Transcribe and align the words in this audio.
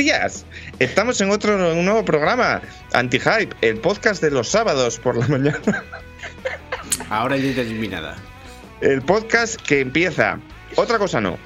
Días. 0.00 0.46
Estamos 0.78 1.20
en 1.20 1.30
otro 1.30 1.74
un 1.74 1.84
nuevo 1.84 2.06
programa, 2.06 2.62
Anti-Hype, 2.94 3.54
el 3.60 3.76
podcast 3.80 4.22
de 4.22 4.30
los 4.30 4.48
sábados 4.48 4.98
por 4.98 5.14
la 5.14 5.28
mañana. 5.28 5.84
Ahora 7.10 7.36
ya 7.36 7.62
nada. 7.90 8.16
El 8.80 9.02
podcast 9.02 9.60
que 9.60 9.80
empieza. 9.80 10.38
Otra 10.76 10.96
cosa 10.96 11.20
no. 11.20 11.36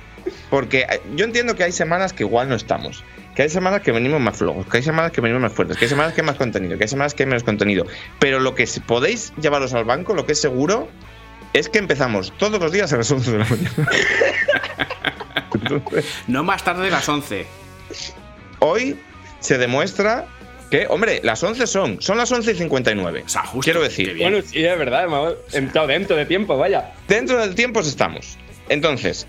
Porque 0.51 0.87
yo 1.17 1.25
entiendo 1.25 1.57
que 1.57 1.65
hay 1.65 1.73
semanas 1.73 2.13
que 2.13 2.23
igual 2.23 2.49
no 2.49 2.55
estamos. 2.55 3.03
Que 3.35 3.43
hay 3.43 3.49
semanas 3.49 3.81
que 3.81 3.91
venimos 3.91 4.21
más 4.21 4.37
flojos, 4.37 4.69
que 4.69 4.77
hay 4.77 4.83
semanas 4.85 5.11
que 5.11 5.21
venimos 5.21 5.43
más 5.43 5.53
fuertes, 5.53 5.77
que 5.77 5.87
hay 5.87 5.89
semanas 5.89 6.15
que 6.15 6.21
hay 6.21 6.27
más 6.29 6.37
contenido, 6.37 6.79
que 6.79 6.85
hay 6.85 6.89
semanas 6.89 7.13
que 7.13 7.25
hay 7.25 7.29
menos 7.29 7.43
contenido. 7.43 7.87
Pero 8.21 8.39
lo 8.39 8.55
que 8.55 8.69
podéis 8.87 9.33
llevaros 9.41 9.75
al 9.75 9.85
banco, 9.85 10.15
lo 10.15 10.27
que 10.27 10.33
es 10.33 10.41
seguro, 10.41 10.89
es 11.53 11.69
que 11.69 11.81
empezamos 11.81 12.33
todos 12.39 12.61
los 12.61 12.71
días 12.71 12.93
a 12.93 12.99
las 12.99 13.11
11 13.11 13.33
de 13.33 13.39
la 13.39 13.47
mañana. 13.47 13.91
no 16.29 16.45
más 16.45 16.63
tarde 16.63 16.85
de 16.85 16.91
las 16.93 17.09
11. 17.09 17.65
Hoy 18.67 18.97
se 19.41 19.59
demuestra 19.59 20.25
que, 20.71 20.87
hombre, 20.89 21.21
las 21.23 21.43
11 21.43 21.67
son, 21.67 22.01
son 22.01 22.17
las 22.17 22.33
11 22.33 22.53
y 22.53 22.55
59. 22.55 23.25
quiero 23.61 23.83
decir. 23.83 24.17
Bueno, 24.19 24.39
sí, 24.41 24.65
es 24.65 24.79
verdad, 24.79 25.05
hemos 25.05 25.35
entrado 25.53 25.89
dentro 25.89 26.17
de 26.17 26.25
tiempo, 26.25 26.57
vaya. 26.57 26.95
Dentro 27.07 27.39
del 27.39 27.55
tiempo 27.55 27.81
estamos. 27.81 28.39
Entonces, 28.71 29.27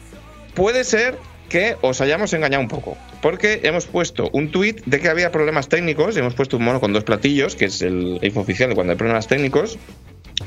puede 0.54 0.86
ser 0.86 1.18
que 1.50 1.76
os 1.82 2.00
hayamos 2.00 2.32
engañado 2.32 2.62
un 2.64 2.70
poco, 2.70 2.98
porque 3.22 3.60
hemos 3.64 3.88
puesto 3.88 4.30
un 4.32 4.52
tweet 4.52 4.78
de 4.86 5.02
que 5.02 5.10
había 5.10 5.34
problemas 5.34 5.68
técnicos, 5.68 6.16
y 6.16 6.20
hemos 6.20 6.34
puesto 6.34 6.56
un 6.56 6.64
mono 6.64 6.80
con 6.80 6.94
dos 6.94 7.04
platillos, 7.04 7.58
que 7.58 7.66
es 7.66 7.82
el 7.82 8.20
info 8.22 8.40
oficial 8.40 8.70
de 8.70 8.76
cuando 8.76 8.92
hay 8.92 8.98
problemas 8.98 9.28
técnicos, 9.28 9.78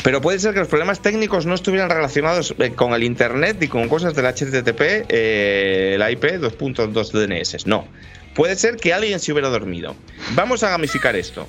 pero 0.03 0.23
puede 0.23 0.39
ser 0.39 0.55
que 0.55 0.61
los 0.61 0.69
problemas 0.69 1.03
técnicos 1.03 1.45
no 1.45 1.55
estuvieran 1.55 1.91
relacionados 1.91 2.55
eh, 2.59 2.71
con 2.71 2.95
el 2.95 3.03
Internet 3.03 3.63
y 3.63 3.69
con 3.69 3.87
cosas 3.91 4.15
del 4.15 4.25
HTTP, 4.25 4.81
eh, 5.11 5.99
el 5.99 6.11
IP 6.11 6.25
2.2 6.41 7.13
DNS. 7.13 7.67
No. 7.67 7.87
Puede 8.39 8.55
ser 8.55 8.77
que 8.77 8.95
alguien 8.95 9.19
se 9.19 9.33
hubiera 9.33 9.49
dormido. 9.49 9.97
Vamos 10.37 10.63
a 10.63 10.71
gamificar 10.71 11.17
esto. 11.17 11.49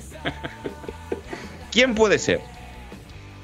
¿Quién 1.70 1.94
puede 1.94 2.18
ser? 2.18 2.40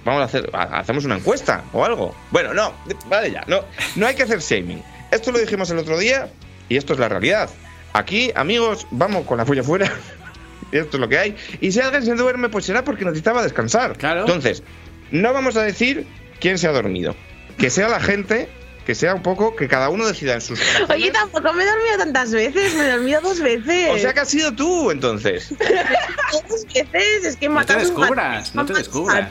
Vamos 0.05 0.23
a 0.23 0.25
hacer, 0.25 0.51
hacemos 0.53 1.05
una 1.05 1.15
encuesta 1.15 1.62
o 1.73 1.84
algo. 1.84 2.12
Bueno, 2.33 2.53
no, 2.53 2.73
vale 3.07 3.31
ya, 3.31 3.45
no, 3.47 3.61
no 3.95 4.07
hay 4.09 4.17
que 4.17 4.25
hacer 4.25 4.41
shaming. 4.41 4.83
Esto 5.12 5.31
lo 5.31 5.39
dijimos 5.39 5.71
el 5.71 5.79
otro 5.79 5.97
día 5.97 6.29
y 6.69 6.77
esto 6.77 6.95
es 6.95 6.99
la 6.99 7.09
realidad. 7.09 7.49
Aquí, 7.93 8.33
amigos, 8.34 8.84
vamos 8.91 9.25
con 9.27 9.39
la 9.39 9.47
fulla 9.47 9.63
fuera. 9.63 9.93
esto 10.73 10.97
es 10.97 11.01
lo 11.01 11.09
que 11.09 11.17
hay. 11.17 11.37
Y 11.61 11.71
si 11.71 11.78
alguien 11.78 12.05
se 12.05 12.17
duerme, 12.17 12.49
pues 12.49 12.65
será 12.65 12.83
porque 12.83 13.05
necesitaba 13.05 13.45
descansar. 13.45 13.97
Claro. 13.97 14.23
Entonces, 14.23 14.65
no 15.13 15.33
vamos 15.33 15.57
a 15.57 15.63
decir 15.63 16.05
quién 16.41 16.59
se 16.59 16.67
ha 16.67 16.73
dormido. 16.73 17.15
Que 17.59 17.71
sea 17.71 17.87
la 17.89 18.01
gente 18.01 18.49
que 18.86 18.94
sea 18.94 19.14
un 19.16 19.22
poco 19.22 19.56
que 19.56 19.66
cada 19.66 19.91
uno 19.91 20.06
decida 20.06 20.34
en 20.34 20.41
sus 20.41 20.60
Oye, 20.88 21.10
tampoco 21.10 21.52
me 21.52 21.64
he 21.64 21.66
dormido 21.66 21.98
tantas 21.98 22.30
veces, 22.30 22.72
me 22.76 22.86
he 22.86 22.92
dormido 22.92 23.20
dos 23.20 23.41
veces. 23.41 23.91
O 23.91 23.98
sea 23.98 24.14
que 24.14 24.20
has 24.20 24.28
sido 24.28 24.54
tú, 24.54 24.92
entonces. 24.92 25.52
dos 26.48 26.64
veces, 26.72 27.24
es 27.24 27.36
que 27.36 27.48
No 27.48 27.66
te 27.66 27.74
descubras, 27.74 28.54
no 28.54 28.64
te 28.64 28.74
descubras. 28.74 29.28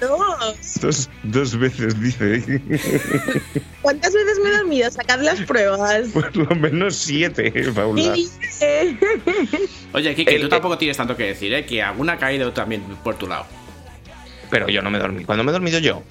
Dos, 0.82 1.10
dos 1.24 1.58
veces, 1.58 2.00
dice. 2.02 2.62
¿Cuántas 3.82 4.14
veces 4.14 4.40
me 4.44 4.50
he 4.50 4.58
dormido? 4.58 4.92
Sacad 4.92 5.22
las 5.22 5.40
pruebas. 5.42 6.10
Por 6.10 6.36
lo 6.36 6.54
menos 6.54 6.98
siete, 6.98 7.52
Paula. 7.74 8.14
Oye, 9.94 10.16
Kiki, 10.16 10.40
tú 10.40 10.50
tampoco 10.50 10.78
tienes 10.78 10.98
tanto 10.98 11.16
que 11.16 11.28
decir, 11.28 11.54
¿eh? 11.54 11.66
Que 11.66 11.82
alguna 11.82 12.14
ha 12.14 12.18
caído 12.18 12.52
también 12.52 12.84
por 13.04 13.16
tu 13.16 13.26
lado. 13.26 13.46
Pero 14.50 14.68
yo 14.68 14.82
no 14.82 14.92
me 14.92 15.00
dormí. 15.00 15.24
¿Cuándo 15.24 15.46
me 15.46 15.52
he 15.52 15.54
dormido 15.54 15.80
yo? 15.80 16.04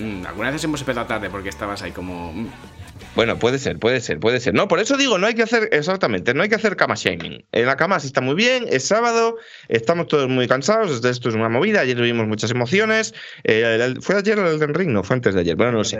Mm, 0.00 0.26
algunas 0.26 0.52
veces 0.52 0.64
hemos 0.64 0.80
empezado 0.80 1.06
tarde 1.06 1.30
porque 1.30 1.48
estabas 1.48 1.82
ahí 1.82 1.92
como. 1.92 2.32
Mm. 2.32 2.48
Bueno, 3.14 3.38
puede 3.38 3.58
ser, 3.58 3.78
puede 3.78 4.00
ser, 4.00 4.20
puede 4.20 4.40
ser. 4.40 4.54
No, 4.54 4.68
por 4.68 4.78
eso 4.78 4.96
digo, 4.96 5.18
no 5.18 5.26
hay 5.26 5.34
que 5.34 5.42
hacer, 5.42 5.68
exactamente, 5.72 6.32
no 6.32 6.42
hay 6.42 6.48
que 6.48 6.54
hacer 6.54 6.76
cama 6.76 6.94
shaming. 6.96 7.44
En 7.50 7.66
la 7.66 7.76
cama 7.76 7.98
sí 7.98 8.06
está 8.06 8.20
muy 8.20 8.34
bien, 8.34 8.66
es 8.70 8.84
sábado, 8.84 9.36
estamos 9.68 10.06
todos 10.06 10.28
muy 10.28 10.46
cansados, 10.46 11.04
esto 11.04 11.28
es 11.28 11.34
una 11.34 11.48
movida, 11.48 11.80
ayer 11.80 11.96
tuvimos 11.96 12.28
muchas 12.28 12.50
emociones. 12.50 13.14
Eh, 13.42 13.94
¿Fue 14.00 14.16
ayer 14.16 14.38
el 14.38 14.58
del 14.58 14.74
Ring? 14.74 14.90
No, 14.90 15.02
fue 15.02 15.16
antes 15.16 15.34
de 15.34 15.40
ayer, 15.40 15.56
bueno, 15.56 15.72
no 15.72 15.78
lo 15.78 15.84
sé. 15.84 15.98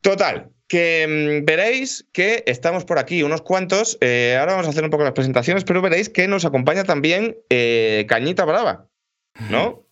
Total, 0.00 0.50
que 0.68 1.40
mm, 1.42 1.44
veréis 1.44 2.06
que 2.12 2.44
estamos 2.46 2.84
por 2.84 2.98
aquí 2.98 3.22
unos 3.22 3.42
cuantos. 3.42 3.98
Eh, 4.00 4.36
ahora 4.38 4.52
vamos 4.52 4.66
a 4.66 4.70
hacer 4.70 4.84
un 4.84 4.90
poco 4.90 5.04
las 5.04 5.12
presentaciones, 5.12 5.64
pero 5.64 5.82
veréis 5.82 6.08
que 6.08 6.28
nos 6.28 6.44
acompaña 6.44 6.84
también 6.84 7.36
eh, 7.50 8.06
Cañita 8.08 8.44
Brava, 8.44 8.88
¿no? 9.50 9.83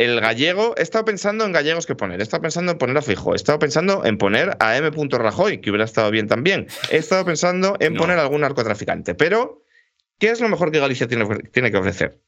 El 0.00 0.18
gallego, 0.18 0.74
he 0.78 0.82
estado 0.82 1.04
pensando 1.04 1.44
en 1.44 1.52
gallegos 1.52 1.84
que 1.84 1.94
poner, 1.94 2.20
he 2.20 2.22
estado 2.22 2.40
pensando 2.40 2.72
en 2.72 2.78
poner 2.78 2.96
a 2.96 3.02
Fijo, 3.02 3.34
he 3.34 3.36
estado 3.36 3.58
pensando 3.58 4.02
en 4.06 4.16
poner 4.16 4.56
a 4.58 4.78
M. 4.78 4.90
Rajoy, 5.10 5.60
que 5.60 5.68
hubiera 5.68 5.84
estado 5.84 6.10
bien 6.10 6.26
también, 6.26 6.68
he 6.90 6.96
estado 6.96 7.26
pensando 7.26 7.76
en 7.80 7.94
poner 7.96 8.18
a 8.18 8.22
algún 8.22 8.40
narcotraficante, 8.40 9.14
pero 9.14 9.62
¿qué 10.18 10.30
es 10.30 10.40
lo 10.40 10.48
mejor 10.48 10.72
que 10.72 10.80
Galicia 10.80 11.06
tiene, 11.06 11.26
tiene 11.52 11.70
que 11.70 11.76
ofrecer? 11.76 12.18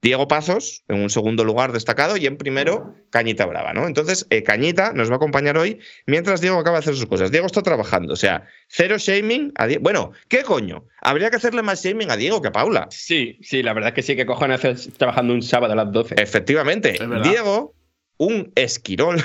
Diego 0.00 0.28
Pazos 0.28 0.84
en 0.86 1.02
un 1.02 1.10
segundo 1.10 1.44
lugar 1.44 1.72
destacado 1.72 2.16
y 2.16 2.26
en 2.26 2.36
primero 2.36 2.94
Cañita 3.10 3.46
Brava, 3.46 3.72
¿no? 3.72 3.86
Entonces, 3.86 4.26
eh, 4.30 4.44
Cañita 4.44 4.92
nos 4.92 5.10
va 5.10 5.14
a 5.14 5.16
acompañar 5.16 5.58
hoy 5.58 5.80
mientras 6.06 6.40
Diego 6.40 6.58
acaba 6.58 6.76
de 6.76 6.80
hacer 6.80 6.94
sus 6.94 7.06
cosas. 7.06 7.32
Diego 7.32 7.46
está 7.46 7.62
trabajando, 7.62 8.12
o 8.12 8.16
sea, 8.16 8.46
cero 8.68 8.96
shaming 8.98 9.52
a 9.56 9.66
Diego. 9.66 9.82
Bueno, 9.82 10.12
¿qué 10.28 10.44
coño? 10.44 10.86
Habría 11.00 11.30
que 11.30 11.36
hacerle 11.36 11.62
más 11.62 11.84
shaming 11.84 12.10
a 12.10 12.16
Diego 12.16 12.40
que 12.40 12.48
a 12.48 12.52
Paula. 12.52 12.86
Sí, 12.90 13.38
sí, 13.42 13.62
la 13.62 13.72
verdad 13.72 13.88
es 13.88 13.94
que 13.94 14.02
sí, 14.02 14.14
que 14.14 14.26
cojones 14.26 14.64
hacer 14.64 14.92
trabajando 14.92 15.34
un 15.34 15.42
sábado 15.42 15.72
a 15.72 15.76
las 15.76 15.92
12. 15.92 16.14
Efectivamente, 16.18 16.96
Diego, 17.24 17.74
un 18.18 18.52
esquirol, 18.54 19.22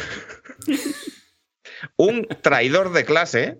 un 1.97 2.27
traidor 2.41 2.93
de 2.93 3.05
clase, 3.05 3.59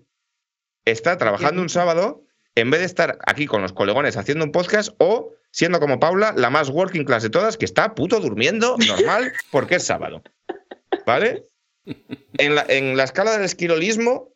está 0.86 1.18
trabajando 1.18 1.62
un 1.62 1.70
sábado 1.70 2.24
en 2.56 2.72
vez 2.72 2.82
de 2.82 2.86
estar 2.86 3.18
aquí 3.26 3.46
con 3.46 3.62
los 3.62 3.74
colegones 3.74 4.18
haciendo 4.18 4.46
un 4.46 4.52
podcast 4.52 4.94
o 5.00 5.32
siendo 5.52 5.80
como 5.80 6.00
Paula, 6.00 6.34
la 6.36 6.50
más 6.50 6.70
working 6.70 7.06
class 7.06 7.24
de 7.24 7.30
todas, 7.30 7.58
que 7.58 7.66
está 7.66 7.96
puto 7.96 8.20
durmiendo 8.20 8.76
normal 8.78 9.32
porque 9.52 9.76
es 9.76 9.84
sábado. 9.84 10.24
¿Vale? 11.06 11.46
En 12.38 12.56
la, 12.56 12.66
en 12.68 12.98
la 12.98 13.04
escala 13.04 13.32
del 13.34 13.44
esquirolismo, 13.44 14.34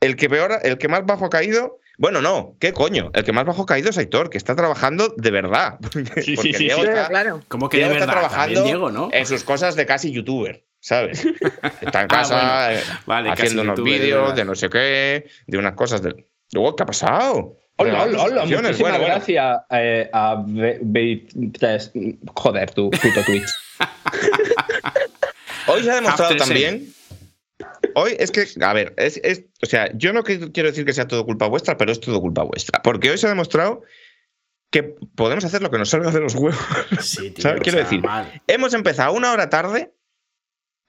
el 0.00 0.16
que 0.16 0.28
peor, 0.28 0.58
el 0.62 0.78
que 0.78 0.88
más 0.88 1.04
bajo 1.06 1.26
ha 1.26 1.30
caído. 1.30 1.78
Bueno, 1.98 2.22
no, 2.22 2.56
¿qué 2.60 2.72
coño? 2.72 3.10
El 3.14 3.24
que 3.24 3.32
más 3.32 3.44
bajo 3.44 3.62
ha 3.62 3.66
caído 3.66 3.90
es 3.90 3.98
Aitor, 3.98 4.30
que 4.30 4.38
está 4.38 4.54
trabajando 4.54 5.12
de 5.16 5.30
verdad. 5.30 5.78
Sí, 6.22 6.36
sí, 6.36 6.52
sí, 6.52 6.68
claro. 7.08 7.42
¿Cómo 7.48 7.68
que 7.68 7.78
de 7.78 7.88
verdad? 7.88 8.02
está 8.02 8.12
trabajando 8.12 9.10
en 9.12 9.26
sus 9.26 9.42
cosas 9.42 9.74
de 9.74 9.86
casi 9.86 10.12
youtuber, 10.12 10.64
¿sabes? 10.80 11.24
Está 11.80 12.02
en 12.02 12.06
ah, 12.06 12.08
casa 12.08 12.74
eh, 12.74 12.82
haciendo 13.06 13.62
unos 13.62 13.82
vídeos 13.82 14.34
de 14.36 14.44
no 14.44 14.54
sé 14.54 14.68
qué, 14.68 15.28
de 15.46 15.58
unas 15.58 15.74
cosas 15.74 16.02
de. 16.02 16.26
Luego, 16.52 16.76
¿qué 16.76 16.82
ha 16.82 16.86
pasado? 16.86 17.56
Hola, 17.76 18.04
hola, 18.04 18.22
hola. 18.22 18.44
Muchísimas 18.44 18.78
bueno, 18.78 18.98
gracias 18.98 19.60
eh, 19.70 20.10
a 20.12 20.44
Joder, 22.34 22.70
tu 22.72 22.90
puto 22.90 23.24
Twitch. 23.24 23.48
Hoy 25.68 25.82
se 25.84 25.90
ha 25.90 25.94
demostrado 25.96 26.36
también. 26.36 26.92
Hoy 27.94 28.16
es 28.18 28.30
que, 28.30 28.46
a 28.60 28.72
ver, 28.72 28.94
es, 28.96 29.20
o 29.62 29.66
sea, 29.66 29.90
yo 29.94 30.12
no 30.12 30.22
quiero 30.24 30.68
decir 30.68 30.84
que 30.84 30.92
sea 30.92 31.06
todo 31.06 31.24
culpa 31.24 31.46
vuestra, 31.46 31.76
pero 31.76 31.92
es 31.92 32.00
todo 32.00 32.20
culpa 32.20 32.42
vuestra. 32.42 32.80
Porque 32.82 33.10
hoy 33.10 33.18
se 33.18 33.26
ha 33.26 33.30
demostrado 33.30 33.82
que 34.70 34.82
podemos 35.14 35.44
hacer 35.44 35.62
lo 35.62 35.70
que 35.70 35.78
nos 35.78 35.90
salga 35.90 36.10
de 36.10 36.20
los 36.20 36.34
huevos. 36.34 36.58
Sí, 37.00 37.30
tío, 37.34 37.54
Quiero 37.60 37.78
decir, 37.78 38.02
hemos 38.46 38.74
empezado 38.74 39.12
una 39.12 39.32
hora 39.32 39.50
tarde 39.50 39.92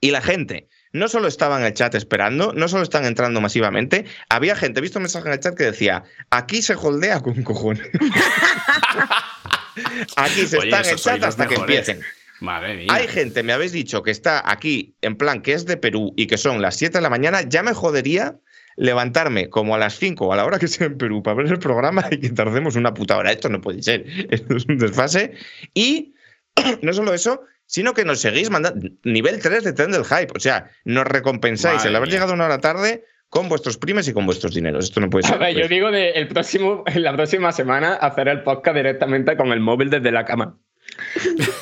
y 0.02 0.12
la 0.12 0.22
gente 0.22 0.70
no 0.92 1.08
solo 1.08 1.28
estaba 1.28 1.60
en 1.60 1.66
el 1.66 1.74
chat 1.74 1.94
esperando, 1.96 2.54
no 2.54 2.68
solo 2.68 2.84
están 2.84 3.06
entrando 3.06 3.42
masivamente, 3.42 4.06
había 4.30 4.56
gente, 4.56 4.80
he 4.80 4.82
visto 4.82 5.00
un 5.00 5.04
mensaje 5.04 5.28
en 5.28 5.34
el 5.34 5.40
chat 5.40 5.56
que 5.56 5.66
decía, 5.66 6.04
aquí 6.30 6.62
se 6.62 6.76
holdea 6.76 7.22
con 7.22 7.44
cojones. 7.44 7.88
aquí 10.16 10.48
se 10.48 10.58
está 10.58 10.82
en 10.82 10.90
el 10.90 10.96
chat 10.96 11.24
hasta 11.24 11.48
que 11.48 11.56
empiecen. 11.56 12.02
Madre 12.40 12.78
mía. 12.78 12.88
Hay 12.90 13.08
gente, 13.08 13.44
me 13.44 13.54
habéis 13.54 13.74
dicho, 13.74 14.02
que 14.02 14.12
está 14.12 14.50
aquí 14.50 14.96
en 15.02 15.18
plan 15.18 15.42
que 15.42 15.54
es 15.54 15.66
de 15.66 15.78
Perú 15.78 16.14
y 16.16 16.28
que 16.28 16.38
son 16.38 16.62
las 16.62 16.78
7 16.78 16.98
de 16.98 17.02
la 17.02 17.10
mañana, 17.10 17.42
ya 17.42 17.64
me 17.64 17.74
jodería 17.74 18.40
levantarme 18.78 19.50
como 19.50 19.76
a 19.76 19.78
las 19.78 20.00
5 20.00 20.26
o 20.26 20.34
a 20.34 20.38
la 20.38 20.46
hora 20.46 20.58
que 20.58 20.70
sea 20.70 20.88
en 20.88 20.98
Perú 20.98 21.22
para 21.22 21.36
ver 21.36 21.48
el 21.48 21.60
programa 21.60 22.08
y 22.10 22.18
que 22.18 22.30
tardemos 22.30 22.78
una 22.78 22.94
puta 22.94 23.18
hora. 23.18 23.32
Esto 23.32 23.50
no 23.50 23.60
puede 23.60 23.84
ser. 23.84 24.06
Esto 24.30 24.56
es 24.56 24.66
un 24.66 24.78
desfase. 24.78 25.34
Y 25.74 26.14
no 26.82 26.94
solo 26.94 27.14
eso, 27.14 27.44
sino 27.70 27.94
que 27.94 28.04
nos 28.04 28.20
seguís 28.20 28.50
mandando 28.50 28.90
nivel 29.04 29.40
3 29.40 29.64
de 29.64 29.74
tren 29.74 29.92
del 29.92 30.04
hype. 30.04 30.34
O 30.36 30.40
sea, 30.40 30.72
nos 30.86 31.06
recompensáis 31.06 31.86
el 31.86 31.96
haber 31.96 32.10
llegado 32.10 32.34
una 32.34 32.46
hora 32.46 32.58
tarde 32.58 33.04
con 33.30 33.48
vuestros 33.48 33.78
primes 33.78 34.08
y 34.08 34.14
con 34.14 34.26
vuestros 34.26 34.56
dineros. 34.56 34.86
Esto 34.86 35.00
no 35.02 35.10
puede 35.12 35.24
ser. 35.28 35.36
A 35.36 35.38
ver, 35.38 35.56
yo 35.56 35.68
digo 35.68 35.92
de 35.92 36.10
el 36.12 36.28
próximo, 36.28 36.84
la 36.96 37.14
próxima 37.14 37.52
semana 37.52 37.94
hacer 37.94 38.28
el 38.28 38.42
podcast 38.42 38.76
directamente 38.76 39.38
con 39.38 39.52
el 39.52 39.60
móvil 39.60 39.92
desde 39.92 40.12
la 40.12 40.26
cama. 40.26 40.58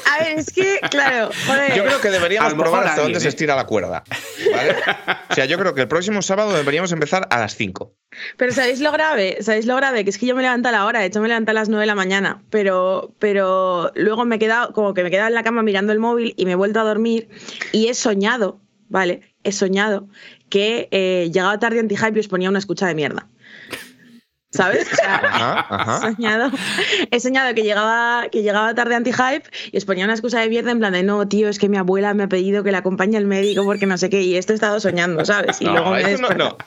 A 0.05 0.23
ver, 0.23 0.39
es 0.39 0.51
que, 0.51 0.79
claro, 0.89 1.29
joder. 1.45 1.75
Yo 1.75 1.83
creo 1.83 2.01
que 2.01 2.09
deberíamos 2.09 2.53
probar 2.53 2.87
hasta 2.87 3.01
dónde 3.01 3.19
se 3.19 3.29
estira 3.29 3.55
la 3.55 3.65
cuerda. 3.65 4.03
¿vale? 4.53 4.75
O 5.29 5.33
sea, 5.33 5.45
yo 5.45 5.57
creo 5.57 5.73
que 5.73 5.81
el 5.81 5.87
próximo 5.87 6.21
sábado 6.21 6.53
deberíamos 6.53 6.91
empezar 6.91 7.27
a 7.29 7.39
las 7.39 7.55
5. 7.55 7.93
Pero 8.37 8.51
¿sabéis 8.51 8.79
lo 8.79 8.91
grave? 8.91 9.37
¿Sabéis 9.41 9.65
lo 9.65 9.75
grave? 9.75 10.03
Que 10.03 10.09
es 10.09 10.17
que 10.17 10.25
yo 10.25 10.35
me 10.35 10.41
levanto 10.41 10.69
a 10.69 10.71
la 10.71 10.85
hora, 10.85 10.99
de 10.99 11.07
hecho 11.07 11.21
me 11.21 11.27
levanto 11.27 11.51
a 11.51 11.53
las 11.53 11.69
9 11.69 11.81
de 11.81 11.87
la 11.87 11.95
mañana, 11.95 12.41
pero, 12.49 13.13
pero 13.19 13.91
luego 13.95 14.25
me 14.25 14.37
he 14.37 14.39
quedado, 14.39 14.73
como 14.73 14.93
que 14.93 15.01
me 15.01 15.09
he 15.09 15.11
quedado 15.11 15.27
en 15.27 15.35
la 15.35 15.43
cama 15.43 15.63
mirando 15.63 15.93
el 15.93 15.99
móvil 15.99 16.33
y 16.37 16.45
me 16.45 16.53
he 16.53 16.55
vuelto 16.55 16.79
a 16.79 16.83
dormir 16.83 17.29
y 17.71 17.87
he 17.87 17.93
soñado, 17.93 18.59
¿vale? 18.89 19.21
He 19.43 19.51
soñado 19.51 20.07
que 20.49 20.87
eh, 20.91 21.29
llegaba 21.31 21.59
tarde 21.59 21.79
anti-hype 21.79 22.15
y 22.15 22.19
os 22.19 22.27
ponía 22.27 22.49
una 22.49 22.59
escucha 22.59 22.87
de 22.87 22.95
mierda. 22.95 23.27
¿Sabes? 24.49 24.87
O 24.91 24.95
sea, 24.95 25.15
Ajá, 25.23 25.97
he 26.07 26.11
soñado, 26.15 26.51
he 27.11 27.19
soñado 27.19 27.53
que 27.53 27.63
llegaba, 27.63 28.27
que 28.31 28.41
llegaba 28.43 28.73
tarde 28.73 28.95
anti-hype 28.95 29.43
y 29.71 29.77
os 29.77 29.83
ponía 29.85 30.05
una 30.05 30.13
excusa 30.13 30.39
de 30.39 30.47
mierda 30.49 30.71
en 30.71 30.79
plan 30.79 30.93
de 30.93 31.03
no, 31.03 31.27
tío, 31.27 31.49
es 31.49 31.59
que 31.59 31.67
mi 31.67 31.75
abuela 31.77 32.13
me 32.13 32.23
ha 32.23 32.27
pedido 32.29 32.63
que 32.63 32.71
la 32.71 32.77
acompañe 32.79 33.17
al 33.17 33.25
médico 33.25 33.63
porque 33.65 33.85
no 33.85 33.97
sé 33.97 34.09
qué, 34.09 34.21
y 34.21 34.37
esto 34.37 34.53
he 34.53 34.55
estado 34.55 34.79
soñando, 34.79 35.25
¿sabes? 35.25 35.61
Y 35.61 35.65
luego 35.65 35.85
No, 35.85 35.91
me 35.91 36.01
he 36.01 36.13
eso 36.13 36.21
no, 36.21 36.29
no. 36.29 36.57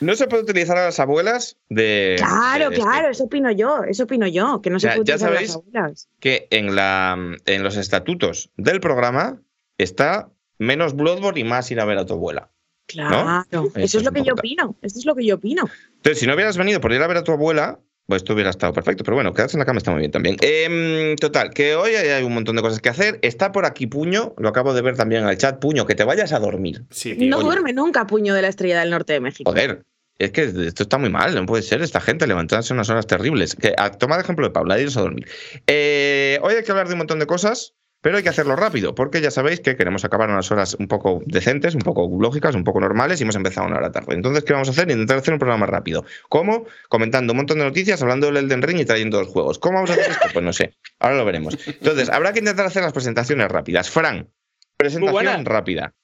No 0.00 0.14
se 0.14 0.26
puede 0.26 0.44
utilizar 0.44 0.78
a 0.78 0.86
las 0.86 0.98
abuelas 1.00 1.58
de. 1.68 2.14
Claro, 2.18 2.70
de- 2.70 2.76
claro, 2.76 3.08
eso 3.10 3.24
opino 3.24 3.50
yo, 3.52 3.82
eso 3.84 4.04
opino 4.04 4.26
yo, 4.26 4.62
que 4.62 4.70
no 4.70 4.80
se 4.80 4.86
Ya- 4.88 4.94
puede 4.94 5.04
ya 5.06 5.14
utilizar 5.16 5.28
a 5.28 5.34
sabéis 5.34 5.48
las 5.50 5.56
abuelas. 5.56 6.08
que 6.20 6.48
en, 6.50 6.74
la, 6.74 7.18
en 7.44 7.62
los 7.62 7.76
estatutos 7.76 8.50
del 8.56 8.80
programa 8.80 9.42
está 9.76 10.30
menos 10.58 10.94
Bloodborne 10.96 11.40
y 11.40 11.44
más 11.44 11.70
ir 11.70 11.78
a 11.80 11.84
ver 11.84 11.98
a 11.98 12.06
tu 12.06 12.14
abuela. 12.14 12.50
Claro, 12.86 13.44
Eso 13.50 13.70
eso 13.74 13.98
es 13.98 14.04
lo 14.04 14.12
que 14.12 14.22
yo 14.22 14.32
opino, 14.32 14.74
esto 14.80 14.98
es 14.98 15.04
lo 15.04 15.14
que 15.14 15.26
yo 15.26 15.34
opino. 15.34 15.68
Entonces, 15.98 16.18
si 16.20 16.26
no 16.26 16.34
hubieras 16.34 16.56
venido 16.56 16.80
por 16.80 16.92
ir 16.92 17.02
a 17.02 17.06
ver 17.06 17.18
a 17.18 17.24
tu 17.24 17.32
abuela, 17.32 17.80
pues 18.06 18.22
esto 18.22 18.32
hubiera 18.32 18.50
estado 18.50 18.72
perfecto. 18.72 19.04
Pero 19.04 19.16
bueno, 19.16 19.34
quedarse 19.34 19.56
en 19.56 19.60
la 19.60 19.66
cama 19.66 19.78
está 19.78 19.90
muy 19.90 20.00
bien 20.00 20.10
también. 20.10 20.36
Em, 20.40 21.14
total, 21.16 21.50
que 21.50 21.74
hoy 21.74 21.94
hay 21.94 22.24
un 22.24 22.32
montón 22.32 22.56
de 22.56 22.62
cosas 22.62 22.80
que 22.80 22.88
hacer. 22.88 23.18
Está 23.22 23.52
por 23.52 23.66
aquí 23.66 23.86
Puño, 23.86 24.34
lo 24.38 24.48
acabo 24.48 24.72
de 24.72 24.80
ver 24.80 24.96
también 24.96 25.24
en 25.24 25.28
el 25.28 25.36
chat. 25.36 25.58
Puño, 25.58 25.84
que 25.86 25.94
te 25.94 26.04
vayas 26.04 26.32
a 26.32 26.38
dormir. 26.38 26.84
Sí, 26.90 27.14
tío. 27.14 27.28
No 27.28 27.38
oye. 27.38 27.46
duerme 27.46 27.72
nunca 27.74 28.06
puño 28.06 28.32
de 28.32 28.42
la 28.42 28.48
estrella 28.48 28.80
del 28.80 28.90
norte 28.90 29.12
de 29.12 29.20
México. 29.20 29.50
Joder, 29.50 29.84
es 30.18 30.32
que 30.32 30.42
esto 30.42 30.82
está 30.82 30.98
muy 30.98 31.10
mal, 31.10 31.34
no 31.34 31.46
puede 31.46 31.62
ser 31.62 31.80
esta 31.80 32.00
gente 32.00 32.26
levantarse 32.26 32.72
unas 32.72 32.90
horas 32.90 33.06
terribles. 33.06 33.54
Que, 33.54 33.74
a, 33.76 33.90
toma 33.90 34.16
de 34.16 34.22
ejemplo 34.22 34.46
de 34.46 34.52
Paula, 34.52 34.80
iros 34.80 34.96
a 34.96 35.02
dormir. 35.02 35.28
Eh, 35.66 36.40
hoy 36.42 36.54
hay 36.54 36.64
que 36.64 36.70
hablar 36.72 36.88
de 36.88 36.94
un 36.94 36.98
montón 36.98 37.18
de 37.18 37.26
cosas, 37.26 37.74
pero 38.00 38.16
hay 38.16 38.22
que 38.22 38.28
hacerlo 38.28 38.54
rápido, 38.54 38.94
porque 38.94 39.20
ya 39.20 39.30
sabéis 39.30 39.60
que 39.60 39.76
queremos 39.76 40.04
acabar 40.04 40.30
unas 40.30 40.50
horas 40.52 40.76
un 40.78 40.86
poco 40.86 41.20
decentes, 41.26 41.74
un 41.74 41.80
poco 41.80 42.08
lógicas, 42.20 42.54
un 42.54 42.62
poco 42.62 42.80
normales 42.80 43.20
y 43.20 43.24
hemos 43.24 43.34
empezado 43.34 43.66
una 43.66 43.76
hora 43.76 43.90
tarde. 43.90 44.14
Entonces, 44.14 44.44
¿qué 44.44 44.52
vamos 44.52 44.68
a 44.68 44.70
hacer? 44.70 44.88
Intentar 44.90 45.18
hacer 45.18 45.34
un 45.34 45.40
programa 45.40 45.66
rápido. 45.66 46.04
¿Cómo? 46.28 46.66
Comentando 46.88 47.32
un 47.32 47.38
montón 47.38 47.58
de 47.58 47.64
noticias, 47.64 48.00
hablando 48.00 48.26
del 48.26 48.36
Elden 48.36 48.62
Ring 48.62 48.78
y 48.78 48.84
trayendo 48.84 49.20
los 49.20 49.28
juegos. 49.28 49.58
¿Cómo 49.58 49.74
vamos 49.74 49.90
a 49.90 49.94
hacer 49.94 50.10
esto? 50.12 50.28
Pues 50.32 50.44
no 50.44 50.52
sé. 50.52 50.74
Ahora 51.00 51.16
lo 51.16 51.24
veremos. 51.24 51.58
Entonces, 51.66 52.08
habrá 52.08 52.32
que 52.32 52.38
intentar 52.38 52.66
hacer 52.66 52.82
las 52.82 52.92
presentaciones 52.92 53.48
rápidas. 53.48 53.90
Fran, 53.90 54.30
presentación 54.76 55.44
rápida. 55.44 55.94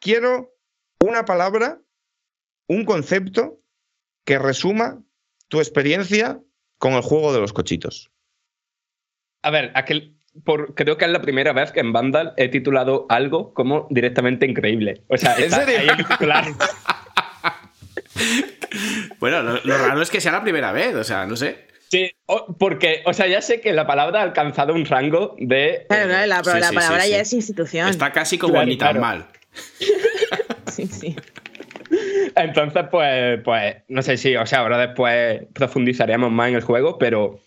Quiero 0.00 0.56
una 1.00 1.24
palabra, 1.24 1.80
un 2.68 2.84
concepto 2.84 3.60
que 4.24 4.38
resuma 4.38 5.02
tu 5.48 5.58
experiencia 5.58 6.40
con 6.78 6.94
el 6.94 7.02
juego 7.02 7.32
de 7.32 7.40
los 7.40 7.52
cochitos. 7.52 8.10
A 9.42 9.50
ver, 9.50 9.70
aquel, 9.74 10.19
por, 10.44 10.74
creo 10.74 10.96
que 10.96 11.04
es 11.04 11.10
la 11.10 11.20
primera 11.20 11.52
vez 11.52 11.72
que 11.72 11.80
en 11.80 11.92
Vandal 11.92 12.34
he 12.36 12.48
titulado 12.48 13.06
algo 13.08 13.52
como 13.54 13.86
directamente 13.90 14.46
increíble. 14.46 15.02
O 15.08 15.16
sea, 15.16 15.34
¿En 15.36 15.44
está 15.44 15.64
serio? 15.64 15.78
ahí 15.80 15.88
el 15.88 16.06
titular. 16.06 16.44
Bueno, 19.18 19.42
lo, 19.42 19.60
lo 19.64 19.78
raro 19.78 20.00
es 20.02 20.10
que 20.10 20.20
sea 20.20 20.32
la 20.32 20.42
primera 20.42 20.72
vez, 20.72 20.94
o 20.94 21.04
sea, 21.04 21.26
no 21.26 21.36
sé. 21.36 21.66
Sí, 21.90 22.10
o- 22.26 22.56
porque, 22.58 23.02
o 23.04 23.12
sea, 23.12 23.26
ya 23.26 23.42
sé 23.42 23.60
que 23.60 23.72
la 23.72 23.86
palabra 23.86 24.20
ha 24.20 24.22
alcanzado 24.22 24.72
un 24.74 24.84
rango 24.84 25.34
de. 25.38 25.86
Claro, 25.88 26.06
claro, 26.08 26.26
la, 26.26 26.44
Sí, 26.44 26.60
la 26.60 26.68
sí, 26.68 26.74
palabra 26.74 27.02
sí, 27.02 27.10
ya 27.10 27.16
sí. 27.16 27.22
es 27.22 27.32
institución. 27.32 27.88
Está 27.88 28.12
casi 28.12 28.38
como 28.38 28.54
Claro, 28.54 28.66
ni 28.66 28.76
tan 28.78 28.96
claro. 28.96 29.00
mal. 29.00 29.26
Sí, 30.70 30.86
sí. 30.86 31.16
Entonces, 32.36 32.84
pues, 32.92 33.40
pues, 33.44 33.76
no 33.88 34.02
sé 34.02 34.16
si, 34.16 34.36
o 34.36 34.46
sea, 34.46 34.60
ahora 34.60 34.78
después 34.78 35.42
profundizaremos 35.52 36.30
más 36.30 36.48
en 36.50 36.54
el 36.54 36.62
juego, 36.62 36.96
pero. 36.96 37.40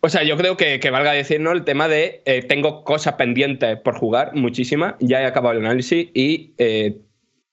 O 0.00 0.08
sea, 0.08 0.22
yo 0.22 0.36
creo 0.36 0.56
que, 0.56 0.78
que 0.78 0.90
valga 0.90 1.12
decirnos 1.12 1.54
el 1.54 1.64
tema 1.64 1.88
de 1.88 2.22
eh, 2.24 2.42
tengo 2.42 2.84
cosas 2.84 3.14
pendientes 3.14 3.78
por 3.80 3.96
jugar, 3.96 4.32
muchísimas. 4.34 4.94
Ya 5.00 5.20
he 5.22 5.26
acabado 5.26 5.58
el 5.58 5.64
análisis 5.64 6.08
y 6.14 6.54
eh, 6.58 6.98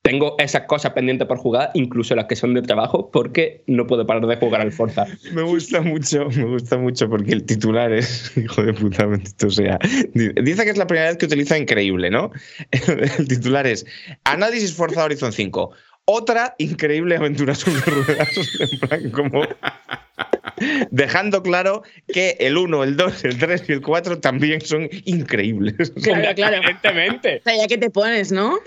tengo 0.03 0.35
esas 0.37 0.67
cosas 0.67 0.93
pendientes 0.93 1.27
por 1.27 1.39
jugar, 1.39 1.71
incluso 1.73 2.13
las 2.13 2.25
que 2.25 2.35
son 2.35 2.53
de 2.53 2.61
trabajo, 2.61 3.09
porque 3.09 3.63
no 3.65 3.87
puedo 3.87 4.05
parar 4.05 4.27
de 4.27 4.35
jugar 4.35 4.61
al 4.61 4.71
Forza. 4.71 5.07
Me 5.33 5.41
gusta 5.41 5.81
mucho, 5.81 6.29
me 6.29 6.43
gusta 6.43 6.77
mucho 6.77 7.09
porque 7.09 7.31
el 7.31 7.43
titular 7.43 7.91
es, 7.91 8.37
hijo 8.37 8.61
de 8.61 8.73
puta, 8.73 9.07
bendito 9.07 9.49
sea. 9.49 9.79
Dice 10.13 10.63
que 10.63 10.69
es 10.69 10.77
la 10.77 10.85
primera 10.85 11.07
vez 11.07 11.17
que 11.17 11.25
utiliza 11.25 11.57
increíble, 11.57 12.11
¿no? 12.11 12.31
El 13.17 13.27
titular 13.27 13.65
es 13.65 13.87
Análisis 14.23 14.75
Forza 14.75 15.03
Horizon 15.03 15.33
5. 15.33 15.71
Otra 16.05 16.53
increíble 16.59 17.15
aventura 17.15 17.55
sobre 17.55 17.81
ruedas. 17.81 18.29
En 18.59 18.79
plan, 18.79 19.09
como 19.09 19.41
dejando 20.91 21.43
claro 21.43 21.83
que 22.07 22.37
el 22.39 22.57
1, 22.57 22.83
el 22.83 22.97
2, 22.97 23.25
el 23.25 23.37
3 23.37 23.63
y 23.69 23.71
el 23.73 23.81
4 23.81 24.19
también 24.19 24.61
son 24.61 24.89
increíbles. 25.05 25.75
Claro, 26.03 26.35
claro. 26.35 26.57
Evidentemente. 26.57 27.37
O 27.37 27.43
sea, 27.43 27.57
ya 27.57 27.67
que 27.67 27.77
te 27.77 27.89
pones, 27.89 28.31
¿no? 28.31 28.57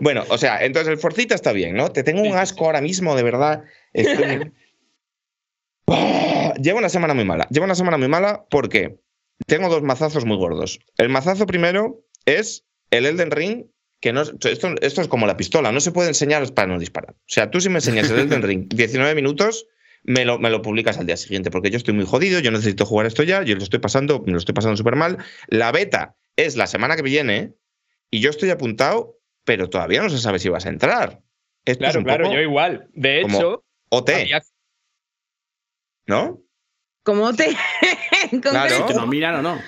Bueno, 0.00 0.24
o 0.28 0.38
sea, 0.38 0.64
entonces 0.64 0.92
el 0.92 0.98
Forcita 0.98 1.34
está 1.34 1.52
bien, 1.52 1.74
¿no? 1.74 1.90
Te 1.90 2.02
tengo 2.02 2.22
un 2.22 2.36
asco 2.36 2.66
ahora 2.66 2.80
mismo, 2.80 3.16
de 3.16 3.22
verdad. 3.22 3.64
Estoy-. 3.92 4.52
Llevo 6.62 6.78
una 6.78 6.88
semana 6.88 7.14
muy 7.14 7.24
mala. 7.24 7.46
Llevo 7.50 7.64
una 7.64 7.74
semana 7.74 7.98
muy 7.98 8.08
mala 8.08 8.46
porque 8.50 9.00
tengo 9.46 9.68
dos 9.68 9.82
mazazos 9.82 10.24
muy 10.24 10.36
gordos. 10.36 10.80
El 10.98 11.08
mazazo 11.08 11.46
primero 11.46 12.04
es 12.26 12.64
el 12.90 13.06
Elden 13.06 13.30
Ring, 13.30 13.66
que 14.00 14.12
no, 14.12 14.22
esto, 14.22 14.48
esto 14.80 15.00
es 15.02 15.08
como 15.08 15.26
la 15.26 15.36
pistola, 15.36 15.72
no 15.72 15.80
se 15.80 15.90
puede 15.92 16.08
enseñar 16.08 16.52
para 16.54 16.68
no 16.68 16.78
disparar. 16.78 17.14
O 17.14 17.16
sea, 17.26 17.50
tú 17.50 17.60
si 17.60 17.68
me 17.68 17.76
enseñas 17.78 18.10
el 18.10 18.18
Elden 18.20 18.42
Ring 18.42 18.68
19 18.68 19.14
minutos, 19.14 19.66
me 20.04 20.24
lo, 20.24 20.38
me 20.38 20.50
lo 20.50 20.62
publicas 20.62 20.98
al 20.98 21.06
día 21.06 21.16
siguiente, 21.16 21.50
porque 21.50 21.70
yo 21.70 21.76
estoy 21.76 21.94
muy 21.94 22.06
jodido, 22.06 22.38
yo 22.40 22.50
necesito 22.50 22.86
jugar 22.86 23.06
esto 23.06 23.22
ya, 23.24 23.42
yo 23.42 23.56
lo 23.56 23.62
estoy 23.62 23.80
pasando, 23.80 24.22
me 24.24 24.32
lo 24.32 24.38
estoy 24.38 24.54
pasando 24.54 24.76
súper 24.76 24.94
mal. 24.96 25.18
La 25.48 25.72
beta 25.72 26.16
es 26.36 26.56
la 26.56 26.66
semana 26.68 26.94
que 26.96 27.02
viene 27.02 27.54
y 28.10 28.20
yo 28.20 28.30
estoy 28.30 28.50
apuntado, 28.50 29.18
pero 29.44 29.68
todavía 29.68 30.00
no 30.02 30.08
se 30.10 30.18
sabe 30.18 30.38
si 30.38 30.48
vas 30.48 30.66
a 30.66 30.68
entrar. 30.68 31.20
Esto 31.64 31.84
es 31.84 31.90
Claro, 31.90 31.98
un 31.98 32.04
claro, 32.04 32.24
poco 32.24 32.36
yo 32.36 32.40
igual. 32.42 32.88
De 32.94 33.22
como 33.22 33.38
hecho, 33.38 33.64
OT, 33.90 34.10
había- 34.14 34.42
¿no? 36.06 36.40
¿Cómo 37.02 37.34
te.? 37.34 37.56
¿Con 38.30 38.40
Claro. 38.40 38.86
te 38.86 38.94
lo 38.94 39.06
miran 39.06 39.36
o 39.36 39.42
no. 39.42 39.60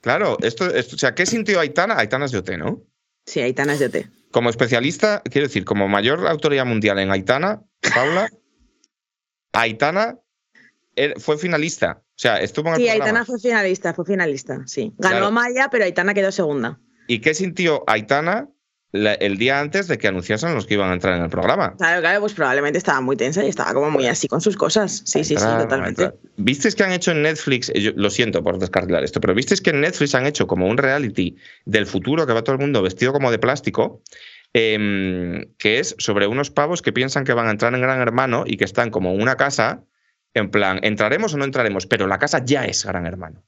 Claro, 0.00 0.36
esto, 0.42 0.72
esto- 0.74 0.96
o 0.96 0.98
sea, 0.98 1.14
¿qué 1.14 1.26
sintió 1.26 1.60
Aitana? 1.60 1.96
Aitana 1.98 2.24
es 2.26 2.32
de 2.32 2.38
OT, 2.38 2.56
¿no? 2.58 2.82
Sí, 3.30 3.40
Aitana 3.40 3.74
es 3.74 3.78
de 3.78 3.88
T. 3.90 4.08
Como 4.32 4.50
especialista, 4.50 5.22
quiero 5.22 5.46
decir, 5.46 5.64
como 5.64 5.86
mayor 5.86 6.26
autoridad 6.26 6.66
mundial 6.66 6.98
en 6.98 7.10
Aitana, 7.12 7.62
Paula, 7.94 8.28
Aitana 9.52 10.18
fue 11.18 11.38
finalista. 11.38 12.02
O 12.02 12.18
sea, 12.22 12.40
estuvo 12.40 12.68
en 12.68 12.74
el 12.74 12.80
Sí, 12.80 12.86
programa. 12.86 13.04
Aitana 13.04 13.24
fue 13.24 13.38
finalista, 13.38 13.94
fue 13.94 14.04
finalista, 14.04 14.62
sí. 14.66 14.92
Ganó 14.98 15.16
Claro. 15.18 15.30
Maya, 15.30 15.68
pero 15.70 15.84
Aitana 15.84 16.12
quedó 16.12 16.32
segunda. 16.32 16.78
¿Y 17.06 17.20
qué 17.20 17.32
sintió 17.34 17.84
Aitana 17.86 18.48
la- 18.92 19.14
el 19.14 19.38
día 19.38 19.60
antes 19.60 19.86
de 19.88 19.98
que 19.98 20.08
anunciasen 20.08 20.54
los 20.54 20.66
que 20.66 20.74
iban 20.74 20.90
a 20.90 20.94
entrar 20.94 21.16
en 21.16 21.22
el 21.22 21.30
programa? 21.30 21.76
Claro, 21.76 22.00
claro, 22.00 22.20
pues 22.20 22.32
probablemente 22.34 22.78
estaba 22.78 23.00
muy 23.00 23.16
tensa 23.16 23.44
y 23.44 23.48
estaba 23.48 23.72
como 23.74 23.90
muy 23.90 24.06
así 24.06 24.26
con 24.28 24.40
sus 24.40 24.56
cosas. 24.56 25.02
Sí, 25.04 25.24
sí, 25.24 25.36
sí, 25.36 25.44
totalmente. 25.58 26.12
¿Visteis 26.36 26.74
que 26.74 26.82
han 26.84 26.92
hecho 26.92 27.12
en 27.12 27.22
Netflix? 27.22 27.70
eh, 27.70 27.80
yo- 27.80 27.92
lo 27.94 28.10
siento 28.10 28.42
por 28.42 28.58
descarrilar 28.58 29.04
esto, 29.04 29.20
pero 29.20 29.34
¿visteis 29.34 29.60
que 29.60 29.70
en 29.70 29.80
Netflix 29.80 30.14
han 30.14 30.26
hecho 30.26 30.46
como 30.46 30.66
un 30.66 30.76
reality 30.76 31.36
del 31.64 31.86
futuro 31.86 32.26
que 32.26 32.32
va 32.32 32.42
todo 32.42 32.54
el 32.56 32.60
mundo 32.60 32.82
vestido 32.82 33.12
como 33.12 33.30
de 33.30 33.38
plástico? 33.38 34.02
em, 34.52 35.46
que 35.58 35.78
es 35.78 35.94
sobre 35.98 36.26
unos 36.26 36.50
pavos 36.50 36.82
que 36.82 36.92
piensan 36.92 37.22
que 37.22 37.32
van 37.32 37.46
a 37.46 37.52
entrar 37.52 37.72
en 37.74 37.80
Gran 37.80 38.00
Hermano 38.00 38.42
y 38.46 38.56
que 38.56 38.64
están 38.64 38.90
como 38.90 39.12
en 39.12 39.22
una 39.22 39.36
casa, 39.36 39.84
en 40.34 40.50
plan, 40.50 40.80
¿entraremos 40.82 41.34
o 41.34 41.36
no 41.36 41.44
entraremos? 41.44 41.86
Pero 41.86 42.08
la 42.08 42.18
casa 42.18 42.44
ya 42.44 42.64
es 42.64 42.84
Gran 42.84 43.06
Hermano. 43.06 43.44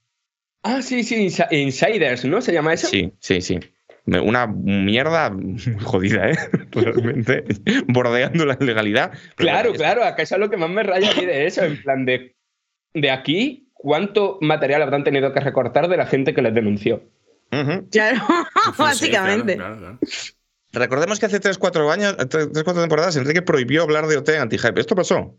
Ah, 0.63 0.81
sí, 0.81 1.03
sí, 1.03 1.17
Insi- 1.27 1.49
Insiders, 1.51 2.25
¿no? 2.25 2.41
¿Se 2.41 2.53
llama 2.53 2.73
eso? 2.75 2.87
Sí, 2.87 3.13
sí, 3.19 3.41
sí. 3.41 3.59
Una 4.07 4.47
mierda 4.49 5.31
muy 5.31 5.59
jodida, 5.81 6.31
¿eh? 6.31 6.37
Realmente, 6.73 7.45
bordeando 7.87 8.45
la 8.45 8.57
ilegalidad. 8.61 9.13
Pero 9.37 9.51
Claro, 9.51 9.69
bueno, 9.71 9.79
claro, 9.85 10.05
acá 10.05 10.23
eso 10.23 10.35
es 10.35 10.41
lo 10.41 10.51
que 10.51 10.57
más 10.57 10.71
me 10.71 10.83
raya 10.83 11.11
aquí 11.11 11.25
de 11.25 11.47
eso, 11.47 11.63
en 11.63 11.81
plan 11.83 12.05
de, 12.05 12.35
de 12.95 13.11
aquí, 13.11 13.69
¿cuánto 13.75 14.39
material 14.41 14.83
habrán 14.83 15.05
tenido 15.05 15.33
que 15.33 15.41
recortar 15.41 15.89
de 15.89 15.97
la 15.97 16.07
gente 16.07 16.35
que 16.35 16.43
les 16.43 16.53
denunció? 16.55 17.03
Claro, 17.51 17.69
Sí, 17.91 17.93
claro, 17.93 18.75
básicamente. 18.77 19.57
claro, 19.57 19.79
claro. 19.79 19.99
Recordemos 20.73 21.21
que 21.21 21.27
hace 21.27 21.39
3-4 21.39 21.93
años, 21.93 22.17
3-4 22.17 22.81
temporadas, 22.81 23.15
Enrique 23.17 23.43
prohibió 23.43 23.83
hablar 23.83 24.07
de 24.07 24.17
OT 24.17 24.31
en 24.31 24.41
anti-hype. 24.41 24.81
¿Esto 24.81 24.95
pasó? 24.97 25.39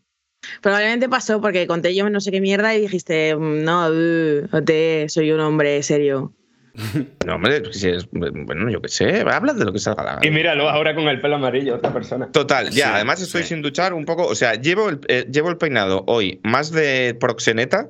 Probablemente 0.61 1.09
pasó 1.09 1.41
porque 1.41 1.65
conté 1.67 1.95
yo 1.95 2.09
no 2.09 2.19
sé 2.21 2.29
qué 2.31 2.39
mierda 2.39 2.75
y 2.75 2.81
dijiste, 2.81 3.35
"Mm, 3.35 3.63
no, 3.63 3.87
uh, 3.89 4.47
OT, 4.55 5.09
soy 5.09 5.31
un 5.31 5.39
hombre 5.39 5.81
serio. 5.81 6.33
No, 7.25 7.35
hombre, 7.35 7.71
si 7.73 7.89
es- 7.89 8.07
bueno, 8.11 8.69
yo 8.69 8.81
qué 8.81 8.89
sé, 8.89 9.21
habla 9.21 9.53
de 9.53 9.63
lo 9.65 9.71
que 9.73 9.79
salga 9.79 10.03
la 10.03 10.13
gana. 10.15 10.25
Y 10.25 10.31
míralo 10.31 10.69
ahora 10.69 10.95
con 10.95 11.07
el 11.07 11.21
pelo 11.21 11.35
amarillo, 11.35 11.75
otra 11.75 11.93
persona. 11.93 12.31
Total, 12.31 12.69
ya, 12.71 12.85
Sí, 12.87 12.91
además 12.95 13.21
estoy 13.21 13.43
sí. 13.43 13.49
sin 13.49 13.61
duchar 13.61 13.93
un 13.93 14.05
poco, 14.05 14.25
o 14.25 14.35
sea, 14.35 14.55
llevo 14.55 14.89
el, 14.89 14.99
eh, 15.07 15.25
llevo 15.31 15.49
el 15.49 15.57
peinado 15.57 16.03
hoy 16.07 16.39
más 16.43 16.71
de 16.71 17.15
proxeneta 17.19 17.89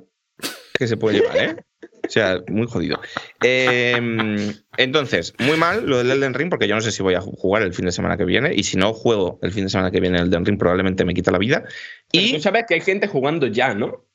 que 0.78 0.88
se 0.88 0.98
puede 0.98 1.20
llevar, 1.20 1.38
¿eh? 1.38 1.56
O 2.06 2.10
sea, 2.10 2.42
muy 2.50 2.68
jodido. 2.68 3.00
Eh, 3.44 4.54
entonces, 4.78 5.34
muy 5.40 5.56
mal 5.56 5.86
lo 5.86 6.00
del 6.00 6.12
Elden 6.12 6.34
Ring, 6.34 6.50
porque 6.50 6.68
yo 6.68 6.76
no 6.76 6.82
sé 6.82 6.92
si 6.92 7.02
voy 7.02 7.14
a 7.14 7.22
ju- 7.22 7.34
jugar 7.38 7.64
el 7.64 7.74
fin 7.74 7.86
de 7.86 7.92
semana 7.94 8.18
que 8.18 8.26
viene, 8.26 8.54
y 8.54 8.64
si 8.64 8.76
no 8.76 8.92
juego 8.94 9.40
el 9.42 9.54
fin 9.54 9.64
de 9.64 9.70
semana 9.70 9.90
que 9.92 10.02
viene 10.02 10.18
el 10.18 10.26
Elden 10.28 10.44
Ring, 10.46 10.58
probablemente 10.58 11.06
me 11.06 11.14
quita 11.14 11.32
la 11.32 11.38
vida. 11.38 11.64
Pero 12.12 12.26
Y 12.26 12.34
tú 12.34 12.42
sabes 12.42 12.66
que 12.68 12.74
hay 12.74 12.82
gente 12.82 13.08
jugando 13.08 13.48
ya, 13.48 13.74
¿no? 13.74 14.06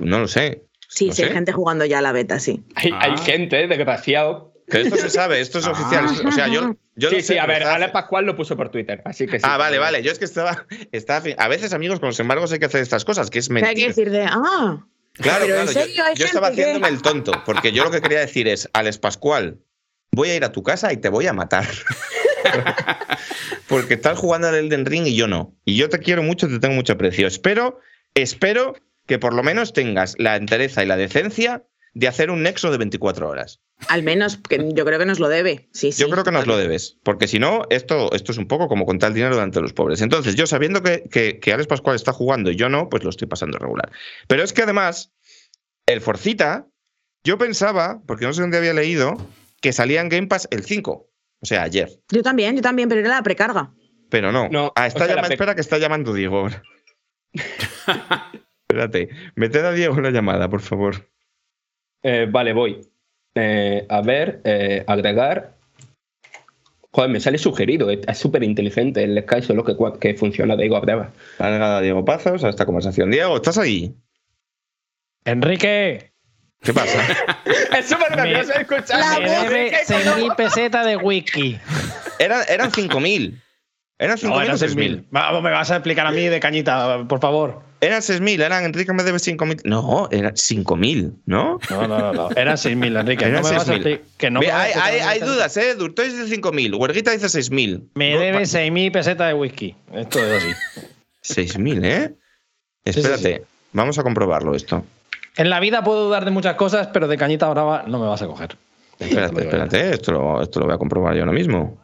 no 0.00 0.18
lo 0.18 0.26
sé. 0.28 0.64
Sí, 0.92 1.06
No 1.06 1.14
sí, 1.14 1.22
hay 1.22 1.28
sé. 1.28 1.34
gente 1.34 1.52
jugando 1.52 1.84
ya 1.84 1.98
a 1.98 2.02
la 2.02 2.12
beta, 2.12 2.38
sí. 2.40 2.64
Hay, 2.74 2.90
Ah. 2.92 2.98
hay 3.02 3.16
gente, 3.18 3.66
desgraciado, 3.68 4.52
Que 4.68 4.82
esto 4.82 4.96
se 4.96 5.08
sabe, 5.10 5.40
esto 5.40 5.58
es 5.60 5.66
oficial. 5.66 6.04
esto- 6.06 6.28
o 6.28 6.32
sea, 6.32 6.48
yo, 6.48 6.76
yo 6.96 7.08
sí, 7.10 7.14
lo 7.16 7.20
sí, 7.20 7.26
sé, 7.28 7.40
a 7.40 7.46
ver, 7.46 7.62
Alex 7.62 7.92
Pascual 7.92 8.24
lo 8.26 8.36
puso 8.36 8.56
por 8.56 8.70
Twitter, 8.70 9.00
así 9.04 9.26
que 9.26 9.38
sí. 9.38 9.44
Ah, 9.48 9.56
vale, 9.56 9.78
vale. 9.78 10.02
Yo 10.02 10.12
es 10.12 10.18
que 10.18 10.24
estaba, 10.24 10.66
estaba. 10.92 11.24
A 11.38 11.48
veces, 11.48 11.72
amigos, 11.72 11.98
con 12.00 12.08
los 12.08 12.20
embargos 12.20 12.52
hay 12.52 12.58
que 12.58 12.66
hacer 12.66 12.80
estas 12.82 13.04
cosas, 13.04 13.30
que 13.30 13.38
es 13.40 13.46
sea, 13.46 13.56
hay 13.66 13.74
que 13.74 13.86
decir 13.88 14.10
de, 14.10 14.22
ah, 14.24 14.84
Claro, 15.14 15.44
Pero 15.44 15.54
claro. 15.56 15.72
yo- 15.72 15.80
serio, 15.80 16.04
hay 16.04 16.14
yo, 16.14 16.24
estaba 16.24 16.50
que- 16.52 16.62
haciéndome 16.62 16.88
el 16.88 17.02
tonto, 17.02 17.32
porque 17.44 17.72
yo 17.72 17.82
lo 17.84 17.90
que 17.90 18.00
quería 18.00 18.20
decir 18.20 18.46
es, 18.48 18.68
Alex 18.72 18.98
Pascual, 18.98 19.58
voy 20.12 20.30
a 20.30 20.36
ir 20.36 20.44
a 20.44 20.52
tu 20.52 20.62
casa 20.62 20.92
y 20.92 20.98
te 20.98 21.08
voy 21.08 21.26
a 21.26 21.32
matar. 21.32 21.66
porque 23.68 23.94
estás 23.94 24.18
jugando 24.18 24.48
al 24.48 24.54
Elden 24.54 24.86
Ring 24.86 25.06
y 25.06 25.14
yo 25.16 25.26
no. 25.26 25.54
Y 25.64 25.76
yo 25.76 25.88
te 25.88 25.98
quiero 25.98 26.22
mucho, 26.22 26.48
te 26.48 26.58
tengo 26.58 26.74
mucho 26.74 26.92
aprecio. 26.94 27.26
Espero, 27.26 27.80
espero 28.14 28.74
que 29.10 29.18
por 29.18 29.34
lo 29.34 29.42
menos 29.42 29.72
tengas 29.72 30.14
la 30.18 30.36
entereza 30.36 30.82
y 30.82 30.86
la 30.86 30.96
decencia 30.96 31.64
de 31.94 32.06
hacer 32.06 32.30
un 32.30 32.44
nexo 32.44 32.70
de 32.70 32.78
24 32.78 33.28
horas. 33.28 33.60
al 33.88 34.04
menos 34.04 34.36
que 34.36 34.58
yo 34.72 34.84
creo 34.84 34.98
que 35.00 35.04
nos 35.06 35.18
lo 35.18 35.28
debe. 35.28 35.68
Sí, 35.72 35.90
sí. 35.90 36.00
Yo 36.00 36.08
creo 36.08 36.22
que 36.22 36.30
nos 36.30 36.46
lo 36.46 36.56
debes, 36.56 36.96
porque 37.02 37.26
si 37.26 37.40
no, 37.40 37.62
esto, 37.70 38.12
esto 38.14 38.30
es 38.30 38.38
un 38.38 38.46
poco 38.46 38.68
como 38.68 38.86
contar 38.86 39.08
el 39.08 39.14
dinero 39.14 39.34
delante 39.34 39.58
de 39.58 39.62
los 39.62 39.72
pobres. 39.72 40.00
Entonces, 40.00 40.36
yo 40.36 40.46
sabiendo 40.46 40.82
que, 40.84 41.02
que, 41.10 41.40
que 41.40 41.52
Alex 41.52 41.66
Pascual 41.66 41.96
está 41.96 42.12
jugando 42.12 42.52
y 42.52 42.56
yo 42.56 42.68
no, 42.68 42.88
pues 42.88 43.02
lo 43.02 43.10
estoy 43.10 43.26
pasando 43.26 43.58
regular. 43.58 43.90
Pero 44.28 44.44
es 44.44 44.52
que 44.52 44.62
además, 44.62 45.12
el 45.86 46.00
Forcita, 46.00 46.68
yo 47.24 47.36
pensaba, 47.36 48.00
porque 48.06 48.26
no 48.26 48.32
sé 48.32 48.42
dónde 48.42 48.58
había 48.58 48.72
leído, 48.74 49.16
que 49.60 49.72
salía 49.72 50.00
en 50.00 50.08
Game 50.08 50.28
Pass 50.28 50.46
el 50.52 50.62
5, 50.64 50.92
o 51.40 51.46
sea, 51.46 51.64
ayer. 51.64 51.90
Yo 52.12 52.22
también, 52.22 52.54
yo 52.54 52.62
también, 52.62 52.88
pero 52.88 53.00
era 53.00 53.10
la 53.10 53.22
precarga. 53.24 53.72
Pero 54.10 54.30
no. 54.30 54.48
No, 54.48 54.72
ah, 54.76 54.86
está 54.86 55.02
o 55.04 55.06
sea, 55.06 55.16
la 55.16 55.22
llama- 55.22 55.28
pe- 55.28 55.34
espera 55.34 55.54
que 55.56 55.60
está 55.62 55.78
llamando 55.78 56.14
Diego. 56.14 56.48
Espérate, 58.70 59.08
meted 59.34 59.64
a 59.64 59.72
Diego 59.72 59.96
en 59.96 60.04
la 60.04 60.10
llamada, 60.12 60.48
por 60.48 60.60
favor. 60.60 61.08
Eh, 62.04 62.28
vale, 62.30 62.52
voy. 62.52 62.80
Eh, 63.34 63.84
a 63.88 64.00
ver, 64.00 64.40
eh, 64.44 64.84
agregar. 64.86 65.56
Joder, 66.92 67.10
me 67.10 67.18
sale 67.18 67.38
sugerido. 67.38 67.90
Es 67.90 68.00
es 68.06 68.18
súper 68.18 68.44
inteligente 68.44 69.02
el 69.02 69.20
Sky, 69.22 69.42
solo 69.42 69.64
que, 69.64 70.14
funciona 70.14 70.56
Diego 70.56 70.76
Abreva. 70.76 71.10
Agregada 71.38 71.78
a 71.78 71.80
Diego 71.80 72.04
Pazos 72.04 72.44
a 72.44 72.48
esta 72.48 72.64
conversación. 72.64 73.10
Diego, 73.10 73.36
¿estás 73.36 73.58
ahí? 73.58 73.92
Enrique, 75.24 76.12
¿Qué 76.62 76.72
pasa? 76.72 77.00
es 77.76 77.88
súper 77.88 78.12
gracioso 78.12 78.52
escuchar. 78.52 79.20
me 79.20 79.30
debe 79.30 79.72
6.000 79.84 80.36
pesetas 80.36 80.86
de 80.86 80.96
whisky. 80.96 81.58
Eran, 82.18 82.42
eran 82.48 82.70
5.000. 82.70 83.40
Eran 84.02 84.16
5.000 84.16 84.28
No, 84.30 84.40
eran 84.42 84.56
6.000. 84.56 84.74
6.000. 84.74 85.04
Vamos, 85.10 85.42
me 85.42 85.50
vas 85.50 85.70
a 85.70 85.76
explicar 85.76 86.06
a 86.06 86.10
mí 86.10 86.22
de 86.24 86.40
cañita, 86.40 87.04
por 87.06 87.20
favor. 87.20 87.60
Eran 87.82 88.00
6.000, 88.00 88.40
eran 88.42 88.64
Enrique 88.64 88.92
me 88.94 89.02
debe 89.02 89.18
5.000. 89.18 89.60
No, 89.64 90.08
eran 90.10 90.32
5.000, 90.32 91.16
¿no? 91.26 91.58
No, 91.70 91.86
no, 91.86 91.98
no. 91.98 92.12
no. 92.14 92.30
Eran 92.34 92.56
6.000, 92.56 92.98
Enrique. 92.98 93.24
Eran 93.26 93.42
no 93.42 93.48
me 93.48 93.54
vas 93.56 93.68
a 93.68 93.72
6.000. 93.74 93.82
expli- 93.82 94.00
que 94.16 94.30
no 94.30 94.40
me 94.40 94.46
Ve, 94.46 94.52
hay, 94.52 94.72
hay- 94.74 95.00
hay 95.00 95.20
dudas, 95.20 95.54
¿eh? 95.58 95.74
Durtoy 95.74 96.08
dice 96.08 96.24
5.000, 96.34 96.74
Huerguita 96.74 97.10
dice 97.10 97.26
6.000. 97.28 97.90
Me 97.94 98.14
No, 98.14 98.20
debe 98.20 98.38
pa- 98.38 98.44
6.000 98.46 98.90
pesetas 98.90 99.28
de 99.28 99.34
whisky. 99.34 99.76
Esto 99.92 100.18
es 100.18 100.44
así. 100.44 100.82
6.000, 101.22 101.84
¿eh? 101.84 102.14
sí, 102.86 103.00
Espérate, 103.00 103.44
vamos 103.72 103.98
a 103.98 104.02
comprobarlo 104.02 104.54
esto. 104.54 104.82
En 105.36 105.50
la 105.50 105.60
vida 105.60 105.84
puedo 105.84 106.06
dudar 106.06 106.24
de 106.24 106.30
muchas 106.30 106.54
cosas, 106.54 106.88
pero 106.88 107.06
de 107.06 107.16
cañita 107.18 107.48
brava 107.48 107.84
no 107.86 107.98
me 107.98 108.06
vas 108.06 108.22
a 108.22 108.26
coger. 108.26 108.56
Espérate, 108.98 109.42
espérate, 109.42 109.90
esto 109.94 110.12
lo, 110.12 110.42
esto 110.42 110.60
lo 110.60 110.66
voy 110.66 110.74
a 110.74 110.78
comprobar 110.78 111.14
yo 111.14 111.20
ahora 111.20 111.32
mismo. 111.32 111.78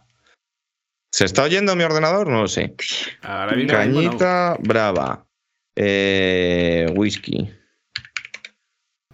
¿Se 1.16 1.25
está 1.25 1.44
oyendo 1.44 1.75
mi 1.76 1.82
ordenador? 1.82 2.28
No 2.28 2.42
lo 2.42 2.46
sé. 2.46 2.75
Ahora 3.23 3.56
no. 3.56 3.66
Cañita 3.66 4.58
brava. 4.61 5.26
Eh, 5.75 6.92
whisky. 6.94 7.50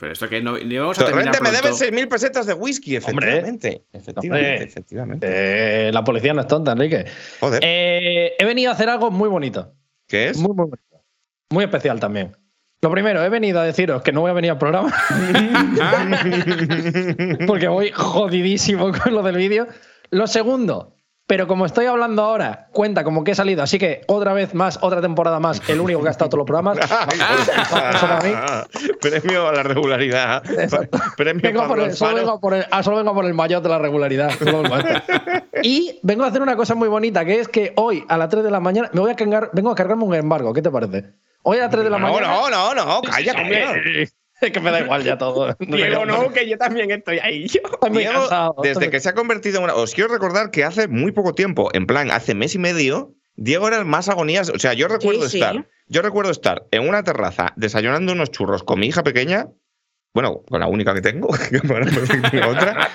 Pero 0.01 0.13
esto 0.13 0.29
que 0.29 0.43
no, 0.43 0.59
ni 0.59 0.79
vamos 0.79 0.99
a 0.99 1.05
terminar 1.05 1.33
Torrente 1.33 1.45
me 1.45 1.51
debe 1.57 1.69
pronto. 1.69 1.85
6.000 1.85 2.09
pesetas 2.09 2.47
de 2.47 2.55
whisky, 2.55 2.97
Hombre. 2.97 3.39
Efectivamente, 3.39 3.85
Hombre. 4.17 4.63
efectivamente. 4.65 5.27
Eh, 5.31 5.93
la 5.93 6.03
policía 6.03 6.35
no 6.35 6.41
es 6.41 6.49
tonta, 6.49 6.73
Enrique. 6.73 7.05
Joder, 7.39 7.61
Eh, 7.65 8.33
he 8.37 8.45
venido 8.47 8.73
a 8.73 8.75
hacer 8.75 8.89
algo 8.89 9.13
muy 9.13 9.29
bonito. 9.29 9.73
¿qué 10.09 10.31
es? 10.31 10.39
Muy, 10.39 10.57
muy 10.57 10.71
bonito. 10.71 11.05
Muy 11.53 11.63
especial 11.63 12.01
también. 12.01 12.37
Lo 12.83 12.91
primero, 12.91 13.23
he 13.23 13.29
venido 13.29 13.61
a 13.61 13.65
deciros 13.65 14.03
que 14.03 14.11
no 14.11 14.23
voy 14.23 14.33
a 14.33 14.35
venir 14.35 14.51
al 14.51 14.59
programa 14.59 14.93
porque 17.47 17.69
voy 17.69 17.93
jodidísimo 17.93 18.91
con 18.91 19.15
lo 19.15 19.23
del 19.23 19.37
vídeo. 19.37 19.69
Lo 20.11 20.27
segundo, 20.27 20.97
pero 21.33 21.47
como 21.47 21.65
estoy 21.65 21.87
hablando 21.87 22.23
ahora, 22.23 22.67
cuenta 22.73 23.05
como 23.05 23.25
que 23.25 23.31
he 23.31 23.35
salido, 23.35 23.63
así 23.63 23.79
que 23.79 24.03
otra 24.07 24.35
vez 24.35 24.53
más, 24.53 24.79
otra 24.83 25.01
temporada 25.01 25.41
más, 25.41 25.63
el 25.67 25.81
único 25.81 26.03
que 26.03 26.09
ha 26.09 26.11
estado 26.11 26.27
en 26.27 26.31
todos 26.33 26.41
los 26.41 26.47
programas. 26.47 26.79
Premio 29.01 29.49
a 29.49 29.53
la 29.55 29.63
regularidad. 29.63 30.45
Exacto. 30.61 30.99
Premio 31.17 31.41
Vengo 31.43 31.67
por 31.67 31.81
el- 31.81 31.95
solo, 31.95 32.11
Alfaro. 32.11 32.17
vengo 32.17 32.33
a 32.33 32.39
por 32.41 32.53
el, 32.53 32.67
ah, 32.71 32.83
solo 32.83 32.99
vengo 32.99 33.15
por 33.15 33.25
el 33.25 33.33
maillot 33.33 33.63
de 33.63 33.69
la 33.71 33.79
regularidad. 33.79 34.31
y 35.63 35.99
vengo 36.03 36.25
a 36.25 36.27
hacer 36.27 36.43
una 36.43 36.55
cosa 36.55 36.75
muy 36.75 36.89
bonita, 36.89 37.25
que 37.25 37.41
es 37.41 37.49
que 37.49 37.73
hoy 37.77 38.05
a 38.11 38.19
las 38.19 38.29
3 38.29 38.45
de 38.45 38.51
la 38.51 38.61
mañana 38.61 38.91
me 38.93 39.01
voy 39.01 39.11
a 39.11 39.17
cargar, 39.17 39.49
vengo 39.55 39.71
a 39.71 39.75
cargarme 39.75 40.05
un 40.05 40.15
embargo. 40.15 40.53
¿Qué 40.53 40.61
te 40.61 40.71
parece? 40.71 41.15
Hoy 41.45 41.57
a 41.57 41.61
las 41.63 41.71
3 41.71 41.85
de 41.85 41.89
la 41.91 41.99
No, 41.99 42.09
mañana. 42.09 42.27
no, 42.29 42.51
no, 42.51 42.75
no, 42.75 43.01
calla, 43.01 43.33
coño. 43.33 43.57
Es 44.43 44.51
que 44.51 44.61
me 44.61 44.73
da 44.73 44.81
igual 44.81 45.05
ya 45.05 45.17
todo. 45.17 45.57
Diego, 45.61 46.05
no, 46.07 46.33
que 46.33 46.49
yo 46.49 46.59
también 46.59 46.91
estoy 46.91 47.21
ahí. 47.21 47.47
Yo. 47.47 47.61
Diego, 47.91 48.55
desde 48.63 48.91
que 48.91 48.99
se 48.99 49.09
ha 49.09 49.15
convertido 49.15 49.59
en 49.59 49.65
una. 49.65 49.75
Os 49.75 49.95
quiero 49.95 50.13
recordar 50.13 50.51
que 50.51 50.65
hace 50.65 50.89
muy 50.89 51.13
poco 51.13 51.33
tiempo, 51.33 51.71
en 51.73 51.87
plan, 51.87 52.11
hace 52.11 52.35
mes 52.35 52.57
y 52.57 52.59
medio, 52.59 53.15
Diego 53.37 53.69
era 53.69 53.79
el 53.79 53.85
más 53.85 54.09
agonías. 54.09 54.51
O 54.51 54.59
sea, 54.59 54.73
yo 54.73 54.89
recuerdo 54.89 55.29
sí. 55.29 55.39
estar. 55.39 55.69
Yo 55.87 56.03
recuerdo 56.03 56.33
estar 56.33 56.67
en 56.73 56.89
una 56.89 57.05
terraza 57.05 57.53
desayunando 57.57 58.13
unos 58.13 58.31
churros 58.31 58.65
con 58.65 58.81
mi 58.81 58.89
hija 58.89 59.05
pequeña. 59.05 59.49
Bueno, 60.13 60.43
con 60.49 60.61
la 60.61 60.67
única 60.67 60.93
que 60.93 61.03
tengo, 61.03 61.29
que 61.51 61.61
tengo 61.61 62.49
otra. 62.49 62.89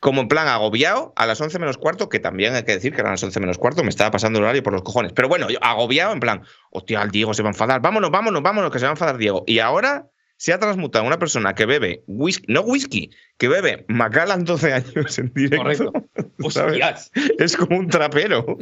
Como 0.00 0.20
en 0.20 0.28
plan 0.28 0.48
agobiado 0.48 1.12
a 1.16 1.26
las 1.26 1.40
11 1.40 1.58
menos 1.58 1.78
cuarto, 1.78 2.08
que 2.08 2.18
también 2.18 2.54
hay 2.54 2.64
que 2.64 2.72
decir 2.72 2.94
que 2.94 3.00
eran 3.00 3.12
las 3.12 3.22
11 3.22 3.40
menos 3.40 3.58
cuarto, 3.58 3.82
me 3.82 3.90
estaba 3.90 4.10
pasando 4.10 4.38
el 4.38 4.44
horario 4.44 4.62
por 4.62 4.72
los 4.72 4.82
cojones. 4.82 5.12
Pero 5.12 5.28
bueno, 5.28 5.48
yo 5.50 5.58
agobiado 5.60 6.12
en 6.12 6.20
plan, 6.20 6.42
hostia, 6.70 7.02
el 7.02 7.10
Diego 7.10 7.34
se 7.34 7.42
va 7.42 7.48
a 7.48 7.52
enfadar, 7.52 7.80
vámonos, 7.80 8.10
vámonos, 8.10 8.42
vámonos, 8.42 8.70
que 8.70 8.78
se 8.78 8.84
va 8.84 8.90
a 8.90 8.92
enfadar 8.92 9.18
Diego. 9.18 9.44
Y 9.46 9.58
ahora 9.58 10.08
se 10.38 10.52
ha 10.52 10.58
transmutado 10.58 11.04
una 11.04 11.18
persona 11.18 11.54
que 11.54 11.66
bebe 11.66 12.04
whisky, 12.06 12.50
no 12.50 12.60
whisky, 12.62 13.10
que 13.36 13.48
bebe 13.48 13.84
Macallan 13.88 14.44
12 14.44 14.72
años 14.72 15.18
en 15.18 15.32
directo. 15.34 15.92
Correcto. 15.92 16.08
Es 17.38 17.56
como 17.56 17.76
un 17.76 17.88
trapero. 17.88 18.56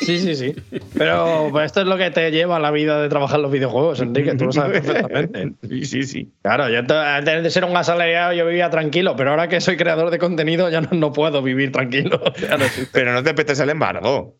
Sí, 0.00 0.18
sí, 0.18 0.36
sí. 0.36 0.54
Pero 0.96 1.48
pues, 1.50 1.66
esto 1.66 1.80
es 1.80 1.86
lo 1.88 1.98
que 1.98 2.10
te 2.12 2.30
lleva 2.30 2.56
a 2.56 2.60
la 2.60 2.70
vida 2.70 3.02
de 3.02 3.08
trabajar 3.08 3.40
los 3.40 3.50
videojuegos, 3.50 4.00
Enrique. 4.00 4.34
Tú 4.36 4.46
lo 4.46 4.52
sabes 4.52 4.80
perfectamente. 4.86 5.52
Sí, 5.68 5.84
sí, 5.84 6.02
sí. 6.04 6.32
Claro, 6.42 6.68
yo 6.68 6.78
antes 6.78 7.42
de 7.42 7.50
ser 7.50 7.64
un 7.64 7.76
asalariado 7.76 8.32
yo 8.32 8.46
vivía 8.46 8.70
tranquilo, 8.70 9.16
pero 9.16 9.30
ahora 9.30 9.48
que 9.48 9.60
soy 9.60 9.76
creador 9.76 10.10
de 10.10 10.18
contenido 10.18 10.70
ya 10.70 10.80
no, 10.80 10.90
no 10.92 11.12
puedo 11.12 11.42
vivir 11.42 11.72
tranquilo. 11.72 12.22
Pero 12.92 13.12
no 13.12 13.22
te 13.24 13.34
petes 13.34 13.58
el 13.58 13.70
embargo. 13.70 14.38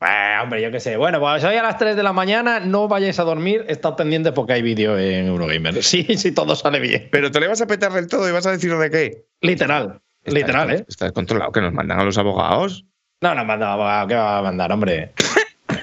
Eh, 0.00 0.36
hombre, 0.42 0.60
yo 0.60 0.70
qué 0.70 0.80
sé. 0.80 0.96
Bueno, 0.96 1.20
pues 1.20 1.42
hoy 1.44 1.56
a 1.56 1.62
las 1.62 1.78
3 1.78 1.96
de 1.96 2.02
la 2.02 2.12
mañana 2.12 2.60
no 2.60 2.86
vayáis 2.86 3.18
a 3.18 3.24
dormir, 3.24 3.64
estad 3.68 3.96
pendientes 3.96 4.32
porque 4.32 4.54
hay 4.54 4.62
vídeo 4.62 4.98
en 4.98 5.26
Eurogamer. 5.26 5.74
Sí, 5.82 6.04
sí, 6.16 6.32
todo 6.32 6.54
sale 6.54 6.80
bien. 6.80 7.08
Pero 7.10 7.30
te 7.30 7.40
le 7.40 7.48
vas 7.48 7.60
a 7.62 7.66
petar 7.66 7.92
del 7.92 8.06
todo 8.06 8.28
y 8.28 8.32
vas 8.32 8.46
a 8.46 8.50
decir 8.50 8.76
de 8.76 8.90
qué. 8.90 9.24
Literal. 9.40 10.00
Literal, 10.24 10.70
¿eh? 10.72 10.84
Estás 10.88 11.12
controlado, 11.12 11.52
que 11.52 11.60
nos 11.60 11.72
mandan 11.72 12.00
a 12.00 12.04
los 12.04 12.18
abogados. 12.18 12.84
No, 13.20 13.34
no, 13.34 13.44
manda, 13.44 13.72
abogado, 13.72 14.08
¿qué 14.08 14.14
va 14.14 14.38
a 14.38 14.42
mandar, 14.42 14.72
hombre? 14.72 15.12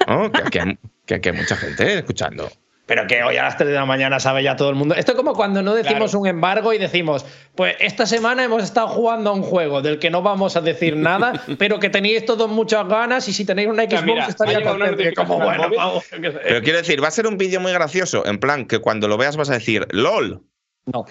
¿no? 0.07 0.31
Que, 0.31 0.41
aquí 0.41 0.59
hay, 0.59 0.77
que 1.05 1.15
aquí 1.15 1.29
hay 1.29 1.35
mucha 1.35 1.55
gente 1.55 1.99
escuchando. 1.99 2.49
Pero 2.85 3.07
que 3.07 3.23
hoy 3.23 3.37
a 3.37 3.43
las 3.43 3.55
3 3.55 3.69
de 3.69 3.75
la 3.75 3.85
mañana 3.85 4.19
sabe 4.19 4.43
ya 4.43 4.57
todo 4.57 4.69
el 4.69 4.75
mundo. 4.75 4.93
Esto 4.95 5.13
es 5.13 5.17
como 5.17 5.33
cuando 5.33 5.61
no 5.61 5.73
decimos 5.73 6.11
Claro. 6.11 6.19
un 6.19 6.27
embargo 6.27 6.73
y 6.73 6.77
decimos, 6.77 7.25
pues 7.55 7.77
esta 7.79 8.05
semana 8.05 8.43
hemos 8.43 8.61
estado 8.61 8.89
jugando 8.89 9.29
a 9.29 9.33
un 9.33 9.41
juego 9.41 9.81
del 9.81 9.99
que 9.99 10.09
no 10.09 10.21
vamos 10.21 10.57
a 10.57 10.61
decir 10.61 10.97
nada, 10.97 11.31
pero 11.57 11.79
que 11.79 11.89
tenéis 11.89 12.25
todos 12.25 12.49
muchas 12.49 12.85
ganas 12.89 13.25
y 13.29 13.33
si 13.33 13.45
tenéis 13.45 13.69
una 13.69 13.83
Xbox 13.83 14.03
mira, 14.03 14.25
estaría 14.27 14.61
contento. 14.61 15.21
Como, 15.23 15.39
bueno, 15.39 15.69
vamos. 15.75 16.03
Pero 16.11 16.61
quiero 16.61 16.77
decir, 16.79 17.01
va 17.01 17.07
a 17.07 17.11
ser 17.11 17.25
un 17.25 17.37
vídeo 17.37 17.61
muy 17.61 17.71
gracioso, 17.71 18.25
en 18.25 18.37
plan 18.37 18.65
que 18.65 18.79
cuando 18.79 19.07
lo 19.07 19.15
veas 19.17 19.37
vas 19.37 19.49
a 19.49 19.53
decir 19.53 19.87
LOL. 19.91 20.41
No. 20.85 21.05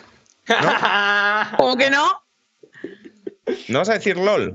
¿Cómo 1.56 1.76
que 1.78 1.88
no? 1.88 2.22
No 3.68 3.78
vas 3.78 3.88
a 3.88 3.94
decir 3.94 4.18
LOL. 4.18 4.52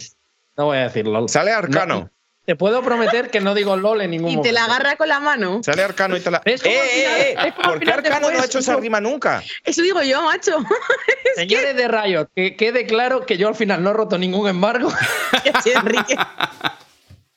No 0.55 0.65
voy 0.65 0.77
a 0.77 0.81
decirlo. 0.83 1.27
Sale 1.27 1.51
Arcano. 1.51 2.11
Te 2.47 2.55
puedo 2.55 2.81
prometer 2.81 3.29
que 3.29 3.41
no 3.41 3.53
digo 3.53 3.75
LOL 3.75 3.99
en 3.99 4.11
ningún 4.11 4.29
Y 4.31 4.35
momento. 4.37 4.47
te 4.47 4.53
la 4.53 4.63
agarra 4.63 4.95
con 4.95 5.09
la 5.09 5.19
mano. 5.19 5.59
Sale 5.63 5.83
Arcano 5.83 6.15
y 6.15 6.21
te 6.21 6.31
la. 6.31 6.41
¡Eh, 6.45 6.55
eh, 6.63 7.35
eh! 7.37 7.53
¿Por 7.61 7.77
qué 7.81 7.91
Arcano 7.91 8.31
no 8.31 8.39
ha 8.39 8.45
hecho 8.45 8.59
esa 8.59 8.77
rima 8.77 9.01
nunca? 9.01 9.43
Eso 9.65 9.81
digo 9.81 10.01
yo, 10.01 10.21
macho. 10.23 10.57
Señores 11.35 11.75
de 11.75 11.89
Riot, 11.89 12.29
que 12.33 12.55
quede 12.55 12.85
claro 12.85 13.25
que 13.25 13.37
yo 13.37 13.49
al 13.49 13.55
final 13.55 13.83
no 13.83 13.89
he 13.89 13.93
roto 13.93 14.17
ningún 14.17 14.47
embargo. 14.47 14.89
Enrique. 15.65 16.15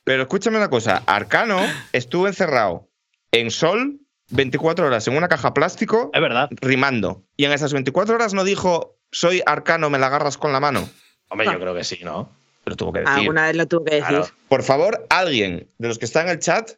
Pero 0.04 0.22
escúchame 0.22 0.58
una 0.58 0.70
cosa: 0.70 1.02
Arcano 1.06 1.60
estuvo 1.92 2.28
encerrado 2.28 2.88
en 3.32 3.50
Sol 3.50 3.98
24 4.28 4.86
horas 4.86 5.08
en 5.08 5.16
una 5.16 5.26
caja 5.26 5.52
plástico 5.52 6.10
Es 6.14 6.20
verdad. 6.20 6.48
rimando. 6.60 7.24
Y 7.36 7.46
en 7.46 7.52
esas 7.52 7.72
24 7.72 8.14
horas 8.14 8.32
no 8.32 8.44
dijo, 8.44 8.96
soy 9.10 9.42
Arcano, 9.44 9.90
me 9.90 9.98
la 9.98 10.06
agarras 10.06 10.38
con 10.38 10.52
la 10.52 10.60
mano. 10.60 10.88
Hombre, 11.30 11.48
yo 11.52 11.58
creo 11.58 11.74
que 11.74 11.82
sí, 11.82 11.98
¿no? 12.04 12.30
Lo 12.64 12.76
tuvo 12.76 12.92
que 12.92 13.00
decir. 13.00 13.14
Alguna 13.14 13.46
vez 13.46 13.56
lo 13.56 13.66
tuve 13.66 13.84
que 13.90 13.94
decir. 13.96 14.08
Claro. 14.08 14.28
Por 14.48 14.62
favor, 14.62 15.06
alguien 15.10 15.68
de 15.78 15.88
los 15.88 15.98
que 15.98 16.04
está 16.04 16.22
en 16.22 16.28
el 16.28 16.38
chat 16.38 16.70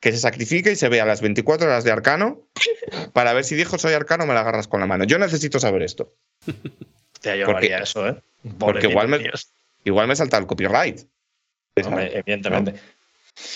que 0.00 0.12
se 0.12 0.18
sacrifique 0.18 0.70
y 0.72 0.76
se 0.76 0.88
vea 0.88 1.04
las 1.04 1.20
24 1.20 1.66
horas 1.66 1.82
de 1.84 1.90
Arcano 1.90 2.40
para 3.12 3.32
ver 3.32 3.44
si 3.44 3.56
dijo 3.56 3.78
soy 3.78 3.94
Arcano 3.94 4.26
me 4.26 4.34
la 4.34 4.40
agarras 4.40 4.68
con 4.68 4.78
la 4.80 4.86
mano. 4.86 5.04
Yo 5.04 5.18
necesito 5.18 5.58
saber 5.58 5.82
esto. 5.82 6.08
Yo 7.24 7.46
Porque- 7.46 7.74
eso, 7.74 8.08
¿eh? 8.08 8.16
porque 8.58 8.86
igual 8.86 9.08
me- 9.08 9.18
Igual 9.84 10.06
me 10.06 10.14
salta 10.14 10.38
el 10.38 10.46
copyright. 10.46 11.00
Hombre, 11.84 12.16
evidentemente. 12.18 12.74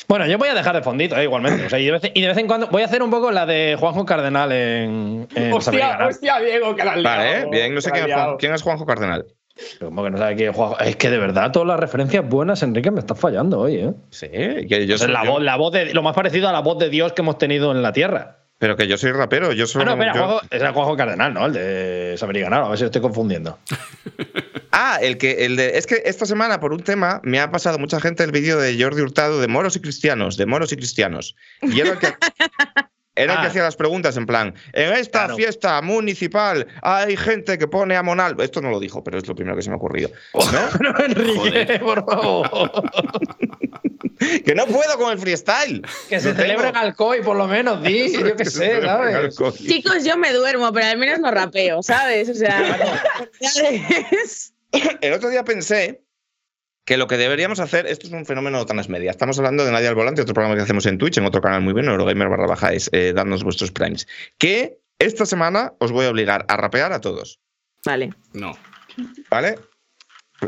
Bueno, 0.07 0.27
yo 0.27 0.39
voy 0.39 0.49
a 0.49 0.55
dejar 0.55 0.77
de 0.77 0.83
fondito, 0.83 1.17
¿eh? 1.17 1.25
igualmente. 1.25 1.67
O 1.67 1.69
sea, 1.71 1.79
y, 1.79 1.87
de 1.87 1.93
vez, 1.93 2.03
y 2.15 2.21
de 2.21 2.29
vez 2.29 2.37
en 2.39 2.47
cuando 2.47 2.69
voy 2.69 2.83
a 2.83 2.87
hacer 2.87 3.03
un 3.03 3.11
poco 3.11 3.31
la 3.33 3.47
de 3.47 3.77
Juanjo 3.79 4.05
Cardenal 4.07 4.53
en, 4.53 5.29
en 5.35 5.53
Hostia, 5.53 5.99
hostia, 6.09 6.39
Diego, 6.41 6.75
que 6.77 6.85
la 6.85 6.93
has 6.93 7.03
Vale, 7.03 7.31
liado, 7.31 7.47
¿eh? 7.47 7.49
bien, 7.51 7.75
no 7.75 7.81
sé 7.81 7.91
quién 8.39 8.53
es 8.55 8.63
Juanjo 8.63 8.87
Cardenal. 8.87 9.27
Como 9.81 10.03
que 10.05 10.11
no 10.11 10.19
sabe 10.19 10.37
quién 10.37 10.51
es 10.51 10.57
Juanjo. 10.57 10.79
Es 10.81 10.97
que 10.97 11.11
de 11.11 11.19
verdad 11.19 11.51
todas 11.53 11.69
las 11.69 11.79
referencias 11.81 12.27
buenas, 12.29 12.63
Enrique, 12.63 12.91
me 12.91 13.01
estás 13.01 13.19
fallando 13.19 13.61
hoy, 13.61 13.77
¿eh? 13.77 13.93
Sí, 14.11 14.29
que 14.29 14.87
yo 14.87 14.97
soy, 14.99 15.13
la, 15.13 15.25
yo- 15.25 15.33
voz, 15.33 15.43
la 15.43 15.57
voz 15.57 15.73
de, 15.73 15.93
lo 15.95 16.03
más 16.03 16.15
parecido 16.15 16.49
a 16.49 16.53
la 16.53 16.61
voz 16.61 16.79
de 16.79 16.89
Dios 16.89 17.13
que 17.13 17.23
hemos 17.23 17.39
tenido 17.39 17.71
en 17.73 17.83
la 17.83 17.93
Tierra. 17.93 18.39
pero 18.59 18.77
que 18.77 18.87
yo 18.87 18.97
soy 18.97 19.13
rapero. 19.13 19.53
Yo 19.53 19.67
soy. 19.67 19.83
Ah, 19.83 19.85
no, 19.87 19.93
espera, 19.93 20.15
yo- 20.15 20.21
Juanjo, 20.25 20.41
es 20.51 20.63
el 20.63 20.73
Juanjo 20.73 20.97
Cardenal, 20.97 21.35
¿no? 21.35 21.47
El 21.47 21.53
de 21.53 22.15
Saber 22.17 22.37
y 22.37 22.41
Ganar, 22.41 22.63
a 22.65 22.69
ver 22.69 22.79
si 22.79 22.85
lo 22.85 22.87
estoy 22.87 23.03
confundiendo. 23.03 23.59
Ah, 24.75 24.99
el 25.03 25.19
que, 25.19 25.45
el 25.45 25.57
de. 25.57 25.77
Es 25.77 25.87
que 25.87 26.01
esta 26.07 26.25
semana, 26.25 26.59
por 26.59 26.73
un 26.73 26.81
tema, 26.83 27.21
me 27.25 27.41
ha 27.41 27.51
pasado 27.51 27.79
mucha 27.79 28.01
gente 28.01 28.25
el 28.25 28.33
vídeo 28.33 28.59
de 28.59 28.83
Jordi 28.83 29.03
Hurtado 29.03 29.39
de 29.39 29.47
moros 29.47 29.77
y 29.77 29.81
cristianos, 29.81 30.39
de 30.39 30.47
moros 30.47 30.73
y 30.73 30.77
cristianos. 30.77 31.37
Y 31.61 31.79
era 31.79 31.91
el 31.91 31.99
que. 31.99 32.09
Era 33.15 33.35
el 33.35 33.41
que 33.41 33.47
Ah. 33.47 33.49
hacía 33.51 33.63
las 33.63 33.77
preguntas 33.77 34.17
en 34.17 34.25
plan, 34.27 34.55
en 34.73 34.93
esta 34.95 35.21
Claro. 35.21 35.37
fiesta 35.37 35.83
municipal 35.83 36.67
hay 36.83 37.17
gente 37.17 37.59
que 37.59 37.69
pone 37.69 37.95
a 37.97 38.03
Monal. 38.03 38.35
Esto 38.41 38.61
no 38.63 38.71
lo 38.71 38.81
dijo, 38.81 39.05
pero 39.05 39.19
es 39.19 39.27
lo 39.29 39.35
primero 39.35 39.55
que 39.57 39.63
se 39.63 39.69
me 39.69 39.75
ha 39.75 39.77
ocurrido. 39.77 40.11
¿No? 40.35 40.43
No, 40.81 40.99
Enrique, 41.05 41.79
por 41.81 42.05
favor. 42.07 42.51
que 44.45 44.55
no 44.55 44.67
puedo 44.67 44.97
con 44.99 45.13
el 45.13 45.19
freestyle. 45.19 45.83
Que 46.09 46.21
se 46.21 46.31
Lo 46.31 46.37
celebra 46.37 46.71
en. 46.71 46.77
Alcoy, 46.77 47.23
por 47.23 47.37
lo 47.37 47.47
menos, 47.47 47.83
di, 47.83 48.13
yo 48.19 48.35
qué 48.37 48.45
sé, 48.47 48.81
¿sabes? 48.81 49.37
Chicos, 49.59 50.05
yo 50.05 50.17
me 50.17 50.33
duermo, 50.33 50.73
pero 50.73 50.87
al 50.87 50.97
menos 50.99 51.19
no 51.21 51.31
rapeo, 51.31 51.83
¿sabes? 51.83 52.29
O 52.31 52.35
sea, 52.35 52.79
El 55.01 55.13
otro 55.13 55.29
día 55.29 55.45
pensé 55.45 56.03
que 56.85 56.97
lo 56.97 57.07
que 57.07 57.17
deberíamos 57.17 57.61
hacer, 57.61 57.87
esto 57.87 58.07
es 58.07 58.13
un 58.13 58.27
fenómeno 58.27 58.59
de 58.59 58.65
tanas 58.67 58.89
media. 58.89 59.11
Estamos 59.11 59.39
hablando 59.39 59.65
de 59.65 59.71
Nadie 59.73 59.89
al 59.89 59.95
Volante, 59.95 60.23
otro 60.23 60.35
programa 60.35 60.57
que 60.57 60.63
hacemos 60.63 60.85
en 60.87 60.99
Twitch, 60.99 61.19
en 61.19 61.27
otro 61.27 61.41
canal 61.41 61.61
muy 61.63 61.73
bueno, 61.73 61.93
Eurogamer 61.93 62.29
barra 62.29 62.47
baja 62.47 62.73
es 62.73 62.91
eh, 62.93 63.15
vuestros 63.45 63.71
primes. 63.71 64.07
Que 64.39 64.79
esta 64.99 65.27
semana 65.27 65.75
os 65.79 65.93
voy 65.93 66.07
a 66.07 66.11
obligar 66.11 66.45
a 66.49 66.57
rapear 66.57 66.93
a 66.93 67.01
todos, 67.01 67.41
Vale. 67.85 68.11
No. 68.33 68.57
¿vale? 69.31 69.59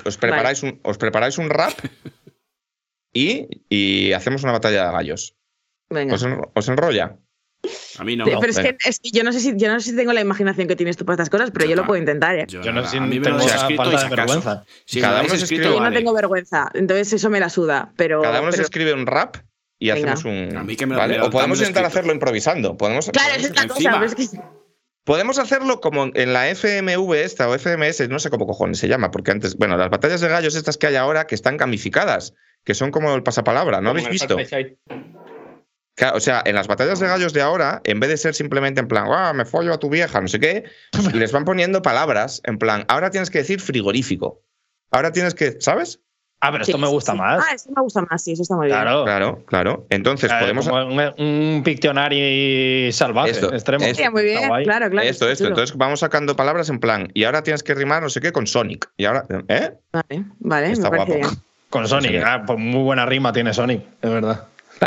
Os 0.05 0.17
preparáis, 0.19 0.63
un, 0.63 0.81
os 0.83 0.99
preparáis 0.99 1.39
un 1.39 1.51
rap 1.51 1.73
y, 3.13 3.49
y 3.69 4.13
hacemos 4.13 4.43
una 4.43 4.53
batalla 4.53 4.87
de 4.87 4.93
gallos. 4.93 5.37
Venga. 5.89 6.15
¿Os, 6.15 6.23
en- 6.25 6.41
os 6.55 6.69
enrolla? 6.69 7.17
A 7.99 8.05
mí 8.05 8.17
no. 8.17 8.25
pero 8.25 8.51
es 8.51 8.59
que, 8.59 8.77
es 8.85 8.99
que 9.01 9.11
yo 9.11 9.23
no 9.25 9.33
sé 9.33 9.41
si 9.41 9.53
yo 9.57 9.69
no 9.73 9.79
sé 9.81 9.91
si 9.91 9.97
tengo 9.97 10.13
la 10.13 10.21
imaginación 10.21 10.67
que 10.69 10.77
tienes 10.77 10.97
tú 10.97 11.05
para 11.05 11.15
estas 11.15 11.31
cosas, 11.31 11.51
pero 11.51 11.65
Yo 11.65 11.71
yo 11.71 11.77
lo 11.77 11.87
puedo 11.87 11.99
intentar, 11.99 12.37
¿eh? 12.37 12.45
Yo, 12.49 12.61
Yo 12.63 12.73
no 12.73 12.85
sé 12.87 12.99
a 12.99 13.01
mí 13.01 13.15
si 13.15 13.21
me 13.21 13.25
tengo 13.27 13.39
escrito 13.41 13.93
y 13.93 14.11
vergüenza. 14.11 14.65
Si 14.85 15.01
Cada 15.01 15.21
uno 15.21 15.29
se 15.31 15.45
escribe- 15.45 15.65
Yo 15.65 15.71
no 15.75 15.81
vale. 15.81 15.97
tengo 15.97 16.13
vergüenza, 16.13 16.71
entonces 16.75 17.13
eso 17.13 17.31
me 17.31 17.41
la 17.41 17.49
suda, 17.49 17.93
pero, 17.97 18.23
Cada 18.23 18.41
uno 18.41 18.53
se 18.53 18.63
escribe 18.63 18.93
un 18.93 19.07
rap 19.07 19.37
y 19.79 19.91
Venga. 19.91 20.13
hacemos 20.15 20.25
un. 20.25 20.57
A 20.57 20.63
mí 20.65 20.77
que 20.77 20.87
me 20.87 20.95
lo- 20.95 21.01
¿vale? 21.01 21.15
me 21.15 21.19
lo- 21.21 21.27
O 21.27 21.31
podemos 21.31 21.59
intentar 21.59 21.83
escrito. 21.85 21.99
hacerlo 21.99 22.13
improvisando. 22.13 22.77
Podemos, 22.77 23.11
Claro, 23.11 23.29
podemos- 23.35 23.51
es 23.51 23.57
la 23.57 23.63
cosa, 23.69 23.75
encima. 23.79 24.01
pero 24.01 24.07
es 24.07 24.15
que 24.31 24.39
Podemos 25.05 25.39
hacerlo 25.39 25.83
como 25.83 26.11
en 26.15 26.33
la 26.33 26.49
FMV 26.49 27.13
esta 27.25 27.47
o 27.51 27.55
FMS, 27.55 28.09
no 28.09 28.19
sé 28.19 28.31
cómo 28.31 28.47
cojones 28.47 28.79
se 28.79 28.89
llama, 28.89 29.11
porque 29.11 29.33
antes, 29.33 29.55
bueno, 29.57 29.77
las 29.77 29.91
batallas 29.91 30.23
de 30.23 30.29
gallos 30.29 30.55
estas 30.55 30.79
que 30.79 30.87
hay 30.87 30.97
ahora 30.97 31.27
que 31.27 31.35
están 31.35 31.59
gamificadas, 31.59 32.33
que 32.65 32.73
son 32.73 32.91
como 32.91 33.15
el 33.15 33.23
pasapalabra, 33.23 33.83
¿no 33.83 33.91
habéis 33.91 34.09
visto? 34.09 34.35
Claro, 35.97 36.17
O 36.17 36.21
sea, 36.21 36.43
en 36.45 36.55
las 36.57 36.67
batallas 36.67 36.99
de 36.99 37.07
gallos 37.07 37.33
de 37.33 37.41
ahora, 37.41 37.81
en 37.85 38.01
vez 38.01 38.11
de 38.11 38.17
ser 38.17 38.35
simplemente 38.35 38.81
en 38.81 38.89
plan, 38.89 39.07
ah, 39.11 39.33
me 39.33 39.45
follo 39.45 39.73
a 39.73 39.79
tu 39.79 39.89
vieja, 39.89 40.21
no 40.21 40.27
sé 40.29 40.41
qué, 40.41 40.65
les 41.15 41.31
van 41.33 41.45
poniendo 41.45 41.83
palabras 41.83 42.41
en 42.45 42.59
plan, 42.59 42.85
ahora 42.89 43.11
tienes 43.11 43.31
que 43.31 43.39
decir 43.39 43.61
frigorífico. 43.61 44.43
Ahora 44.91 45.13
tienes 45.13 45.35
que, 45.35 45.61
¿sabes? 45.61 46.01
Ah, 46.41 46.51
pero 46.53 46.63
esto 46.63 46.77
Sí, 46.77 46.83
me 46.83 46.89
gusta 46.89 47.13
sí. 47.13 47.19
más. 47.19 47.43
Ah, 47.49 47.55
eso 47.55 47.71
me 47.75 47.81
gusta 47.81 48.03
más, 48.11 48.23
sí, 48.23 48.33
eso 48.33 48.43
está 48.43 48.55
muy 48.57 48.67
bien. 48.67 48.79
Claro. 48.79 49.05
Claro, 49.05 49.45
claro. 49.47 49.87
Entonces 49.89 50.29
Claro, 50.29 50.45
podemos 50.45 50.69
como 50.69 50.85
un, 50.87 51.15
un 51.57 51.63
Pictionary 51.65 52.91
salvaje, 52.93 53.31
Esto, 53.31 53.53
extremo. 53.53 53.85
esto. 53.85 54.03
Sí, 54.03 54.11
muy 54.11 54.25
bien, 54.25 54.49
guay. 54.49 54.65
claro, 54.65 54.91
claro. 54.91 55.09
esto, 55.09 55.25
está 55.25 55.33
esto. 55.33 55.45
chulo. 55.45 55.49
Entonces 55.55 55.77
vamos 55.77 56.01
sacando 56.01 56.37
palabras 56.37 56.69
en 56.69 56.81
plan, 56.81 57.09
y 57.15 57.25
ahora 57.25 57.43
tienes 57.43 57.63
que 57.63 57.75
rimar 57.75 58.03
no 58.03 58.11
sé 58.11 58.21
qué 58.21 58.33
con 58.33 58.47
Sonic. 58.47 58.91
Y 58.97 59.05
ahora, 59.07 59.25
¿eh? 59.49 59.73
Vale, 59.93 60.25
vale, 60.41 60.73
Está 60.73 60.91
me 60.91 60.99
parece 60.99 61.19
guapo. 61.19 61.29
bien. 61.35 61.43
Con 61.71 61.89
Sonic. 61.89 62.23
Ah, 62.25 62.43
pues 62.47 62.59
muy 62.59 62.83
buena 62.83 63.07
rima 63.07 63.33
tiene 63.33 63.55
Sonic, 63.55 63.83
es 64.03 64.11
verdad. 64.11 64.47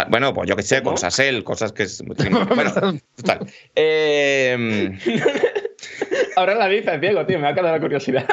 Bueno, 0.10 0.34
pues 0.34 0.47
yo 0.50 0.56
qué 0.56 0.63
sé, 0.63 0.82
con 0.84 0.97
Sasel, 0.97 1.43
cosas 1.43 1.71
que 1.71 1.84
es. 1.84 2.04
Bueno, 2.56 3.00
total. 3.15 3.47
Eh, 3.76 4.97
Ahora 6.36 6.56
la 6.56 6.67
dices, 6.67 7.00
Diego, 7.02 7.26
tío, 7.26 7.39
me 7.39 7.47
ha 7.47 7.54
quedado 7.54 7.73
la 7.76 7.80
curiosidad. 7.82 8.28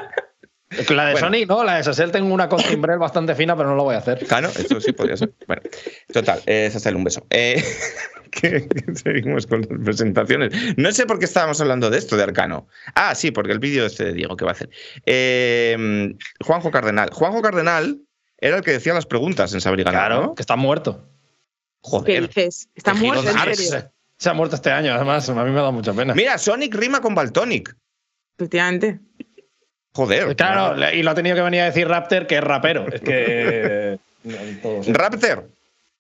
La 0.89 1.07
de 1.07 1.13
Bueno. 1.13 1.27
Sonic, 1.29 1.49
no, 1.49 1.63
la 1.63 1.77
de 1.77 1.85
Sassel 1.85 2.11
tengo 2.11 2.35
una 2.35 2.49
con 2.49 2.61
timbrel 2.63 2.99
bastante 2.99 3.35
fina, 3.35 3.57
pero 3.57 3.69
no 3.69 3.77
lo 3.77 3.85
voy 3.85 3.95
a 3.95 3.99
hacer. 3.99 4.19
claro, 4.27 4.49
esto 4.49 4.81
sí 4.81 4.93
podría 4.93 5.17
ser. 5.17 5.33
Bueno, 5.47 5.63
total, 6.13 6.41
eh, 6.47 6.69
Sasel, 6.73 6.97
un 6.97 7.05
beso. 7.05 7.25
Eh, 7.31 7.63
que- 8.33 8.67
que 8.69 8.95
seguimos 8.97 9.47
con 9.47 9.61
las 9.61 9.69
presentaciones. 9.85 10.53
No 10.77 10.91
sé 10.91 11.07
por 11.07 11.19
qué 11.21 11.27
estábamos 11.27 11.61
hablando 11.61 11.91
de 11.91 11.99
esto, 11.99 12.17
de 12.17 12.25
Arcano. 12.25 12.67
Ah, 12.97 13.15
sí, 13.15 13.31
porque 13.31 13.53
el 13.53 13.61
vídeo 13.61 13.87
este 13.87 14.05
de 14.07 14.13
Diego 14.15 14.37
que 14.37 14.45
va 14.45 14.51
a 14.51 14.55
hacer. 14.55 14.69
Eh, 15.07 16.15
Juanjo 16.45 16.71
Cardenal. 16.73 17.11
Juanjo 17.13 17.41
Cardenal 17.41 18.01
era 18.39 18.57
el 18.57 18.65
que 18.65 18.73
decía 18.73 18.95
las 18.95 19.07
preguntas 19.07 19.55
en 19.55 19.61
Saber 19.61 19.81
y 19.81 19.85
Ganar, 19.85 20.09
Claro, 20.09 20.23
¿no? 20.25 20.35
que 20.35 20.43
está 20.43 20.57
muerto. 20.57 21.09
¿Qué 21.85 21.91
Joder. 21.91 22.29
dices? 22.29 22.69
Está 22.75 22.93
Qué 22.95 22.99
muerto, 23.01 23.29
en 23.29 23.57
serio. 23.57 23.91
Se 24.17 24.31
ha 24.31 24.33
muerto 24.35 24.57
este 24.57 24.71
año, 24.71 24.95
además. 24.95 25.29
A 25.29 25.35
mí 25.45 25.51
me 25.51 25.61
da 25.61 25.71
mucha 25.71 25.93
pena. 25.93 26.15
Mira, 26.15 26.39
Sonic 26.39 26.75
rima 26.75 27.01
con 27.03 27.15
Baltonic. 27.15 27.77
Efectivamente. 28.39 29.01
Joder. 29.93 30.35
Claro, 30.35 30.75
le- 30.75 30.97
y 30.97 31.03
lo 31.03 31.11
ha 31.11 31.15
tenido 31.15 31.37
que 31.37 31.43
venir 31.43 31.61
a 31.61 31.65
decir 31.67 31.87
Raptor, 31.87 32.27
que 32.27 32.37
es 32.39 32.45
rapero. 32.45 32.87
Es 32.93 33.01
que. 33.03 33.99
Raptor. 34.89 35.51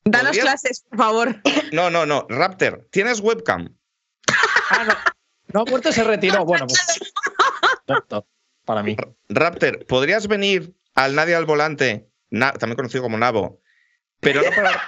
Danos 0.06 0.26
¿Podrías? 0.28 0.44
clases, 0.44 0.84
por 0.88 0.98
favor. 0.98 1.36
No, 1.72 1.90
no, 1.90 2.06
no. 2.06 2.26
Raptor, 2.28 2.86
¿tienes 2.90 3.20
webcam? 3.20 3.68
No 5.52 5.60
ha 5.60 5.64
muerto, 5.64 5.92
se 5.92 6.02
retiró. 6.04 6.44
Bueno, 6.44 6.66
pues. 6.66 7.00
Perfecto, 7.86 8.26
Para 8.64 8.82
mí. 8.82 8.96
Raptor, 9.28 9.84
¿podrías 9.86 10.26
venir 10.26 10.74
al 10.94 11.14
Nadie 11.14 11.34
al 11.34 11.44
Volante, 11.46 12.08
na- 12.30 12.52
también 12.52 12.76
conocido 12.76 13.02
como 13.02 13.16
Nabo, 13.18 13.60
pero 14.20 14.42
no 14.42 14.50
para, 14.54 14.82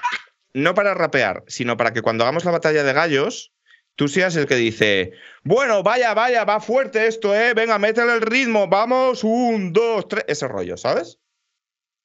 no 0.57 0.75
para 0.75 0.95
rapear, 0.95 1.45
sino 1.47 1.77
para 1.77 1.93
que 1.93 2.03
cuando 2.03 2.25
hagamos 2.25 2.45
la 2.45 2.51
batalla 2.51 2.83
de 2.83 2.93
gallos, 2.93 3.53
tú 3.95 4.09
seas 4.09 4.35
el 4.37 4.47
que 4.47 4.57
dice, 4.57 5.13
bueno, 5.45 5.83
vaya, 5.83 6.15
vaya, 6.15 6.45
va 6.45 6.61
fuerte 6.61 7.07
esto, 7.07 7.35
¿eh? 7.35 7.53
Venga, 7.55 7.79
métele 7.79 8.15
el 8.15 8.21
ritmo, 8.23 8.67
vamos, 8.67 9.23
un, 9.23 9.73
dos, 9.73 10.09
tres, 10.09 10.25
ese 10.29 10.49
rollo, 10.49 10.77
¿sabes? 10.77 11.19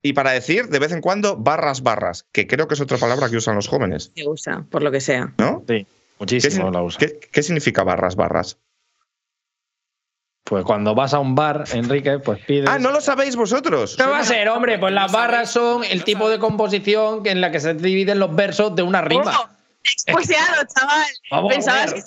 Y 0.04 0.14
para 0.14 0.32
decir, 0.32 0.68
de 0.68 0.80
vez 0.80 0.92
en 0.92 1.02
cuando, 1.02 1.38
barras, 1.38 1.82
barras, 1.84 2.26
que 2.32 2.48
creo 2.48 2.68
que 2.68 2.74
es 2.74 2.82
otra 2.82 2.98
palabra 2.98 3.30
que 3.30 3.38
usan 3.38 3.56
los 3.56 3.68
jóvenes, 3.68 4.12
Me 4.16 4.24
gusta, 4.24 4.66
por 4.70 4.82
lo 4.84 4.92
que 4.92 5.00
sea. 5.00 5.34
¿no? 5.38 5.64
Sí, 5.68 5.86
¿Qué, 5.86 5.88
muchísimo 6.20 6.72
la 6.72 6.82
usa. 6.84 7.00
qué- 7.00 7.20
qué 7.32 7.44
significa 7.44 7.84
barras, 7.84 8.16
barras? 8.16 8.58
Pues 10.52 10.66
cuando 10.66 10.94
vas 10.94 11.14
a 11.14 11.20
un 11.20 11.34
bar, 11.34 11.64
Enrique, 11.72 12.20
pues 12.20 12.44
pides. 12.46 12.68
Ah, 12.70 12.78
no 12.78 12.92
lo 12.92 13.00
sabéis 13.00 13.38
vosotros. 13.38 13.96
¿Qué 13.96 14.04
va 14.04 14.20
a 14.20 14.26
ser, 14.26 14.50
hombre? 14.50 14.78
Pues 14.78 14.94
las 14.94 15.10
barras 15.10 15.50
son 15.50 15.86
el 15.86 16.04
tipo 16.04 16.30
de 16.30 16.40
composición 16.40 17.26
en 17.26 17.40
la 17.40 17.52
que 17.52 17.62
se 17.62 17.74
dividen 17.74 18.20
los 18.20 18.36
versos 18.36 18.76
de 18.76 18.84
una 18.84 19.00
rima. 19.02 19.32
Oh, 19.40 19.50
exposeado, 19.82 20.62
chaval. 20.76 21.08
Vamos 21.32 21.54
Pensabas 21.54 21.94
que 21.94 22.02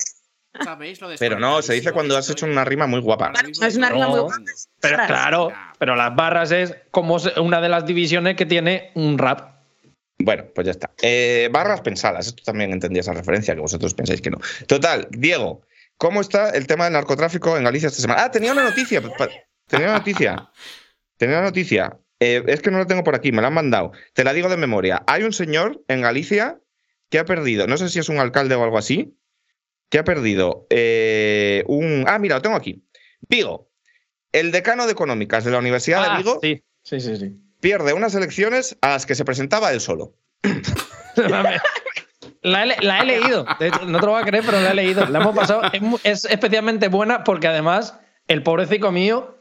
¿Sabéis 0.62 1.00
lo 1.00 1.08
Pero 1.18 1.38
no, 1.38 1.62
se 1.62 1.72
dice 1.72 1.90
cuando 1.92 2.18
has 2.18 2.28
hecho 2.28 2.44
una 2.44 2.66
rima 2.66 2.86
muy 2.86 3.00
guapa. 3.00 3.32
es 3.62 3.76
una 3.76 3.88
rima 3.88 4.08
muy 4.08 4.20
guapa. 4.20 4.36
Pero 4.78 4.96
claro, 5.06 5.52
pero 5.78 5.96
las 5.96 6.14
barras 6.14 6.50
es 6.52 6.76
como 6.90 7.16
una 7.38 7.62
de 7.62 7.70
las 7.70 7.86
divisiones 7.86 8.36
que 8.36 8.44
tiene 8.44 8.90
un 8.94 9.16
rap. 9.16 9.54
Bueno, 10.18 10.44
pues 10.54 10.66
ya 10.66 10.72
está. 10.72 10.90
Eh, 11.00 11.48
barras 11.50 11.80
pensadas. 11.80 12.26
Esto 12.26 12.42
también 12.44 12.72
entendía 12.72 13.00
esa 13.00 13.14
referencia, 13.14 13.54
que 13.54 13.62
vosotros 13.62 13.94
pensáis 13.94 14.20
que 14.20 14.28
no. 14.28 14.38
Total, 14.66 15.08
Diego, 15.12 15.62
¿cómo 16.04 16.20
está 16.20 16.50
el 16.50 16.66
tema 16.66 16.84
del 16.84 16.92
narcotráfico 16.92 17.56
en 17.56 17.64
Galicia 17.64 17.86
esta 17.88 18.02
semana? 18.02 18.24
Ah, 18.24 18.30
tenía 18.30 18.52
una 18.52 18.62
noticia. 18.62 19.00
Tenía 19.66 19.86
una 19.86 19.98
noticia. 19.98 20.50
Tenía 21.16 21.36
una 21.38 21.46
noticia. 21.46 21.98
Eh, 22.20 22.44
es 22.46 22.60
que 22.60 22.70
no 22.70 22.76
la 22.76 22.86
tengo 22.86 23.02
por 23.02 23.14
aquí, 23.14 23.32
me 23.32 23.40
la 23.40 23.48
han 23.48 23.54
mandado. 23.54 23.92
Te 24.12 24.22
la 24.22 24.34
digo 24.34 24.50
de 24.50 24.58
memoria. 24.58 25.02
Hay 25.06 25.22
un 25.22 25.32
señor 25.32 25.82
en 25.88 26.02
Galicia 26.02 26.60
que 27.08 27.18
ha 27.18 27.24
perdido, 27.24 27.66
no 27.66 27.78
sé 27.78 27.88
si 27.88 28.00
es 28.00 28.10
un 28.10 28.18
alcalde 28.18 28.54
o 28.54 28.62
algo 28.62 28.76
así, 28.76 29.16
que 29.88 29.98
ha 29.98 30.04
perdido 30.04 30.66
eh, 30.68 31.64
un. 31.68 32.04
Ah, 32.06 32.18
mira, 32.18 32.36
lo 32.36 32.42
tengo 32.42 32.56
aquí. 32.56 32.86
Vigo. 33.26 33.70
El 34.30 34.52
decano 34.52 34.84
de 34.84 34.92
económicas 34.92 35.42
de 35.44 35.52
la 35.52 35.58
Universidad 35.58 36.04
Ah, 36.04 36.10
de 36.10 36.18
Vigo 36.18 36.38
sí, 36.42 36.62
sí. 37.00 37.16
sí. 37.16 37.32
pierde 37.60 37.94
unas 37.94 38.14
elecciones 38.14 38.76
a 38.82 38.90
las 38.90 39.06
que 39.06 39.14
se 39.14 39.24
presentaba 39.24 39.72
él 39.72 39.80
solo. 39.80 40.18
La 42.44 42.62
he, 42.64 42.80
la 42.82 43.00
he 43.00 43.04
leído. 43.06 43.44
De 43.58 43.68
hecho, 43.68 43.84
no 43.86 43.98
te 43.98 44.06
lo 44.06 44.12
vas 44.12 44.22
a 44.22 44.26
creer, 44.26 44.44
pero 44.46 44.60
la 44.60 44.70
he 44.70 44.74
leído. 44.74 45.04
La 45.06 45.18
hemos 45.20 45.34
pasado. 45.34 45.62
Es, 46.04 46.24
especialmente 46.26 46.88
buena 46.88 47.24
porque 47.24 47.48
además 47.48 47.98
el 48.28 48.42
pobrecito 48.42 48.92
mío 48.92 49.38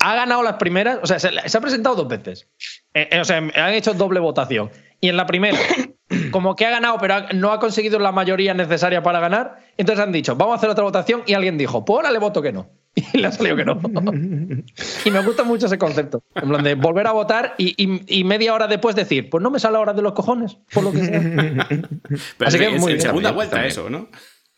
ha 0.00 0.14
ganado 0.16 0.42
las 0.42 0.54
primeras. 0.54 0.98
O 1.02 1.06
sea, 1.06 1.18
se, 1.20 1.28
se 1.48 1.58
ha 1.58 1.60
presentado 1.60 1.94
dos 1.94 2.08
veces. 2.08 2.48
Eh, 2.94 3.08
eh, 3.12 3.20
o 3.20 3.24
sea, 3.24 3.36
han 3.36 3.74
hecho 3.74 3.92
doble 3.94 4.18
votación. 4.18 4.70
Y 5.00 5.08
en 5.10 5.16
la 5.16 5.26
primera, 5.26 5.58
como 6.32 6.56
que 6.56 6.66
ha 6.66 6.70
ganado, 6.70 6.98
pero 6.98 7.14
ha- 7.14 7.26
no 7.34 7.52
ha 7.52 7.60
conseguido 7.60 7.98
la 7.98 8.12
mayoría 8.12 8.54
necesaria 8.54 9.02
para 9.02 9.20
ganar, 9.20 9.58
entonces 9.76 10.02
han 10.04 10.10
dicho, 10.10 10.34
vamos 10.34 10.54
a 10.54 10.56
hacer 10.56 10.70
otra 10.70 10.84
votación. 10.84 11.22
Y 11.26 11.34
alguien 11.34 11.58
dijo, 11.58 11.84
pues 11.84 11.96
ahora 11.98 12.10
le 12.10 12.18
voto 12.18 12.40
que 12.42 12.52
no. 12.52 12.68
Y 13.12 13.18
le 13.18 13.26
ha 13.28 13.32
salido 13.32 13.56
que 13.56 13.64
no. 13.64 13.80
Y 15.04 15.10
me 15.10 15.20
gusta 15.20 15.44
mucho 15.44 15.66
ese 15.66 15.78
concepto. 15.78 16.22
En 16.34 16.48
plan 16.48 16.62
de 16.64 16.74
volver 16.74 17.06
a 17.06 17.12
votar 17.12 17.54
y, 17.58 17.74
y- 17.82 18.20
y 18.20 18.24
media 18.24 18.54
hora 18.54 18.66
después 18.66 18.94
decir, 18.96 19.28
pues 19.30 19.42
no 19.42 19.50
me 19.50 19.58
sale 19.60 19.76
ahora 19.76 19.92
de 19.92 20.02
los 20.02 20.12
cojones, 20.12 20.56
por 20.72 20.84
lo 20.84 20.92
que 20.92 21.04
sea. 21.04 21.20
Pero 21.20 22.48
Así 22.48 22.58
que 22.58 22.66
es 22.66 22.80
muy 22.80 22.92
en 22.92 22.98
bien. 22.98 23.00
segunda 23.00 23.30
vuelta 23.32 23.52
también. 23.56 23.70
eso, 23.72 23.88
¿no? 23.90 24.08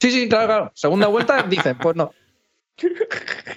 Sí, 0.00 0.10
sí, 0.10 0.28
claro, 0.28 0.46
claro. 0.46 0.72
Segunda 0.74 1.06
vuelta 1.08 1.42
dicen, 1.48 1.76
pues 1.78 1.96
no. 1.96 2.12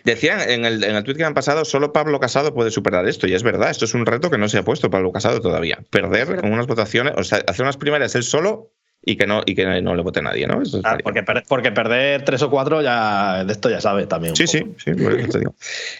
Decían 0.04 0.41
en 0.50 0.65
el, 0.65 0.84
en 0.84 0.96
el 0.98 1.04
tweet 1.04 1.15
que 1.15 1.24
han 1.24 1.34
pasado, 1.34 1.63
solo 1.63 1.93
Pablo 1.93 2.19
Casado 2.19 2.54
puede 2.54 2.72
superar 2.72 3.08
esto. 3.08 3.28
Y 3.28 3.34
es 3.34 3.43
verdad, 3.43 3.69
esto 3.69 3.86
es 3.86 3.93
un 3.93 4.06
reto 4.06 4.30
que 4.30 4.38
no 4.38 4.50
se 4.50 4.58
ha 4.58 4.63
puesto 4.63 4.89
Pablo 4.89 5.12
Casado 5.13 5.39
todavía. 5.39 5.80
Perder 5.89 6.41
en 6.43 6.52
unas 6.52 6.67
votaciones, 6.67 7.13
o 7.15 7.24
sea, 7.24 7.41
hacer 7.48 7.63
unas 7.63 7.78
primarias 7.78 8.15
él 8.15 8.24
solo 8.24 8.72
y 9.06 9.18
que 9.18 9.28
no, 9.28 9.42
y 9.46 9.54
que 9.56 9.82
no 9.82 9.96
le 9.96 10.02
vote 10.02 10.22
nadie, 10.22 10.48
¿no? 10.48 10.62
Eso 10.62 10.80
Ah, 10.84 10.98
porque, 11.04 11.24
per- 11.24 11.44
porque 11.48 11.72
perder 11.72 12.24
tres 12.24 12.42
o 12.42 12.50
cuatro 12.50 12.82
ya 12.82 13.44
de 13.44 13.52
esto 13.52 13.70
ya 13.70 13.82
sabe 13.82 14.06
también. 14.08 14.32
un 14.32 14.36
Sí, 14.38 14.46
poco. 14.46 14.76
sí, 14.78 14.92
sí, 14.96 15.04
por 15.04 15.20
eso 15.20 15.28
te 15.30 15.39
digo. 15.39 15.56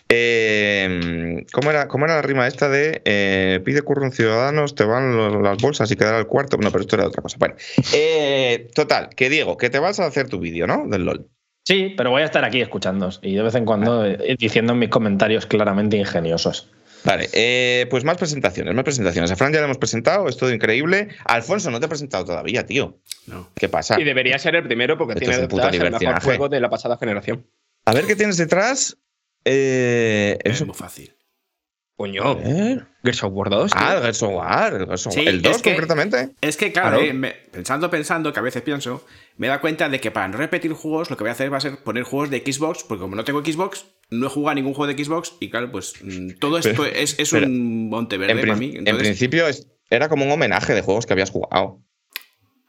Eh, 0.10 1.46
¿cómo, 1.52 1.70
era, 1.72 1.88
¿Cómo 1.88 2.06
era 2.06 2.16
la 2.16 2.22
rima 2.22 2.48
esta 2.48 2.70
de 2.70 3.02
eh, 3.06 3.60
pide 3.66 3.82
curro 3.82 4.06
en 4.06 4.12
Ciudadanos, 4.12 4.76
te 4.76 4.84
van 4.86 5.16
los- 5.18 5.42
las 5.42 5.58
bolsas 5.58 5.92
y 5.92 5.96
quedará 5.96 6.18
el 6.20 6.28
cuarto? 6.28 6.58
No, 6.58 6.72
pero 6.72 6.82
esto 6.82 6.96
era 6.96 7.08
otra 7.08 7.22
cosa. 7.22 7.38
Bueno, 7.40 7.56
eh, 7.94 8.70
total, 8.74 9.10
que 9.16 9.30
Diego, 9.30 9.58
que 9.58 9.70
te 9.70 9.80
vas 9.80 10.00
a 10.00 10.06
hacer 10.06 10.30
tu 10.30 10.40
vídeo, 10.40 10.68
¿no? 10.68 10.88
Del 10.88 11.04
LOL. 11.06 11.28
Sí, 11.66 11.94
pero 11.96 12.10
voy 12.10 12.22
a 12.22 12.26
estar 12.26 12.44
aquí 12.44 12.62
escuchándoos 12.62 13.20
y 13.22 13.36
de 13.36 13.42
vez 13.42 13.56
en 13.56 13.66
cuando 13.66 14.04
diciendo 14.38 14.76
mis 14.76 14.90
comentarios 14.90 15.46
claramente 15.46 15.96
ingeniosos. 15.98 16.70
Vale, 17.06 17.30
eh, 17.34 17.88
pues 17.90 18.04
más 18.04 18.18
presentaciones, 18.18 18.74
más 18.74 18.84
presentaciones. 18.84 19.30
A 19.32 19.36
Fran 19.36 19.52
ya 19.52 19.60
le 19.60 19.66
hemos 19.66 19.78
presentado, 19.78 20.28
es 20.30 20.38
todo 20.38 20.54
increíble. 20.54 21.10
Alfonso, 21.26 21.70
no 21.70 21.80
te 21.80 21.86
he 21.86 21.90
presentado 21.90 22.24
todavía, 22.24 22.66
tío. 22.66 22.98
No. 23.28 23.50
¿Qué 23.56 23.68
pasa? 23.70 24.00
Y 24.00 24.04
debería 24.04 24.40
ser 24.40 24.56
el 24.56 24.64
primero 24.64 24.98
porque 24.98 25.14
Esto 25.14 25.26
tiene 25.26 25.42
detrás 25.48 25.74
el 25.74 25.92
mejor 25.92 26.22
juego 26.24 26.50
de 26.50 26.60
la 26.60 26.70
pasada 26.70 26.98
generación. 26.98 27.46
A 27.86 27.94
ver 27.94 28.06
qué 28.06 28.16
tienes 28.16 28.38
detrás. 28.38 28.98
Eh, 29.46 30.38
Es 30.44 30.66
muy 30.66 30.74
fácil. 30.74 31.14
Coño, 31.96 32.36
ver. 32.36 32.88
Gears 33.04 33.24
of 33.24 33.32
War 33.34 33.50
2. 33.52 33.72
tío. 33.72 33.80
Ah, 33.82 33.94
el 33.96 34.02
Gears 34.02 34.24
of 34.24 34.32
War, 34.34 34.74
el 34.74 34.86
Gears 34.88 35.08
of 35.08 35.14
War. 35.16 35.24
Sí, 35.24 35.30
el 35.30 35.42
2 35.44 35.56
es 35.58 35.62
que- 35.62 35.70
concretamente. 35.72 36.30
Es 36.42 36.58
que, 36.58 36.72
claro, 36.72 36.98
Claro. 36.98 37.04
eh, 37.04 37.14
me- 37.14 37.32
pensando, 37.52 37.90
pensando, 37.92 38.34
que 38.34 38.40
a 38.40 38.44
veces 38.44 38.64
pienso, 38.64 39.06
me 39.38 39.48
da 39.48 39.62
cuenta 39.62 39.88
de 39.90 40.00
que 40.02 40.10
para 40.10 40.28
no 40.28 40.38
repetir 40.38 40.74
juegos, 40.74 41.12
lo 41.12 41.18
que 41.18 41.24
voy 41.24 41.30
a 41.30 41.34
hacer 41.34 41.54
va 41.54 41.58
a 41.58 41.62
ser 41.62 41.78
poner 41.84 42.04
juegos 42.04 42.32
de 42.32 42.40
Xbox, 42.40 42.84
porque 42.84 43.02
como 43.02 43.16
no 43.16 43.24
tengo 43.24 43.42
Xbox, 43.46 43.86
no 44.10 44.26
he 44.26 44.30
jugado 44.30 44.52
a 44.52 44.56
ningún 44.56 44.74
juego 44.74 44.92
de 44.92 45.04
Xbox, 45.04 45.36
y 45.40 45.50
claro, 45.52 45.72
pues 45.72 45.94
mm, 46.02 46.40
todo 46.40 46.58
esto 46.58 46.72
Pero- 46.84 46.86
es, 46.96 47.18
es 47.20 47.30
pero- 47.30 47.46
un 47.46 47.90
monte 47.90 48.18
verde 48.18 48.42
para 48.42 48.56
mí. 48.56 48.74
en 48.76 48.98
principio 48.98 49.48
es- 49.48 49.68
era 49.92 50.10
como 50.10 50.26
un 50.26 50.32
homenaje 50.32 50.74
de 50.74 50.82
juegos 50.82 51.06
que 51.06 51.14
habías 51.14 51.30
jugado. 51.30 51.80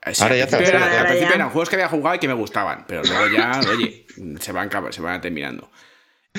eh, 0.06 0.14
sí, 0.14 0.22
ahora 0.22 0.36
ya 0.36 0.46
principio, 0.46 0.76
era- 0.78 1.00
al 1.00 1.06
principio 1.06 1.34
eran 1.34 1.48
juegos 1.48 1.70
que 1.70 1.76
había 1.76 1.88
jugado 1.88 2.16
y 2.16 2.18
que 2.18 2.28
me 2.28 2.34
gustaban, 2.34 2.84
pero 2.86 3.02
luego 3.04 3.26
ya, 3.34 3.58
oye, 3.74 4.04
se 4.38 4.52
van, 4.52 4.68
se 4.90 5.00
van 5.00 5.18
terminando. 5.22 5.70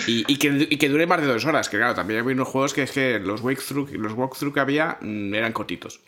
Y, 0.08 0.26
y 0.32 0.38
que, 0.38 0.68
y 0.70 0.78
que 0.78 0.90
dure 0.90 1.08
más 1.08 1.22
de 1.22 1.28
dos 1.28 1.46
horas, 1.46 1.70
que 1.70 1.78
claro, 1.78 1.96
también 1.96 2.20
había 2.20 2.34
unos 2.34 2.50
juegos 2.50 2.74
que 2.74 2.84
es 2.84 2.92
que 2.92 3.20
los 3.20 3.42
walkthrough, 3.42 3.92
los 3.94 4.14
walkthrough 4.14 4.54
que 4.54 4.60
había 4.60 4.98
mm, 5.02 5.34
eran 5.34 5.54
cortitos. 5.54 6.02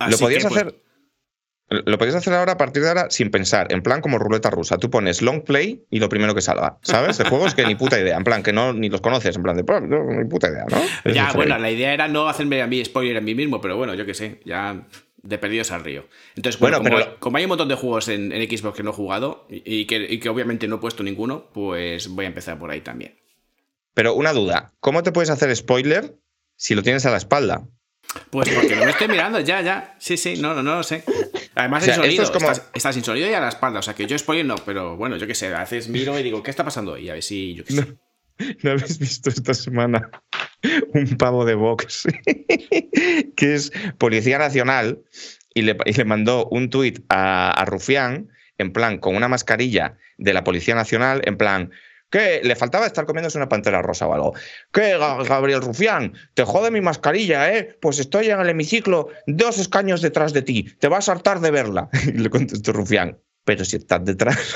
lo 0.00 0.18
podías 0.18 0.42
que, 0.42 0.48
pues, 0.48 0.60
hacer. 0.62 0.74
Lo 1.70 1.96
podías 1.96 2.16
hacer 2.16 2.34
ahora 2.34 2.52
a 2.52 2.56
partir 2.58 2.82
de 2.82 2.88
ahora 2.88 3.06
sin 3.10 3.30
pensar, 3.30 3.72
en 3.72 3.82
plan 3.82 4.00
como 4.02 4.18
ruleta 4.18 4.50
rusa. 4.50 4.76
Tú 4.78 4.90
pones 4.90 5.22
long 5.22 5.42
play 5.42 5.84
y 5.90 5.98
lo 5.98 6.08
primero 6.08 6.34
que 6.34 6.42
salga, 6.42 6.78
¿sabes? 6.82 7.16
De 7.16 7.24
juegos 7.24 7.54
que 7.54 7.64
ni 7.64 7.74
puta 7.74 7.98
idea, 7.98 8.16
en 8.16 8.24
plan 8.24 8.42
que 8.42 8.52
no 8.52 8.72
ni 8.74 8.90
los 8.90 9.00
conoces, 9.00 9.34
en 9.34 9.42
plan 9.42 9.56
de, 9.56 9.64
"Pues, 9.64 9.80
no, 9.82 10.04
ni 10.04 10.28
puta 10.28 10.48
idea, 10.48 10.66
¿no? 10.70 10.76
Es 11.04 11.14
Ya, 11.14 11.32
bueno, 11.32 11.56
la 11.58 11.70
idea 11.70 11.94
era 11.94 12.06
no 12.06 12.28
hacerme 12.28 12.60
a 12.62 12.66
mí 12.66 12.84
spoiler 12.84 13.16
a 13.16 13.20
mí 13.22 13.34
mismo, 13.34 13.60
pero 13.60 13.76
bueno, 13.76 13.94
yo 13.94 14.04
qué 14.04 14.12
sé, 14.14 14.40
ya 14.44 14.86
de 15.24 15.38
perdidos 15.38 15.70
al 15.72 15.82
río. 15.84 16.06
Entonces, 16.36 16.60
bueno, 16.60 16.80
Bueno, 16.80 16.96
como, 16.96 17.04
pero- 17.04 17.20
como 17.20 17.36
hay 17.38 17.44
un 17.44 17.48
montón 17.48 17.68
de 17.68 17.74
juegos 17.74 18.08
en, 18.08 18.30
en 18.30 18.58
Xbox 18.58 18.76
que 18.76 18.82
no 18.82 18.90
he 18.90 18.94
jugado 18.94 19.46
y, 19.48 19.86
que, 19.86 19.96
y 20.08 20.18
que 20.20 20.28
obviamente 20.28 20.68
no 20.68 20.76
he 20.76 20.78
puesto 20.78 21.02
ninguno, 21.02 21.50
pues 21.52 22.08
voy 22.08 22.26
a 22.26 22.28
empezar 22.28 22.58
por 22.58 22.70
ahí 22.70 22.80
también. 22.82 23.18
Pero 23.94 24.14
una 24.14 24.32
duda, 24.32 24.72
¿cómo 24.80 25.02
te 25.02 25.12
puedes 25.12 25.30
hacer 25.30 25.54
spoiler 25.56 26.16
si 26.56 26.74
lo 26.74 26.82
tienes 26.82 27.06
a 27.06 27.10
la 27.10 27.16
espalda? 27.16 27.66
Pues 28.30 28.48
porque 28.50 28.76
no 28.76 28.84
me 28.84 28.90
estoy 28.90 29.08
mirando, 29.08 29.40
ya, 29.40 29.60
ya. 29.62 29.96
Sí, 29.98 30.16
sí, 30.16 30.36
no, 30.36 30.54
no, 30.54 30.62
no 30.62 30.76
lo 30.76 30.82
sé. 30.82 31.02
Además, 31.54 31.82
O 31.82 31.86
sea, 31.86 31.94
sin 31.96 32.04
esto 32.04 32.16
sonido. 32.16 32.22
es 32.24 32.30
como- 32.30 32.50
Estás, 32.52 32.70
estás 32.74 32.94
sin 32.94 33.04
sonido 33.04 33.28
y 33.28 33.32
a 33.32 33.40
la 33.40 33.48
espalda. 33.48 33.78
O 33.78 33.82
sea, 33.82 33.94
que 33.94 34.06
yo 34.06 34.16
spoiler 34.18 34.44
no, 34.44 34.56
pero 34.56 34.96
bueno, 34.96 35.16
yo 35.16 35.26
qué 35.26 35.34
sé. 35.34 35.52
A 35.54 35.60
veces 35.60 35.88
miro 35.88 36.18
y 36.18 36.22
digo, 36.22 36.42
¿qué 36.42 36.50
está 36.50 36.64
pasando? 36.64 36.96
Y 36.98 37.08
a 37.08 37.14
ver 37.14 37.22
si 37.22 37.54
yo 37.54 37.64
qué 37.64 37.72
sé. 37.72 37.80
¿No 37.80 37.96
habéis 38.64 38.98
visto 38.98 39.30
esta 39.30 39.54
semana 39.54 40.10
un 40.94 41.16
pavo 41.16 41.44
de 41.44 41.54
Vox 41.54 42.04
que 43.36 43.54
es 43.54 43.72
Policía 43.98 44.38
Nacional 44.38 45.00
y 45.54 45.62
le, 45.62 45.76
y 45.84 45.92
le 45.92 46.04
mandó 46.04 46.46
un 46.50 46.70
tuit 46.70 47.04
a, 47.08 47.50
a 47.50 47.64
Rufián 47.64 48.28
en 48.58 48.72
plan 48.72 48.98
con 48.98 49.14
una 49.16 49.28
mascarilla 49.28 49.96
de 50.18 50.32
la 50.32 50.44
Policía 50.44 50.74
Nacional 50.74 51.22
en 51.24 51.36
plan 51.36 51.70
que 52.10 52.40
le 52.44 52.54
faltaba 52.54 52.86
estar 52.86 53.06
comiéndose 53.06 53.38
una 53.38 53.48
pantera 53.48 53.82
rosa 53.82 54.06
o 54.06 54.14
algo. 54.14 54.34
¿Qué, 54.72 54.96
Ga- 54.96 55.26
Gabriel 55.26 55.60
Rufián? 55.60 56.12
Te 56.34 56.44
jode 56.44 56.70
mi 56.70 56.80
mascarilla, 56.80 57.52
¿eh? 57.52 57.76
Pues 57.80 57.98
estoy 57.98 58.30
en 58.30 58.38
el 58.38 58.48
hemiciclo 58.48 59.08
dos 59.26 59.58
escaños 59.58 60.00
detrás 60.00 60.32
de 60.32 60.42
ti. 60.42 60.62
Te 60.78 60.86
vas 60.86 61.08
a 61.08 61.12
hartar 61.12 61.40
de 61.40 61.50
verla. 61.50 61.88
Y 62.06 62.12
le 62.12 62.30
contestó 62.30 62.72
Rufián. 62.72 63.18
Pero 63.44 63.64
si 63.64 63.76
estás 63.76 64.04
detrás, 64.04 64.54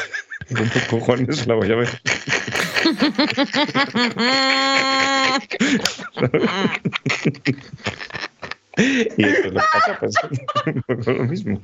¿cómo 0.55 0.71
cojones 1.01 1.47
la 1.49 1.55
voy 1.55 1.73
a 1.73 1.77
ver? 1.77 1.89
Y 9.17 9.25
esto 9.25 9.49
es 9.49 9.55
lo 9.55 9.61
pasa, 9.73 9.99
pues, 9.99 10.15
lo 11.07 11.25
mismo. 11.25 11.61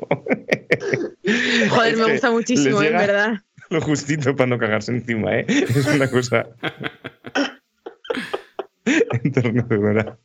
Joder, 1.71 1.93
Es 1.93 1.99
me 1.99 2.13
gusta 2.13 2.31
muchísimo, 2.31 2.81
les 2.81 2.91
en 2.91 2.99
verdad. 2.99 3.41
Lo 3.71 3.81
justito 3.81 4.35
para 4.35 4.49
no 4.49 4.59
cagarse 4.59 4.93
encima, 4.93 5.39
¿eh? 5.39 5.47
Es 5.49 5.87
una 5.87 6.11
cosa 6.11 6.47
enternecedora. 9.25 10.19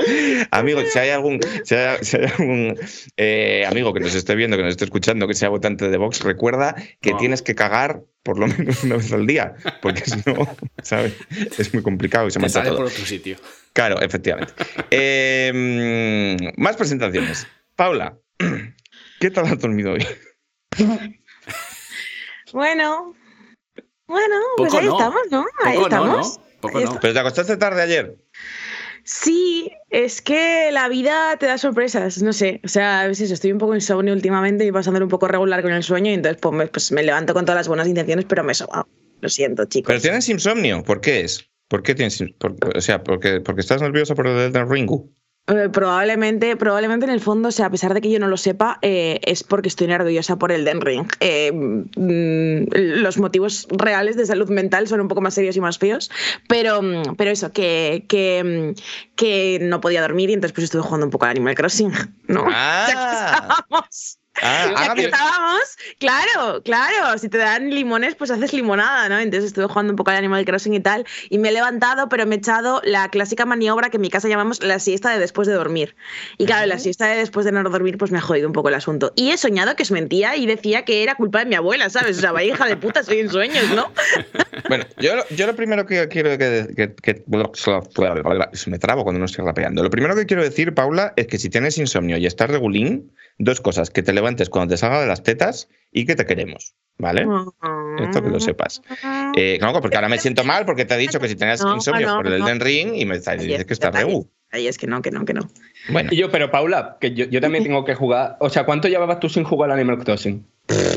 Amigos, 0.50 0.84
si 0.92 0.98
hay 0.98 1.10
algún, 1.10 1.40
si 1.64 1.74
hay, 1.74 1.98
si 2.02 2.16
hay 2.16 2.24
algún 2.24 2.76
eh, 3.16 3.64
amigo 3.68 3.92
que 3.92 4.00
nos 4.00 4.14
esté 4.14 4.34
viendo, 4.34 4.56
que 4.56 4.62
nos 4.62 4.72
esté 4.72 4.84
escuchando, 4.84 5.26
que 5.28 5.34
sea 5.34 5.48
votante 5.48 5.88
de 5.88 5.96
Vox, 5.96 6.22
recuerda 6.22 6.74
que 7.00 7.12
No. 7.12 7.16
tienes 7.18 7.42
que 7.42 7.54
cagar 7.54 8.02
por 8.22 8.38
lo 8.38 8.46
menos 8.46 8.84
una 8.84 8.96
vez 8.96 9.12
al 9.12 9.26
día, 9.26 9.54
porque 9.82 10.02
si 10.04 10.16
no, 10.26 10.56
¿sabes? 10.82 11.14
Es 11.58 11.72
muy 11.74 11.82
complicado 11.82 12.26
y 12.28 12.30
se 12.30 12.38
Te 12.40 12.48
sale 12.48 12.68
todo. 12.68 12.78
por 12.78 12.86
otro 12.86 13.04
sitio. 13.04 13.36
Claro, 13.72 14.00
efectivamente. 14.00 14.52
Eh, 14.90 16.52
más 16.56 16.76
presentaciones. 16.76 17.46
Paula, 17.76 18.18
¿qué 19.20 19.30
tal 19.30 19.46
has 19.46 19.58
dormido 19.58 19.92
hoy? 19.92 20.06
Bueno. 22.52 23.14
Bueno, 24.06 24.36
pues 24.56 24.74
ahí 24.74 24.86
no. 24.86 24.98
estamos, 24.98 25.20
¿no? 25.30 25.46
Ahí 25.64 25.76
Poco 25.76 25.88
no, 25.88 25.96
estamos. 25.96 26.38
¿no? 26.38 26.44
Poco 26.60 26.78
Ahí 26.78 26.84
no. 26.84 26.90
está- 26.90 27.00
¿Pero 27.00 27.14
te 27.14 27.20
acostaste 27.20 27.56
tarde 27.56 27.82
ayer? 27.82 28.16
Sí, 29.12 29.72
es 29.90 30.22
que 30.22 30.70
la 30.70 30.88
vida 30.88 31.36
te 31.36 31.46
da 31.46 31.58
sorpresas, 31.58 32.22
no 32.22 32.32
sé. 32.32 32.60
O 32.64 32.68
sea, 32.68 33.00
a 33.00 33.08
veces 33.08 33.32
estoy 33.32 33.50
un 33.50 33.58
poco 33.58 33.74
insomnio 33.74 34.14
últimamente 34.14 34.64
y 34.64 34.70
pasándolo 34.70 35.04
un 35.06 35.10
poco 35.10 35.26
regular 35.26 35.62
con 35.62 35.72
el 35.72 35.82
sueño 35.82 36.12
y 36.12 36.14
entonces 36.14 36.40
pues 36.40 36.54
me, 36.54 36.66
pues 36.68 36.90
levanto 36.92 37.34
con 37.34 37.44
todas 37.44 37.58
las 37.58 37.66
buenas 37.66 37.88
intenciones, 37.88 38.24
pero 38.28 38.44
me 38.44 38.52
he 38.52 38.54
sobado. 38.54 38.88
Lo 39.20 39.28
siento, 39.28 39.64
chicos. 39.64 39.88
¿Pero 39.88 40.00
tienes 40.00 40.28
insomnio? 40.28 40.84
¿Por 40.84 41.00
qué 41.00 41.22
es? 41.22 41.44
¿Por 41.66 41.82
qué 41.82 41.96
tienes 41.96 42.22
por- 42.38 42.54
o 42.76 42.80
sea, 42.80 43.02
porque, 43.02 43.40
estás 43.60 43.82
nerviosa 43.82 44.14
por 44.14 44.28
el 44.28 44.38
Elden? 44.38 44.68
Eh, 45.50 45.68
probablemente, 45.68 46.56
probablemente 46.56 47.06
en 47.06 47.12
el 47.12 47.20
fondo, 47.20 47.48
o 47.48 47.52
sea, 47.52 47.66
a 47.66 47.70
pesar 47.70 47.92
de 47.92 48.00
que 48.00 48.10
yo 48.10 48.18
no 48.18 48.28
lo 48.28 48.36
sepa, 48.36 48.78
eh, 48.82 49.20
es 49.24 49.42
porque 49.42 49.68
estoy 49.68 49.88
nerviosa 49.88 50.36
por 50.36 50.52
el 50.52 50.64
Den 50.64 50.80
Ring. 50.80 51.08
Eh, 51.20 51.50
mm, 51.52 53.00
los 53.02 53.18
motivos 53.18 53.66
reales 53.70 54.16
de 54.16 54.26
salud 54.26 54.48
mental 54.50 54.86
son 54.86 55.00
un 55.00 55.08
poco 55.08 55.20
más 55.20 55.34
serios 55.34 55.56
y 55.56 55.60
más 55.60 55.78
feos, 55.78 56.10
pero, 56.48 56.82
mm, 56.82 57.16
pero 57.16 57.30
eso, 57.30 57.52
que, 57.52 58.04
que, 58.08 58.74
mm, 58.76 58.80
que 59.16 59.58
no 59.62 59.80
podía 59.80 60.02
dormir 60.02 60.30
y 60.30 60.34
entonces 60.34 60.54
pues 60.54 60.64
estuve 60.64 60.82
jugando 60.82 61.06
un 61.06 61.10
poco 61.10 61.24
al 61.24 61.32
Animal 61.32 61.54
Crossing, 61.54 61.92
¿no? 62.28 62.44
Ah. 62.62 62.86
Ya 62.88 62.94
que 62.94 63.16
estábamos. 63.16 64.19
Ah, 64.42 64.72
ah, 64.76 64.94
que 64.94 65.04
estábamos, 65.06 65.60
claro, 65.98 66.62
claro, 66.62 67.18
si 67.18 67.28
te 67.28 67.36
dan 67.36 67.68
limones, 67.68 68.14
pues 68.14 68.30
haces 68.30 68.52
limonada, 68.54 69.08
¿no? 69.08 69.18
Entonces 69.18 69.48
estuve 69.48 69.66
jugando 69.66 69.92
un 69.92 69.96
poco 69.96 70.12
al 70.12 70.16
Animal 70.18 70.44
Crossing 70.44 70.72
y 70.72 70.80
tal, 70.80 71.04
y 71.28 71.38
me 71.38 71.48
he 71.48 71.52
levantado, 71.52 72.08
pero 72.08 72.24
me 72.26 72.36
he 72.36 72.38
echado 72.38 72.80
la 72.84 73.08
clásica 73.10 73.44
maniobra 73.44 73.90
que 73.90 73.96
en 73.98 74.02
mi 74.02 74.08
casa 74.08 74.28
llamamos 74.28 74.62
la 74.62 74.78
siesta 74.78 75.10
de 75.10 75.18
después 75.18 75.46
de 75.48 75.54
dormir. 75.54 75.94
Y 76.38 76.46
claro, 76.46 76.66
la 76.66 76.78
siesta 76.78 77.06
de 77.08 77.16
después 77.16 77.44
de 77.44 77.52
no 77.52 77.62
dormir, 77.68 77.98
pues 77.98 78.12
me 78.12 78.18
ha 78.18 78.22
jodido 78.22 78.46
un 78.46 78.52
poco 78.54 78.68
el 78.68 78.76
asunto. 78.76 79.12
Y 79.16 79.30
he 79.32 79.36
soñado 79.36 79.74
que 79.76 79.82
es 79.82 79.90
mentira 79.90 80.36
y 80.36 80.46
decía 80.46 80.84
que 80.84 81.02
era 81.02 81.16
culpa 81.16 81.40
de 81.40 81.46
mi 81.46 81.56
abuela, 81.56 81.90
¿sabes? 81.90 82.16
O 82.16 82.20
sea, 82.20 82.32
vaya 82.32 82.54
hija 82.54 82.66
de 82.66 82.76
puta, 82.76 83.02
soy 83.02 83.18
en 83.20 83.30
sueños, 83.30 83.68
¿no? 83.74 83.92
Bueno, 84.68 84.84
yo, 84.98 85.12
yo 85.34 85.46
lo 85.48 85.56
primero 85.56 85.84
que 85.84 86.06
quiero 86.08 86.30
que, 86.38 86.68
que- 86.76 86.94
que- 86.94 87.24
Me 88.66 88.78
trabo 88.78 89.02
cuando 89.04 89.18
no 89.18 89.24
estoy 89.24 89.44
rapeando. 89.44 89.82
Lo 89.82 89.90
primero 89.90 90.14
que 90.14 90.26
quiero 90.26 90.42
decir, 90.44 90.74
Paula, 90.74 91.12
es 91.16 91.26
que 91.26 91.38
si 91.38 91.48
tienes 91.48 91.76
insomnio 91.78 92.16
y 92.18 92.26
estás 92.26 92.50
regulín, 92.50 93.10
dos 93.38 93.60
cosas. 93.60 93.90
Que 93.90 94.02
te 94.02 94.12
levantes 94.20 94.48
cuando 94.50 94.72
te 94.74 94.78
salga 94.78 95.00
de 95.00 95.06
las 95.06 95.22
tetas 95.22 95.68
y 95.90 96.06
que 96.06 96.14
te 96.14 96.24
queremos, 96.26 96.74
¿vale? 96.98 97.26
Esto 98.00 98.22
que 98.22 98.30
lo 98.30 98.40
sepas. 98.40 98.82
Eh, 99.36 99.58
no, 99.60 99.72
porque 99.80 99.96
ahora 99.96 100.08
me 100.08 100.18
siento 100.18 100.44
mal 100.44 100.64
porque 100.64 100.84
te 100.84 100.94
he 100.94 100.98
dicho 100.98 101.18
que 101.20 101.28
si 101.28 101.36
tenías 101.36 101.60
No, 101.64 101.74
insomnio 101.74 102.06
no, 102.06 102.16
por 102.16 102.26
el 102.28 102.38
no. 102.38 102.46
Elden 102.46 102.60
Ring 102.60 102.94
y 102.94 103.04
me 103.06 103.14
Ahí 103.26 103.38
dices 103.38 103.60
es, 103.60 103.66
que 103.66 103.72
estás 103.74 103.94
ahí 103.94 104.04
regu. 104.04 104.20
es, 104.20 104.26
Ahí 104.52 104.66
es 104.66 104.78
que 104.78 104.86
no, 104.86 105.00
que 105.02 105.10
no, 105.10 105.24
que 105.24 105.34
no. 105.34 105.48
Bueno, 105.90 106.10
Y 106.12 106.16
yo, 106.16 106.30
pero 106.30 106.50
Paula, 106.50 106.96
que 107.00 107.12
yo, 107.14 107.24
yo 107.26 107.40
también 107.40 107.64
tengo 107.64 107.84
que 107.84 107.94
jugar. 107.94 108.36
O 108.40 108.50
sea, 108.50 108.64
¿cuánto 108.64 108.88
llevabas 108.88 109.20
tú 109.20 109.28
sin 109.28 109.44
jugar 109.44 109.70
al 109.70 109.78
Animal 109.78 110.02
Crossing? 110.04 110.44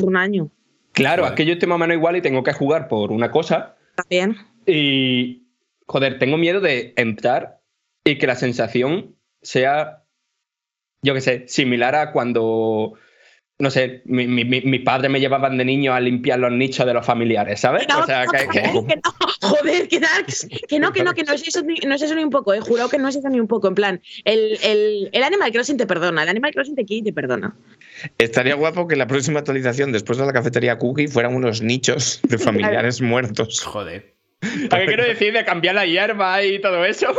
Un 0.04 0.18
año. 0.18 0.50
Claro, 0.92 1.24
Vale. 1.24 1.34
es 1.34 1.38
que 1.38 1.46
yo 1.46 1.54
estoy 1.54 1.68
más 1.68 1.76
o 1.78 1.80
menos 1.80 1.96
igual 1.96 2.16
y 2.18 2.22
tengo 2.22 2.44
que 2.44 2.54
jugar 2.54 2.88
por 2.88 3.12
una 3.12 3.32
cosa. 3.32 3.76
También. 3.96 4.38
Y, 4.68 5.44
joder, 5.88 6.20
tengo 6.20 6.38
miedo 6.38 6.62
de 6.62 6.94
entrar 6.98 7.60
y 8.04 8.18
que 8.18 8.28
la 8.28 8.36
sensación 8.36 9.16
sea, 9.42 10.04
yo 11.02 11.14
qué 11.14 11.22
sé, 11.22 11.44
similar 11.48 11.96
a 11.96 12.12
cuando 12.12 12.94
no 13.60 13.70
sé, 13.70 14.02
mi, 14.06 14.28
mi, 14.28 14.44
mi, 14.44 14.80
padre 14.80 15.10
me 15.10 15.20
llevaban 15.20 15.58
de 15.58 15.64
niño 15.64 15.94
a 15.94 16.00
limpiar 16.00 16.40
los 16.40 16.52
nichos 16.52 16.86
de 16.86 16.94
los 16.94 17.06
familiares, 17.06 17.60
¿sabes? 17.60 17.88
No, 17.88 18.00
o 18.00 18.06
sea, 18.06 18.26
no, 18.26 18.32
que, 18.32 18.48
que- 18.48 18.68
joder, 18.68 18.88
que 18.88 18.96
no, 18.96 19.12
joder, 19.42 19.88
que, 19.88 20.00
no, 20.80 20.92
que 20.92 21.04
no, 21.04 21.14
que 21.14 21.24
no 21.24 21.34
es, 21.34 21.48
eso, 21.48 21.62
ni- 21.62 21.80
no 21.86 21.96
es 21.96 22.02
eso 22.02 22.16
ni 22.16 22.24
un 22.24 22.30
poco, 22.32 22.54
eh, 22.54 22.60
juro 22.60 22.90
que 22.90 22.98
no 22.98 23.08
es 23.08 23.16
eso 23.16 23.30
ni 23.30 23.40
un 23.40 23.48
poco. 23.48 23.68
En 23.68 23.76
plan, 23.76 24.02
el, 24.26 24.58
el, 24.64 25.10
el 25.14 25.24
Animal 25.24 25.52
Crossing 25.52 25.78
te 25.78 25.86
perdona, 25.86 26.24
el 26.24 26.30
Animal 26.30 26.52
Crossing 26.54 26.76
te 26.76 26.84
quiere 26.84 27.02
y 27.02 27.04
te 27.04 27.14
perdona. 27.14 27.56
Estaría 28.18 28.56
guapo 28.56 28.88
que 28.88 28.96
la 28.96 29.08
próxima 29.08 29.40
actualización, 29.40 29.92
después 29.92 30.18
de 30.18 30.26
la 30.26 30.34
cafetería 30.34 30.78
Cookie, 30.78 31.08
fueran 31.08 31.36
unos 31.36 31.62
nichos 31.62 32.20
de 32.24 32.38
familiares 32.40 33.02
muertos. 33.02 33.62
Joder. 33.62 34.16
¿A 34.72 34.78
qué 34.80 34.86
quiero 34.88 35.06
decir 35.06 35.32
de 35.32 35.46
cambiar 35.46 35.76
la 35.76 35.86
hierba 35.86 36.44
y 36.44 36.60
todo 36.60 36.84
eso? 36.84 37.14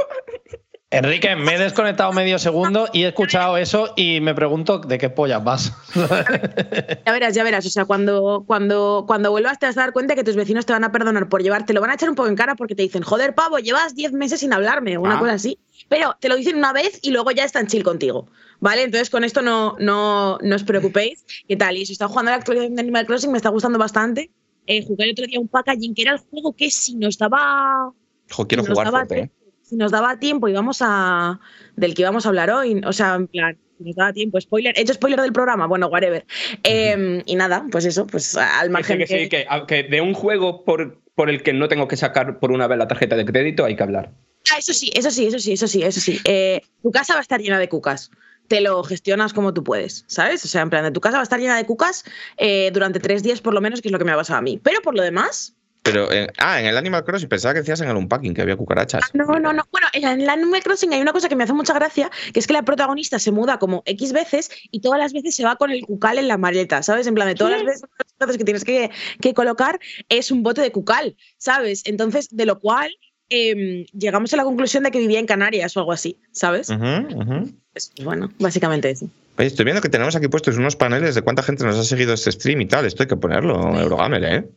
Enrique, 0.96 1.34
me 1.36 1.54
he 1.54 1.58
desconectado 1.58 2.12
medio 2.12 2.38
segundo 2.38 2.88
y 2.92 3.02
he 3.04 3.08
escuchado 3.08 3.56
eso 3.56 3.92
y 3.96 4.20
me 4.20 4.34
pregunto 4.34 4.78
de 4.78 4.98
qué 4.98 5.10
pollas 5.10 5.42
vas. 5.42 5.72
Ya 5.94 7.12
verás, 7.12 7.34
ya 7.34 7.42
verás. 7.44 7.66
O 7.66 7.70
sea, 7.70 7.84
cuando, 7.84 8.44
cuando, 8.46 9.04
cuando 9.06 9.30
vuelvas 9.30 9.58
te 9.58 9.66
vas 9.66 9.76
a 9.76 9.80
dar 9.80 9.92
cuenta 9.92 10.14
que 10.14 10.24
tus 10.24 10.36
vecinos 10.36 10.66
te 10.66 10.72
van 10.72 10.84
a 10.84 10.92
perdonar 10.92 11.28
por 11.28 11.42
llevarte, 11.42 11.72
lo 11.72 11.80
van 11.80 11.90
a 11.90 11.94
echar 11.94 12.08
un 12.08 12.14
poco 12.14 12.28
en 12.28 12.36
cara 12.36 12.54
porque 12.54 12.74
te 12.74 12.82
dicen, 12.82 13.02
joder, 13.02 13.34
pavo, 13.34 13.58
llevas 13.58 13.94
10 13.94 14.12
meses 14.12 14.40
sin 14.40 14.52
hablarme, 14.52 14.96
o 14.96 15.00
una 15.02 15.16
Ah. 15.16 15.18
cosa 15.20 15.32
así. 15.32 15.58
Pero 15.88 16.16
te 16.20 16.28
lo 16.28 16.36
dicen 16.36 16.56
una 16.56 16.72
vez 16.72 16.98
y 17.02 17.10
luego 17.10 17.30
ya 17.32 17.44
están 17.44 17.66
chill 17.66 17.82
contigo. 17.82 18.28
¿Vale? 18.60 18.84
Entonces 18.84 19.10
con 19.10 19.24
esto 19.24 19.42
no, 19.42 19.76
no, 19.80 20.38
no 20.40 20.56
os 20.56 20.64
preocupéis. 20.64 21.24
¿Qué 21.48 21.56
tal? 21.56 21.76
Y 21.76 21.84
si 21.86 21.92
está 21.92 22.08
jugando 22.08 22.30
a 22.30 22.32
la 22.34 22.38
actualización 22.38 22.76
de 22.76 22.82
Animal 22.82 23.04
Crossing, 23.06 23.30
me 23.32 23.36
está 23.36 23.50
gustando 23.50 23.78
bastante. 23.78 24.30
Eh, 24.66 24.82
jugué 24.86 25.04
el 25.04 25.10
otro 25.10 25.26
día 25.26 25.38
un 25.40 25.48
packaging 25.48 25.94
que 25.94 26.02
era 26.02 26.12
el 26.12 26.18
juego 26.18 26.54
que 26.54 26.70
si 26.70 26.94
nos 26.96 27.18
daba 27.18 27.90
Jo, 28.30 28.46
quiero 28.48 28.62
si 28.62 28.68
nos 28.70 28.74
jugar 28.78 28.86
daba 28.86 29.04
fuerte, 29.06 29.24
¿eh? 29.24 29.30
Si 29.64 29.76
nos 29.76 29.90
daba 29.90 30.18
tiempo, 30.18 30.46
íbamos 30.48 30.78
a. 30.80 31.40
del 31.74 31.94
que 31.94 32.02
íbamos 32.02 32.26
a 32.26 32.28
hablar 32.28 32.50
hoy. 32.50 32.82
O 32.86 32.92
sea, 32.92 33.14
en 33.14 33.26
plan, 33.28 33.58
si 33.78 33.84
nos 33.84 33.96
daba 33.96 34.12
tiempo. 34.12 34.38
Spoiler, 34.40 34.78
he 34.78 34.82
hecho 34.82 34.94
spoiler 34.94 35.20
del 35.20 35.32
programa, 35.32 35.66
bueno, 35.66 35.86
whatever. 35.86 36.24
Eh, 36.62 37.22
y 37.24 37.34
nada, 37.34 37.64
pues 37.72 37.86
eso, 37.86 38.06
pues 38.06 38.36
al 38.36 38.70
margen. 38.70 38.98
que 38.98 39.06
sí, 39.06 39.28
que, 39.28 39.46
que 39.66 39.82
de 39.84 40.00
un 40.02 40.12
juego 40.12 40.64
por, 40.64 41.00
por 41.14 41.30
el 41.30 41.42
que 41.42 41.54
no 41.54 41.68
tengo 41.68 41.88
que 41.88 41.96
sacar 41.96 42.38
por 42.38 42.52
una 42.52 42.66
vez 42.66 42.78
la 42.78 42.88
tarjeta 42.88 43.16
de 43.16 43.24
crédito 43.24 43.64
hay 43.64 43.74
que 43.74 43.82
hablar. 43.82 44.12
Ah, 44.52 44.58
eso 44.58 44.74
sí, 44.74 44.90
eso 44.94 45.10
sí, 45.10 45.26
eso 45.26 45.38
sí, 45.38 45.52
eso 45.52 45.66
sí, 45.66 45.82
eso 45.82 46.00
sí. 46.00 46.20
Eh, 46.24 46.60
tu 46.82 46.90
casa 46.90 47.14
va 47.14 47.20
a 47.20 47.22
estar 47.22 47.40
llena 47.40 47.58
de 47.58 47.68
cucas. 47.68 48.10
Te 48.48 48.60
lo 48.60 48.84
gestionas 48.84 49.32
como 49.32 49.54
tú 49.54 49.64
puedes, 49.64 50.04
¿sabes? 50.06 50.44
O 50.44 50.48
sea, 50.48 50.60
en 50.60 50.68
plan, 50.68 50.92
tu 50.92 51.00
casa 51.00 51.16
va 51.16 51.20
a 51.20 51.22
estar 51.22 51.40
llena 51.40 51.56
de 51.56 51.64
cucas 51.64 52.04
eh, 52.36 52.70
durante 52.74 53.00
tres 53.00 53.22
días 53.22 53.40
por 53.40 53.54
lo 53.54 53.62
menos, 53.62 53.80
que 53.80 53.88
es 53.88 53.92
lo 53.92 53.98
que 53.98 54.04
me 54.04 54.12
ha 54.12 54.16
pasado 54.16 54.38
a 54.38 54.42
mí. 54.42 54.60
Pero 54.62 54.82
por 54.82 54.94
lo 54.94 55.02
demás, 55.02 55.56
Pero, 55.84 56.10
en- 56.10 56.32
ah, 56.38 56.58
en 56.60 56.66
el 56.66 56.76
Animal 56.78 57.04
Crossing 57.04 57.28
pensaba 57.28 57.52
que 57.54 57.60
decías 57.60 57.80
en 57.82 57.88
el 57.90 57.96
Unpacking 57.96 58.32
que 58.34 58.40
había 58.42 58.56
cucarachas. 58.56 59.04
No, 59.12 59.24
no, 59.38 59.52
no. 59.52 59.62
Bueno, 59.70 59.86
en 59.92 60.22
el 60.22 60.28
Animal 60.30 60.62
Crossing 60.62 60.92
hay 60.94 61.00
una 61.02 61.12
cosa 61.12 61.28
que 61.28 61.36
me 61.36 61.44
hace 61.44 61.52
mucha 61.52 61.74
gracia, 61.74 62.10
que 62.32 62.40
es 62.40 62.46
que 62.46 62.54
la 62.54 62.62
protagonista 62.62 63.18
se 63.18 63.30
muda 63.30 63.58
como 63.58 63.82
X 63.84 64.12
veces 64.14 64.50
y 64.70 64.80
todas 64.80 64.98
las 64.98 65.12
veces 65.12 65.36
se 65.36 65.44
va 65.44 65.56
con 65.56 65.70
el 65.70 65.82
cucal 65.84 66.18
en 66.18 66.26
la 66.26 66.38
maleta, 66.38 66.82
¿sabes? 66.82 67.06
En 67.06 67.14
plan, 67.14 67.28
de 67.28 67.34
todas 67.34 67.52
las 67.52 67.64
veces, 67.64 67.82
las 68.18 68.26
veces 68.26 68.38
que 68.38 68.44
tienes 68.44 68.64
que, 68.64 68.90
que 69.20 69.34
colocar 69.34 69.78
es 70.08 70.30
un 70.30 70.42
bote 70.42 70.62
de 70.62 70.72
cucal, 70.72 71.16
¿sabes? 71.36 71.82
Entonces, 71.84 72.28
de 72.30 72.46
lo 72.46 72.58
cual 72.60 72.90
em, 73.28 73.84
llegamos 73.92 74.32
a 74.32 74.36
la 74.38 74.44
conclusión 74.44 74.84
de 74.84 74.90
que 74.90 74.98
vivía 74.98 75.18
en 75.18 75.26
Canarias 75.26 75.76
o 75.76 75.80
algo 75.80 75.92
así, 75.92 76.18
¿sabes? 76.32 76.70
Ujú. 76.70 77.52
Pues, 77.72 77.92
bueno, 78.02 78.30
básicamente 78.38 78.88
eso. 78.90 79.06
Oye, 79.36 79.48
estoy 79.48 79.64
viendo 79.64 79.82
que 79.82 79.88
tenemos 79.88 80.14
aquí 80.16 80.28
puestos 80.28 80.56
unos 80.56 80.76
paneles 80.76 81.14
de 81.14 81.22
cuánta 81.22 81.42
gente 81.42 81.64
nos 81.64 81.76
ha 81.76 81.84
seguido 81.84 82.14
este 82.14 82.30
stream 82.32 82.60
y 82.62 82.66
tal. 82.68 82.86
Esto 82.86 83.02
hay 83.02 83.08
que 83.08 83.16
ponerlo, 83.16 83.78
Eurogamer, 83.78 84.24
¿eh? 84.24 84.48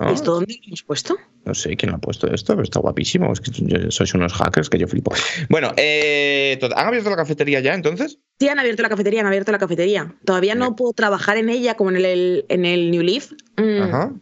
¿No? 0.00 0.10
¿Esto 0.10 0.34
dónde 0.34 0.54
lo 0.60 0.66
hemos 0.68 0.82
puesto? 0.82 1.16
No 1.44 1.54
sé 1.54 1.76
quién 1.76 1.90
lo 1.90 1.96
ha 1.96 2.00
puesto 2.00 2.26
esto, 2.32 2.52
pero 2.54 2.62
está 2.64 2.80
guapísimo. 2.80 3.32
Es 3.32 3.40
que 3.40 3.50
yo- 3.54 3.90
sois 3.90 4.12
unos 4.14 4.32
hackers 4.34 4.68
que 4.70 4.78
yo 4.78 4.86
flipo. 4.86 5.12
Bueno, 5.48 5.72
eh, 5.76 6.58
¿han 6.76 6.86
abierto 6.88 7.10
la 7.10 7.16
cafetería 7.16 7.60
ya 7.60 7.74
entonces? 7.74 8.18
Sí, 8.38 8.48
han 8.48 8.58
abierto 8.58 8.82
la 8.82 8.88
cafetería, 8.88 9.20
han 9.20 9.26
abierto 9.26 9.50
la 9.52 9.58
cafetería. 9.58 10.14
Todavía 10.24 10.54
no 10.54 10.76
puedo 10.76 10.92
trabajar 10.92 11.36
en 11.38 11.48
ella 11.48 11.74
como 11.74 11.90
en 11.90 11.96
el, 11.96 12.44
en 12.48 12.64
el 12.64 12.90
New 12.90 13.02
Leaf. 13.02 13.32
Mm, 13.56 13.82
Ajá. 13.82 14.12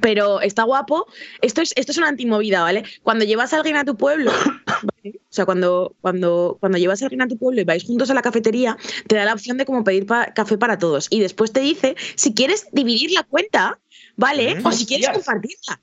pero 0.00 0.40
está 0.40 0.64
guapo. 0.64 1.06
Esto 1.40 1.62
es, 1.62 1.72
esto 1.76 1.92
es 1.92 1.98
una 1.98 2.08
antimovida, 2.08 2.62
¿vale? 2.62 2.82
Cuando 3.02 3.24
llevas 3.24 3.52
a 3.52 3.58
alguien 3.58 3.76
a 3.76 3.84
tu 3.84 3.96
pueblo, 3.96 4.32
¿vale? 4.66 5.20
o 5.22 5.32
sea, 5.32 5.44
cuando, 5.46 5.94
cuando, 6.00 6.56
cuando 6.60 6.78
llevas 6.78 7.00
a 7.02 7.06
alguien 7.06 7.22
a 7.22 7.28
tu 7.28 7.38
pueblo 7.38 7.60
y 7.60 7.64
vais 7.64 7.84
juntos 7.84 8.10
a 8.10 8.14
la 8.14 8.22
cafetería, 8.22 8.76
te 9.06 9.16
da 9.16 9.24
la 9.24 9.32
opción 9.34 9.56
de 9.56 9.64
como 9.64 9.84
pedir 9.84 10.06
pa- 10.06 10.32
café 10.34 10.58
para 10.58 10.78
todos. 10.78 11.06
Y 11.10 11.20
después 11.20 11.52
te 11.52 11.60
dice 11.60 11.94
si 12.16 12.34
quieres 12.34 12.66
dividir 12.72 13.12
la 13.12 13.22
cuenta, 13.22 13.78
¿vale? 14.16 14.56
Mm. 14.56 14.66
O 14.66 14.72
si 14.72 14.86
quieres 14.86 15.08
Hostias. 15.08 15.24
compartirla. 15.24 15.82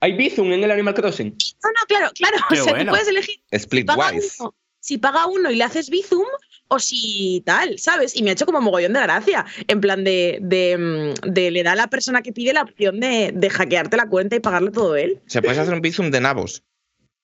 ¿Hay 0.00 0.16
Bizum 0.16 0.52
en 0.52 0.62
el 0.62 0.70
Animal 0.70 0.94
Crossing? 0.94 1.36
No, 1.62 1.70
no, 1.70 1.86
claro, 1.88 2.10
claro. 2.14 2.36
Qué 2.48 2.60
o 2.60 2.64
sea, 2.64 2.72
bueno. 2.72 2.84
tú 2.86 2.90
puedes 2.90 3.08
elegir 3.08 3.40
si 3.50 3.84
paga, 3.84 4.12
uno, 4.12 4.54
si 4.78 4.98
paga 4.98 5.26
uno 5.26 5.50
y 5.50 5.56
le 5.56 5.64
haces 5.64 5.90
Bizum 5.90 6.26
o 6.68 6.78
si 6.78 7.42
tal, 7.44 7.78
¿sabes? 7.78 8.14
Y 8.14 8.22
me 8.22 8.30
ha 8.30 8.32
hecho 8.34 8.46
como 8.46 8.60
mogollón 8.60 8.92
de 8.92 9.00
gracia. 9.00 9.44
En 9.66 9.80
plan 9.80 10.04
de, 10.04 10.38
de, 10.40 10.78
mm, 10.78 11.32
de 11.32 11.50
le 11.50 11.62
da 11.62 11.72
a 11.72 11.76
la 11.76 11.88
persona 11.88 12.22
que 12.22 12.32
pide 12.32 12.52
la 12.52 12.62
opción 12.62 13.00
de, 13.00 13.32
de 13.34 13.50
hackearte 13.50 13.96
la 13.96 14.08
cuenta 14.08 14.36
y 14.36 14.40
pagarlo 14.40 14.70
todo 14.70 14.94
él. 14.94 15.20
Se 15.26 15.42
puede 15.42 15.58
hacer 15.58 15.74
un 15.74 15.80
bizum 15.80 16.10
de 16.10 16.20
nabos, 16.20 16.62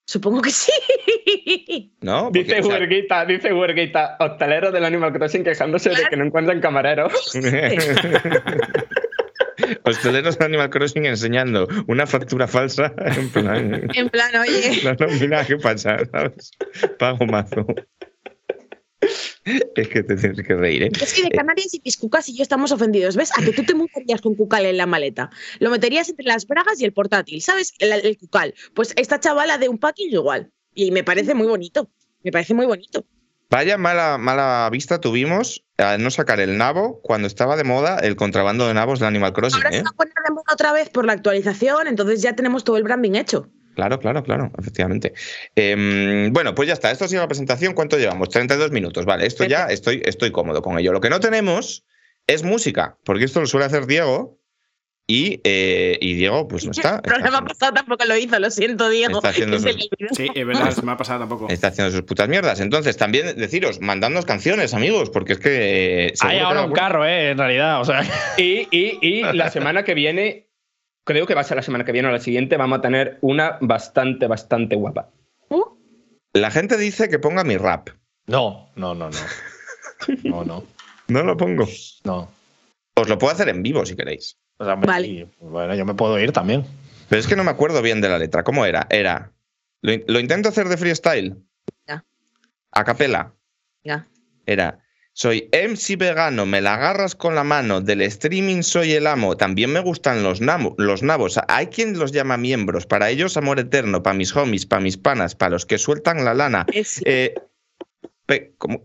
Supongo 0.07 0.43
que 0.43 0.51
sí. 0.51 0.73
¿no? 2.03 2.25
Porque, 2.25 2.41
Dice 2.45 2.61
o 2.61 2.65
sea, 2.65 2.75
Huerguita, 2.75 3.25
dice 3.25 3.53
Huerguita, 3.53 4.17
hostelero 4.21 4.71
del 4.71 4.85
Animal 4.85 5.13
Crossing 5.13 5.45
quejándose 5.45 5.91
de 5.91 6.05
que 6.11 6.17
no 6.17 6.27
encuentran 6.27 6.61
camareros. 6.61 7.33
Hosteleros 9.85 10.39
de 10.39 10.45
Animal 10.45 10.71
Crossing 10.71 11.07
enseñando 11.07 11.69
una 11.87 12.07
factura 12.07 12.49
falsa. 12.49 12.95
En 13.17 13.31
plan, 13.31 13.91
en 13.95 14.09
plan, 14.09 14.37
oye. 14.37 14.83
no, 14.85 14.95
no, 14.95 15.13
mira 15.21 15.45
qué 15.47 15.57
pasa, 15.57 15.99
¿sabes? 16.11 16.51
Pago 16.99 17.27
mazo. 17.27 17.67
Es 19.45 19.89
que 19.89 20.03
te 20.03 20.17
tienes 20.17 20.47
que 20.47 20.55
reír, 20.55 20.85
¿eh? 20.85 20.91
Es 21.01 21.13
que 21.13 21.23
de 21.23 21.31
Canarias 21.31 21.75
y 21.75 21.83
mis 21.85 21.97
cucas 21.97 22.29
y 22.29 22.37
yo 22.37 22.43
estamos 22.43 22.73
ofendidos. 22.73 23.17
¿Ves? 23.17 23.31
A 23.37 23.43
que 23.43 23.53
tú 23.53 23.63
te 23.63 23.75
montarías 23.75 24.21
con 24.21 24.35
cucal 24.35 24.65
en 24.65 24.79
la 24.79 24.87
maleta. 24.87 25.31
Lo 25.59 25.71
meterías 25.71 26.09
entre 26.09 26.27
las 26.27 26.47
bragas 26.47 26.81
y 26.81 26.85
el 26.85 26.93
portátil, 26.93 27.43
¿sabes? 27.43 27.75
El, 27.79 27.93
el 27.93 28.19
cucal. 28.19 28.55
Pues 28.75 28.95
esta 28.97 29.21
chavala 29.21 29.59
de 29.59 29.69
un 29.69 29.79
packing 29.79 30.11
igual. 30.11 30.51
Y 30.75 30.91
me 30.91 31.05
parece 31.05 31.35
muy 31.35 31.47
bonito. 31.47 31.91
Me 32.23 32.33
parece 32.33 32.55
muy 32.55 32.67
bonito. 32.67 33.07
Vaya 33.51 33.79
mala, 33.79 34.19
mala 34.19 34.69
vista 34.71 35.01
tuvimos 35.01 35.65
al 35.79 36.03
no 36.03 36.11
sacar 36.11 36.41
el 36.41 36.57
nabo 36.57 37.01
cuando 37.03 37.27
estaba 37.27 37.57
de 37.57 37.65
moda 37.65 37.99
el 37.99 38.17
contrabando 38.17 38.67
de 38.67 38.75
nabos 38.75 39.01
de 39.01 39.07
Animal 39.07 39.33
Crossing, 39.33 39.59
Ahora 39.59 39.73
se 39.73 39.79
¿eh? 39.79 39.83
va 39.83 39.91
a 39.91 39.97
poner 39.97 40.15
de 40.27 40.35
moda 40.35 40.53
otra 40.53 40.73
vez 40.73 40.89
por 40.89 41.05
la 41.05 41.13
actualización, 41.13 41.87
entonces 41.87 42.23
ya 42.23 42.35
tenemos 42.35 42.65
todo 42.65 42.77
el 42.77 42.83
branding 42.83 43.15
hecho. 43.15 43.49
Claro, 43.75 43.99
claro, 43.99 44.23
claro, 44.23 44.53
efectivamente. 44.59 45.15
Em, 45.57 46.33
bueno, 46.33 46.55
pues 46.55 46.69
ya 46.69 46.75
está. 46.75 46.93
Esto 46.93 47.07
ha 47.07 47.09
sido 47.09 47.23
la 47.23 47.29
presentación. 47.29 47.75
¿Cuánto 47.75 47.99
llevamos? 47.99 48.29
32 48.29 48.71
minutos. 48.71 49.05
Vale, 49.05 49.27
esto 49.27 49.45
ya 49.45 49.67
estoy, 49.67 50.01
estoy 50.05 50.31
cómodo 50.31 50.63
con 50.63 50.79
ello. 50.79 50.93
Lo 50.93 51.01
que 51.01 51.11
no 51.11 51.19
tenemos 51.19 51.85
es 52.29 52.45
música, 52.45 52.99
porque 53.05 53.25
esto 53.25 53.41
lo 53.41 53.47
suele 53.47 53.67
hacer 53.67 53.87
Diego 53.87 54.39
y, 55.07 55.41
eh, 55.45 55.99
y 56.01 56.15
Diego, 56.15 56.49
pues 56.49 56.65
no 56.65 56.71
está. 56.73 56.97
el 56.97 57.03
programa 57.03 57.45
pasado 57.45 57.73
tampoco 57.75 58.05
lo 58.07 58.17
hizo, 58.17 58.39
lo 58.39 58.51
siento, 58.51 58.89
Diego. 58.89 59.19
Está 59.19 59.29
haciendo 59.31 59.57
que 59.63 59.73
sus-. 59.73 59.89
Sí, 60.17 60.29
es 60.35 60.47
verdad, 60.47 60.71
se 60.71 60.83
me 60.83 60.93
ha 60.93 60.97
pasado 60.97 61.21
tampoco. 61.21 61.49
está 61.51 61.69
haciendo 61.69 61.93
sus 61.93 62.03
putas 62.03 62.29
mierdas. 62.29 62.61
Entonces, 62.61 62.97
también 62.97 63.37
deciros, 63.37 63.81
mandadnos 63.81 64.25
canciones, 64.25 64.73
amigos, 64.75 65.11
porque 65.11 65.35
es 65.35 65.39
que. 65.39 66.07
eh, 66.07 66.15
Hay 66.21 66.39
que 66.39 66.43
ahora 66.45 66.61
da 66.61 66.67
un 66.67 66.73
carro, 66.73 67.05
eh, 67.07 67.31
en 67.31 67.39
realidad. 67.39 67.81
O 67.81 67.85
sea, 67.85 68.03
Y, 68.39 68.67
y, 68.71 68.99
y 69.03 69.23
la 69.35 69.51
semana 69.51 69.85
que 69.85 69.95
viene, 69.95 70.49
creo 71.05 71.27
que 71.27 71.35
va 71.35 71.43
a 71.43 71.45
ser 71.45 71.57
la 71.57 71.63
semana 71.63 71.85
que 71.85 71.93
viene 71.93 72.09
o 72.09 72.13
la 72.13 72.21
siguiente, 72.21 72.57
vamos 72.57 72.79
a 72.79 72.83
tener 72.83 73.19
una 73.21 73.59
bastante, 73.61 74.27
bastante 74.27 74.75
guapa. 74.77 75.11
Uh, 75.51 75.65
La 76.33 76.51
gente 76.51 76.79
dice 76.79 77.09
que 77.11 77.19
ponga 77.19 77.45
mi 77.45 77.57
rap. 77.59 77.91
no, 78.27 78.71
no, 78.77 78.95
no, 78.95 79.11
no. 79.11 79.19
No, 80.25 80.45
no, 80.45 80.65
No 81.09 81.23
lo 81.23 81.37
pongo. 81.37 81.67
no. 82.05 82.31
Os 82.97 83.09
lo 83.09 83.19
puedo 83.19 83.33
hacer 83.33 83.49
en 83.49 83.63
vivo 83.63 83.85
si 83.85 83.97
queréis. 83.97 84.39
O 84.59 84.65
sea, 84.65 84.77
me- 84.77 84.87
Vale. 84.87 85.07
y, 85.07 85.29
bueno, 85.41 85.75
yo 85.75 85.85
me 85.85 85.95
puedo 85.95 86.19
ir 86.19 86.33
también. 86.33 86.65
Pero 87.09 87.21
es 87.21 87.27
que 87.27 87.37
no 87.37 87.45
me 87.45 87.51
acuerdo 87.51 87.83
bien 87.83 88.01
de 88.01 88.09
la 88.09 88.19
letra. 88.19 88.45
¿Cómo 88.45 88.65
era? 88.67 88.87
Era. 88.91 89.33
Lo, 89.83 89.93
in- 89.93 90.05
lo 90.07 90.19
intento 90.21 90.49
hacer 90.49 90.69
de 90.69 90.77
freestyle. 90.77 91.37
Ya. 91.87 92.05
A 92.73 92.85
capela. 92.85 93.35
ya. 93.83 94.07
Era. 94.47 94.79
Soy 95.17 95.49
MC 95.53 95.97
vegano, 95.97 96.45
me 96.45 96.61
la 96.61 96.75
agarras 96.75 97.15
con 97.15 97.37
la 97.37 97.45
mano, 97.45 97.81
del 97.81 98.01
streaming 98.03 98.63
soy 98.63 98.95
el 98.95 99.07
amo. 99.07 99.37
También 99.37 99.73
me 99.73 99.79
gustan 99.79 100.25
los, 100.25 100.41
namo- 100.43 100.75
los 100.77 101.05
nabos. 101.05 101.39
Hay 101.47 101.69
quien 101.69 101.97
los 101.99 102.11
llama 102.11 102.37
miembros. 102.37 102.85
Para 102.87 103.11
ellos, 103.11 103.37
amor 103.37 103.61
eterno. 103.61 104.03
Para 104.03 104.17
mis 104.17 104.35
homies, 104.35 104.67
para 104.67 104.83
mis 104.83 104.97
panas, 104.97 105.37
para 105.37 105.51
los 105.51 105.67
que 105.67 105.79
sueltan 105.79 106.25
la 106.25 106.35
lana. 106.35 106.67
Es- 106.73 107.01
Eh, 107.05 107.35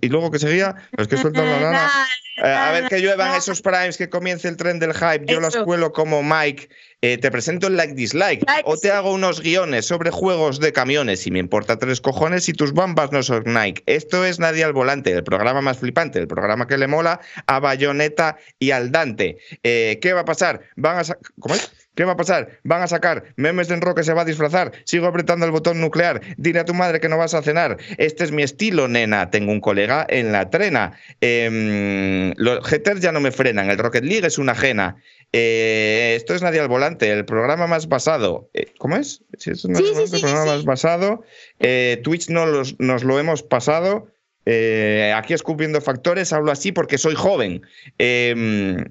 y 0.01 0.09
luego 0.09 0.31
que 0.31 0.39
seguía, 0.39 0.75
los 0.91 1.07
que 1.07 1.17
sueltan 1.17 1.45
la 1.45 1.59
lana. 1.61 1.89
Eh, 2.37 2.47
a 2.47 2.71
ver 2.71 2.87
que 2.87 3.01
lluevan 3.01 3.35
esos 3.35 3.61
primes, 3.61 3.97
que 3.97 4.09
comience 4.09 4.47
el 4.47 4.55
tren 4.55 4.79
del 4.79 4.93
hype. 4.93 5.25
Yo 5.25 5.39
los 5.39 5.55
Eso. 5.55 5.65
cuelo 5.65 5.91
como 5.91 6.23
Mike. 6.23 6.69
Eh, 7.01 7.17
te 7.17 7.31
presento 7.31 7.67
el 7.67 7.75
like 7.75 7.93
dislike. 7.93 8.43
Like, 8.47 8.63
o 8.65 8.75
te 8.75 8.87
sí. 8.87 8.89
hago 8.89 9.11
unos 9.13 9.41
guiones 9.41 9.85
sobre 9.85 10.11
juegos 10.11 10.59
de 10.59 10.71
camiones. 10.71 11.25
Y 11.27 11.31
me 11.31 11.39
importa 11.39 11.77
tres 11.77 11.99
cojones 11.99 12.45
si 12.45 12.53
tus 12.53 12.73
bambas 12.73 13.11
no 13.11 13.23
son 13.23 13.43
Nike. 13.45 13.83
Esto 13.85 14.25
es 14.25 14.39
Nadie 14.39 14.63
al 14.63 14.73
Volante, 14.73 15.11
el 15.11 15.23
programa 15.23 15.61
más 15.61 15.79
flipante, 15.79 16.19
el 16.19 16.27
programa 16.27 16.67
que 16.67 16.77
le 16.77 16.87
mola 16.87 17.19
a 17.47 17.59
Bayonetta 17.59 18.37
y 18.57 18.71
al 18.71 18.91
Dante. 18.91 19.37
Eh, 19.63 19.99
¿Qué 20.01 20.13
va 20.13 20.21
a 20.21 20.25
pasar? 20.25 20.61
Van 20.75 20.97
a 20.97 21.01
¿Cómo 21.39 21.55
es? 21.55 21.71
¿Qué 21.99 22.05
va 22.05 22.13
a 22.13 22.15
pasar? 22.15 22.61
¿Van 22.63 22.81
a 22.81 22.87
sacar 22.87 23.25
memes 23.35 23.67
de 23.67 23.73
Enroque 23.73 24.03
se 24.03 24.13
va 24.13 24.21
a 24.21 24.25
disfrazar? 24.25 24.71
Sigo 24.85 25.05
apretando 25.05 25.45
el 25.45 25.51
botón 25.51 25.81
nuclear. 25.81 26.21
Dile 26.37 26.61
a 26.61 26.63
tu 26.63 26.73
madre 26.73 27.01
que 27.01 27.09
no 27.09 27.17
vas 27.17 27.33
a 27.33 27.41
cenar. 27.41 27.75
Este 27.97 28.23
es 28.23 28.31
mi 28.31 28.41
estilo, 28.41 28.87
nena. 28.87 29.31
Tengo 29.31 29.51
un 29.51 29.59
colega 29.59 30.07
en 30.07 30.31
la 30.31 30.49
trena. 30.49 30.93
Em, 31.19 32.33
los 32.37 32.65
haters 32.65 33.01
ya 33.01 33.11
no 33.11 33.19
me 33.19 33.31
frenan. 33.33 33.69
El 33.69 33.77
Rocket 33.77 34.05
League 34.05 34.25
es 34.25 34.37
una 34.37 34.53
ajena. 34.53 34.95
Eh, 35.33 36.13
esto 36.15 36.33
es 36.33 36.41
Nadie 36.41 36.61
al 36.61 36.69
Volante, 36.69 37.11
el 37.11 37.25
programa 37.25 37.67
más 37.67 37.89
basado. 37.89 38.49
eh, 38.53 38.67
¿Cómo 38.77 38.95
es? 38.95 39.21
Sí, 39.37 39.51
es 39.51 39.61
Sí, 39.63 39.67
sí, 39.75 40.15
el 40.15 40.21
programa 40.21 40.45
más 40.45 40.63
basado. 40.63 41.25
Eh, 41.59 41.99
Twitch 42.01 42.29
no 42.29 42.45
los- 42.45 42.79
nos 42.79 43.03
lo 43.03 43.19
hemos 43.19 43.43
pasado. 43.43 44.07
Eh, 44.45 45.13
aquí 45.17 45.33
escupiendo 45.33 45.81
factores, 45.81 46.31
hablo 46.31 46.51
así 46.53 46.71
porque 46.71 46.97
soy 46.97 47.15
joven. 47.15 47.61
Em, 47.97 48.85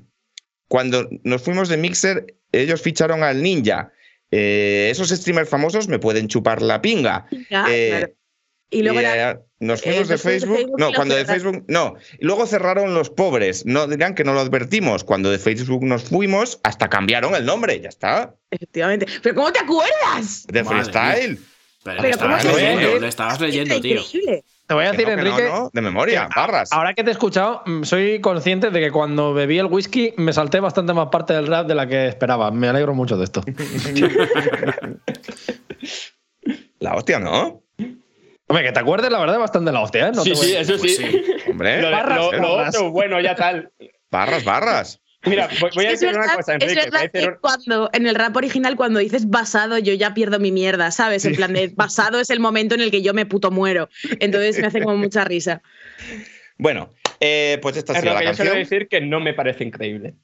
cuando 0.69 1.09
nos 1.25 1.43
fuimos 1.43 1.69
de 1.69 1.77
Mixer, 1.77 2.37
ellos 2.53 2.81
ficharon 2.83 3.23
al 3.23 3.43
Ninja. 3.43 3.91
Eh, 4.31 4.89
esos 4.91 5.09
streamers 5.09 5.49
famosos 5.49 5.89
me 5.89 5.99
pueden 5.99 6.29
chupar 6.29 6.61
la 6.63 6.81
pinga. 6.83 7.27
Ya, 7.51 7.67
Eh, 7.71 7.89
claro. 7.91 8.13
Y 8.71 8.83
luego 8.83 9.01
y, 9.01 9.05
era- 9.05 9.31
eh, 9.31 9.39
nos 9.61 9.81
eh, 9.81 9.89
fuimos 9.91 10.09
de 10.09 10.19
Facebook. 10.19 10.75
No, 10.79 10.93
cuando 10.93 11.15
de. 11.17 11.25
Facebook. 11.25 11.65
No. 11.69 11.95
Y 12.21 12.25
luego 12.27 12.47
cerraron 12.47 12.93
los 12.93 13.09
pobres. 13.09 13.65
No 13.65 13.87
dirán 13.87 14.15
que 14.15 14.25
no 14.25 14.35
lo 14.35 14.41
advertimos. 14.41 15.05
Cuando 15.05 15.31
de 15.31 15.39
Facebook 15.39 15.83
nos 15.85 16.03
fuimos, 16.05 16.61
hasta 16.63 16.89
cambiaron 16.91 17.35
el 17.35 17.47
nombre. 17.47 17.81
Ya 17.81 17.89
está. 17.89 18.35
Efectivamente. 18.51 19.07
¿Pero 19.23 19.35
cómo 19.37 19.51
te 19.53 19.61
acuerdas? 19.61 20.47
De 20.49 20.63
Madre 20.63 20.85
freestyle. 20.85 21.39
Pero, 21.83 21.97
Pero 21.97 22.03
lo 22.03 22.09
estabas 22.11 22.43
¿cómo 22.45 22.55
se 22.55 22.61
leyendo, 22.61 23.01
lo 23.01 23.07
estabas 23.07 23.41
leyendo, 23.41 23.81
tío. 23.81 24.01
Increíble. 24.03 24.45
Te 24.69 24.75
voy 24.75 24.85
a 24.85 24.93
decir, 24.93 25.09
no, 25.09 25.17
que 25.17 25.23
no, 25.23 25.29
Enrique. 25.31 25.49
no, 25.49 25.71
de 25.73 25.81
memoria, 25.81 26.29
que 26.33 26.39
barras. 26.39 26.71
Ahora 26.73 26.93
que 26.95 27.03
te 27.03 27.09
he 27.09 27.13
escuchado, 27.13 27.63
mm, 27.65 27.85
soy 27.85 28.21
consciente 28.21 28.71
de 28.71 28.81
que 28.81 28.91
cuando 28.93 29.33
bebí 29.33 29.59
el 29.59 29.65
whisky 29.67 30.13
me 30.19 30.33
salté 30.33 30.61
bastante 30.61 30.93
más 30.93 31.09
parte 31.09 31.33
del 31.33 31.47
rap 31.47 31.67
de 31.67 31.75
la 31.75 31.87
que 31.89 32.07
esperaba. 32.07 32.51
Me 32.51 32.69
alegro 32.69 32.95
mucho 32.95 33.17
de 33.17 33.25
esto. 33.25 33.43
La 36.81 36.95
hostia, 36.95 37.19
¿no? 37.19 37.63
Hombre, 38.47 38.65
que 38.65 38.73
te 38.73 38.81
acuerdes, 38.81 39.11
la 39.11 39.19
verdad, 39.19 39.39
bastante 39.39 39.71
de 39.71 39.73
la 39.75 39.81
hostia, 39.83 40.09
¿eh? 40.09 40.13
No 40.15 40.23
sí, 40.23 40.31
te 40.33 40.37
voy 40.37 40.47
sí, 40.47 40.57
a- 40.57 40.61
eso 40.61 40.77
Pues 40.79 40.97
sí. 40.97 41.03
sí. 41.05 41.25
Hombre. 41.51 41.83
Lo, 41.83 41.91
Barras, 41.91 42.19
lo- 42.19 42.33
lo 42.33 42.57
barras. 42.57 42.77
otro, 42.77 42.91
bueno, 42.91 43.21
ya 43.21 43.35
tal. 43.35 43.73
Barras, 44.11 44.45
barras. 44.45 45.01
Mira, 45.25 45.49
voy, 45.75 45.85
a 45.87 45.91
es 45.91 46.01
decir 46.01 46.17
una 46.17 46.35
cosa, 46.35 46.55
es 46.55 46.63
Enrique. 46.63 46.81
a 46.81 46.85
verdad 46.85 47.11
que 47.13 47.27
un- 47.27 47.37
cuando 47.41 47.91
en 47.93 48.07
el 48.07 48.15
rap 48.15 48.37
original 48.37 48.77
cuando 48.77 49.01
dices 49.01 49.29
basado 49.29 49.77
yo 49.79 49.93
ya 49.95 50.15
pierdo 50.15 50.39
mi 50.39 50.53
mierda, 50.53 50.91
¿sabes? 50.91 51.25
En 51.25 51.35
plan 51.35 51.53
de 51.53 51.69
basado 51.77 52.21
es 52.21 52.31
el 52.31 52.41
momento 52.41 52.75
en 52.75 52.81
el 52.83 52.91
que 52.91 53.03
yo 53.03 53.15
me 53.15 53.27
puto 53.27 53.51
muero. 53.51 53.89
Entonces 54.21 54.59
me 54.61 54.67
hace 54.69 54.81
como 54.83 54.97
mucha 54.97 55.25
risa. 55.25 55.61
Bueno, 56.57 56.91
eh, 57.21 57.59
pues 57.63 57.77
esta 57.77 57.93
Es 57.99 58.05
la 58.05 58.19
que 58.19 58.25
yo 58.27 58.33
canción. 58.37 58.57
decir 58.57 58.89
que 58.89 59.01
no 59.01 59.21
me 59.21 59.35
parece 59.35 59.65
increíble. 59.65 60.15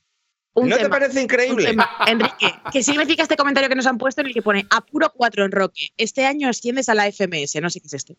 Un 0.57 0.69
¿No 0.69 0.77
te 0.77 0.89
parece 0.89 1.21
increíble? 1.21 1.75
Enrique, 2.07 2.47
¿qué 2.73 2.83
significa 2.85 3.25
este 3.25 3.35
comentario 3.37 3.69
que 3.69 3.75
nos 3.75 3.87
han 3.87 3.99
puesto 3.99 4.21
en 4.21 4.29
el 4.29 4.33
que 4.35 4.43
pone 4.43 4.65
apuro 4.71 5.13
4 5.13 5.45
en 5.45 5.51
Roque? 5.51 5.89
Este 5.97 6.25
año 6.27 6.49
asciendes 6.49 6.89
a 6.89 6.95
la 6.95 7.11
FMS, 7.11 7.61
no 7.61 7.69
sé 7.71 7.81
qué 7.81 7.89
es 7.89 7.95
esto. 7.95 8.15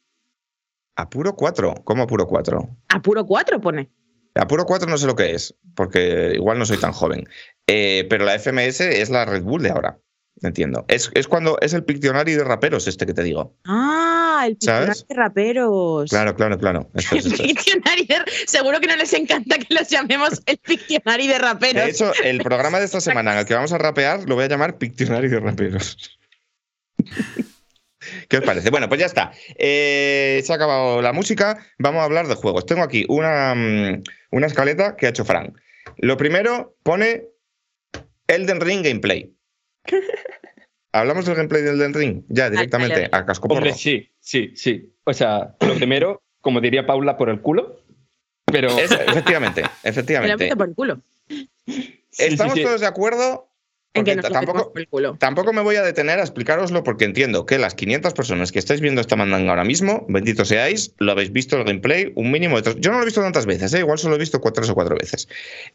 Apuro 0.97 1.33
4. 1.33 1.75
¿Cómo 1.85 2.03
apuro 2.03 2.27
4? 2.27 2.69
Apuro 2.89 3.25
4 3.25 3.61
pone. 3.61 3.89
Apuro 4.35 4.65
4 4.65 4.89
no 4.89 4.97
sé 4.97 5.07
lo 5.07 5.15
que 5.15 5.33
es, 5.33 5.55
porque 5.75 6.33
igual 6.35 6.59
no 6.59 6.65
soy 6.65 6.77
tan 6.77 6.91
joven. 6.91 7.27
Eh, 7.67 8.05
pero 8.09 8.25
la 8.25 8.37
FMS 8.37 8.81
es 8.81 9.09
la 9.09 9.25
Red 9.25 9.43
Bull 9.43 9.63
de 9.63 9.69
ahora. 9.71 9.97
Entiendo. 10.41 10.83
Es, 10.89 11.09
es 11.13 11.29
cuando 11.29 11.57
es 11.61 11.73
el 11.73 11.85
Pictionary 11.85 12.33
de 12.33 12.43
raperos 12.43 12.87
este 12.87 13.05
que 13.05 13.13
te 13.13 13.23
digo. 13.23 13.55
Ah, 13.65 14.43
el 14.45 14.57
¿Sabes? 14.59 15.03
Pictionary 15.03 15.07
de 15.07 15.15
raperos. 15.15 16.09
Claro, 16.09 16.35
claro, 16.35 16.57
claro. 16.59 16.89
Esto 16.93 17.15
es, 17.15 17.25
El 17.25 17.31
esto 17.31 17.43
es. 17.43 17.49
Pictionary 17.53 18.05
de- 18.05 18.23
seguro 18.45 18.79
que 18.81 18.87
no 18.87 18.97
les 18.97 19.13
encanta 19.13 19.57
que 19.57 19.73
los 19.73 19.87
llamemos 19.89 20.41
el 20.45 20.57
Pictionary 20.57 21.27
de 21.27 21.39
raperos. 21.39 21.83
De 21.85 21.89
hecho, 21.89 22.11
el 22.23 22.39
programa 22.39 22.79
de 22.79 22.85
esta 22.85 22.99
semana 22.99 23.31
en 23.31 23.39
el 23.39 23.45
que 23.45 23.53
vamos 23.53 23.71
a 23.71 23.77
rapear 23.77 24.27
lo 24.27 24.35
voy 24.35 24.43
a 24.43 24.47
llamar 24.49 24.77
Pictionary 24.77 25.29
de 25.29 25.39
raperos. 25.39 25.97
¿Qué 28.29 28.37
os 28.37 28.43
parece? 28.43 28.69
Bueno, 28.69 28.87
pues 28.89 28.99
ya 28.99 29.05
está. 29.05 29.31
Eh, 29.57 30.41
se 30.43 30.51
ha 30.51 30.55
acabado 30.55 31.01
la 31.01 31.13
música. 31.13 31.57
Vamos 31.79 32.01
a 32.01 32.05
hablar 32.05 32.27
de 32.27 32.35
juegos. 32.35 32.65
Tengo 32.65 32.83
aquí 32.83 33.05
una, 33.09 33.53
mm, 33.55 34.03
una 34.31 34.47
escaleta 34.47 34.95
que 34.95 35.05
ha 35.07 35.09
hecho 35.09 35.25
Frank. 35.25 35.57
Lo 35.97 36.17
primero 36.17 36.75
pone 36.83 37.25
Elden 38.27 38.61
Ring 38.61 38.83
Gameplay. 38.83 39.33
¿Hablamos 40.91 41.25
del 41.25 41.36
gameplay 41.36 41.61
del 41.61 41.75
Elden 41.75 41.93
Ring? 41.93 42.23
Ya, 42.30 42.49
directamente, 42.49 43.09
a 43.11 43.25
casco 43.25 43.47
porro. 43.49 43.57
Hombre, 43.59 43.73
sí, 43.73 44.09
sí, 44.19 44.51
sí. 44.55 44.93
O 45.03 45.13
sea, 45.13 45.55
lo 45.59 45.75
primero, 45.75 46.23
como 46.39 46.61
diría 46.61 46.86
Paula, 46.88 47.17
por 47.17 47.30
el 47.30 47.41
culo. 47.41 47.82
Pero. 48.45 48.69
Es- 48.80 48.91
efectivamente, 48.91 49.63
efectivamente. 49.84 50.55
por 50.55 50.69
el 50.69 50.75
culo. 50.75 51.01
Sí, 51.27 52.01
Estamos 52.17 52.53
sí, 52.53 52.59
sí. 52.59 52.65
todos 52.65 52.80
de 52.80 52.88
acuerdo. 52.88 53.49
En 53.95 54.03
que 54.03 54.13
Porque 54.15 54.29
tampoco, 54.29 54.73
el 54.75 54.87
culo. 54.87 55.15
Tampoco 55.17 55.53
me 55.53 55.61
voy 55.61 55.77
a 55.77 55.81
detener 55.81 56.19
a 56.19 56.21
explicároslo 56.21 56.83
porque 56.83 57.05
entiendo 57.05 57.45
que 57.45 57.57
las 57.57 57.75
500 57.75 58.13
personas 58.13 58.51
que 58.51 58.59
estáis 58.59 58.81
viendo 58.81 58.99
esta 58.99 59.15
mandanga 59.15 59.49
ahora 59.49 59.63
mismo, 59.63 60.05
benditos 60.09 60.49
seáis, 60.49 60.93
lo 60.99 61.13
habéis 61.13 61.31
visto 61.31 61.57
el 61.57 61.63
gameplay 61.63 62.11
un 62.15 62.29
mínimo 62.29 62.57
de 62.57 62.63
tres. 62.63 62.75
Yo 62.79 62.91
no 62.91 62.97
lo 62.97 63.03
he 63.03 63.05
visto 63.05 63.21
tantas 63.21 63.45
veces, 63.45 63.73
¿eh? 63.73 63.79
igual 63.79 63.97
solo 63.97 64.15
he 64.15 64.19
visto 64.19 64.41
cuatro, 64.41 64.61
tres 64.61 64.69
o 64.69 64.75
cuatro 64.75 64.97
veces. 64.97 65.29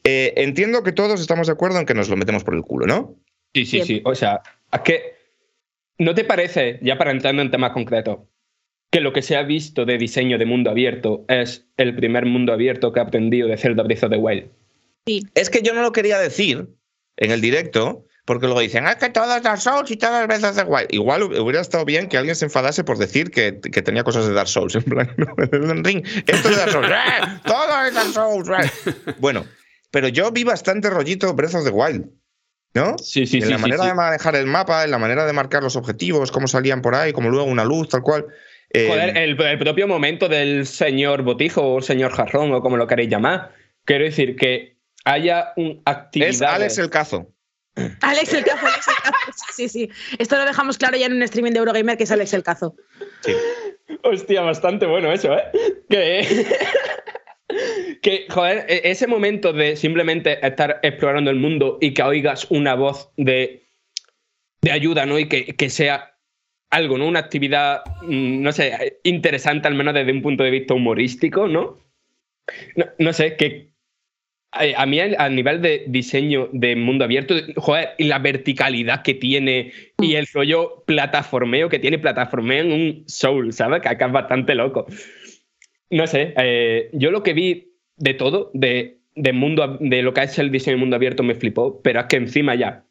Eh, 0.04 0.34
entiendo 0.36 0.82
que 0.82 0.92
todos 0.92 1.18
estamos 1.18 1.46
de 1.46 1.54
acuerdo 1.54 1.78
en 1.78 1.86
que 1.86 1.94
nos 1.94 2.10
lo 2.10 2.16
metemos 2.16 2.44
por 2.44 2.54
el 2.54 2.60
culo, 2.60 2.86
¿no? 2.86 3.16
Sí, 3.54 3.64
sí, 3.64 3.82
sí. 3.82 4.02
O 4.04 4.14
sea, 4.14 4.42
es 4.70 4.80
que. 4.80 5.20
¿No 5.98 6.14
te 6.14 6.24
parece, 6.24 6.78
ya 6.82 6.96
para 6.96 7.10
entrar 7.10 7.34
en 7.34 7.50
temas 7.50 7.72
concretos, 7.72 8.20
que 8.90 9.00
lo 9.00 9.12
que 9.12 9.22
se 9.22 9.36
ha 9.36 9.42
visto 9.42 9.84
de 9.84 9.98
diseño 9.98 10.38
de 10.38 10.46
mundo 10.46 10.70
abierto 10.70 11.24
es 11.28 11.66
el 11.76 11.94
primer 11.94 12.26
mundo 12.26 12.52
abierto 12.52 12.92
que 12.92 13.00
ha 13.00 13.04
aprendido 13.04 13.48
de 13.48 13.56
Zelda 13.56 13.82
Breath 13.82 14.04
of 14.04 14.10
the 14.10 14.16
Wild? 14.16 14.50
Es 15.34 15.50
que 15.50 15.62
yo 15.62 15.74
no 15.74 15.82
lo 15.82 15.92
quería 15.92 16.18
decir 16.18 16.68
en 17.16 17.30
el 17.30 17.40
directo. 17.40 18.06
Porque 18.24 18.46
luego 18.46 18.60
dicen, 18.60 18.86
ah, 18.86 18.96
que 18.96 19.08
todas 19.08 19.42
Dark 19.42 19.60
Souls 19.60 19.90
y 19.90 19.96
todas 19.96 20.26
las 20.26 20.40
veces 20.40 20.56
de 20.56 20.62
Wild. 20.62 20.88
Igual 20.90 21.22
hubiera 21.22 21.60
estado 21.60 21.84
bien 21.84 22.08
que 22.08 22.16
alguien 22.16 22.36
se 22.36 22.44
enfadase 22.44 22.84
por 22.84 22.98
decir 22.98 23.30
que, 23.30 23.60
que 23.60 23.82
tenía 23.82 24.04
cosas 24.04 24.26
de 24.26 24.34
Dark 24.34 24.48
Souls. 24.48 24.74
En 24.74 24.82
plan, 24.84 25.14
Ring, 25.84 26.04
esto 26.26 26.48
es 26.48 26.56
Dark 26.56 26.70
Souls. 26.70 26.88
¡eh! 26.88 27.40
Todo 27.44 27.86
es 27.86 27.94
Dark 27.94 28.12
Souls. 28.12 28.48
¡eh! 28.48 28.92
Bueno, 29.18 29.46
pero 29.90 30.08
yo 30.08 30.30
vi 30.30 30.44
bastante 30.44 30.90
rollito 30.90 31.32
Breath 31.34 31.54
of 31.54 31.64
the 31.64 31.70
Wild. 31.70 32.06
¿No? 32.72 32.96
Sí, 32.98 33.26
sí, 33.26 33.38
en 33.38 33.42
sí. 33.44 33.50
la 33.50 33.58
manera 33.58 33.84
de 33.84 33.94
manejar 33.94 34.36
el 34.36 34.46
mapa, 34.46 34.84
en 34.84 34.92
la 34.92 34.98
manera 34.98 35.26
de 35.26 35.32
marcar 35.32 35.60
los 35.60 35.74
objetivos, 35.74 36.30
cómo 36.30 36.46
salían 36.46 36.82
por 36.82 36.94
ahí, 36.94 37.12
como 37.12 37.28
luego 37.28 37.46
una 37.46 37.64
luz, 37.64 37.88
tal 37.88 38.02
cual. 38.02 38.26
Eh, 38.72 38.86
Joder, 38.86 39.16
el, 39.16 39.40
el 39.40 39.58
propio 39.58 39.88
momento 39.88 40.28
del 40.28 40.66
señor 40.66 41.22
Botijo 41.22 41.74
o 41.74 41.82
señor 41.82 42.12
Jarrón 42.12 42.52
o 42.52 42.62
como 42.62 42.76
lo 42.76 42.86
queréis 42.86 43.10
llamar. 43.10 43.52
Quiero 43.84 44.04
decir 44.04 44.36
que 44.36 44.76
haya 45.04 45.52
un 45.56 45.82
actividad. 45.84 46.30
es 46.30 46.42
Alex 46.42 46.78
el 46.78 46.90
cazo. 46.90 47.32
Alex 48.02 48.34
el 48.34 48.44
Cazo, 48.44 48.66
Alex 48.66 48.88
el 48.88 48.94
Cazo. 49.02 49.32
Sí, 49.54 49.68
sí, 49.68 49.86
sí. 49.86 49.90
Esto 50.18 50.36
lo 50.36 50.44
dejamos 50.44 50.76
claro 50.78 50.96
ya 50.96 51.06
en 51.06 51.14
un 51.14 51.22
streaming 51.22 51.52
de 51.52 51.58
Eurogamer 51.60 51.96
que 51.96 52.04
es 52.04 52.10
Alex 52.10 52.32
el 52.34 52.42
Cazo. 52.42 52.74
Sí. 53.20 53.32
Hostia, 54.02 54.42
bastante 54.42 54.86
bueno 54.86 55.12
eso, 55.12 55.34
¿eh? 55.36 55.42
Que, 55.88 56.46
que, 58.02 58.26
joder, 58.28 58.64
e- 58.68 58.82
ese 58.90 59.06
momento 59.06 59.52
de 59.52 59.76
simplemente 59.76 60.44
estar 60.46 60.78
explorando 60.82 61.30
el 61.30 61.36
mundo 61.36 61.78
y 61.80 61.92
que 61.94 62.02
oigas 62.02 62.46
una 62.50 62.74
voz 62.74 63.10
de, 63.16 63.66
de 64.62 64.72
ayuda, 64.72 65.06
¿no? 65.06 65.18
Y 65.18 65.28
que, 65.28 65.56
que 65.56 65.70
sea 65.70 66.16
algo, 66.70 66.98
¿no? 66.98 67.06
Una 67.06 67.18
actividad, 67.20 67.82
mm, 68.02 68.42
no 68.42 68.52
sé, 68.52 69.00
interesante 69.02 69.66
al 69.68 69.74
menos 69.74 69.94
desde 69.94 70.12
un 70.12 70.22
punto 70.22 70.44
de 70.44 70.50
vista 70.50 70.74
humorístico, 70.74 71.48
¿no? 71.48 71.78
No, 72.76 72.86
no 72.98 73.12
sé, 73.12 73.36
que 73.36 73.69
a 74.52 74.86
mí 74.86 75.00
a 75.00 75.28
nivel 75.28 75.62
de 75.62 75.84
diseño 75.86 76.48
de 76.52 76.74
mundo 76.74 77.04
abierto, 77.04 77.34
joder, 77.56 77.90
y 77.98 78.04
la 78.04 78.18
verticalidad 78.18 79.02
que 79.02 79.14
tiene 79.14 79.72
y 80.00 80.14
el 80.14 80.26
rollo 80.32 80.82
plataformeo 80.86 81.68
que 81.68 81.78
tiene, 81.78 81.98
plataformeo 81.98 82.64
en 82.64 82.72
un 82.72 83.04
Soul, 83.06 83.52
¿sabes? 83.52 83.80
Que 83.80 83.88
acá 83.88 84.06
es 84.06 84.12
bastante 84.12 84.54
loco. 84.54 84.86
No 85.90 86.06
sé, 86.06 86.34
eh, 86.36 86.90
yo 86.92 87.10
lo 87.10 87.22
que 87.22 87.32
vi 87.32 87.74
de 87.96 88.14
todo, 88.14 88.50
de, 88.54 88.98
de, 89.14 89.32
mundo, 89.32 89.78
de 89.80 90.02
lo 90.02 90.14
que 90.14 90.22
es 90.22 90.38
el 90.38 90.50
diseño 90.50 90.76
de 90.76 90.80
mundo 90.80 90.96
abierto, 90.96 91.22
me 91.22 91.34
flipó, 91.34 91.80
pero 91.82 92.00
es 92.00 92.06
que 92.06 92.16
encima 92.16 92.54
ya, 92.56 92.84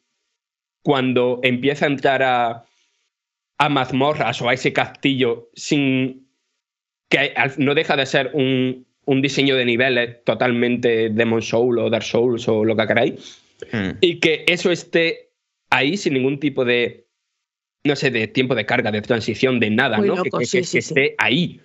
cuando 0.82 1.40
empieza 1.42 1.84
a 1.84 1.88
entrar 1.88 2.22
a, 2.22 2.64
a 3.58 3.68
mazmorras 3.68 4.40
o 4.40 4.48
a 4.48 4.54
ese 4.54 4.72
castillo 4.72 5.50
sin 5.54 6.26
que 7.10 7.34
no 7.58 7.74
deja 7.74 7.96
de 7.96 8.06
ser 8.06 8.30
un, 8.32 8.86
un 9.10 9.20
diseño 9.22 9.56
de 9.56 9.64
niveles 9.64 10.22
totalmente 10.24 11.10
Demon 11.10 11.42
Soul 11.42 11.78
o 11.80 11.90
Dark 11.90 12.04
Souls 12.04 12.46
o 12.48 12.64
lo 12.64 12.76
que 12.76 12.86
queráis, 12.86 13.42
Mm. 13.72 13.90
y 14.00 14.20
que 14.20 14.44
eso 14.48 14.70
esté 14.70 15.30
ahí 15.68 15.96
sin 15.96 16.14
ningún 16.14 16.38
tipo 16.40 16.64
de, 16.64 17.06
no 17.84 17.94
sé, 17.94 18.10
de 18.10 18.26
tiempo 18.28 18.54
de 18.54 18.64
carga, 18.64 18.90
de 18.90 19.02
transición, 19.02 19.60
de 19.60 19.68
nada, 19.70 19.98
Muy 19.98 20.08
¿no? 20.08 20.16
loco, 20.16 20.38
que, 20.38 20.44
que- 20.44 20.46
sí, 20.46 20.58
que 20.58 20.64
sí, 20.64 20.70
sí. 20.70 20.78
esté 20.78 21.14
ahí. 21.18 21.60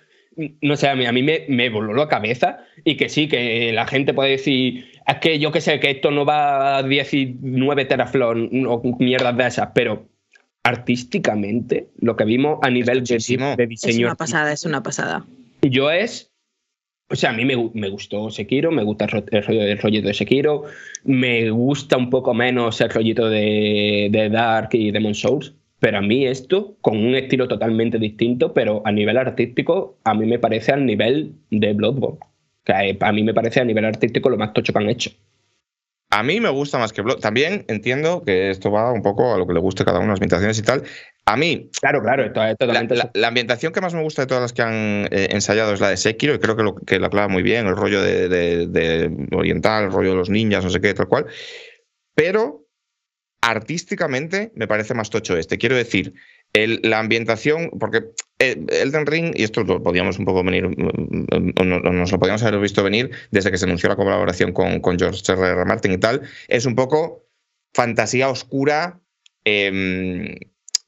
No 0.60 0.76
sé, 0.76 0.88
a 0.88 0.94
mí, 0.94 1.06
a 1.06 1.12
mí 1.12 1.22
me, 1.22 1.46
me 1.48 1.70
voló 1.70 1.94
la 1.94 2.08
cabeza 2.08 2.58
y 2.84 2.96
que 2.98 3.08
sí, 3.08 3.26
que 3.28 3.72
la 3.72 3.86
gente 3.86 4.12
puede 4.12 4.32
decir, 4.32 4.84
es 5.06 5.16
que 5.22 5.38
yo 5.38 5.50
que 5.50 5.62
sé, 5.62 5.80
que 5.80 5.90
esto 5.92 6.10
no 6.10 6.26
va 6.26 6.76
a 6.78 6.82
19 6.82 7.84
teraflops 7.86 8.40
o 8.68 8.82
mierdas 8.98 9.34
de 9.36 9.46
esas, 9.46 9.68
pero 9.74 10.06
artísticamente 10.62 11.88
lo 12.00 12.16
que 12.16 12.24
vimos 12.24 12.58
a 12.62 12.70
nivel 12.70 13.02
de, 13.04 13.14
de 13.16 13.62
Es 13.62 13.68
diseño 13.68 14.06
una 14.08 14.14
pasada, 14.16 14.52
es 14.52 14.64
una 14.64 14.82
pasada. 14.82 15.24
yo 15.62 15.90
es 15.90 16.25
O 17.08 17.14
sea, 17.14 17.30
a 17.30 17.32
mí 17.32 17.44
me, 17.44 17.70
me 17.74 17.88
gustó 17.88 18.30
Sekiro, 18.30 18.72
me 18.72 18.82
gusta 18.82 19.04
el, 19.04 19.10
ro- 19.12 19.24
el 19.30 19.42
rollo 19.44 19.60
del 19.60 19.78
rollito 19.78 20.08
de 20.08 20.14
Sekiro, 20.14 20.64
me 21.04 21.50
gusta 21.50 21.96
un 21.96 22.10
poco 22.10 22.34
menos 22.34 22.80
el 22.80 22.90
rollito 22.90 23.28
de, 23.28 24.08
de 24.10 24.28
Dark 24.28 24.70
y 24.72 24.90
Demon 24.90 25.14
Souls, 25.14 25.54
pero 25.78 25.98
a 25.98 26.00
mí 26.00 26.26
esto, 26.26 26.76
con 26.80 26.96
un 26.98 27.14
estilo 27.14 27.46
totalmente 27.46 27.98
distinto, 27.98 28.52
pero 28.52 28.82
a 28.84 28.90
nivel 28.90 29.16
artístico, 29.18 29.98
a 30.04 30.14
mí 30.14 30.26
me 30.26 30.38
parece 30.40 30.72
al 30.72 30.84
nivel 30.84 31.32
de 31.50 31.74
Bloodborne. 31.74 32.18
Que 32.64 32.72
eh, 32.72 32.98
a 33.00 33.12
mí 33.12 33.22
me 33.22 33.34
parece 33.34 33.60
a 33.60 33.64
nivel 33.64 33.84
artístico 33.84 34.28
lo 34.28 34.36
más 34.36 34.52
tocho 34.52 34.72
que 34.72 34.78
han 34.80 34.88
hecho. 34.88 35.10
A 36.10 36.22
mí 36.24 36.40
me 36.40 36.48
gusta 36.48 36.78
más 36.78 36.92
que 36.92 37.02
Blood. 37.02 37.18
También 37.20 37.64
entiendo 37.68 38.24
que 38.24 38.50
esto 38.50 38.70
va 38.72 38.92
un 38.92 39.02
poco 39.02 39.34
a 39.34 39.38
lo 39.38 39.46
que 39.46 39.52
le 39.54 39.60
guste 39.60 39.84
cada 39.84 39.98
uno, 39.98 40.08
las 40.08 40.16
ambientaciones 40.18 40.58
y 40.58 40.62
tal. 40.62 40.82
A 41.28 41.36
mí, 41.36 41.70
Claro, 41.80 42.02
claro, 42.02 42.24
esto 42.24 42.40
es 42.40 42.48
la, 42.50 42.54
totalmente. 42.54 42.94
la- 42.94 43.10
la 43.12 43.28
ambientación 43.28 43.72
que 43.72 43.80
más 43.80 43.94
me 43.94 44.02
gusta 44.02 44.22
de 44.22 44.26
todas 44.28 44.42
las 44.42 44.52
que 44.52 44.62
han 44.62 45.08
eh, 45.10 45.28
ensayado 45.32 45.74
es 45.74 45.80
la 45.80 45.90
de 45.90 45.96
Sekiro, 45.96 46.34
y 46.34 46.38
creo 46.38 46.56
que 46.56 46.62
lo, 46.62 46.76
que 46.76 47.00
lo 47.00 47.06
aclara 47.06 47.26
muy 47.26 47.42
bien, 47.42 47.66
el 47.66 47.74
rollo 47.76 48.00
de, 48.00 48.28
de- 48.28 48.66
de 48.68 49.26
oriental, 49.32 49.84
el 49.86 49.92
rollo 49.92 50.10
de 50.10 50.16
los 50.16 50.30
ninjas, 50.30 50.62
no 50.64 50.70
sé 50.70 50.80
qué, 50.80 50.94
tal 50.94 51.08
cual. 51.08 51.26
Pero 52.14 52.64
artísticamente 53.42 54.52
me 54.54 54.66
parece 54.68 54.94
más 54.94 55.10
tocho 55.10 55.36
este. 55.36 55.58
Quiero 55.58 55.76
decir, 55.76 56.14
el- 56.52 56.80
la 56.84 57.00
ambientación, 57.00 57.70
porque 57.78 58.04
eh, 58.38 58.64
Elden 58.82 59.06
Ring, 59.06 59.32
y 59.34 59.42
esto 59.44 59.64
lo 59.64 59.82
podíamos 59.82 60.18
un 60.18 60.24
poco 60.26 60.44
venir, 60.44 60.68
mm, 60.68 61.26
no- 61.64 61.76
o 61.78 61.92
nos 61.92 62.12
lo 62.12 62.18
podíamos 62.18 62.42
haber 62.44 62.60
visto 62.60 62.82
venir 62.84 63.10
desde 63.30 63.50
que 63.50 63.58
se 63.58 63.64
anunció 63.64 63.88
la 63.88 63.96
colaboración 63.96 64.52
con, 64.52 64.80
con 64.80 64.98
George 64.98 65.20
R. 65.32 65.40
R. 65.42 65.64
Martin 65.64 65.92
y 65.92 65.98
tal, 65.98 66.22
es 66.48 66.66
un 66.66 66.74
poco 66.76 67.26
fantasía 67.74 68.28
oscura, 68.28 69.00
em, 69.44 70.34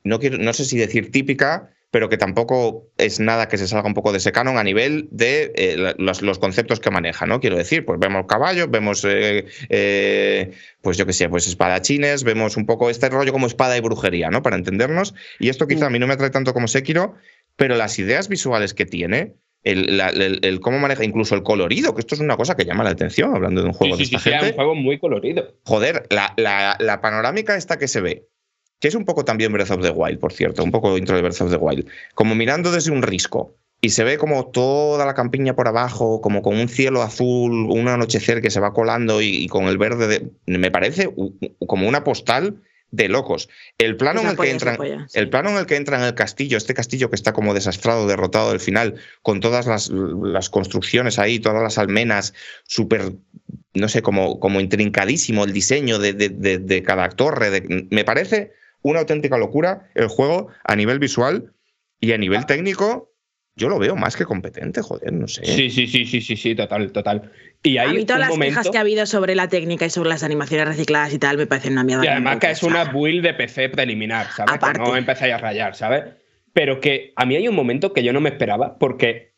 no, 0.05 0.19
quiero, 0.19 0.39
no 0.39 0.53
sé 0.53 0.65
si 0.65 0.77
decir 0.79 1.11
típica, 1.11 1.71
pero 1.91 2.11
que 2.11 2.19
tampoco 2.19 2.91
es 2.99 3.19
nada 3.19 3.49
que 3.49 3.57
se 3.57 3.67
salga 3.67 3.87
un 3.89 3.95
poco 3.95 4.13
de 4.13 4.19
ese 4.19 4.31
canon 4.31 4.59
a 4.59 4.63
nivel 4.65 5.09
de 5.11 5.53
eh, 5.57 5.95
los, 5.97 6.21
los 6.21 6.39
conceptos 6.39 6.81
que 6.81 6.91
maneja, 6.91 7.25
¿no? 7.25 7.41
Quiero 7.41 7.57
decir, 7.57 7.87
pues 7.87 7.99
vemos 7.99 8.27
caballos, 8.29 8.71
vemos, 8.71 9.05
eh, 9.09 9.47
eh, 9.71 10.53
pues 10.83 10.97
yo 10.99 11.07
qué 11.07 11.13
sé, 11.15 11.29
pues 11.31 11.47
espadachines, 11.47 12.25
vemos 12.25 12.57
un 12.59 12.67
poco 12.67 12.91
este 12.91 13.09
rollo 13.09 13.33
como 13.33 13.47
espada 13.47 13.77
y 13.77 13.81
brujería, 13.81 14.29
¿no? 14.31 14.43
Para 14.43 14.57
entendernos. 14.57 15.15
Y 15.39 15.49
esto 15.49 15.67
quizá 15.67 15.87
a 15.87 15.91
mí 15.91 15.99
no 15.99 16.07
me 16.07 16.13
atrae 16.15 16.29
tanto 16.31 16.53
como 16.53 16.69
Sekiro, 16.69 17.15
pero 17.57 17.75
las 17.75 17.99
ideas 17.99 18.29
visuales 18.29 18.75
que 18.75 18.85
tiene, 18.85 19.35
el, 19.65 19.97
la- 19.97 20.11
el- 20.11 20.41
el 20.43 20.61
cómo 20.61 20.79
maneja, 20.79 21.05
incluso 21.05 21.35
el 21.35 21.43
colorido, 21.43 21.95
que 21.95 22.01
esto 22.01 22.15
es 22.15 22.21
una 22.21 22.37
cosa 22.37 22.55
que 22.55 22.65
llama 22.67 22.85
la 22.85 22.91
atención 22.91 23.35
hablando 23.35 23.63
de 23.63 23.67
un 23.69 23.73
juego 23.73 23.97
sí, 23.97 24.03
de 24.03 24.09
sí, 24.11 24.15
esta 24.17 24.25
sí, 24.25 24.35
es 24.35 24.41
gente 24.41 24.51
un 24.53 24.57
juego 24.57 24.75
muy 24.75 24.99
colorido. 24.99 25.55
joder, 25.65 26.07
la, 26.11 26.35
la- 26.37 26.77
la 26.79 27.01
panorámica 27.01 27.57
esta 27.57 27.79
que 27.79 27.89
se 27.89 28.01
ve, 28.03 28.27
que 28.81 28.89
es 28.89 28.95
un 28.95 29.05
poco 29.05 29.25
también 29.25 29.53
Breath 29.53 29.71
of 29.71 29.83
the 29.83 29.91
Wild, 29.91 30.19
por 30.19 30.33
cierto, 30.33 30.63
un 30.63 30.71
poco 30.71 30.97
intro 30.97 31.17
de 31.17 31.23
Breath 31.23 31.41
of 31.43 31.51
the 31.51 31.57
Wild, 31.57 31.87
como 32.15 32.35
mirando 32.35 32.71
desde 32.73 32.91
un 32.91 33.03
risco. 33.03 33.55
Y 33.81 33.91
se 33.91 34.03
ve 34.03 34.19
como 34.19 34.47
toda 34.47 35.07
la 35.07 35.15
campiña 35.15 35.55
por 35.55 35.69
abajo, 35.69 36.21
como 36.21 36.43
con 36.43 36.59
un 36.59 36.69
cielo 36.69 37.01
azul, 37.03 37.53
un 37.71 37.87
anochecer 37.87 38.43
que 38.43 38.51
se 38.51 38.59
va 38.59 38.73
colando 38.73 39.23
y, 39.23 39.29
y 39.45 39.47
con 39.49 39.67
el 39.67 39.79
verde. 39.79 40.09
de- 40.09 40.59
me 40.59 40.73
parece 40.73 41.09
como 41.65 41.89
una 41.89 42.03
postal 42.03 42.61
de 42.91 43.09
locos. 43.09 43.49
El 43.79 43.97
plano, 43.97 44.23
en 44.23 44.29
el, 44.29 44.37
que 44.37 44.51
entran, 44.51 44.77
polla, 44.79 45.07
sí. 45.09 45.19
el 45.21 45.29
plano 45.31 45.51
en 45.51 45.59
el 45.59 45.67
que 45.67 45.77
entra 45.77 45.97
en 45.99 46.05
el 46.05 46.15
castillo, 46.15 46.57
este 46.59 46.75
castillo 46.75 47.09
que 47.09 47.15
está 47.15 47.33
como 47.33 47.55
desastrado, 47.55 48.09
derrotado 48.09 48.51
al 48.51 48.59
final, 48.59 48.95
con 49.23 49.39
todas 49.39 49.67
las, 49.69 49.91
las 49.91 50.51
construcciones 50.51 51.21
ahí, 51.21 51.39
todas 51.39 51.63
las 51.63 51.79
almenas, 51.79 52.35
súper 52.67 53.13
no 53.75 53.89
sé, 53.89 54.03
como, 54.03 54.41
como 54.41 54.61
intrincadísimo 54.61 55.45
el 55.45 55.53
diseño 55.53 56.01
de, 56.01 56.15
de- 56.15 56.31
de- 56.31 56.59
de 56.59 56.83
cada 56.83 57.11
torre. 57.11 57.63
me 57.91 58.03
parece 58.05 58.53
una 58.83 59.01
auténtica 59.01 59.37
locura 59.39 59.89
el 59.95 60.09
juego 60.09 60.49
a 60.65 60.77
nivel 60.77 60.99
visual 60.99 61.53
y 62.01 62.13
a 62.13 62.19
nivel 62.19 62.47
técnico. 62.47 63.13
Yo 63.57 63.69
lo 63.69 63.81
veo 63.81 63.97
más 63.97 64.17
que 64.17 64.25
competente, 64.25 64.83
joder, 64.83 65.13
no 65.13 65.27
sé. 65.27 65.45
Sí, 65.45 65.69
sí, 65.69 65.89
sí, 65.89 66.07
sí, 66.07 66.21
sí, 66.21 66.37
sí, 66.37 66.55
total, 66.55 66.93
total. 66.93 67.33
Y 67.65 67.79
A 67.79 67.83
hay 67.83 67.97
mí 67.97 68.05
todas 68.05 68.19
un 68.19 68.21
las 68.21 68.29
momento, 68.31 68.51
quejas 68.61 68.71
que 68.71 68.79
ha 68.79 68.83
habido 68.83 69.05
sobre 69.05 69.35
la 69.35 69.49
técnica 69.49 69.85
y 69.85 69.91
sobre 69.91 70.11
las 70.11 70.23
animaciones 70.23 70.69
recicladas 70.69 71.13
y 71.13 71.19
tal 71.19 71.39
me 71.39 71.47
parecen 71.49 71.73
una 71.73 71.83
mierda. 71.83 72.05
y 72.05 72.09
además 72.09 72.39
que 72.39 72.51
es 72.53 72.63
una 72.63 72.85
build 72.85 73.25
de 73.25 73.35
PC 73.35 73.71
preliminar, 73.71 74.27
¿sabes? 74.31 74.55
Aparte. 74.55 74.79
Que 74.81 74.89
no 74.89 74.97
empezáis 74.97 75.35
a 75.35 75.39
rayar, 75.39 75.75
¿sabes? 75.75 76.05
Pero 76.53 76.79
que 76.81 77.13
a 77.17 77.27
mí 77.27 77.35
hay 77.35 77.49
un 77.49 77.57
momento 77.57 77.93
que 77.93 78.05
yo 78.05 78.13
no 78.13 78.21
me 78.21 78.29
esperaba, 78.29 78.79
porque 78.79 79.35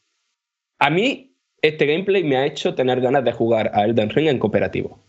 a 0.78 0.90
mí 0.90 1.34
este 1.62 1.86
gameplay 1.86 2.22
me 2.22 2.36
ha 2.36 2.44
hecho 2.44 2.74
tener 2.74 3.00
ganas 3.00 3.24
de 3.24 3.32
jugar 3.32 3.70
a 3.72 3.84
Elden 3.86 4.10
Ring 4.10 4.28
en 4.28 4.38
cooperativo. 4.38 5.02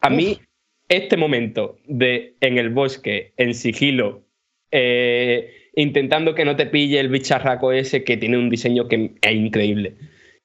A 0.00 0.08
mí, 0.10 0.40
este 0.88 1.16
momento 1.16 1.76
de 1.86 2.34
en 2.40 2.58
el 2.58 2.70
bosque, 2.70 3.32
en 3.36 3.54
sigilo, 3.54 4.22
eh, 4.70 5.52
intentando 5.74 6.34
que 6.34 6.44
no 6.44 6.56
te 6.56 6.66
pille 6.66 6.98
el 7.00 7.08
bicharraco 7.08 7.72
ese 7.72 8.04
que 8.04 8.16
tiene 8.16 8.38
un 8.38 8.50
diseño 8.50 8.88
que 8.88 9.12
es 9.20 9.32
increíble. 9.32 9.94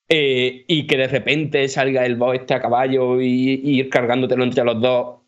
eh, 0.10 0.66
y 0.68 0.86
que 0.86 0.98
de 0.98 1.08
repente 1.08 1.68
salga 1.70 2.06
el 2.06 2.18
boss 2.18 2.36
este 2.36 2.54
a 2.54 2.62
caballo 2.62 3.20
y, 3.22 3.62
y 3.64 3.80
ir 3.80 3.90
cargándotelo 3.90 4.44
entre 4.44 4.64
los 4.64 4.80
dos. 4.82 5.22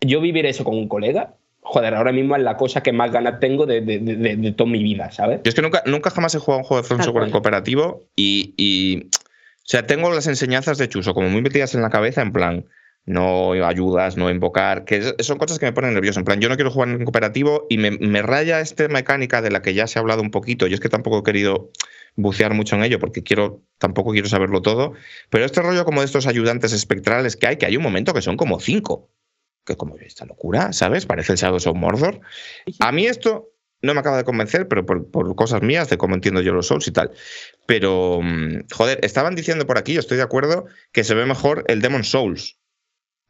Yo 0.00 0.20
vivir 0.20 0.44
eso 0.46 0.62
con 0.62 0.76
un 0.76 0.86
colega, 0.88 1.34
joder, 1.62 1.94
ahora 1.94 2.12
mismo 2.12 2.36
es 2.36 2.42
la 2.42 2.56
cosa 2.56 2.82
que 2.82 2.92
más 2.92 3.10
ganas 3.10 3.40
tengo 3.40 3.64
de, 3.66 3.80
de- 3.80 3.98
de- 3.98 4.36
de- 4.36 4.52
toda 4.52 4.70
mi 4.70 4.82
vida, 4.82 5.10
¿sabes? 5.10 5.40
Yo 5.42 5.48
es 5.48 5.54
que 5.54 5.62
nunca, 5.62 5.82
nunca 5.86 6.10
jamás 6.10 6.34
he 6.34 6.38
jugado 6.38 6.58
un 6.60 6.64
juego 6.64 6.82
de 6.82 6.86
From 6.86 6.98
Tal 6.98 7.04
Software 7.06 7.24
en 7.24 7.30
cooperativo 7.30 8.02
y, 8.14 8.52
y, 8.58 9.06
O 9.06 9.64
sea, 9.64 9.86
tengo 9.86 10.12
las 10.12 10.26
enseñanzas 10.26 10.76
de 10.78 10.88
Chuso 10.88 11.14
como 11.14 11.30
muy 11.30 11.40
metidas 11.40 11.74
en 11.74 11.80
la 11.82 11.88
cabeza, 11.90 12.20
en 12.22 12.32
plan, 12.32 12.66
no 13.06 13.52
ayudas, 13.52 14.16
no 14.16 14.30
invocar, 14.30 14.84
que 14.84 15.14
son 15.18 15.38
cosas 15.38 15.58
que 15.58 15.66
me 15.66 15.72
ponen 15.72 15.94
nervioso. 15.94 16.20
En 16.20 16.24
plan, 16.24 16.40
yo 16.40 16.48
no 16.48 16.56
quiero 16.56 16.70
jugar 16.70 16.88
en 16.88 17.04
cooperativo 17.04 17.66
y 17.68 17.78
me, 17.78 17.90
me 17.90 18.22
raya 18.22 18.60
esta 18.60 18.88
mecánica 18.88 19.42
de 19.42 19.50
la 19.50 19.60
que 19.62 19.74
ya 19.74 19.86
se 19.86 19.98
ha 19.98 20.00
hablado 20.00 20.22
un 20.22 20.30
poquito. 20.30 20.66
Yo 20.66 20.74
es 20.74 20.80
que 20.80 20.88
tampoco 20.88 21.18
he 21.18 21.22
querido 21.22 21.70
bucear 22.16 22.54
mucho 22.54 22.76
en 22.76 22.84
ello 22.84 22.98
porque 22.98 23.22
quiero 23.22 23.62
tampoco 23.78 24.12
quiero 24.12 24.28
saberlo 24.28 24.62
todo. 24.62 24.94
Pero 25.30 25.44
este 25.44 25.60
rollo 25.60 25.84
como 25.84 26.00
de 26.00 26.06
estos 26.06 26.26
ayudantes 26.26 26.72
espectrales 26.72 27.36
que 27.36 27.46
hay, 27.46 27.56
que 27.56 27.66
hay 27.66 27.76
un 27.76 27.82
momento 27.82 28.14
que 28.14 28.22
son 28.22 28.36
como 28.36 28.58
cinco. 28.60 29.10
Que 29.66 29.76
como 29.76 29.96
esta 29.96 30.26
locura, 30.26 30.72
¿sabes? 30.72 31.06
Parece 31.06 31.32
el 31.32 31.38
Shadows 31.38 31.66
of 31.66 31.76
Mordor. 31.76 32.20
A 32.80 32.92
mí 32.92 33.06
esto 33.06 33.50
no 33.80 33.94
me 33.94 34.00
acaba 34.00 34.16
de 34.16 34.24
convencer, 34.24 34.66
pero 34.68 34.84
por, 34.84 35.10
por 35.10 35.34
cosas 35.36 35.62
mías, 35.62 35.88
de 35.90 35.98
cómo 35.98 36.14
entiendo 36.14 36.40
yo 36.40 36.52
los 36.52 36.66
Souls 36.66 36.86
y 36.88 36.90
tal. 36.90 37.10
Pero, 37.66 38.20
mm, 38.22 38.66
joder, 38.72 38.98
estaban 39.02 39.34
diciendo 39.34 39.66
por 39.66 39.78
aquí, 39.78 39.94
yo 39.94 40.00
estoy 40.00 40.16
de 40.16 40.22
acuerdo, 40.22 40.66
que 40.92 41.04
se 41.04 41.14
ve 41.14 41.26
mejor 41.26 41.64
el 41.68 41.82
Demon 41.82 42.04
Souls. 42.04 42.58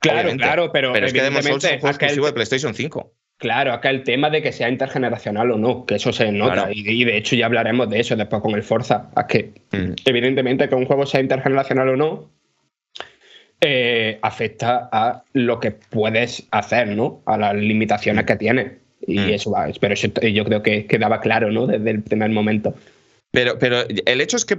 Claro, 0.05 0.19
Obviamente. 0.21 0.45
claro, 0.45 0.71
pero, 0.73 0.93
Pero 0.93 1.07
es 1.07 1.13
que 1.13 1.23
Demon 1.23 1.43
Souls 1.43 1.65
es 1.65 1.71
un 1.71 1.77
evidentemente 1.77 1.81
juego 1.81 1.95
acá 1.97 2.07
el- 2.07 2.11
exclusivo 2.11 2.27
de 2.27 2.33
PlayStation 2.33 2.75
5. 2.75 3.13
Claro, 3.37 3.73
acá 3.73 3.91
el 3.91 4.05
tema 4.05 4.31
de 4.31 4.43
que 4.43 4.53
sea 4.53 4.69
intergeneracional 4.69 5.51
o 5.51 5.59
no, 5.59 5.85
que 5.87 5.97
eso 5.97 6.13
se 6.13 6.31
nota. 6.31 6.53
Claro. 6.55 6.73
Y, 6.73 6.89
y 6.89 7.05
de 7.05 7.17
hecho 7.17 7.35
ya 7.37 7.47
hablaremos 7.47 7.91
de 7.91 7.99
eso 8.01 8.15
después 8.17 8.41
con 8.41 8.55
el 8.55 8.63
Forza. 8.63 9.11
Es 9.17 9.25
que 9.25 9.51
Mm. 9.73 9.93
evidentemente 10.05 10.69
que 10.69 10.75
un 10.77 10.87
juego 10.87 11.05
sea 11.05 11.21
intergeneracional 11.21 11.89
o 11.89 11.97
no 11.97 12.31
eh, 13.61 14.19
afecta 14.23 14.89
a 14.93 15.25
lo 15.33 15.59
que 15.59 15.71
puedes 15.73 16.47
hacer, 16.51 16.89
¿no? 16.89 17.23
A 17.27 17.39
las 17.39 17.55
limitaciones 17.55 18.25
que 18.27 18.37
tiene. 18.37 18.79
Y 19.07 19.19
Mm. 19.19 19.29
eso 19.31 19.51
va. 19.51 19.67
Pero 19.81 19.95
eso 19.95 20.09
yo 20.21 20.45
creo 20.45 20.63
que 20.63 20.87
quedaba 20.87 21.21
claro, 21.21 21.51
¿no? 21.51 21.67
Desde 21.67 21.91
el 21.91 22.03
primer 22.03 22.31
momento. 22.31 22.75
Pero, 23.31 23.59
pero 23.59 23.79
el 23.89 24.21
hecho 24.21 24.37
es 24.37 24.45
que 24.45 24.59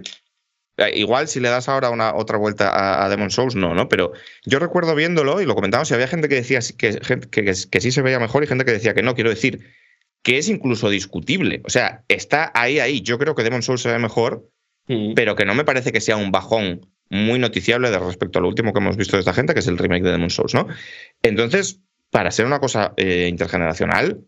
igual 0.94 1.28
si 1.28 1.40
le 1.40 1.50
das 1.50 1.70
ahora 1.70 1.90
una 1.90 2.16
otra 2.16 2.38
vuelta 2.38 2.70
a, 2.70 3.06
a 3.06 3.10
Demon 3.10 3.32
Souls, 3.32 3.56
no, 3.56 3.74
¿no? 3.74 3.88
Pero 3.90 4.14
yo 4.46 4.60
recuerdo 4.60 4.96
viéndolo 4.96 5.42
y 5.42 5.46
lo 5.46 5.56
comentamos, 5.56 5.90
y 5.90 5.94
había 5.94 6.08
gente 6.08 6.28
que 6.28 6.36
decía 6.36 6.60
que, 6.78 6.98
que, 7.00 7.20
que, 7.20 7.54
que 7.70 7.82
sí 7.82 7.92
se 7.92 8.02
veía 8.02 8.20
mejor 8.20 8.44
y 8.44 8.48
gente 8.48 8.66
que 8.66 8.72
decía 8.72 8.94
que 8.94 9.04
no. 9.04 9.16
Quiero 9.16 9.30
decir 9.30 9.62
que 10.26 10.40
es 10.40 10.50
incluso 10.50 10.90
discutible. 10.90 11.62
O 11.66 11.70
sea, 11.70 12.04
está 12.08 12.52
ahí, 12.56 12.80
ahí. 12.80 13.02
Yo 13.02 13.20
creo 13.20 13.36
que 13.36 13.44
Demon 13.44 13.62
Souls 13.62 13.82
se 13.82 13.92
ve 13.92 14.00
mejor, 14.00 14.50
pero 15.16 15.36
que 15.36 15.46
no 15.46 15.56
me 15.56 15.64
parece 15.64 15.92
que 15.92 16.02
sea 16.02 16.18
un 16.18 16.32
bajón 16.32 16.88
muy 17.10 17.38
noticiable 17.38 17.92
de 17.92 18.00
respecto 18.00 18.40
a 18.40 18.42
lo 18.42 18.48
último 18.48 18.74
que 18.74 18.80
hemos 18.80 18.98
visto 18.98 19.16
de 19.16 19.20
esta 19.20 19.34
gente, 19.34 19.54
que 19.54 19.60
es 19.60 19.68
el 19.68 19.78
remake 19.78 20.04
de 20.04 20.12
Demon 20.12 20.32
Souls, 20.32 20.56
¿no? 20.56 20.68
Entonces, 21.22 21.80
para 22.10 22.32
ser 22.32 22.48
una 22.48 22.60
cosa 22.60 22.94
eh, 22.98 23.28
intergeneracional, 23.30 24.26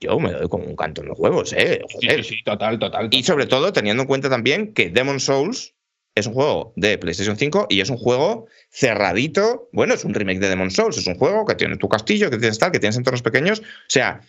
yo 0.00 0.18
me 0.18 0.32
doy 0.32 0.48
como 0.48 0.64
un 0.64 0.76
canto 0.76 1.02
en 1.02 1.08
los 1.08 1.18
huevos, 1.18 1.52
¿eh? 1.52 1.80
Sí, 1.88 1.94
Joder. 2.06 2.24
sí, 2.24 2.36
sí, 2.36 2.44
total, 2.44 2.78
total. 2.78 3.08
Y 3.10 3.22
sobre 3.22 3.46
todo 3.46 3.72
teniendo 3.72 4.02
en 4.02 4.06
cuenta 4.06 4.28
también 4.28 4.74
que 4.74 4.90
Demon 4.90 5.20
Souls 5.20 5.74
es 6.14 6.26
un 6.26 6.34
juego 6.34 6.72
de 6.76 6.96
PlayStation 6.98 7.36
5 7.36 7.66
y 7.68 7.80
es 7.80 7.90
un 7.90 7.98
juego 7.98 8.46
cerradito. 8.70 9.68
Bueno, 9.72 9.94
es 9.94 10.04
un 10.04 10.14
remake 10.14 10.40
de 10.40 10.48
Demon 10.48 10.70
Souls, 10.70 10.96
es 10.96 11.06
un 11.06 11.14
juego 11.16 11.44
que 11.44 11.54
tiene 11.54 11.76
tu 11.76 11.88
castillo, 11.88 12.30
que 12.30 12.38
tienes 12.38 12.58
tal, 12.58 12.72
que 12.72 12.78
tienes 12.78 12.96
entornos 12.96 13.22
pequeños. 13.22 13.60
O 13.60 13.64
sea, 13.88 14.22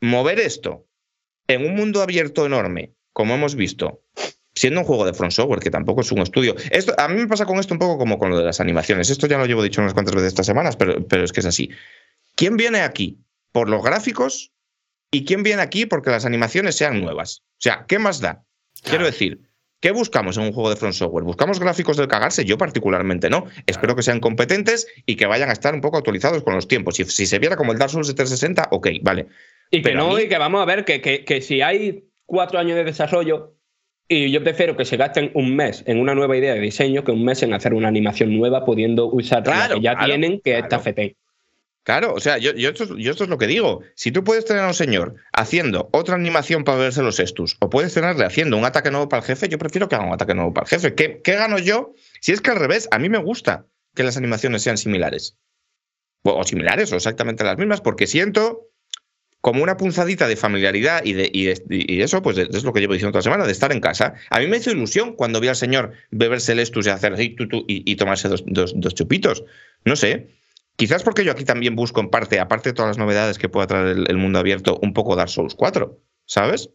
mover 0.00 0.38
esto 0.38 0.86
en 1.48 1.64
un 1.66 1.74
mundo 1.74 2.02
abierto 2.02 2.44
enorme, 2.44 2.92
como 3.12 3.34
hemos 3.34 3.54
visto, 3.54 4.02
siendo 4.54 4.80
un 4.80 4.86
juego 4.86 5.06
de 5.06 5.14
Front 5.14 5.32
Software, 5.32 5.60
que 5.60 5.70
tampoco 5.70 6.02
es 6.02 6.12
un 6.12 6.18
estudio. 6.20 6.54
Esto, 6.70 6.94
a 6.98 7.08
mí 7.08 7.20
me 7.20 7.26
pasa 7.26 7.46
con 7.46 7.58
esto 7.58 7.74
un 7.74 7.80
poco 7.80 7.96
como 7.96 8.18
con 8.18 8.30
lo 8.30 8.38
de 8.38 8.44
las 8.44 8.60
animaciones. 8.60 9.08
Esto 9.08 9.26
ya 9.26 9.38
lo 9.38 9.46
llevo 9.46 9.62
dicho 9.62 9.80
unas 9.80 9.94
cuantas 9.94 10.14
veces 10.14 10.28
estas 10.28 10.46
semanas, 10.46 10.76
pero, 10.76 11.06
pero 11.06 11.24
es 11.24 11.32
que 11.32 11.40
es 11.40 11.46
así. 11.46 11.70
¿Quién 12.34 12.58
viene 12.58 12.82
aquí 12.82 13.18
por 13.52 13.70
los 13.70 13.82
gráficos 13.82 14.52
y 15.10 15.24
quién 15.24 15.42
viene 15.42 15.62
aquí 15.62 15.86
porque 15.86 16.10
las 16.10 16.24
animaciones 16.24 16.76
sean 16.76 17.00
nuevas? 17.00 17.42
O 17.52 17.60
sea, 17.60 17.84
¿qué 17.88 17.98
más 17.98 18.20
da? 18.20 18.44
Quiero 18.82 19.04
decir, 19.04 19.40
¿qué 19.80 19.90
buscamos 19.90 20.36
en 20.36 20.44
un 20.44 20.52
juego 20.52 20.70
de 20.70 20.76
Front 20.76 20.94
Software? 20.94 21.24
¿Buscamos 21.24 21.58
gráficos 21.60 21.96
del 21.96 22.08
cagarse? 22.08 22.44
Yo 22.44 22.56
particularmente 22.58 23.28
no. 23.28 23.44
Espero 23.66 23.94
que 23.96 24.02
sean 24.02 24.20
competentes 24.20 24.86
y 25.06 25.16
que 25.16 25.26
vayan 25.26 25.50
a 25.50 25.52
estar 25.52 25.74
un 25.74 25.80
poco 25.80 25.98
actualizados 25.98 26.42
con 26.42 26.54
los 26.54 26.68
tiempos. 26.68 26.96
Si, 26.96 27.04
si 27.04 27.26
se 27.26 27.38
viera 27.38 27.56
como 27.56 27.72
el 27.72 27.78
Dark 27.78 27.90
Souls 27.90 28.06
de 28.08 28.14
360, 28.14 28.68
ok, 28.70 28.88
vale. 29.02 29.26
Y 29.70 29.78
que 29.78 29.82
pero 29.90 29.98
no, 30.00 30.14
mí- 30.16 30.22
y 30.22 30.28
que 30.28 30.38
vamos 30.38 30.62
a 30.62 30.64
ver 30.64 30.84
que, 30.84 31.00
que, 31.00 31.24
que 31.24 31.40
si 31.42 31.60
hay 31.62 32.04
cuatro 32.26 32.58
años 32.58 32.76
de 32.76 32.84
desarrollo, 32.84 33.56
Y 34.12 34.30
yo 34.32 34.42
prefiero 34.42 34.76
que 34.76 34.84
se 34.84 34.96
gasten 34.96 35.30
un 35.34 35.54
mes 35.54 35.84
en 35.86 36.00
una 36.00 36.14
nueva 36.16 36.36
idea 36.36 36.54
de 36.54 36.60
diseño 36.60 37.04
que 37.04 37.12
un 37.12 37.24
mes 37.24 37.42
en 37.44 37.52
hacer 37.54 37.74
una 37.74 37.86
animación 37.88 38.36
nueva 38.36 38.64
pudiendo 38.64 39.06
usar 39.06 39.46
la 39.46 39.54
Claro, 39.54 39.74
que 39.76 39.80
ya 39.82 39.92
claro, 39.92 40.06
tienen, 40.06 40.40
que 40.40 40.58
es. 40.58 40.68
TFT. 40.68 41.00
Claro, 41.82 42.12
o 42.14 42.20
sea, 42.20 42.36
yo, 42.38 42.50
esto, 42.50 42.84
es- 42.84 42.90
yo 42.98 43.10
esto 43.10 43.24
es 43.24 43.30
lo 43.30 43.38
que 43.38 43.46
digo. 43.46 43.80
Si 43.94 44.12
tú 44.12 44.22
puedes 44.22 44.44
tener 44.44 44.62
a 44.62 44.68
un 44.68 44.74
señor 44.74 45.14
haciendo 45.32 45.88
otra 45.92 46.14
animación 46.14 46.62
para 46.64 46.78
verse 46.78 47.02
los 47.02 47.18
estus, 47.18 47.56
o 47.60 47.70
puedes 47.70 47.94
tenerle 47.94 48.24
haciendo 48.26 48.56
un 48.58 48.64
ataque 48.66 48.90
nuevo 48.90 49.08
para 49.08 49.20
el 49.22 49.26
jefe, 49.26 49.48
yo 49.48 49.58
prefiero 49.58 49.88
que 49.88 49.94
haga 49.96 50.06
un 50.06 50.12
ataque 50.12 50.34
nuevo 50.34 50.52
para 50.52 50.64
el 50.66 50.68
jefe. 50.70 50.94
¿Qué, 50.94 51.20
gano 51.24 51.58
yo? 51.58 51.94
Si 52.20 52.32
es 52.32 52.40
que 52.42 52.50
al 52.50 52.58
revés, 52.58 52.86
a 52.90 52.98
mí 52.98 53.08
me 53.08 53.18
gusta 53.18 53.66
que 53.94 54.02
las 54.02 54.16
animaciones 54.18 54.62
sean 54.62 54.76
similares. 54.76 55.38
O, 56.22 56.44
similares, 56.44 56.92
o 56.92 56.96
exactamente 56.96 57.44
las 57.44 57.56
mismas, 57.56 57.80
porque 57.80 58.06
siento 58.06 58.66
como 59.40 59.62
una 59.62 59.78
punzadita 59.78 60.28
de 60.28 60.36
familiaridad 60.36 61.02
y, 61.02 61.14
de, 61.14 61.30
y, 61.32 61.46
de- 61.46 61.62
y 61.70 62.02
eso, 62.02 62.20
pues 62.20 62.36
es 62.36 62.62
lo 62.62 62.74
que 62.74 62.80
llevo 62.80 62.92
diciendo 62.92 63.12
toda 63.12 63.20
la 63.20 63.24
semana, 63.24 63.46
de 63.46 63.52
estar 63.52 63.72
en 63.72 63.80
casa. 63.80 64.12
A 64.28 64.38
mí 64.38 64.46
me 64.48 64.58
hizo 64.58 64.70
ilusión 64.70 65.14
cuando 65.16 65.40
vi 65.40 65.48
al 65.48 65.56
señor 65.56 65.92
beberse 66.10 66.52
el 66.52 66.58
estus 66.58 66.86
y 66.86 66.90
hacer 66.90 67.14
así, 67.14 67.30
tu, 67.30 67.64
y, 67.66 67.96
tomarse 67.96 68.28
dos- 68.28 68.44
dos 68.46 68.94
chupitos. 68.94 69.44
No 69.86 69.96
sé. 69.96 70.28
Quizás 70.80 71.02
porque 71.02 71.24
yo 71.24 71.32
aquí 71.32 71.44
también 71.44 71.76
busco 71.76 72.00
en 72.00 72.08
parte, 72.10 72.40
aparte 72.40 72.70
de 72.70 72.72
todas 72.74 72.88
las 72.90 72.98
novedades 72.98 73.38
que 73.38 73.48
pueda 73.48 73.66
traer 73.66 73.86
el, 73.96 74.04
el 74.08 74.16
mundo 74.16 74.38
abierto, 74.38 74.78
un 74.82 74.92
poco 74.92 75.14
Dark 75.16 75.30
Souls 75.30 75.54
4, 75.54 75.98
¿sabes? 76.26 76.70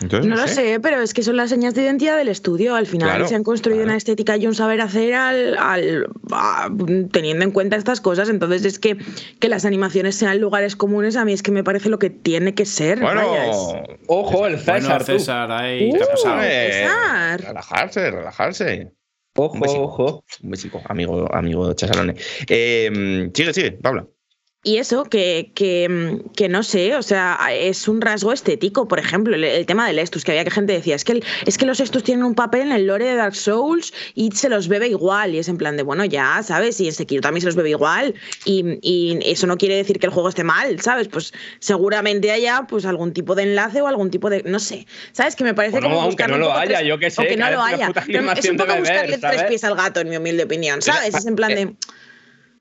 Entonces, 0.00 0.30
No 0.30 0.36
lo 0.36 0.46
sé, 0.46 0.78
pero 0.80 1.00
es 1.02 1.12
que 1.12 1.24
son 1.24 1.36
las 1.36 1.50
señas 1.50 1.74
de 1.74 1.82
identidad 1.82 2.16
del 2.16 2.28
estudio. 2.28 2.76
Al 2.76 2.86
final 2.86 3.08
Claro, 3.08 3.26
se 3.26 3.34
han 3.34 3.42
construido 3.42 3.78
claro. 3.80 3.88
una 3.90 3.96
estética 3.96 4.36
y 4.36 4.46
un 4.46 4.54
saber 4.54 4.80
hacer 4.80 5.12
al, 5.14 5.58
al- 5.58 6.06
a- 6.30 6.70
teniendo 7.10 7.44
en 7.44 7.50
cuenta 7.50 7.74
estas 7.74 8.00
cosas. 8.00 8.28
Entonces 8.28 8.64
es 8.64 8.78
que 8.78 8.96
que 9.40 9.48
las 9.48 9.64
animaciones 9.64 10.14
sean 10.14 10.40
lugares 10.40 10.76
comunes 10.76 11.16
a 11.16 11.24
mí 11.24 11.32
es 11.32 11.42
que 11.42 11.50
me 11.50 11.64
parece 11.64 11.88
lo 11.88 11.98
que 11.98 12.10
tiene 12.10 12.54
que 12.54 12.64
ser. 12.64 13.00
Bueno, 13.00 13.28
vaya, 13.28 13.50
es- 13.50 13.98
Ojo, 14.06 14.46
el 14.46 14.58
César. 14.60 14.82
Bueno. 14.82 15.04
César, 15.04 15.50
ahí 15.50 15.90
Uh, 15.92 15.98
César. 15.98 17.40
relajarse, 17.40 18.10
relajarse. 18.12 18.92
Ojo, 19.40 19.56
Un 19.56 19.60
ojo. 19.84 20.24
Un 20.42 20.50
besico, 20.50 20.82
amigo, 20.86 21.32
amigo 21.32 21.72
Chasalone. 21.72 22.14
Eh, 22.48 23.30
sigue, 23.32 23.54
sigue, 23.54 23.72
Pablo. 23.72 24.17
Y 24.64 24.78
eso, 24.78 25.04
que, 25.04 25.52
que, 25.54 25.88
mm, 25.88 26.30
que 26.34 26.48
no 26.48 26.64
sé, 26.64 26.96
o 26.96 27.02
sea, 27.02 27.38
es 27.52 27.86
un 27.86 28.00
rasgo 28.00 28.32
estético, 28.32 28.88
por 28.88 28.98
ejemplo, 28.98 29.36
el, 29.36 29.44
el 29.44 29.64
tema 29.66 29.86
del 29.86 30.00
Estus, 30.00 30.24
que 30.24 30.32
había 30.32 30.42
que 30.44 30.50
gente 30.50 30.72
decía, 30.72 30.96
es 30.96 31.04
que, 31.04 31.12
el- 31.12 31.24
es 31.46 31.56
que 31.56 31.64
los 31.64 31.78
Estus 31.78 32.02
tienen 32.02 32.24
un 32.24 32.34
papel 32.34 32.62
en 32.62 32.72
el 32.72 32.86
lore 32.88 33.04
de 33.04 33.14
Dark 33.14 33.36
Souls 33.36 33.94
y 34.16 34.32
se 34.32 34.48
los 34.48 34.66
bebe 34.66 34.88
igual, 34.88 35.32
y 35.32 35.38
es 35.38 35.48
en 35.48 35.58
plan 35.58 35.76
de, 35.76 35.84
bueno, 35.84 36.04
ya, 36.04 36.42
¿sabes? 36.42 36.80
Y 36.80 36.88
en 36.88 36.92
Sekiro 36.92 37.20
también 37.22 37.40
se 37.42 37.46
los 37.46 37.54
bebe 37.54 37.70
igual, 37.70 38.14
y, 38.44 38.78
y 38.82 39.20
eso 39.30 39.46
no 39.46 39.56
quiere 39.58 39.76
decir 39.76 40.00
que 40.00 40.06
el 40.06 40.12
juego 40.12 40.28
esté 40.28 40.42
mal, 40.42 40.80
¿sabes? 40.80 41.06
Pues 41.06 41.32
seguramente 41.60 42.32
haya 42.32 42.66
pues 42.68 42.84
algún 42.84 43.12
tipo 43.12 43.36
de 43.36 43.44
enlace 43.44 43.80
o 43.80 43.86
algún 43.86 44.10
tipo 44.10 44.28
de, 44.28 44.42
no 44.42 44.58
sé, 44.58 44.86
¿sabes? 45.12 45.36
Que 45.36 45.44
me 45.44 45.54
parece 45.54 45.74
Bueno, 45.74 45.90
como 45.90 46.02
aunque 46.02 46.26
no 46.26 46.36
lo 46.36 46.52
haya, 46.52 46.78
tres- 46.78 46.88
yo 46.88 46.98
qué 46.98 47.10
sé, 47.10 47.22
o 47.22 47.28
que 47.28 47.36
no 47.36 47.48
lo 47.48 47.62
haya. 47.62 47.92
es 48.36 48.50
un 48.50 48.56
poco 48.56 48.72
beber, 48.72 48.80
buscarle 48.80 49.18
tres 49.18 49.44
pies 49.44 49.62
al 49.62 49.76
gato, 49.76 50.00
en 50.00 50.08
mi 50.08 50.16
humilde 50.16 50.42
opinión, 50.42 50.82
¿sabes? 50.82 51.14
Es 51.14 51.26
en 51.26 51.36
plan 51.36 51.54
de... 51.54 51.74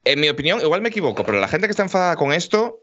En 0.04 0.20
mi 0.20 0.30
opinión, 0.30 0.62
igual 0.62 0.82
me 0.82 0.90
equivoco, 0.90 1.24
pero 1.24 1.40
la 1.40 1.48
gente 1.48 1.68
que 1.68 1.72
está 1.72 1.84
enfadada 1.84 2.16
con 2.16 2.34
esto, 2.34 2.80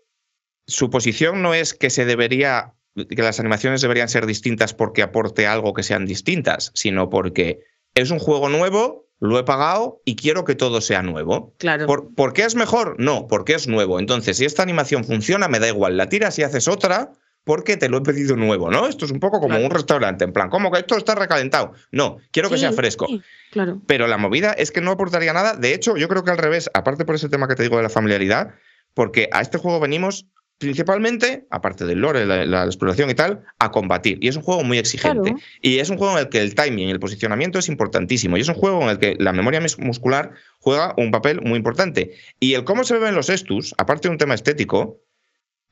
su 0.67 0.91
posición 0.91 1.43
no 1.43 1.55
es 1.55 1.75
que 1.75 1.91
se 1.91 2.05
debería, 2.05 2.75
que 2.95 3.23
las 3.23 3.41
animaciones 3.41 3.81
deberían 3.81 4.09
ser 4.09 4.27
distintas 4.27 4.75
porque 4.75 5.03
aporte 5.03 5.47
algo 5.47 5.75
que 5.75 5.83
sean 5.83 6.07
distintas, 6.07 6.71
sino 6.75 7.11
porque 7.11 7.61
es 7.95 8.11
un 8.11 8.19
juego 8.19 8.49
nuevo, 8.49 9.09
lo 9.21 9.39
he 9.39 9.45
pagado 9.45 10.03
y 10.05 10.17
quiero 10.17 10.45
que 10.45 10.55
todo 10.55 10.81
sea 10.81 11.03
nuevo. 11.03 11.55
Claro. 11.59 11.87
¿Por, 11.87 12.15
¿por 12.15 12.33
qué 12.33 12.43
es 12.43 12.55
mejor? 12.55 12.97
No, 12.99 13.27
porque 13.27 13.55
es 13.55 13.69
nuevo. 13.69 13.99
Entonces, 13.99 14.37
si 14.37 14.45
esta 14.45 14.63
animación 14.63 15.05
funciona, 15.05 15.49
me 15.49 15.61
da 15.61 15.69
igual. 15.69 15.97
La 15.97 16.09
tiras 16.09 16.39
y 16.39 16.43
haces 16.43 16.69
otra 16.69 17.13
porque 17.45 17.77
te 17.77 17.89
lo 17.89 17.99
he 17.99 18.01
pedido 18.01 18.37
nuevo, 18.37 18.71
¿no? 18.71 18.87
Esto 18.89 19.05
es 19.05 19.11
un 19.11 19.21
poco 19.21 19.39
como 19.39 19.51
Claro. 19.51 19.65
un 19.67 19.71
restaurante, 19.71 20.25
en 20.25 20.33
plan, 20.33 20.49
¿cómo 20.51 20.71
que 20.73 20.79
esto 20.81 20.97
está 20.97 21.15
recalentado? 21.15 21.73
No, 21.93 22.17
quiero 22.33 22.49
que 22.49 22.57
Sí, 22.57 22.63
sea 22.63 22.73
fresco. 22.73 23.07
sí, 23.07 23.21
claro. 23.51 23.81
Pero 23.87 24.07
la 24.07 24.17
movida 24.19 24.53
es 24.53 24.71
que 24.71 24.81
no 24.81 24.91
aportaría 24.93 25.33
nada. 25.33 25.55
De 25.55 25.75
hecho, 25.75 25.97
yo 25.97 26.09
creo 26.09 26.25
que 26.25 26.31
al 26.31 26.39
revés, 26.39 26.71
aparte 26.75 27.05
por 27.05 27.15
ese 27.15 27.29
tema 27.29 27.47
que 27.47 27.55
te 27.55 27.63
digo 27.63 27.77
de 27.77 27.83
la 27.83 27.91
familiaridad, 27.91 28.55
porque 28.95 29.29
a 29.33 29.41
este 29.43 29.59
juego 29.59 29.79
venimos 29.81 30.27
principalmente, 30.57 31.47
aparte 31.51 31.85
del 31.85 31.99
lore, 32.01 32.25
la, 32.25 32.47
la 32.47 32.65
exploración 32.65 33.11
y 33.11 33.15
tal, 33.15 33.45
a 33.59 33.71
combatir. 33.71 34.19
Y 34.23 34.29
es 34.29 34.37
un 34.37 34.43
juego 34.43 34.63
muy 34.63 34.79
exigente. 34.79 35.31
Claro. 35.33 35.39
Y 35.61 35.79
es 35.81 35.91
un 35.91 35.99
juego 35.99 36.15
en 36.15 36.21
el 36.21 36.29
que 36.31 36.41
el 36.41 36.55
timing 36.55 36.89
y 36.89 36.91
el 36.93 37.01
posicionamiento 37.01 37.59
es 37.59 37.69
importantísimo. 37.69 38.37
Y 38.37 38.41
es 38.41 38.49
un 38.49 38.55
juego 38.55 38.81
en 38.83 38.89
el 38.91 38.99
que 38.99 39.17
la 39.19 39.33
memoria 39.33 39.61
mus- 39.61 39.79
muscular 39.79 40.33
juega 40.61 40.95
un 40.97 41.11
papel 41.11 41.41
muy 41.43 41.57
importante. 41.59 42.13
Y 42.41 42.55
el 42.55 42.65
cómo 42.65 42.85
se 42.85 42.97
ven 42.99 43.15
los 43.15 43.29
estus, 43.29 43.75
aparte 43.79 44.09
de 44.09 44.13
un 44.13 44.19
tema 44.19 44.35
estético, 44.35 45.01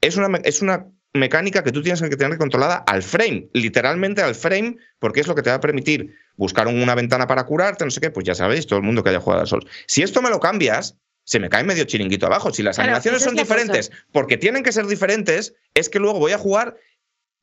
es 0.00 0.16
una, 0.16 0.38
es 0.44 0.60
una 0.62 0.86
mecánica 1.14 1.62
que 1.62 1.72
tú 1.72 1.82
tienes 1.82 2.00
que 2.00 2.16
tener 2.16 2.38
controlada 2.38 2.76
al 2.86 3.02
frame, 3.02 3.48
literalmente 3.52 4.22
al 4.22 4.34
frame, 4.34 4.76
porque 4.98 5.20
es 5.20 5.26
lo 5.26 5.34
que 5.34 5.42
te 5.42 5.50
va 5.50 5.56
a 5.56 5.60
permitir 5.60 6.14
buscar 6.36 6.66
una 6.68 6.94
ventana 6.94 7.26
para 7.26 7.44
curarte, 7.44 7.84
no 7.84 7.90
sé 7.90 8.00
qué, 8.00 8.10
pues 8.10 8.24
ya 8.24 8.34
sabéis, 8.34 8.66
todo 8.66 8.78
el 8.78 8.84
mundo 8.84 9.02
que 9.02 9.10
haya 9.10 9.20
jugado 9.20 9.42
al 9.42 9.46
Souls. 9.46 9.66
Si 9.86 10.02
esto 10.02 10.22
me 10.22 10.30
lo 10.30 10.40
cambias, 10.40 10.96
se 11.24 11.38
me 11.38 11.48
cae 11.50 11.62
medio 11.64 11.84
chiringuito 11.84 12.26
abajo. 12.26 12.52
Si 12.52 12.62
las 12.62 12.76
Claro, 12.76 12.88
animaciones 12.90 13.22
son 13.22 13.32
cosa. 13.34 13.42
diferentes, 13.44 13.92
porque 14.10 14.36
tienen 14.38 14.62
que 14.62 14.72
ser 14.72 14.86
diferentes, 14.86 15.54
es 15.74 15.88
que 15.88 15.98
luego 15.98 16.18
voy 16.18 16.32
a 16.32 16.38
jugar 16.38 16.76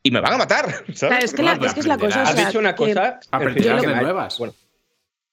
y 0.03 0.11
me 0.11 0.19
van 0.19 0.33
a 0.33 0.37
matar. 0.37 0.83
¿sabes? 0.95 0.97
Claro, 0.99 1.25
es 1.25 1.33
que, 1.33 1.43
la, 1.43 1.53
es 1.67 1.73
que 1.73 1.79
es 1.81 1.85
la 1.87 1.97
cosa. 1.97 2.23
o 2.23 2.25
sea, 2.33 2.45
dicho 2.47 2.59
una 2.59 2.73
que- 2.75 2.87
cosa. 2.93 3.19
Aprenderás 3.31 3.81
que- 3.81 3.87
de 3.87 3.93
que- 3.93 4.01
nuevas. 4.01 4.37
Bueno, 4.39 4.53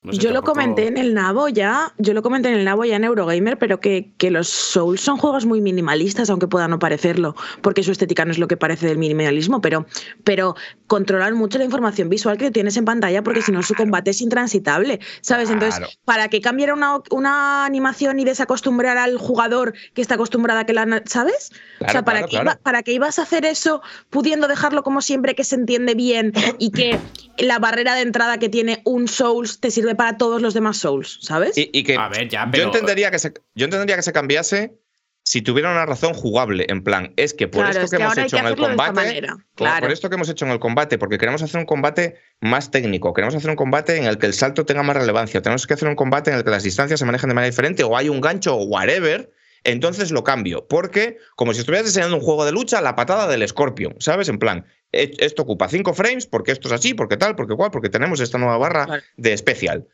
No 0.02 0.12
sé, 0.12 0.18
yo 0.18 0.30
lo 0.30 0.42
comenté 0.42 0.86
en 0.86 0.98
el 0.98 1.14
Nabo 1.14 1.48
ya, 1.48 1.92
yo 1.98 2.14
lo 2.14 2.22
comenté 2.22 2.48
en 2.50 2.54
el 2.54 2.64
Nabo 2.64 2.84
ya 2.84 2.94
en 2.94 3.02
Eurogamer, 3.02 3.58
pero 3.58 3.80
que, 3.80 4.12
que 4.18 4.30
los 4.30 4.48
Souls 4.48 5.00
son 5.00 5.16
juegos 5.16 5.46
muy 5.46 5.60
minimalistas, 5.60 6.30
aunque 6.30 6.46
pueda 6.46 6.68
no 6.68 6.78
parecerlo, 6.78 7.34
porque 7.60 7.82
su 7.82 7.90
estética 7.90 8.24
no 8.24 8.30
es 8.30 8.38
lo 8.38 8.46
que 8.46 8.56
parece 8.56 8.86
del 8.86 8.98
minimalismo, 8.98 9.60
pero, 9.60 9.84
pero 10.22 10.54
controlan 10.86 11.34
mucho 11.34 11.58
la 11.58 11.64
información 11.64 12.08
visual 12.08 12.36
que 12.38 12.52
tienes 12.52 12.76
en 12.76 12.84
pantalla, 12.84 13.24
porque 13.24 13.42
si 13.42 13.50
no 13.50 13.64
su 13.64 13.74
combate 13.74 14.10
es 14.12 14.20
intransitable, 14.20 15.00
¿sabes? 15.22 15.48
Claro. 15.48 15.64
Entonces, 15.66 15.98
para 16.04 16.28
que 16.28 16.40
cambiara 16.40 16.74
una, 16.74 16.98
una 17.10 17.64
animación 17.64 18.20
y 18.20 18.24
desacostumbrar 18.24 18.98
al 18.98 19.18
jugador 19.18 19.74
que 19.94 20.02
está 20.02 20.14
acostumbrada 20.14 20.60
a 20.60 20.66
que 20.66 20.72
la... 20.72 21.02
¿Sabes? 21.06 21.50
o 21.84 21.90
sea, 21.90 22.04
¿para, 22.04 22.22
claro. 22.26 22.44
iba- 22.44 22.58
¿para 22.62 22.82
qué 22.84 22.92
ibas 22.92 23.18
a 23.18 23.22
hacer 23.22 23.44
eso 23.44 23.82
pudiendo 24.10 24.46
dejarlo 24.46 24.84
como 24.84 25.00
siempre 25.02 25.34
que 25.34 25.42
se 25.42 25.56
entiende 25.56 25.94
bien 25.96 26.32
y 26.60 26.70
que 26.70 26.96
la 27.38 27.58
barrera 27.58 27.96
de 27.96 28.02
entrada 28.02 28.38
que 28.38 28.48
tiene 28.48 28.82
un 28.84 29.08
Souls 29.08 29.58
te 29.58 29.70
sirve 29.72 29.85
para 29.94 30.16
todos 30.16 30.42
los 30.42 30.54
demás 30.54 30.78
Souls, 30.78 31.18
¿sabes? 31.22 31.56
Y, 31.56 31.70
y 31.72 31.84
que 31.84 31.96
A 31.96 32.08
ver, 32.08 32.28
ya, 32.28 32.50
yo, 32.52 32.64
entendería 32.64 33.10
que 33.10 33.18
se, 33.18 33.32
yo 33.54 33.64
entendería 33.64 33.96
que 33.96 34.02
se 34.02 34.12
cambiase 34.12 34.78
si 35.26 35.42
tuviera 35.42 35.72
una 35.72 35.84
razón 35.84 36.14
jugable. 36.14 36.66
En 36.68 36.84
plan, 36.84 37.12
es 37.16 37.34
que 37.34 37.48
por 37.48 37.64
Claro, 37.64 37.80
esto 37.80 37.84
es 37.84 37.90
que, 37.90 37.96
que 37.96 38.02
hemos 38.04 38.18
hecho 38.18 38.36
que 38.36 38.40
en 38.40 38.46
el 38.46 38.56
combate. 38.56 39.22
claro. 39.56 39.80
Por 39.80 39.92
esto 39.92 40.08
que 40.08 40.14
hemos 40.14 40.28
hecho 40.28 40.44
en 40.44 40.52
el 40.52 40.60
combate, 40.60 40.98
porque 40.98 41.18
queremos 41.18 41.42
hacer 41.42 41.58
un 41.58 41.66
combate 41.66 42.14
más 42.40 42.70
técnico, 42.70 43.12
queremos 43.12 43.34
hacer 43.34 43.50
un 43.50 43.56
combate 43.56 43.96
en 43.96 44.04
el 44.04 44.18
que 44.18 44.26
el 44.26 44.34
salto 44.34 44.64
tenga 44.64 44.84
más 44.84 44.96
relevancia, 44.96 45.42
tenemos 45.42 45.66
que 45.66 45.74
hacer 45.74 45.88
un 45.88 45.96
combate 45.96 46.30
en 46.30 46.36
el 46.36 46.44
que 46.44 46.50
las 46.50 46.62
distancias 46.62 47.00
se 47.00 47.06
manejen 47.06 47.28
de 47.28 47.34
manera 47.34 47.50
diferente, 47.50 47.82
o 47.82 47.96
hay 47.96 48.08
un 48.08 48.20
gancho 48.20 48.54
o 48.54 48.64
whatever. 48.66 49.32
Entonces 49.66 50.12
lo 50.12 50.22
cambio, 50.22 50.66
porque 50.68 51.18
como 51.34 51.52
si 51.52 51.58
estuvieras 51.60 51.86
diseñando 51.86 52.16
un 52.16 52.22
juego 52.22 52.44
de 52.44 52.52
lucha, 52.52 52.80
la 52.80 52.94
patada 52.94 53.26
del 53.26 53.46
Scorpion, 53.48 53.96
¿sabes? 53.98 54.28
En 54.28 54.38
plan, 54.38 54.64
e- 54.92 55.12
esto 55.18 55.42
ocupa 55.42 55.68
5 55.68 55.92
frames, 55.92 56.26
porque 56.26 56.52
esto 56.52 56.68
es 56.68 56.74
así, 56.74 56.94
porque 56.94 57.16
tal, 57.16 57.34
porque 57.34 57.56
cual, 57.56 57.72
porque 57.72 57.88
tenemos 57.88 58.20
esta 58.20 58.38
nueva 58.38 58.58
barra 58.58 59.02
de 59.16 59.32
especial. 59.32 59.88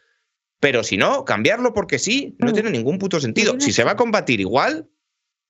Pero 0.61 0.85
si 0.85 0.97
no, 0.99 1.25
cambiarlo 1.25 1.73
porque 1.73 1.99
sí, 1.99 2.37
no 2.39 2.51
Mm. 2.51 2.55
tiene 2.55 2.71
ningún 2.71 2.99
puto 2.99 3.19
sentido. 3.19 3.59
Si 3.61 3.73
se 3.73 3.83
va 3.83 3.93
a 3.93 3.97
combatir 3.97 4.41
igual, 4.41 4.89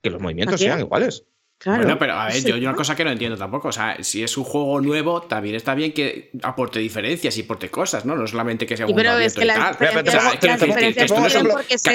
que 0.03 0.11
los 0.11 0.23
movimientos 0.23 0.61
sean 0.61 0.81
iguales. 0.81 1.25
Claro. 1.63 1.83
Bueno, 1.85 1.97
pero 1.99 2.15
a 2.15 2.25
ver, 2.27 2.35
Sí. 2.35 2.49
yo, 2.49 2.57
yo 2.57 2.69
una 2.69 2.77
cosa 2.77 2.97
que 2.97 3.05
no 3.05 3.11
entiendo 3.13 3.37
tampoco. 3.39 3.69
O 3.69 3.73
sea, 3.73 3.97
si 4.03 4.23
es 4.25 4.37
un 4.37 4.43
juego 4.43 4.81
nuevo, 4.81 5.23
también 5.23 5.55
está 5.55 5.75
bien 5.77 5.93
que 5.93 6.31
aporte 6.43 6.81
diferencias 6.81 7.37
y 7.39 7.43
aporte 7.43 7.71
cosas, 7.71 8.05
¿no? 8.05 8.17
No 8.17 8.27
solamente 8.27 8.67
que 8.67 8.77
sea 8.77 8.87
un 8.87 8.91
Sí, 8.91 8.95
pero 8.97 9.19
es 9.19 9.35
que 9.35 9.43
y 9.43 9.45
las 9.45 9.59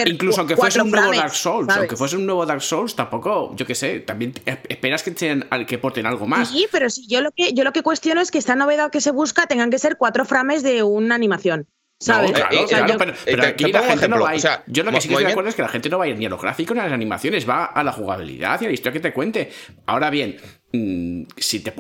incluso 0.08 0.40
aunque 0.42 0.56
fuese 0.56 0.82
un 0.82 0.92
nuevo 0.92 1.14
Dark 1.14 1.34
Souls, 1.36 1.66
¿sabes? 1.68 1.80
aunque 1.80 1.96
fuese 1.98 2.16
un 2.16 2.26
nuevo 2.26 2.46
Dark 2.46 2.62
Souls, 2.62 2.96
tampoco, 2.96 3.54
yo 3.56 3.66
qué 3.66 3.76
sé, 3.76 4.00
también 4.00 4.34
e- 4.46 4.58
esperas 4.70 5.04
que, 5.04 5.12
tengan- 5.12 5.66
que 5.66 5.76
aporten 5.76 6.06
algo 6.06 6.26
más. 6.28 6.50
Sí, 6.50 6.68
pero 6.72 6.90
si 6.90 7.06
yo 7.08 7.22
lo 7.22 7.32
que 7.32 7.54
yo 7.54 7.64
lo 7.66 7.74
que 7.74 7.84
cuestiono 7.84 8.22
es 8.22 8.32
que 8.32 8.38
esta 8.38 8.56
novedad 8.56 8.90
que 8.90 9.02
se 9.02 9.12
busca 9.12 9.48
tengan 9.48 9.70
que 9.70 9.80
ser 9.80 9.98
cuatro 9.98 10.24
frames 10.26 10.64
de 10.64 10.84
una 10.84 11.16
animación. 11.16 11.68
¿Sabes? 12.00 12.30
No, 12.30 12.36
claro, 12.38 12.56
Eh, 12.56 12.66
claro, 12.68 12.96
pero, 13.00 13.14
pero 13.26 13.42
te- 13.42 13.48
aquí 13.48 13.64
te 13.66 13.72
la 13.72 13.82
gente 13.82 14.08
no 14.08 14.20
va 14.22 14.30
a 14.30 14.34
ir. 14.36 14.38
o 14.38 14.42
sea, 14.42 14.64
yo 14.68 14.84
lo 14.84 14.92
que 14.92 15.02
sí 15.02 15.08
que 15.08 15.16
estoy 15.16 15.26
de 15.26 15.32
acuerdo 15.32 15.50
es 15.50 15.56
que 15.56 15.64
la 15.64 15.68
gente 15.68 15.90
no 15.90 15.98
va 15.98 16.06
a 16.06 16.08
ir 16.08 16.16
ni 16.18 16.28
a 16.28 16.30
lo 16.30 16.38
gráfico 16.38 16.76
ni 16.76 16.80
a 16.80 16.84
las 16.84 16.94
animaciones, 16.94 17.50
va 17.50 17.66
a 17.66 17.84
la 17.84 17.92
jugabilidad 17.92 18.62
y 18.62 18.66
a 18.66 18.68
la 18.68 18.74
historia 18.76 18.94
que 18.94 19.00
te 19.00 19.14
cuente. 19.14 19.50
Ahora 19.88 20.12
bien, 20.12 20.38
mm, 20.74 21.24
si, 21.38 21.62
te, 21.62 21.74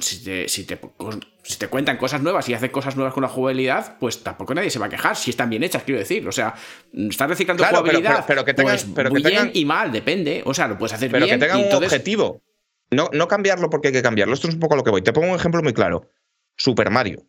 si, 0.00 0.22
te, 0.24 0.48
si, 0.48 0.64
te, 0.66 0.76
co- 0.78 1.18
si 1.42 1.56
te 1.58 1.68
cuentan 1.68 1.96
cosas 1.96 2.20
nuevas 2.20 2.46
y 2.50 2.52
hacen 2.52 2.70
cosas 2.70 2.94
nuevas 2.96 3.14
con 3.14 3.22
la 3.22 3.28
jugabilidad, 3.30 3.96
pues 3.98 4.22
tampoco 4.22 4.52
nadie 4.54 4.68
se 4.68 4.78
va 4.78 4.84
a 4.86 4.90
quejar 4.90 5.16
si 5.16 5.30
están 5.30 5.48
bien 5.48 5.62
hechas, 5.62 5.82
quiero 5.82 5.98
decir. 5.98 6.28
O 6.28 6.32
sea, 6.32 6.54
mm, 6.92 7.08
estás 7.08 7.30
reciclando 7.30 7.62
Claro, 7.62 7.78
pero- 7.82 7.98
jugabilidad. 7.98 8.24
pero- 8.26 8.26
pero 8.26 8.44
que 8.44 8.52
tengan- 8.54 8.74
pues 8.76 8.86
pero 8.94 9.08
que 9.08 9.14
muy 9.14 9.22
tengan- 9.22 9.44
bien 9.50 9.56
y 9.56 9.64
mal, 9.64 9.90
depende. 9.90 10.42
O 10.44 10.52
sea, 10.52 10.68
lo 10.68 10.76
puedes 10.76 10.92
hacer 10.92 11.10
Pero 11.10 11.24
bien. 11.24 11.38
que 11.38 11.46
tengan 11.46 11.58
y 11.58 11.60
un 11.62 11.66
entonces- 11.68 11.90
objetivo. 11.90 12.42
No, 12.90 13.08
no 13.14 13.28
cambiarlo 13.28 13.70
porque 13.70 13.88
hay 13.88 13.94
que 13.94 14.02
cambiarlo. 14.02 14.34
Esto 14.34 14.46
es 14.48 14.52
un 14.54 14.60
poco 14.60 14.76
lo 14.76 14.84
que 14.84 14.90
voy. 14.90 15.00
Te 15.00 15.14
pongo 15.14 15.28
un 15.30 15.36
ejemplo 15.36 15.62
muy 15.62 15.72
claro. 15.72 16.06
Super 16.54 16.90
Mario. 16.90 17.24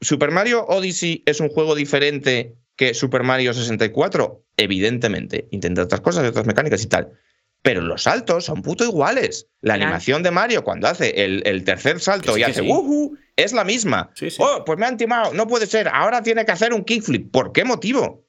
¿Super 0.00 0.30
Mario 0.30 0.64
Odyssey 0.66 1.22
es 1.26 1.40
un 1.40 1.48
juego 1.48 1.74
diferente 1.74 2.56
que 2.76 2.94
Super 2.94 3.22
Mario 3.22 3.52
64? 3.52 4.44
Evidentemente. 4.56 5.48
Intenta 5.50 5.82
otras 5.82 6.00
cosas 6.00 6.24
y 6.24 6.28
otras 6.28 6.46
mecánicas 6.46 6.82
y 6.82 6.86
tal. 6.86 7.12
pero 7.62 7.82
los 7.82 8.04
saltos 8.04 8.46
son 8.46 8.62
puto 8.62 8.84
iguales. 8.84 9.48
La 9.60 9.74
Claro. 9.74 9.88
animación 9.88 10.22
de 10.22 10.30
Mario 10.30 10.64
cuando 10.64 10.88
hace 10.88 11.24
el, 11.24 11.42
el 11.46 11.62
tercer 11.64 12.00
salto 12.00 12.32
sí, 12.32 12.40
y 12.40 12.42
hace 12.44 12.62
sí. 12.62 12.70
Es 13.36 13.52
la 13.52 13.64
misma. 13.64 14.10
Sí, 14.14 14.30
sí. 14.30 14.38
Oh, 14.40 14.64
pues 14.64 14.78
me 14.78 14.86
han 14.86 14.96
timado, 14.96 15.34
no 15.34 15.46
puede 15.46 15.66
ser, 15.66 15.86
ahora 15.88 16.22
tiene 16.22 16.46
que 16.46 16.52
hacer 16.52 16.72
un 16.72 16.84
kickflip. 16.84 17.30
¿Por 17.30 17.52
qué 17.52 17.64
motivo? 17.64 18.24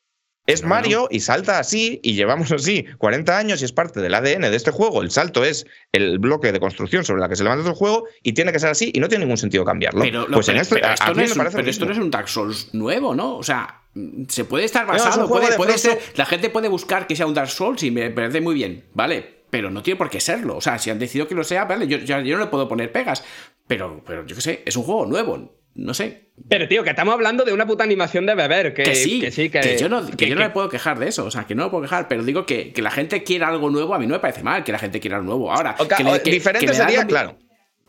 Es 0.47 0.63
Mario 0.63 1.07
y 1.11 1.19
salta 1.19 1.59
así 1.59 1.99
y 2.03 2.13
llevamos 2.13 2.51
así 2.51 2.85
40 2.97 3.37
años 3.37 3.61
y 3.61 3.65
es 3.65 3.71
parte 3.71 4.01
del 4.01 4.13
ADN 4.13 4.41
de 4.41 4.55
este 4.55 4.71
juego. 4.71 5.01
El 5.01 5.11
salto 5.11 5.43
es 5.45 5.65
el 5.91 6.19
bloque 6.19 6.51
de 6.51 6.59
construcción 6.59 7.05
sobre 7.05 7.21
la 7.21 7.29
que 7.29 7.35
se 7.35 7.43
levanta 7.43 7.67
el 7.67 7.75
juego 7.75 8.05
y 8.23 8.33
tiene 8.33 8.51
que 8.51 8.59
ser 8.59 8.69
así 8.69 8.91
y 8.93 8.99
no 8.99 9.07
tiene 9.07 9.25
ningún 9.25 9.37
sentido 9.37 9.63
cambiarlo. 9.63 10.01
Pero, 10.01 10.27
pues 10.27 10.49
en 10.49 10.57
esto, 10.57 10.75
pero 10.75 11.13
no 11.13 11.21
es 11.21 11.33
pero 11.53 11.69
esto 11.69 11.85
no 11.85 11.91
es 11.91 11.97
un 11.99 12.09
Dark 12.09 12.27
Souls 12.27 12.73
nuevo, 12.73 13.13
¿no? 13.13 13.37
O 13.37 13.43
sea, 13.43 13.81
se 14.27 14.45
puede 14.45 14.65
estar 14.65 14.85
basado, 14.85 15.27
juego 15.27 15.47
puede, 15.57 15.77
ser. 15.77 15.99
La 16.15 16.25
gente 16.25 16.49
puede 16.49 16.69
buscar 16.69 17.07
que 17.07 17.15
sea 17.15 17.27
un 17.27 17.33
Dark 17.33 17.49
Souls 17.49 17.83
y 17.83 17.91
me 17.91 18.09
parece 18.09 18.41
muy 18.41 18.55
bien, 18.55 18.85
¿vale? 18.93 19.41
Pero 19.49 19.69
no 19.69 19.83
tiene 19.83 19.97
por 19.97 20.09
qué 20.09 20.19
serlo. 20.19 20.57
O 20.57 20.61
sea, 20.61 20.79
si 20.79 20.89
han 20.89 20.97
decidido 20.97 21.27
que 21.27 21.35
lo 21.35 21.43
sea, 21.43 21.65
vale, 21.65 21.87
yo, 21.87 21.97
yo, 21.97 22.19
yo 22.21 22.37
no 22.37 22.45
le 22.45 22.49
puedo 22.49 22.67
poner 22.67 22.91
pegas. 22.91 23.23
Pero, 23.67 24.01
pero 24.05 24.25
yo 24.25 24.35
qué 24.35 24.41
sé, 24.41 24.63
es 24.65 24.75
un 24.75 24.83
juego 24.83 25.05
nuevo. 25.05 25.60
No 25.73 25.93
sé. 25.93 26.29
Pero, 26.49 26.67
tío, 26.67 26.83
que 26.83 26.89
estamos 26.89 27.13
hablando 27.13 27.45
de 27.45 27.53
una 27.53 27.65
puta 27.65 27.83
animación 27.83 28.25
de 28.25 28.35
beber. 28.35 28.73
Que, 28.73 28.83
Que 28.83 28.95
sí, 28.95 29.21
que 29.21 29.31
sí, 29.31 29.49
que, 29.49 29.61
que 29.61 29.77
yo 29.77 29.87
no, 29.89 30.05
que 30.05 30.17
que- 30.17 30.27
yo 30.29 30.35
no 30.35 30.41
que- 30.41 30.47
me 30.47 30.53
puedo 30.53 30.67
quejar 30.69 30.99
de 30.99 31.07
eso. 31.07 31.23
O 31.25 31.31
sea, 31.31 31.45
que 31.45 31.55
no 31.55 31.63
me 31.65 31.69
puedo 31.69 31.83
quejar. 31.83 32.07
Pero 32.07 32.23
digo 32.23 32.45
que, 32.45 32.73
que 32.73 32.81
la 32.81 32.91
gente 32.91 33.23
quiera 33.23 33.47
algo 33.47 33.69
nuevo, 33.69 33.93
a 33.95 33.99
mí 33.99 34.05
no 34.07 34.13
me 34.15 34.19
parece 34.19 34.43
mal 34.43 34.63
que 34.63 34.71
la 34.71 34.79
gente 34.79 34.99
quiera 34.99 35.17
algo 35.17 35.27
nuevo. 35.27 35.51
Ahora, 35.51 35.75
O 35.79 35.87
ca- 35.87 35.95
que 35.97 36.03
le- 36.03 36.13
o 36.13 36.21
que- 36.23 36.31
diferente 36.31 36.73
sería, 36.73 37.05
claro. 37.05 37.37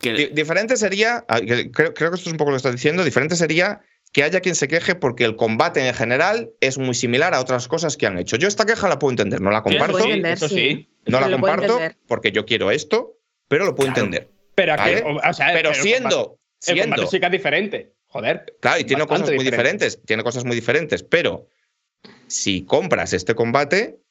Diferente 0.01 0.77
sería, 0.77 1.25
que 1.47 1.71
creo, 1.71 1.95
creo 1.95 2.11
que 2.11 2.17
esto 2.17 2.29
es 2.29 2.33
un 2.33 2.37
poco 2.37 2.51
lo 2.51 2.57
que 2.57 2.59
estás 2.59 2.73
diciendo, 2.73 3.05
diferente 3.05 3.37
sería 3.37 3.81
que 4.13 4.25
haya 4.25 4.41
quien 4.41 4.55
se 4.57 4.69
queje 4.69 4.95
porque 4.95 5.25
el 5.25 5.37
combate 5.37 5.87
en 5.87 5.95
general 5.95 6.51
es 6.61 6.77
muy 6.77 6.95
similar 6.95 7.35
a 7.35 7.41
otras 7.41 7.69
cosas 7.69 7.97
que 7.97 8.07
han 8.07 8.19
hecho. 8.19 8.37
Yo 8.37 8.49
esta 8.49 8.67
queja 8.67 8.89
la 8.89 8.99
puedo 8.99 9.13
entender, 9.13 9.41
no 9.41 9.51
la 9.51 9.63
comparto, 9.63 9.99
sí, 9.99 10.05
entender, 10.05 10.33
eso 10.35 10.49
sí. 10.49 10.55
sí. 10.55 10.89
no 11.07 11.21
la 11.21 11.31
comparto 11.31 11.79
porque 12.09 12.33
yo 12.33 12.45
quiero 12.45 12.71
esto, 12.71 13.17
pero 13.49 13.65
lo 13.65 13.75
puedo 13.75 13.93
Claro. 13.93 14.07
entender. 14.07 14.31
Pero, 14.55 14.75
pero 15.55 15.73
siendo, 15.75 16.11
combate- 16.25 16.42
el 16.67 16.81
combate 16.81 17.07
sí 17.07 17.21
que 17.21 17.27
es 17.27 17.33
diferente. 17.33 17.93
Joder. 18.07 18.57
claro, 18.61 18.79
y 18.79 18.85
tiene 18.85 19.07
cosas 19.07 19.31
muy 19.31 19.45
diferente. 19.45 19.87
diferentes, 19.87 20.03
tiene 20.05 20.23
cosas 20.23 20.45
muy 20.45 20.55
diferentes, 20.55 21.03
pero 21.03 21.49
si 22.27 22.65
compras 22.65 23.15
este 23.15 23.35
combate, 23.35 24.02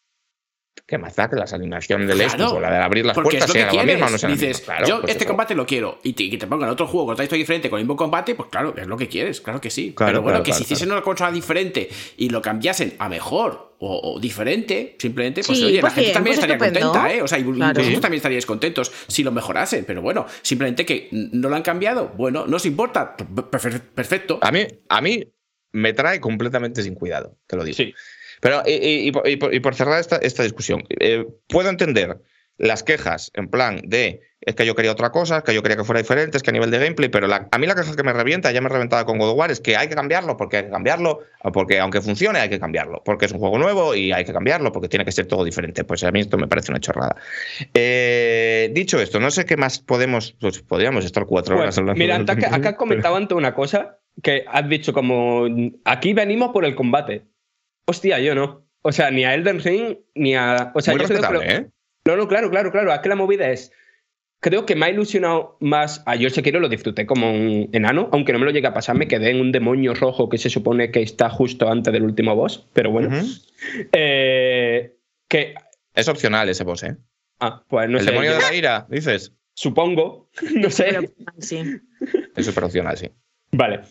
¿qué 0.86 0.98
más 0.98 1.16
da 1.16 1.30
que 1.30 1.36
las 1.36 1.54
animaciones 1.54 2.08
del 2.08 2.18
Claro, 2.18 2.32
Estus 2.44 2.52
o 2.54 2.60
la 2.60 2.72
de 2.72 2.78
abrir 2.78 3.06
las 3.06 3.16
porque 3.16 3.38
puertas 3.38 3.44
es 3.44 3.50
lo 3.50 3.54
que 3.54 3.60
sean 3.60 3.68
la 3.68 3.72
quieres. 3.84 3.96
misma 3.96 4.08
o 4.08 4.10
no 4.12 4.18
sean 4.18 4.32
la 4.32 4.36
Dices, 4.38 4.58
misma? 4.60 4.66
Claro, 4.76 4.88
yo 4.88 5.02
pues 5.02 5.12
este 5.12 5.24
eso. 5.24 5.28
combate 5.30 5.56
lo 5.56 5.66
quiero 5.66 6.00
y 6.04 6.14
te, 6.14 6.30
que 6.30 6.38
te 6.38 6.48
pongan 6.48 6.70
otro 6.70 6.88
juego 6.88 7.06
con 7.08 7.14
otra 7.14 7.24
historia 7.26 7.44
diferente 7.44 7.70
con 7.70 7.80
el 7.80 7.86
mismo 7.86 7.96
combate, 7.96 8.36
pues 8.36 8.50
claro, 8.50 8.74
es 8.78 8.88
lo 8.88 8.98
que 8.98 9.08
quieres, 9.08 9.42
claro 9.42 9.62
que 9.62 9.70
sí. 9.70 9.94
Claro, 9.96 10.12
Pero 10.12 10.22
bueno, 10.22 10.34
claro, 10.38 10.44
que 10.44 10.50
claro, 10.52 10.58
si 10.58 10.64
hiciesen 10.64 10.92
una 10.92 11.02
consola 11.02 11.32
diferente 11.32 11.90
y 12.18 12.30
lo 12.30 12.42
cambiasen 12.42 12.94
a 13.00 13.08
mejor 13.10 13.76
o, 13.80 14.14
o 14.16 14.20
diferente, 14.20 14.96
simplemente, 15.00 15.42
pues 15.44 15.58
Sí, 15.58 15.64
oye, 15.66 15.80
pues 15.82 15.84
la 15.84 15.96
gente 15.96 16.02
bien, 16.02 16.14
también 16.14 16.36
pues 16.36 16.44
estaría 16.44 16.56
estupendo. 16.56 16.92
contenta, 16.92 17.14
¿eh? 17.16 17.22
O 17.24 17.28
sea, 17.28 17.40
vosotros 17.40 18.02
también 18.02 18.18
estaríais 18.18 18.46
contentos 18.46 18.92
si 19.08 19.24
lo 19.24 19.32
mejorasen, 19.32 19.86
pero 19.86 20.02
bueno, 20.04 20.26
simplemente 20.44 20.86
que 20.86 21.08
no 21.12 21.50
lo 21.50 21.56
han 21.56 21.64
cambiado, 21.64 22.10
bueno, 22.16 22.46
no 22.46 22.58
os 22.58 22.66
importa, 22.68 23.16
perfe- 23.18 23.80
perfecto. 23.82 24.38
A 24.42 24.52
mí, 24.52 24.68
a 24.90 25.02
mí 25.02 25.24
me 25.74 25.94
trae 25.94 26.20
completamente 26.20 26.84
sin 26.84 26.94
cuidado, 26.94 27.38
te 27.48 27.56
lo 27.56 27.64
digo. 27.64 27.76
Sí. 27.78 27.94
Pero, 28.42 28.62
y, 28.66 28.72
y- 28.74 29.08
y 29.08 29.12
por- 29.38 29.54
y 29.54 29.60
por, 29.62 29.76
cerrar 29.76 30.00
esta, 30.02 30.18
esta 30.18 30.44
discusión, 30.44 30.84
eh, 31.00 31.26
puedo 31.48 31.70
entender 31.70 32.18
las 32.58 32.84
quejas 32.84 33.32
en 33.34 33.48
plan 33.50 33.82
de 33.86 34.22
es 34.44 34.56
que 34.56 34.66
yo 34.66 34.74
quería 34.76 34.92
otra 34.92 35.12
cosa, 35.12 35.44
que 35.44 35.54
yo 35.54 35.62
quería 35.62 35.78
que 35.78 35.84
fuera 35.84 36.02
diferente, 36.02 36.36
es 36.36 36.42
que 36.44 36.50
a 36.50 36.54
nivel 36.54 36.72
de 36.72 36.80
gameplay, 36.80 37.10
pero 37.10 37.28
la- 37.28 37.48
a 37.52 37.58
mí 37.60 37.68
la 37.68 37.76
queja 37.76 37.96
que 37.96 38.02
me 38.04 38.12
revienta, 38.12 38.52
ya 38.52 38.60
me 38.62 38.70
reventaba 38.70 39.06
con 39.06 39.20
God 39.20 39.30
of 39.32 39.38
War, 39.38 39.52
es 39.52 39.60
que 39.62 39.78
hay 39.78 39.88
que 39.88 39.94
cambiarlo 39.94 40.36
porque 40.36 40.58
hay 40.58 40.64
que 40.64 40.70
cambiarlo, 40.72 41.20
porque 41.54 41.80
aunque 41.80 42.02
funcione 42.02 42.40
hay 42.40 42.50
que 42.50 42.60
cambiarlo, 42.60 43.04
porque 43.06 43.26
es 43.28 43.32
un 43.32 43.38
juego 43.40 43.60
nuevo 43.60 43.94
y 43.94 44.12
hay 44.12 44.26
que 44.26 44.34
cambiarlo, 44.34 44.72
porque 44.72 44.90
tiene 44.90 45.06
que 45.06 45.12
ser 45.12 45.28
todo 45.28 45.44
diferente. 45.44 45.84
Pues 45.84 46.04
a 46.04 46.12
mí 46.12 46.22
esto 46.22 46.38
me 46.40 46.48
parece 46.48 46.72
una 46.72 46.80
chorrada. 46.80 47.16
Eh, 47.76 48.70
dicho 48.74 49.00
esto, 49.00 49.20
no 49.20 49.32
sé 49.32 49.46
qué 49.46 49.58
más 49.58 49.80
podemos, 49.80 50.36
pues 50.40 50.60
podríamos 50.64 51.06
estar 51.06 51.26
cuatro 51.26 51.56
horas 51.60 51.78
hablando. 51.78 52.00
mira, 52.00 52.18
acá 52.58 52.70
has 52.70 52.76
comentado 52.76 53.16
antes 53.16 53.38
una 53.38 53.54
cosa 53.54 54.00
que 54.24 54.44
has 54.48 54.68
dicho 54.68 54.92
como 54.94 55.46
aquí 55.86 56.14
venimos 56.14 56.52
por 56.52 56.66
el 56.66 56.76
combate. 56.76 57.26
Hostia, 57.92 58.20
yo 58.20 58.34
no. 58.36 58.66
O 58.84 58.92
sea, 58.94 59.12
ni 59.12 59.26
a 59.26 59.34
Elden 59.34 59.60
Ring 59.60 59.98
ni 60.16 60.34
a. 60.36 60.72
O 60.74 60.80
sea, 60.82 60.94
Muy 60.94 61.02
yo 61.04 61.08
creo 61.10 61.42
que 61.42 61.48
¿eh? 61.54 61.68
No, 62.06 62.16
no, 62.16 62.28
claro, 62.28 62.50
claro, 62.50 62.72
claro. 62.72 62.94
Es 62.94 63.00
que 63.00 63.10
la 63.10 63.16
movida 63.18 63.50
es. 63.52 63.72
Creo 64.40 64.66
que 64.66 64.76
me 64.76 64.86
ha 64.86 64.90
ilusionado 64.90 65.58
más. 65.60 66.02
A 66.06 66.16
yo 66.16 66.30
Sekiro 66.30 66.60
lo 66.62 66.70
disfruté 66.70 67.06
como 67.06 67.30
un 67.32 67.70
enano, 67.74 68.10
aunque 68.14 68.32
no 68.34 68.40
me 68.40 68.46
lo 68.46 68.52
llegue 68.52 68.68
a 68.68 68.74
pasar. 68.74 68.96
Me 68.96 69.08
quedé 69.10 69.30
en 69.32 69.42
un 69.42 69.52
demonio 69.52 69.94
rojo 69.94 70.30
que 70.30 70.38
se 70.38 70.50
supone 70.50 70.90
que 70.90 71.02
está 71.02 71.30
justo 71.30 71.70
antes 71.70 71.92
del 71.94 72.04
último 72.04 72.34
boss, 72.36 72.68
pero 72.74 72.92
bueno. 72.92 73.10
Eh, 73.92 74.96
que. 75.28 75.54
Es 75.94 76.08
opcional 76.08 76.48
ese 76.50 76.64
boss, 76.64 76.84
¿eh? 76.84 76.96
Ah, 77.40 77.64
pues 77.68 77.90
no 77.90 77.98
el 77.98 78.06
sé. 78.06 78.12
demonio 78.12 78.32
yo- 78.32 78.38
de 78.38 78.44
la 78.44 78.54
ira, 78.56 78.88
dices. 78.90 79.34
Supongo. 79.54 80.30
No 80.56 80.70
sé. 80.72 80.86
Pero, 80.86 81.02
sí. 81.40 81.62
Es 82.36 82.46
súper 82.46 82.64
opcional, 82.64 82.98
sí. 82.98 83.12
Vale. 83.52 83.82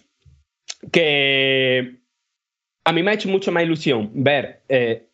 Que 0.90 2.00
a 2.90 2.92
mí 2.92 3.04
me 3.04 3.12
ha 3.12 3.14
hecho 3.14 3.28
mucho 3.28 3.52
más 3.52 3.62
ilusión 3.62 4.10
ver 4.14 4.62
eh, 4.68 5.06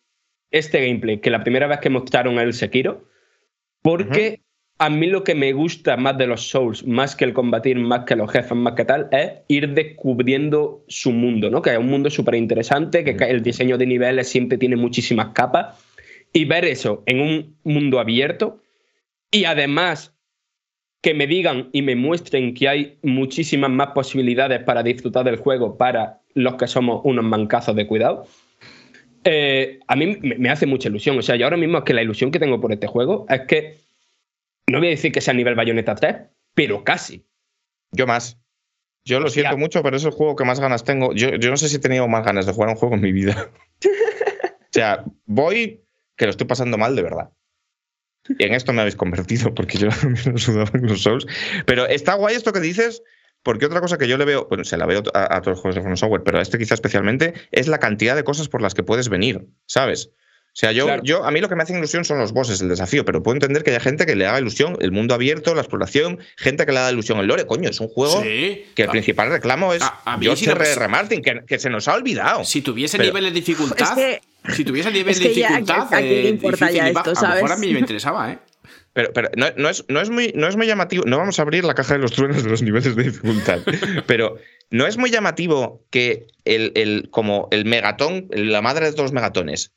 este 0.49 0.83
gameplay 0.83 1.19
que 1.19 1.29
la 1.29 1.43
primera 1.43 1.67
vez 1.67 1.79
que 1.79 1.91
mostraron 1.91 2.39
el 2.39 2.53
Sekiro, 2.53 3.07
porque 3.83 4.41
a 4.79 4.89
mí 4.89 5.05
lo 5.05 5.23
que 5.23 5.35
me 5.35 5.53
gusta 5.53 5.95
más 5.95 6.17
de 6.17 6.25
los 6.25 6.49
Souls, 6.49 6.87
más 6.87 7.15
que 7.15 7.25
el 7.25 7.33
combatir, 7.33 7.77
más 7.77 8.05
que 8.05 8.15
los 8.15 8.31
jefes, 8.31 8.57
más 8.57 8.73
que 8.73 8.83
tal, 8.83 9.09
es 9.11 9.31
ir 9.47 9.75
descubriendo 9.75 10.83
su 10.87 11.11
mundo, 11.11 11.51
¿no? 11.51 11.61
Que 11.61 11.73
es 11.73 11.77
un 11.77 11.85
mundo 11.85 12.09
súper 12.09 12.33
interesante, 12.33 13.03
que 13.03 13.11
el 13.25 13.43
diseño 13.43 13.77
de 13.77 13.85
niveles 13.85 14.27
siempre 14.27 14.57
tiene 14.57 14.75
muchísimas 14.75 15.27
capas, 15.33 15.77
y 16.33 16.45
ver 16.45 16.65
eso 16.65 17.03
en 17.05 17.21
un 17.21 17.57
mundo 17.63 17.99
abierto, 17.99 18.63
y 19.29 19.45
además 19.45 20.17
que 21.01 21.13
me 21.13 21.27
digan 21.27 21.69
y 21.73 21.83
me 21.83 21.95
muestren 21.95 22.55
que 22.55 22.67
hay 22.67 22.97
muchísimas 23.03 23.69
más 23.69 23.89
posibilidades 23.89 24.63
para 24.63 24.81
disfrutar 24.81 25.25
del 25.25 25.37
juego 25.37 25.77
para 25.77 26.21
los 26.37 26.55
que 26.55 26.67
somos 26.67 27.01
unos 27.03 27.25
mancazos 27.25 27.75
de 27.75 27.87
cuidado. 27.87 28.25
eh, 29.23 29.79
a 29.87 29.95
mí 29.95 30.17
me, 30.21 30.35
me 30.37 30.49
hace 30.49 30.65
mucha 30.65 30.87
ilusión. 30.89 31.17
O 31.17 31.21
sea, 31.21 31.35
yo 31.35 31.45
ahora 31.45 31.57
mismo 31.57 31.79
es 31.79 31.83
que 31.83 31.93
la 31.93 32.01
ilusión 32.01 32.31
que 32.31 32.39
tengo 32.39 32.61
por 32.61 32.71
este 32.71 32.87
juego 32.87 33.25
es 33.29 33.41
que 33.41 33.77
no 34.69 34.79
voy 34.79 34.87
a 34.87 34.91
decir 34.91 35.11
que 35.11 35.21
sea 35.21 35.33
nivel 35.33 35.55
Bayonetta 35.55 35.95
3, 35.95 36.15
pero 36.53 36.83
casi. 36.83 37.25
Yo 37.91 38.05
más. 38.07 38.37
Yo 39.05 39.19
lo 39.19 39.27
Hostia. 39.27 39.43
siento 39.43 39.57
mucho, 39.57 39.81
pero 39.83 39.95
es 39.97 40.03
el 40.03 40.11
juego 40.11 40.35
que 40.35 40.43
más 40.43 40.59
ganas 40.59 40.83
tengo. 40.83 41.13
Yo, 41.13 41.35
yo 41.35 41.49
no 41.49 41.57
sé 41.57 41.69
si 41.69 41.77
he 41.77 41.79
tenido 41.79 42.07
más 42.07 42.25
ganas 42.25 42.45
de 42.45 42.51
jugar 42.53 42.69
a 42.69 42.73
un 42.73 42.77
juego 42.77 42.95
en 42.95 43.01
mi 43.01 43.11
vida. 43.13 43.49
o 43.85 44.71
sea, 44.71 45.03
voy 45.25 45.83
que 46.17 46.25
lo 46.25 46.31
estoy 46.31 46.47
pasando 46.47 46.77
mal 46.77 46.95
de 46.95 47.01
verdad. 47.03 47.29
Y 48.37 48.43
en 48.45 48.53
esto 48.53 48.73
me 48.73 48.81
habéis 48.81 48.97
convertido, 48.97 49.53
porque 49.53 49.77
yo 49.77 49.87
también 50.01 50.33
lo 50.33 50.37
sudaba 50.37 50.69
en 50.73 50.87
los 50.87 51.01
Souls. 51.01 51.25
Pero 51.65 51.85
está 51.85 52.15
guay 52.15 52.35
esto 52.35 52.51
que 52.51 52.59
dices, 52.59 53.01
porque 53.47 53.65
otra 53.65 53.79
cosa 53.79 53.97
que 53.97 54.09
yo 54.09 54.17
le 54.17 54.25
veo, 54.25 54.45
bueno, 54.49 54.65
se 54.65 54.75
la 54.75 54.85
veo 54.85 55.01
a, 55.13 55.37
a 55.37 55.41
todos 55.41 55.53
los 55.55 55.59
juegos 55.61 55.75
de 55.75 55.81
From 55.81 55.95
Software, 55.95 56.21
pero 56.25 56.37
a 56.37 56.41
este 56.41 56.57
quizá 56.57 56.73
especialmente, 56.73 57.33
es 57.51 57.69
la 57.69 57.77
cantidad 57.79 58.13
de 58.13 58.25
cosas 58.25 58.49
por 58.49 58.61
las 58.61 58.73
que 58.73 58.83
puedes 58.83 59.07
venir, 59.07 59.45
¿sabes? 59.67 60.09
O 60.47 60.59
sea, 60.59 60.71
yo, 60.71 60.85
Claro. 60.85 61.03
yo, 61.05 61.23
a 61.23 61.31
mí 61.31 61.39
lo 61.39 61.47
que 61.49 61.55
me 61.55 61.63
hace 61.63 61.77
ilusión 61.77 62.03
son 62.03 62.17
los 62.17 62.33
bosses, 62.33 62.59
el 62.61 62.67
desafío, 62.69 63.05
pero 63.05 63.21
puedo 63.23 63.35
entender 63.35 63.63
que 63.63 63.69
haya 63.69 63.79
gente 63.79 64.05
que 64.05 64.15
le 64.15 64.25
haga 64.25 64.39
ilusión 64.39 64.75
el 64.81 64.91
mundo 64.91 65.13
abierto, 65.13 65.53
la 65.55 65.61
exploración, 65.61 66.19
gente 66.35 66.65
que 66.65 66.71
le 66.71 66.79
haga 66.79 66.91
ilusión 66.91 67.19
el 67.19 67.27
lore. 67.27 67.45
Coño, 67.45 67.69
es 67.69 67.79
un 67.79 67.87
juego 67.87 68.21
Sí. 68.23 68.65
que 68.75 68.81
el 68.83 68.89
Ah, 68.89 68.91
principal 68.91 69.29
reclamo 69.29 69.73
es 69.73 69.83
A- 69.83 70.01
a 70.03 70.17
mí 70.17 70.25
George 70.25 70.47
no- 70.47 70.51
R.R. 70.53 70.87
Martin, 70.87 71.21
que, 71.21 71.41
que 71.47 71.59
se 71.59 71.69
nos 71.69 71.87
ha 71.87 71.93
olvidado. 71.93 72.43
Si 72.43 72.61
tuviese 72.61 72.97
Pero- 72.97 73.09
niveles 73.11 73.33
de 73.33 73.39
dificultad, 73.41 73.97
Es 73.99 74.55
si 74.55 74.65
tuviese 74.65 74.89
niveles 74.91 75.17
es 75.17 75.23
de 75.23 75.33
ya, 75.35 75.47
dificultad, 75.49 75.93
¿a 75.93 76.01
eh, 76.01 76.29
importa 76.29 76.65
difícil 76.65 76.83
ya 76.83 76.89
y 76.89 76.93
bajo, 76.93 77.11
esto, 77.11 77.25
a 77.25 77.29
lo 77.29 77.35
mejor 77.35 77.51
a 77.51 77.55
sabes? 77.55 77.67
mí 77.67 77.73
me 77.73 77.79
interesaba, 77.79 78.31
¿eh? 78.31 78.39
Pero, 78.97 79.13
pero 79.13 79.29
no, 79.37 79.45
no 79.57 79.69
es, 79.69 79.85
no, 79.89 80.01
es 80.01 80.09
muy, 80.09 80.31
no 80.33 80.47
es 80.47 80.55
muy 80.55 80.65
llamativo. 80.65 81.03
No 81.05 81.19
vamos 81.19 81.37
a 81.37 81.43
abrir 81.43 81.63
la 81.63 81.75
caja 81.75 81.93
de 81.93 81.99
los 81.99 82.13
truenos 82.13 82.43
de 82.43 82.49
los 82.49 82.63
niveles 82.63 82.95
de 82.95 83.03
dificultad. 83.03 83.59
pero 84.07 84.37
no 84.71 84.87
es 84.87 84.97
muy 84.97 85.11
llamativo 85.11 85.85
que 85.91 86.25
el, 86.45 86.71
el, 86.73 87.09
como 87.11 87.47
el 87.51 87.65
megatón, 87.65 88.27
la 88.31 88.63
madre 88.63 88.87
de 88.87 88.93
todos 88.93 89.03
los 89.03 89.13
megatones, 89.13 89.71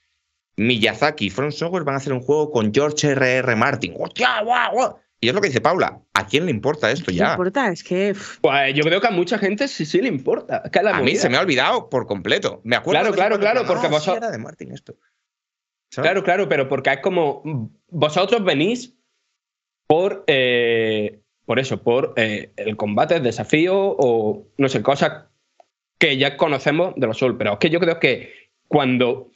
Miyazaki 0.56 1.26
y 1.26 1.30
From 1.30 1.52
Software 1.52 1.84
van 1.84 1.96
a 1.96 1.98
hacer 1.98 2.14
un 2.14 2.22
juego 2.22 2.50
con 2.50 2.72
George 2.72 3.08
R.R. 3.10 3.56
Martin. 3.56 3.92
¡Hostia, 3.98 4.40
guau, 4.40 4.72
guau! 4.72 4.96
Y 5.20 5.28
es 5.28 5.34
lo 5.34 5.42
que 5.42 5.48
dice 5.48 5.60
Paula. 5.60 6.00
¿A 6.14 6.26
quién 6.26 6.46
le 6.46 6.50
importa 6.50 6.90
esto 6.90 7.10
No 7.10 7.16
ya? 7.18 7.30
importa, 7.32 7.68
es 7.70 7.84
que. 7.84 8.16
Pues 8.40 8.74
yo 8.74 8.84
creo 8.84 9.02
que 9.02 9.06
a 9.08 9.10
mucha 9.10 9.36
gente 9.36 9.68
sí, 9.68 9.84
sí 9.84 10.00
le 10.00 10.08
importa. 10.08 10.62
que 10.72 10.78
es 10.78 10.82
la 10.86 10.96
A 10.96 11.02
mí 11.02 11.14
se 11.16 11.28
me 11.28 11.36
ha 11.36 11.40
olvidado 11.42 11.90
por 11.90 12.06
completo. 12.06 12.62
Me 12.64 12.74
acuerdo 12.74 13.02
Claro, 13.12 13.14
claro, 13.14 13.38
claro, 13.38 13.66
porque 13.66 13.90
no, 13.90 14.00
sí 14.00 14.08
vosotros- 14.08 14.16
era 14.16 14.30
de 14.30 14.38
Martin 14.38 14.72
esto. 14.72 14.94
¿Sabes? 15.90 16.08
Claro, 16.08 16.24
claro, 16.24 16.48
pero 16.48 16.68
porque 16.70 16.90
es 16.90 17.00
como. 17.00 17.42
Vosotros 17.88 18.42
venís 18.44 18.94
por. 19.91 20.24
eh, 20.26 21.20
por 21.51 21.59
eso, 21.59 21.82
por 21.82 22.14
eh, 22.16 22.53
el 22.55 22.76
combate, 22.76 23.16
el 23.16 23.24
desafío 23.24 23.74
o 23.76 24.47
no 24.57 24.68
sé, 24.68 24.82
cosas 24.82 25.24
que 25.99 26.16
ya 26.16 26.36
conocemos 26.36 26.95
de 26.97 27.09
los 27.09 27.18
Souls. 27.18 27.34
Pero 27.36 27.55
es 27.55 27.59
que 27.59 27.70
yo 27.70 27.80
creo 27.80 27.99
que 27.99 28.32
cuando 28.68 29.32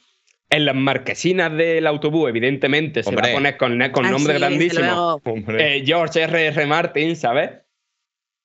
en 0.49 0.63
las 0.63 0.75
marquesinas 0.75 1.51
del 1.57 1.85
autobús, 1.85 2.29
evidentemente, 2.29 3.03
se 3.03 3.09
va 3.09 3.17
Hombre. 3.17 3.31
a 3.31 3.33
poner 3.33 3.57
con, 3.57 3.91
con 3.91 4.05
ah, 4.05 4.11
nombre 4.11 4.35
sí, 4.35 4.39
grandísimo. 4.39 5.21
Hombre. 5.25 5.75
eh, 5.75 5.83
George 5.85 6.21
R.R. 6.21 6.65
Martin, 6.67 7.17
¿sabes? 7.17 7.49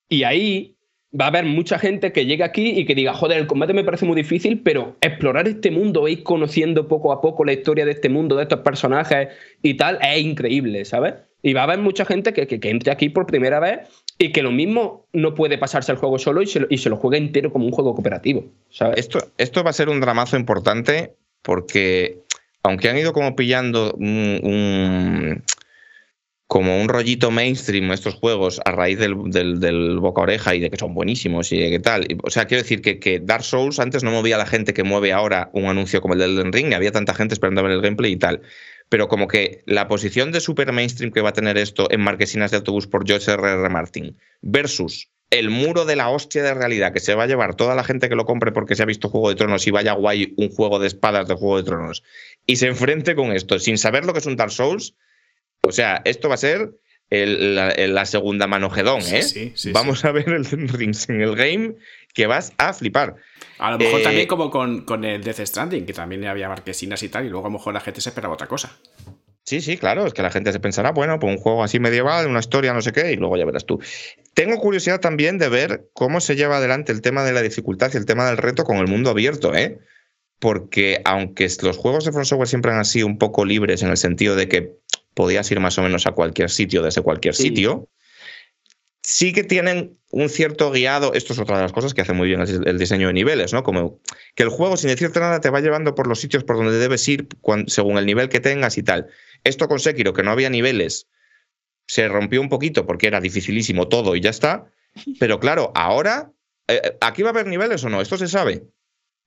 Y 0.09 0.23
ahí 0.23 0.75
va 1.17 1.25
a 1.25 1.27
haber 1.29 1.45
mucha 1.45 1.79
gente 1.79 2.11
que 2.11 2.25
llegue 2.25 2.43
aquí 2.43 2.71
y 2.77 2.85
que 2.85 2.93
diga, 2.93 3.13
joder, 3.13 3.37
el 3.37 3.47
combate 3.47 3.73
me 3.73 3.85
parece 3.85 4.05
muy 4.05 4.17
difícil, 4.17 4.63
pero 4.63 4.97
explorar 4.99 5.47
este 5.47 5.71
mundo, 5.71 6.09
ir 6.09 6.23
conociendo 6.23 6.89
poco 6.89 7.13
a 7.13 7.21
poco 7.21 7.45
la 7.45 7.53
historia 7.53 7.85
de 7.85 7.91
este 7.91 8.09
mundo, 8.09 8.35
de 8.35 8.43
estos 8.43 8.59
personajes 8.59 9.29
y 9.61 9.75
tal, 9.75 9.97
es 10.01 10.19
increíble, 10.19 10.83
¿sabes? 10.83 11.13
Y 11.43 11.53
va 11.53 11.61
a 11.61 11.63
haber 11.63 11.79
mucha 11.79 12.05
gente 12.05 12.33
que, 12.33 12.47
que, 12.47 12.59
que 12.59 12.69
entre 12.69 12.91
aquí 12.91 13.09
por 13.09 13.25
primera 13.25 13.59
vez 13.59 13.79
y 14.17 14.31
que 14.31 14.43
lo 14.43 14.51
mismo 14.51 15.07
no 15.13 15.33
puede 15.33 15.57
pasarse 15.57 15.91
el 15.91 15.97
juego 15.97 16.19
solo 16.19 16.41
y 16.41 16.47
se, 16.47 16.59
lo, 16.59 16.67
y 16.69 16.77
se 16.77 16.89
lo 16.89 16.97
juega 16.97 17.17
entero 17.17 17.51
como 17.51 17.65
un 17.65 17.71
juego 17.71 17.95
cooperativo. 17.95 18.45
¿sabes? 18.69 18.99
Esto, 18.99 19.19
esto 19.37 19.63
va 19.63 19.71
a 19.71 19.73
ser 19.73 19.89
un 19.89 19.99
dramazo 19.99 20.37
importante 20.37 21.15
porque, 21.41 22.19
aunque 22.61 22.89
han 22.89 22.97
ido 22.97 23.13
como 23.13 23.35
pillando 23.35 23.93
un, 23.93 25.43
como 26.45 26.79
un 26.79 26.87
rollito 26.87 27.31
mainstream 27.31 27.91
estos 27.93 28.13
juegos 28.13 28.61
a 28.65 28.71
raíz 28.71 28.99
del, 28.99 29.15
del, 29.31 29.99
boca 29.99 30.21
oreja 30.21 30.53
y 30.53 30.59
de 30.59 30.69
que 30.69 30.77
son 30.77 30.93
buenísimos 30.93 31.51
y 31.51 31.57
de 31.57 31.71
qué 31.71 31.79
tal. 31.79 32.05
O 32.23 32.29
sea, 32.29 32.45
quiero 32.45 32.61
decir 32.61 32.81
que, 32.81 32.99
que, 32.99 33.19
Dark 33.19 33.43
Souls 33.43 33.79
antes 33.79 34.03
no 34.03 34.11
movía 34.11 34.35
a 34.35 34.37
la 34.37 34.45
gente 34.45 34.73
que 34.73 34.83
mueve 34.83 35.13
ahora 35.13 35.49
un 35.53 35.65
anuncio 35.65 36.01
como 36.01 36.13
el 36.13 36.19
del 36.19 36.37
Elden 36.37 36.53
Ring, 36.53 36.73
había 36.73 36.91
tanta 36.91 37.15
gente 37.15 37.33
esperando 37.33 37.61
a 37.61 37.63
ver 37.63 37.71
el 37.71 37.81
gameplay 37.81 38.11
y 38.11 38.17
tal. 38.17 38.41
Pero 38.91 39.07
como 39.07 39.29
que 39.29 39.63
la 39.65 39.87
posición 39.87 40.33
de 40.33 40.41
super 40.41 40.73
mainstream 40.73 41.13
que 41.13 41.21
va 41.21 41.29
a 41.29 41.33
tener 41.33 41.57
esto 41.57 41.87
en 41.91 42.01
marquesinas 42.01 42.51
de 42.51 42.57
autobús 42.57 42.87
por 42.87 43.07
George 43.07 43.31
R. 43.31 43.41
R. 43.41 43.69
Martin 43.69 44.17
versus 44.41 45.09
el 45.29 45.49
muro 45.49 45.85
de 45.85 45.95
la 45.95 46.09
hostia 46.09 46.43
de 46.43 46.53
realidad 46.53 46.91
que 46.91 46.99
se 46.99 47.15
va 47.15 47.23
a 47.23 47.27
llevar 47.27 47.55
toda 47.55 47.73
la 47.73 47.85
gente 47.85 48.09
que 48.09 48.15
lo 48.15 48.25
compre 48.25 48.51
porque 48.51 48.75
se 48.75 48.83
ha 48.83 48.85
visto 48.85 49.07
Juego 49.07 49.29
de 49.29 49.35
Tronos 49.35 49.65
y 49.65 49.71
vaya 49.71 49.93
guay 49.93 50.33
un 50.35 50.49
juego 50.49 50.77
de 50.77 50.87
espadas 50.87 51.25
de 51.29 51.35
Juego 51.35 51.55
de 51.55 51.63
Tronos 51.63 52.03
y 52.45 52.57
se 52.57 52.67
enfrente 52.67 53.15
con 53.15 53.31
esto 53.31 53.57
sin 53.59 53.77
saber 53.77 54.03
lo 54.03 54.11
que 54.11 54.19
es 54.19 54.25
un 54.25 54.35
Dark 54.35 54.51
Souls, 54.51 54.93
o 55.61 55.71
sea, 55.71 56.01
esto 56.03 56.27
va 56.27 56.35
a 56.35 56.37
ser 56.37 56.73
el, 57.09 57.55
la, 57.55 57.73
la, 57.75 58.05
segunda 58.05 58.47
mano 58.47 58.69
gedón, 58.69 59.01
¿eh? 59.01 59.23
Sí, 59.23 59.53
sí, 59.55 59.71
Vamos 59.71 60.03
a 60.03 60.11
ver 60.11 60.29
el 60.29 60.45
Rings 60.45 61.09
en 61.09 61.21
el 61.21 61.35
game 61.35 61.75
que 62.13 62.27
vas 62.27 62.53
a 62.57 62.73
flipar. 62.73 63.15
A 63.61 63.69
lo 63.69 63.77
mejor 63.77 63.99
eh, 63.99 64.03
también 64.03 64.27
como 64.27 64.49
con, 64.49 64.81
con, 64.85 65.05
el 65.05 65.23
Death 65.23 65.45
Stranding, 65.45 65.85
que 65.85 65.93
también 65.93 66.25
había 66.25 66.49
marquesinas 66.49 67.03
y 67.03 67.09
tal, 67.09 67.27
y 67.27 67.29
luego 67.29 67.45
a 67.45 67.49
lo 67.49 67.59
mejor 67.59 67.75
la 67.75 67.79
gente 67.79 68.01
se 68.01 68.09
esperaba 68.09 68.33
otra 68.33 68.47
cosa. 68.47 68.75
Sí, 69.43 69.61
sí, 69.61 69.77
claro, 69.77 70.07
es 70.07 70.13
que 70.13 70.23
la 70.23 70.31
gente 70.31 70.51
se 70.51 70.59
pensará, 70.59 70.91
bueno, 70.91 71.19
pues 71.19 71.35
un 71.35 71.39
juego 71.39 71.63
así 71.63 71.79
medieval, 71.79 72.25
una 72.25 72.39
historia, 72.39 72.73
no 72.73 72.81
sé 72.81 72.91
qué, 72.91 73.11
y 73.11 73.17
luego 73.17 73.37
ya 73.37 73.45
verás 73.45 73.67
tú. 73.67 73.79
Tengo 74.33 74.57
curiosidad 74.57 74.99
también 74.99 75.37
de 75.37 75.47
ver 75.49 75.89
cómo 75.93 76.21
se 76.21 76.35
lleva 76.35 76.57
adelante 76.57 76.91
el 76.91 77.01
tema 77.01 77.23
de 77.23 77.33
la 77.33 77.43
dificultad 77.43 77.91
y 77.93 77.97
el 77.97 78.07
tema 78.07 78.25
del 78.25 78.37
reto 78.37 78.63
con 78.63 78.77
el 78.77 78.87
mundo 78.87 79.11
abierto, 79.11 79.53
¿eh? 79.53 79.77
Porque 80.39 80.99
aunque 81.05 81.47
los 81.61 81.77
juegos 81.77 82.03
de 82.03 82.11
From 82.11 82.25
Software 82.25 82.47
siempre 82.47 82.71
han 82.71 82.83
sido 82.83 83.05
un 83.05 83.19
poco 83.19 83.45
libres 83.45 83.83
en 83.83 83.89
el 83.89 83.97
sentido 83.97 84.35
de 84.35 84.47
que 84.47 84.73
podías 85.13 85.51
ir 85.51 85.59
más 85.59 85.77
o 85.77 85.83
menos 85.83 86.07
a 86.07 86.13
cualquier 86.13 86.49
sitio 86.49 86.81
desde 86.81 87.03
cualquier 87.03 87.35
sí. 87.35 87.43
sitio. 87.43 87.89
Sí 89.03 89.33
que 89.33 89.43
tienen 89.43 89.97
un 90.11 90.29
cierto 90.29 90.71
guiado, 90.71 91.13
esto 91.13 91.33
es 91.33 91.39
otra 91.39 91.57
de 91.57 91.63
las 91.63 91.73
cosas 91.73 91.93
que 91.93 92.01
hace 92.01 92.13
muy 92.13 92.27
bien 92.27 92.41
el, 92.41 92.77
diseño 92.77 93.07
de 93.07 93.13
niveles, 93.13 93.51
¿no? 93.51 93.63
Como 93.63 93.99
que 94.35 94.43
el 94.43 94.49
juego, 94.49 94.77
sin 94.77 94.89
decirte 94.89 95.19
nada, 95.19 95.41
te 95.41 95.49
va 95.49 95.59
llevando 95.59 95.95
por 95.95 96.07
los 96.07 96.19
sitios 96.19 96.43
por 96.43 96.57
donde 96.57 96.77
debes 96.77 97.07
ir 97.07 97.27
según 97.67 97.97
el 97.97 98.05
nivel 98.05 98.29
que 98.29 98.39
tengas 98.39 98.77
y 98.77 98.83
tal. 98.83 99.07
Esto 99.43 99.67
con 99.67 99.79
Sekiro, 99.79 100.13
que 100.13 100.21
no 100.21 100.31
había 100.31 100.49
niveles, 100.49 101.07
se 101.87 102.07
rompió 102.07 102.41
un 102.41 102.49
poquito 102.49 102.85
porque 102.85 103.07
era 103.07 103.19
dificilísimo 103.21 103.87
todo 103.87 104.15
y 104.15 104.21
ya 104.21 104.29
está. 104.29 104.65
Pero 105.19 105.39
claro, 105.39 105.71
ahora, 105.73 106.31
eh, 106.67 106.97
¿aquí 107.01 107.23
va 107.23 107.29
a 107.29 107.31
haber 107.31 107.47
niveles 107.47 107.83
o 107.83 107.89
no? 107.89 108.01
¿Esto 108.01 108.17
se 108.17 108.27
sabe? 108.27 108.63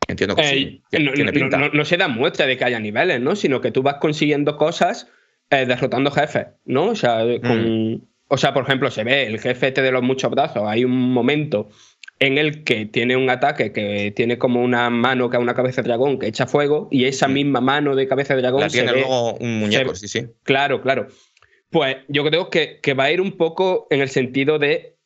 Entiendo 0.07 0.37
que 0.37 0.43
eh, 0.43 0.83
sí. 0.91 0.99
No, 0.99 1.12
no, 1.12 1.59
no, 1.59 1.68
no, 1.70 1.85
se 1.85 1.97
da 1.97 2.09
muestra 2.09 2.47
de 2.47 2.57
que 2.57 2.64
haya 2.64 2.79
niveles, 2.79 3.20
¿no? 3.20 3.35
Sino 3.37 3.61
que 3.61 3.70
tú 3.70 3.83
vas 3.83 3.97
consiguiendo 4.01 4.57
cosas 4.57 5.09
eh, 5.51 5.66
derrotando 5.66 6.11
jefes, 6.11 6.47
¿no? 6.64 6.87
O 6.87 6.97
sea, 6.97 7.20
con, 7.43 7.95
mm. 7.95 8.03
O 8.29 8.37
sea, 8.37 8.55
por 8.55 8.64
ejemplo, 8.64 8.91
se 8.91 9.05
ve 9.05 9.27
el 9.27 9.39
jefe 9.39 9.68
este 9.68 9.83
de 9.83 9.93
los 9.93 10.03
muchos 10.03 10.31
brazos. 10.31 10.62
Hay 10.66 10.85
un 10.85 11.12
momento 11.12 11.68
en 12.18 12.39
el 12.39 12.64
que 12.64 12.87
tiene 12.87 13.16
un 13.16 13.29
ataque 13.29 13.72
que 13.72 14.12
tiene 14.14 14.39
como 14.39 14.62
una 14.62 14.89
mano 14.89 15.29
que 15.29 15.37
es 15.37 15.43
una 15.43 15.55
cabeza 15.55 15.83
de 15.83 15.89
dragón 15.89 16.18
que 16.18 16.27
echa 16.27 16.47
fuego 16.47 16.89
y 16.91 17.05
esa 17.05 17.29
misma 17.29 17.61
mano 17.61 17.95
de 17.97 18.07
cabeza 18.07 18.35
de 18.35 18.43
dragón 18.43 18.61
la 18.61 18.68
tiene 18.68 18.93
ve, 18.93 19.01
luego 19.01 19.35
un 19.35 19.61
muñeco, 19.61 19.95
se, 19.95 20.09
sí, 20.09 20.20
sí. 20.20 20.27
Claro, 20.45 20.81
claro. 20.81 21.09
Pues 21.70 21.97
yo 22.09 22.25
creo 22.25 22.51
que, 22.51 22.79
que, 22.81 22.95
va 22.95 23.05
a 23.05 23.12
ir 23.12 23.20
un 23.20 23.33
poco 23.33 23.89
en 23.91 24.01
el 24.01 24.09
sentido 24.09 24.59
de 24.59 24.97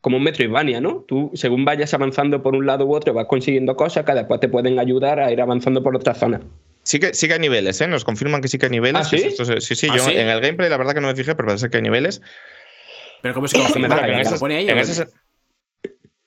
como 0.00 0.16
un 0.16 0.24
Metroidvania, 0.24 0.80
¿no? 0.80 1.04
Tú, 1.06 1.30
según 1.34 1.64
vayas 1.64 1.94
avanzando 1.94 2.42
por 2.42 2.56
un 2.56 2.66
lado 2.66 2.86
u 2.86 2.94
otro, 2.94 3.14
vas 3.14 3.26
consiguiendo 3.26 3.76
cosas 3.76 4.04
que 4.04 4.12
después 4.12 4.40
te 4.40 4.48
pueden 4.48 4.80
ayudar 4.80 5.20
a 5.20 5.30
ir 5.30 5.40
avanzando 5.40 5.82
por 5.82 5.94
otra 5.94 6.14
zona. 6.14 6.40
Sí 6.84 6.98
que, 6.98 7.14
sí 7.14 7.28
que 7.28 7.34
hay 7.34 7.40
niveles, 7.40 7.80
¿eh? 7.80 7.86
Nos 7.86 8.04
confirman 8.04 8.40
que 8.40 8.48
sí 8.48 8.58
que 8.58 8.66
hay 8.66 8.72
niveles. 8.72 9.02
¿Ah, 9.06 9.08
sí? 9.08 9.16
Esto, 9.16 9.44
sí, 9.60 9.74
sí, 9.74 9.86
¿Ah, 9.90 9.96
yo 9.96 10.04
sí? 10.04 10.12
en 10.12 10.28
el 10.28 10.40
gameplay 10.40 10.68
la 10.68 10.76
verdad 10.76 10.94
que 10.94 11.00
no 11.00 11.06
me 11.06 11.14
fijé, 11.14 11.34
pero 11.34 11.46
parece 11.46 11.70
que 11.70 11.76
hay 11.76 11.82
niveles. 11.82 12.20
Pero 13.22 13.34
¿cómo 13.34 13.46
se 13.46 13.56
confirma? 13.56 14.00
en, 14.06 14.24
¿Se 14.24 14.30
ese, 14.32 14.38
pone 14.40 14.56
ahí? 14.56 14.68
en, 14.68 14.78
ese, 14.78 15.06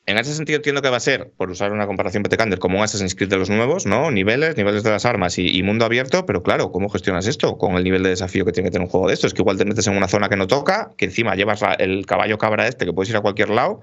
en 0.05 0.17
ese 0.17 0.33
sentido 0.33 0.57
entiendo 0.57 0.81
que 0.81 0.89
va 0.89 0.97
a 0.97 1.01
ser, 1.01 1.31
por 1.35 1.51
usar 1.51 1.73
una 1.73 1.87
comparación 1.87 2.23
Petecander, 2.23 2.57
como 2.57 2.77
un 2.77 2.85
Assassin's 2.85 3.15
Creed 3.15 3.29
de 3.29 3.37
los 3.37 3.49
nuevos, 3.49 3.85
¿no? 3.85 4.11
Niveles, 4.11 4.55
niveles 4.55 4.83
de 4.83 4.91
las 4.91 5.05
armas 5.05 5.37
y, 5.37 5.47
y, 5.47 5.61
mundo 5.61 5.83
abierto, 5.83 6.25
pero 6.25 6.41
claro, 6.41 6.71
¿cómo 6.71 6.87
gestionas 6.87 7.27
esto 7.27 7.57
con 7.57 7.75
el 7.75 7.83
nivel 7.83 8.03
de 8.03 8.09
desafío 8.09 8.45
que 8.45 8.53
tiene 8.53 8.69
que 8.69 8.71
tener 8.71 8.85
un 8.85 8.91
juego 8.91 9.09
de 9.09 9.13
esto? 9.13 9.27
Es 9.27 9.33
que 9.33 9.41
igual 9.41 9.57
te 9.57 9.65
metes 9.65 9.87
en 9.87 9.97
una 9.97 10.07
zona 10.07 10.29
que 10.29 10.37
no 10.37 10.47
toca, 10.47 10.93
que 10.95 11.05
encima 11.05 11.35
llevas 11.35 11.61
la, 11.61 11.73
el 11.73 12.05
caballo 12.05 12.37
cabra 12.37 12.65
este, 12.67 12.85
que 12.85 12.93
puedes 12.93 13.09
ir 13.09 13.17
a 13.17 13.21
cualquier 13.21 13.49
lado, 13.49 13.81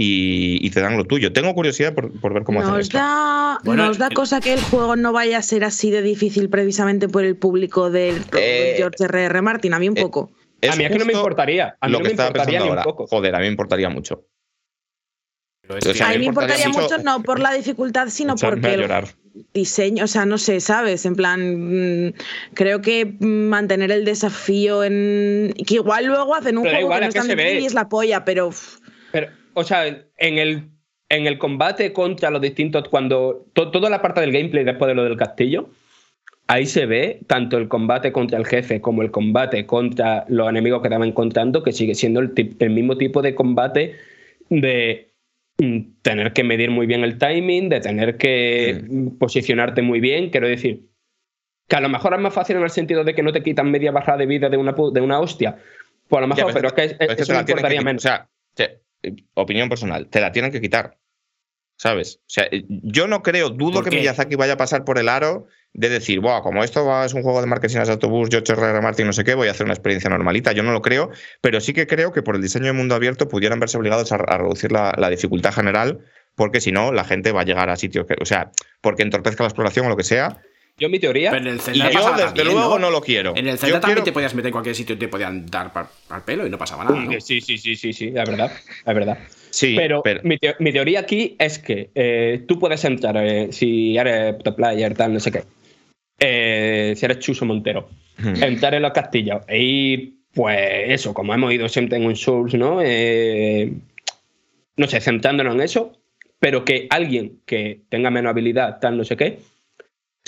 y, 0.00 0.64
y, 0.64 0.70
te 0.70 0.80
dan 0.80 0.96
lo 0.96 1.04
tuyo. 1.04 1.32
Tengo 1.32 1.52
curiosidad 1.54 1.92
por, 1.92 2.12
por 2.20 2.32
ver 2.32 2.44
cómo 2.44 2.60
nos 2.60 2.68
hacen 2.68 2.80
esto. 2.82 2.98
Da, 2.98 3.58
bueno, 3.64 3.86
nos 3.86 3.98
da 3.98 4.06
el, 4.06 4.14
cosa 4.14 4.40
que 4.40 4.54
el 4.54 4.62
juego 4.62 4.94
no 4.94 5.12
vaya 5.12 5.38
a 5.38 5.42
ser 5.42 5.64
así 5.64 5.90
de 5.90 6.02
difícil 6.02 6.48
precisamente 6.48 7.08
por 7.08 7.24
el 7.24 7.34
público 7.36 7.90
del 7.90 8.22
eh, 8.38 8.74
George 8.76 9.04
R.R. 9.04 9.24
R. 9.24 9.42
Martin. 9.42 9.74
A 9.74 9.80
mí 9.80 9.88
un 9.88 9.98
eh, 9.98 10.02
poco. 10.02 10.30
a 10.70 10.76
mí 10.76 10.84
es 10.84 10.92
que 10.92 10.98
no 11.00 11.04
me 11.04 11.14
importaría. 11.14 11.76
A 11.80 11.88
mí 11.88 11.92
lo 11.92 11.98
no 11.98 12.02
que 12.04 12.08
me 12.10 12.10
estaba 12.12 12.28
importaría 12.28 12.58
pensando 12.60 12.72
ahora. 12.80 12.82
poco. 12.84 13.06
Joder, 13.08 13.34
a 13.34 13.38
mí 13.38 13.44
me 13.46 13.50
importaría 13.50 13.88
mucho. 13.88 14.24
O 15.68 15.80
sea, 15.92 16.10
a 16.10 16.12
mí 16.12 16.18
me 16.20 16.24
importaría 16.26 16.68
mucho- 16.68 16.82
mucho, 16.82 16.98
no 16.98 17.22
por 17.24 17.40
la 17.40 17.52
dificultad, 17.52 18.08
sino 18.08 18.36
porque 18.36 18.74
el 18.74 18.88
diseño, 19.52 20.04
o 20.04 20.06
sea, 20.06 20.24
no 20.26 20.38
sé, 20.38 20.60
¿sabes? 20.60 21.04
En 21.06 21.16
plan, 21.16 22.06
mm, 22.08 22.12
creo 22.54 22.80
que 22.80 23.16
mantener 23.18 23.90
el 23.90 24.04
desafío 24.04 24.84
en. 24.84 25.52
Que 25.66 25.74
igual 25.74 26.06
luego 26.06 26.36
hacen 26.36 26.56
un 26.56 26.62
Pero 26.62 26.76
juego 26.76 26.86
igual, 26.86 27.00
que 27.00 27.04
no 27.04 27.08
es 27.08 27.14
que 27.14 27.18
es 27.18 27.22
tan 27.24 27.30
se 27.30 27.34
ve. 27.34 27.42
difícil 27.42 27.62
y 27.64 27.66
es 27.66 27.74
la 27.74 27.88
polla, 27.88 28.24
Pero, 28.24 28.50
o 29.54 29.64
sea, 29.64 29.86
en 29.86 30.38
el, 30.38 30.70
en 31.08 31.26
el 31.26 31.38
combate 31.38 31.92
contra 31.92 32.30
los 32.30 32.40
distintos, 32.40 32.88
cuando 32.88 33.46
to, 33.52 33.70
toda 33.70 33.90
la 33.90 34.02
parte 34.02 34.20
del 34.20 34.32
gameplay 34.32 34.64
después 34.64 34.88
de 34.88 34.94
lo 34.94 35.04
del 35.04 35.16
castillo, 35.16 35.70
ahí 36.46 36.66
se 36.66 36.86
ve 36.86 37.20
tanto 37.26 37.58
el 37.58 37.68
combate 37.68 38.12
contra 38.12 38.38
el 38.38 38.46
jefe 38.46 38.80
como 38.80 39.02
el 39.02 39.10
combate 39.10 39.66
contra 39.66 40.24
los 40.28 40.48
enemigos 40.48 40.82
que 40.82 40.88
te 40.88 40.96
van 40.96 41.08
encontrando, 41.08 41.62
que 41.62 41.72
sigue 41.72 41.94
siendo 41.94 42.20
el, 42.20 42.34
tip, 42.34 42.60
el 42.62 42.70
mismo 42.70 42.96
tipo 42.96 43.22
de 43.22 43.34
combate 43.34 43.96
de 44.48 45.12
mm, 45.58 45.80
tener 46.02 46.32
que 46.32 46.44
medir 46.44 46.70
muy 46.70 46.86
bien 46.86 47.04
el 47.04 47.18
timing, 47.18 47.68
de 47.68 47.80
tener 47.80 48.16
que 48.16 48.84
posicionarte 49.18 49.82
muy 49.82 50.00
bien, 50.00 50.30
quiero 50.30 50.48
decir. 50.48 50.88
Que 51.68 51.76
a 51.76 51.80
lo 51.80 51.90
mejor 51.90 52.14
es 52.14 52.20
más 52.20 52.32
fácil 52.32 52.56
en 52.56 52.62
el 52.62 52.70
sentido 52.70 53.04
de 53.04 53.14
que 53.14 53.22
no 53.22 53.30
te 53.30 53.42
quitan 53.42 53.70
media 53.70 53.92
barra 53.92 54.16
de 54.16 54.24
vida 54.24 54.48
de 54.48 54.56
una, 54.56 54.72
de 54.72 55.00
una 55.02 55.20
hostia. 55.20 55.58
Pues 56.08 56.18
a 56.18 56.20
lo 56.22 56.28
mejor, 56.28 56.46
Ya, 56.48 56.54
pero, 56.54 56.68
es 56.68 56.72
que, 56.72 57.04
es 57.04 57.20
eso 57.20 57.34
que 57.34 57.40
importaría 57.40 57.82
menos. 57.82 58.02
O 58.02 58.08
sea, 58.08 58.26
te- 58.54 58.80
opinión 59.34 59.68
personal, 59.68 60.08
te 60.08 60.20
la 60.20 60.32
tienen 60.32 60.50
que 60.52 60.60
quitar. 60.60 60.98
¿Sabes? 61.80 62.16
O 62.22 62.24
sea, 62.26 62.48
yo 62.68 63.06
no 63.06 63.22
creo, 63.22 63.50
dudo 63.50 63.74
¿Por 63.74 63.84
que 63.84 63.90
qué? 63.90 63.96
Miyazaki 63.98 64.34
vaya 64.34 64.54
a 64.54 64.56
pasar 64.56 64.84
por 64.84 64.98
el 64.98 65.08
aro 65.08 65.46
de 65.74 65.88
decir, 65.88 66.18
Buah, 66.18 66.42
como 66.42 66.64
esto 66.64 66.84
va- 66.84 67.04
es 67.04 67.14
un 67.14 67.22
juego 67.22 67.40
de 67.40 67.46
marquesinas 67.46 67.86
de 67.86 67.94
autobús, 67.94 68.30
George 68.32 68.52
R. 68.52 68.60
R. 68.60 68.80
Martin, 68.80 69.06
no 69.06 69.12
sé 69.12 69.22
qué, 69.22 69.36
voy 69.36 69.46
a 69.46 69.52
hacer 69.52 69.64
una 69.64 69.74
experiencia 69.74 70.10
normalita. 70.10 70.50
Yo 70.50 70.64
no 70.64 70.72
lo 70.72 70.82
creo, 70.82 71.10
pero 71.40 71.60
sí 71.60 71.72
que 71.74 71.86
creo 71.86 72.10
que 72.12 72.22
por 72.22 72.34
el 72.34 72.42
diseño 72.42 72.66
de 72.66 72.72
mundo 72.72 72.96
abierto 72.96 73.28
pudieran 73.28 73.60
verse 73.60 73.78
obligados 73.78 74.10
a, 74.10 74.16
a 74.16 74.38
reducir 74.38 74.72
la, 74.72 74.92
la 74.98 75.08
dificultad 75.08 75.52
general, 75.52 76.00
porque 76.34 76.60
si 76.60 76.72
no, 76.72 76.90
la 76.92 77.04
gente 77.04 77.30
va 77.30 77.42
a 77.42 77.44
llegar 77.44 77.70
a 77.70 77.76
sitios 77.76 78.06
que, 78.06 78.16
o 78.20 78.24
sea, 78.24 78.50
porque 78.80 79.04
entorpezca 79.04 79.44
la 79.44 79.48
exploración 79.48 79.86
o 79.86 79.88
lo 79.88 79.96
que 79.96 80.02
sea. 80.02 80.42
Yo, 80.78 80.88
mi 80.88 80.98
teoría. 80.98 81.30
Pero 81.30 81.42
en 81.42 81.48
el 81.48 81.56
Y 81.56 81.60
Zelda 81.60 81.90
yo, 81.90 81.92
pasaba 81.98 82.16
desde 82.16 82.26
también, 82.34 82.54
luego, 82.56 82.78
no 82.78 82.90
lo 82.90 83.00
quiero. 83.00 83.30
En 83.36 83.48
el 83.48 83.56
Yo 83.56 83.56
Zelda 83.58 83.80
también 83.80 83.96
quiero- 83.96 84.04
te 84.04 84.12
podías 84.12 84.34
meter 84.34 84.48
en 84.48 84.52
cualquier 84.52 84.74
sitio 84.76 84.94
y 84.94 84.98
te 84.98 85.08
podían 85.08 85.44
dar 85.46 85.72
al 86.10 86.24
pelo 86.24 86.46
y 86.46 86.50
no 86.50 86.56
pasaba 86.58 86.84
nada, 86.84 87.00
¿no? 87.00 87.20
Sí, 87.20 87.40
sí, 87.40 87.58
sí, 87.58 87.74
sí, 87.76 87.92
sí, 87.92 88.06
es 88.08 88.12
verdad, 88.14 88.52
es 88.86 88.94
verdad. 88.94 89.18
Sí, 89.50 89.74
pero, 89.76 90.02
pero- 90.02 90.20
Mi, 90.24 90.38
mi 90.60 90.72
teoría 90.72 91.00
aquí 91.00 91.34
es 91.38 91.58
que 91.58 91.90
eh, 91.94 92.44
tú 92.46 92.58
puedes 92.58 92.84
entrar, 92.84 93.16
eh, 93.16 93.48
si 93.52 93.96
eres 93.96 94.38
top 94.44 94.56
player, 94.56 94.94
tal, 94.94 95.14
no 95.14 95.20
sé 95.20 95.32
qué, 95.32 95.42
eh, 96.20 96.94
si 96.96 97.04
eres 97.04 97.18
Chuso 97.20 97.44
Montero, 97.44 97.88
Hmm. 98.18 98.42
entrar 98.42 98.74
en 98.74 98.82
los 98.82 98.92
castillos 98.92 99.42
e 99.46 99.58
ir, 99.62 100.14
pues 100.34 100.58
eso, 100.88 101.14
como 101.14 101.32
hemos 101.34 101.52
ido 101.52 101.68
siempre 101.68 101.98
en 101.98 102.04
un 102.06 102.16
Souls, 102.16 102.52
¿no? 102.54 102.80
Eh, 102.82 103.72
no 104.76 104.86
sé, 104.88 105.00
centrándonos 105.00 105.54
en 105.54 105.60
eso, 105.60 105.92
pero 106.40 106.64
que 106.64 106.86
alguien 106.90 107.40
que 107.46 107.80
tenga 107.88 108.10
menos 108.10 108.30
habilidad, 108.30 108.78
tal, 108.80 108.96
no 108.96 109.04
sé 109.04 109.16
qué, 109.16 109.38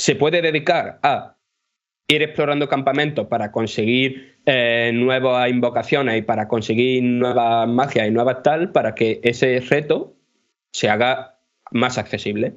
se 0.00 0.16
puede 0.16 0.40
dedicar 0.42 0.98
a 1.02 1.36
ir 2.08 2.22
explorando 2.22 2.68
campamentos 2.68 3.26
para 3.28 3.52
conseguir 3.52 4.38
eh, 4.46 4.90
nuevas 4.94 5.48
invocaciones 5.50 6.18
y 6.18 6.22
para 6.22 6.48
conseguir 6.48 7.02
nuevas 7.04 7.68
magias 7.68 8.08
y 8.08 8.10
nuevas 8.10 8.42
tal, 8.42 8.72
para 8.72 8.94
que 8.94 9.20
ese 9.22 9.60
reto 9.60 10.16
se 10.72 10.88
haga 10.88 11.38
más 11.70 11.98
accesible. 11.98 12.54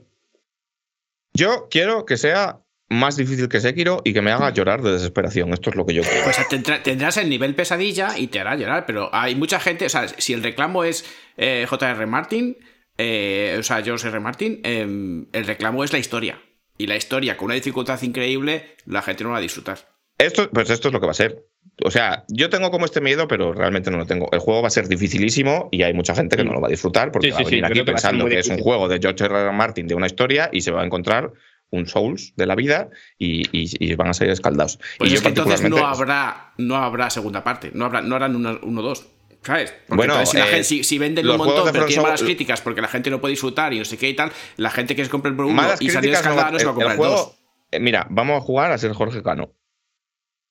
Yo 1.34 1.68
quiero 1.70 2.06
que 2.06 2.18
sea 2.18 2.60
más 2.90 3.18
difícil 3.18 3.50
que 3.50 3.60
Sekiro 3.60 4.02
y 4.04 4.14
que 4.14 4.22
me 4.22 4.32
haga 4.32 4.52
llorar 4.52 4.82
de 4.82 4.92
desesperación. 4.92 5.52
Esto 5.54 5.72
es 5.72 5.76
lo 5.76 5.86
que 5.86 5.94
yo 5.96 6.04
creo. 6.04 6.24
Pues 6.24 6.38
tendrá- 6.50 6.82
tendrás 6.84 7.18
el 7.18 7.30
nivel 7.30 7.56
pesadilla 7.56 8.18
y 8.18 8.28
te 8.28 8.40
hará 8.40 8.56
llorar, 8.56 8.86
pero 8.86 9.10
hay 9.14 9.36
mucha 9.36 9.60
gente, 9.60 9.86
o 9.86 9.90
sea, 9.90 10.08
si 10.08 10.34
el 10.34 10.44
reclamo 10.44 10.84
es 10.84 11.04
eh, 11.38 11.66
J.R. 11.68 12.06
Martin, 12.06 12.58
eh, 12.98 13.56
o 13.60 13.64
sea, 13.64 13.82
George 13.82 14.08
R. 14.08 14.20
Martin, 14.20 14.62
eh, 14.64 15.26
el 15.32 15.46
reclamo 15.46 15.84
es 15.84 15.92
la 15.92 16.00
historia. 16.00 16.40
Y 16.78 16.88
la 16.88 16.96
historia, 16.96 17.38
con 17.38 17.46
una 17.46 17.56
dificultad 17.56 18.02
increíble, 18.02 18.76
la 18.86 19.02
gente 19.02 19.24
no 19.24 19.30
la 19.30 19.34
va 19.34 19.40
a 19.40 19.42
disfrutar. 19.42 19.78
Esto, 20.18 20.50
pues 20.50 20.70
esto 20.70 20.88
es 20.88 20.94
lo 20.94 21.00
que 21.00 21.06
va 21.06 21.12
a 21.12 21.16
ser. 21.16 21.46
O 21.84 21.90
sea, 21.92 22.24
yo 22.28 22.50
tengo 22.50 22.70
como 22.72 22.86
este 22.86 23.02
miedo, 23.02 23.28
pero 23.28 23.54
realmente 23.54 23.90
no 23.90 23.98
lo 23.98 24.06
tengo. 24.06 24.30
El 24.32 24.40
juego 24.40 24.62
va 24.62 24.68
a 24.68 24.72
ser 24.72 24.88
dificilísimo 24.88 25.70
y 25.72 25.82
hay 25.84 25.94
mucha 25.94 26.14
gente 26.16 26.36
que 26.38 26.44
no 26.44 26.54
lo 26.54 26.62
va 26.62 26.68
a 26.68 26.72
disfrutar 26.72 27.12
porque 27.12 27.28
Sí, 27.28 27.32
va 27.32 27.38
sí, 27.38 27.44
a 27.44 27.46
venir 27.48 27.66
sí, 27.66 27.72
aquí 27.72 27.84
pensando 27.84 28.26
que 28.28 28.40
es 28.40 28.48
un 28.48 28.60
juego 28.60 28.88
de 28.88 29.00
George 29.00 29.24
R. 29.26 29.36
R. 29.42 29.52
Martin 29.52 29.88
de 29.88 29.96
una 29.96 30.06
historia 30.08 30.50
y 30.52 30.62
se 30.62 30.72
va 30.72 30.82
a 30.82 30.86
encontrar 30.86 31.32
un 31.72 31.88
Souls 31.88 32.34
de 32.36 32.46
la 32.46 32.54
vida 32.56 32.90
y, 33.18 33.42
y- 33.52 33.72
y 33.80 33.96
van 33.96 34.10
a 34.10 34.14
salir 34.14 34.32
escaldados. 34.34 34.78
Pues 35.00 35.10
y 35.10 35.16
es 35.16 35.20
yo 35.20 35.24
que 35.24 35.30
entonces 35.30 35.68
no 35.68 35.86
habrá, 35.88 36.54
no 36.60 36.76
habrá 36.76 37.10
segunda 37.10 37.44
parte, 37.44 37.72
no, 37.74 37.86
habrá, 37.86 38.02
no 38.02 38.16
harán 38.16 38.36
uno, 38.36 38.60
uno 38.62 38.82
dos. 38.84 39.08
¿Sabes? 39.44 39.72
Porque 39.88 39.96
Bueno, 39.98 40.14
entonces 40.14 40.30
si, 40.32 40.38
la 40.38 40.46
eh, 40.46 40.50
gente- 40.50 40.64
si, 40.64 40.84
si 40.84 40.98
venden 40.98 41.28
un 41.30 41.38
montón, 41.38 41.66
de 41.66 41.72
pero 41.74 41.86
tienen 41.86 42.04
malas 42.04 42.20
Software- 42.20 42.36
críticas 42.38 42.62
porque 42.62 42.82
la 42.82 42.88
gente 42.88 43.10
no 43.10 43.20
puede 43.20 43.32
disfrutar 43.34 43.74
y 43.74 43.80
no 43.80 43.86
sé 43.86 43.98
qué 43.98 44.10
y 44.10 44.16
tal, 44.16 44.32
la 44.58 44.70
gente 44.70 44.96
que 44.96 45.04
se 45.04 45.10
compra 45.12 45.32
el 45.32 45.40
uno 45.40 45.50
Malas 45.50 45.82
y 45.82 45.90
salió 45.90 46.12
críticas 46.12 46.24
no 46.24 46.32
se 46.60 46.66
va 46.66 46.72
a 46.72 46.74
comprar 46.74 46.92
el 46.92 46.92
el 46.94 46.98
juego, 46.98 47.16
dos. 47.16 47.38
eh, 47.72 47.80
Mira, 47.80 48.08
vamos 48.10 48.38
a 48.38 48.42
jugar 48.42 48.72
a 48.72 48.78
ser 48.78 48.94
Jorge 48.94 49.22
Cano. 49.22 49.54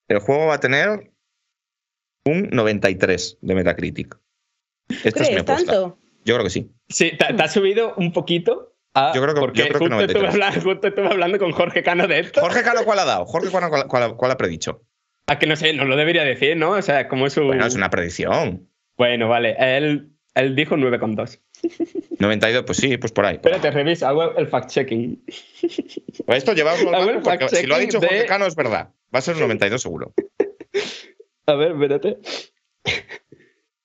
El 0.08 0.18
juego 0.18 0.46
va 0.48 0.54
a 0.54 0.60
tener 0.60 1.12
un 2.26 2.50
93 2.52 3.38
de 3.40 3.54
Metacritic. 3.54 4.18
Esta 4.88 5.08
es 5.08 5.14
mi 5.20 5.26
¿Crees 5.36 5.40
apuesta. 5.42 5.72
tanto? 5.72 5.98
Yo 6.24 6.34
creo 6.34 6.44
que 6.44 6.50
sí. 6.50 6.70
Sí, 6.88 7.12
te, 7.18 7.32
te 7.34 7.42
has 7.42 7.52
subido 7.52 7.94
un 7.96 8.12
poquito. 8.12 8.74
A, 8.94 9.12
Yo 9.14 9.22
creo 9.22 9.34
que- 9.34 9.40
porque 9.40 9.58
yo 9.60 9.68
creo 9.68 9.78
que 9.78 9.84
justo, 9.86 10.00
estuve 10.00 10.22
93. 10.22 10.34
hablando, 10.34 10.60
justo 10.70 10.88
estuve 10.88 11.06
hablando 11.08 11.38
con 11.38 11.52
Jorge 11.52 11.82
Cano 11.82 12.06
de 12.06 12.20
esto. 12.20 12.40
Jorge 12.42 12.62
Cano, 12.62 12.84
¿cuál 12.84 12.98
ha 12.98 13.04
dado? 13.06 13.24
Jorge 13.24 13.50
Cano, 13.50 13.70
¿cuál, 13.70 13.86
cuál- 13.88 14.16
cuál 14.16 14.30
ha 14.30 14.36
predicho? 14.36 14.82
A 15.28 15.38
que 15.38 15.46
no 15.46 15.56
sé, 15.56 15.72
no 15.72 15.84
lo 15.86 15.96
debería 15.96 16.24
decir, 16.24 16.56
¿no? 16.56 16.72
O 16.72 16.82
sea, 16.82 17.08
como 17.08 17.26
es 17.26 17.32
su. 17.32 17.42
Bueno, 17.44 17.64
es 17.64 17.74
una 17.74 17.88
predicción. 17.90 18.68
Bueno, 18.96 19.28
vale. 19.28 19.56
Él, 19.58 20.10
él 20.34 20.56
dijo 20.56 20.76
9,2. 20.76 21.38
92, 22.18 22.64
pues 22.64 22.78
sí, 22.78 22.96
pues 22.96 23.12
por 23.12 23.24
ahí. 23.26 23.36
Espérate, 23.36 23.70
revisa, 23.70 24.08
hago 24.08 24.36
el 24.36 24.48
fact-checking. 24.50 25.20
Pues 26.26 26.38
esto 26.38 26.52
llevamos 26.54 26.92
A 26.92 27.04
ver, 27.04 27.20
porque 27.22 27.48
si 27.48 27.66
lo 27.66 27.74
ha 27.76 27.78
dicho 27.78 27.98
Jorge 28.00 28.14
de- 28.20 28.26
Cano 28.26 28.46
es 28.46 28.54
verdad. 28.56 28.88
Va 29.14 29.18
a 29.18 29.22
ser 29.22 29.34
un 29.34 29.40
92 29.42 29.80
seguro. 29.82 30.12
A 31.46 31.54
ver, 31.54 31.72
espérate. 31.72 32.18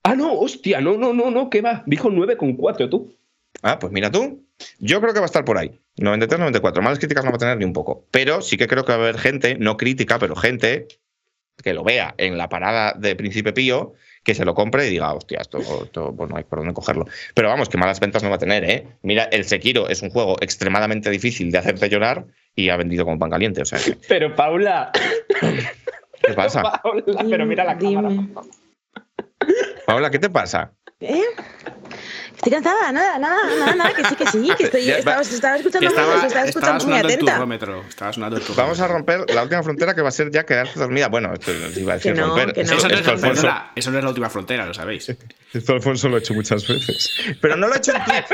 Ah, 0.03 0.15
no, 0.15 0.33
hostia, 0.39 0.79
no, 0.81 0.97
no, 0.97 1.13
no, 1.13 1.29
no, 1.31 1.49
¿qué 1.49 1.61
va? 1.61 1.83
Dijo 1.85 2.09
9,4 2.09 2.89
tú. 2.89 3.13
Ah, 3.61 3.77
pues 3.79 3.91
mira 3.91 4.09
tú. 4.11 4.45
Yo 4.79 5.01
creo 5.01 5.13
que 5.13 5.19
va 5.19 5.25
a 5.25 5.27
estar 5.27 5.43
por 5.45 5.57
ahí. 5.57 5.79
93, 5.97 6.39
94. 6.39 6.81
Malas 6.81 6.99
críticas 6.99 7.25
no 7.25 7.31
va 7.31 7.35
a 7.35 7.39
tener 7.39 7.57
ni 7.57 7.65
un 7.65 7.73
poco. 7.73 8.05
Pero 8.11 8.41
sí 8.41 8.57
que 8.57 8.67
creo 8.67 8.85
que 8.85 8.91
va 8.93 8.97
a 8.99 9.01
haber 9.01 9.17
gente, 9.17 9.55
no 9.59 9.75
crítica, 9.77 10.17
pero 10.19 10.35
gente 10.35 10.87
que 11.63 11.73
lo 11.73 11.83
vea 11.83 12.13
en 12.17 12.37
la 12.37 12.49
parada 12.49 12.93
de 12.97 13.15
Príncipe 13.15 13.51
Pío, 13.51 13.93
que 14.27 14.35
se 14.35 14.43
lo 14.43 14.53
compre 14.53 14.85
y 14.85 14.89
diga, 14.89 15.13
hostia, 15.13 15.39
esto, 15.39 15.59
esto 15.59 16.13
pues 16.13 16.29
no 16.29 16.35
hay 16.35 16.43
por 16.43 16.59
dónde 16.59 16.73
cogerlo. 16.73 17.05
Pero 17.33 17.47
vamos, 17.47 17.69
que 17.69 17.77
malas 17.77 18.01
ventas 18.01 18.21
no 18.23 18.29
va 18.29 18.35
a 18.35 18.39
tener, 18.39 18.69
¿eh? 18.69 18.85
Mira, 19.01 19.23
el 19.31 19.45
Sekiro 19.45 19.87
es 19.87 20.01
un 20.01 20.09
juego 20.09 20.35
extremadamente 20.41 21.09
difícil 21.09 21.49
de 21.49 21.59
hacerte 21.59 21.87
llorar 21.87 22.25
y 22.53 22.67
ha 22.67 22.75
vendido 22.75 23.05
como 23.05 23.17
pan 23.17 23.29
caliente. 23.29 23.61
O 23.61 23.65
sea, 23.65 23.79
que, 23.79 23.95
Pero 24.09 24.35
Paula. 24.35 24.91
¿qué 26.21 26.33
pasa? 26.33 26.61
Paula, 26.83 27.03
pero 27.29 27.45
mira 27.45 27.63
la 27.63 27.75
Dime. 27.75 28.03
cámara. 28.03 28.47
Paula, 29.85 30.11
¿qué 30.11 30.19
te 30.19 30.29
pasa? 30.29 30.73
¿Eh? 30.99 31.21
Estoy 32.35 32.51
cansada, 32.51 32.91
nada, 32.91 33.19
nada, 33.19 33.37
nada, 33.59 33.75
nada, 33.75 33.93
que 33.93 34.03
sí, 34.03 34.15
que 34.15 34.25
sí, 34.27 34.49
que 34.57 34.63
estoy, 34.65 34.83
Ya, 34.85 34.97
estaba, 34.97 35.17
va- 35.17 35.21
estaba 35.21 35.53
Que 35.55 35.59
escuchando 35.61 35.87
estaba, 35.89 36.07
estaba 36.15 36.27
estaba 36.27 36.45
escuchando 36.47 36.73
muy 36.73 36.81
sonando 36.81 37.07
el 37.07 37.13
atenta. 37.13 37.33
turrómetro. 37.33 37.85
Estaba 37.87 38.13
sonando 38.13 38.37
el 38.37 38.43
Vamos 38.55 38.79
a 38.79 38.87
romper 38.87 39.29
la 39.33 39.43
última 39.43 39.63
frontera 39.63 39.93
que 39.95 40.01
va 40.01 40.09
a 40.09 40.11
ser 40.11 40.31
ya 40.31 40.43
quedarte 40.45 40.79
dormida. 40.79 41.07
Bueno, 41.09 41.33
esto 41.33 41.51
iba 41.51 41.93
a 41.93 41.95
decir 41.97 42.13
Que 42.13 42.19
no, 42.19 42.27
romper. 42.29 42.53
que 42.53 42.63
no. 42.63 42.73
Eso 42.73 42.87
no, 42.87 42.95
Esto, 42.95 42.99
es, 42.99 43.07
Alfonso, 43.07 43.41
perdona, 43.43 43.71
eso 43.75 43.91
no 43.91 43.97
es 43.99 44.03
la 44.03 44.09
última 44.09 44.29
frontera, 44.31 44.65
lo 44.65 44.73
sabéis. 44.73 45.09
esto 45.53 45.73
Alfonso 45.73 46.09
lo 46.09 46.15
ha 46.15 46.19
hecho 46.19 46.33
muchas 46.33 46.67
veces. 46.67 47.11
Pero 47.41 47.55
no 47.57 47.67
lo 47.67 47.73
ha 47.75 47.77
hecho 47.77 47.91
en 47.95 48.03
Twitch. 48.03 48.25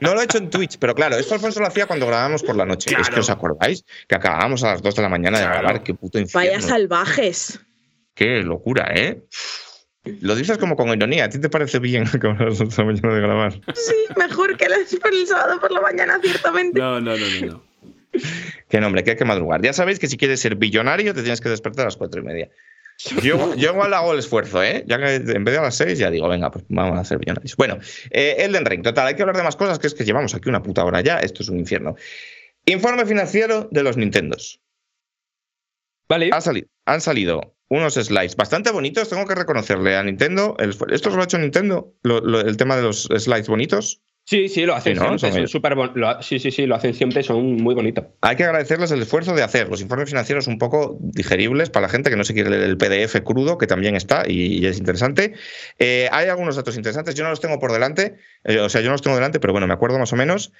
No 0.00 0.14
lo 0.14 0.20
he 0.20 0.24
hecho 0.24 0.38
en 0.38 0.50
Twitch, 0.50 0.78
pero 0.78 0.94
claro, 0.94 1.16
esto 1.16 1.34
Alfonso 1.34 1.58
lo 1.60 1.66
hacía 1.66 1.86
cuando 1.86 2.06
grabábamos 2.06 2.42
por 2.44 2.54
la 2.56 2.66
noche. 2.66 2.94
Es 3.00 3.10
que 3.10 3.18
os 3.20 3.30
acordáis 3.30 3.84
que 4.08 4.14
acabábamos 4.14 4.62
a 4.64 4.72
las 4.72 4.82
2 4.82 4.94
de 4.94 5.02
la 5.02 5.08
mañana 5.08 5.38
de 5.38 5.44
Claro. 5.44 5.60
grabar. 5.60 5.82
Qué 5.82 5.94
puto 5.94 6.18
infierno. 6.20 6.50
Vaya 6.52 6.60
salvajes. 6.60 7.60
Qué 8.14 8.42
locura, 8.42 8.90
¿eh? 8.94 9.22
Lo 10.20 10.34
dices 10.34 10.58
como 10.58 10.76
con 10.76 10.88
ironía. 10.88 11.24
¿A 11.24 11.28
ti 11.28 11.38
te 11.38 11.48
parece 11.48 11.78
bien 11.78 12.06
acabar 12.12 12.42
a 12.42 12.44
las 12.46 12.58
2 12.58 12.76
de 12.76 12.82
la 12.82 12.84
mañana 12.84 13.14
de 13.14 13.20
grabar? 13.20 13.52
Sí, 13.74 13.94
mejor 14.16 14.56
que 14.56 14.68
las 14.68 14.94
por 14.96 15.12
el 15.12 15.26
sábado 15.26 15.60
por 15.60 15.70
la 15.72 15.80
mañana, 15.80 16.18
ciertamente. 16.22 16.78
No, 16.78 17.00
no, 17.00 17.16
no, 17.16 17.26
no. 17.40 17.46
no. 17.46 17.62
Qué 18.68 18.80
nombre, 18.80 19.04
que 19.04 19.10
hay 19.12 19.16
que 19.16 19.24
madrugar. 19.24 19.62
Ya 19.62 19.72
sabéis 19.72 19.98
que 19.98 20.06
si 20.06 20.16
quieres 20.16 20.40
ser 20.40 20.56
billonario 20.56 21.14
te 21.14 21.22
tienes 21.22 21.40
que 21.40 21.48
despertar 21.48 21.82
a 21.82 21.86
las 21.86 21.96
4 21.96 22.20
y 22.20 22.24
media. 22.24 22.50
Yo, 23.22 23.54
yo 23.54 23.70
igual 23.70 23.94
hago 23.94 24.12
el 24.12 24.18
esfuerzo, 24.18 24.62
¿eh? 24.62 24.84
Ya 24.86 24.98
que 24.98 25.14
en 25.14 25.44
vez 25.44 25.52
de 25.52 25.58
a 25.58 25.62
las 25.62 25.76
6 25.76 25.98
ya 25.98 26.10
digo, 26.10 26.28
venga, 26.28 26.50
pues 26.50 26.64
vamos 26.68 26.98
a 26.98 27.04
ser 27.04 27.18
billonarios. 27.18 27.54
Bueno, 27.56 27.78
eh, 28.10 28.36
Elden 28.38 28.64
Ring, 28.64 28.82
total, 28.82 29.06
hay 29.06 29.14
que 29.14 29.22
hablar 29.22 29.36
de 29.36 29.44
más 29.44 29.56
cosas, 29.56 29.78
que 29.78 29.86
es 29.86 29.94
que 29.94 30.04
llevamos 30.04 30.34
aquí 30.34 30.48
una 30.48 30.62
puta 30.62 30.84
hora 30.84 31.00
ya, 31.00 31.18
esto 31.20 31.42
es 31.42 31.48
un 31.48 31.58
infierno. 31.58 31.94
Informe 32.66 33.06
financiero 33.06 33.68
de 33.70 33.82
los 33.84 33.96
Nintendos. 33.96 34.60
Vale. 36.08 36.30
Ha 36.32 36.40
salido, 36.40 36.68
han 36.92 37.00
salido 37.00 37.54
unos 37.68 37.94
slides 37.94 38.34
bastante 38.36 38.70
bonitos, 38.70 39.08
tengo 39.08 39.26
que 39.26 39.34
reconocerle 39.34 39.96
a 39.96 40.02
Nintendo. 40.02 40.56
el 40.58 40.74
¿Esto 40.90 41.10
lo 41.10 41.20
ha 41.20 41.24
hecho 41.24 41.38
Nintendo? 41.38 41.92
Lo- 42.02 42.20
lo- 42.20 42.40
el 42.40 42.56
tema 42.56 42.76
de 42.76 42.82
los 42.82 43.02
slides 43.16 43.48
bonitos. 43.48 44.00
Sí, 44.24 44.48
sí, 44.50 44.66
lo 44.66 44.74
hacen 44.74 44.94
Sí, 44.94 45.02
¿no? 45.02 45.18
siempre. 45.18 45.46
Son 45.46 45.62
bon- 45.62 45.92
lo- 45.94 46.20
Sí, 46.22 46.38
sí, 46.38 46.50
sí, 46.50 46.66
lo 46.66 46.74
hacen 46.74 46.92
siempre, 46.92 47.22
son 47.22 47.56
muy 47.62 47.74
bonitos. 47.74 48.04
Hay 48.20 48.36
que 48.36 48.44
agradecerles 48.44 48.90
el 48.90 49.00
esfuerzo 49.00 49.34
de 49.34 49.42
hacer 49.42 49.70
los 49.70 49.80
informes 49.80 50.10
financieros 50.10 50.46
un 50.48 50.58
poco 50.58 50.98
digeribles 51.00 51.70
para 51.70 51.86
la 51.86 51.88
gente 51.90 52.10
que 52.10 52.16
no 52.16 52.24
se 52.24 52.34
quiere 52.34 52.50
leer 52.50 52.64
el 52.64 52.76
PDF 52.76 53.22
crudo, 53.24 53.56
que 53.56 53.66
también 53.66 53.96
está 53.96 54.24
y, 54.28 54.58
y 54.62 54.66
es 54.66 54.76
interesante. 54.78 55.32
Eh, 55.78 56.08
hay 56.12 56.28
algunos 56.28 56.56
datos 56.56 56.76
interesantes, 56.76 57.14
yo 57.14 57.24
no 57.24 57.30
los 57.30 57.40
tengo 57.40 57.58
por 57.58 57.72
delante, 57.72 58.16
eh, 58.44 58.58
o 58.58 58.68
sea, 58.68 58.82
yo 58.82 58.88
no 58.88 58.92
los 58.92 59.02
tengo 59.02 59.16
delante, 59.16 59.40
pero 59.40 59.52
bueno, 59.54 59.66
me 59.66 59.72
acuerdo 59.74 59.98
más 59.98 60.12
o 60.12 60.16
menos. 60.16 60.52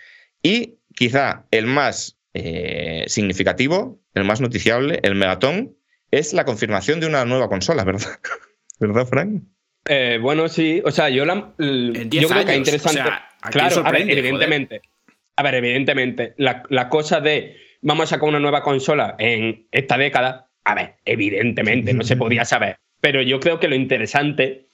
Y 0.43 0.79
quizá 0.95 1.45
el 1.51 1.67
más 1.67 2.17
eh, 2.35 3.05
significativo, 3.09 4.01
el 4.15 4.25
más 4.25 4.41
noticiable, 4.41 5.01
el 5.03 5.15
megatón, 5.15 5.77
es 6.11 6.33
la 6.33 6.45
confirmación 6.45 7.01
de 7.01 7.07
una 7.07 7.25
nueva 7.25 7.49
consola, 7.49 7.85
¿verdad? 7.85 8.19
¿Verdad, 8.81 9.07
Frank? 9.07 9.43
Eh, 9.87 10.19
bueno, 10.21 10.49
sí, 10.49 10.83
o 10.85 10.91
sea, 10.91 11.09
yo, 11.09 11.25
la, 11.25 11.53
l- 11.59 12.01
En 12.03 12.11
10 12.11 12.23
yo 12.23 12.29
creo 12.29 12.45
que 12.45 12.53
es 12.53 12.59
interesante. 12.59 13.01
o 13.01 13.05
sea, 13.05 13.29
¿a 13.41 13.51
quién 13.51 13.65
claro, 13.69 13.87
a 13.87 13.91
ver, 13.93 14.11
evidentemente. 14.11 14.83
A 15.37 15.43
ver, 15.43 15.55
evidentemente, 15.55 16.35
la, 16.37 16.63
la 16.69 16.89
cosa 16.89 17.21
de 17.21 17.57
vamos 17.81 18.05
a 18.05 18.17
sacar 18.17 18.29
una 18.29 18.41
nueva 18.41 18.63
consola 18.63 19.15
en 19.19 19.67
esta 19.71 19.97
década, 19.97 20.51
a 20.65 20.75
ver, 20.75 20.97
evidentemente, 21.05 21.95
no 21.95 22.03
se 22.05 22.17
podía 22.17 22.45
saber. 22.45 22.77
Pero 23.01 23.23
yo 23.23 23.39
creo 23.41 23.61
que 23.61 23.69
lo 23.69 23.77
interesante 23.77 24.69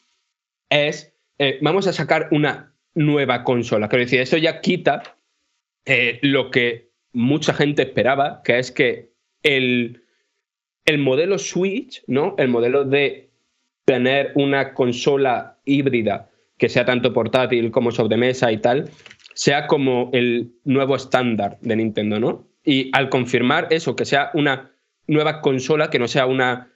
es, 0.70 1.14
eh, 1.39 1.59
vamos 1.61 1.87
a 1.87 1.93
sacar 1.93 2.28
una 2.30 2.74
nueva 2.95 3.45
consola. 3.45 3.89
Quiero 3.89 4.05
decir, 4.05 4.20
eso 4.20 4.37
ya 4.39 4.61
quita 4.61 5.03
eh, 5.85 6.18
lo 6.22 6.51
que 6.51 6.91
mucha 7.12 7.53
gente 7.53 7.82
esperaba, 7.82 8.41
que 8.43 8.59
es 8.59 8.72
que 8.72 9.12
el, 9.43 10.04
el 10.85 10.99
modelo 10.99 11.39
Switch, 11.39 12.03
¿no? 12.07 12.35
El 12.39 12.49
modelo 12.49 12.85
de 12.85 13.30
tener 13.85 14.32
una 14.35 14.74
consola 14.74 15.59
híbrida 15.64 16.30
que 16.59 16.68
sea 16.68 16.85
tanto 16.85 17.12
portátil 17.12 17.70
como 17.70 17.91
sobremesa 17.91 18.53
y 18.53 18.59
tal, 18.59 18.91
sea 19.35 19.66
como 19.66 20.11
el 20.12 20.53
nuevo 20.64 20.97
estándar 20.97 21.59
de 21.61 21.76
Nintendo, 21.76 22.20
¿no? 22.20 22.47
Y 22.64 22.91
al 22.93 23.09
confirmar 23.09 23.68
eso, 23.70 23.97
que 23.97 24.05
sea 24.05 24.30
una 24.35 24.70
nueva 25.07 25.41
consola, 25.41 25.91
que 25.91 25.99
no 25.99 26.09
sea 26.09 26.26
una 26.26 26.70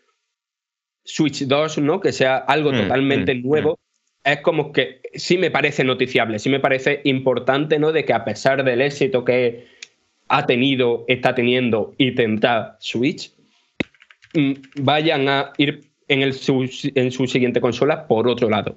Switch 1.04 1.46
2, 1.46 1.78
¿no? 1.78 2.00
Que 2.00 2.12
sea 2.12 2.36
algo 2.36 2.72
Mm, 2.72 2.76
totalmente 2.76 3.34
mm, 3.34 3.42
nuevo, 3.42 3.78
es 4.24 4.40
como 4.40 4.72
que 4.72 5.00
sí 5.14 5.38
me 5.38 5.50
parece 5.50 5.84
noticiable, 5.84 6.38
sí 6.38 6.50
me 6.50 6.61
parece 6.61 7.00
importante, 7.04 7.78
¿no? 7.78 7.92
De 7.92 8.04
que 8.04 8.12
a 8.12 8.24
pesar 8.24 8.64
del 8.64 8.82
éxito 8.82 9.24
que 9.24 9.66
ha 10.28 10.44
tenido, 10.44 11.04
está 11.09 11.34
teniendo 11.34 11.94
y 11.96 12.14
tendrá 12.14 12.76
Switch, 12.80 13.30
mm, 13.30 13.38
vayan 14.76 15.28
a 15.28 15.53
ir 15.59 15.91
en, 16.09 16.22
el, 16.22 16.34
su, 16.34 16.68
en 16.95 17.12
su 17.12 17.26
siguiente 17.26 17.61
consola 17.61 18.07
por 18.07 18.28
otro 18.28 18.49
lado. 18.49 18.76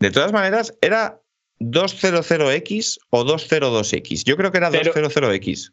De 0.00 0.10
todas 0.10 0.32
maneras, 0.32 0.76
¿era 0.80 1.20
200X 1.60 2.98
o 3.10 3.24
202X? 3.24 4.24
Yo 4.24 4.36
creo 4.36 4.50
que 4.50 4.58
era 4.58 4.70
Pero- 4.70 4.92
200X. 4.92 5.72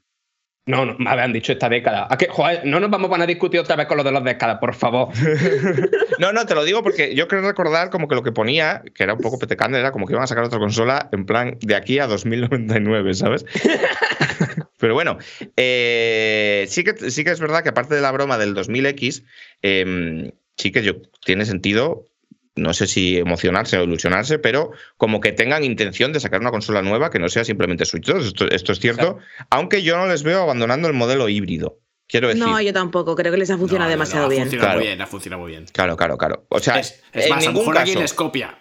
No, 0.65 0.85
no, 0.85 0.95
me 0.99 1.09
habían 1.09 1.33
dicho 1.33 1.51
esta 1.51 1.67
década. 1.67 2.05
¿A 2.11 2.15
qué? 2.17 2.27
Joder, 2.27 2.63
no 2.63 2.79
nos 2.79 2.91
vamos 2.91 3.09
a 3.19 3.25
discutir 3.25 3.59
otra 3.59 3.75
vez 3.75 3.87
con 3.87 3.97
lo 3.97 4.03
de 4.03 4.11
las 4.11 4.23
décadas, 4.23 4.59
por 4.59 4.75
favor. 4.75 5.09
No, 6.19 6.33
no, 6.33 6.45
te 6.45 6.53
lo 6.53 6.65
digo 6.65 6.83
porque 6.83 7.15
yo 7.15 7.29
creo 7.29 7.41
recordar 7.41 7.89
como 7.89 8.09
que 8.09 8.15
lo 8.15 8.23
que 8.23 8.33
ponía, 8.33 8.83
que 8.93 9.03
era 9.03 9.13
un 9.13 9.21
poco 9.21 9.39
petecante, 9.39 9.79
era 9.79 9.93
como 9.93 10.05
que 10.05 10.11
iban 10.11 10.23
a 10.25 10.27
sacar 10.27 10.43
otra 10.43 10.59
consola 10.59 11.07
en 11.13 11.25
plan 11.25 11.57
de 11.61 11.75
aquí 11.75 11.97
a 11.97 12.07
2099, 12.07 13.13
¿sabes? 13.13 13.45
Pero 14.79 14.93
bueno, 14.93 15.17
eh, 15.57 16.65
sí, 16.69 16.83
que, 16.83 17.11
sí 17.11 17.23
que 17.23 17.31
es 17.31 17.39
verdad 17.39 17.61
que 17.63 17.69
aparte 17.69 17.95
de 17.95 18.01
la 18.01 18.11
broma 18.11 18.37
del 18.37 18.55
2000X, 18.55 19.23
eh, 19.61 20.31
sí 20.57 20.71
que 20.71 20.81
yo, 20.83 20.93
tiene 21.25 21.45
sentido 21.45 22.05
no 22.55 22.73
sé 22.73 22.87
si 22.87 23.17
emocionarse 23.17 23.77
o 23.77 23.83
ilusionarse, 23.83 24.37
pero 24.37 24.71
como 24.97 25.21
que 25.21 25.31
tengan 25.31 25.63
intención 25.63 26.11
de 26.11 26.19
sacar 26.19 26.41
una 26.41 26.51
consola 26.51 26.81
nueva 26.81 27.09
que 27.09 27.19
no 27.19 27.29
sea 27.29 27.45
simplemente 27.45 27.85
Switch 27.85 28.05
2. 28.05 28.25
Esto, 28.25 28.49
esto 28.49 28.71
es 28.73 28.79
cierto, 28.79 29.17
aunque 29.49 29.81
yo 29.81 29.95
no 29.97 30.07
les 30.07 30.23
veo 30.23 30.41
abandonando 30.41 30.87
el 30.89 30.93
modelo 30.93 31.29
híbrido. 31.29 31.79
Quiero 32.07 32.27
decir. 32.27 32.43
No, 32.43 32.59
yo 32.59 32.73
tampoco. 32.73 33.15
Creo 33.15 33.31
que 33.31 33.37
les 33.37 33.49
ha 33.51 33.57
funcionado 33.57 33.89
No, 33.89 33.95
no, 33.95 33.97
no, 33.97 34.03
demasiado 34.05 34.25
ha 34.25 34.29
bien. 34.29 34.41
funcionado 34.43 34.67
Claro. 34.67 34.79
muy 34.79 34.87
bien, 34.87 35.01
ha 35.01 35.07
funcionado 35.07 35.41
muy 35.43 35.51
bien. 35.51 35.65
Claro, 35.71 35.95
claro, 35.95 36.17
claro. 36.17 36.45
O 36.49 36.59
sea, 36.59 36.79
Es, 36.79 37.01
es 37.13 37.25
en 37.25 37.29
más, 37.29 37.43
a 37.47 37.51
lo 37.51 37.53
ningún 37.57 37.77
alguien 37.77 37.93
caso. 37.95 38.01
les 38.01 38.13
copia. 38.13 38.57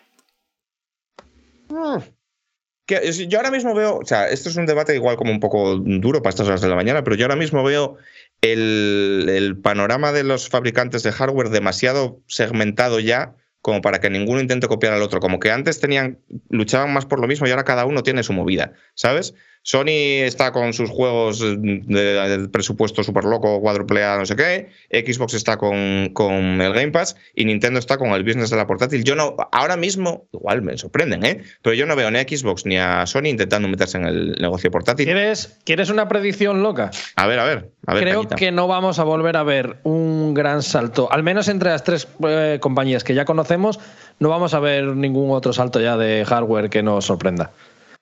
Yo 2.88 3.38
ahora 3.38 3.50
mismo 3.50 3.74
veo, 3.74 3.98
o 3.98 4.04
sea, 4.04 4.28
esto 4.28 4.48
es 4.48 4.56
un 4.56 4.64
debate 4.64 4.94
igual 4.94 5.16
como 5.16 5.30
un 5.30 5.40
poco 5.40 5.76
duro 5.76 6.22
para 6.22 6.30
estas 6.30 6.48
horas 6.48 6.62
de 6.62 6.68
la 6.68 6.74
mañana, 6.74 7.04
pero 7.04 7.16
yo 7.16 7.26
ahora 7.26 7.36
mismo 7.36 7.62
veo 7.62 7.96
el, 8.40 9.26
el 9.28 9.58
panorama 9.58 10.12
de 10.12 10.24
los 10.24 10.48
fabricantes 10.48 11.02
de 11.02 11.12
hardware 11.12 11.50
demasiado 11.50 12.20
segmentado 12.26 12.98
ya 12.98 13.34
como 13.60 13.82
para 13.82 14.00
que 14.00 14.08
ninguno 14.08 14.40
intente 14.40 14.68
copiar 14.68 14.94
al 14.94 15.02
otro. 15.02 15.20
Como 15.20 15.40
que 15.40 15.50
antes 15.50 15.80
tenían, 15.80 16.20
luchaban 16.48 16.92
más 16.92 17.04
por 17.04 17.20
lo 17.20 17.26
mismo 17.26 17.46
y 17.46 17.50
ahora 17.50 17.64
cada 17.64 17.84
uno 17.84 18.02
tiene 18.02 18.22
su 18.22 18.32
movida, 18.32 18.72
¿sabes? 18.94 19.34
Sony 19.62 20.22
está 20.24 20.52
con 20.52 20.72
sus 20.72 20.90
juegos 20.90 21.40
de, 21.40 22.48
presupuesto 22.50 23.02
súper 23.02 23.24
loco, 23.24 23.60
cuádruple 23.60 24.04
A, 24.04 24.16
no 24.16 24.26
sé 24.26 24.36
qué. 24.36 24.68
Xbox 24.90 25.34
está 25.34 25.56
con, 25.56 26.10
con 26.14 26.60
el 26.60 26.72
Game 26.72 26.90
Pass 26.90 27.16
y 27.34 27.44
Nintendo 27.44 27.78
está 27.78 27.98
con 27.98 28.10
el 28.10 28.24
business 28.24 28.50
de 28.50 28.56
la 28.56 28.66
portátil. 28.66 29.04
Yo 29.04 29.14
no, 29.14 29.36
ahora 29.52 29.76
mismo, 29.76 30.26
igual 30.32 30.62
me 30.62 30.78
sorprenden, 30.78 31.24
¿eh? 31.24 31.42
Pero 31.62 31.74
yo 31.74 31.86
no 31.86 31.96
veo 31.96 32.10
ni 32.10 32.18
a 32.18 32.22
Xbox 32.22 32.64
ni 32.64 32.78
a 32.78 33.06
Sony 33.06 33.26
intentando 33.26 33.68
meterse 33.68 33.98
en 33.98 34.06
el 34.06 34.32
negocio 34.40 34.70
portátil. 34.70 35.06
¿Quieres, 35.06 35.58
¿Quieres 35.64 35.90
una 35.90 36.08
predicción 36.08 36.62
loca? 36.62 36.90
A 37.16 37.26
ver, 37.26 37.38
a 37.38 37.44
ver, 37.44 37.70
a 37.86 37.94
ver. 37.94 38.02
Creo 38.02 38.28
que 38.28 38.52
no 38.52 38.68
vamos 38.68 38.98
a 38.98 39.04
volver 39.04 39.36
a 39.36 39.42
ver 39.42 39.76
un 39.82 40.34
gran 40.34 40.62
salto, 40.62 41.10
al 41.12 41.22
menos 41.22 41.48
entre 41.48 41.70
las 41.70 41.84
tres 41.84 42.08
eh, 42.26 42.58
compañías 42.60 43.04
que 43.04 43.14
ya 43.14 43.24
conocemos, 43.24 43.78
no 44.18 44.28
vamos 44.28 44.54
a 44.54 44.60
ver 44.60 44.84
ningún 44.84 45.30
otro 45.30 45.52
salto 45.52 45.80
ya 45.80 45.96
de 45.96 46.24
hardware 46.24 46.70
que 46.70 46.82
nos 46.82 47.04
sorprenda. 47.04 47.50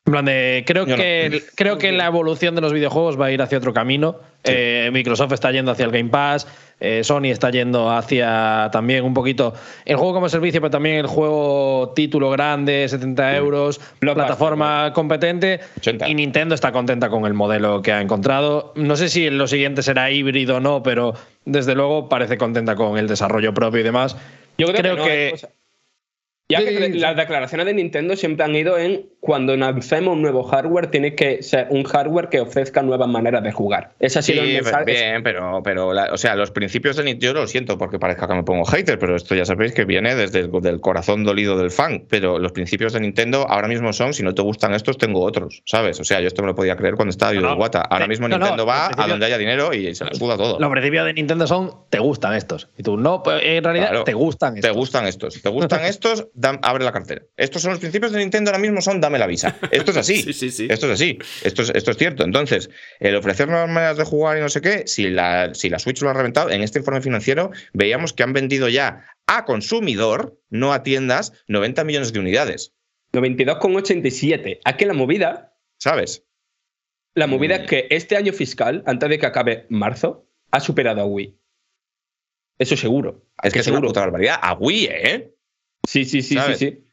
En 0.07 0.13
plan 0.13 0.25
de, 0.25 0.63
creo 0.65 0.87
Yo 0.87 0.97
no. 0.97 1.03
que, 1.03 1.43
creo 1.57 1.79
que 1.79 1.91
la 1.91 2.07
evolución 2.07 2.55
de 2.55 2.61
los 2.61 2.73
videojuegos 2.73 3.21
va 3.21 3.27
a 3.27 3.33
ir 3.33 3.43
hacia 3.43 3.59
otro 3.59 3.75
camino. 3.75 4.21
Eh, 4.45 4.89
Microsoft 4.93 5.33
está 5.33 5.51
yendo 5.51 5.73
hacia 5.73 5.85
el 5.85 5.91
Game 5.91 6.11
Pass, 6.11 6.47
eh, 6.79 7.03
Sony 7.03 7.25
está 7.25 7.51
yendo 7.51 7.91
hacia 7.91 8.69
también 8.71 9.05
un 9.05 9.15
poquito 9.15 9.53
el 9.85 9.97
juego 9.97 10.15
como 10.15 10.29
servicio, 10.29 10.61
pero 10.61 10.71
también 10.71 10.97
el 10.97 11.09
juego 11.09 11.93
título 11.97 12.31
grande, 12.31 12.87
70 12.89 13.37
euros, 13.37 13.81
plataforma 13.99 14.93
competente. 14.93 15.59
80. 15.79 16.09
Y 16.09 16.15
Nintendo 16.15 16.55
está 16.55 16.71
contenta 16.71 17.09
con 17.09 17.27
el 17.27 17.35
modelo 17.35 17.83
que 17.83 17.91
ha 17.91 18.01
encontrado. 18.01 18.73
No 18.77 18.95
sé 18.95 19.09
si 19.09 19.29
lo 19.29 19.49
siguiente 19.49 19.83
será 19.83 20.13
híbrido 20.13 20.59
o 20.59 20.61
no, 20.61 20.85
pero 20.85 21.15
desde 21.47 21.75
luego 21.75 22.09
parece 22.09 22.39
contenta 22.39 22.77
con 22.77 22.97
el 22.97 23.09
desarrollo 23.09 23.53
propio 23.53 23.81
y 23.81 23.85
demás. 23.85 24.17
Yo 24.57 24.69
creo, 24.69 24.81
Creo 24.81 24.95
que, 24.95 25.01
no, 25.01 25.05
que-. 25.05 25.31
O 25.35 25.37
sea, 25.39 25.49
ya 26.49 26.61
que 26.61 26.69
Sí, 26.69 26.77
sí, 26.77 26.93
sí. 26.93 26.99
las 26.99 27.17
declaraciones 27.17 27.67
de 27.67 27.75
Nintendo 27.75 28.15
siempre 28.15 28.45
han 28.45 28.55
ido 28.55 28.79
en 28.79 29.07
cuando 29.27 29.55
lancemos 29.57 30.15
un 30.15 30.23
nuevo 30.23 30.43
hardware, 30.45 30.87
tiene 30.87 31.15
que 31.15 31.43
ser 31.43 31.67
un 31.71 31.85
hardware 31.85 32.29
que 32.29 32.41
ofrezca 32.41 32.83
nuevas 32.83 33.09
maneras 33.09 33.43
de 33.43 33.53
jugar. 33.53 33.91
Ese 33.99 34.21
ha 34.21 34.23
sido 34.23 34.43
el 34.43 34.49
Sí, 34.49 34.55
mensaje. 34.55 34.85
bien, 34.85 35.23
pero, 35.23 35.61
pero 35.63 35.93
la- 35.93 36.13
o 36.13 36.17
sea, 36.17 36.35
los 36.37 36.51
principios 36.51 36.97
de 36.97 37.05
Nintendo, 37.05 37.35
yo 37.35 37.41
lo 37.43 37.47
siento 37.47 37.77
porque 37.77 37.99
parezca 37.99 38.27
que 38.29 38.35
me 38.35 38.43
pongo 38.45 38.65
hater, 38.65 38.99
pero 38.99 39.17
esto 39.17 39.35
ya 39.35 39.45
sabéis 39.45 39.73
que 39.73 39.85
viene 39.85 40.15
desde 40.15 40.39
el 40.41 40.51
del 40.63 40.81
corazón 40.81 41.25
dolido 41.25 41.59
del 41.59 41.71
fan. 41.71 42.05
Pero 42.09 42.39
los 42.39 42.53
principios 42.53 42.93
de 42.93 43.01
Nintendo 43.01 43.47
ahora 43.49 43.69
mismo 43.69 43.93
son, 43.93 44.15
si 44.15 44.23
no 44.23 44.35
te 44.35 44.43
gustan 44.43 44.73
estos, 44.75 44.97
tengo 44.97 45.21
otros, 45.23 45.63
¿sabes? 45.67 45.99
O 46.01 46.05
sea, 46.05 46.21
yo 46.21 46.29
esto 46.29 46.43
me 46.43 46.49
lo 46.49 46.55
podía 46.55 46.77
creer 46.77 46.95
cuando 46.95 47.11
estaba 47.11 47.33
yo 47.35 47.41
No, 47.41 47.51
de. 47.51 47.55
Guata. 47.57 47.81
Ahora 47.83 48.05
Eh, 48.05 48.09
mismo 48.09 48.29
no, 48.29 48.39
no, 48.39 48.45
Nintendo 48.47 48.65
va 48.67 48.89
a 48.97 49.07
donde 49.09 49.27
haya 49.27 49.39
dinero 49.39 49.75
y 49.75 49.95
se 49.95 50.05
la 50.05 50.15
suda 50.15 50.37
todo. 50.37 50.59
Los 50.61 50.71
principios 50.71 51.05
de 51.07 51.15
Nintendo 51.15 51.47
son 51.47 51.73
te 51.91 51.99
gustan 51.99 52.35
estos. 52.35 52.69
Y 52.79 52.83
tú, 52.83 52.97
no, 52.97 53.23
pues, 53.23 53.41
en 53.43 53.65
realidad 53.65 53.89
Claro. 53.89 54.05
te 54.05 54.15
gustan 54.15 54.55
Te 54.55 54.61
estos. 54.61 54.77
gustan 54.77 55.07
estos, 55.07 55.43
te 55.43 55.49
gustan 55.49 55.81
estos, 55.85 56.27
abre 56.63 56.85
la 56.85 56.93
cartera. 56.93 57.23
Estos 57.37 57.63
son 57.63 57.73
los 57.73 57.81
principios 57.81 58.13
de 58.13 58.19
Nintendo 58.21 58.51
ahora 58.51 58.61
mismo, 58.61 58.81
son 58.81 59.01
dame 59.01 59.16
la 59.19 59.27
visa. 59.27 59.57
Esto 59.71 59.91
es 59.91 59.97
así. 59.97 60.23
Sí, 60.23 60.33
sí, 60.33 60.51
sí. 60.51 60.67
Esto 60.71 60.87
es 60.87 60.93
así. 60.93 61.19
Esto 61.45 61.63
es, 61.63 61.71
esto 61.75 61.91
es 61.91 61.97
cierto. 61.97 62.25
Entonces, 62.25 62.71
el 63.01 63.15
ofrecer 63.17 63.49
nuevas 63.49 63.69
maneras 63.69 63.97
de 63.97 64.05
jugar 64.05 64.37
y 64.39 64.41
no 64.41 64.49
sé 64.49 64.61
qué, 64.61 64.87
si 64.87 65.09
la, 65.09 65.55
si 65.55 65.69
la 65.69 65.79
Switch 65.79 66.01
lo 66.03 66.11
ha 66.11 66.15
reventado, 66.15 66.51
en 66.51 66.63
este 66.63 66.79
informe 66.81 67.01
financiero 67.01 67.51
veíamos 67.73 68.13
que 68.13 68.23
han 68.23 68.33
vendido 68.33 68.69
ya 68.69 69.07
a 69.27 69.45
consumidor, 69.45 70.41
no 70.51 70.73
a 70.73 70.83
tiendas, 70.83 71.33
90 71.49 71.85
millones 71.85 72.13
de 72.13 72.21
unidades. 72.21 72.73
92,87. 73.13 74.61
Aquí 74.65 74.85
la 74.85 74.93
movida, 74.95 75.55
¿Sabes? 75.79 76.25
la 77.15 77.27
movida 77.27 77.59
Mm. 77.59 77.61
es 77.63 77.67
que 77.69 77.87
este 77.91 78.17
año 78.17 78.33
fiscal, 78.33 78.83
antes 78.87 79.09
de 79.09 79.19
que 79.19 79.27
acabe 79.27 79.67
marzo, 79.69 80.27
ha 80.51 80.61
superado 80.61 81.01
a 81.01 81.07
Wii. 81.07 81.35
Eso 82.59 82.77
seguro. 82.77 83.27
Es 83.43 83.53
que 83.53 83.61
es 83.61 83.67
una 83.67 83.77
seguro. 83.77 83.89
puta 83.89 84.01
barbaridad. 84.01 84.39
A 84.41 84.55
Wii, 84.55 84.87
¿eh? 84.91 85.35
Sí, 85.87 86.05
sí, 86.05 86.23
sí, 86.23 86.37
sí, 86.47 86.55
sí. 86.57 86.85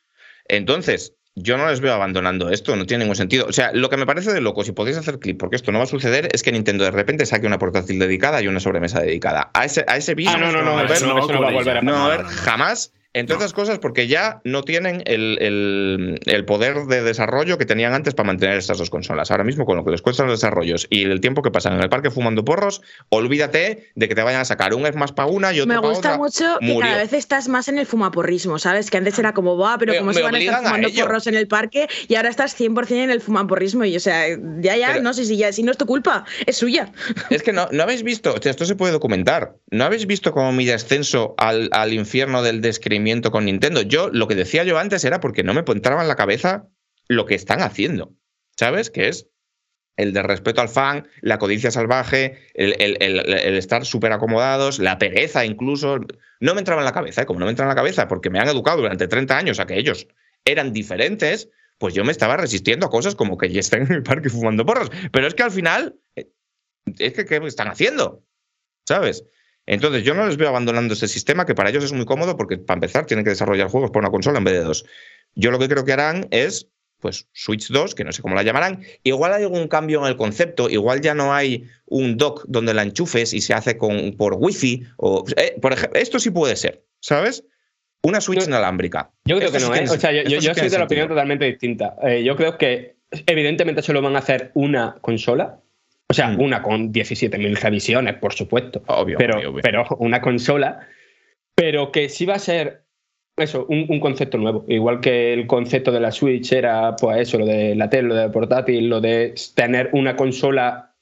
Entonces, 0.48 1.16
yo 1.36 1.58
no 1.58 1.68
les 1.68 1.80
veo 1.80 1.94
abandonando 1.94 2.50
esto, 2.50 2.76
no 2.76 2.86
tiene 2.86 3.04
ningún 3.06 3.16
sentido. 3.16 3.46
O 3.48 3.54
sea, 3.54 3.72
lo 3.74 3.90
que 3.90 3.98
me 3.98 4.06
parece 4.06 4.32
de 4.34 4.42
loco, 4.42 4.64
si 4.64 4.72
podéis 4.72 4.98
hacer 4.98 5.20
clip, 5.20 5.40
porque 5.40 5.56
esto 5.56 5.72
no 5.72 5.80
va 5.80 5.86
a 5.86 5.88
suceder, 5.88 6.30
es 6.32 6.44
que 6.44 6.52
Nintendo 6.52 6.84
de 6.84 6.92
repente 6.92 7.26
saque 7.26 7.48
una 7.48 7.58
portátil 7.60 7.98
dedicada 8.00 8.42
y 8.42 8.48
una 8.48 8.60
sobremesa 8.60 9.00
dedicada. 9.00 9.50
A 9.54 9.66
ese, 9.66 9.84
a 9.88 9.98
ese 9.98 10.16
Ah, 10.28 10.38
no, 10.38 10.52
va 10.64 10.80
a 10.80 10.84
volver 10.84 11.78
a 11.78 11.82
no, 11.82 11.92
pasar. 11.94 12.06
a 12.14 12.18
ver, 12.18 12.26
jamás. 12.26 12.94
Entre 13.14 13.36
otras 13.36 13.54
cosas, 13.54 13.78
porque 13.80 14.08
ya 14.08 14.42
no 14.44 14.64
tienen 14.64 15.04
el, 15.06 15.38
el- 15.40 16.20
el 16.26 16.46
poder 16.46 16.86
de 16.88 17.04
desarrollo 17.04 17.58
que 17.60 17.66
tenían 17.66 17.94
antes 17.94 18.14
para 18.16 18.28
mantener 18.28 18.58
estas 18.58 18.80
dos 18.80 18.90
consolas. 18.90 19.30
Ahora 19.30 19.44
mismo, 19.44 19.66
con 19.66 19.78
lo 19.78 19.86
que 19.86 19.92
les 19.92 20.02
cuestan 20.02 20.26
los 20.28 20.40
desarrollos 20.40 20.88
y 20.90 21.04
el 21.04 21.22
tiempo 21.22 21.42
que 21.44 21.52
pasan 21.52 21.74
en 21.74 21.82
el 21.82 21.90
parque 21.90 22.10
fumando 22.10 22.44
porros, 22.44 22.82
olvídate 23.10 23.92
de 23.96 24.08
que 24.10 24.16
te 24.16 24.24
vayan 24.24 24.42
a 24.42 24.46
sacar 24.46 24.74
un 24.74 24.86
es 24.86 24.96
más 24.96 25.12
para 25.12 25.30
una 25.30 25.54
y 25.54 25.60
otro 25.60 25.68
Me 25.68 25.76
para 25.80 25.88
gusta 25.88 26.10
otra. 26.10 26.18
mucho 26.18 26.58
que 26.60 26.66
Murió. 26.66 26.82
cada 26.90 26.98
vez 27.04 27.14
estás 27.14 27.48
más 27.48 27.68
en 27.68 27.78
el 27.78 27.86
fumaporrismo, 27.86 28.58
¿sabes? 28.60 28.90
Que 28.90 28.98
antes 28.98 29.18
era 29.20 29.34
como, 29.34 29.58
va, 29.58 29.78
pero 29.78 29.94
como 29.98 30.12
se 30.14 30.22
van 30.22 30.36
a 30.36 30.40
estar 30.40 30.56
a 30.56 30.64
fumando 30.64 30.88
ello. 30.88 31.06
porros 31.06 31.28
en 31.28 31.36
el 31.36 31.48
parque 31.48 31.88
y 32.08 32.16
ahora 32.16 32.30
estás 32.30 32.60
100% 32.60 32.92
en 33.04 33.12
el 33.12 33.22
fumaporrismo. 33.22 33.86
Y 33.86 33.96
o 33.96 34.00
sea, 34.00 34.28
ya, 34.60 34.76
ya, 34.76 34.88
Pero- 34.88 35.02
no 35.04 35.14
sé 35.14 35.26
si 35.26 35.38
ya, 35.38 35.52
si 35.54 35.64
no 35.64 35.72
es 35.72 35.78
tu 35.78 35.86
culpa, 35.86 36.26
es 36.46 36.58
suya. 36.58 36.92
Es 37.30 37.44
que 37.44 37.54
no, 37.54 37.68
no 37.72 37.84
habéis 37.84 38.04
visto, 38.04 38.34
o 38.34 38.42
sea, 38.42 38.50
esto 38.50 38.66
se 38.66 38.76
puede 38.76 38.92
documentar, 38.92 39.54
no 39.72 39.84
habéis 39.86 40.08
visto 40.08 40.32
como 40.32 40.52
mi 40.52 40.66
descenso 40.66 41.36
al, 41.38 41.70
al 41.72 41.94
infierno 41.94 42.42
del 42.42 42.62
con 43.32 43.46
Nintendo. 43.46 43.82
Yo 43.82 44.10
lo 44.10 44.28
que 44.28 44.36
decía 44.36 44.64
yo 44.64 44.78
antes 44.78 45.04
era 45.06 45.20
porque 45.20 45.44
no 45.44 45.54
me 45.54 45.64
entraba 45.66 46.02
en 46.02 46.08
la 46.08 46.16
cabeza 46.16 46.68
lo 47.08 47.26
que 47.26 47.36
están 47.36 47.62
haciendo, 47.62 48.14
¿sabes? 48.58 48.90
Que 48.90 49.10
es 49.10 49.28
el 49.96 50.14
de 50.14 50.24
respeto 50.24 50.62
al 50.62 50.70
fan, 50.70 51.08
la 51.22 51.38
codicia 51.38 51.70
salvaje, 51.70 52.40
el, 52.54 53.56
estar 53.58 53.86
súper 53.86 54.12
acomodados, 54.12 54.80
la 54.80 54.98
pereza 54.98 55.46
incluso. 55.46 56.00
No 56.40 56.54
me 56.54 56.62
entraba 56.62 56.82
en 56.82 56.86
la 56.86 56.94
cabeza, 56.94 57.22
¿eh? 57.22 57.26
como 57.26 57.40
no 57.40 57.46
me 57.46 57.52
entra 57.52 57.66
en 57.66 57.70
la 57.70 57.76
cabeza 57.76 58.08
porque 58.08 58.30
me 58.30 58.40
han 58.40 58.48
educado 58.48 58.78
durante 58.78 59.08
30 59.08 59.38
años 59.38 59.60
a 59.60 59.68
que 59.68 59.78
ellos 59.78 60.08
eran 60.46 60.74
diferentes, 60.74 61.50
pues 61.78 61.94
yo 61.94 62.04
me 62.04 62.12
estaba 62.12 62.38
resistiendo 62.38 62.88
a 62.88 62.90
cosas 62.90 63.16
como 63.16 63.38
que 63.38 63.50
ya 63.50 63.60
estén 63.60 63.84
en 63.84 63.92
el 63.92 64.04
parque 64.04 64.30
fumando 64.30 64.66
porros. 64.66 64.92
Pero 65.12 65.28
es 65.28 65.36
que 65.36 65.44
al 65.44 65.52
final, 65.52 65.96
eh, 66.16 66.30
es 66.98 67.14
que 67.14 67.26
¿qué 67.26 67.38
están 67.46 67.68
haciendo? 67.68 68.26
¿Sabes? 68.86 69.24
Entonces 69.66 70.04
yo 70.04 70.14
no 70.14 70.26
les 70.26 70.38
veo 70.38 70.50
abandonando 70.50 70.94
este 70.94 71.08
sistema, 71.08 71.46
que 71.46 71.56
para 71.56 71.70
ellos 71.70 71.84
es 71.84 71.94
muy 71.94 72.06
cómodo 72.06 72.36
porque 72.36 72.58
para 72.58 72.78
empezar 72.78 73.06
tienen 73.06 73.24
que 73.24 73.30
desarrollar 73.32 73.70
juegos 73.70 73.92
por 73.92 74.02
una 74.02 74.12
consola 74.12 74.38
en 74.40 74.44
vez 74.44 74.54
de 74.56 74.62
dos. 74.64 74.86
Yo 75.36 75.52
lo 75.52 75.60
que 75.60 75.70
creo 75.70 75.86
que 75.86 75.94
harán 75.94 76.28
es, 76.32 76.70
pues, 77.00 77.28
Switch 77.34 77.70
2, 77.70 77.96
que 77.96 78.04
no 78.04 78.12
sé 78.12 78.22
cómo 78.22 78.36
la 78.36 78.44
llamarán. 78.44 78.84
Igual 79.04 79.34
hay 79.34 79.44
algún 79.44 79.68
cambio 79.68 80.02
en 80.02 80.08
el 80.08 80.18
concepto, 80.18 80.70
igual 80.70 81.02
ya 81.02 81.14
no 81.14 81.34
hay 81.34 81.66
un 81.86 82.18
dock 82.18 82.46
donde 82.48 82.74
la 82.74 82.84
enchufes 82.84 83.34
y 83.34 83.42
se 83.42 83.54
hace 83.54 83.78
con, 83.78 84.16
por 84.18 84.36
Wi-Fi. 84.38 84.84
O, 84.98 85.24
eh, 85.38 85.56
por 85.62 85.74
ejemplo, 85.74 86.00
esto 86.00 86.20
sí 86.20 86.30
puede 86.30 86.56
ser, 86.56 86.84
¿sabes? 87.00 87.44
Una 88.04 88.20
Switch 88.20 88.46
inalámbrica. 88.46 89.12
Yo 89.26 89.38
creo 89.38 89.48
Esto 89.48 89.60
que 89.60 89.66
no, 89.66 89.74
¿eh? 89.76 89.80
tiene- 89.80 89.92
O 89.96 90.00
sea, 90.00 90.12
yo, 90.12 90.42
soy 90.54 90.70
de 90.70 90.78
la 90.78 90.84
opinión 90.84 91.08
totalmente 91.08 91.46
distinta. 91.46 91.96
Eh, 92.04 92.22
yo 92.24 92.36
creo 92.36 92.58
que, 92.58 92.98
evidentemente, 93.26 93.82
solo 93.82 94.02
van 94.02 94.16
a 94.18 94.20
hacer 94.20 94.52
una 94.56 94.98
consola. 95.00 95.62
O 96.14 96.16
sea, 96.16 96.28
Mm. 96.30 96.40
una 96.42 96.62
con 96.62 96.92
17.000 96.94 97.56
revisiones, 97.60 98.14
por 98.18 98.34
supuesto. 98.34 98.84
Obvio, 98.86 99.18
pero, 99.18 99.38
obvio, 99.40 99.50
obvio. 99.50 99.62
pero 99.64 99.84
una 99.98 100.22
consola. 100.22 100.88
Pero 101.56 101.92
que 101.92 102.08
sí 102.08 102.28
va 102.28 102.36
a 102.36 102.40
ser 102.40 102.84
eso, 103.36 103.66
un, 103.68 103.88
un 103.90 104.00
concepto 104.00 104.38
nuevo. 104.38 104.64
Igual 104.68 105.00
que 105.00 105.34
el 105.34 105.48
concepto 105.48 105.92
de 105.92 106.00
la 106.00 106.12
Switch 106.12 106.52
era, 106.54 106.96
pues 106.96 107.18
eso, 107.22 107.40
lo 107.40 107.48
de 107.48 107.74
la 107.74 107.90
tele, 107.90 108.10
lo 108.10 108.16
de 108.16 108.30
portátil, 108.30 108.90
lo 108.90 109.02
de 109.02 109.34
tener 109.56 109.90
una 109.94 110.16
consola 110.16 110.94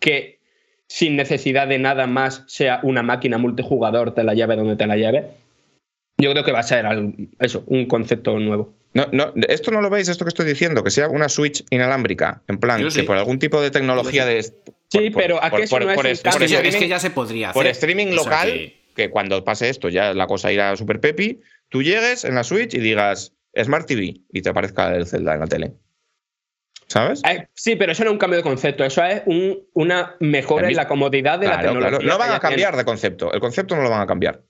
que 0.00 0.40
sin 0.88 1.14
necesidad 1.14 1.68
de 1.68 1.78
nada 1.78 2.08
más 2.08 2.42
sea 2.48 2.80
una 2.82 3.04
máquina 3.04 3.38
multijugador, 3.38 4.14
te 4.14 4.24
la 4.24 4.34
lleve 4.34 4.56
donde 4.56 4.74
te 4.74 4.86
la 4.88 4.96
lleve. 4.96 5.26
Yo 6.20 6.32
creo 6.32 6.42
que 6.42 6.50
va 6.50 6.58
a 6.58 6.62
ser 6.64 6.86
al- 6.86 7.14
eso, 7.38 7.62
un 7.68 7.86
concepto 7.86 8.36
nuevo. 8.40 8.74
No, 8.94 9.06
no, 9.12 9.32
esto 9.48 9.70
no 9.70 9.80
lo 9.82 9.90
veis, 9.90 10.08
esto 10.08 10.24
que 10.24 10.30
estoy 10.30 10.46
diciendo, 10.46 10.82
que 10.82 10.90
sea 10.90 11.08
una 11.08 11.28
Switch 11.28 11.64
inalámbrica, 11.70 12.42
en 12.48 12.58
plan, 12.58 12.88
que 12.88 13.02
por 13.04 13.16
algún 13.18 13.38
tipo 13.38 13.60
de 13.60 13.70
tecnología 13.70 14.24
de. 14.24 14.42
Sí, 14.42 15.10
pero 15.14 15.42
¿a 15.42 15.50
qué 15.50 15.62
eso 15.64 15.78
no 15.78 15.90
es 15.90 15.98
el 15.98 16.06
streaming- 16.06 16.78
que 16.78 16.88
ya 16.88 16.98
se 16.98 17.10
podría 17.10 17.50
hacer. 17.50 17.60
por 17.62 17.66
streaming 17.66 18.06
O 18.06 18.12
sea 18.12 18.16
local, 18.24 18.48
que- 18.52 18.78
que... 18.96 19.10
cuando 19.10 19.44
pase 19.44 19.68
esto 19.68 19.88
ya 19.90 20.14
la 20.14 20.26
cosa 20.26 20.50
irá 20.50 20.74
super 20.76 21.00
pepi, 21.00 21.40
tú 21.68 21.82
llegues 21.82 22.24
en 22.24 22.34
la 22.34 22.44
Switch 22.44 22.72
y 22.74 22.78
digas 22.78 23.34
Smart 23.62 23.86
TV 23.86 24.22
y 24.32 24.42
te 24.42 24.48
aparezca 24.48 24.94
el 24.94 25.06
Zelda 25.06 25.34
en 25.34 25.40
la 25.40 25.46
tele. 25.46 25.72
¿Sabes? 26.86 27.20
Eh, 27.28 27.46
sí, 27.52 27.76
pero 27.76 27.92
eso 27.92 28.02
no 28.04 28.10
es 28.10 28.12
un 28.14 28.18
cambio 28.18 28.38
de 28.38 28.42
concepto, 28.42 28.82
eso 28.82 29.04
es 29.04 29.20
un- 29.26 29.58
una 29.74 30.16
mejora 30.20 30.68
en 30.68 30.76
la 30.76 30.88
comodidad 30.88 31.38
de 31.38 31.46
la 31.48 31.60
tecnología. 31.60 31.98
claro. 31.98 32.04
No 32.04 32.18
van 32.18 32.32
a 32.32 32.40
cambiar 32.40 32.74
de 32.76 32.84
concepto. 32.86 33.30
El 33.32 33.40
concepto 33.40 33.76
no 33.76 33.82
lo 33.82 33.90
van 33.90 34.00
a 34.00 34.06
cambiar. 34.06 34.40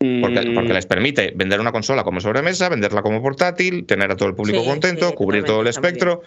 Porque, 0.00 0.52
porque 0.54 0.72
les 0.74 0.86
permite 0.86 1.32
vender 1.34 1.58
una 1.58 1.72
consola 1.72 2.04
como 2.04 2.20
sobremesa, 2.20 2.68
venderla 2.68 3.02
como 3.02 3.20
portátil, 3.20 3.84
tener 3.84 4.12
a 4.12 4.16
todo 4.16 4.28
el 4.28 4.36
público 4.36 4.60
Sí, 4.60 4.66
contento, 4.68 5.08
sí, 5.08 5.14
cubrir 5.16 5.42
todo 5.42 5.60
el 5.62 5.66
espectro, 5.66 6.22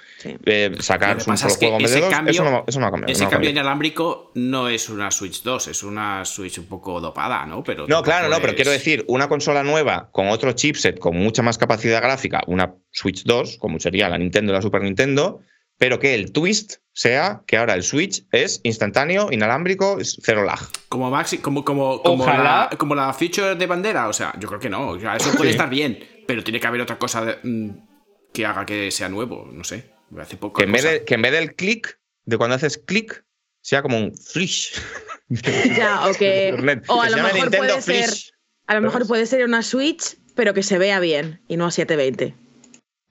eh, 0.45 0.71
sacar 0.81 1.15
un 1.15 1.37
solo 1.37 1.51
es 1.51 1.57
que 1.57 1.67
juego 1.67 1.77
en 1.77 1.83
vez 1.83 1.91
de 1.91 1.97
ese 1.99 2.05
dos. 2.05 2.13
cambio- 2.13 2.31
eso 2.31 2.43
no, 2.43 2.63
eso 2.67 2.79
no. 2.81 3.07
Ese 3.07 3.23
no 3.23 3.29
cambio 3.29 3.49
inalámbrico 3.49 4.31
no 4.35 4.67
es 4.67 4.89
una 4.89 5.09
Switch 5.09 5.41
2, 5.43 5.69
es 5.69 5.83
una 5.83 6.25
Switch 6.25 6.57
un 6.57 6.65
poco 6.65 6.99
dopada, 6.99 7.45
¿no? 7.45 7.63
Pero 7.63 7.87
No, 7.87 8.03
claro, 8.03 8.27
no, 8.27 8.41
pero 8.41 8.55
quiero 8.55 8.71
decir, 8.71 9.05
una 9.07 9.29
consola 9.29 9.63
nueva 9.63 10.09
con 10.11 10.27
otro 10.27 10.51
chipset 10.51 10.99
con 10.99 11.15
mucha 11.15 11.41
más 11.41 11.57
capacidad 11.57 12.01
gráfica, 12.01 12.41
una 12.47 12.75
Switch 12.91 13.23
2, 13.23 13.57
como 13.57 13.79
sería 13.79 14.09
la 14.09 14.17
Nintendo 14.17 14.51
y 14.51 14.55
la 14.55 14.61
Super 14.61 14.81
Nintendo, 14.81 15.39
pero 15.77 15.97
que 15.97 16.13
el 16.13 16.33
twist 16.33 16.80
sea 16.93 17.41
que 17.47 17.57
ahora 17.57 17.73
el 17.73 17.83
Switch 17.83 18.23
es 18.31 18.59
instantáneo, 18.63 19.29
inalámbrico, 19.31 19.99
es 19.99 20.17
cero 20.21 20.43
lag. 20.43 20.59
Como 20.89 21.09
Maxi, 21.09 21.37
como, 21.37 21.63
como, 21.63 22.01
como, 22.01 22.23
Ojalá. 22.23 22.69
la, 22.71 22.77
como 22.77 22.95
la 22.95 23.13
feature 23.13 23.55
de 23.55 23.65
bandera, 23.67 24.07
o 24.07 24.13
sea, 24.13 24.33
yo 24.39 24.47
creo 24.47 24.59
que 24.59 24.69
no. 24.69 24.89
O 24.89 24.99
sea, 24.99 25.15
eso 25.15 25.31
puede 25.37 25.51
estar 25.51 25.69
bien, 25.69 25.99
pero 26.27 26.43
tiene 26.43 26.59
que 26.59 26.67
haber 26.67 26.81
otra 26.81 26.97
cosa 26.97 27.23
de- 27.23 27.37
mm, 27.43 27.69
que 28.33 28.45
haga 28.45 28.65
que 28.65 28.91
sea 28.91 29.09
nuevo, 29.09 29.49
no 29.51 29.63
sé. 29.63 29.91
Hace 30.19 30.35
poco. 30.35 30.59
Que 30.59 30.65
en, 30.65 30.71
vez 30.73 30.83
de, 30.83 31.05
que 31.05 31.13
en 31.13 31.21
vez 31.21 31.31
del 31.31 31.55
clic, 31.55 31.97
de 32.25 32.37
cuando 32.37 32.55
haces 32.55 32.77
clic, 32.77 33.23
sea 33.61 33.81
como 33.81 33.97
un 33.97 34.15
flish. 34.15 34.73
Ya, 35.77 36.09
o 36.09 36.13
que. 36.13 36.53
O 36.89 37.01
a 37.01 37.09
lo 37.09 37.23
mejor 37.23 37.49
puede 37.51 37.81
ser. 37.81 38.09
A 38.67 38.75
lo 38.75 38.81
mejor 38.81 39.07
puede 39.07 39.25
ser 39.25 39.45
una 39.45 39.63
Switch, 39.63 40.17
pero 40.35 40.53
que 40.53 40.61
se 40.63 40.77
vea 40.77 40.99
bien 40.99 41.41
y 41.47 41.55
no 41.55 41.65
a 41.65 41.71
720. 41.71 42.35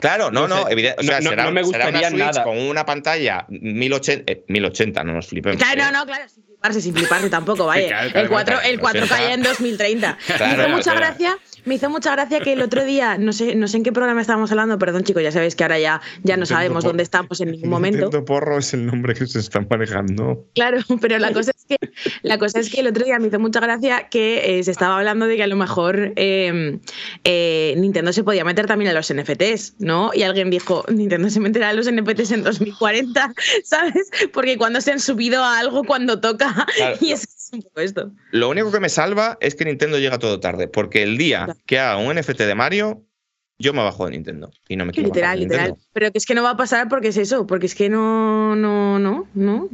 Claro, 0.01 0.31
no, 0.31 0.49
No 0.49 0.49
no, 0.49 0.67
sé. 0.67 0.73
evidente- 0.73 1.01
o 1.01 1.03
No- 1.03 1.09
sea, 1.09 1.21
no- 1.21 1.31
será, 1.31 1.45
no 1.45 1.51
me 1.53 1.65
será 1.65 1.77
una 1.89 1.91
gustaría 1.91 2.09
Switch 2.11 2.21
nada. 2.37 2.45
con 2.45 2.59
una 2.59 2.85
pantalla 2.87 3.47
1080, 3.49 4.33
eh, 4.33 4.45
1080, 4.49 5.05
no 5.05 5.13
nos 5.15 5.27
flipemos. 5.29 5.57
Claro, 5.63 5.81
¿eh? 5.81 5.85
no, 5.85 5.93
no, 5.93 6.07
claro, 6.07 6.29
sin 6.29 6.45
fliparse, 6.45 6.81
sin 6.81 6.95
fliparse 6.95 7.31
tampoco, 7.31 7.67
vaya. 7.67 7.89
Claro, 7.89 8.11
claro, 8.11 8.25
el 8.25 8.29
4, 8.31 8.55
claro, 8.57 8.69
el 8.69 8.81
4 8.81 9.07
claro. 9.07 9.23
cae 9.25 9.33
en 9.35 9.43
2030. 9.43 10.19
me 10.29 10.35
Claro, 10.37 10.63
hizo 10.63 10.69
mucha 10.71 10.83
claro. 10.93 10.99
gracia. 11.01 11.39
Me 11.65 11.75
hizo 11.75 11.91
mucha 11.91 12.13
gracia 12.13 12.41
que 12.41 12.53
el 12.53 12.63
otro 12.63 12.85
día, 12.85 13.19
no 13.19 13.33
sé, 13.33 13.55
no 13.55 13.69
sé 13.69 13.79
en 13.79 13.83
qué 13.83 13.93
programa 13.93 14.21
estábamos 14.21 14.51
hablando, 14.51 14.79
perdón 14.79 15.05
chicos, 15.05 15.23
ya 15.23 15.33
sabéis 15.33 15.55
que 15.55 15.65
ahora 15.65 15.79
ya, 15.79 16.01
ya 16.23 16.37
no 16.37 16.47
sabemos 16.47 16.85
dónde 16.85 17.03
estamos 17.03 17.41
en 17.41 17.53
ningún 17.53 17.71
momento. 17.71 17.99
Nintendo 17.99 18.25
Porro 18.25 18.59
es 18.59 18.73
el 18.75 18.87
nombre 18.87 19.15
que 19.15 19.27
se 19.27 19.39
está 19.39 19.61
manejando. 19.69 20.47
Claro, 20.55 20.79
pero 21.01 21.19
la 21.19 21.33
cosa 21.33 21.53
es 21.57 21.65
que 21.67 21.91
la 22.23 22.39
cosa 22.39 22.61
es 22.61 22.71
que 22.71 22.81
el 22.81 22.87
otro 22.87 23.05
día 23.05 23.19
me 23.19 23.29
hizo 23.29 23.39
mucha 23.39 23.61
gracia 23.61 24.09
que 24.09 24.59
eh, 24.59 24.65
se 24.65 24.71
estaba 24.71 24.99
hablando 24.99 25.27
de 25.27 25.37
que 25.37 25.43
a 25.43 25.47
lo 25.47 25.57
mejor 25.57 26.13
eh, 26.17 26.79
eh, 27.25 27.75
Nintendo 27.77 28.13
se 28.13 28.25
podía 28.25 28.45
meter 28.45 28.67
también 28.67 28.91
a 28.91 28.95
los 28.95 29.13
NFTs, 29.13 29.75
¿no? 29.79 30.11
Y 30.15 30.23
alguien 30.23 30.51
dijo, 30.51 30.85
Nintendo 30.89 31.31
se 31.31 31.41
meterá 31.41 31.71
a 31.71 31.73
los 31.73 31.91
NFTs 31.91 32.33
en 32.33 32.43
2040, 32.43 33.33
¿sabes? 33.65 34.11
Porque 34.33 34.57
cuando 34.57 34.81
se 34.81 34.93
han 34.93 35.01
subido 35.01 35.43
a 35.43 35.59
algo 35.59 35.85
cuando 35.85 36.21
toca 36.21 36.67
Claro. 36.77 36.97
y 37.01 37.13
es 37.13 37.27
un 37.53 37.63
poco 37.63 37.81
esto. 37.81 38.11
Lo 38.31 38.49
único 38.49 38.71
que 38.71 38.81
me 38.81 38.89
salva 38.89 39.37
es 39.41 39.55
que 39.55 39.65
Nintendo 39.65 39.99
llega 39.99 40.19
todo 40.19 40.41
tarde, 40.41 40.69
porque 40.69 41.03
el 41.03 41.19
día 41.19 41.50
Que 41.67 41.79
haga 41.79 41.97
un 41.99 42.15
NFT 42.15 42.39
de 42.41 42.55
Mario, 42.55 43.03
yo 43.59 43.73
me 43.73 43.83
bajo 43.83 44.05
de 44.07 44.13
Nintendo 44.13 44.51
y 44.69 44.77
no 44.77 44.85
me 44.87 44.93
quiero 44.93 45.09
bajar 45.11 45.17
Literal, 45.17 45.39
de 45.39 45.45
literal. 45.45 45.67
Nintendo. 45.69 45.89
Pero 45.93 46.13
que 46.13 46.19
es 46.19 46.27
que 46.27 46.35
no 46.35 46.43
va 46.43 46.51
a 46.51 46.57
pasar 46.57 46.89
porque 46.89 47.09
es 47.09 47.17
eso, 47.17 47.47
porque 47.47 47.67
es 47.67 47.75
que 47.75 47.89
no, 47.91 48.57
no, 48.57 48.99
no, 48.99 49.27
no. 49.35 49.69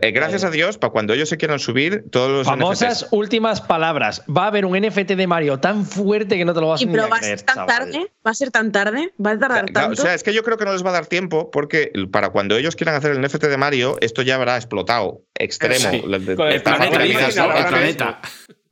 Eh, 0.00 0.12
Gracias 0.12 0.44
a 0.44 0.50
Dios, 0.50 0.78
para 0.78 0.92
cuando 0.92 1.12
ellos 1.12 1.28
se 1.28 1.36
quieran 1.38 1.58
subir, 1.58 2.04
todos 2.12 2.30
los 2.30 2.46
Famosas 2.46 3.02
NFTs. 3.02 3.08
últimas 3.12 3.60
palabras. 3.60 4.22
Va 4.34 4.44
a 4.44 4.46
haber 4.46 4.64
un 4.64 4.78
NFT 4.78 5.12
de 5.16 5.26
Mario 5.26 5.58
tan 5.58 5.84
fuerte 5.84 6.36
que 6.38 6.44
no 6.44 6.54
te 6.54 6.60
lo 6.60 6.68
vas 6.68 6.82
Y 6.82 6.86
ni 6.86 6.92
pero 6.92 7.04
a 7.04 7.08
va 7.08 7.16
a 7.16 7.18
creer, 7.20 7.38
ser 7.38 7.46
tan 7.46 7.56
chaval. 7.56 7.76
tarde, 7.78 8.12
va 8.24 8.30
a 8.30 8.34
ser 8.34 8.50
tan 8.52 8.70
tarde, 8.70 9.12
va 9.24 9.30
a 9.32 9.38
tardar 9.40 9.70
tanto. 9.72 10.00
o 10.00 10.04
sea, 10.04 10.14
es 10.14 10.22
que 10.22 10.32
yo 10.32 10.44
creo 10.44 10.56
que 10.56 10.66
no 10.66 10.72
les 10.72 10.84
va 10.84 10.90
a 10.90 10.92
dar 10.92 11.06
tiempo 11.06 11.50
porque 11.50 11.90
para 12.12 12.28
cuando 12.30 12.56
ellos 12.56 12.76
quieran 12.76 12.94
hacer 12.94 13.10
el 13.12 13.20
NFT 13.20 13.46
de 13.48 13.56
Mario, 13.56 13.96
esto 14.00 14.22
ya 14.22 14.36
habrá 14.36 14.54
explotado 14.56 15.22
extremo. 15.34 15.90
Sí. 15.90 16.02
La- 16.06 16.18
de- 16.20 16.36
Con 16.36 16.48
de- 16.48 16.54
el 16.54 16.62
planeta. 16.62 18.20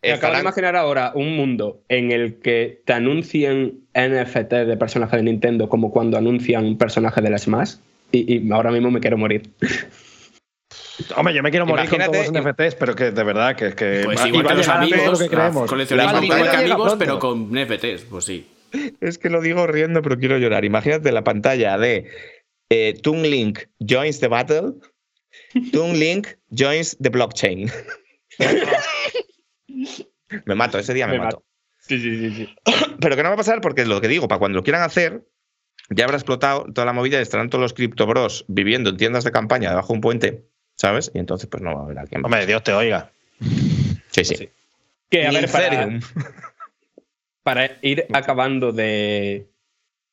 Me 0.03 0.13
acabo 0.13 0.35
de 0.35 0.41
imaginar 0.41 0.77
ahora 0.77 1.13
un 1.15 1.37
mundo 1.37 1.83
en 1.89 2.11
el 2.11 2.41
que 2.41 2.83
te 2.87 2.93
anuncien 2.95 3.81
NFT 3.95 4.53
de 4.53 4.77
personajes 4.77 5.19
de 5.19 5.25
Nintendo 5.25 5.69
como 5.69 5.91
cuando 5.91 6.17
anuncian 6.17 6.65
un 6.65 6.79
personaje 6.79 7.21
de 7.21 7.31
la 7.31 7.39
Smash. 7.39 7.75
Y, 8.13 8.39
y 8.39 8.53
ahora 8.53 8.71
mismo 8.71 8.91
me 8.91 9.01
quiero 9.01 9.19
morir. 9.19 9.51
Hombre, 11.17 11.35
yo 11.35 11.43
me 11.43 11.51
quiero 11.51 11.67
morir 11.67 11.87
Imagínate- 11.87 12.19
con 12.19 12.33
todos 12.33 12.45
los 12.45 12.55
NFTs, 12.55 12.75
pero 12.77 12.95
que 12.95 13.11
de 13.11 13.25
verdad 13.25 13.57
que 13.57 13.67
es 13.69 13.75
que. 13.75 14.03
Pues 14.05 14.25
igual 14.27 14.47
que 14.47 14.55
los 14.55 14.69
amigos, 14.69 15.07
lo 15.07 15.19
que 15.19 15.29
creemos. 15.29 15.69
coleccionismo 15.69 16.13
La 16.19 16.25
igual 16.25 16.51
que 16.51 16.57
amigos, 16.57 16.97
pero 16.99 17.19
con 17.19 17.51
NFTs, 17.53 18.03
pues 18.09 18.25
sí. 18.25 18.47
Es 19.01 19.19
que 19.19 19.31
lo 19.31 19.41
digo 19.41 19.67
riendo, 19.67 20.01
pero 20.03 20.19
quiero 20.19 20.39
llorar. 20.39 20.65
Imagínate 20.65 21.11
la 21.13 21.25
pantalla 21.25 21.77
de 21.77 22.09
eh, 22.71 22.95
Toon 23.03 23.23
Link 23.23 23.61
joins 23.81 24.21
the 24.21 24.29
battle, 24.29 24.75
Toon 25.73 25.99
Link 25.99 26.29
joins 26.57 26.97
the 26.99 27.09
blockchain. 27.09 27.71
me 30.45 30.55
mato, 30.55 30.79
ese 30.79 30.95
día 30.95 31.07
me, 31.07 31.15
Me 31.15 31.25
mato. 31.25 31.45
Sí, 31.79 31.99
sí, 31.99 32.19
sí. 32.19 32.35
sí. 32.35 32.55
Pero 33.01 33.17
que 33.17 33.23
no 33.23 33.29
va 33.31 33.35
a 33.35 33.39
pasar 33.39 33.61
porque 33.61 33.83
es 33.83 33.89
lo 33.89 34.01
que 34.01 34.09
digo, 34.09 34.29
para 34.29 34.39
cuando 34.39 34.57
lo 34.57 34.63
quieran 34.63 34.83
hacer, 34.83 35.25
ya 35.89 36.05
habrá 36.05 36.17
explotado 36.17 36.67
toda 36.73 36.85
la 36.85 36.93
movida 36.93 37.19
y 37.19 37.23
estarán 37.23 37.51
todos 37.51 37.63
los 37.63 37.75
criptobros 37.75 38.45
viviendo 38.49 38.91
en 38.91 38.97
tiendas 38.97 39.25
de 39.25 39.33
campaña 39.33 39.71
debajo 39.71 39.89
de 39.89 39.95
un 39.95 40.01
puente, 40.01 40.45
¿sabes? 40.77 41.11
Y 41.15 41.19
entonces 41.19 41.49
pues 41.49 41.63
no 41.63 41.75
va 41.75 41.81
a 41.81 41.85
haber 41.85 41.99
alguien. 41.99 42.25
Hombre, 42.25 42.47
Dios 42.47 42.63
te 42.63 42.73
oiga. 42.73 43.11
Sí, 44.11 44.25
sí. 44.25 44.49
Que, 45.09 45.27
a 45.27 45.33
ver, 45.33 45.49
para, 47.43 47.79
ir 47.83 48.07
acabando 48.13 48.71
de, 48.71 49.49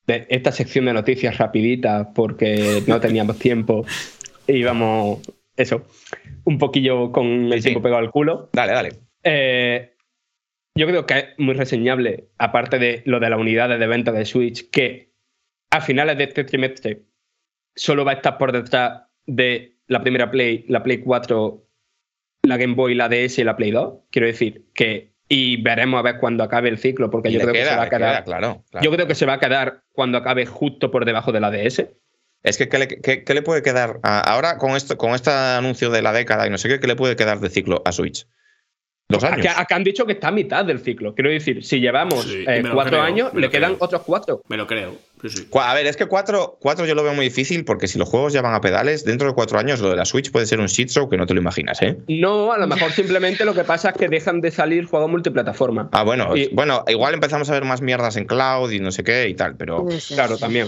de 0.08 0.26
esta 0.30 0.52
sección 0.52 0.86
de 0.86 0.94
noticias 0.94 1.38
rapidita, 1.38 2.12
porque 2.14 2.82
no 2.88 3.00
teníamos 3.00 3.38
tiempo 3.38 3.86
íbamos, 4.48 5.20
eso, 5.56 5.86
un 6.46 6.58
poquillo 6.58 7.12
con 7.12 7.52
el 7.52 7.62
tiempo 7.62 7.82
pegado 7.82 8.02
al 8.02 8.12
culo. 8.12 8.50
Dale, 8.54 8.74
dale. 8.74 8.90
Eh, 9.30 9.94
yo 10.76 10.88
creo 10.88 11.06
que 11.06 11.18
es 11.18 11.26
muy 11.38 11.54
reseñable, 11.56 12.30
aparte 12.38 12.80
de 12.80 13.02
lo 13.06 13.20
de 13.20 13.30
las 13.30 13.40
unidades 13.40 13.80
de 13.80 13.88
venta 13.88 14.12
de 14.12 14.26
Switch, 14.26 14.70
que 14.70 15.12
a 15.72 15.82
finales 15.82 16.18
de 16.18 16.26
este 16.26 16.44
trimestre 16.44 17.02
solo 17.76 18.06
va 18.06 18.12
a 18.12 18.16
estar 18.16 18.38
por 18.38 18.52
detrás 18.52 19.02
de 19.26 19.76
la 19.88 20.02
primera 20.02 20.32
Play, 20.32 20.66
la 20.70 20.84
Play 20.84 21.00
4, 21.00 21.64
la 22.44 22.58
Game 22.58 22.76
Boy, 22.76 22.96
la 22.96 23.10
DS 23.10 23.40
y 23.40 23.44
la 23.44 23.58
Play 23.58 23.72
2. 23.72 24.00
Quiero 24.12 24.28
decir 24.28 24.66
que. 24.74 25.16
Y 25.30 25.62
veremos 25.62 26.00
a 26.00 26.04
ver 26.04 26.20
cuando 26.22 26.42
acabe 26.46 26.70
el 26.70 26.78
ciclo, 26.78 27.10
porque 27.10 27.30
yo 27.34 27.42
creo 27.42 27.52
que 27.54 27.66
se 27.66 27.76
va 27.76 27.82
a 27.84 27.90
queda, 27.90 27.98
quedar. 28.00 28.24
claro, 28.24 28.64
claro. 28.72 28.86
Yo 28.86 28.92
creo 28.92 29.08
que 29.08 29.16
se 29.16 29.26
va 29.26 29.34
a 29.34 29.40
quedar 29.42 29.84
cuando 29.92 30.18
acabe 30.20 30.46
justo 30.46 30.90
por 30.90 31.04
debajo 31.04 31.34
de 31.34 31.42
la 31.42 31.52
DS. 31.52 31.92
Es 32.44 32.58
que, 32.58 32.70
¿qué 32.70 32.78
le, 32.78 32.88
qué- 32.88 33.26
qué 33.26 33.34
le 33.34 33.42
puede 33.42 33.62
quedar? 33.62 34.00
a- 34.04 34.22
ahora, 34.22 34.58
con 34.58 34.78
esto, 34.78 34.98
con 34.98 35.12
este 35.16 35.30
anuncio 35.32 35.90
de 35.90 36.02
la 36.02 36.14
década 36.14 36.48
y 36.48 36.50
no 36.50 36.58
sé 36.58 36.70
qué, 36.70 36.80
¿qué 36.80 36.88
le 36.88 36.96
puede 36.96 37.18
quedar 37.18 37.42
de 37.42 37.50
ciclo 37.50 37.82
a 37.84 37.92
Switch? 37.92 38.26
Dos 39.10 39.24
años. 39.24 39.46
Acá, 39.46 39.62
acá 39.62 39.76
han 39.78 39.86
dicho 39.86 40.06
que 40.06 40.12
está 40.14 40.28
a 40.28 40.32
mitad 40.32 40.66
del 40.66 40.80
ciclo. 40.80 41.16
Quiero 41.16 41.30
decir, 41.30 41.64
si 41.64 41.80
llevamos 41.80 42.26
Sí, 42.26 42.44
eh, 42.46 42.62
cuatro 42.74 42.92
creo, 42.92 43.02
años, 43.04 43.34
le 43.34 43.50
quedan 43.50 43.76
creo. 43.76 43.86
otros 43.86 44.02
cuatro. 44.06 44.42
Me 44.50 44.58
lo 44.58 44.68
creo. 44.68 44.96
Sí, 45.22 45.30
sí. 45.30 45.46
Cu- 45.50 45.62
A 45.62 45.74
ver, 45.74 45.88
es 45.88 45.96
que 45.96 46.08
cuatro, 46.08 46.58
cuatro 46.60 46.86
yo 46.86 46.94
lo 46.94 47.04
veo 47.04 47.14
muy 47.14 47.24
difícil 47.26 47.64
porque 47.64 47.88
si 47.88 47.98
los 47.98 48.10
juegos 48.10 48.34
ya 48.34 48.42
van 48.42 48.54
a 48.54 48.60
pedales, 48.60 49.06
dentro 49.06 49.26
de 49.30 49.34
cuatro 49.34 49.60
años 49.60 49.80
lo 49.80 49.90
de 49.92 49.96
la 49.96 50.04
Switch 50.04 50.30
puede 50.30 50.46
ser 50.46 50.60
un 50.60 50.68
shit 50.68 50.90
show 50.90 51.10
que 51.10 51.16
no 51.16 51.26
te 51.26 51.34
lo 51.34 51.40
imaginas, 51.40 51.82
¿eh? 51.82 51.98
No, 52.10 52.52
a 52.52 52.58
lo 52.58 52.68
mejor 52.68 52.92
simplemente 52.92 53.46
lo 53.46 53.54
que 53.54 53.64
pasa 53.64 53.92
es 53.92 53.98
que 53.98 54.10
dejan 54.10 54.42
de 54.42 54.52
salir 54.52 54.86
juegos 54.86 55.10
multiplataforma. 55.10 55.88
Ah, 55.94 56.04
bueno, 56.04 56.36
Y- 56.36 56.50
bueno, 56.54 56.84
igual 56.90 57.14
empezamos 57.14 57.50
a 57.50 57.54
ver 57.54 57.64
más 57.64 57.82
mierdas 57.82 58.18
en 58.18 58.26
cloud 58.26 58.70
y 58.72 58.80
no 58.82 58.92
sé 58.92 59.06
qué 59.06 59.30
y 59.30 59.36
tal, 59.36 59.56
pero 59.56 59.84
Puede 59.86 60.02
ser. 60.02 60.16
Claro, 60.18 60.38
también. 60.38 60.68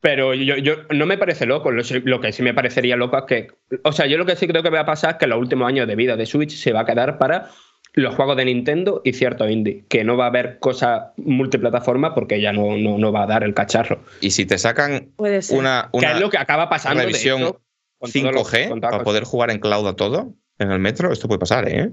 Pero 0.00 0.32
yo, 0.34 0.56
yo 0.56 0.76
no 0.94 1.04
me 1.06 1.18
parece 1.18 1.44
loco. 1.46 1.70
Lo, 1.70 1.82
lo 2.04 2.20
que 2.20 2.32
sí 2.32 2.42
me 2.42 2.54
parecería 2.54 2.96
loco 2.96 3.18
es 3.18 3.24
que. 3.24 3.48
O 3.84 3.92
sea, 3.92 4.06
yo 4.06 4.16
lo 4.18 4.24
que 4.26 4.36
sí 4.36 4.46
creo 4.48 4.62
que 4.62 4.70
va 4.70 4.80
a 4.80 4.86
pasar 4.86 5.10
es 5.12 5.16
que 5.18 5.26
los 5.26 5.38
últimos 5.38 5.68
años 5.68 5.86
de 5.86 5.94
vida 5.96 6.16
de 6.16 6.24
Switch 6.26 6.56
se 6.56 6.72
va 6.72 6.80
a 6.80 6.84
quedar 6.86 7.18
para 7.18 7.50
los 7.94 8.14
juegos 8.14 8.36
de 8.36 8.44
Nintendo 8.46 9.02
y 9.04 9.12
ciertos 9.12 9.50
indie. 9.50 9.84
Que 9.88 10.04
no 10.04 10.16
va 10.16 10.24
a 10.24 10.28
haber 10.28 10.58
cosas 10.58 11.08
multiplataforma 11.16 12.14
porque 12.14 12.40
ya 12.40 12.52
no, 12.52 12.76
no, 12.78 12.96
no 12.98 13.12
va 13.12 13.24
a 13.24 13.26
dar 13.26 13.44
el 13.44 13.52
cacharro. 13.52 14.02
y 14.20 14.30
si 14.30 14.46
te 14.46 14.56
sacan 14.58 15.12
Puede 15.16 15.42
ser. 15.42 15.58
una, 15.58 15.90
una 15.92 16.12
es 16.12 16.20
lo 16.20 16.30
que 16.30 16.38
acaba 16.38 16.68
pasando. 16.70 17.00
de 17.00 17.06
revisión 17.06 17.42
hecho, 17.42 17.60
con 17.98 18.10
todos 18.12 18.32
los- 18.34 18.52
5G 18.52 18.68
con 18.70 18.80
todas 18.80 18.92
para 18.92 19.04
poder 19.04 19.24
jugar 19.24 19.50
en 19.50 19.58
cloud 19.58 19.86
a 19.86 19.96
todo 19.96 20.34
en 20.58 20.70
el 20.70 20.78
metro, 20.78 21.12
esto 21.12 21.26
puede 21.28 21.40
pasar, 21.40 21.68
¿eh? 21.68 21.90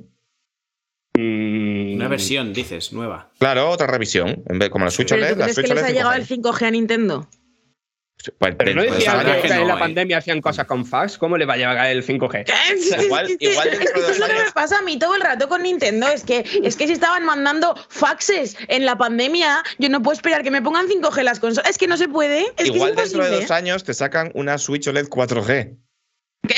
Mm, 1.17 1.95
Una 1.95 2.07
versión, 2.07 2.53
dices, 2.53 2.93
nueva. 2.93 3.31
Claro, 3.39 3.69
otra 3.69 3.87
revisión. 3.87 4.43
En 4.47 4.59
vez, 4.59 4.69
como 4.69 4.85
la 4.85 4.91
Switch 4.91 5.09
¿Pero 5.09 5.21
OLED, 5.23 5.33
tú 5.33 5.39
la 5.39 5.45
crees 5.45 5.55
que 5.55 5.61
Switch 5.61 5.73
les 5.73 5.83
OLED 5.83 5.91
ha 5.91 5.93
llegado 5.95 6.13
el 6.13 6.25
5G. 6.25 6.41
5G 6.59 6.65
a 6.67 6.71
Nintendo? 6.71 7.27
Pues, 8.39 8.55
Pero 8.57 8.73
no 8.73 8.81
de 8.81 8.91
decían 8.91 9.23
que, 9.41 9.47
en 9.47 9.55
no, 9.61 9.65
la 9.67 9.75
eh. 9.75 9.79
pandemia 9.79 10.17
hacían 10.17 10.41
cosas 10.41 10.65
con 10.65 10.85
fax. 10.85 11.17
¿Cómo 11.17 11.37
le 11.37 11.45
va 11.45 11.53
a 11.53 11.57
llegar 11.57 11.85
el 11.87 12.03
5G? 12.03 12.45
Igual- 13.05 13.37
igual 13.39 13.67
es 13.69 13.79
dentro 13.79 13.93
que 13.93 14.01
de 14.01 14.11
esto 14.11 14.11
es 14.11 14.19
lo 14.19 14.27
que 14.27 14.43
me 14.43 14.51
pasa 14.51 14.79
a 14.79 14.81
mí 14.81 14.97
todo 14.99 15.15
el 15.15 15.21
rato 15.21 15.47
con 15.47 15.61
Nintendo. 15.63 16.07
Es 16.07 16.23
que, 16.23 16.43
es 16.63 16.75
que 16.75 16.87
si 16.87 16.93
estaban 16.93 17.23
mandando 17.25 17.75
faxes 17.89 18.57
en 18.67 18.85
la 18.85 18.97
pandemia, 18.97 19.63
yo 19.77 19.89
no 19.89 20.01
puedo 20.01 20.13
esperar 20.15 20.43
que 20.43 20.51
me 20.51 20.61
pongan 20.61 20.87
5G 20.87 21.23
las 21.23 21.39
consolas. 21.39 21.69
Es 21.69 21.77
que 21.77 21.87
no 21.87 21.95
se 21.95 22.07
puede. 22.09 22.45
Es 22.57 22.65
Igual 22.67 22.95
que 22.95 23.03
es 23.03 23.11
dentro 23.11 23.29
de 23.29 23.41
dos 23.41 23.51
años 23.51 23.83
te 23.83 23.93
sacan 23.93 24.31
una 24.33 24.57
Switch 24.57 24.87
OLED 24.87 25.07
4G. 25.07 25.77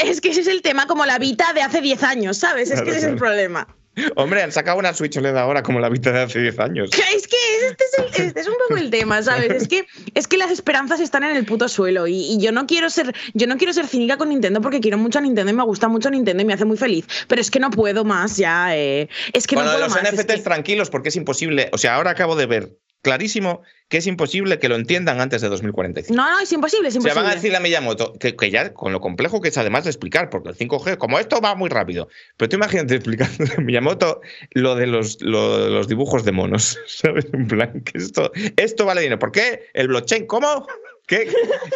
Es 0.03 0.21
que 0.21 0.29
ese 0.29 0.41
es 0.41 0.47
el 0.47 0.61
tema, 0.61 0.87
como 0.87 1.05
la 1.05 1.19
Vita 1.19 1.51
de 1.53 1.61
hace 1.61 1.81
10 1.81 2.03
años, 2.03 2.37
¿sabes? 2.37 2.69
Es 2.71 2.79
que 2.79 2.83
Claro, 2.85 2.97
ese 2.97 3.05
es 3.07 3.11
el 3.13 3.15
problema. 3.17 3.67
Hombre, 4.15 4.41
han 4.43 4.51
sacado 4.51 4.77
una 4.79 4.93
Switch 4.93 5.17
OLED 5.17 5.35
ahora 5.37 5.63
como 5.63 5.79
la 5.79 5.89
vista 5.89 6.11
de 6.11 6.21
hace 6.21 6.39
10 6.39 6.59
años. 6.59 6.89
Es 6.93 7.27
que 7.27 7.37
este 7.67 7.83
es, 7.83 7.97
el- 8.19 8.25
este 8.27 8.39
es 8.41 8.47
un 8.47 8.55
poco 8.67 8.77
el 8.79 8.89
tema, 8.89 9.21
¿sabes? 9.23 9.49
Es 9.51 9.67
que, 9.67 9.85
es 10.13 10.27
que 10.27 10.37
las 10.37 10.51
esperanzas 10.51 10.99
están 10.99 11.23
en 11.23 11.35
el 11.35 11.45
puto 11.45 11.67
suelo 11.69 12.07
y, 12.07 12.15
y 12.15 12.39
yo 12.41 12.51
no 12.51 12.65
quiero 12.67 12.89
ser 12.89 13.13
yo 13.33 13.47
no 13.47 13.57
quiero 13.57 13.73
ser 13.73 13.87
cínica 13.87 14.17
con 14.17 14.29
Nintendo 14.29 14.61
porque 14.61 14.79
quiero 14.79 14.97
mucho 14.97 15.19
a 15.19 15.21
Nintendo 15.21 15.51
y 15.51 15.55
me 15.55 15.63
gusta 15.63 15.87
mucho 15.87 16.09
Nintendo 16.09 16.43
y 16.43 16.45
me 16.45 16.53
hace 16.53 16.65
muy 16.65 16.77
feliz, 16.77 17.05
pero 17.27 17.41
es 17.41 17.49
que 17.51 17.59
no 17.59 17.69
puedo 17.69 18.03
más 18.05 18.37
ya. 18.37 18.75
eh, 18.75 19.09
es 19.33 19.47
que 19.47 19.55
Bueno, 19.55 19.71
no 19.71 19.77
puedo 19.77 19.87
los 19.87 19.95
más. 19.95 20.03
es 20.13 20.19
NFTs 20.19 20.35
que- 20.37 20.41
tranquilos 20.43 20.89
porque 20.89 21.09
es 21.09 21.15
imposible. 21.15 21.69
O 21.73 21.77
sea, 21.77 21.95
ahora 21.95 22.11
acabo 22.11 22.35
de 22.35 22.45
ver 22.45 22.77
clarísimo 23.01 23.61
que 23.87 23.97
es 23.97 24.07
imposible 24.07 24.59
que 24.59 24.69
lo 24.69 24.75
entiendan 24.75 25.19
antes 25.19 25.41
de 25.41 25.49
2045. 25.49 26.15
no, 26.15 26.29
no, 26.29 26.39
es 26.39 26.51
imposible, 26.51 26.89
es 26.89 26.95
O 26.95 26.97
imposible. 26.97 27.21
van 27.23 27.31
a 27.31 27.35
decirle 27.35 27.57
a 27.57 27.59
Miyamoto 27.59 28.13
que, 28.19 28.35
que 28.35 28.51
ya 28.51 28.73
con 28.73 28.91
lo 28.91 29.01
complejo 29.01 29.41
que 29.41 29.49
es 29.49 29.57
además 29.57 29.83
de 29.85 29.89
explicar, 29.89 30.29
porque 30.29 30.49
el 30.49 30.55
5G, 30.57 30.97
como 30.97 31.17
esto 31.17 31.41
va 31.41 31.55
muy 31.55 31.69
rápido. 31.69 32.07
Pero 32.37 32.49
tú 32.49 32.55
imagínate 32.57 32.95
explicando 32.97 33.45
a 33.57 33.61
Miyamoto 33.61 34.21
lo 34.51 34.75
de 34.75 34.85
los, 34.87 35.21
lo 35.21 35.65
de 35.65 35.69
los 35.71 35.87
dibujos 35.87 36.23
de 36.25 36.31
monos, 36.33 36.77
¿sabes? 36.87 37.25
En 37.33 37.47
plan, 37.47 37.81
que 37.81 37.97
esto, 37.97 38.31
esto 38.57 38.85
vale 38.85 39.01
dinero. 39.01 39.19
¿Por 39.19 39.31
qué? 39.31 39.69
¿El 39.73 39.87
blockchain? 39.87 40.27
¿Cómo? 40.27 40.67
¿Qué? 41.07 41.31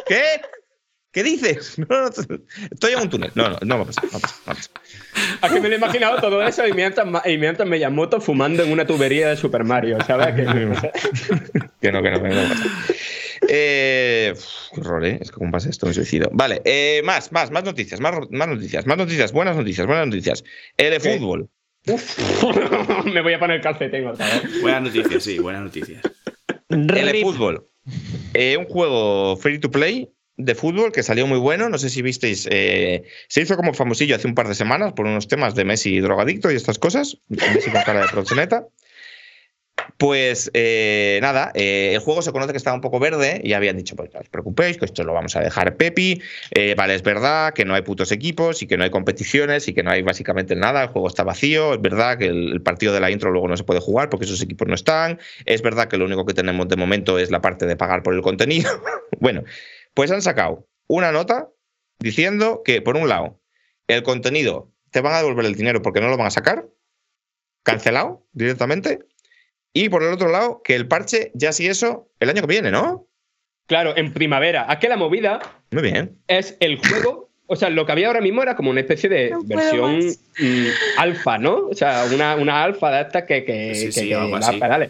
¿Qué? 0.08 0.24
¿Qué 1.12 1.24
dices? 1.24 1.78
No, 1.90 2.06
no, 2.06 2.10
estoy 2.72 2.94
en 2.94 3.00
un 3.00 3.10
túnel. 3.10 3.32
No, 3.36 3.50
no, 3.50 3.58
no 3.64 3.78
va 3.78 3.84
a 3.84 3.86
pasar. 3.86 4.04
No 4.06 4.12
va 4.12 4.18
a 4.18 4.22
pasar, 4.22 4.40
no 4.40 4.46
va 4.48 4.52
a 4.54 4.56
pasar. 4.56 4.83
Aquí 5.42 5.60
me 5.60 5.68
lo 5.70 5.76
he 5.76 5.78
imaginado 5.78 6.18
todo 6.20 6.42
eso 6.46 6.68
y 6.68 6.74
mientras, 6.74 7.08
y 7.26 7.38
mientras 7.38 7.68
Miyamoto 7.68 8.20
fumando 8.22 8.64
en 8.64 8.72
una 8.72 8.86
tubería 8.86 9.30
de 9.30 9.38
Super 9.38 9.64
Mario, 9.64 9.98
¿sabes? 10.06 10.36
Que- 10.36 10.44
Que 11.82 11.92
no, 11.92 12.02
que 12.02 12.12
no, 12.12 12.24
que 12.24 12.30
no. 12.30 12.42
Eh, 13.50 14.34
qué 14.74 14.80
horror, 14.82 15.06
¿eh? 15.06 15.18
Es 15.22 15.32
que 15.32 15.38
como 15.38 15.52
pasa 15.52 15.70
esto, 15.70 15.86
me 15.86 15.94
suicido. 15.94 16.30
Vale, 16.32 16.62
eh, 16.64 17.02
más, 17.04 17.32
más, 17.32 17.52
más 17.52 17.64
noticias, 17.66 18.00
más, 18.00 18.14
más 18.32 18.48
noticias, 18.48 18.86
más 18.86 18.98
noticias, 18.98 19.32
buenas 19.34 19.56
noticias, 19.58 19.86
buenas 19.86 20.08
noticias. 20.08 20.44
El 20.78 20.94
¿Qué? 21.02 21.18
fútbol. 21.18 21.50
me 23.14 23.22
voy 23.22 23.34
a 23.34 23.40
poner 23.40 23.60
calcetín 23.62 24.08
otra 24.08 24.26
vez. 24.26 24.62
Buenas 24.62 24.84
noticias, 24.84 25.22
sí, 25.24 25.40
buenas 25.40 25.64
noticias. 25.64 26.02
El 26.70 27.22
fútbol. 27.22 27.68
Eh, 28.34 28.56
un 28.58 28.66
juego 28.66 29.36
free 29.36 29.60
to 29.60 29.70
play 29.70 30.10
de 30.38 30.56
fútbol 30.56 30.92
que 30.92 31.04
salió 31.04 31.28
muy 31.28 31.38
bueno. 31.38 31.70
No 31.70 31.78
sé 31.78 31.90
si 31.90 32.02
visteis. 32.02 32.48
eh, 32.50 33.04
se 33.28 33.42
hizo 33.42 33.56
como 33.56 33.74
famosillo 33.74 34.16
hace 34.16 34.28
un 34.28 34.36
par 34.36 34.48
de 34.48 34.56
semanas 34.56 34.94
por 34.94 35.06
unos 35.06 35.28
temas 35.28 35.56
de 35.56 35.66
Messi 35.66 36.00
drogadicto 36.00 36.52
y 36.52 36.56
estas 36.56 36.80
cosas. 36.80 37.18
Messi 37.30 37.72
con 37.72 37.82
cara 37.84 38.02
de 38.02 38.10
proxeneta. 38.10 38.68
Pues 39.98 40.52
eh, 40.54 41.20
nada, 41.22 41.52
eh, 41.56 41.92
el 41.94 42.00
juego 42.00 42.22
se 42.22 42.32
conoce 42.32 42.52
que 42.52 42.58
estaba 42.58 42.76
un 42.76 42.82
poco 42.82 43.00
verde 43.00 43.42
y 43.44 43.54
habían 43.54 43.76
dicho, 43.76 43.96
pues 43.96 44.14
no 44.14 44.20
os 44.20 44.30
preocupéis, 44.30 44.78
que 44.78 44.86
esto 44.86 45.04
lo 45.04 45.14
vamos 45.14 45.36
a 45.36 45.42
dejar 45.42 45.78
Pepi. 45.78 46.22
Vale, 46.78 46.96
es 46.96 47.04
verdad 47.04 47.54
que 47.54 47.66
no 47.66 47.74
hay 47.74 47.82
putos 47.82 48.12
equipos 48.12 48.62
y 48.62 48.68
que 48.68 48.78
no 48.78 48.84
hay 48.84 48.92
competiciones 48.92 49.68
y 49.68 49.74
que 49.74 49.82
no 49.84 49.92
hay 49.92 50.02
básicamente 50.02 50.56
nada, 50.56 50.84
el 50.84 50.90
juego 50.90 51.08
está 51.08 51.24
vacío, 51.24 51.74
es 51.74 51.82
verdad 51.82 52.18
que 52.18 52.28
el, 52.28 52.54
el 52.54 52.62
partido 52.62 52.94
de 52.94 53.00
la 53.00 53.12
intro 53.12 53.32
luego 53.32 53.48
no 53.48 53.58
se 53.58 53.64
puede 53.64 53.80
jugar 53.80 54.10
porque 54.10 54.26
esos 54.26 54.42
equipos 54.42 54.68
no 54.68 54.76
están, 54.76 55.20
es 55.46 55.62
verdad 55.62 55.88
que 55.88 55.98
lo 55.98 56.06
único 56.06 56.26
que 56.26 56.34
tenemos 56.34 56.68
de 56.68 56.76
momento 56.76 57.18
es 57.18 57.32
la 57.32 57.42
parte 57.42 57.66
de 57.66 57.76
pagar 57.76 58.04
por 58.04 58.14
el 58.14 58.22
contenido. 58.22 58.70
bueno, 59.20 59.44
pues 59.94 60.12
han 60.12 60.22
sacado 60.22 60.68
una 60.88 61.12
nota 61.12 61.50
diciendo 62.00 62.62
que, 62.66 62.82
por 62.82 62.98
un 62.98 63.08
lado, 63.10 63.40
el 63.88 64.04
contenido 64.04 64.72
te 64.92 65.02
van 65.02 65.14
a 65.14 65.18
devolver 65.20 65.46
el 65.46 65.56
dinero 65.56 65.82
porque 65.82 66.02
no 66.02 66.08
lo 66.10 66.18
van 66.18 66.28
a 66.28 66.32
sacar, 66.32 66.68
cancelado 67.64 68.26
directamente. 68.34 69.00
Y 69.74 69.90
por 69.90 70.04
el 70.04 70.14
otro 70.14 70.30
lado, 70.30 70.62
que 70.64 70.76
el 70.76 70.88
parche, 70.88 71.32
ya 71.34 71.52
sí 71.52 71.68
eso, 71.68 72.10
el 72.20 72.30
año 72.30 72.42
que 72.42 72.48
viene, 72.48 72.70
¿no? 72.72 73.08
Claro, 73.66 73.96
en 73.98 74.14
primavera. 74.14 74.66
Aquí 74.70 74.88
la 74.88 74.98
movida 74.98 75.40
Muy 75.72 75.82
bien. 75.84 76.20
es 76.28 76.58
el 76.60 76.78
juego. 76.78 77.32
O 77.48 77.56
sea, 77.56 77.70
lo 77.70 77.86
que 77.86 77.92
había 77.92 78.08
ahora 78.08 78.22
mismo 78.22 78.42
era 78.44 78.56
como 78.56 78.70
una 78.72 78.80
especie 78.82 79.10
de 79.10 79.30
No 79.32 79.44
versión 79.44 79.98
mm, 80.40 80.66
alfa, 80.98 81.38
¿no? 81.38 81.68
O 81.68 81.74
sea, 81.74 82.06
una, 82.14 82.36
una 82.36 82.64
alfa 82.64 82.92
de 82.92 83.02
estas 83.02 83.24
que, 83.24 83.44
que, 83.46 83.76
Sí, 83.76 83.86
que- 83.88 83.92
sí, 83.92 84.10
que. 84.10 84.90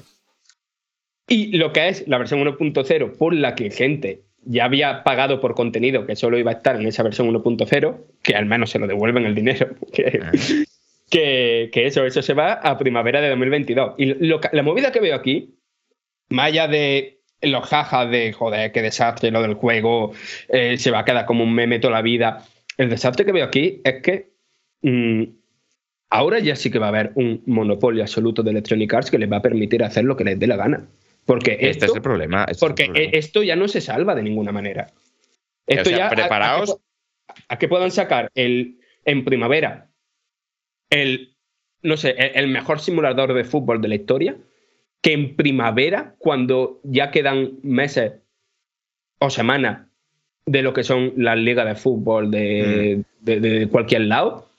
Y 1.27 1.57
lo 1.57 1.71
que 1.71 1.87
es 1.87 2.07
la 2.07 2.17
versión 2.17 2.41
1.0, 2.41 3.17
por 3.17 3.33
la 3.33 3.55
que 3.55 3.69
gente 3.71 4.23
ya 4.45 4.65
había 4.65 5.03
pagado 5.03 5.39
por 5.39 5.55
contenido 5.55 6.05
que 6.05 6.15
solo 6.15 6.37
iba 6.37 6.51
a 6.51 6.55
estar 6.55 6.75
en 6.75 6.87
esa 6.87 7.03
versión 7.03 7.27
1.0, 7.27 7.97
que 8.21 8.35
al 8.35 8.45
menos 8.45 8.69
se 8.69 8.79
lo 8.79 8.87
devuelven 8.87 9.25
el 9.25 9.35
dinero. 9.35 9.69
Que, 9.93 10.19
Ah. 10.21 10.31
que, 11.09 11.69
que 11.71 11.85
eso, 11.85 12.05
eso 12.05 12.21
se 12.21 12.33
va 12.33 12.53
a 12.53 12.77
primavera 12.77 13.21
de 13.21 13.29
2022. 13.29 13.93
Y 13.97 14.05
lo 14.25 14.39
la 14.51 14.63
movida 14.63 14.91
que 14.91 14.99
veo 14.99 15.15
aquí, 15.15 15.55
más 16.29 16.47
allá 16.47 16.67
de 16.67 17.19
los 17.41 17.67
jajas 17.67 18.09
de 18.09 18.33
joder, 18.33 18.71
qué 18.71 18.81
desastre 18.81 19.29
lo 19.29 19.41
del 19.41 19.53
juego, 19.53 20.13
eh, 20.49 20.77
se 20.77 20.91
va 20.91 20.99
a 20.99 21.05
quedar 21.05 21.25
como 21.25 21.43
un 21.43 21.53
meme 21.53 21.79
toda 21.79 21.93
la 21.93 22.01
vida. 22.01 22.45
El 22.77 22.89
desastre 22.89 23.25
que 23.25 23.31
veo 23.31 23.45
aquí 23.45 23.81
es 23.83 24.01
que 24.01 24.31
mm, 24.81 25.23
ahora 26.09 26.39
ya 26.39 26.55
sí 26.55 26.71
que 26.71 26.79
va 26.79 26.87
a 26.87 26.89
haber 26.89 27.11
un 27.15 27.43
monopolio 27.45 28.01
absoluto 28.01 28.41
de 28.41 28.51
Electronic 28.51 28.93
Arts 28.93 29.11
que 29.11 29.19
les 29.19 29.31
va 29.31 29.37
a 29.37 29.41
permitir 29.41 29.83
hacer 29.83 30.05
lo 30.05 30.15
que 30.17 30.23
les 30.23 30.39
dé 30.39 30.47
la 30.47 30.55
gana. 30.55 30.87
Porque 31.25 31.51
Este 31.53 31.69
esto, 31.69 31.85
es 31.85 31.95
el 31.95 32.01
problema. 32.01 32.41
este 32.41 32.51
es 32.53 32.61
el 32.61 32.67
porque 32.67 32.85
problema. 32.85 33.11
e- 33.13 33.17
esto 33.17 33.43
ya 33.43 33.55
no 33.55 33.67
se 33.67 33.81
salva 33.81 34.13
de 34.15 34.23
ninguna 34.23 34.51
manera. 34.51 34.87
Esto 35.65 35.89
sea, 35.89 35.97
ya, 35.97 36.07
a- 36.07 36.09
preparaos. 36.09 36.69
A, 36.69 36.73
que, 36.73 36.73
pu- 36.73 37.43
a 37.49 37.57
que 37.59 37.67
puedan 37.67 37.91
sacar 37.91 38.29
el, 38.35 38.79
en 39.05 39.23
primavera 39.25 39.89
el, 40.89 41.35
no 41.81 41.97
sé, 41.97 42.11
el, 42.17 42.31
el 42.35 42.47
mejor 42.49 42.79
simulador 42.79 43.33
de 43.33 43.43
fútbol 43.45 43.81
de 43.81 43.87
la 43.87 43.95
historia, 43.95 44.37
que 45.01 45.13
en 45.13 45.35
primavera, 45.35 46.15
cuando 46.19 46.79
ya 46.83 47.09
quedan 47.11 47.53
meses 47.63 48.13
o 49.19 49.29
semanas 49.29 49.87
de 50.45 50.61
lo 50.61 50.73
que 50.73 50.83
son 50.83 51.13
las 51.17 51.37
ligas 51.37 51.65
de 51.65 51.75
fútbol 51.75 52.29
de, 52.31 53.03
de- 53.21 53.39
de 53.39 53.67
cualquier 53.69 54.01
lado, 54.01 54.49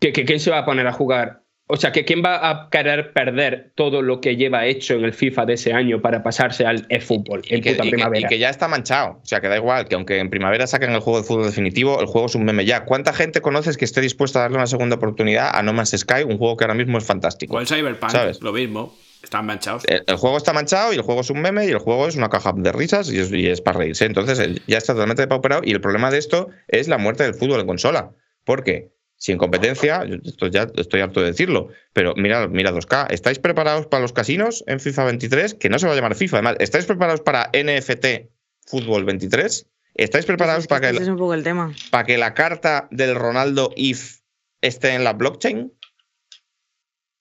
que, 0.00 0.12
que 0.12 0.24
quién 0.24 0.40
se 0.40 0.50
va 0.50 0.58
a 0.58 0.64
poner 0.64 0.86
a 0.86 0.92
jugar. 0.92 1.39
O 1.70 1.76
sea, 1.76 1.92
que 1.92 2.04
quién 2.04 2.22
va 2.24 2.50
a 2.50 2.68
querer 2.70 3.12
perder 3.12 3.72
todo 3.74 4.02
lo 4.02 4.20
que 4.20 4.36
lleva 4.36 4.66
hecho 4.66 4.94
en 4.94 5.04
el 5.04 5.12
FIFA 5.14 5.46
de 5.46 5.54
ese 5.54 5.72
año 5.72 6.00
para 6.02 6.22
pasarse 6.22 6.66
al 6.66 6.86
eFootball 6.88 7.42
Y 7.44 7.54
en 7.54 7.62
que, 7.62 7.70
puta 7.72 7.84
y 7.84 7.90
que- 7.90 7.96
primavera. 7.96 8.26
y 8.26 8.28
que 8.28 8.38
ya 8.38 8.50
está 8.50 8.68
manchado. 8.68 9.20
O 9.22 9.26
sea, 9.26 9.40
que 9.40 9.48
da 9.48 9.56
igual, 9.56 9.86
que 9.88 9.94
aunque 9.94 10.18
en 10.18 10.30
primavera 10.30 10.66
saquen 10.66 10.90
el 10.90 11.00
juego 11.00 11.20
de 11.20 11.26
fútbol 11.26 11.44
definitivo, 11.46 12.00
el 12.00 12.06
juego 12.06 12.26
es 12.26 12.34
un 12.34 12.44
meme 12.44 12.64
ya. 12.64 12.84
¿Cuánta 12.84 13.12
gente 13.12 13.40
conoces 13.40 13.76
que 13.76 13.84
esté 13.84 14.00
dispuesta 14.00 14.38
a 14.38 14.42
darle 14.42 14.56
una 14.58 14.66
segunda 14.66 14.96
oportunidad 14.96 15.50
a 15.54 15.62
No 15.62 15.72
Man's 15.72 15.90
Sky, 15.96 16.22
un 16.24 16.38
juego 16.38 16.56
que 16.56 16.64
ahora 16.64 16.74
mismo 16.74 16.98
es 16.98 17.04
fantástico? 17.04 17.52
Igual 17.54 17.66
Cyberpunk, 17.66 18.10
¿Sabes? 18.12 18.40
lo 18.42 18.52
mismo. 18.52 18.94
Están 19.22 19.44
manchados. 19.44 19.82
El, 19.86 20.02
el 20.06 20.16
juego 20.16 20.38
está 20.38 20.54
manchado 20.54 20.94
y 20.94 20.96
el 20.96 21.02
juego 21.02 21.20
es 21.20 21.28
un 21.28 21.42
meme 21.42 21.66
y 21.66 21.68
el 21.68 21.78
juego 21.78 22.08
es 22.08 22.16
una 22.16 22.30
caja 22.30 22.54
de 22.56 22.72
risas 22.72 23.12
y 23.12 23.18
es, 23.18 23.30
y 23.30 23.48
es 23.48 23.60
para 23.60 23.78
reírse. 23.80 24.06
Entonces 24.06 24.38
el- 24.38 24.62
ya 24.66 24.78
está 24.78 24.94
totalmente 24.94 25.20
depauperado 25.22 25.60
y 25.62 25.72
el 25.72 25.80
problema 25.82 26.10
de 26.10 26.16
esto 26.16 26.48
es 26.68 26.88
la 26.88 26.96
muerte 26.96 27.24
del 27.24 27.34
fútbol 27.34 27.60
en 27.60 27.66
consola. 27.66 28.12
Porque 28.44 28.92
si 28.98 28.99
en 29.28 29.38
competencia, 29.38 30.04
yo 30.04 30.16
esto 30.24 30.46
ya 30.46 30.66
estoy 30.76 31.00
harto 31.00 31.20
de 31.20 31.26
decirlo, 31.26 31.68
pero 31.92 32.14
mira, 32.16 32.48
mira 32.48 32.72
2K, 32.72 33.08
¿estáis 33.10 33.38
preparados 33.38 33.86
para 33.86 34.00
los 34.00 34.12
casinos 34.12 34.64
en 34.66 34.80
FIFA 34.80 35.04
23? 35.04 35.54
Que 35.54 35.68
no 35.68 35.78
se 35.78 35.86
va 35.86 35.92
a 35.92 35.96
llamar 35.96 36.14
FIFA, 36.14 36.38
además, 36.38 36.56
¿estáis 36.58 36.86
preparados 36.86 37.20
para 37.20 37.50
NFT 37.52 38.30
Fútbol 38.66 39.04
23? 39.04 39.66
¿Estáis 39.94 40.24
preparados 40.24 40.60
Es 40.62 40.66
que 40.66 40.68
para, 40.70 40.80
que, 40.80 40.86
este 40.88 41.02
es 41.02 41.08
un 41.08 41.18
poco 41.18 41.34
el 41.34 41.42
tema. 41.42 41.74
para 41.90 42.04
que 42.04 42.16
la 42.16 42.32
carta 42.32 42.88
del 42.90 43.14
Ronaldo 43.14 43.72
IF 43.76 44.20
esté 44.62 44.94
en 44.94 45.04
la 45.04 45.12
blockchain? 45.12 45.72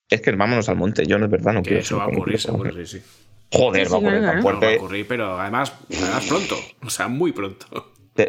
Es 0.09 0.21
que 0.21 0.31
vámonos 0.31 0.69
al 0.69 0.75
monte, 0.77 1.05
yo 1.05 1.19
no 1.19 1.25
es 1.25 1.31
verdad, 1.31 1.53
no 1.53 1.61
Que 1.61 1.69
quiero 1.69 1.81
eso 1.83 1.97
va 1.97 2.05
a 2.05 2.07
ocurrir, 2.07 2.39
seguro, 2.39 2.71
sí, 2.73 2.85
sí. 2.85 3.01
Joder, 3.51 3.87
Sí, 3.87 3.91
va 3.91 3.97
a 3.97 3.99
ocurrir 3.99 4.21
tan. 4.21 4.25
No, 4.25 4.31
va 4.33 4.39
a 4.39 4.41
fuerte. 4.41 4.77
ocurrir, 4.77 5.07
pero 5.07 5.39
además, 5.39 5.73
además 5.91 6.25
pronto. 6.25 6.55
O 6.85 6.89
sea, 6.89 7.07
muy 7.07 7.31
pronto. 7.31 7.65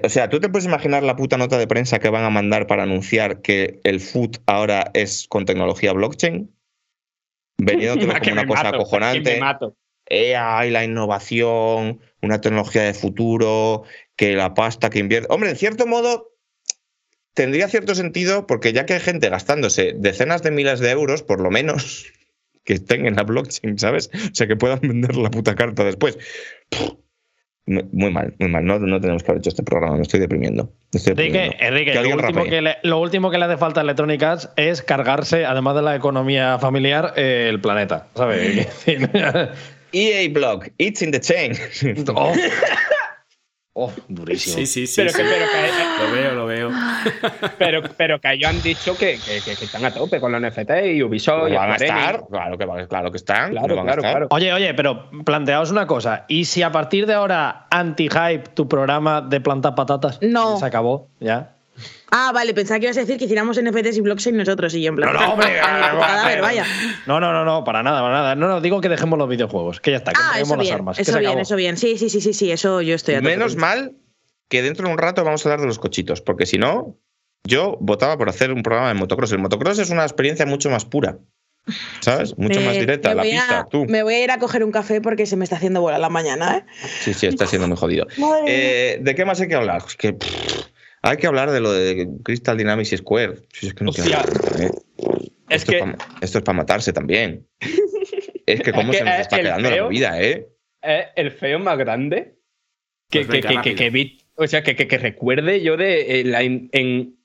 O 0.02 0.08
sea, 0.08 0.28
¿tú 0.28 0.40
te 0.40 0.48
puedes 0.48 0.66
imaginar 0.66 1.02
la 1.02 1.16
puta 1.16 1.36
nota 1.36 1.58
de 1.58 1.66
prensa 1.66 1.98
que 1.98 2.10
van 2.10 2.24
a 2.24 2.30
mandar 2.30 2.66
para 2.66 2.84
anunciar 2.84 3.42
que 3.42 3.80
el 3.84 4.00
foot 4.00 4.38
ahora 4.46 4.90
es 4.94 5.26
con 5.28 5.46
tecnología 5.46 5.92
blockchain? 5.92 6.54
Veniéndotelo 7.58 8.12
como 8.20 8.24
me 8.24 8.32
una 8.32 8.46
cosa 8.46 8.62
mato, 8.64 8.70
me 8.70 8.76
acojonante. 8.76 9.40
AI, 10.10 10.70
la 10.70 10.84
innovación, 10.84 12.00
una 12.22 12.40
tecnología 12.40 12.82
de 12.82 12.94
futuro, 12.94 13.84
que 14.16 14.34
la 14.34 14.54
pasta 14.54 14.90
que 14.90 14.98
invierte. 14.98 15.28
Hombre, 15.30 15.50
en 15.50 15.56
cierto 15.56 15.86
modo, 15.86 16.34
tendría 17.34 17.68
cierto 17.68 17.94
sentido 17.94 18.46
porque 18.46 18.72
ya 18.72 18.86
que 18.86 18.94
hay 18.94 19.00
gente 19.00 19.28
gastándose 19.28 19.94
decenas 19.96 20.42
de 20.42 20.50
miles 20.50 20.80
de 20.80 20.90
euros, 20.90 21.22
por 21.22 21.40
lo 21.40 21.50
menos, 21.50 22.06
que 22.64 22.74
estén 22.74 23.06
en 23.06 23.16
la 23.16 23.22
blockchain, 23.22 23.78
¿sabes? 23.78 24.10
O 24.14 24.34
sea, 24.34 24.46
que 24.46 24.56
puedan 24.56 24.80
vender 24.80 25.16
la 25.16 25.30
puta 25.30 25.54
carta 25.54 25.84
después. 25.84 26.18
Pff, 26.70 26.92
Muy 27.70 28.10
mal, 28.10 28.34
muy 28.38 28.48
mal. 28.48 28.64
No, 28.64 28.78
no 28.80 29.00
tenemos 29.00 29.22
que 29.22 29.30
haber 29.30 29.40
hecho 29.40 29.50
este 29.50 29.62
programa, 29.62 29.96
me 29.96 30.02
estoy 30.02 30.18
deprimiendo. 30.18 30.72
Estoy 30.92 31.12
Enrique, 31.12 31.38
deprimiendo. 31.38 31.66
Enrique 31.66 31.92
Que 31.92 32.02
lo, 32.02 32.16
último 32.16 32.44
que 32.44 32.62
le, 32.62 32.76
lo 32.82 33.00
último 33.00 33.30
que 33.30 33.38
le 33.38 33.44
hace 33.44 33.56
falta 33.56 33.80
a 33.80 33.84
Electronic 33.84 34.22
Arts 34.22 34.48
es 34.56 34.82
cargarse, 34.82 35.44
además 35.44 35.76
de 35.76 35.82
la 35.82 35.94
economía 35.94 36.58
familiar, 36.58 37.14
eh, 37.16 37.46
el 37.48 37.60
planeta. 37.60 38.08
¿Sabes? 38.16 38.84
EA 39.92 40.28
Block, 40.30 40.68
it's 40.78 41.00
in 41.00 41.12
the 41.12 41.20
chain. 41.20 41.52
oh. 42.14 42.34
Oh, 43.72 43.90
durísimo. 44.08 44.56
Sí, 44.56 44.66
sí, 44.66 44.86
sí. 44.86 44.94
Pero, 45.00 45.10
sí. 45.10 45.16
que, 45.18 45.22
pero, 45.22 45.46
que, 45.46 46.04
Lo 46.04 46.12
veo, 46.12 46.34
lo 46.34 46.46
veo. 46.46 46.70
pero, 47.58 47.82
pero 47.96 48.20
que 48.20 48.32
ellos 48.32 48.50
han 48.50 48.60
dicho 48.62 48.96
que, 48.98 49.18
que- 49.24 49.40
que- 49.44 49.54
que 49.56 49.64
están 49.64 49.84
a 49.84 49.92
tope 49.94 50.18
con 50.20 50.32
los 50.32 50.40
NFT 50.42 50.70
y 50.94 51.02
Ubisoft 51.04 51.48
y 51.50 51.54
van 51.54 51.70
a 51.70 51.76
estar, 51.76 52.26
claro 52.28 52.58
que, 52.58 52.64
van- 52.64 52.86
claro 52.88 53.10
que 53.12 53.16
están. 53.18 53.50
Claro, 53.52 53.68
no 53.68 53.76
van 53.76 53.88
a 53.88 53.92
claro, 53.92 54.00
estar. 54.00 54.12
claro. 54.12 54.26
Oye, 54.30 54.52
oye, 54.52 54.74
pero 54.74 55.08
planteaos 55.24 55.70
una 55.70 55.86
cosa. 55.86 56.24
¿Y 56.26 56.46
si 56.46 56.62
a 56.62 56.72
partir 56.72 57.06
de 57.06 57.14
ahora 57.14 57.66
anti-hype 57.70 58.50
tu 58.54 58.68
programa 58.68 59.20
de 59.20 59.40
plantar 59.40 59.74
patatas? 59.76 60.18
No. 60.20 60.58
Se 60.58 60.66
acabó, 60.66 61.08
ya. 61.20 61.54
Ah, 62.10 62.32
vale, 62.34 62.52
pensaba 62.54 62.80
que 62.80 62.86
ibas 62.86 62.96
a 62.96 63.00
decir 63.00 63.16
que 63.18 63.24
hiciéramos 63.24 63.60
NFTs 63.62 63.96
y 63.96 64.00
blockchain 64.00 64.36
nosotros 64.36 64.74
y 64.74 64.82
yo 64.82 64.88
en 64.90 64.96
plan. 64.96 65.12
No, 65.12 65.20
no, 65.20 65.32
hombre, 65.32 65.56
cadáver, 65.60 66.40
vaya. 66.42 66.66
No, 67.06 67.20
no, 67.20 67.32
no, 67.32 67.44
no, 67.44 67.62
para 67.64 67.82
nada, 67.82 68.00
para 68.02 68.14
nada. 68.14 68.34
No, 68.34 68.48
no, 68.48 68.60
digo 68.60 68.80
que 68.80 68.88
dejemos 68.88 69.18
los 69.18 69.28
videojuegos, 69.28 69.80
que 69.80 69.92
ya 69.92 69.98
está, 69.98 70.12
que 70.12 70.18
Ah, 70.22 70.40
eso 70.40 70.56
las 70.56 70.64
bien, 70.64 70.74
armas. 70.74 70.98
eso 70.98 71.12
bien, 71.18 71.30
acabó. 71.30 71.42
eso 71.42 71.56
bien. 71.56 71.76
Sí, 71.76 71.96
sí, 71.98 72.10
sí, 72.10 72.20
sí, 72.20 72.32
sí, 72.32 72.50
eso 72.50 72.82
yo 72.82 72.94
estoy 72.94 73.20
Menos 73.20 73.56
mal 73.56 73.96
que 74.48 74.62
dentro 74.62 74.86
de 74.86 74.92
un 74.92 74.98
rato 74.98 75.22
vamos 75.24 75.44
a 75.44 75.48
hablar 75.48 75.60
de 75.60 75.66
los 75.68 75.78
cochitos, 75.78 76.20
porque 76.20 76.46
si 76.46 76.58
no, 76.58 76.96
yo 77.44 77.76
votaba 77.80 78.18
por 78.18 78.28
hacer 78.28 78.52
un 78.52 78.62
programa 78.62 78.88
de 78.88 78.94
motocross. 78.94 79.30
El 79.32 79.38
motocross 79.38 79.78
es 79.78 79.90
una 79.90 80.02
experiencia 80.02 80.44
mucho 80.46 80.68
más 80.70 80.84
pura, 80.84 81.18
¿sabes? 82.00 82.36
Mucho 82.36 82.58
Me- 82.60 82.66
más 82.66 82.74
directa, 82.78 83.10
me 83.10 83.14
la 83.14 83.22
voy 83.22 83.30
pista, 83.30 83.60
a, 83.60 83.66
tú. 83.66 83.84
Me 83.86 84.02
voy 84.02 84.14
a 84.14 84.24
ir 84.24 84.30
a 84.30 84.38
coger 84.38 84.64
un 84.64 84.72
café 84.72 85.00
porque 85.00 85.26
se 85.26 85.36
me 85.36 85.44
está 85.44 85.56
haciendo 85.56 85.80
bola 85.80 85.98
la 85.98 86.08
mañana, 86.08 86.56
¿eh? 86.58 86.64
Sí, 87.00 87.14
sí, 87.14 87.26
está 87.26 87.46
siendo 87.46 87.68
muy 87.68 87.76
jodido. 87.76 88.06
Eh, 88.46 88.98
¿De 89.00 89.14
qué 89.14 89.24
más 89.24 89.40
hay 89.40 89.48
que 89.48 89.54
hablar? 89.54 89.82
Es 89.86 89.96
que 89.96 90.12
pff, 90.14 90.66
hay 91.02 91.16
que 91.16 91.26
hablar 91.26 91.50
de 91.50 91.60
lo 91.60 91.72
de 91.72 92.08
Crystal 92.24 92.56
Dynamics 92.56 92.92
y 92.92 92.96
Square. 92.98 93.34
Si 93.52 93.66
es 93.68 93.74
que 93.74 93.84
no 93.84 93.90
Hostia. 93.90 94.20
hablar, 94.20 94.60
¿eh? 94.60 94.70
Es 95.48 95.62
esto, 95.62 95.72
que- 95.72 95.78
es 95.78 95.84
pa- 95.84 95.96
esto 96.20 96.38
es 96.38 96.44
para 96.44 96.56
matarse 96.58 96.92
también. 96.92 97.46
es 98.46 98.60
que 98.62 98.72
cómo 98.72 98.92
Es 98.92 98.98
se 98.98 99.04
que, 99.04 99.10
nos 99.10 99.18
eh, 99.18 99.22
está 99.22 99.40
quedando 99.40 99.70
la 99.70 99.82
movida, 99.84 100.20
¿eh? 100.22 100.48
Es 100.82 101.06
el 101.16 101.30
feo 101.32 101.58
más 101.58 101.76
grande 101.78 102.36
que, 103.10 103.24
Pues 103.24 103.26
que, 103.26 103.32
venga, 103.32 103.48
que, 103.48 103.48
que, 103.48 103.56
rápido. 103.56 103.76
que 103.76 103.90
vi- 103.90 104.18
o 104.36 104.46
sea, 104.46 104.62
que, 104.62 104.76
que, 104.76 104.86
que 104.88 104.98
recuerde 104.98 105.60
yo 105.62 105.76
de 105.76 106.20
eh, 106.20 106.24
la 106.24 106.42
en, 106.42 106.70
en 106.72 107.16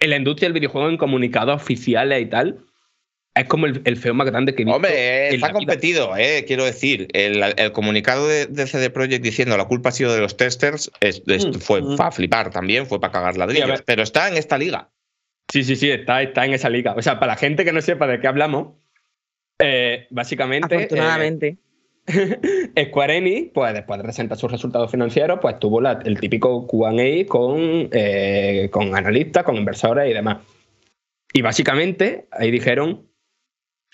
la 0.00 0.16
industria 0.16 0.46
del 0.48 0.54
videojuego 0.54 0.88
en 0.88 0.96
comunicados 0.96 1.60
oficiales 1.60 2.22
y 2.22 2.26
tal. 2.26 2.64
Es 3.40 3.46
como 3.46 3.66
el, 3.66 3.80
el 3.84 3.96
feo 3.96 4.14
más 4.14 4.26
grande 4.26 4.54
que 4.54 4.62
he 4.62 4.64
visto. 4.64 4.76
Hombre, 4.76 4.92
eh, 4.92 5.34
está 5.34 5.52
competido, 5.52 6.16
eh, 6.16 6.44
quiero 6.46 6.64
decir. 6.64 7.08
El, 7.12 7.42
el 7.56 7.72
comunicado 7.72 8.26
de, 8.28 8.46
de 8.46 8.66
CD 8.66 8.90
Projekt 8.90 9.22
diciendo 9.24 9.56
la 9.56 9.64
culpa 9.66 9.90
ha 9.90 9.92
sido 9.92 10.14
de 10.14 10.20
los 10.20 10.36
testers 10.36 10.90
es- 11.00 11.22
es- 11.26 11.46
Mm, 11.46 11.52
fue 11.54 11.82
mm. 11.82 11.96
para 11.96 12.10
flipar 12.12 12.50
también, 12.50 12.86
fue 12.86 13.00
para 13.00 13.12
cagar 13.12 13.34
Sí, 13.34 13.38
ladrillos. 13.38 13.68
ver. 13.68 13.84
pero 13.84 14.02
está 14.02 14.28
en 14.28 14.36
esta 14.36 14.58
liga. 14.58 14.90
Sí, 15.50 15.64
sí, 15.64 15.76
sí, 15.76 15.90
está, 15.90 16.20
está 16.22 16.44
en 16.44 16.52
esa 16.54 16.68
liga. 16.68 16.94
O 16.96 17.02
sea, 17.02 17.18
para 17.18 17.32
la 17.32 17.36
gente 17.38 17.64
que 17.64 17.72
no 17.72 17.80
sepa 17.80 18.06
de 18.06 18.20
qué 18.20 18.26
hablamos, 18.26 18.74
eh, 19.60 20.06
básicamente. 20.10 20.74
eh, 20.74 20.78
Afortunadamente. 20.78 21.56
Square 22.88 23.16
Enix, 23.18 23.50
pues 23.52 23.74
después 23.74 23.98
de 23.98 24.04
presentar 24.04 24.38
sus 24.38 24.50
resultados 24.50 24.90
financieros, 24.90 25.38
pues 25.42 25.58
tuvo 25.58 25.80
la- 25.80 26.00
el 26.04 26.18
típico 26.20 26.66
QA 26.66 27.26
con, 27.26 27.88
eh, 27.92 28.68
con 28.72 28.94
analistas, 28.96 29.42
con 29.44 29.56
inversores 29.56 30.10
y 30.10 30.14
demás. 30.14 30.38
Y 31.32 31.42
básicamente 31.42 32.26
ahí 32.30 32.50
dijeron, 32.50 33.07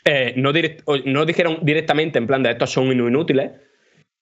eh, 0.05 0.35
no, 0.37 0.53
direct- 0.53 0.83
o- 0.87 0.99
no 0.99 1.25
dijeron 1.25 1.59
directamente 1.63 2.19
en 2.19 2.27
plan 2.27 2.43
de 2.43 2.51
estos 2.51 2.71
son 2.71 2.93
inútiles, 2.93 3.53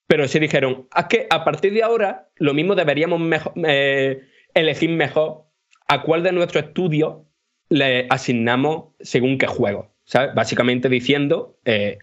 pero 0.06 0.28
sí 0.28 0.38
dijeron, 0.38 0.88
es 0.96 1.04
que 1.06 1.26
a 1.30 1.44
partir 1.44 1.72
de 1.72 1.82
ahora 1.82 2.28
lo 2.36 2.54
mismo 2.54 2.74
deberíamos 2.74 3.20
mejo- 3.20 3.52
eh, 3.66 4.22
elegir 4.54 4.90
mejor 4.90 5.44
a 5.88 6.02
cuál 6.02 6.22
de 6.22 6.32
nuestros 6.32 6.64
estudios 6.64 7.22
le 7.68 8.06
asignamos 8.10 8.94
según 9.00 9.38
qué 9.38 9.46
juego. 9.46 9.90
¿sabes? 10.04 10.34
Básicamente 10.34 10.88
diciendo, 10.88 11.58
eh, 11.64 11.98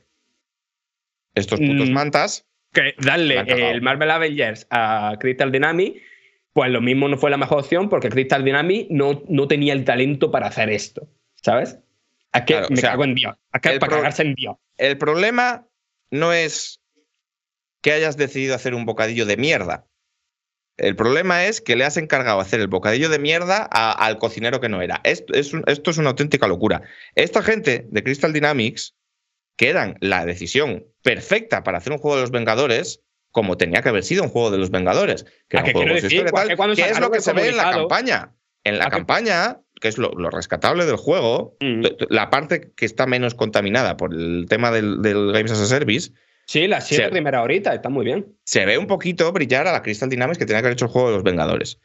Estos 1.35 1.59
putos 1.59 1.89
Mm. 1.89 1.93
mantas. 1.93 2.45
que 2.73 2.93
darle 2.99 3.39
el 3.47 3.81
Marvel 3.81 4.11
Avengers 4.11 4.67
a 4.69 5.17
Crystal 5.19 5.51
Dynamics, 5.51 5.99
pues 6.53 6.69
lo 6.71 6.81
mismo 6.81 7.07
no 7.07 7.17
fue 7.17 7.29
la 7.31 7.37
mejor 7.37 7.59
opción 7.59 7.89
porque 7.89 8.09
Crystal 8.09 8.43
Dynamics 8.45 8.87
no, 8.91 9.23
no 9.27 9.47
tenía 9.47 9.73
el 9.73 9.85
talento 9.85 10.29
para 10.31 10.47
hacer 10.47 10.69
esto, 10.69 11.07
¿sabes? 11.41 11.79
Claro, 12.31 12.67
o 12.67 12.69
me 12.69 12.77
sea, 12.77 12.91
cago 12.91 13.03
en 13.03 13.15
Dios. 13.15 13.35
Es 13.53 13.79
para 13.79 13.95
cagarse 13.97 14.21
en 14.23 14.35
Dios. 14.35 14.55
El 14.77 14.97
problema 14.97 15.67
no 16.11 16.31
es 16.33 16.81
que 17.81 17.91
hayas 17.93 18.17
decidido 18.17 18.55
hacer 18.55 18.73
un 18.75 18.85
bocadillo 18.85 19.25
de 19.25 19.37
mierda. 19.37 19.85
El 20.77 20.95
problema 20.95 21.43
es 21.45 21.59
que 21.59 21.75
le 21.75 21.83
has 21.83 21.97
encargado 21.97 22.39
hacer 22.39 22.61
el 22.61 22.67
bocadillo 22.67 23.09
de 23.09 23.19
mierda 23.19 23.67
a- 23.71 23.91
al 23.91 24.17
cocinero 24.17 24.61
que 24.61 24.69
no 24.69 24.81
era. 24.81 25.01
Esto 25.03 25.33
es, 25.33 25.53
un- 25.53 25.63
esto 25.67 25.91
es 25.91 25.97
una 25.97 26.09
auténtica 26.09 26.47
locura. 26.47 26.83
Esta 27.15 27.41
gente 27.41 27.85
de 27.89 28.03
Crystal 28.03 28.31
Dynamics, 28.31 28.95
que 29.57 29.69
eran 29.69 29.97
la 29.99 30.25
decisión 30.25 30.85
perfecta 31.03 31.63
para 31.63 31.79
hacer 31.79 31.91
un 31.91 31.99
juego 31.99 32.15
de 32.15 32.21
los 32.21 32.31
Vengadores, 32.31 33.01
como 33.31 33.57
tenía 33.57 33.81
que 33.81 33.89
haber 33.89 34.03
sido 34.03 34.23
un 34.23 34.29
juego 34.29 34.51
de 34.51 34.57
los 34.57 34.71
Vengadores, 34.71 35.25
que 35.49 35.57
¿A 35.57 35.61
era 35.61 35.67
un 35.67 35.73
juego 35.73 35.95
decir? 35.95 36.25
tal, 36.31 36.47
que 36.75 36.81
es 36.83 36.99
lo 36.99 37.11
que 37.11 37.19
se 37.21 37.33
ve 37.33 37.49
en 37.49 37.57
la 37.57 37.71
campaña. 37.71 38.33
En 38.63 38.77
la 38.77 38.85
¿A 38.85 38.89
campaña, 38.89 39.59
que 39.79 39.87
es 39.87 39.97
lo, 39.97 40.09
lo 40.11 40.29
rescatable 40.29 40.85
del 40.85 40.95
juego, 40.97 41.55
Mm. 41.61 41.83
la 42.09 42.29
parte 42.29 42.71
que 42.75 42.85
está 42.85 43.05
menos 43.07 43.35
contaminada 43.35 43.97
por 43.97 44.13
el 44.13 44.45
tema 44.49 44.71
del, 44.71 45.01
del 45.01 45.31
Games 45.31 45.51
as 45.51 45.59
a 45.61 45.65
Service, 45.65 46.11
Sí, 46.45 46.67
las 46.67 46.87
siete 46.87 47.05
Sí. 47.05 47.11
primeras 47.11 47.43
horitas 47.43 47.75
está 47.75 47.89
muy 47.89 48.03
bien. 48.05 48.35
se 48.43 48.65
ve 48.65 48.77
un 48.79 48.87
poquito 48.87 49.31
brillar 49.31 49.67
a 49.67 49.71
la 49.71 49.81
Crystal 49.83 50.09
Dynamics 50.09 50.39
que 50.39 50.45
tenía 50.45 50.61
que 50.61 50.67
haber 50.67 50.73
hecho 50.73 50.85
el 50.85 50.91
juego 50.91 51.09
de 51.09 51.13
los 51.15 51.23
Vengadores. 51.23 51.79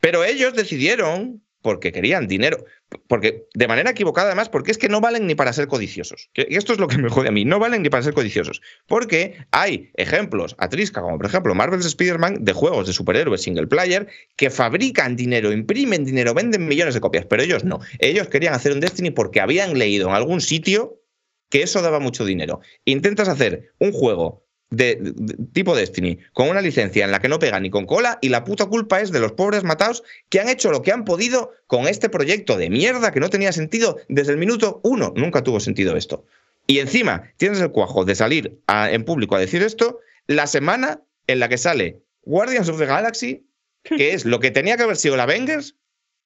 Pero 0.00 0.22
ellos 0.24 0.54
decidieron, 0.54 1.42
porque 1.64 1.92
querían 1.92 2.28
dinero, 2.28 2.66
porque 3.08 3.46
de 3.54 3.66
manera 3.66 3.92
equivocada 3.92 4.26
además, 4.26 4.50
porque 4.50 4.70
es 4.70 4.76
que 4.76 4.90
no 4.90 5.00
valen 5.00 5.26
ni 5.26 5.34
para 5.34 5.50
ser 5.54 5.66
codiciosos. 5.66 6.28
Esto 6.34 6.74
es 6.74 6.78
lo 6.78 6.88
que 6.88 6.98
me 6.98 7.08
jode 7.08 7.28
a 7.28 7.32
mí, 7.32 7.46
no 7.46 7.58
valen 7.58 7.80
ni 7.80 7.88
para 7.88 8.02
ser 8.02 8.12
codiciosos. 8.12 8.60
Porque 8.86 9.38
hay 9.50 9.90
ejemplos 9.94 10.54
a 10.58 10.68
trisca, 10.68 11.00
como 11.00 11.16
por 11.16 11.24
ejemplo 11.24 11.54
Marvel's 11.54 11.86
Spider-Man, 11.86 12.44
de 12.44 12.52
juegos 12.52 12.86
de 12.86 12.92
superhéroes 12.92 13.40
single 13.40 13.66
player, 13.66 14.06
que 14.36 14.50
fabrican 14.50 15.16
dinero, 15.16 15.52
imprimen 15.52 16.04
dinero, 16.04 16.34
venden 16.34 16.68
millones 16.68 16.92
de 16.92 17.00
copias, 17.00 17.24
pero 17.24 17.42
ellos 17.42 17.64
no. 17.64 17.80
Ellos 17.98 18.28
querían 18.28 18.52
hacer 18.52 18.72
un 18.72 18.80
Destiny 18.80 19.10
porque 19.10 19.40
habían 19.40 19.78
leído 19.78 20.10
en 20.10 20.14
algún 20.14 20.42
sitio 20.42 21.00
que 21.48 21.62
eso 21.62 21.80
daba 21.80 21.98
mucho 21.98 22.26
dinero. 22.26 22.60
Intentas 22.84 23.28
hacer 23.28 23.72
un 23.78 23.92
juego 23.92 24.43
de, 24.70 25.14
tipo 25.52 25.76
Destiny 25.76 26.18
con 26.32 26.48
una 26.48 26.60
licencia 26.60 27.04
en 27.04 27.10
la 27.10 27.20
que 27.20 27.28
no 27.28 27.38
pega 27.38 27.60
ni 27.60 27.70
con 27.70 27.86
cola 27.86 28.18
y 28.20 28.28
la 28.28 28.44
puta 28.44 28.66
culpa 28.66 29.00
es 29.00 29.12
de 29.12 29.20
los 29.20 29.32
pobres 29.32 29.64
matados 29.64 30.02
que 30.28 30.40
han 30.40 30.48
hecho 30.48 30.70
lo 30.70 30.82
que 30.82 30.92
han 30.92 31.04
podido 31.04 31.52
con 31.66 31.86
este 31.86 32.08
proyecto 32.08 32.56
de 32.56 32.70
mierda 32.70 33.12
que 33.12 33.20
no 33.20 33.30
tenía 33.30 33.52
sentido 33.52 33.98
desde 34.08 34.32
el 34.32 34.38
minuto 34.38 34.80
uno. 34.82 35.12
Nunca 35.16 35.42
tuvo 35.42 35.60
sentido 35.60 35.96
esto. 35.96 36.24
Y 36.66 36.78
encima 36.78 37.30
tienes 37.36 37.60
el 37.60 37.70
cuajo 37.70 38.04
de 38.04 38.14
salir 38.14 38.58
en 38.68 39.04
público 39.04 39.36
a 39.36 39.40
decir 39.40 39.62
esto 39.62 40.00
la 40.26 40.46
semana 40.46 41.02
en 41.26 41.38
la 41.38 41.48
que 41.48 41.58
sale 41.58 42.02
Guardians 42.22 42.68
of 42.68 42.78
the 42.78 42.86
Galaxy, 42.86 43.46
que 43.82 44.14
es 44.14 44.24
lo 44.24 44.40
que 44.40 44.50
tenía 44.50 44.76
que 44.76 44.84
haber 44.84 44.96
sido 44.96 45.16
la 45.16 45.24
Avengers, 45.24 45.76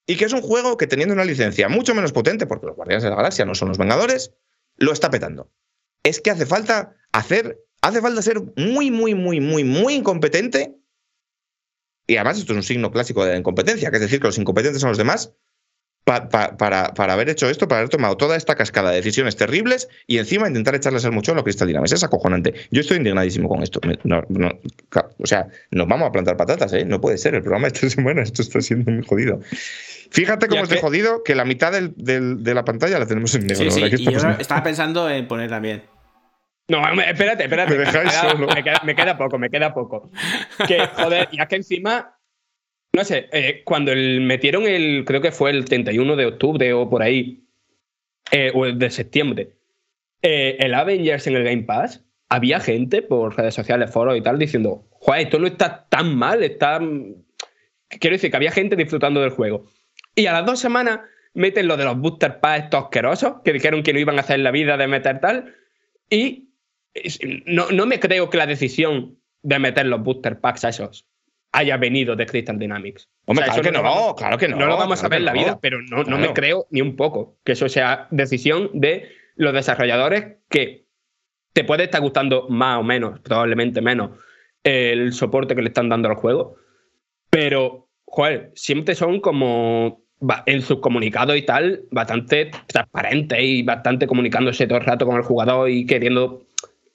y 0.06 0.16
que 0.16 0.24
es 0.24 0.32
un 0.32 0.40
juego 0.40 0.76
que 0.76 0.86
teniendo 0.86 1.14
una 1.14 1.24
licencia 1.24 1.68
mucho 1.68 1.94
menos 1.94 2.12
potente, 2.12 2.46
porque 2.46 2.66
los 2.66 2.76
Guardianes 2.76 3.02
de 3.02 3.10
la 3.10 3.16
Galaxia 3.16 3.44
no 3.44 3.54
son 3.54 3.68
los 3.68 3.78
Vengadores, 3.78 4.32
lo 4.76 4.92
está 4.92 5.10
petando. 5.10 5.50
Es 6.02 6.20
que 6.20 6.30
hace 6.30 6.46
falta 6.46 6.96
hacer, 7.12 7.58
hace 7.82 8.00
falta 8.00 8.22
ser 8.22 8.40
muy, 8.56 8.90
muy, 8.90 9.14
muy, 9.14 9.40
muy, 9.40 9.64
muy 9.64 9.94
incompetente. 9.94 10.74
Y 12.06 12.16
además 12.16 12.38
esto 12.38 12.52
es 12.52 12.56
un 12.56 12.62
signo 12.62 12.90
clásico 12.90 13.24
de 13.24 13.32
la 13.32 13.38
incompetencia, 13.38 13.90
que 13.90 13.96
es 13.96 14.02
decir, 14.02 14.18
que 14.20 14.28
los 14.28 14.38
incompetentes 14.38 14.80
son 14.80 14.88
los 14.88 14.96
demás, 14.98 15.34
pa- 16.04 16.30
pa- 16.30 16.56
para, 16.56 16.94
para 16.94 17.12
haber 17.12 17.28
hecho 17.28 17.50
esto, 17.50 17.68
para 17.68 17.80
haber 17.80 17.90
tomado 17.90 18.16
toda 18.16 18.34
esta 18.34 18.54
cascada 18.54 18.90
de 18.90 18.96
decisiones 18.96 19.36
terribles 19.36 19.88
y 20.06 20.16
encima 20.16 20.48
intentar 20.48 20.74
echarles 20.74 21.04
el 21.04 21.12
mucho 21.12 21.32
a 21.32 21.34
los 21.34 21.44
Crystal 21.44 21.68
Dynamics. 21.68 21.92
Es 21.92 22.04
acojonante. 22.04 22.54
Yo 22.70 22.80
estoy 22.80 22.96
indignadísimo 22.96 23.46
con 23.50 23.62
esto. 23.62 23.78
No- 24.04 24.22
no, 24.30 24.48
o 25.18 25.26
sea, 25.26 25.48
nos 25.70 25.86
vamos 25.86 26.08
a 26.08 26.12
plantar 26.12 26.38
patatas, 26.38 26.72
¿eh? 26.72 26.86
No 26.86 26.98
puede 26.98 27.18
ser. 27.18 27.34
El 27.34 27.42
programa 27.42 27.66
esta 27.66 27.90
semana, 27.90 28.22
esto 28.22 28.40
está 28.40 28.62
siendo 28.62 28.90
muy 28.90 29.04
jodido. 29.04 29.40
Fíjate 30.10 30.46
cómo 30.46 30.60
Ya 30.60 30.62
es 30.62 30.68
de 30.70 30.76
que- 30.76 30.80
jodido 30.80 31.22
que 31.22 31.34
la 31.34 31.44
mitad 31.44 31.72
del- 31.72 31.92
del- 31.94 32.42
de 32.42 32.54
la 32.54 32.64
pantalla 32.64 32.98
la 32.98 33.04
tenemos 33.06 33.34
en 33.34 33.46
negro. 33.46 33.64
Sí, 33.64 33.70
sí, 33.70 33.80
¿verdad? 33.82 33.96
¿Qué 33.98 34.02
y 34.02 34.06
yo 34.14 34.30
estaba 34.40 34.62
pensando 34.62 35.10
en 35.10 35.28
poner 35.28 35.50
también. 35.50 35.82
No, 36.68 36.82
espérate, 37.00 37.44
espérate. 37.44 37.72
Me 37.72 37.78
dejáis 37.78 38.10
queda, 38.10 38.30
solo. 38.30 38.46
me 38.54 38.62
queda- 38.62 38.82
me 38.84 38.94
queda 38.94 39.16
poco, 39.18 39.38
me 39.38 39.50
queda 39.50 39.72
poco. 39.74 40.10
Que, 40.66 40.78
joder, 40.86 41.28
y 41.32 41.40
es 41.40 41.48
que 41.48 41.56
encima, 41.56 42.18
no 42.92 43.04
sé, 43.04 43.28
eh, 43.32 43.62
cuando 43.64 43.90
el- 43.92 44.20
metieron 44.20 44.64
el, 44.64 45.04
creo 45.06 45.20
que 45.20 45.32
fue 45.32 45.50
el 45.50 45.64
31 45.64 46.14
de 46.16 46.26
octubre 46.26 46.72
o 46.74 46.88
por 46.90 47.02
ahí, 47.02 47.44
eh, 48.30 48.52
o 48.54 48.66
el 48.66 48.78
de 48.78 48.90
septiembre, 48.90 49.52
eh, 50.20 50.56
el 50.60 50.74
Avengers 50.74 51.26
en 51.26 51.36
el 51.36 51.44
Game 51.44 51.62
Pass, 51.62 52.04
había 52.28 52.60
gente 52.60 53.00
por 53.00 53.34
redes 53.36 53.54
sociales, 53.54 53.90
foros 53.90 54.16
y 54.18 54.20
tal, 54.20 54.38
diciendo, 54.38 54.86
joder, 54.90 55.22
esto 55.22 55.38
no 55.38 55.46
está 55.46 55.86
tan 55.88 56.14
mal, 56.14 56.42
está... 56.42 56.78
Quiero 57.88 58.14
decir 58.16 58.30
que 58.30 58.36
había 58.36 58.50
gente 58.50 58.76
disfrutando 58.76 59.22
del 59.22 59.30
juego. 59.30 59.64
Y 60.14 60.26
a 60.26 60.32
las 60.34 60.44
dos 60.44 60.58
semanas 60.60 61.00
meten 61.32 61.66
lo 61.66 61.78
de 61.78 61.84
los 61.84 61.96
booster 61.96 62.38
packs 62.40 62.64
estos 62.64 62.84
asquerosos, 62.84 63.36
que 63.42 63.54
dijeron 63.54 63.82
que 63.82 63.94
no 63.94 63.98
iban 64.00 64.18
a 64.18 64.20
hacer 64.20 64.40
la 64.40 64.50
vida 64.50 64.76
de 64.76 64.86
meter 64.88 65.20
tal, 65.20 65.54
y 66.10 66.47
no, 67.46 67.70
no 67.70 67.86
me 67.86 68.00
creo 68.00 68.30
que 68.30 68.38
la 68.38 68.46
decisión 68.46 69.18
de 69.42 69.58
meter 69.58 69.86
los 69.86 70.02
booster 70.02 70.40
packs 70.40 70.64
a 70.64 70.68
esos 70.70 71.06
haya 71.52 71.76
venido 71.78 72.14
de 72.16 72.26
Crystal 72.26 72.58
Dynamics. 72.58 73.08
Hombre, 73.26 73.44
O 73.44 73.46
sea, 73.46 73.54
claro 73.54 73.62
que 73.62 73.72
no, 73.76 73.82
vamos- 73.82 74.14
claro 74.16 74.38
que 74.38 74.48
no. 74.48 74.56
no 74.56 74.66
lo 74.66 74.76
vamos 74.76 75.02
a 75.02 75.08
ver 75.08 75.20
en 75.20 75.24
la 75.24 75.32
no. 75.32 75.38
vida, 75.40 75.58
pero 75.60 75.80
no, 75.82 75.98
no 75.98 76.04
Claro. 76.04 76.20
me 76.20 76.32
creo 76.34 76.66
ni 76.70 76.80
un 76.82 76.94
poco 76.96 77.38
que 77.44 77.52
eso 77.52 77.68
sea 77.68 78.06
decisión 78.10 78.70
de 78.74 79.08
los 79.36 79.52
desarrolladores 79.54 80.36
que 80.50 80.86
te 81.54 81.64
puede 81.64 81.84
estar 81.84 82.00
gustando 82.00 82.48
más 82.48 82.78
o 82.78 82.82
menos, 82.82 83.20
probablemente 83.20 83.80
menos, 83.80 84.10
el 84.64 85.12
soporte 85.12 85.54
que 85.54 85.62
le 85.62 85.68
están 85.68 85.88
dando 85.88 86.08
al 86.08 86.16
juego, 86.16 86.56
pero, 87.30 87.88
joder, 88.04 88.52
siempre 88.54 88.94
son 88.94 89.20
como 89.20 90.04
en 90.46 90.62
sus 90.62 90.80
comunicados 90.80 91.36
y 91.36 91.42
tal, 91.42 91.82
bastante 91.90 92.50
transparentes 92.66 93.38
y 93.40 93.62
bastante 93.62 94.06
comunicándose 94.06 94.66
todo 94.66 94.78
el 94.78 94.84
rato 94.84 95.06
con 95.06 95.16
el 95.16 95.22
jugador 95.22 95.70
y 95.70 95.86
queriendo, 95.86 96.42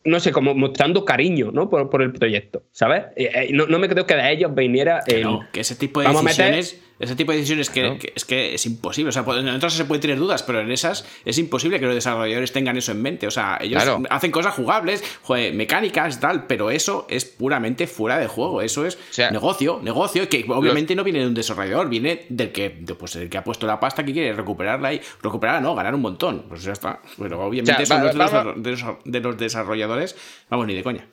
no 0.06 0.20
sé, 0.20 0.32
como 0.32 0.54
mostrando 0.54 1.06
cariño, 1.06 1.52
¿no? 1.52 1.70
Por, 1.70 1.90
por 1.90 2.02
el 2.02 2.12
proyecto, 2.12 2.64
¿sabes? 2.72 3.04
Eh, 3.16 3.30
eh, 3.34 3.50
no, 3.54 3.68
no 3.68 3.80
me 3.80 3.88
creo 3.88 4.06
que 4.06 4.16
de 4.16 4.32
ellos 4.32 4.54
viniera 4.54 5.02
el... 5.08 5.22
No, 5.24 5.42
que 5.52 5.62
ese 5.62 5.76
tipo 5.76 6.02
de 6.02 6.08
meter- 6.10 6.24
decisiones 6.54 6.82
Ese 7.00 7.16
tipo 7.16 7.32
de 7.32 7.40
decisiones 7.40 7.70
que, 7.70 7.82
Claro. 7.82 7.98
que 8.00 8.14
es 8.16 8.24
que 8.26 8.54
es 8.54 8.66
imposible. 8.66 9.10
O 9.10 9.12
sea, 9.12 9.24
en 9.28 9.48
otras 9.50 9.74
se 9.74 9.86
pueden 9.86 10.02
tener 10.02 10.18
dudas, 10.18 10.44
pero 10.44 10.62
en 10.62 10.72
esas 10.72 11.06
es 11.26 11.38
imposible 11.38 11.80
que 11.80 11.86
los 11.86 11.96
desarrolladores 11.96 12.52
tengan 12.52 12.78
eso 12.78 12.92
en 12.92 13.02
mente. 13.02 13.28
O 13.28 13.32
sea, 13.32 13.58
ellos 13.62 13.82
Claro. 13.84 14.04
hacen 14.10 14.32
cosas 14.32 14.54
jugables, 14.54 15.04
joder, 15.24 15.54
mecánicas, 15.54 16.20
tal, 16.20 16.46
pero 16.46 16.70
eso 16.72 17.08
es 17.10 17.26
puramente 17.26 17.88
fuera 17.88 18.18
de 18.20 18.28
juego. 18.28 18.62
Eso 18.62 18.86
es 18.86 18.98
sea, 19.10 19.32
negocio, 19.32 19.80
negocio, 19.84 20.30
que 20.30 20.46
obviamente 20.48 20.96
no 20.96 21.04
viene 21.04 21.20
de 21.20 21.28
un 21.28 21.34
desarrollador, 21.34 21.90
viene 21.90 22.26
del 22.30 22.52
que, 22.52 22.70
de, 22.80 22.96
pues, 22.96 23.14
del 23.14 23.30
que 23.30 23.38
ha 23.38 23.44
puesto 23.44 23.66
la 23.68 23.80
pasta 23.80 24.04
que 24.06 24.14
quiere 24.14 24.32
recuperarla 24.34 24.94
y 24.94 25.02
recuperarla, 25.22 25.62
no, 25.62 25.76
ganar 25.76 25.96
un 25.96 26.02
montón. 26.02 26.46
Pues 26.48 26.64
ya 26.64 26.74
está. 26.74 27.00
Pero 27.18 27.42
obviamente 27.44 27.72
O 27.82 27.86
sea, 27.86 27.86
son 27.86 27.98
va- 28.08 28.14
los 28.14 28.14
de, 28.14 28.44
los, 28.54 28.64
de 28.64 28.72
los- 28.72 28.98
de 29.04 29.20
los 29.20 29.38
desarrolladores, 29.38 30.16
vamos, 30.50 30.68
ni 30.68 30.76
de 30.76 30.84
coña. 30.84 31.08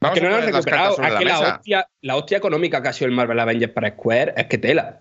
Vamos 0.00 0.14
que 0.18 0.20
no 0.20 0.28
a 0.28 0.30
lo 0.32 0.36
han 0.36 0.52
recuperado. 0.52 0.96
la 0.98 1.40
hostia, 1.40 1.88
la 2.02 2.16
hostia 2.16 2.38
económica 2.38 2.82
que 2.82 2.88
ha 2.88 2.92
sido 2.92 3.08
el 3.08 3.14
Marvel 3.14 3.40
Avengers 3.40 3.72
para 3.72 3.90
Square 3.90 4.34
es 4.36 4.46
que 4.46 4.58
tela. 4.58 5.00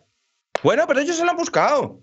Bueno, 0.64 0.86
pero 0.88 0.99
ellos 0.99 1.15
se 1.15 1.23
lo 1.23 1.32
han 1.32 1.38
buscado. 1.38 1.99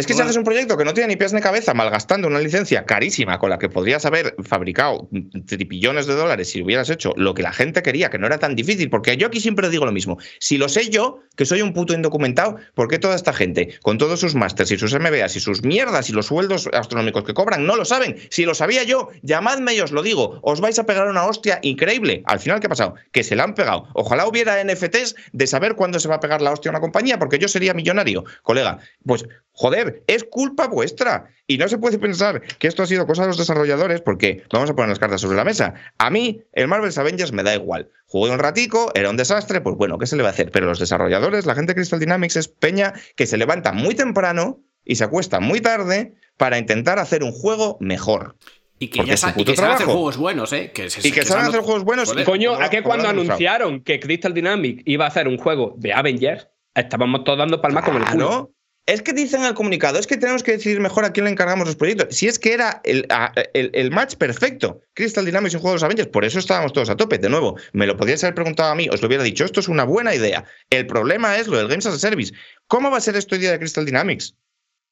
Es 0.00 0.06
que 0.06 0.14
si 0.14 0.22
haces 0.22 0.38
un 0.38 0.44
proyecto 0.44 0.78
que 0.78 0.84
no 0.86 0.94
tiene 0.94 1.08
ni 1.08 1.16
pies 1.16 1.34
ni 1.34 1.42
cabeza, 1.42 1.74
malgastando 1.74 2.26
una 2.26 2.38
licencia 2.38 2.86
carísima 2.86 3.38
con 3.38 3.50
la 3.50 3.58
que 3.58 3.68
podrías 3.68 4.06
haber 4.06 4.34
fabricado 4.42 5.10
tripillones 5.46 6.06
de 6.06 6.14
dólares 6.14 6.48
si 6.48 6.62
hubieras 6.62 6.88
hecho 6.88 7.12
lo 7.16 7.34
que 7.34 7.42
la 7.42 7.52
gente 7.52 7.82
quería, 7.82 8.08
que 8.08 8.18
no 8.18 8.26
era 8.26 8.38
tan 8.38 8.56
difícil, 8.56 8.88
porque 8.88 9.18
yo 9.18 9.26
aquí 9.26 9.40
siempre 9.40 9.68
digo 9.68 9.84
lo 9.84 9.92
mismo. 9.92 10.16
Si 10.38 10.56
lo 10.56 10.70
sé 10.70 10.88
yo, 10.88 11.18
que 11.36 11.44
soy 11.44 11.60
un 11.60 11.74
puto 11.74 11.92
indocumentado, 11.92 12.56
¿por 12.72 12.88
qué 12.88 12.98
toda 12.98 13.14
esta 13.14 13.34
gente, 13.34 13.78
con 13.82 13.98
todos 13.98 14.20
sus 14.20 14.34
másters 14.34 14.70
y 14.70 14.78
sus 14.78 14.98
MBAs 14.98 15.36
y 15.36 15.40
sus 15.40 15.62
mierdas 15.64 16.08
y 16.08 16.14
los 16.14 16.28
sueldos 16.28 16.70
astronómicos 16.72 17.24
que 17.24 17.34
cobran, 17.34 17.66
no 17.66 17.76
lo 17.76 17.84
saben? 17.84 18.16
Si 18.30 18.46
lo 18.46 18.54
sabía 18.54 18.84
yo, 18.84 19.10
llamadme 19.20 19.74
y 19.74 19.82
os 19.82 19.92
lo 19.92 20.02
digo. 20.02 20.40
Os 20.42 20.62
vais 20.62 20.78
a 20.78 20.86
pegar 20.86 21.08
una 21.08 21.26
hostia 21.26 21.58
increíble. 21.60 22.22
Al 22.24 22.40
final, 22.40 22.60
¿qué 22.60 22.68
ha 22.68 22.70
pasado? 22.70 22.94
Que 23.12 23.22
se 23.22 23.36
la 23.36 23.44
han 23.44 23.54
pegado. 23.54 23.86
Ojalá 23.92 24.26
hubiera 24.26 24.64
NFTs 24.64 25.14
de 25.32 25.46
saber 25.46 25.74
cuándo 25.74 26.00
se 26.00 26.08
va 26.08 26.14
a 26.14 26.20
pegar 26.20 26.40
la 26.40 26.52
hostia 26.52 26.70
a 26.70 26.72
una 26.72 26.80
compañía, 26.80 27.18
porque 27.18 27.38
yo 27.38 27.48
sería 27.48 27.74
millonario, 27.74 28.24
colega. 28.42 28.78
Pues, 29.04 29.26
joder, 29.60 30.02
es 30.06 30.24
culpa 30.24 30.68
vuestra. 30.68 31.26
Y 31.46 31.58
no 31.58 31.68
se 31.68 31.76
puede 31.76 31.98
pensar 31.98 32.40
que 32.58 32.66
esto 32.66 32.82
ha 32.82 32.86
sido 32.86 33.06
cosa 33.06 33.22
de 33.22 33.28
los 33.28 33.36
desarrolladores, 33.36 34.00
porque 34.00 34.42
vamos 34.50 34.70
a 34.70 34.74
poner 34.74 34.88
las 34.88 34.98
cartas 34.98 35.20
sobre 35.20 35.36
la 35.36 35.44
mesa. 35.44 35.74
A 35.98 36.08
mí, 36.08 36.40
el 36.54 36.66
Marvel's 36.66 36.96
Avengers 36.96 37.32
me 37.32 37.42
da 37.42 37.54
igual. 37.54 37.90
Jugué 38.06 38.30
un 38.32 38.38
ratico, 38.38 38.90
era 38.94 39.10
un 39.10 39.18
desastre, 39.18 39.60
pues 39.60 39.76
bueno, 39.76 39.98
¿qué 39.98 40.06
se 40.06 40.16
le 40.16 40.22
va 40.22 40.30
a 40.30 40.32
hacer? 40.32 40.50
Pero 40.50 40.64
los 40.66 40.78
desarrolladores, 40.78 41.44
la 41.44 41.54
gente 41.54 41.72
de 41.72 41.74
Crystal 41.74 42.00
Dynamics 42.00 42.36
es 42.36 42.48
peña 42.48 42.94
que 43.16 43.26
se 43.26 43.36
levanta 43.36 43.72
muy 43.72 43.94
temprano 43.94 44.60
y 44.82 44.94
se 44.96 45.04
acuesta 45.04 45.40
muy 45.40 45.60
tarde 45.60 46.14
para 46.38 46.56
intentar 46.56 46.98
hacer 46.98 47.22
un 47.22 47.32
juego 47.32 47.76
mejor. 47.80 48.36
Y 48.78 48.88
que 48.88 48.96
Porque 48.96 49.10
ya 49.10 49.16
sa- 49.18 49.34
y 49.36 49.44
que 49.44 49.56
saben 49.56 49.72
hacer 49.74 49.86
juegos 49.88 50.16
buenos, 50.16 50.52
¿eh? 50.54 50.70
Que, 50.72 50.88
se- 50.88 51.06
Y 51.06 51.12
que 51.12 51.22
saben 51.22 51.44
hacer 51.44 51.60
juegos 51.60 51.84
buenos 51.84 52.08
Joder. 52.08 52.22
y- 52.22 52.24
Coño, 52.24 52.54
¿a 52.54 52.70
qué 52.70 52.82
cuando 52.82 53.08
anunciaron 53.10 53.82
que 53.82 54.00
Crystal 54.00 54.32
Dynamics 54.32 54.84
iba 54.86 55.04
a 55.04 55.08
hacer 55.08 55.28
un 55.28 55.36
juego 55.36 55.74
de 55.76 55.92
Avengers, 55.92 56.48
estábamos 56.74 57.24
todos 57.24 57.38
dando 57.40 57.60
palmas 57.60 57.84
como 57.84 57.98
el 57.98 58.04
culo? 58.06 58.52
Es 58.90 59.02
que 59.02 59.12
dicen 59.12 59.42
en 59.42 59.46
el 59.46 59.54
comunicado, 59.54 60.00
es 60.00 60.08
que 60.08 60.16
tenemos 60.16 60.42
que 60.42 60.50
decidir 60.50 60.80
mejor 60.80 61.04
a 61.04 61.12
quién 61.12 61.22
le 61.22 61.30
encargamos 61.30 61.64
los 61.64 61.76
proyectos. 61.76 62.08
Si 62.10 62.26
es 62.26 62.40
que 62.40 62.52
era 62.52 62.82
el, 62.82 63.90
match 63.92 64.16
perfecto, 64.16 64.80
Crystal 64.94 65.24
Dynamics 65.24 65.54
y 65.54 65.58
juego 65.58 65.68
de 65.68 65.74
los 65.76 65.82
Avengers, 65.84 66.08
por 66.08 66.24
eso 66.24 66.40
estábamos 66.40 66.72
todos 66.72 66.90
a 66.90 66.96
tope. 66.96 67.18
De 67.18 67.28
nuevo, 67.28 67.56
me 67.72 67.86
lo 67.86 67.96
podríais 67.96 68.24
haber 68.24 68.34
preguntado 68.34 68.72
a 68.72 68.74
mí, 68.74 68.88
os 68.90 69.00
lo 69.00 69.06
hubiera 69.06 69.22
dicho, 69.22 69.44
esto 69.44 69.60
es 69.60 69.68
una 69.68 69.84
buena 69.84 70.12
idea. 70.12 70.44
El 70.70 70.88
problema 70.88 71.38
es 71.38 71.46
lo 71.46 71.56
del 71.56 71.68
Games 71.68 71.86
as 71.86 71.94
a 71.94 71.98
Service. 72.00 72.34
¿Cómo 72.66 72.90
va 72.90 72.96
a 72.96 73.00
ser 73.00 73.14
esto 73.14 73.36
idea 73.36 73.52
de 73.52 73.60
Crystal 73.60 73.86
Dynamics? 73.86 74.34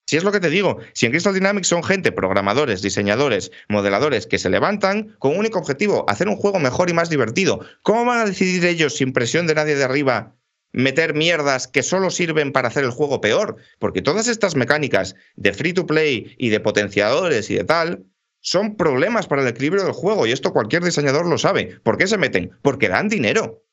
Si 0.07 0.17
es 0.17 0.23
lo 0.23 0.31
que 0.31 0.39
te 0.39 0.49
digo, 0.49 0.79
si 0.93 1.07
en 1.07 1.11
Crystal 1.11 1.35
Dynamics 1.35 1.67
son 1.67 1.83
gente, 1.83 2.13
programadores, 2.13 2.83
diseñadores, 2.83 3.51
modeladores, 3.69 4.29
que 4.29 4.39
se 4.39 4.49
levantan 4.49 5.17
con 5.19 5.33
un 5.33 5.39
único 5.39 5.59
objetivo, 5.59 6.09
hacer 6.09 6.29
un 6.29 6.37
juego 6.37 6.61
mejor 6.61 6.89
y 6.89 6.93
más 6.93 7.11
divertido, 7.11 7.67
¿cómo 7.83 8.05
van 8.05 8.21
a 8.21 8.27
decidir 8.27 8.65
ellos, 8.65 8.95
sin 8.95 9.13
presión 9.13 9.49
de 9.49 9.57
nadie 9.57 9.75
de 9.75 9.83
arriba, 9.83 10.37
meter 10.73 11.15
mierdas 11.15 11.67
que 11.69 11.83
solo 11.83 12.11
sirven 12.11 12.53
para 12.53 12.69
hacer 12.69 12.85
el 12.85 12.91
juego 12.91 13.21
peor? 13.21 13.57
Porque 13.79 14.03
todas 14.03 14.29
estas 14.29 14.55
mecánicas 14.57 15.15
de 15.37 15.53
free 15.53 15.73
to 15.73 15.87
play 15.87 16.35
y 16.39 16.51
de 16.51 16.61
potenciadores 16.61 17.51
y 17.51 17.55
de 17.55 17.65
tal 17.65 18.05
son 18.41 18.77
problemas 18.77 19.27
para 19.27 19.43
el 19.43 19.49
equilibrio 19.49 19.83
del 19.85 19.93
juego 19.93 20.27
y 20.27 20.33
esto 20.33 20.53
cualquier 20.53 20.85
diseñador 20.85 21.27
lo 21.27 21.39
sabe. 21.39 21.81
¿Por 21.83 21.99
qué 21.99 22.07
se 22.07 22.19
meten? 22.19 22.53
Porque 22.63 22.89
dan 22.89 23.09
dinero 23.09 23.65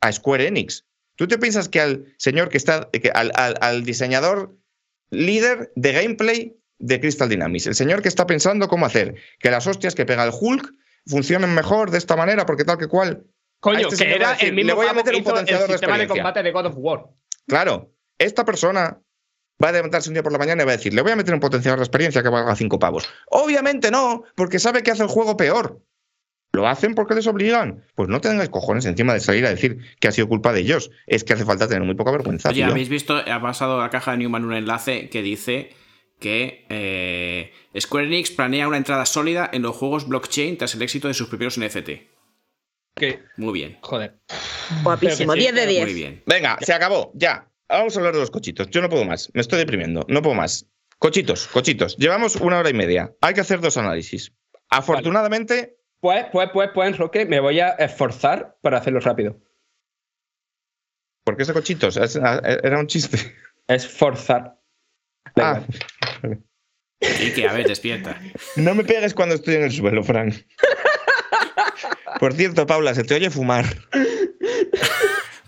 a 0.00 0.10
Square 0.12 0.46
Enix. 0.46 0.84
¿Tú 1.16 1.28
te 1.28 1.38
piensas 1.38 1.68
que 1.68 1.80
al 1.80 2.14
señor 2.18 2.48
que 2.48 2.56
está, 2.56 2.88
al- 3.14 3.32
al 3.60 3.84
diseñador 3.84 4.56
líder 5.10 5.70
de 5.76 5.92
gameplay 5.92 6.56
de 6.78 7.00
Crystal 7.00 7.28
Dynamics, 7.28 7.66
el 7.68 7.74
señor 7.74 8.02
que 8.02 8.08
está 8.08 8.26
pensando 8.26 8.66
cómo 8.68 8.84
hacer 8.86 9.14
que 9.38 9.50
las 9.50 9.66
hostias 9.66 9.94
que 9.94 10.06
pega 10.06 10.24
el 10.24 10.32
Hulk 10.38 10.72
funcionen 11.06 11.54
mejor 11.54 11.90
de 11.90 11.98
esta 11.98 12.16
manera, 12.16 12.46
porque 12.46 12.64
tal 12.64 12.78
que 12.78 12.88
cual. 12.88 13.24
Coño, 13.64 13.88
este 13.88 14.04
que 14.04 14.14
era 14.14 14.32
decir, 14.32 14.48
el 14.48 14.54
mismo 14.54 14.68
le 14.68 14.74
voy 14.74 14.86
a 14.88 14.92
meter 14.92 15.14
que 15.14 15.16
un 15.16 15.22
hizo 15.22 15.30
el 15.30 15.34
potenciador 15.36 15.68
de 15.68 15.72
sistema 15.72 15.96
de 15.96 16.06
combate 16.06 16.42
de 16.42 16.52
God 16.52 16.66
of 16.66 16.74
War. 16.76 17.04
Claro, 17.46 17.94
esta 18.18 18.44
persona 18.44 19.00
va 19.62 19.68
a 19.70 19.72
levantarse 19.72 20.10
un 20.10 20.14
día 20.14 20.22
por 20.22 20.32
la 20.32 20.38
mañana 20.38 20.64
y 20.64 20.66
va 20.66 20.72
a 20.72 20.76
decir, 20.76 20.92
le 20.92 21.00
voy 21.00 21.12
a 21.12 21.16
meter 21.16 21.32
un 21.32 21.40
potenciador 21.40 21.78
de 21.78 21.84
experiencia 21.86 22.22
que 22.22 22.28
valga 22.28 22.54
cinco 22.56 22.78
pavos. 22.78 23.08
Obviamente 23.30 23.90
no, 23.90 24.24
porque 24.34 24.58
sabe 24.58 24.82
que 24.82 24.90
hace 24.90 25.02
el 25.02 25.08
juego 25.08 25.38
peor. 25.38 25.80
¿Lo 26.52 26.68
hacen 26.68 26.94
porque 26.94 27.14
les 27.14 27.26
obligan? 27.26 27.86
Pues 27.94 28.10
no 28.10 28.20
tengáis 28.20 28.50
cojones 28.50 28.84
encima 28.84 29.14
de 29.14 29.20
salir 29.20 29.46
a 29.46 29.48
decir 29.48 29.78
que 29.98 30.08
ha 30.08 30.12
sido 30.12 30.28
culpa 30.28 30.52
de 30.52 30.60
ellos. 30.60 30.90
Es 31.06 31.24
que 31.24 31.32
hace 31.32 31.46
falta 31.46 31.66
tener 31.66 31.84
muy 31.84 31.94
poca 31.94 32.10
vergüenza. 32.10 32.50
Oye, 32.50 32.56
tío. 32.56 32.70
habéis 32.70 32.90
visto, 32.90 33.16
ha 33.16 33.40
pasado 33.40 33.80
a 33.80 33.84
la 33.84 33.90
caja 33.90 34.10
de 34.10 34.18
Newman 34.18 34.44
un 34.44 34.52
enlace 34.52 35.08
que 35.08 35.22
dice 35.22 35.70
que 36.20 36.66
eh, 36.68 37.50
Square 37.80 38.08
Enix 38.08 38.30
planea 38.30 38.68
una 38.68 38.76
entrada 38.76 39.06
sólida 39.06 39.48
en 39.50 39.62
los 39.62 39.74
juegos 39.74 40.06
blockchain 40.06 40.58
tras 40.58 40.74
el 40.74 40.82
éxito 40.82 41.08
de 41.08 41.14
sus 41.14 41.28
primeros 41.28 41.58
NFT. 41.58 42.13
Muy 43.36 43.52
bien, 43.52 43.78
joder. 43.82 44.18
Guapísimo, 44.82 45.32
Pero 45.32 45.44
que 45.44 45.48
sí, 45.48 45.52
10 45.52 45.54
de 45.54 45.66
10. 45.66 45.84
muy 45.84 45.94
bien. 45.94 46.22
Venga, 46.26 46.58
se 46.60 46.72
acabó, 46.72 47.10
ya. 47.14 47.50
Vamos 47.68 47.96
a 47.96 47.98
hablar 47.98 48.14
de 48.14 48.20
los 48.20 48.30
cochitos. 48.30 48.68
Yo 48.70 48.80
no 48.82 48.88
puedo 48.88 49.04
más. 49.04 49.30
Me 49.34 49.40
estoy 49.40 49.58
deprimiendo. 49.58 50.04
No 50.08 50.22
puedo 50.22 50.34
más. 50.36 50.66
Cochitos, 50.98 51.48
cochitos. 51.48 51.96
Llevamos 51.96 52.36
una 52.36 52.58
hora 52.58 52.70
y 52.70 52.74
media. 52.74 53.12
Hay 53.20 53.34
que 53.34 53.40
hacer 53.40 53.60
dos 53.60 53.76
análisis. 53.76 54.32
Afortunadamente, 54.70 55.76
Pues, 56.00 56.26
pues, 56.30 56.50
pues, 56.52 56.70
pues, 56.74 56.88
Enroque, 56.88 57.26
me 57.26 57.40
voy 57.40 57.60
a 57.60 57.70
esforzar 57.70 58.56
para 58.62 58.78
hacerlo 58.78 59.00
rápido. 59.00 59.40
¿por 61.24 61.36
qué 61.38 61.42
ese 61.44 61.54
cochitos? 61.54 61.96
Es- 61.96 62.16
Era 62.16 62.78
un 62.78 62.86
chiste. 62.86 63.18
Esforzar. 63.66 64.60
Ah, 65.36 65.62
Y 67.00 67.32
que, 67.32 67.48
a 67.48 67.52
ver, 67.54 67.66
despierta. 67.66 68.20
no 68.56 68.74
me 68.74 68.84
pegues 68.84 69.14
cuando 69.14 69.34
estoy 69.34 69.54
en 69.54 69.62
el 69.64 69.72
suelo, 69.72 70.04
Fran. 70.04 70.32
Por 72.20 72.32
cierto, 72.34 72.66
Paula, 72.66 72.94
se 72.94 73.04
te 73.04 73.14
oye 73.14 73.30
fumar. 73.30 73.64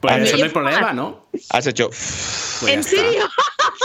Pues 0.00 0.16
eso 0.22 0.36
no 0.36 0.44
hay 0.44 0.50
problema, 0.50 0.92
¿no? 0.92 1.26
Has 1.50 1.66
hecho. 1.66 1.88
Pues 1.88 2.72
¿En 2.72 2.84
serio? 2.84 3.24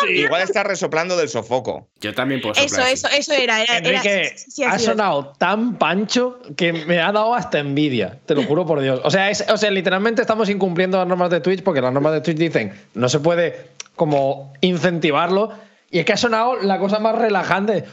Igual 0.10 0.42
estás 0.42 0.66
resoplando 0.66 1.16
del 1.18 1.30
sofoco. 1.30 1.88
Yo 2.00 2.14
también 2.14 2.42
puedo 2.42 2.54
Eso, 2.54 2.68
soplar 2.70 2.86
así. 2.88 2.94
eso, 2.94 3.08
eso 3.10 3.34
era. 3.34 3.62
era, 3.62 3.78
era- 3.78 3.88
Enrique, 3.90 4.34
sí, 4.36 4.52
sí, 4.52 4.64
ha 4.64 4.78
sonado 4.80 5.34
tan 5.38 5.78
pancho 5.78 6.40
que 6.58 6.74
me 6.74 7.00
ha 7.02 7.12
dado 7.12 7.34
hasta 7.36 7.60
envidia, 7.60 8.20
te 8.26 8.36
lo 8.36 8.44
juro 8.44 8.66
por 8.66 8.82
Dios. 8.82 9.00
O 9.04 9.10
sea, 9.12 9.30
es- 9.30 9.46
o 9.50 9.58
sea, 9.58 9.72
literalmente 9.72 10.22
estamos 10.22 10.50
incumpliendo 10.50 10.98
las 10.98 11.08
normas 11.08 11.30
de 11.30 11.40
Twitch 11.40 11.64
porque 11.64 11.82
las 11.82 11.94
normas 11.94 12.14
de 12.14 12.22
Twitch 12.22 12.38
dicen 12.38 12.74
no 12.94 13.10
se 13.10 13.20
puede 13.20 13.68
como 13.96 14.54
incentivarlo. 14.62 15.52
Y 15.92 16.00
es 16.00 16.06
que 16.06 16.14
ha 16.14 16.18
sonado 16.18 16.56
la 16.62 16.80
cosa 16.80 17.00
más 17.00 17.16
relajante. 17.16 17.84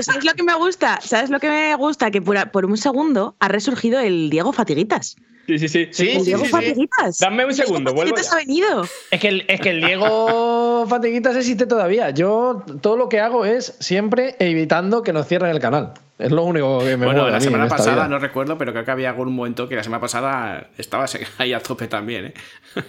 ¿Sabes 0.00 0.24
lo 0.24 0.34
que 0.34 0.42
me 0.42 0.54
gusta? 0.54 1.00
¿Sabes 1.00 1.30
lo 1.30 1.38
que 1.38 1.48
me 1.48 1.74
gusta? 1.76 2.10
Que 2.10 2.20
por, 2.20 2.50
por 2.50 2.66
un 2.66 2.76
segundo 2.76 3.36
ha 3.38 3.48
resurgido 3.48 4.00
el 4.00 4.28
Diego 4.28 4.52
Fatiguitas. 4.52 5.16
Sí, 5.46 5.58
sí, 5.58 5.68
sí. 5.68 5.88
Sí, 5.92 6.10
sí, 6.18 6.22
Diego 6.24 6.44
sí. 6.44 6.50
Fatiguitas. 6.50 7.18
Dame 7.18 7.44
un 7.44 7.54
segundo, 7.54 7.92
vuelvo 7.94 8.14
ha 8.32 8.36
venido. 8.36 8.84
Es 9.10 9.20
que 9.20 9.28
el, 9.28 9.44
es 9.48 9.60
que 9.60 9.70
el 9.70 9.80
Diego 9.80 10.86
Fatiguitas 10.88 11.36
existe 11.36 11.66
todavía. 11.66 12.10
Yo 12.10 12.64
todo 12.82 12.96
lo 12.96 13.08
que 13.08 13.20
hago 13.20 13.44
es 13.44 13.76
siempre 13.80 14.36
evitando 14.38 15.02
que 15.02 15.12
nos 15.12 15.26
cierren 15.28 15.50
el 15.50 15.60
canal. 15.60 15.94
Es 16.18 16.32
lo 16.32 16.44
único 16.44 16.78
que 16.78 16.96
me 16.96 17.04
Bueno, 17.04 17.28
la 17.28 17.40
semana 17.42 17.68
pasada 17.68 17.94
vida. 18.06 18.08
no 18.08 18.18
recuerdo, 18.18 18.56
pero 18.56 18.72
creo 18.72 18.86
que 18.86 18.90
había 18.90 19.10
algún 19.10 19.34
momento 19.34 19.68
que 19.68 19.76
la 19.76 19.82
semana 19.82 20.00
pasada 20.00 20.70
estabas 20.78 21.18
ahí 21.38 21.52
a 21.52 21.60
tope 21.60 21.88
también, 21.88 22.26
¿eh? 22.26 22.34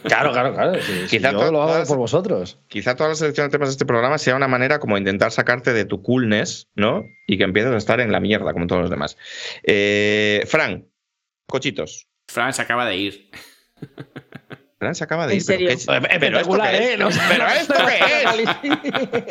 Claro, 0.03 0.31
claro, 0.31 0.53
claro. 0.53 0.81
sí, 0.81 1.17
Quizá 1.17 1.33
yo 1.33 1.51
lo 1.51 1.61
hago 1.61 1.71
todas- 1.73 1.87
por 1.89 1.97
vosotros. 1.97 2.57
Quizá 2.69 2.95
toda 2.95 3.09
la 3.09 3.15
selección 3.15 3.47
de 3.47 3.51
temas 3.51 3.67
de 3.67 3.71
este 3.73 3.85
programa 3.85 4.17
sea 4.17 4.35
una 4.35 4.47
manera 4.47 4.79
como 4.79 4.97
intentar 4.97 5.31
sacarte 5.33 5.73
de 5.73 5.83
tu 5.83 6.01
coolness, 6.01 6.69
¿no? 6.75 7.03
Y 7.27 7.37
que 7.37 7.43
empieces 7.43 7.73
a 7.73 7.77
estar 7.77 7.99
en 7.99 8.13
la 8.13 8.21
mierda, 8.21 8.53
como 8.53 8.65
todos 8.65 8.83
los 8.83 8.89
demás. 8.89 9.17
Eh, 9.63 10.43
Fran, 10.47 10.87
cochitos. 11.47 12.06
Fran 12.27 12.53
se 12.53 12.61
acaba 12.61 12.85
de 12.85 12.95
ir. 12.97 13.29
Fran 14.79 14.95
se 14.95 15.03
acaba 15.03 15.27
de 15.27 15.33
¿En 15.33 15.39
ir. 15.39 15.45
pero 15.45 15.57
serio? 15.57 15.67
¿qué 15.67 15.73
es- 15.73 15.85
pero 16.19 16.39
¿esto 16.39 16.57
qué 16.61 16.75
es? 16.77 16.89
¿eh? 16.91 16.97
No 16.97 17.11
sé- 17.11 17.19
¿Pero 17.29 17.47
esto 17.47 17.73
qué 17.87 18.23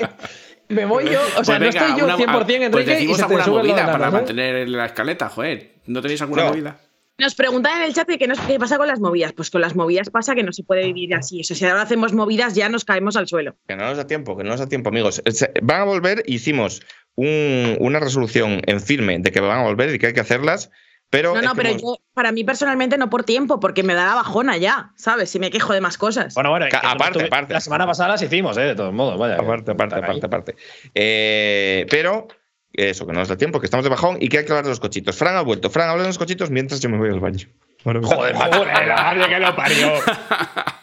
es? 0.02 0.08
Me 0.68 0.84
voy 0.84 1.04
yo, 1.04 1.20
o 1.38 1.44
sea, 1.44 1.58
Pues 1.58 1.74
venga, 1.74 1.80
no 1.80 1.86
estoy 1.86 1.98
yo 2.00 2.04
una- 2.06 2.16
100% 2.16 2.62
Enrique 2.64 2.70
pues 2.70 3.00
y 3.02 3.14
se 3.14 3.22
alguna 3.22 3.46
movida 3.46 3.76
para 3.86 3.98
nada. 3.98 4.10
mantener 4.10 4.68
la 4.68 4.86
escaleta, 4.86 5.28
joder. 5.28 5.74
¿No 5.86 6.02
tenéis 6.02 6.20
alguna 6.22 6.42
No. 6.44 6.48
movida? 6.50 6.80
Nos 7.18 7.34
preguntan 7.36 7.78
en 7.78 7.84
el 7.86 7.94
chat 7.94 8.06
que 8.08 8.18
qué, 8.18 8.26
nos- 8.26 8.40
qué 8.40 8.58
pasa 8.58 8.76
con 8.76 8.88
las 8.88 8.98
movidas. 8.98 9.32
Pues 9.32 9.50
con 9.50 9.60
las 9.60 9.76
movidas 9.76 10.10
pasa 10.10 10.34
que 10.34 10.42
no 10.42 10.52
se 10.52 10.64
puede 10.64 10.82
vivir 10.86 11.14
así. 11.14 11.40
O 11.40 11.44
sea, 11.44 11.56
si 11.56 11.64
ahora 11.64 11.82
hacemos 11.82 12.12
movidas 12.12 12.54
ya 12.56 12.68
nos 12.68 12.84
caemos 12.84 13.16
al 13.16 13.28
suelo. 13.28 13.56
Que 13.68 13.76
no 13.76 13.84
nos 13.84 13.96
da 13.96 14.06
tiempo, 14.08 14.36
que 14.36 14.42
no 14.42 14.50
nos 14.50 14.58
da 14.60 14.68
tiempo, 14.68 14.88
amigos. 14.88 15.22
Se- 15.30 15.52
Van 15.62 15.82
a 15.82 15.84
volver, 15.84 16.24
hicimos 16.26 16.82
un- 17.14 17.76
una 17.78 18.00
resolución 18.00 18.60
en 18.66 18.80
firme 18.80 19.18
de 19.20 19.30
que 19.30 19.38
van 19.40 19.60
a 19.60 19.62
volver 19.62 19.94
y 19.94 19.98
que 20.00 20.08
hay 20.08 20.12
que 20.14 20.20
hacerlas. 20.20 20.70
Pero 21.10 21.34
No, 21.34 21.40
no, 21.42 21.54
pero 21.54 21.68
hemos- 21.70 21.82
yo, 21.82 21.96
para 22.14 22.32
mí 22.32 22.42
personalmente 22.44 22.98
no 22.98 23.08
por 23.08 23.22
tiempo, 23.24 23.60
porque 23.60 23.82
me 23.84 23.94
da 23.94 24.06
la 24.06 24.14
bajona 24.16 24.56
ya, 24.56 24.90
¿sabes? 24.96 25.30
Si 25.30 25.38
me 25.38 25.50
quejo 25.50 25.72
de 25.72 25.80
más 25.80 25.96
cosas. 25.98 26.34
Bueno, 26.34 26.50
bueno, 26.50 26.66
que 26.68 26.76
aparte, 26.76 27.20
tú- 27.20 27.24
aparte. 27.26 27.54
La 27.54 27.60
semana 27.60 27.86
pasada 27.86 28.10
las 28.10 28.22
hicimos, 28.22 28.56
¿eh? 28.58 28.62
De 28.62 28.74
todos 28.74 28.92
modos, 28.92 29.18
vaya. 29.18 29.34
Aparte, 29.36 29.70
aparte, 29.70 29.94
aparte, 29.94 30.26
aparte. 30.26 30.56
Eh, 30.94 31.86
pero 31.90 32.26
eso, 32.72 33.06
que 33.06 33.12
no 33.12 33.20
nos 33.20 33.28
da 33.28 33.36
tiempo, 33.36 33.60
que 33.60 33.66
estamos 33.66 33.84
de 33.84 33.90
bajón 33.90 34.18
y 34.20 34.28
que 34.28 34.38
hay 34.38 34.44
que 34.44 34.50
hablar 34.52 34.64
de 34.64 34.70
los 34.70 34.80
cochitos. 34.80 35.16
Fran 35.16 35.36
ha 35.36 35.42
vuelto. 35.42 35.70
Fran, 35.70 35.88
habla 35.88 36.02
de 36.02 36.08
los 36.08 36.18
cochitos 36.18 36.50
mientras 36.50 36.80
yo 36.80 36.88
me 36.90 36.98
voy 36.98 37.08
al 37.10 37.20
baño. 37.20 37.46
Bueno, 37.84 38.02
Joder, 38.02 38.34
macho. 38.34 38.58
Joder, 38.58 38.86
la 38.88 38.96
madre 38.96 39.28
que 39.28 39.38
lo 39.40 39.56
parió. 39.56 39.92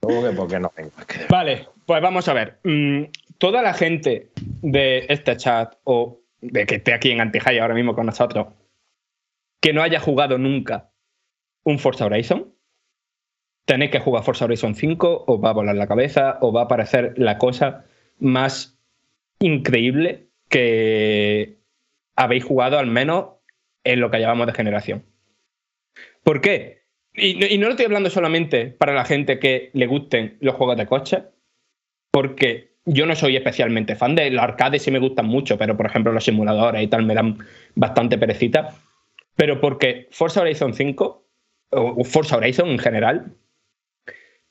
¿Cómo 0.00 0.22
que 0.22 0.30
por 0.30 0.48
qué 0.48 0.58
no? 0.60 0.72
Vale, 1.28 1.68
pues 1.86 2.02
vamos 2.02 2.26
a 2.28 2.32
ver. 2.34 2.58
Mm, 2.64 3.04
toda 3.38 3.62
la 3.62 3.72
gente 3.74 4.30
de 4.36 5.06
este 5.08 5.36
chat 5.36 5.74
o 5.84 6.20
de 6.40 6.66
que 6.66 6.76
esté 6.76 6.92
aquí 6.92 7.10
en 7.10 7.20
Antihaya 7.20 7.62
ahora 7.62 7.74
mismo 7.74 7.94
con 7.94 8.06
nosotros, 8.06 8.48
que 9.62 9.72
no 9.72 9.82
haya 9.82 10.00
jugado 10.00 10.36
nunca 10.38 10.90
un 11.62 11.78
Forza 11.78 12.06
Horizon, 12.06 12.52
tenéis 13.64 13.92
que 13.92 14.00
jugar 14.00 14.24
Forza 14.24 14.44
Horizon 14.44 14.74
5, 14.74 15.24
os 15.26 15.42
va 15.42 15.50
a 15.50 15.54
volar 15.54 15.76
la 15.76 15.86
cabeza, 15.86 16.38
os 16.40 16.54
va 16.54 16.62
a 16.62 16.68
parecer 16.68 17.14
la 17.16 17.38
cosa 17.38 17.86
más 18.18 18.76
increíble 19.38 20.26
que 20.48 21.60
habéis 22.16 22.44
jugado 22.44 22.78
al 22.78 22.88
menos 22.88 23.36
en 23.84 24.00
lo 24.00 24.10
que 24.10 24.18
llamamos 24.18 24.48
de 24.48 24.54
generación. 24.54 25.04
¿Por 26.24 26.40
qué? 26.40 26.82
Y, 27.14 27.54
y 27.54 27.58
no 27.58 27.66
lo 27.66 27.72
estoy 27.72 27.86
hablando 27.86 28.10
solamente 28.10 28.66
para 28.66 28.94
la 28.94 29.04
gente 29.04 29.38
que 29.38 29.70
le 29.74 29.86
gusten 29.86 30.38
los 30.40 30.56
juegos 30.56 30.76
de 30.76 30.86
coche, 30.86 31.22
porque 32.10 32.74
yo 32.84 33.06
no 33.06 33.14
soy 33.14 33.36
especialmente 33.36 33.94
fan 33.94 34.16
de 34.16 34.28
los 34.30 34.42
arcades, 34.42 34.82
sí 34.82 34.90
me 34.90 34.98
gustan 34.98 35.26
mucho, 35.26 35.56
pero 35.56 35.76
por 35.76 35.86
ejemplo 35.86 36.12
los 36.12 36.24
simuladores 36.24 36.82
y 36.82 36.88
tal 36.88 37.06
me 37.06 37.14
dan 37.14 37.38
bastante 37.76 38.18
perecita. 38.18 38.74
Pero 39.36 39.60
porque 39.60 40.08
Forza 40.10 40.42
Horizon 40.42 40.74
5, 40.74 41.26
o 41.70 42.04
Forza 42.04 42.36
Horizon 42.36 42.68
en 42.68 42.78
general, 42.78 43.34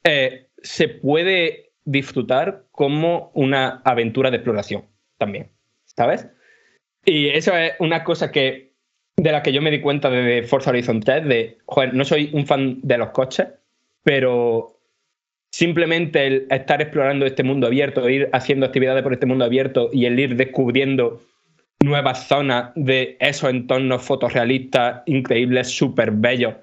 eh, 0.04 0.48
se 0.62 0.90
puede 0.90 1.72
disfrutar 1.86 2.66
como 2.72 3.32
una 3.34 3.82
aventura 3.84 4.30
de 4.30 4.38
exploración 4.38 4.86
también, 5.18 5.52
¿sabes? 5.86 6.28
Y 7.06 7.30
eso 7.30 7.56
es 7.56 7.74
una 7.80 8.04
cosa 8.04 8.32
que 8.32 8.72
de 9.18 9.32
la 9.32 9.44
que 9.44 9.54
yo 9.54 9.62
me 9.62 9.72
di 9.72 9.82
cuenta 9.82 10.10
de 10.10 10.44
Forza 10.44 10.72
Horizon 10.72 11.00
3, 11.00 11.26
de, 11.28 11.58
joder, 11.66 11.94
no 11.94 12.06
soy 12.06 12.30
un 12.34 12.46
fan 12.46 12.80
de 12.82 12.98
los 12.98 13.10
coches, 13.10 13.48
pero 14.04 14.80
simplemente 15.52 16.26
el 16.26 16.48
estar 16.50 16.82
explorando 16.82 17.26
este 17.26 17.44
mundo 17.44 17.68
abierto, 17.68 18.10
ir 18.10 18.30
haciendo 18.34 18.66
actividades 18.66 19.04
por 19.04 19.14
este 19.14 19.26
mundo 19.26 19.46
abierto 19.46 19.90
y 19.92 20.06
el 20.06 20.20
ir 20.20 20.36
descubriendo 20.36 21.22
nuevas 21.84 22.28
zonas 22.28 22.72
de 22.76 23.18
esos 23.20 23.50
entornos 23.50 24.02
fotorrealistas 24.04 25.02
increíbles, 25.06 25.68
súper 25.70 26.12
bellos, 26.12 26.56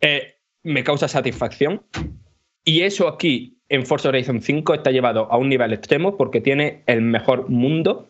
eh, 0.00 0.34
me 0.62 0.84
causa 0.84 1.08
satisfacción. 1.08 1.82
Y 2.64 2.82
eso 2.82 3.08
aquí 3.08 3.56
en 3.68 3.86
Forza 3.86 4.08
Horizon 4.10 4.42
5 4.42 4.74
está 4.74 4.90
llevado 4.90 5.30
a 5.32 5.36
un 5.38 5.48
nivel 5.48 5.72
extremo 5.72 6.16
porque 6.16 6.40
tiene 6.40 6.82
el 6.86 7.00
mejor 7.02 7.48
mundo 7.48 8.08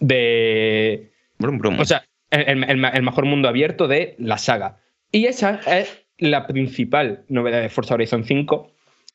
de, 0.00 1.10
Brum, 1.38 1.58
brum. 1.58 1.78
o 1.80 1.84
sea, 1.84 2.04
el, 2.30 2.64
el- 2.64 2.84
el 2.84 3.02
mejor 3.02 3.24
mundo 3.26 3.48
abierto 3.48 3.86
de 3.88 4.14
la 4.18 4.38
saga. 4.38 4.78
Y 5.12 5.26
esa 5.26 5.60
es 5.66 6.04
la 6.18 6.46
principal 6.46 7.24
novedad 7.28 7.60
de 7.62 7.68
Forza 7.68 7.94
Horizon 7.94 8.24
5. 8.24 8.70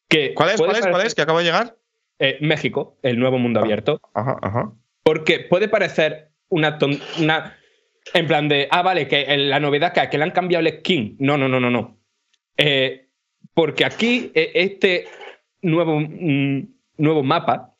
Que 0.08 0.34
¿Cuál 0.34 0.50
es? 0.52 0.56
¿Cuál 0.58 0.76
es? 0.78 0.88
¿Cuál 0.88 1.06
es? 1.06 1.16
¿Que 1.16 1.22
acaba 1.22 1.40
de 1.40 1.46
llegar? 1.46 1.76
eh, 2.22 2.38
México, 2.42 2.98
el 3.02 3.18
nuevo 3.18 3.38
mundo 3.40 3.60
Ah. 3.60 3.64
abierto. 3.64 4.02
Ajá, 4.14 4.38
ajá. 4.42 4.72
Porque 5.04 5.40
puede 5.40 5.70
parecer 5.70 6.29
una, 6.50 6.78
ton- 6.78 7.00
en 8.14 8.28
plan 8.28 8.48
de, 8.50 8.68
ah, 8.72 8.82
vale, 8.82 9.08
que 9.08 9.26
la 9.38 9.60
novedad 9.60 9.94
que, 9.94 10.10
que 10.10 10.18
le 10.18 10.24
han 10.24 10.32
cambiado 10.32 10.66
el 10.66 10.80
skin. 10.80 11.16
No, 11.20 11.38
no, 11.38 11.48
no, 11.48 11.60
no, 11.60 11.70
no. 11.70 11.98
Eh, 12.58 13.08
porque 13.54 13.86
aquí 13.86 14.32
eh, 14.34 14.52
este 14.56 15.06
nuevo, 15.62 16.00
mm, 16.00 16.68
nuevo 16.98 17.24
mapa 17.24 17.76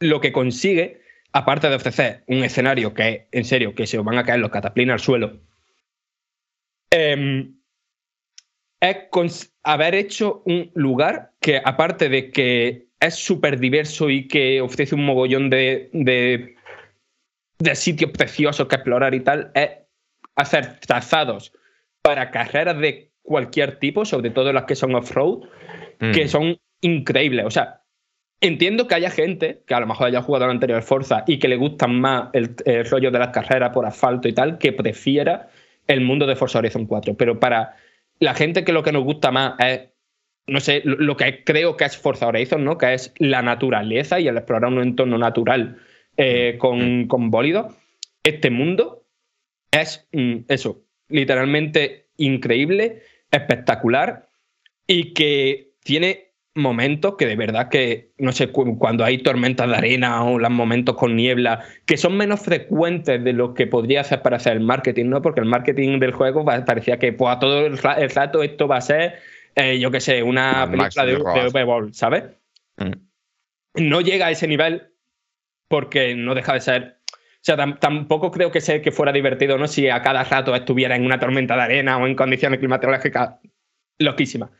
lo 0.00 0.20
que 0.20 0.32
consigue, 0.32 1.00
aparte 1.32 1.68
de 1.68 1.76
ofrecer 1.76 2.24
un 2.26 2.44
escenario 2.44 2.94
que, 2.94 3.28
en 3.32 3.44
serio, 3.44 3.74
que 3.74 3.86
se 3.86 3.98
os 3.98 4.04
van 4.04 4.18
a 4.18 4.24
caer 4.24 4.40
los 4.40 4.50
cataplines 4.50 4.92
al 4.92 5.00
suelo, 5.00 5.40
em, 6.90 7.54
es 8.80 9.54
haber 9.62 9.94
hecho 9.94 10.42
un 10.44 10.70
lugar 10.74 11.32
que, 11.40 11.60
aparte 11.64 12.08
de 12.08 12.30
que 12.30 12.88
es 13.00 13.14
súper 13.14 13.58
diverso 13.58 14.10
y 14.10 14.28
que 14.28 14.60
ofrece 14.60 14.94
un 14.94 15.04
mogollón 15.06 15.48
de, 15.50 16.53
de 17.64 17.74
sitios 17.74 18.10
preciosos 18.12 18.68
que 18.68 18.76
explorar 18.76 19.14
y 19.14 19.20
tal, 19.20 19.50
es 19.54 19.70
hacer 20.36 20.78
trazados 20.80 21.52
para 22.02 22.30
carreras 22.30 22.78
de 22.78 23.10
cualquier 23.22 23.78
tipo, 23.78 24.04
sobre 24.04 24.30
todo 24.30 24.52
las 24.52 24.64
que 24.64 24.74
son 24.74 24.94
off-road, 24.94 25.48
que 26.12 26.24
Mm. 26.24 26.28
son 26.28 26.58
increíbles. 26.82 27.46
O 27.46 27.50
sea, 27.50 27.80
entiendo 28.40 28.86
que 28.86 28.94
haya 28.94 29.10
gente 29.10 29.62
que 29.66 29.74
a 29.74 29.80
lo 29.80 29.86
mejor 29.86 30.08
haya 30.08 30.20
jugado 30.22 30.44
al 30.44 30.50
anterior 30.50 30.82
Forza 30.82 31.24
y 31.26 31.38
que 31.38 31.48
le 31.48 31.56
gustan 31.56 31.98
más 32.00 32.28
el, 32.34 32.54
el 32.66 32.84
rollo 32.88 33.10
de 33.10 33.18
las 33.18 33.28
carreras 33.28 33.70
por 33.70 33.86
asfalto 33.86 34.28
y 34.28 34.32
tal, 34.32 34.58
que 34.58 34.72
prefiera 34.72 35.48
el 35.86 36.02
mundo 36.02 36.26
de 36.26 36.36
Forza 36.36 36.58
Horizon 36.58 36.86
4. 36.86 37.14
Pero 37.14 37.40
para 37.40 37.76
la 38.20 38.34
gente 38.34 38.64
que 38.64 38.72
lo 38.72 38.82
que 38.82 38.92
nos 38.92 39.04
gusta 39.04 39.30
más 39.30 39.54
es, 39.60 39.88
no 40.46 40.60
sé, 40.60 40.82
lo, 40.84 40.96
lo 40.96 41.16
que 41.16 41.42
creo 41.44 41.76
que 41.78 41.84
es 41.84 41.96
Forza 41.96 42.26
Horizon, 42.26 42.64
¿no? 42.64 42.76
Que 42.76 42.92
es 42.92 43.14
la 43.18 43.40
naturaleza 43.40 44.20
y 44.20 44.28
el 44.28 44.36
explorar 44.36 44.70
un 44.70 44.82
entorno 44.82 45.16
natural 45.16 45.78
eh, 46.16 46.56
con, 46.58 47.06
con 47.06 47.30
bólidos. 47.30 47.74
Este 48.22 48.50
mundo 48.50 49.04
es 49.70 50.06
mm, 50.12 50.36
eso, 50.48 50.82
literalmente 51.08 52.06
increíble, 52.16 53.02
espectacular 53.30 54.28
y 54.86 55.12
que 55.14 55.72
tiene 55.82 56.32
momentos 56.56 57.16
que 57.18 57.26
de 57.26 57.34
verdad 57.34 57.68
que, 57.68 58.12
no 58.16 58.30
sé, 58.30 58.48
cu- 58.52 58.78
cuando 58.78 59.04
hay 59.04 59.18
tormentas 59.18 59.68
de 59.68 59.74
arena 59.74 60.24
o 60.24 60.38
los 60.38 60.50
momentos 60.50 60.94
con 60.96 61.16
niebla, 61.16 61.64
que 61.84 61.96
son 61.96 62.16
menos 62.16 62.40
frecuentes 62.42 63.22
de 63.24 63.32
lo 63.32 63.54
que 63.54 63.66
podría 63.66 64.02
hacer 64.02 64.22
para 64.22 64.36
hacer 64.36 64.52
el 64.52 64.60
marketing, 64.60 65.06
¿no? 65.06 65.20
Porque 65.20 65.40
el 65.40 65.46
marketing 65.46 65.98
del 65.98 66.12
juego 66.12 66.44
parecía 66.44 66.98
que 67.00 67.12
pues, 67.12 67.34
a 67.34 67.40
todo 67.40 67.66
el, 67.66 67.76
ra- 67.78 67.94
el 68.00 68.08
rato 68.10 68.44
esto 68.44 68.68
va 68.68 68.76
a 68.76 68.80
ser, 68.82 69.14
eh, 69.56 69.80
yo 69.80 69.90
qué 69.90 70.00
sé, 70.00 70.22
una 70.22 70.64
película 70.70 71.04
de, 71.06 71.12
de 71.34 71.50
de 71.86 71.92
¿sabes? 71.92 72.24
Mm. 72.76 72.92
no 73.88 74.00
llega 74.00 74.26
a 74.26 74.30
ese 74.30 74.46
nivel 74.46 74.93
porque 75.68 76.14
no 76.14 76.34
deja 76.34 76.54
de 76.54 76.60
ser. 76.60 76.98
O 77.10 77.44
sea, 77.46 77.56
tam- 77.56 77.78
tampoco 77.78 78.30
creo 78.30 78.50
que 78.50 78.60
sea 78.60 78.80
que 78.80 78.90
fuera 78.92 79.12
divertido, 79.12 79.58
¿no? 79.58 79.66
Si 79.68 79.88
a 79.88 80.00
cada 80.02 80.24
rato 80.24 80.54
estuviera 80.54 80.96
en 80.96 81.04
una 81.04 81.20
tormenta 81.20 81.56
de 81.56 81.62
arena 81.62 81.98
o 81.98 82.06
en 82.06 82.14
condiciones 82.14 82.58
climatológicas 82.58 83.34
loquísimas. 83.98 84.50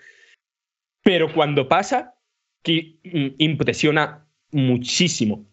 Pero 1.02 1.32
cuando 1.32 1.68
pasa, 1.68 2.14
que 2.62 2.96
mm, 3.04 3.26
impresiona 3.38 4.26
muchísimo. 4.52 5.46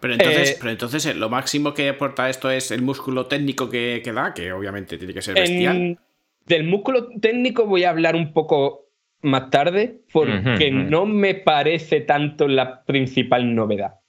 Pero 0.00 0.14
entonces, 0.14 0.52
Eh, 0.52 0.56
pero 0.58 0.70
entonces 0.72 1.06
eh, 1.06 1.14
lo 1.14 1.28
máximo 1.30 1.74
que 1.74 1.88
aporta 1.88 2.28
esto 2.28 2.50
es 2.50 2.70
el 2.70 2.82
músculo 2.82 3.26
técnico 3.26 3.70
que, 3.70 4.00
que 4.04 4.12
da, 4.12 4.34
que 4.34 4.52
obviamente 4.52 4.98
tiene 4.98 5.14
que 5.14 5.22
ser 5.22 5.34
bestial. 5.36 5.76
En- 5.76 5.98
del 6.46 6.64
músculo 6.64 7.08
técnico 7.20 7.66
voy 7.66 7.84
a 7.84 7.90
hablar 7.90 8.16
un 8.16 8.32
poco 8.32 8.88
más 9.20 9.48
tarde, 9.50 10.00
porque 10.12 10.70
no 10.72 11.06
me 11.06 11.34
parece 11.36 12.00
tanto 12.00 12.48
la 12.48 12.82
principal 12.84 13.54
novedad. 13.54 14.00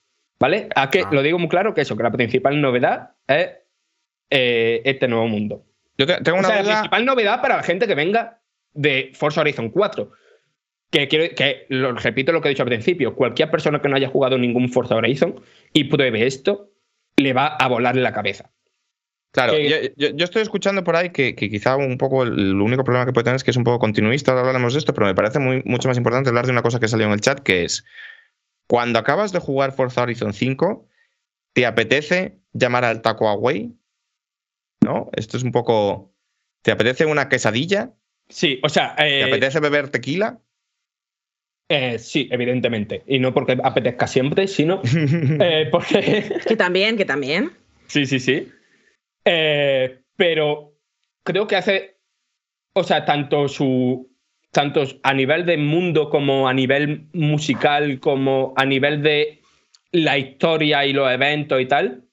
¿Vale? 0.44 0.68
A 0.76 0.90
que 0.90 1.04
Ah. 1.04 1.10
lo 1.10 1.22
digo 1.24 1.40
muy 1.40 1.48
claro 1.48 1.74
que 1.74 1.80
eso, 1.80 1.96
que 1.96 2.04
la 2.04 2.12
principal 2.12 2.60
novedad 2.60 3.12
es 3.28 3.50
eh, 4.30 4.82
este 4.84 5.08
nuevo 5.08 5.26
mundo. 5.30 5.64
Yo 5.98 6.06
te- 6.06 6.18
tengo 6.22 6.36
O 6.36 6.40
una 6.40 6.50
sea, 6.50 6.58
la 6.58 6.64
duda. 6.64 6.74
principal 6.80 7.06
novedad 7.06 7.42
para 7.42 7.56
la 7.56 7.64
gente 7.64 7.88
que 7.88 7.96
venga 7.96 8.42
de 8.74 9.12
Forza 9.14 9.40
Horizon 9.40 9.70
4. 9.70 10.12
Que, 10.92 11.08
quiero, 11.08 11.34
que 11.34 11.66
lo, 11.70 11.94
repito 11.94 12.34
lo 12.34 12.42
que 12.42 12.50
he 12.50 12.52
dicho 12.52 12.64
al 12.64 12.68
principio, 12.68 13.16
cualquier 13.16 13.50
persona 13.50 13.82
que 13.82 13.88
no 13.88 13.96
haya 13.96 14.10
jugado 14.10 14.38
ningún 14.38 14.68
Forza 14.68 14.96
Horizon 14.96 15.40
y 15.72 15.86
pruebe 15.86 16.26
esto, 16.28 16.72
le 17.16 17.32
va 17.32 17.48
a 17.48 17.68
volar 17.70 17.96
la 17.96 18.12
cabeza. 18.12 18.52
Claro, 19.32 19.58
yo, 19.58 19.78
yo- 19.96 20.10
yo 20.14 20.24
estoy 20.26 20.42
escuchando 20.42 20.84
por 20.84 20.98
ahí 20.98 21.12
que, 21.12 21.36
que 21.36 21.50
quizá 21.50 21.78
un 21.78 21.98
poco 21.98 22.24
el, 22.24 22.34
el 22.38 22.62
único 22.62 22.84
problema 22.84 23.06
que 23.06 23.14
puede 23.14 23.24
tener 23.24 23.38
es 23.38 23.46
que 23.46 23.52
es 23.52 23.58
un 23.58 23.64
poco 23.64 23.80
continuista, 23.80 24.32
ahora 24.32 24.42
hablaremos 24.42 24.74
de 24.74 24.80
esto, 24.80 24.94
pero 24.94 25.08
me 25.08 25.16
parece 25.16 25.40
muy, 25.40 25.62
mucho 25.64 25.88
más 25.88 25.96
importante 25.98 26.30
hablar 26.30 26.46
de 26.48 26.52
una 26.52 26.62
cosa 26.64 26.80
que 26.82 26.88
salió 26.90 27.06
en 27.08 27.14
el 27.14 27.22
chat, 27.22 27.40
que 27.40 27.64
es, 27.64 27.86
cuando 28.68 29.00
acabas 29.00 29.32
de 29.32 29.40
jugar 29.40 29.74
Forza 29.74 30.04
Horizon 30.04 30.34
5, 30.34 30.88
¿te 31.54 31.66
apetece 31.66 32.40
llamar 32.54 32.86
al 32.86 33.02
taco 33.02 33.28
away? 33.28 33.76
¿No? 34.84 35.10
Esto 35.14 35.38
es 35.38 35.44
un 35.44 35.52
poco... 35.52 36.14
¿Te 36.62 36.72
apetece 36.72 37.06
una 37.06 37.28
quesadilla? 37.30 37.94
Sí, 38.30 38.60
o 38.64 38.70
sea, 38.70 38.96
¿Te 38.96 39.20
eh, 39.20 39.24
apetece 39.24 39.60
beber 39.60 39.90
tequila? 39.90 40.40
eh, 41.70 41.98
sí, 42.00 42.30
evidentemente. 42.32 43.04
Y 43.08 43.20
no 43.20 43.34
porque 43.34 43.58
apetezca 43.64 44.08
siempre, 44.08 44.48
sino 44.48 44.82
eh, 45.40 45.68
porque 45.72 46.40
Que 46.48 46.56
también, 46.56 46.98
que 46.98 47.06
también. 47.06 47.52
Sí, 47.88 48.06
sí, 48.06 48.20
sí. 48.20 48.52
Eh, 49.26 50.00
pero 50.16 50.78
creo 51.24 51.48
que 51.48 51.56
hace, 51.56 51.98
o 52.74 52.84
sea, 52.84 53.06
tanto 53.06 53.48
su, 53.48 54.13
tanto 54.54 54.84
a 55.02 55.14
nivel 55.16 55.46
de 55.46 55.58
mundo 55.58 56.10
como 56.10 56.48
a 56.48 56.54
nivel 56.54 57.08
musical, 57.14 58.00
como 58.00 58.54
a 58.56 58.66
nivel 58.66 59.02
de 59.02 59.42
la 59.92 60.18
historia 60.18 60.86
y 60.86 60.94
los 60.94 61.12
eventos 61.12 61.60
y 61.60 61.66
tal, 61.66 62.04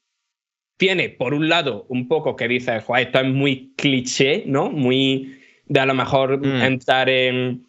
tiene, 0.78 1.10
por 1.10 1.34
un 1.34 1.50
lado, 1.50 1.84
un 1.90 2.08
poco 2.08 2.36
que 2.36 2.48
dices, 2.48 2.82
"Joder, 2.84 3.06
esto 3.08 3.20
es 3.20 3.26
muy 3.26 3.74
cliché, 3.76 4.44
¿no? 4.46 4.70
Muy 4.70 5.38
de 5.66 5.80
a 5.80 5.86
lo 5.86 5.92
mejor 5.94 6.38
Mm. 6.38 6.62
entrar 6.62 7.10
en, 7.10 7.66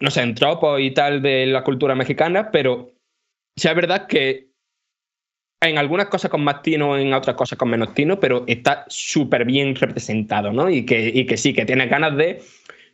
no 0.00 0.10
sé, 0.10 0.22
en 0.22 0.34
tropos 0.34 0.80
y 0.80 0.90
tal 0.90 1.22
de 1.22 1.46
la 1.46 1.62
cultura 1.62 1.94
mexicana, 1.94 2.50
pero 2.50 2.90
sí 3.56 3.68
es 3.68 3.74
verdad 3.76 4.08
que 4.08 4.48
en 5.60 5.78
algunas 5.78 6.06
cosas 6.08 6.30
con 6.30 6.42
más 6.42 6.62
tino, 6.62 6.98
en 6.98 7.12
otras 7.12 7.36
cosas 7.36 7.58
con 7.58 7.70
menos 7.70 7.94
tino, 7.94 8.18
pero 8.18 8.44
está 8.48 8.84
súper 8.88 9.44
bien 9.44 9.74
representado, 9.76 10.52
¿no? 10.52 10.68
Y 10.68 10.84
que, 10.84 11.10
y 11.14 11.26
que 11.26 11.36
sí, 11.36 11.52
que 11.52 11.64
tienes 11.64 11.88
ganas 11.88 12.16
de, 12.16 12.40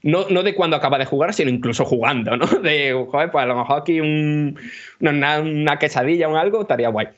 no, 0.04 0.26
no 0.28 0.42
de 0.42 0.54
cuando 0.54 0.76
acaba 0.76 0.98
de 0.98 1.06
jugar, 1.06 1.34
sino 1.34 1.50
incluso 1.50 1.84
jugando, 1.84 2.36
¿no? 2.36 2.46
De, 2.62 2.92
joder, 3.10 3.30
pues 3.30 3.42
a 3.42 3.46
lo 3.46 3.56
mejor 3.56 3.80
aquí 3.80 4.00
un- 4.00 4.58
una, 5.00 5.40
una 5.40 5.78
quesadilla 5.78 6.28
o 6.28 6.36
algo 6.36 6.60
estaría 6.62 6.88
guay. 6.90 7.08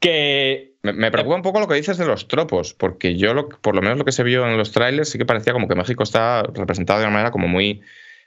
Que 0.00 0.74
Me, 0.82 0.92
me 0.92 1.10
preocupa 1.10 1.36
un 1.36 1.42
poco 1.42 1.60
lo 1.60 1.66
que 1.68 1.74
dices 1.74 1.96
de 1.96 2.06
los 2.06 2.28
tropos, 2.28 2.74
porque 2.74 3.16
yo, 3.16 3.32
lo, 3.34 3.48
por 3.48 3.74
lo 3.74 3.80
menos 3.82 3.98
lo 3.98 4.04
que 4.04 4.12
se 4.12 4.22
vio 4.22 4.46
en 4.46 4.56
los 4.58 4.72
trailers, 4.72 5.08
sí 5.08 5.18
que 5.18 5.24
parecía 5.24 5.52
como 5.52 5.66
que 5.68 5.74
México 5.74 6.02
está 6.02 6.42
representado 6.42 7.00
de 7.00 7.06
una 7.06 7.12
manera 7.14 7.30
como 7.30 7.48
muy 7.48 7.80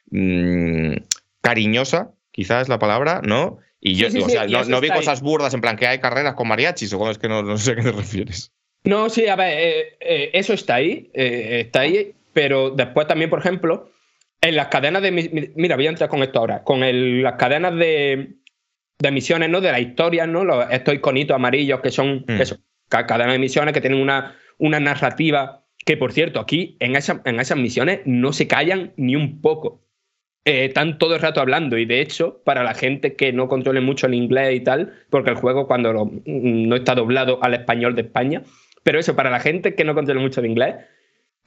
mm, 0.09 0.93
cariñosa, 1.41 2.11
quizás 2.31 2.64
es 2.64 2.69
la 2.69 2.80
palabra, 2.80 3.22
¿no? 3.23 3.59
Y 3.80 3.93
yo, 3.95 4.09
Sí, 4.09 4.18
sí, 4.18 4.23
o 4.23 4.30
sea, 4.30 4.47
no, 4.47 4.81
vi 4.81 4.89
cosas 4.89 5.22
burdas 5.22 5.53
en 5.53 5.61
plan 5.61 5.77
que 5.77 5.85
hay 5.85 5.99
carreras 5.99 6.34
con 6.34 6.47
mariachis 6.47 6.91
o 6.93 7.11
es 7.11 7.19
que 7.19 7.27
no, 7.30 7.43
no 7.43 7.57
sé 7.59 7.73
a 7.73 7.76
qué 7.76 7.84
te 7.84 7.91
refieres. 7.91 8.51
No, 8.84 9.09
sí, 9.09 9.27
a 9.27 9.35
ver, 9.35 9.53
eh, 9.59 9.97
eh, 9.99 10.30
eso 10.34 10.53
está 10.53 10.76
ahí, 10.76 11.11
eh, 11.14 11.61
está 11.65 11.81
ahí, 11.81 12.14
pero 12.38 12.69
después 12.69 13.07
también, 13.07 13.31
por 13.31 13.39
ejemplo, 13.39 13.89
en 14.41 14.55
las 14.55 14.68
cadenas 14.68 15.01
de... 15.01 15.11
mi- 15.11 15.27
mi- 15.30 15.49
Mira, 15.55 15.76
voy 15.76 15.88
a 15.88 15.89
entrar 15.89 16.07
con 16.07 16.22
esto 16.22 16.38
ahora, 16.38 16.61
con 16.64 16.84
el- 16.84 17.23
las 17.23 17.34
cadenas 17.34 17.76
de, 17.76 18.35
de 18.99 19.11
misiones, 19.11 19.49
¿no? 19.49 19.59
De 19.59 19.72
la 19.72 19.80
historia, 19.80 20.27
¿no? 20.27 20.43
Los, 20.45 20.68
estos 20.69 20.93
iconitos 20.93 21.34
amarillos 21.34 21.81
que 21.81 21.89
son, 21.89 22.26
Mm. 22.27 22.39
eso, 22.39 22.57
ca- 22.89 23.07
cadenas 23.07 23.34
de 23.34 23.39
misiones 23.39 23.73
que 23.73 23.81
tienen 23.81 23.99
una, 23.99 24.35
una 24.59 24.80
narrativa 24.80 25.64
que, 25.84 25.97
por 25.97 26.11
cierto, 26.14 26.39
aquí 26.39 26.77
en, 26.80 26.95
esa- 26.95 27.23
en 27.26 27.39
esas 27.39 27.57
misiones 27.57 28.01
no 28.05 28.31
se 28.34 28.45
callan 28.47 28.93
ni 28.97 29.15
un 29.15 29.41
poco. 29.41 29.81
Eh, 30.45 30.65
están 30.65 30.99
todo 30.99 31.15
el 31.15 31.22
rato 31.22 31.41
hablando 31.41 31.76
y 31.80 31.85
de 31.85 32.01
hecho, 32.01 32.43
para 32.45 32.61
la 32.64 32.76
gente 32.76 33.15
que 33.15 33.34
no 33.34 33.47
controle 33.47 33.81
mucho 33.81 34.05
el 34.05 34.14
inglés 34.14 34.53
y 34.53 34.59
tal, 34.59 34.93
porque 35.09 35.31
el 35.31 35.38
juego 35.38 35.65
cuando 35.65 35.91
lo- 35.91 36.11
no 36.27 36.76
está 36.76 36.93
doblado 36.93 37.39
al 37.43 37.55
español 37.55 37.95
de 37.95 38.03
España, 38.03 38.43
pero 38.84 38.99
eso, 38.99 39.15
para 39.15 39.31
la 39.31 39.39
gente 39.39 39.73
que 39.73 39.84
no 39.84 39.95
controle 39.95 40.22
mucho 40.22 40.39
el 40.41 40.45
inglés, 40.45 40.76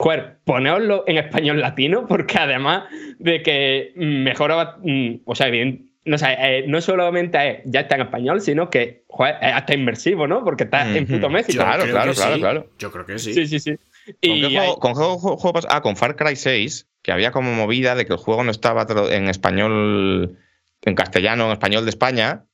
joder, 0.01 0.39
poneoslo 0.44 1.05
en 1.06 1.18
español 1.18 1.60
latino, 1.60 2.06
porque 2.06 2.39
además 2.39 2.85
de 3.18 3.43
que 3.43 3.93
mejora, 3.97 4.77
mm, 4.82 5.16
o 5.27 5.35
sea, 5.35 5.48
bien, 5.48 5.90
no, 6.06 6.16
sé, 6.16 6.35
eh, 6.39 6.64
no 6.66 6.81
solamente 6.81 7.51
es, 7.51 7.59
ya 7.66 7.81
está 7.81 7.97
en 7.97 8.02
español, 8.02 8.40
sino 8.40 8.70
que, 8.70 9.05
joder, 9.09 9.36
es 9.43 9.52
hasta 9.52 9.74
inmersivo, 9.74 10.27
¿no? 10.27 10.43
Porque 10.43 10.64
está 10.64 10.89
en 10.97 11.06
puto 11.06 11.28
México. 11.28 11.52
Yo 11.52 11.60
Claro, 11.62 11.85
claro, 11.85 12.12
claro, 12.14 12.35
sí. 12.35 12.40
claro. 12.40 12.66
Yo 12.78 12.90
creo 12.90 13.05
que 13.05 13.18
sí. 13.18 13.35
Sí, 13.35 13.47
sí, 13.47 13.60
sí. 13.60 13.77
¿Con 13.77 14.14
Y 14.22 14.40
qué 14.40 14.47
hay- 14.47 14.55
juego, 14.56 14.77
con 14.78 14.93
qué 14.94 14.98
juego- 15.39 15.60
Ah, 15.68 15.82
con 15.82 15.97
Far 15.97 16.16
Cry 16.16 16.35
6, 16.35 16.89
que 17.02 17.12
había 17.12 17.31
como 17.32 17.52
movida 17.52 17.94
de 17.94 18.06
que 18.06 18.14
el 18.14 18.18
juego 18.18 18.43
no 18.43 18.51
estaba 18.51 18.86
en 19.10 19.28
español, 19.28 20.39
en 20.82 20.94
castellano, 20.94 21.44
en 21.47 21.52
español 21.52 21.85
de 21.85 21.90
España. 21.90 22.44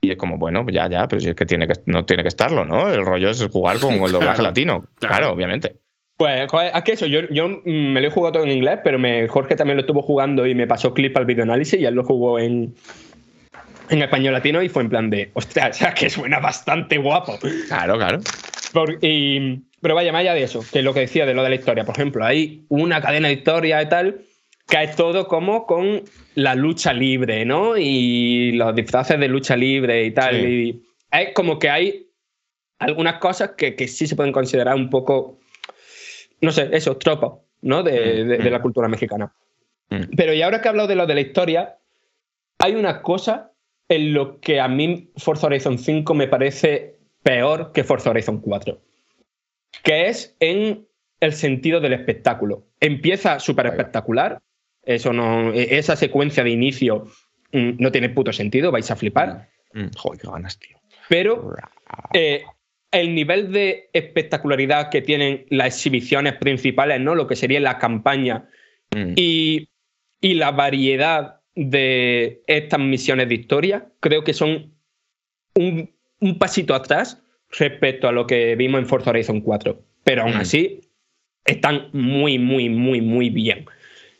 Y 0.00 0.10
es 0.10 0.16
como, 0.16 0.36
bueno, 0.36 0.66
ya, 0.70 0.88
ya, 0.90 1.06
pero 1.08 1.20
si 1.20 1.28
es 1.30 1.34
que, 1.36 1.46
tiene 1.46 1.66
que 1.68 1.74
no 1.86 2.04
tiene 2.04 2.22
que 2.24 2.28
estarlo, 2.28 2.64
¿no? 2.64 2.90
El 2.92 3.06
rollo 3.06 3.30
es 3.30 3.46
jugar 3.50 3.78
con 3.78 3.94
el 3.94 4.00
doblaje 4.12 4.20
Claro, 4.34 4.42
latino. 4.42 4.80
claro. 4.96 5.14
Claro, 5.16 5.32
obviamente. 5.32 5.76
Pues, 6.16 6.48
es 6.74 6.82
que 6.82 6.92
eso, 6.92 7.06
yo, 7.06 7.20
yo 7.30 7.48
mm, 7.48 7.92
me 7.92 8.00
lo 8.00 8.08
he 8.08 8.10
jugado 8.10 8.32
todo 8.32 8.44
en 8.44 8.50
inglés, 8.50 8.78
pero 8.82 8.98
me, 8.98 9.28
Jorge 9.28 9.54
también 9.54 9.76
lo 9.76 9.82
estuvo 9.82 10.00
jugando 10.02 10.46
y 10.46 10.54
me 10.54 10.66
pasó 10.66 10.94
clip 10.94 11.16
al 11.16 11.26
videoanálisis 11.26 11.78
y 11.78 11.84
él 11.84 11.94
lo 11.94 12.04
jugó 12.04 12.38
en, 12.38 12.74
en 13.90 14.02
español 14.02 14.32
latino 14.32 14.62
y 14.62 14.68
fue 14.68 14.82
en 14.82 14.88
plan 14.88 15.10
de, 15.10 15.30
hostia, 15.34 15.68
o 15.68 15.72
sea, 15.72 15.92
que 15.94 16.08
suena 16.08 16.38
bastante 16.40 16.96
guapo. 16.98 17.38
Claro, 17.68 17.96
claro. 17.98 18.20
Por- 18.72 18.98
y- 19.04 19.60
pero 19.82 19.94
vaya, 19.94 20.10
más 20.10 20.22
allá 20.22 20.34
de 20.34 20.42
eso, 20.42 20.64
que 20.72 20.78
es 20.80 20.84
lo 20.84 20.94
que 20.94 21.00
decía 21.00 21.26
de 21.26 21.34
lo 21.34 21.42
de 21.42 21.50
la 21.50 21.54
historia. 21.56 21.84
Por 21.84 21.94
ejemplo, 21.94 22.24
hay 22.24 22.64
una 22.68 23.00
cadena 23.00 23.28
de 23.28 23.34
historia 23.34 23.80
y 23.82 23.88
tal, 23.88 24.22
que 24.68 24.82
es 24.82 24.96
todo 24.96 25.28
como 25.28 25.66
con 25.66 26.02
la 26.34 26.54
lucha 26.54 26.92
libre, 26.92 27.44
¿no? 27.44 27.76
Y 27.76 28.52
los 28.52 28.74
disfraces 28.74 29.20
de 29.20 29.28
lucha 29.28 29.54
libre 29.54 30.04
y 30.06 30.10
tal. 30.12 30.40
Sí. 30.40 30.46
Y 30.46 30.82
es 31.12 31.28
como 31.34 31.58
que 31.58 31.68
hay 31.70 32.06
algunas 32.78 33.18
cosas 33.20 33.50
que, 33.56 33.76
que 33.76 33.86
sí 33.86 34.06
se 34.08 34.16
pueden 34.16 34.32
considerar 34.32 34.74
un 34.74 34.90
poco, 34.90 35.38
no 36.40 36.50
sé, 36.52 36.68
esos 36.72 36.98
tropos, 36.98 37.40
¿no? 37.62 37.82
De, 37.82 38.24
de- 38.24 38.38
de 38.38 38.50
la 38.50 38.60
cultura 38.62 38.88
mexicana. 38.88 39.32
Mm. 39.90 40.14
Pero 40.16 40.32
y 40.34 40.42
ahora 40.42 40.60
que 40.60 40.68
he 40.68 40.70
hablado 40.70 40.88
de 40.88 40.96
lo 40.96 41.06
de 41.06 41.14
la 41.14 41.20
historia, 41.20 41.76
hay 42.58 42.74
una 42.74 43.02
cosa 43.02 43.52
en 43.88 44.12
lo 44.12 44.40
que 44.40 44.60
a 44.60 44.68
mí 44.68 45.10
Forza 45.16 45.46
Horizon 45.46 45.78
5 45.78 46.14
me 46.14 46.26
parece 46.28 46.96
peor 47.22 47.72
que 47.72 47.84
Forza 47.84 48.10
Horizon 48.10 48.40
4, 48.40 48.80
que 49.82 50.08
es 50.08 50.36
en 50.40 50.86
el 51.20 51.32
sentido 51.32 51.80
del 51.80 51.92
espectáculo. 51.92 52.64
Empieza 52.80 53.38
súper 53.38 53.66
espectacular, 53.66 54.40
eso 54.82 55.12
no, 55.12 55.52
e- 55.52 55.78
esa 55.78 55.96
secuencia 55.96 56.42
de 56.44 56.50
inicio 56.50 57.04
mm, 57.52 57.70
no 57.78 57.90
tiene 57.92 58.08
puto 58.10 58.32
sentido, 58.32 58.70
vais 58.72 58.90
a 58.90 58.96
flipar, 58.96 59.48
Mm, 59.72 59.88
Joder, 59.96 60.20
qué 60.20 60.28
ganas, 60.28 60.58
tío. 60.58 60.78
pero 61.08 61.52
eh, 62.14 62.44
el 63.00 63.14
nivel 63.14 63.52
de 63.52 63.90
espectacularidad 63.92 64.90
que 64.90 65.02
tienen 65.02 65.46
las 65.50 65.68
exhibiciones 65.74 66.34
principales, 66.34 67.00
¿no? 67.00 67.14
Lo 67.14 67.26
que 67.26 67.36
sería 67.36 67.60
la 67.60 67.78
campaña 67.78 68.48
Mm. 68.94 69.14
y, 69.16 69.68
y 70.20 70.34
la 70.34 70.52
variedad 70.52 71.40
de 71.56 72.42
estas 72.46 72.78
misiones 72.80 73.28
de 73.28 73.34
historia, 73.34 73.88
creo 74.00 74.22
que 74.22 74.32
son 74.32 74.72
un, 75.54 75.90
un 76.20 76.38
pasito 76.38 76.74
atrás 76.74 77.20
respecto 77.58 78.06
a 78.08 78.12
lo 78.12 78.26
que 78.26 78.54
vimos 78.56 78.80
en 78.80 78.86
Forza 78.86 79.10
Horizon 79.10 79.40
4. 79.40 79.80
Pero 80.04 80.22
aún 80.22 80.34
Mm. 80.36 80.40
así, 80.40 80.80
están 81.44 81.88
muy, 81.92 82.38
muy, 82.38 82.68
muy, 82.68 83.00
muy 83.00 83.28
bien. 83.30 83.66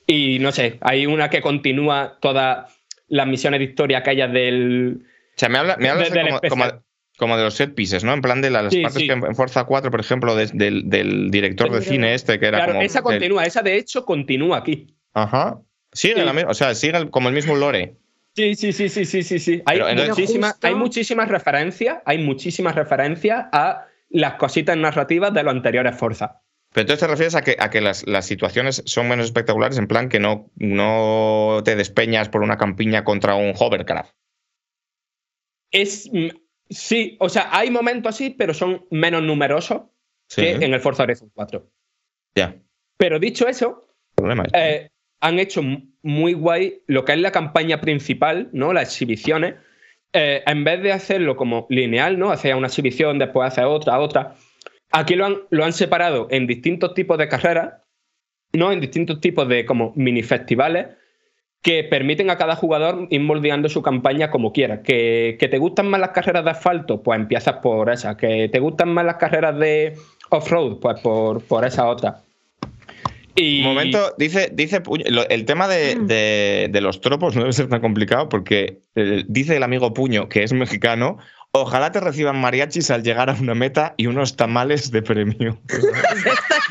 Y 0.06 0.38
no 0.40 0.50
sé, 0.52 0.78
hay 0.80 1.06
una 1.06 1.30
que 1.30 1.40
continúa 1.40 2.18
todas 2.20 2.76
las 3.08 3.26
misiones 3.26 3.60
de 3.60 3.64
historia 3.66 4.02
que 4.02 4.10
haya 4.10 4.26
del. 4.28 5.02
O 5.02 5.38
sea, 5.38 5.48
me, 5.48 5.58
habla, 5.58 5.76
me 5.78 5.88
hablas 5.88 6.10
De- 6.12 6.20
como, 6.22 6.40
como- 6.48 6.82
como 7.18 7.36
de 7.36 7.44
los 7.44 7.55
set 7.55 7.74
pieces, 7.74 8.05
¿no? 8.05 8.12
En 8.12 8.20
plan 8.20 8.43
de 8.43 8.51
las 8.51 8.72
Sí, 8.72 8.82
partes 8.82 9.01
sí. 9.02 9.06
que 9.06 9.12
en 9.14 9.34
Forza 9.34 9.64
4, 9.64 9.90
por 9.90 10.01
ejemplo, 10.01 10.34
de- 10.34 10.51
del, 10.52 10.88
del 10.88 11.30
director 11.30 11.70
de 11.70 11.82
cine 11.82 12.14
este, 12.14 12.38
que 12.38 12.47
era 12.47 12.59
Claro, 12.59 12.72
como. 12.74 12.82
esa 12.84 12.98
del- 13.01 13.05
continúa, 13.05 13.44
esa 13.44 13.62
de 13.62 13.76
hecho 13.76 14.05
continúa 14.05 14.59
aquí. 14.59 14.94
Ajá. 15.14 15.59
Sigue 15.93 16.14
Sí. 16.16 16.20
la 16.24 16.32
misma, 16.32 16.51
o 16.51 16.55
sea, 16.55 16.74
sigue 16.74 16.97
el- 16.98 17.10
como 17.10 17.28
el 17.28 17.34
mismo 17.34 17.55
lore. 17.56 17.97
Sí, 18.34 18.55
sí, 18.55 18.72
sí, 18.72 18.88
sí, 18.90 19.05
sí, 19.06 19.22
sí, 19.22 19.38
sí. 19.38 19.62
Hay, 19.64 19.78
entonces- 19.78 20.09
muchísimas, 20.10 20.52
justo- 20.52 20.66
hay 20.66 20.74
muchísimas 20.74 21.28
referencias, 21.28 21.98
hay 22.05 22.18
muchísimas 22.18 22.74
referencias 22.74 23.47
a 23.52 23.86
las 24.10 24.34
cositas 24.34 24.76
narrativas 24.76 25.32
de 25.32 25.43
los 25.43 25.55
anteriores 25.55 25.97
Forza. 25.97 26.43
Pero 26.74 26.82
entonces 26.82 27.01
te 27.01 27.06
refieres 27.06 27.34
a 27.34 27.40
que, 27.43 27.56
a 27.59 27.70
que 27.70 27.80
las, 27.80 28.06
las 28.06 28.26
situaciones 28.26 28.82
son 28.84 29.09
menos 29.09 29.24
espectaculares, 29.24 29.78
en 29.78 29.86
plan 29.86 30.10
que 30.10 30.20
no, 30.20 30.51
no 30.56 31.62
te 31.64 31.76
despeñas 31.76 32.28
por 32.28 32.43
una 32.43 32.59
campiña 32.59 33.02
contra 33.05 33.34
un 33.36 33.55
hovercraft. 33.59 34.10
Es 35.70 36.09
mm, 36.12 36.28
sí, 36.68 37.16
o 37.20 37.28
sea, 37.28 37.48
hay 37.52 37.70
momentos 37.70 38.14
así, 38.14 38.30
pero 38.30 38.55
son 38.55 38.84
menos 38.90 39.22
numerosos 39.22 39.82
Sí. 40.28 40.43
que 40.43 40.51
en 40.52 40.74
el 40.74 40.80
Forza 40.80 41.05
Horizon 41.05 41.30
4. 41.34 41.68
Ya. 42.34 42.56
Pero 42.98 43.18
dicho 43.18 43.47
eso, 43.48 43.86
es- 44.16 44.51
eh, 44.55 44.90
han 45.20 45.38
hecho 45.38 45.62
muy 46.02 46.32
guay 46.34 46.82
lo 46.86 47.05
que 47.05 47.12
es 47.12 47.18
la 47.20 47.32
campaña 47.32 47.80
principal, 47.80 48.48
¿no? 48.52 48.72
Las 48.72 48.84
exhibiciones. 48.88 49.55
Eh, 50.12 50.43
en 50.47 50.64
vez 50.64 50.82
de 50.82 50.93
hacerlo 50.93 51.36
como 51.36 51.66
lineal, 51.70 52.18
¿no? 52.18 52.30
Hacer 52.30 52.55
una 52.55 52.68
exhibición, 52.68 53.18
después 53.18 53.47
hacer 53.48 53.64
otra, 53.64 53.98
otra. 53.98 54.34
Aquí 54.93 55.14
lo 55.14 55.26
han, 55.26 55.36
lo 55.51 55.64
han 55.64 55.72
separado 55.72 56.26
en 56.30 56.47
distintos 56.47 56.94
tipos 56.94 57.18
de 57.18 57.28
carreras, 57.28 57.74
¿no? 58.52 58.72
En 58.72 58.80
distintos 58.80 59.20
tipos 59.20 59.48
de 59.48 59.66
como 59.66 59.93
mini 59.97 60.22
festivales 60.22 60.86
que 61.66 61.82
permiten 61.82 62.30
a 62.30 62.36
cada 62.38 62.55
jugador 62.55 63.09
ir 63.10 63.20
moldeando 63.22 63.68
su 63.68 63.82
campaña 63.82 64.30
como 64.30 64.52
quiera. 64.52 64.82
Que, 64.82 65.36
que 65.40 65.48
te 65.48 65.59
gustan 65.59 65.88
más 65.88 65.98
las 66.01 66.10
carreras 66.10 66.44
de 66.44 66.51
asfalto, 66.52 67.02
pues 67.02 67.18
empiezas 67.18 67.56
por 67.56 67.90
esa. 67.90 68.16
Que 68.16 68.48
te 68.48 68.60
gustan 68.60 68.94
más 68.94 69.05
las 69.05 69.16
carreras 69.16 69.59
de 69.59 69.97
off-road, 70.30 70.76
pues 70.78 71.01
por, 71.01 71.43
por 71.43 71.64
esa 71.64 71.88
otra. 71.88 72.18
Y, 73.34 73.59
Un 73.62 73.64
momento, 73.74 74.14
dice, 74.16 74.48
dice 74.52 74.80
el 75.28 75.44
tema 75.44 75.66
de, 75.66 75.97
Mm. 75.97 76.06
de- 76.06 76.68
de 76.70 76.80
los 76.80 77.01
tropos 77.01 77.34
no 77.34 77.40
debe 77.43 77.52
ser 77.52 77.68
tan 77.68 77.80
complicado 77.80 78.28
porque 78.28 78.78
eh, 78.94 79.24
dice 79.26 79.56
el 79.56 79.64
amigo 79.64 79.93
Puño, 79.93 80.28
que 80.28 80.44
es 80.44 80.52
mexicano, 80.52 81.18
ojalá 81.51 81.90
te 81.90 81.98
reciban 81.98 82.40
mariachis 82.40 82.93
al 82.93 83.02
llegar 83.02 83.28
a 83.28 83.34
una 83.34 83.56
meta 83.56 83.93
y 83.97 84.06
unos 84.06 84.36
tamales 84.36 84.93
de 84.93 85.02
premio. 85.02 85.59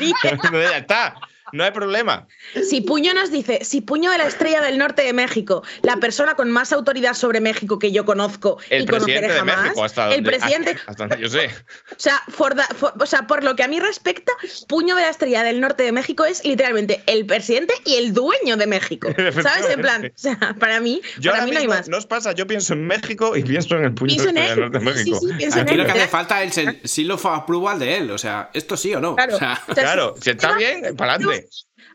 Ya 0.22 0.78
está. 0.78 1.14
No 1.52 1.64
hay 1.64 1.70
problema. 1.70 2.26
Si 2.68 2.80
Puño 2.80 3.14
nos 3.14 3.30
dice, 3.30 3.64
si 3.64 3.80
Puño 3.80 4.10
de 4.10 4.18
la 4.18 4.26
Estrella 4.26 4.60
del 4.60 4.78
Norte 4.78 5.02
de 5.02 5.12
México, 5.12 5.62
la 5.82 5.96
persona 5.96 6.34
con 6.34 6.50
más 6.50 6.72
autoridad 6.72 7.14
sobre 7.14 7.40
México 7.40 7.78
que 7.78 7.92
yo 7.92 8.04
conozco 8.04 8.58
El 8.70 8.82
y 8.82 8.86
conoceré 8.86 9.18
presidente 9.20 9.32
de 9.32 9.38
jamás, 9.38 9.62
México, 9.64 9.84
hasta 9.84 10.04
el 10.14 10.22
donde, 10.24 10.30
presidente, 10.38 10.76
hasta 10.86 11.06
donde 11.06 11.18
yo 11.20 11.28
sé. 11.28 11.46
o 11.46 11.94
sea, 11.98 12.22
for 12.28 12.54
the- 12.54 12.74
for- 12.74 12.94
o 12.98 13.06
sea, 13.06 13.26
por 13.26 13.44
lo 13.44 13.56
que 13.56 13.62
a 13.62 13.68
mí 13.68 13.80
respecta, 13.80 14.32
Puño 14.68 14.96
de 14.96 15.02
la 15.02 15.10
Estrella 15.10 15.42
del 15.42 15.60
Norte 15.60 15.82
de 15.82 15.92
México 15.92 16.24
es 16.24 16.44
literalmente 16.44 17.02
el 17.06 17.26
presidente 17.26 17.74
y 17.84 17.96
el 17.96 18.12
dueño 18.14 18.56
de 18.56 18.66
México. 18.66 19.08
¿Sabes? 19.42 19.70
En 19.70 19.80
plan, 19.80 20.06
o 20.06 20.18
sea, 20.18 20.38
para 20.58 20.80
mí, 20.80 21.00
Yo 21.18 21.32
para 21.32 21.44
mí 21.44 21.52
no 21.52 21.58
hay 21.60 21.68
más. 21.68 21.88
¿no 21.88 21.96
os 21.98 22.06
pasa? 22.06 22.32
Yo 22.32 22.46
pienso 22.46 22.72
en 22.72 22.86
México 22.86 23.36
y 23.36 23.42
pienso 23.42 23.76
en 23.76 23.84
el 23.84 23.94
puño 23.94 24.08
Pienso 24.14 24.28
en 24.30 24.34
de 24.36 24.46
él. 24.48 24.60
Norte 24.60 24.78
de 24.78 24.84
México. 24.84 25.18
sí, 25.20 25.26
pienso 25.36 25.58
en 25.58 25.62
Aquí 25.64 25.72
él. 25.74 25.78
lo 25.80 25.84
que 25.86 25.92
hace 25.92 26.08
falta 26.08 26.42
es 26.42 26.58
el 26.58 26.80
seal 26.84 27.10
of 27.10 27.24
approval 27.26 27.78
de 27.78 27.96
él. 27.98 28.10
O 28.10 28.18
sea, 28.18 28.50
esto 28.54 28.76
sí 28.76 28.94
o 28.94 29.00
no. 29.00 29.14
Claro. 29.16 29.36
O 29.36 29.38
sea, 29.38 29.60
Claro, 29.74 30.14
si 30.20 30.30
está 30.30 30.56
bien, 30.56 30.96
para 30.96 31.14
adelante. 31.14 31.35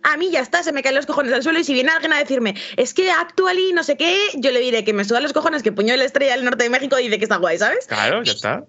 A 0.04 0.18
mí 0.18 0.32
ya 0.32 0.40
está, 0.40 0.64
se 0.64 0.72
me 0.72 0.84
caen 0.84 0.96
los 0.96 1.06
cojones 1.06 1.34
al 1.34 1.44
suelo 1.44 1.60
y 1.60 1.64
si 1.64 1.74
viene 1.74 1.92
alguien 1.92 2.14
a 2.14 2.20
decirme, 2.20 2.56
es 2.78 2.94
que 2.94 3.12
actually 3.12 3.74
no 3.74 3.84
sé 3.84 3.98
qué, 3.98 4.18
yo 4.36 4.52
le 4.52 4.60
diré 4.60 4.84
que 4.84 4.94
me 4.94 5.06
sudan 5.06 5.24
los 5.24 5.34
cojones 5.34 5.64
que 5.64 5.72
Puño 5.72 5.92
de 5.92 5.98
la 5.98 6.06
Estrella 6.06 6.36
del 6.36 6.46
Norte 6.46 6.64
de 6.64 6.70
México 6.70 6.96
dice 6.96 7.18
que 7.18 7.26
está 7.26 7.38
guay, 7.38 7.58
¿sabes? 7.58 7.86
Claro, 7.88 8.24
ya 8.24 8.32
está. 8.32 8.66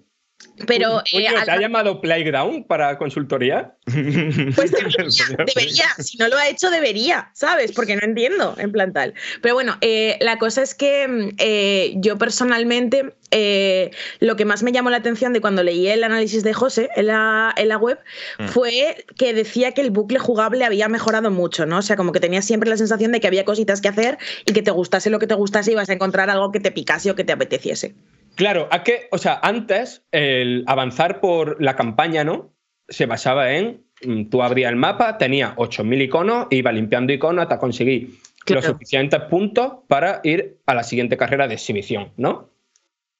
Pero 0.67 0.99
eh, 1.11 1.25
¿te 1.27 1.27
al- 1.27 1.49
ha 1.49 1.59
llamado 1.59 1.99
Playground 1.99 2.67
para 2.67 2.97
consultoría? 2.97 3.75
Pues 3.85 4.71
debería, 4.71 5.25
debería. 5.47 5.85
Si 5.97 6.17
no 6.17 6.27
lo 6.27 6.37
ha 6.37 6.47
hecho, 6.47 6.69
debería, 6.69 7.31
¿sabes? 7.33 7.71
Porque 7.71 7.95
no 7.95 8.01
entiendo, 8.03 8.55
en 8.59 8.71
plan 8.71 8.93
tal. 8.93 9.13
Pero 9.41 9.55
bueno, 9.55 9.77
eh, 9.81 10.17
la 10.21 10.37
cosa 10.37 10.61
es 10.61 10.75
que 10.75 11.07
mm, 11.07 11.29
eh, 11.39 11.93
yo 11.95 12.17
personalmente 12.17 13.15
eh, 13.31 13.91
lo 14.19 14.35
que 14.35 14.45
más 14.45 14.61
me 14.63 14.71
llamó 14.71 14.89
la 14.91 14.97
atención 14.97 15.33
de 15.33 15.41
cuando 15.41 15.63
leí 15.63 15.87
el 15.87 16.03
análisis 16.03 16.43
de 16.43 16.53
José 16.53 16.89
en 16.95 17.07
la, 17.07 17.53
en 17.57 17.67
la 17.69 17.77
web 17.77 17.99
Mm. 18.37 18.47
fue 18.47 19.05
que 19.17 19.33
decía 19.33 19.71
que 19.71 19.81
el 19.81 19.89
bucle 19.91 20.19
jugable 20.19 20.65
había 20.65 20.87
mejorado 20.87 21.31
mucho, 21.31 21.65
¿no? 21.65 21.79
O 21.79 21.81
sea, 21.81 21.95
como 21.95 22.11
que 22.11 22.19
tenía 22.19 22.41
siempre 22.41 22.69
la 22.69 22.77
sensación 22.77 23.11
de 23.11 23.19
que 23.21 23.27
había 23.27 23.45
cositas 23.45 23.81
que 23.81 23.87
hacer 23.87 24.17
y 24.45 24.53
que 24.53 24.61
te 24.61 24.71
gustase 24.71 25.09
lo 25.09 25.19
que 25.19 25.27
te 25.27 25.35
gustase 25.35 25.71
y 25.71 25.73
ibas 25.73 25.89
a 25.89 25.93
encontrar 25.93 26.29
algo 26.29 26.51
que 26.51 26.59
te 26.59 26.71
picase 26.71 27.09
o 27.11 27.15
que 27.15 27.23
te 27.23 27.33
apeteciese. 27.33 27.95
Claro, 28.35 28.67
es 28.71 28.81
que, 28.81 29.07
o 29.11 29.17
sea, 29.17 29.39
antes 29.43 30.05
el 30.11 30.63
avanzar 30.67 31.19
por 31.19 31.61
la 31.61 31.75
campaña, 31.75 32.23
¿no? 32.23 32.53
Se 32.87 33.05
basaba 33.05 33.53
en, 33.53 33.83
mm, 34.05 34.25
tú 34.29 34.41
abrías 34.41 34.71
el 34.71 34.75
mapa, 34.75 35.17
tenía 35.17 35.53
8.000 35.57 36.01
iconos, 36.01 36.47
iba 36.49 36.71
limpiando 36.71 37.13
iconos 37.13 37.43
hasta 37.43 37.59
conseguir 37.59 38.09
Claro. 38.45 38.61
los 38.61 38.71
suficientes 38.71 39.21
puntos 39.21 39.73
para 39.87 40.19
ir 40.23 40.57
a 40.65 40.73
la 40.73 40.83
siguiente 40.83 41.15
carrera 41.15 41.47
de 41.47 41.53
exhibición, 41.53 42.11
¿no? 42.17 42.49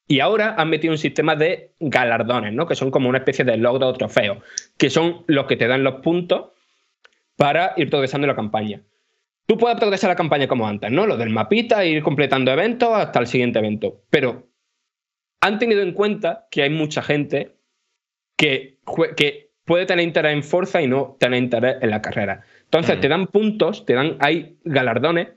Y 0.06 0.20
ahora 0.20 0.54
han 0.58 0.68
metido 0.68 0.92
un 0.92 0.98
sistema 0.98 1.34
de 1.34 1.70
galardones, 1.80 2.52
¿no? 2.52 2.66
Que 2.66 2.74
son 2.74 2.90
como 2.90 3.08
una 3.08 3.18
especie 3.18 3.42
de 3.44 3.56
logro 3.56 3.88
o 3.88 3.92
trofeo, 3.94 4.42
que 4.76 4.90
son 4.90 5.24
los 5.28 5.46
que 5.46 5.56
te 5.56 5.66
dan 5.66 5.82
los 5.82 6.02
puntos 6.02 6.50
para 7.36 7.72
ir 7.78 7.88
progresando 7.88 8.26
la 8.26 8.36
campaña. 8.36 8.82
Tú 9.46 9.56
puedes 9.56 9.78
progresar 9.78 10.10
la 10.10 10.16
campaña 10.16 10.46
como 10.46 10.66
antes, 10.68 10.90
¿no? 10.90 11.06
Lo 11.06 11.16
del 11.16 11.30
mapita, 11.30 11.84
ir 11.86 12.02
completando 12.02 12.50
eventos 12.50 12.90
hasta 12.92 13.18
el 13.20 13.26
siguiente 13.26 13.58
evento. 13.60 14.02
Pero 14.10 14.48
han 15.44 15.58
tenido 15.58 15.82
en 15.82 15.92
cuenta 15.92 16.46
que 16.50 16.62
hay 16.62 16.70
mucha 16.70 17.02
gente 17.02 17.56
que, 18.36 18.78
puede 19.66 19.86
tener 19.86 20.04
interés 20.04 20.32
en 20.34 20.42
Forza 20.42 20.82
y 20.82 20.86
no 20.86 21.16
tener 21.18 21.42
interés 21.42 21.76
en 21.80 21.88
la 21.88 22.02
carrera. 22.02 22.42
Entonces 22.64 22.98
Mm. 22.98 23.00
te 23.00 23.08
dan 23.08 23.26
puntos, 23.28 23.86
te 23.86 23.94
dan, 23.94 24.16
hay 24.20 24.58
galardones 24.64 25.28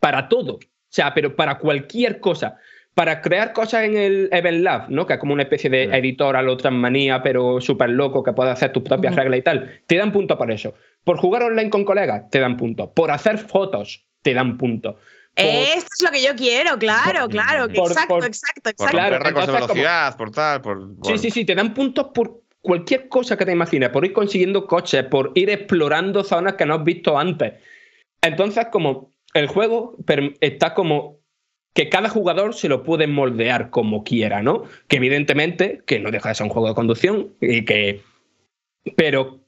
para 0.00 0.28
todo. 0.28 0.54
O 0.54 0.60
sea, 0.88 1.12
pero 1.12 1.36
para 1.36 1.58
cualquier 1.58 2.20
cosa. 2.20 2.56
Para 2.94 3.20
crear 3.20 3.52
cosas 3.52 3.84
en 3.84 3.96
el 3.98 4.28
Event 4.32 4.62
Lab, 4.62 4.88
¿no? 4.90 5.04
Que 5.06 5.14
es 5.14 5.18
como 5.18 5.32
una 5.34 5.42
especie 5.42 5.68
de 5.68 5.88
Mm. 5.88 5.94
editor 5.94 6.36
a 6.36 6.42
lo 6.42 6.56
manía, 6.70 7.22
pero 7.22 7.60
súper 7.60 7.90
loco, 7.90 8.22
que 8.22 8.32
puede 8.32 8.50
hacer 8.50 8.72
tus 8.72 8.82
propias 8.82 9.12
Ujú. 9.12 9.20
reglas 9.22 9.38
y 9.40 9.42
tal. 9.42 9.80
Te 9.86 9.96
dan 9.96 10.12
puntos 10.12 10.38
por 10.38 10.50
eso. 10.50 10.74
Por 11.02 11.18
jugar 11.18 11.42
online 11.42 11.70
con 11.70 11.84
colegas, 11.84 12.30
te 12.30 12.40
dan 12.40 12.56
puntos. 12.56 12.90
Por 12.94 13.10
hacer 13.10 13.36
fotos, 13.38 14.06
te 14.22 14.32
dan 14.32 14.56
puntos. 14.56 14.94
Esto 15.36 15.90
es 15.98 16.02
lo 16.02 16.10
que 16.10 16.22
yo 16.22 16.34
quiero, 16.36 16.78
claro, 16.78 17.22
Por- 17.22 17.30
claro. 17.30 17.68
por- 17.72 17.90
exacto, 17.90 18.14
por- 18.14 18.24
exacto, 18.26 18.60
Por 18.62 18.72
exacto. 18.72 18.92
Claro, 18.96 19.18
récords 19.18 19.46
de 19.46 19.52
como- 19.52 19.66
velocidad, 19.66 20.16
por 20.16 20.30
tal, 20.30 20.60
por. 20.60 20.80
Sí, 20.82 20.94
por- 21.02 21.18
sí, 21.18 21.30
sí, 21.30 21.44
te 21.44 21.54
dan 21.54 21.74
puntos 21.74 22.06
por 22.14 22.42
cualquier 22.60 23.08
cosa 23.08 23.36
que 23.36 23.44
te 23.44 23.52
imagines, 23.52 23.90
por 23.90 24.04
ir 24.06 24.12
consiguiendo 24.12 24.66
coches, 24.66 25.04
por 25.04 25.32
ir 25.34 25.50
explorando 25.50 26.22
zonas 26.24 26.54
que 26.54 26.64
no 26.66 26.74
has 26.74 26.84
visto 26.84 27.18
antes. 27.18 27.54
Entonces, 28.22 28.66
como 28.70 29.10
el 29.34 29.48
juego 29.48 29.96
está 30.40 30.72
como 30.74 31.18
que 31.74 31.88
cada 31.88 32.08
jugador 32.08 32.54
se 32.54 32.68
lo 32.68 32.84
puede 32.84 33.08
moldear 33.08 33.70
como 33.70 34.04
quiera, 34.04 34.40
¿no? 34.42 34.62
Que 34.86 34.96
evidentemente, 34.96 35.82
que 35.84 35.98
no 35.98 36.12
deja 36.12 36.28
de 36.28 36.36
ser 36.36 36.44
un 36.46 36.50
juego 36.52 36.68
de 36.68 36.74
conducción, 36.74 37.34
y 37.40 37.64
que. 37.64 38.02
Pero 38.96 39.40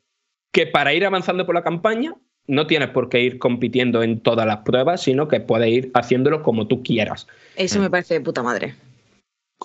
que 0.53 0.67
para 0.67 0.93
ir 0.95 1.05
avanzando 1.07 1.47
por 1.47 1.55
la 1.55 1.63
campaña 1.63 2.15
no 2.47 2.67
tienes 2.67 2.91
por 2.91 3.09
qué 3.09 3.21
ir 3.21 3.39
compitiendo 3.39 4.03
en 4.03 4.21
todas 4.21 4.47
las 4.47 4.59
pruebas, 4.59 5.03
sino 5.03 5.29
que 5.29 5.41
puedes 5.41 5.69
ir 5.69 5.91
haciéndolo 5.95 6.43
como 6.43 6.67
tú 6.67 6.83
quieras. 6.83 7.27
Eso 7.57 7.81
me 7.81 7.91
parece 7.91 8.15
de 8.15 8.21
puta 8.21 8.43
madre. 8.43 8.75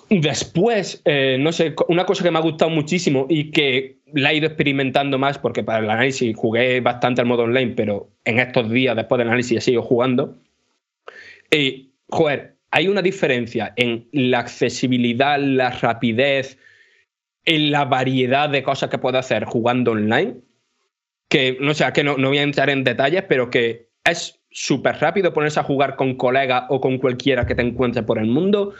Después, 0.08 1.02
eh, 1.04 1.36
no 1.38 1.52
sé, 1.52 1.74
una 1.88 2.06
cosa 2.06 2.24
que 2.24 2.30
me 2.30 2.38
ha 2.38 2.42
gustado 2.42 2.70
muchísimo 2.70 3.26
y 3.28 3.50
que 3.50 3.98
la 4.14 4.32
he 4.32 4.36
ido 4.36 4.46
experimentando 4.46 5.18
más, 5.18 5.38
porque 5.38 5.62
para 5.62 5.80
el 5.80 5.90
análisis 5.90 6.34
jugué 6.36 6.80
bastante 6.80 7.20
al 7.20 7.26
modo 7.26 7.42
online, 7.42 7.74
pero 7.76 8.10
en 8.24 8.38
estos 8.38 8.70
días, 8.70 8.96
después 8.96 9.18
del 9.18 9.28
análisis, 9.28 9.58
he 9.58 9.60
seguido 9.60 9.82
jugando. 9.82 10.36
Y, 11.50 11.90
joder, 12.08 12.56
hay 12.70 12.88
una 12.88 13.02
diferencia 13.02 13.72
en 13.76 14.08
la 14.12 14.40
accesibilidad, 14.40 15.38
la 15.38 15.70
rapidez, 15.70 16.58
en 17.44 17.70
la 17.70 17.84
variedad 17.84 18.48
de 18.48 18.62
cosas 18.62 18.88
que 18.88 18.98
puedo 18.98 19.18
hacer 19.18 19.44
jugando 19.44 19.92
online, 19.92 20.36
que 21.32 21.56
no 21.58 21.72
sé, 21.72 21.90
que 21.94 22.04
no, 22.04 22.18
no 22.18 22.28
voy 22.28 22.36
a 22.36 22.42
entrar 22.42 22.68
en 22.68 22.84
detalles, 22.84 23.24
pero 23.26 23.48
que 23.48 23.88
es 24.04 24.38
súper 24.50 24.96
rápido 24.98 25.32
ponerse 25.32 25.60
a 25.60 25.62
jugar 25.62 25.96
con 25.96 26.14
colegas 26.16 26.64
o 26.68 26.78
con 26.78 26.98
cualquiera 26.98 27.46
que 27.46 27.54
te 27.54 27.62
encuentres 27.62 28.04
por 28.04 28.18
el 28.18 28.26
mundo. 28.26 28.74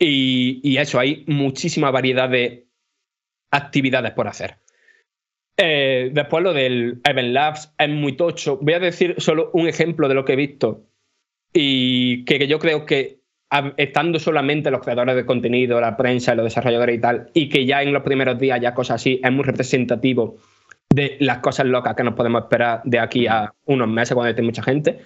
Y, 0.00 0.58
y 0.64 0.78
eso, 0.78 0.98
hay 0.98 1.22
muchísima 1.28 1.92
variedad 1.92 2.28
de 2.28 2.66
actividades 3.52 4.10
por 4.14 4.26
hacer. 4.26 4.56
Eh, 5.56 6.10
después 6.12 6.42
lo 6.42 6.52
del 6.52 7.00
Event 7.04 7.34
Labs 7.34 7.72
es 7.78 7.88
muy 7.88 8.16
tocho. 8.16 8.58
Voy 8.60 8.74
a 8.74 8.80
decir 8.80 9.14
solo 9.18 9.50
un 9.52 9.68
ejemplo 9.68 10.08
de 10.08 10.14
lo 10.16 10.24
que 10.24 10.32
he 10.32 10.36
visto 10.36 10.88
y 11.52 12.24
que, 12.24 12.40
que 12.40 12.48
yo 12.48 12.58
creo 12.58 12.84
que 12.84 13.20
estando 13.76 14.18
solamente 14.18 14.72
los 14.72 14.80
creadores 14.80 15.14
de 15.14 15.24
contenido, 15.24 15.80
la 15.80 15.96
prensa, 15.96 16.34
los 16.34 16.46
desarrolladores 16.46 16.96
y 16.96 17.00
tal, 17.00 17.30
y 17.32 17.48
que 17.48 17.64
ya 17.64 17.80
en 17.80 17.92
los 17.92 18.02
primeros 18.02 18.40
días 18.40 18.60
ya 18.60 18.74
cosas 18.74 18.96
así, 18.96 19.20
es 19.22 19.30
muy 19.30 19.44
representativo 19.44 20.38
de 20.92 21.16
las 21.20 21.38
cosas 21.38 21.66
locas 21.66 21.94
que 21.94 22.04
nos 22.04 22.14
podemos 22.14 22.42
esperar 22.42 22.82
de 22.84 22.98
aquí 22.98 23.26
a 23.26 23.52
unos 23.64 23.88
meses 23.88 24.14
cuando 24.14 24.30
esté 24.30 24.42
mucha 24.42 24.62
gente. 24.62 24.98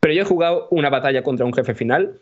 Pero 0.00 0.14
yo 0.14 0.22
he 0.22 0.26
jugado 0.26 0.68
una 0.70 0.90
batalla 0.90 1.22
contra 1.22 1.46
un 1.46 1.52
jefe 1.52 1.74
final 1.74 2.20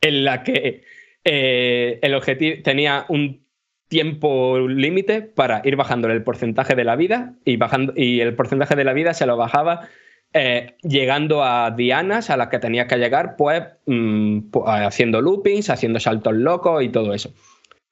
en 0.00 0.24
la 0.24 0.42
que 0.42 0.82
eh, 1.24 1.98
el 2.02 2.14
objetivo 2.14 2.62
tenía 2.62 3.06
un 3.08 3.44
tiempo 3.88 4.58
límite 4.68 5.22
para 5.22 5.62
ir 5.64 5.76
bajándole 5.76 6.14
el 6.14 6.22
porcentaje 6.22 6.74
de 6.74 6.84
la 6.84 6.96
vida 6.96 7.34
y, 7.44 7.56
bajando, 7.56 7.92
y 7.96 8.20
el 8.20 8.34
porcentaje 8.34 8.74
de 8.74 8.84
la 8.84 8.92
vida 8.92 9.14
se 9.14 9.26
lo 9.26 9.36
bajaba 9.36 9.88
eh, 10.32 10.74
llegando 10.82 11.44
a 11.44 11.70
dianas 11.70 12.28
a 12.28 12.36
las 12.36 12.48
que 12.48 12.58
tenías 12.58 12.88
que 12.88 12.96
llegar, 12.96 13.36
pues 13.36 13.62
mm, 13.86 14.40
haciendo 14.66 15.20
loopings, 15.20 15.70
haciendo 15.70 16.00
saltos 16.00 16.34
locos 16.34 16.82
y 16.82 16.88
todo 16.88 17.14
eso. 17.14 17.32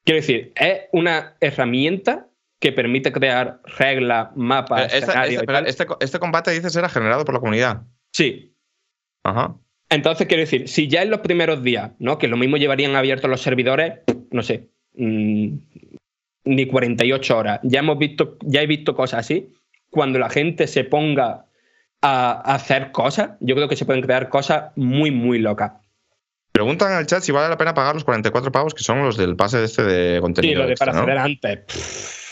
Quiero 0.03 0.19
decir, 0.19 0.51
es 0.55 0.81
una 0.91 1.37
herramienta 1.39 2.27
que 2.63 2.71
permite 2.71 3.11
crear 3.11 3.59
reglas, 3.77 4.29
mapas, 4.37 4.85
este, 4.85 4.99
escenarios 4.99 5.43
este- 5.43 5.83
este 5.83 5.85
este 5.99 6.19
combate 6.19 6.51
dices 6.51 6.73
era 6.77 6.87
generado 6.87 7.25
por 7.25 7.35
la 7.35 7.41
comunidad. 7.41 7.81
Sí, 8.13 8.55
Ajá. 9.25 9.55
Entonces, 9.89 10.27
quiero 10.27 10.39
decir, 10.41 10.69
si 10.69 10.87
ya 10.87 11.01
en 11.01 11.09
los 11.09 11.19
primeros 11.19 11.61
días, 11.61 11.91
¿no? 11.99 12.17
Que 12.17 12.29
lo 12.29 12.37
mismo 12.37 12.55
llevarían 12.55 12.95
abiertos 12.95 13.29
los 13.29 13.41
servidores, 13.41 13.95
no 14.31 14.43
sé, 14.43 14.69
mm, 14.95 15.55
ni 16.45 16.65
48 16.65 17.37
horas. 17.37 17.59
Ya 17.63 17.79
hemos 17.79 17.97
visto, 17.97 18.37
ya 18.41 18.61
he 18.61 18.67
visto 18.67 18.95
cosas 18.95 19.19
así. 19.19 19.53
Cuando 19.89 20.19
la 20.19 20.29
gente 20.29 20.67
se 20.67 20.85
ponga 20.85 21.45
a, 22.01 22.53
hacer 22.55 22.91
cosas, 22.93 23.31
yo 23.41 23.55
creo 23.55 23.67
que 23.67 23.75
se 23.75 23.85
pueden 23.85 24.01
crear 24.01 24.29
cosas 24.29 24.71
muy, 24.77 25.11
muy 25.11 25.39
locas. 25.39 25.73
Preguntan 26.53 26.93
en 26.93 26.99
el 26.99 27.07
chat 27.07 27.21
si 27.23 27.33
vale 27.33 27.49
la 27.49 27.57
pena 27.57 27.73
pagar 27.73 27.93
los 27.93 28.03
44 28.05 28.51
pavos 28.53 28.73
que 28.73 28.83
son 28.83 29.03
los 29.03 29.17
del 29.17 29.35
pase 29.35 29.57
de 29.57 29.65
este 29.65 29.83
de 29.83 30.15
Sí, 30.15 30.21
contenido. 30.21 30.61
lo 30.61 30.65
de 30.67 30.71
extra, 30.73 30.93
para 30.93 31.05
¿no? 31.05 31.11
acceder 31.11 31.17
antes. 31.19 31.59
pff, 31.65 32.22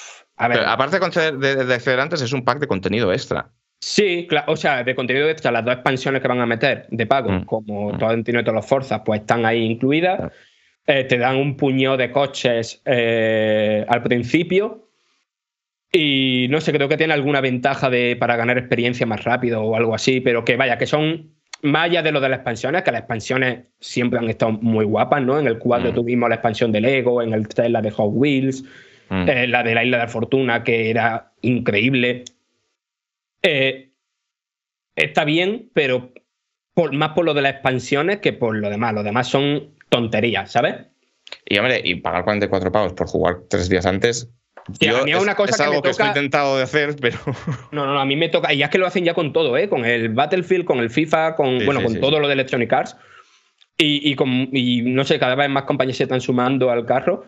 a 0.43 0.47
ver, 0.47 0.57
Pero 0.59 0.69
aparte 0.69 0.99
de 0.99 1.31
de, 1.37 1.65
de 1.65 1.73
acceder 1.73 1.99
antes, 1.99 2.21
es 2.21 2.33
un 2.33 2.43
pack 2.43 2.59
de 2.59 2.67
contenido 2.67 3.11
extra. 3.13 3.49
Sí, 3.79 4.27
claro, 4.29 4.51
o 4.53 4.55
sea, 4.55 4.83
de 4.83 4.93
contenido 4.93 5.27
extra, 5.27 5.51
las 5.51 5.65
dos 5.65 5.73
expansiones 5.73 6.21
que 6.21 6.27
van 6.27 6.39
a 6.39 6.45
meter 6.45 6.85
de 6.91 7.05
pago, 7.07 7.31
Mm. 7.31 7.45
como 7.45 7.93
Mm. 7.93 7.97
todo 7.97 8.11
el 8.11 8.23
todos 8.23 8.53
los 8.53 8.65
Forzas, 8.65 9.01
pues 9.03 9.21
están 9.21 9.45
ahí 9.45 9.63
incluidas. 9.63 10.31
Eh, 10.85 11.03
te 11.05 11.17
dan 11.17 11.37
un 11.37 11.55
puñado 11.57 11.97
de 11.97 12.11
coches 12.11 12.81
eh, 12.85 13.85
al 13.87 14.03
principio. 14.03 14.87
Y 15.91 16.47
no 16.49 16.61
sé, 16.61 16.71
creo 16.71 16.87
que 16.87 16.95
tiene 16.97 17.13
alguna 17.13 17.41
ventaja 17.41 17.89
de, 17.89 18.15
para 18.15 18.35
ganar 18.37 18.57
experiencia 18.57 19.05
más 19.05 19.23
rápido 19.23 19.61
o 19.61 19.75
algo 19.75 19.93
así, 19.93 20.21
pero 20.21 20.45
que 20.45 20.55
vaya, 20.55 20.77
que 20.77 20.87
son 20.87 21.31
más 21.63 21.85
allá 21.85 22.01
de 22.01 22.11
lo 22.11 22.21
de 22.21 22.29
las 22.29 22.37
expansiones, 22.37 22.83
que 22.83 22.91
las 22.91 23.01
expansiones 23.01 23.65
siempre 23.79 24.17
han 24.19 24.29
estado 24.29 24.53
muy 24.53 24.85
guapas, 24.85 25.21
¿no? 25.21 25.37
En 25.37 25.47
el 25.47 25.57
4 25.59 25.91
Mm. 25.91 25.95
tuvimos 25.95 26.29
la 26.29 26.35
expansión 26.35 26.71
de 26.71 26.81
Lego, 26.81 27.21
en 27.21 27.33
el 27.33 27.47
3 27.47 27.69
la 27.69 27.81
de 27.81 27.91
Hot 27.91 28.09
Wheels, 28.13 28.63
Mm. 29.11 29.27
eh, 29.29 29.47
la 29.47 29.61
de 29.61 29.75
la 29.75 29.83
Isla 29.83 29.97
de 29.97 30.03
la 30.05 30.09
Fortuna, 30.09 30.63
que 30.63 30.89
era 30.89 31.33
increíble. 31.41 32.23
Eh, 33.43 33.91
está 34.95 35.25
bien, 35.25 35.69
pero 35.73 36.13
por, 36.73 36.93
más 36.93 37.09
por 37.09 37.25
lo 37.25 37.33
de 37.33 37.41
las 37.41 37.53
expansiones 37.53 38.19
que 38.19 38.31
por 38.33 38.55
lo 38.55 38.69
demás. 38.69 38.93
Lo 38.93 39.03
demás 39.03 39.27
son 39.27 39.75
tonterías, 39.89 40.51
¿sabes? 40.51 40.75
Y 41.45 41.57
hombre, 41.57 41.81
y 41.83 41.95
pagar 41.95 42.23
44 42.23 42.71
pavos 42.71 42.93
por 42.93 43.07
jugar 43.07 43.39
tres 43.49 43.67
días 43.67 43.85
antes. 43.85 44.29
Sí, 44.79 44.87
a 44.87 44.91
yo- 44.99 45.05
mí 45.05 45.11
es 45.11 45.21
una 45.21 45.35
cosa 45.35 45.57
que 45.57 45.63
algo 45.63 45.75
me 45.77 45.81
que 45.81 45.89
estoy 45.89 46.07
intentado 46.07 46.55
de 46.55 46.63
hacer, 46.63 46.95
pero. 47.01 47.17
No, 47.73 47.85
no, 47.85 47.93
no, 47.93 47.99
a 47.99 48.05
mí 48.05 48.15
me 48.15 48.29
toca. 48.29 48.53
Y 48.53 48.57
ya 48.59 48.65
es 48.65 48.71
que 48.71 48.77
lo 48.77 48.85
hacen 48.87 49.03
ya 49.03 49.13
con 49.13 49.33
todo, 49.33 49.57
¿eh? 49.57 49.67
Con 49.67 49.83
el 49.83 50.09
Battlefield, 50.09 50.63
con 50.65 50.79
el 50.79 50.89
FIFA, 50.89 51.35
con, 51.35 51.59
Sí, 51.59 51.65
bueno, 51.65 51.81
sí, 51.81 51.85
con 51.87 51.99
todo 51.99 52.19
lo 52.21 52.27
de 52.27 52.33
Electronic 52.35 52.71
Arts. 52.71 52.95
Y, 53.77 54.09
y 54.09 54.15
con, 54.15 54.29
y 54.53 54.83
no 54.83 55.03
sé, 55.03 55.17
cada 55.19 55.35
vez 55.35 55.49
más 55.49 55.63
compañías 55.63 55.97
se 55.97 56.03
están 56.03 56.21
sumando 56.21 56.69
al 56.69 56.85
carro. 56.85 57.25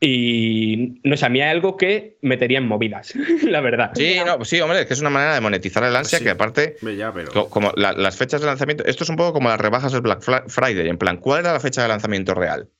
Y 0.00 1.00
no 1.02 1.16
sé, 1.16 1.26
a 1.26 1.28
mí 1.28 1.40
es 1.40 1.46
algo 1.48 1.76
que 1.76 2.18
metería 2.22 2.58
en 2.58 2.68
movidas, 2.68 3.12
la 3.42 3.60
verdad. 3.60 3.90
Sí, 3.94 4.16
no, 4.24 4.36
pues 4.36 4.48
sí, 4.48 4.60
hombre, 4.60 4.80
es 4.80 4.86
que 4.86 4.94
es 4.94 5.00
una 5.00 5.10
manera 5.10 5.34
de 5.34 5.40
monetizar 5.40 5.82
el 5.84 5.94
ansia 5.96 6.18
Sí. 6.18 6.24
que 6.24 6.30
aparte. 6.30 6.76
Ya, 6.96 7.12
pero. 7.12 7.32
co- 7.32 7.50
Como 7.50 7.72
la- 7.76 7.92
las 7.92 8.16
fechas 8.16 8.40
de 8.40 8.46
lanzamiento, 8.46 8.84
esto 8.86 9.02
es 9.04 9.10
un 9.10 9.16
poco 9.16 9.32
como 9.32 9.48
las 9.48 9.60
rebajas 9.60 9.92
del 9.92 10.02
Black 10.02 10.22
Friday, 10.48 10.88
en 10.88 10.98
plan, 10.98 11.16
¿cuál 11.16 11.40
era 11.40 11.52
la 11.52 11.60
fecha 11.60 11.82
de 11.82 11.88
lanzamiento 11.88 12.34
real? 12.34 12.70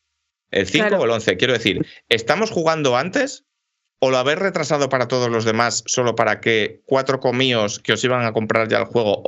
¿El 0.50 0.66
5 0.66 0.86
Claro. 0.88 1.02
o 1.02 1.04
el 1.06 1.10
11? 1.10 1.36
Quiero 1.36 1.52
decir, 1.52 1.84
¿estamos 2.08 2.50
jugando 2.50 2.96
antes 2.96 3.44
o 4.00 4.12
lo 4.12 4.16
habéis 4.18 4.38
retrasado 4.38 4.88
para 4.88 5.08
todos 5.08 5.28
los 5.28 5.44
demás 5.44 5.82
solo 5.86 6.14
para 6.14 6.40
que 6.40 6.82
cuatro 6.86 7.18
comíos 7.18 7.80
que 7.80 7.92
os 7.94 8.04
iban 8.04 8.24
a 8.24 8.32
comprar 8.32 8.68
ya 8.68 8.78
el 8.78 8.84
juego 8.84 9.24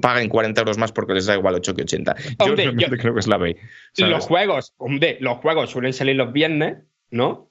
paguen 0.00 0.30
40 0.30 0.62
euros 0.62 0.78
más 0.78 0.92
porque 0.92 1.12
les 1.12 1.26
da 1.26 1.34
igual 1.36 1.54
8 1.56 1.74
que 1.74 1.82
80? 1.82 2.16
Hombre, 2.38 2.64
yo 2.64 2.72
yo- 2.72 2.88
creo 2.96 3.12
que 3.12 3.20
es 3.20 3.26
la 3.26 3.36
B. 3.36 3.54
Los 3.98 4.24
juegos, 4.24 4.72
hombre, 4.78 5.18
los 5.20 5.36
juegos 5.38 5.68
suelen 5.70 5.92
salir 5.92 6.16
los 6.16 6.32
viernes, 6.32 6.78
¿no? 7.14 7.50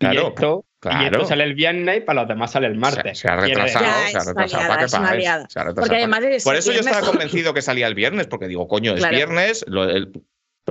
Claro, 0.00 0.22
y, 0.22 0.26
esto, 0.28 0.64
y 0.66 0.80
claro. 0.80 1.16
esto 1.18 1.28
sale 1.28 1.44
el 1.44 1.54
viernes 1.54 1.98
y 1.98 2.00
para 2.00 2.22
los 2.22 2.28
demás 2.28 2.50
sale 2.50 2.66
el 2.66 2.74
martes. 2.76 3.18
Se, 3.18 3.22
se 3.22 3.32
ha 3.32 3.36
retrasado, 3.36 3.84
Ya, 3.84 4.08
se 4.10 4.16
ha 4.18 4.24
retrasado 4.24 4.68
para 4.68 4.82
que. 4.82 4.88
Se 4.88 4.96
ha 4.96 5.00
retrasado 5.00 5.74
Porque 5.74 5.88
para- 5.88 5.96
además 5.98 6.24
es 6.24 6.44
Por 6.44 6.56
eso 6.56 6.72
yo 6.72 6.80
estaba 6.80 7.00
convencido 7.06 7.54
que 7.54 7.62
salía 7.62 7.86
el 7.86 7.94
viernes, 7.94 8.26
porque 8.26 8.48
digo, 8.48 8.66
coño, 8.66 8.92
es 8.94 8.98
Claro. 9.00 9.14
viernes, 9.14 9.64
lo- 9.68 9.84
el- 9.88 10.10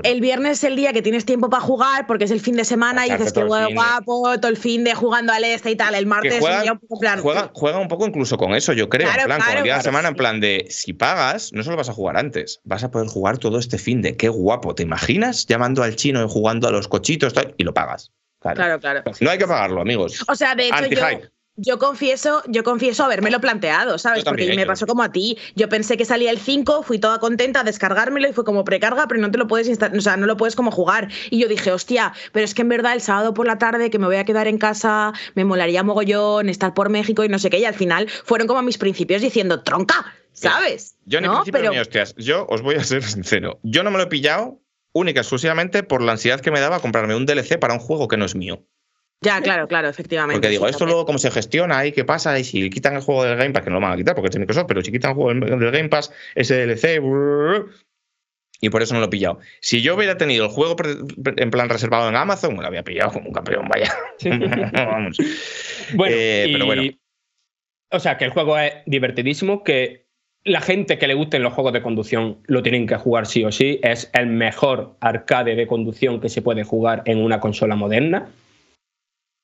El 0.01 0.21
viernes 0.21 0.57
es 0.57 0.63
el 0.63 0.75
día 0.75 0.91
que 0.91 1.03
tienes 1.03 1.23
tiempo 1.23 1.51
para 1.51 1.61
jugar 1.61 2.07
porque 2.07 2.23
es 2.25 2.31
el 2.31 2.39
fin 2.41 2.55
de 2.55 2.65
semana 2.65 3.05
y 3.05 3.11
dices 3.11 3.31
que 3.31 3.43
guapo, 3.43 4.39
todo 4.39 4.49
el 4.49 4.57
fin 4.57 4.83
de 4.83 4.95
jugando 4.95 5.31
al 5.31 5.43
este 5.43 5.69
y 5.69 5.75
tal. 5.75 5.93
El 5.93 6.07
martes 6.07 6.31
que 6.31 6.37
es 6.39 6.43
un 6.43 6.47
juega, 6.47 6.61
día 6.63 6.71
un 6.73 6.79
poco 6.79 6.99
plan. 6.99 7.21
juega, 7.21 7.51
juega 7.53 7.77
un 7.77 7.87
poco 7.87 8.07
incluso 8.07 8.35
con 8.37 8.55
eso, 8.55 8.73
yo 8.73 8.89
creo. 8.89 9.05
Claro, 9.07 9.21
en 9.21 9.25
plan, 9.27 9.39
con 9.39 9.47
el 9.49 9.51
claro, 9.53 9.63
día 9.63 9.73
de 9.75 9.79
claro, 9.81 9.91
semana, 9.91 10.07
en 10.09 10.15
plan 10.15 10.39
de 10.39 10.65
si 10.69 10.93
pagas, 10.93 11.53
no 11.53 11.61
solo 11.61 11.77
vas 11.77 11.89
a 11.89 11.93
jugar 11.93 12.17
antes, 12.17 12.59
vas 12.63 12.83
a 12.83 12.89
poder 12.89 13.07
jugar 13.07 13.37
todo 13.37 13.59
este 13.59 13.77
fin 13.77 14.01
de 14.01 14.17
qué 14.17 14.29
guapo. 14.29 14.73
¿Te 14.73 14.81
imaginas 14.81 15.45
llamando 15.45 15.83
al 15.83 15.95
chino 15.95 16.25
y 16.25 16.27
jugando 16.27 16.67
a 16.67 16.71
los 16.71 16.87
cochitos 16.87 17.33
tal, 17.33 17.53
y 17.59 17.63
lo 17.63 17.75
pagas? 17.75 18.11
Claro. 18.43 18.55
Claro, 18.57 18.79
claro. 18.79 19.03
No 19.21 19.29
hay 19.29 19.37
que 19.37 19.47
pagarlo, 19.47 19.81
amigos. 19.81 20.23
O 20.27 20.35
sea, 20.35 20.53
de 20.53 20.67
hecho, 20.67 20.85
yo, 20.85 21.01
yo 21.55 21.79
confieso, 21.79 22.41
yo 22.47 22.63
confieso 22.63 23.05
habérmelo 23.05 23.39
planteado, 23.39 23.97
¿sabes? 23.97 24.19
Yo 24.19 24.25
también, 24.25 24.49
Porque 24.49 24.57
me 24.57 24.65
pasó 24.65 24.85
como 24.85 25.01
a 25.01 25.11
ti. 25.11 25.37
Yo 25.55 25.69
pensé 25.69 25.95
que 25.97 26.03
salía 26.03 26.29
el 26.29 26.39
5, 26.39 26.83
fui 26.83 26.99
toda 26.99 27.19
contenta 27.19 27.61
a 27.61 27.63
descargármelo 27.63 28.27
y 28.27 28.33
fue 28.33 28.43
como 28.43 28.65
precarga, 28.65 29.07
pero 29.07 29.21
no 29.21 29.31
te 29.31 29.37
lo 29.37 29.47
puedes 29.47 29.67
instalar, 29.69 29.97
o 29.97 30.01
sea, 30.01 30.17
no 30.17 30.25
lo 30.25 30.35
puedes 30.35 30.55
como 30.55 30.71
jugar. 30.71 31.09
Y 31.29 31.39
yo 31.39 31.47
dije, 31.47 31.71
hostia, 31.71 32.13
pero 32.31 32.43
es 32.43 32.53
que 32.53 32.63
en 32.63 32.69
verdad 32.69 32.93
el 32.93 33.01
sábado 33.01 33.33
por 33.33 33.47
la 33.47 33.57
tarde 33.57 33.89
que 33.89 33.99
me 33.99 34.07
voy 34.07 34.17
a 34.17 34.25
quedar 34.25 34.47
en 34.47 34.57
casa, 34.57 35.13
me 35.35 35.45
molaría 35.45 35.83
mogollón 35.83 36.49
estar 36.49 36.73
por 36.73 36.89
México 36.89 37.23
y 37.23 37.29
no 37.29 37.39
sé 37.39 37.49
qué. 37.49 37.59
Y 37.59 37.65
al 37.65 37.75
final 37.75 38.09
fueron 38.09 38.47
como 38.47 38.61
mis 38.61 38.77
principios 38.77 39.21
diciendo, 39.21 39.61
tronca, 39.61 40.13
¿sabes? 40.33 40.95
Yo 41.05 41.21
ni 41.21 41.27
¿No? 41.27 41.35
principio 41.35 41.61
pero, 41.61 41.71
ni 41.71 41.79
hostias. 41.79 42.15
Yo 42.17 42.45
os 42.49 42.61
voy 42.61 42.75
a 42.75 42.83
ser 42.83 43.03
sincero. 43.03 43.59
Yo 43.61 43.83
no 43.83 43.91
me 43.91 43.97
lo 43.97 44.03
he 44.03 44.07
pillado 44.07 44.59
única 44.93 45.19
y 45.19 45.21
exclusivamente 45.21 45.83
por 45.83 46.01
la 46.01 46.13
ansiedad 46.13 46.39
que 46.39 46.51
me 46.51 46.59
daba 46.59 46.79
comprarme 46.79 47.15
un 47.15 47.25
DLC 47.25 47.59
para 47.59 47.73
un 47.73 47.79
juego 47.79 48.07
que 48.07 48.17
no 48.17 48.25
es 48.25 48.35
mío. 48.35 48.65
Ya, 49.21 49.41
claro, 49.41 49.67
claro, 49.69 49.87
efectivamente. 49.87 50.35
Porque 50.35 50.49
digo, 50.49 50.65
sí, 50.65 50.71
esto 50.71 50.79
también. 50.79 50.93
luego 50.95 51.05
cómo 51.05 51.17
se 51.17 51.31
gestiona 51.31 51.85
y 51.85 51.93
qué 51.93 52.03
pasa 52.03 52.37
y 52.39 52.43
si 52.43 52.69
quitan 52.69 52.95
el 52.95 53.01
juego 53.01 53.23
del 53.23 53.37
Game 53.37 53.51
Pass, 53.51 53.63
que 53.63 53.69
no 53.69 53.77
lo 53.77 53.81
van 53.81 53.93
a 53.93 53.95
quitar 53.97 54.15
porque 54.15 54.27
es 54.27 54.33
de 54.33 54.39
Microsoft, 54.39 54.65
pero 54.67 54.81
si 54.83 54.91
quitan 54.91 55.11
el 55.11 55.15
juego 55.15 55.33
del 55.57 55.71
Game 55.71 55.87
Pass, 55.89 56.11
ese 56.35 56.65
DLC, 56.67 56.99
brrr, 56.99 57.69
y 58.59 58.69
por 58.69 58.81
eso 58.81 58.93
no 58.93 58.99
lo 58.99 59.05
he 59.07 59.09
pillado. 59.09 59.39
Si 59.61 59.81
yo 59.81 59.95
hubiera 59.95 60.17
tenido 60.17 60.45
el 60.45 60.51
juego 60.51 60.75
en 61.37 61.51
plan 61.51 61.69
reservado 61.69 62.09
en 62.09 62.15
Amazon, 62.17 62.55
me 62.55 62.61
lo 62.61 62.67
había 62.67 62.83
pillado 62.83 63.11
como 63.13 63.27
un 63.29 63.33
campeón, 63.33 63.67
vaya. 63.69 63.93
Vamos. 64.73 65.17
Bueno, 65.95 66.15
Eh, 66.17 66.45
y- 66.49 66.53
pero 66.53 66.65
bueno. 66.65 66.83
O 67.91 67.99
sea, 67.99 68.17
que 68.17 68.25
el 68.25 68.31
juego 68.31 68.57
es 68.57 68.73
divertidísimo, 68.87 69.63
que 69.63 70.02
la 70.45 70.59
gente 70.61 70.97
que 70.97 71.07
le 71.07 71.13
gusten 71.13 71.41
los 71.43 71.53
juegos 71.53 71.71
de 71.73 71.81
conducción 71.81 72.39
lo 72.45 72.61
tienen 72.63 72.85
que 72.87 72.95
jugar 72.97 73.25
sí 73.27 73.43
o 73.45 73.51
sí. 73.51 73.79
Es 73.81 74.09
el 74.13 74.27
mejor 74.27 74.97
arcade 74.99 75.55
de 75.55 75.67
conducción 75.67 76.19
que 76.19 76.29
se 76.29 76.41
puede 76.41 76.63
jugar 76.63 77.01
en 77.05 77.19
una 77.19 77.39
consola 77.39 77.75
moderna. 77.75 78.29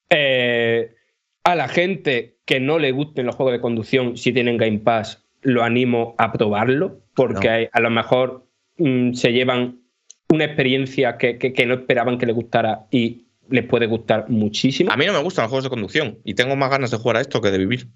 Eh, 0.09 0.95
a 1.43 1.55
la 1.55 1.67
gente 1.67 2.37
que 2.45 2.59
no 2.59 2.79
le 2.79 2.91
gusten 2.91 3.25
los 3.25 3.35
juegos 3.35 3.53
de 3.53 3.61
conducción, 3.61 4.17
si 4.17 4.33
tienen 4.33 4.57
Game 4.57 4.79
Pass, 4.79 5.23
lo 5.41 5.63
animo 5.63 6.15
a 6.17 6.31
probarlo, 6.33 6.99
porque 7.15 7.63
No. 7.63 7.69
a 7.71 7.79
lo 7.81 7.89
mejor 7.89 8.45
mm, 8.77 9.13
se 9.13 9.31
llevan 9.33 9.81
una 10.29 10.45
experiencia 10.45 11.17
que, 11.17 11.37
que- 11.37 11.53
que 11.53 11.65
no 11.65 11.75
esperaban 11.75 12.17
que 12.17 12.25
les 12.25 12.35
gustara 12.35 12.87
y 12.91 13.25
les 13.49 13.65
puede 13.65 13.87
gustar 13.87 14.29
muchísimo. 14.29 14.91
A 14.91 14.97
mí 14.97 15.05
no 15.05 15.13
me 15.13 15.23
gustan 15.23 15.43
los 15.43 15.49
juegos 15.49 15.63
de 15.63 15.69
conducción 15.69 16.19
y 16.23 16.33
tengo 16.35 16.55
más 16.55 16.69
ganas 16.69 16.91
de 16.91 16.97
jugar 16.97 17.17
a 17.17 17.21
esto 17.21 17.41
que 17.41 17.51
de 17.51 17.57
vivir. 17.57 17.87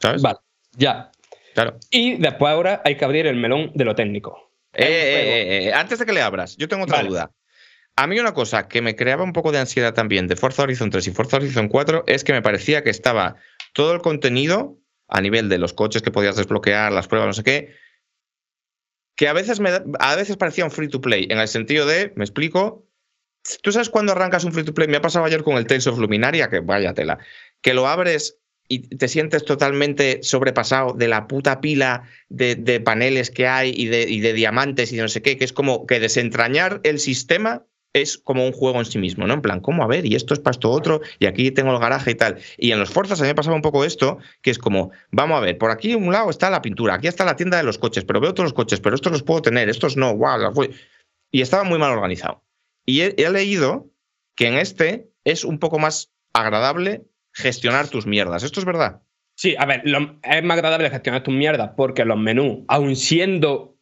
¿Sabes? 0.00 0.22
Vale, 0.22 0.38
ya. 0.76 1.10
Claro. 1.56 1.78
Y 1.90 2.16
después 2.16 2.52
ahora 2.52 2.82
hay 2.84 2.96
que 2.96 3.04
abrir 3.06 3.26
el 3.26 3.36
melón 3.36 3.72
de 3.74 3.86
lo 3.86 3.94
técnico. 3.94 4.52
Eh, 4.74 4.84
eh, 4.84 5.68
eh, 5.68 5.72
antes 5.72 5.98
de 5.98 6.04
que 6.04 6.12
le 6.12 6.20
abras, 6.20 6.54
yo 6.58 6.68
tengo 6.68 6.84
otra 6.84 6.98
Vale. 6.98 7.08
duda. 7.08 7.30
A 7.96 8.06
mí 8.06 8.20
una 8.20 8.34
cosa 8.34 8.68
que 8.68 8.82
me 8.82 8.94
creaba 8.94 9.24
un 9.24 9.32
poco 9.32 9.52
de 9.52 9.58
ansiedad 9.58 9.94
también 9.94 10.26
de 10.26 10.36
Forza 10.36 10.64
Horizon 10.64 10.90
3 10.90 11.06
y 11.06 11.10
Forza 11.12 11.38
Horizon 11.38 11.68
4 11.68 12.04
es 12.08 12.24
que 12.24 12.34
me 12.34 12.42
parecía 12.42 12.84
que 12.84 12.90
estaba 12.90 13.36
todo 13.72 13.94
el 13.94 14.02
contenido 14.02 14.76
a 15.08 15.22
nivel 15.22 15.48
de 15.48 15.56
los 15.56 15.72
coches 15.72 16.02
que 16.02 16.10
podías 16.10 16.36
desbloquear, 16.36 16.92
las 16.92 17.08
pruebas, 17.08 17.28
no 17.28 17.32
sé 17.32 17.42
qué, 17.42 17.74
que 19.16 19.26
a 19.26 19.32
veces, 19.32 19.58
me, 19.58 19.70
a 19.98 20.14
veces 20.14 20.36
parecía 20.36 20.66
un 20.66 20.70
free 20.70 20.88
to 20.88 21.00
play, 21.00 21.26
en 21.30 21.38
el 21.38 21.48
sentido 21.48 21.86
de, 21.86 22.12
me 22.16 22.24
explico, 22.24 22.86
tú 23.62 23.72
sabes 23.72 23.88
cuando 23.88 24.12
arrancas 24.12 24.44
un 24.44 24.52
free 24.52 24.64
to 24.64 24.74
play, 24.74 24.88
me 24.88 24.98
ha 24.98 25.00
pasado 25.00 25.24
ayer 25.24 25.42
con 25.42 25.56
el 25.56 25.66
Tales 25.66 25.86
of 25.86 25.98
Luminaria, 25.98 26.50
que 26.50 26.60
vaya 26.60 26.92
tela, 26.92 27.18
que 27.62 27.72
lo 27.72 27.88
abres 27.88 28.40
y 28.68 28.80
te 28.80 29.08
sientes 29.08 29.44
totalmente 29.44 30.20
sobrepasado 30.22 30.92
de 30.92 31.08
la 31.08 31.28
puta 31.28 31.60
pila 31.60 32.04
de, 32.28 32.80
paneles 32.84 33.30
que 33.30 33.46
hay 33.46 33.72
y 33.74 33.86
de, 33.86 34.32
diamantes 34.32 34.92
y 34.92 34.96
no 34.96 35.08
sé 35.08 35.22
qué, 35.22 35.36
que 35.36 35.44
es 35.44 35.52
como 35.52 35.86
que 35.86 36.00
desentrañar 36.00 36.80
el 36.82 36.98
sistema 36.98 37.64
es 37.92 38.18
como 38.18 38.44
un 38.44 38.52
juego 38.52 38.78
en 38.78 38.84
sí 38.84 38.98
mismo, 38.98 39.26
¿no? 39.26 39.34
En 39.34 39.40
plan, 39.40 39.60
¿cómo? 39.60 39.82
A 39.82 39.86
ver, 39.86 40.04
y 40.04 40.16
esto 40.16 40.34
es 40.34 40.40
para 40.40 40.52
esto 40.52 40.70
otro, 40.70 41.00
y 41.18 41.24
aquí 41.24 41.50
tengo 41.50 41.72
el 41.72 41.78
garaje 41.78 42.10
y 42.10 42.14
tal. 42.14 42.38
Y 42.58 42.72
en 42.72 42.78
los 42.78 42.90
Forzas 42.90 43.20
a 43.20 43.22
mí 43.22 43.28
me 43.28 43.34
pasaba 43.34 43.56
un 43.56 43.62
poco 43.62 43.86
esto, 43.86 44.18
que 44.42 44.50
es 44.50 44.58
como, 44.58 44.90
vamos 45.12 45.38
a 45.38 45.40
ver, 45.40 45.56
por 45.56 45.70
aquí 45.70 45.92
a 45.92 45.96
un 45.96 46.12
lado 46.12 46.28
está 46.28 46.50
la 46.50 46.60
pintura, 46.60 46.94
aquí 46.94 47.06
está 47.06 47.24
la 47.24 47.36
tienda 47.36 47.56
de 47.56 47.62
los 47.62 47.78
coches, 47.78 48.04
pero 48.04 48.20
veo 48.20 48.34
todos 48.34 48.48
los 48.48 48.52
coches, 48.52 48.80
pero 48.80 48.96
estos 48.96 49.12
los 49.12 49.22
puedo 49.22 49.40
tener, 49.40 49.70
estos 49.70 49.96
no, 49.96 50.12
guau, 50.12 50.38
la 50.38 50.52
Y 51.30 51.40
estaba 51.40 51.64
muy 51.64 51.78
mal 51.78 51.92
organizado. 51.92 52.44
Y 52.84 53.00
he, 53.00 53.14
he 53.16 53.30
leído 53.30 53.90
que 54.36 54.48
en 54.48 54.58
este 54.58 55.10
es 55.24 55.44
un 55.44 55.58
poco 55.58 55.78
más 55.78 56.12
agradable 56.34 57.06
gestionar 57.36 57.88
tus 57.88 58.06
mierdas. 58.06 58.42
¿Esto 58.42 58.60
es 58.60 58.66
verdad? 58.66 59.02
Sí, 59.34 59.54
a 59.58 59.66
ver, 59.66 59.82
lo- 59.84 60.18
es 60.22 60.42
más 60.42 60.56
agradable 60.56 60.88
gestionar 60.90 61.22
tus 61.22 61.34
mierdas 61.34 61.72
porque 61.76 62.04
los 62.06 62.16
menús, 62.18 62.64
aun 62.68 62.96
siendo, 62.96 63.76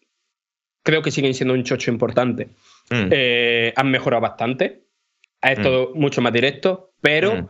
creo 0.83 1.01
que 1.03 1.13
siguen 1.13 1.35
siendo 1.35 1.55
un 1.55 1.63
chocho 1.63 1.91
importante, 1.93 2.49
Mm. 2.91 3.09
eh, 3.13 3.73
han 3.77 3.91
mejorado 3.91 4.21
bastante. 4.21 4.85
Es 5.41 5.59
Mm. 5.59 5.63
todo 5.63 5.93
mucho 5.95 6.21
más 6.21 6.33
directo, 6.33 6.93
pero 7.01 7.35
Mm. 7.43 7.49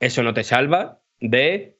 eso 0.00 0.22
no 0.22 0.32
te 0.32 0.42
salva 0.44 1.00
de 1.20 1.78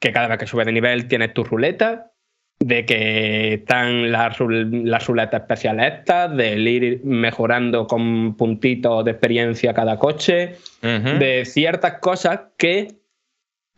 que 0.00 0.12
cada 0.12 0.28
vez 0.28 0.38
que 0.38 0.46
subes 0.46 0.66
de 0.66 0.72
nivel 0.72 1.08
tienes 1.08 1.32
tu 1.32 1.44
ruleta, 1.44 2.12
de 2.60 2.84
que 2.84 3.54
están 3.54 4.10
las, 4.10 4.36
las 4.40 5.06
ruletas 5.06 5.42
especiales 5.42 5.92
estas, 5.98 6.36
del 6.36 6.66
ir 6.66 7.00
mejorando 7.04 7.86
con 7.86 8.36
puntitos 8.36 9.04
de 9.04 9.12
experiencia 9.12 9.72
cada 9.74 9.98
coche, 9.98 10.56
de 10.82 11.44
ciertas 11.44 11.98
cosas 12.00 12.40
que 12.56 12.88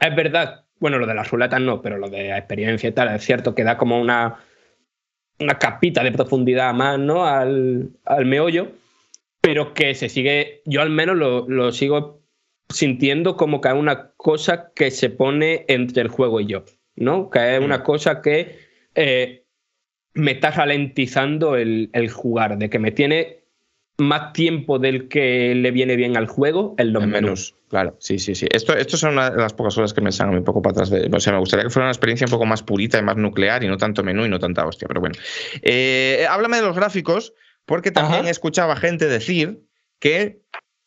es 0.00 0.16
verdad. 0.16 0.64
Bueno, 0.78 0.98
lo 0.98 1.06
de 1.06 1.14
las 1.14 1.30
ruletas 1.30 1.60
no, 1.60 1.82
pero 1.82 1.98
lo 1.98 2.08
de 2.08 2.30
experiencia 2.36 2.88
y 2.88 2.92
tal, 2.92 3.14
es 3.14 3.22
cierto 3.22 3.54
que 3.54 3.64
da 3.64 3.76
como 3.76 4.00
una, 4.00 4.36
una 5.38 5.58
capita 5.58 6.02
de 6.02 6.12
profundidad 6.12 6.72
más, 6.72 6.98
¿no? 6.98 7.26
Al, 7.26 7.90
al 8.06 8.24
meollo, 8.24 8.72
pero 9.42 9.74
que 9.74 9.94
se 9.94 10.08
sigue, 10.08 10.62
yo 10.64 10.80
al 10.80 10.88
menos 10.88 11.16
lo, 11.16 11.46
lo 11.46 11.70
sigo 11.72 12.22
sintiendo 12.70 13.36
como 13.36 13.60
que 13.60 13.68
es 13.68 13.74
una 13.74 14.12
cosa 14.16 14.72
que 14.74 14.90
se 14.90 15.10
pone 15.10 15.66
entre 15.68 16.00
el 16.00 16.08
juego 16.08 16.40
y 16.40 16.46
yo, 16.46 16.64
¿no? 16.96 17.28
Que 17.28 17.56
es 17.56 17.60
una 17.60 17.78
Mm. 17.78 17.82
cosa 17.82 18.22
que 18.22 18.69
eh, 18.94 19.44
me 20.14 20.32
está 20.32 20.50
ralentizando 20.50 21.56
el, 21.56 21.90
el 21.92 22.10
jugar, 22.10 22.58
de 22.58 22.68
que 22.70 22.78
me 22.78 22.90
tiene 22.90 23.40
más 23.98 24.32
tiempo 24.32 24.78
del 24.78 25.08
que 25.08 25.54
le 25.54 25.70
viene 25.70 25.94
bien 25.94 26.16
al 26.16 26.26
juego 26.26 26.74
en 26.78 26.92
los 26.92 27.02
En 27.02 27.10
menús. 27.10 27.22
menús, 27.22 27.54
claro, 27.68 27.96
sí, 28.00 28.18
sí, 28.18 28.34
sí. 28.34 28.46
Esto, 28.50 28.74
esto 28.74 28.96
son 28.96 29.12
una 29.12 29.30
de 29.30 29.36
las 29.42 29.52
pocas 29.52 29.74
cosas 29.74 29.92
que 29.92 30.00
me 30.00 30.10
salen 30.10 30.38
un 30.38 30.44
poco 30.44 30.62
para 30.62 30.72
atrás. 30.72 30.90
De, 30.90 31.08
o 31.12 31.20
sea, 31.20 31.34
me 31.34 31.38
gustaría 31.38 31.64
que 31.64 31.70
fuera 31.70 31.84
una 31.84 31.92
experiencia 31.92 32.24
un 32.26 32.30
poco 32.30 32.46
más 32.46 32.62
purita 32.62 32.98
y 32.98 33.02
más 33.02 33.16
nuclear 33.16 33.62
y 33.62 33.68
no 33.68 33.76
tanto 33.76 34.02
menú 34.02 34.24
y 34.24 34.28
no 34.30 34.38
tanta 34.38 34.66
hostia, 34.66 34.88
pero 34.88 35.00
bueno. 35.00 35.16
Eh, 35.62 36.26
háblame 36.30 36.56
de 36.56 36.62
los 36.62 36.74
gráficos, 36.74 37.34
porque 37.66 37.90
también 37.90 38.22
Ajá. 38.22 38.30
escuchaba 38.30 38.74
gente 38.74 39.06
decir 39.06 39.60
que 39.98 40.40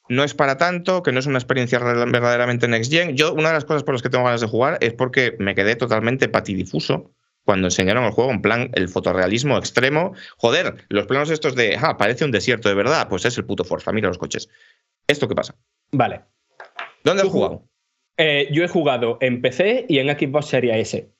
no 0.09 0.23
es 0.23 0.33
para 0.33 0.57
tanto, 0.57 1.03
que 1.03 1.11
no 1.11 1.19
es 1.19 1.27
una 1.27 1.37
experiencia 1.37 1.79
verdaderamente 1.79 2.67
next 2.67 2.91
gen. 2.91 3.15
Yo, 3.15 3.33
una 3.33 3.49
de 3.49 3.53
las 3.53 3.65
cosas 3.65 3.83
por 3.83 3.93
las 3.93 4.01
que 4.01 4.09
tengo 4.09 4.25
ganas 4.25 4.41
de 4.41 4.47
jugar 4.47 4.79
es 4.81 4.93
porque 4.93 5.35
me 5.39 5.53
quedé 5.55 5.75
totalmente 5.75 6.27
patidifuso 6.29 7.13
cuando 7.43 7.67
enseñaron 7.67 8.05
el 8.05 8.11
juego 8.11 8.31
en 8.31 8.41
plan 8.41 8.71
el 8.73 8.89
fotorrealismo 8.89 9.57
extremo. 9.57 10.13
Joder, 10.37 10.85
los 10.89 11.07
planos 11.07 11.29
estos 11.29 11.55
de, 11.55 11.77
ah, 11.79 11.97
parece 11.97 12.25
un 12.25 12.31
desierto 12.31 12.69
de 12.69 12.75
verdad, 12.75 13.07
pues 13.09 13.25
es 13.25 13.37
el 13.37 13.45
puto 13.45 13.63
Forza, 13.63 13.91
mira 13.91 14.07
los 14.07 14.17
coches. 14.17 14.49
¿Esto 15.07 15.27
qué 15.27 15.35
pasa? 15.35 15.55
Vale. 15.91 16.21
¿Dónde 17.03 17.23
has 17.23 17.29
jugado? 17.29 17.67
Eh, 18.17 18.47
yo 18.51 18.63
he 18.63 18.67
jugado 18.67 19.17
en 19.21 19.41
PC 19.41 19.85
y 19.89 19.99
en 19.99 20.07
Xbox 20.07 20.45
Series 20.47 20.93
S. 20.93 21.11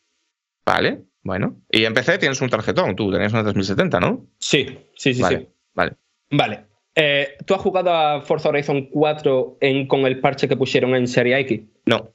Vale, 0.65 1.03
bueno. 1.23 1.61
Y 1.69 1.85
en 1.85 1.93
PC 1.93 2.17
tienes 2.19 2.39
un 2.41 2.49
tarjetón, 2.49 2.95
tú 2.95 3.11
tenías 3.11 3.33
una 3.33 3.43
3070, 3.43 3.99
¿no? 3.99 4.27
Sí, 4.39 4.79
sí, 4.95 5.13
sí, 5.13 5.21
vale, 5.21 5.37
sí. 5.39 5.47
vale. 5.73 5.93
Vale. 6.29 6.65
Eh, 6.95 7.37
¿Tú 7.45 7.55
has 7.55 7.61
jugado 7.61 7.91
a 7.91 8.21
Forza 8.21 8.49
Horizon 8.49 8.87
4 8.89 9.57
en, 9.61 9.87
con 9.87 10.01
el 10.01 10.19
parche 10.19 10.47
que 10.47 10.55
pusieron 10.55 10.95
en 10.95 11.07
Serie 11.07 11.39
X? 11.39 11.61
No, 11.85 12.13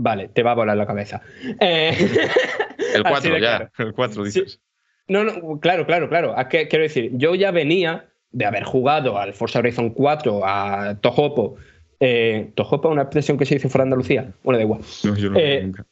Vale, 0.00 0.28
te 0.28 0.42
va 0.42 0.52
a 0.52 0.54
volar 0.54 0.76
la 0.76 0.86
cabeza. 0.86 1.20
Eh, 1.60 1.92
el 2.94 3.06
así 3.06 3.10
4 3.28 3.34
de 3.34 3.40
ya, 3.40 3.56
claro. 3.58 3.70
el 3.78 3.92
4 3.94 4.24
Sí. 4.24 4.40
dices. 4.40 4.60
No, 5.08 5.24
no, 5.24 5.58
claro, 5.60 5.86
claro, 5.86 6.08
claro. 6.08 6.34
Que, 6.50 6.68
quiero 6.68 6.82
decir, 6.82 7.10
yo 7.14 7.34
ya 7.34 7.50
venía 7.50 8.08
de 8.30 8.44
haber 8.44 8.64
jugado 8.64 9.18
al 9.18 9.32
Forza 9.32 9.58
Horizon 9.60 9.90
4, 9.90 10.42
a 10.44 10.96
Tohopo. 11.00 11.56
Eh, 12.00 12.50
¿Tohopo 12.54 12.88
es 12.88 12.92
una 12.92 13.02
expresión 13.02 13.38
que 13.38 13.46
se 13.46 13.54
dice 13.54 13.68
fuera 13.68 13.84
de 13.84 13.86
Andalucía? 13.88 14.32
Bueno, 14.42 14.58
da 14.58 14.64
igual. 14.64 14.80
No, 15.04 15.16
yo 15.16 15.30
no 15.30 15.38
Eh, 15.38 15.62
nunca. 15.62 15.86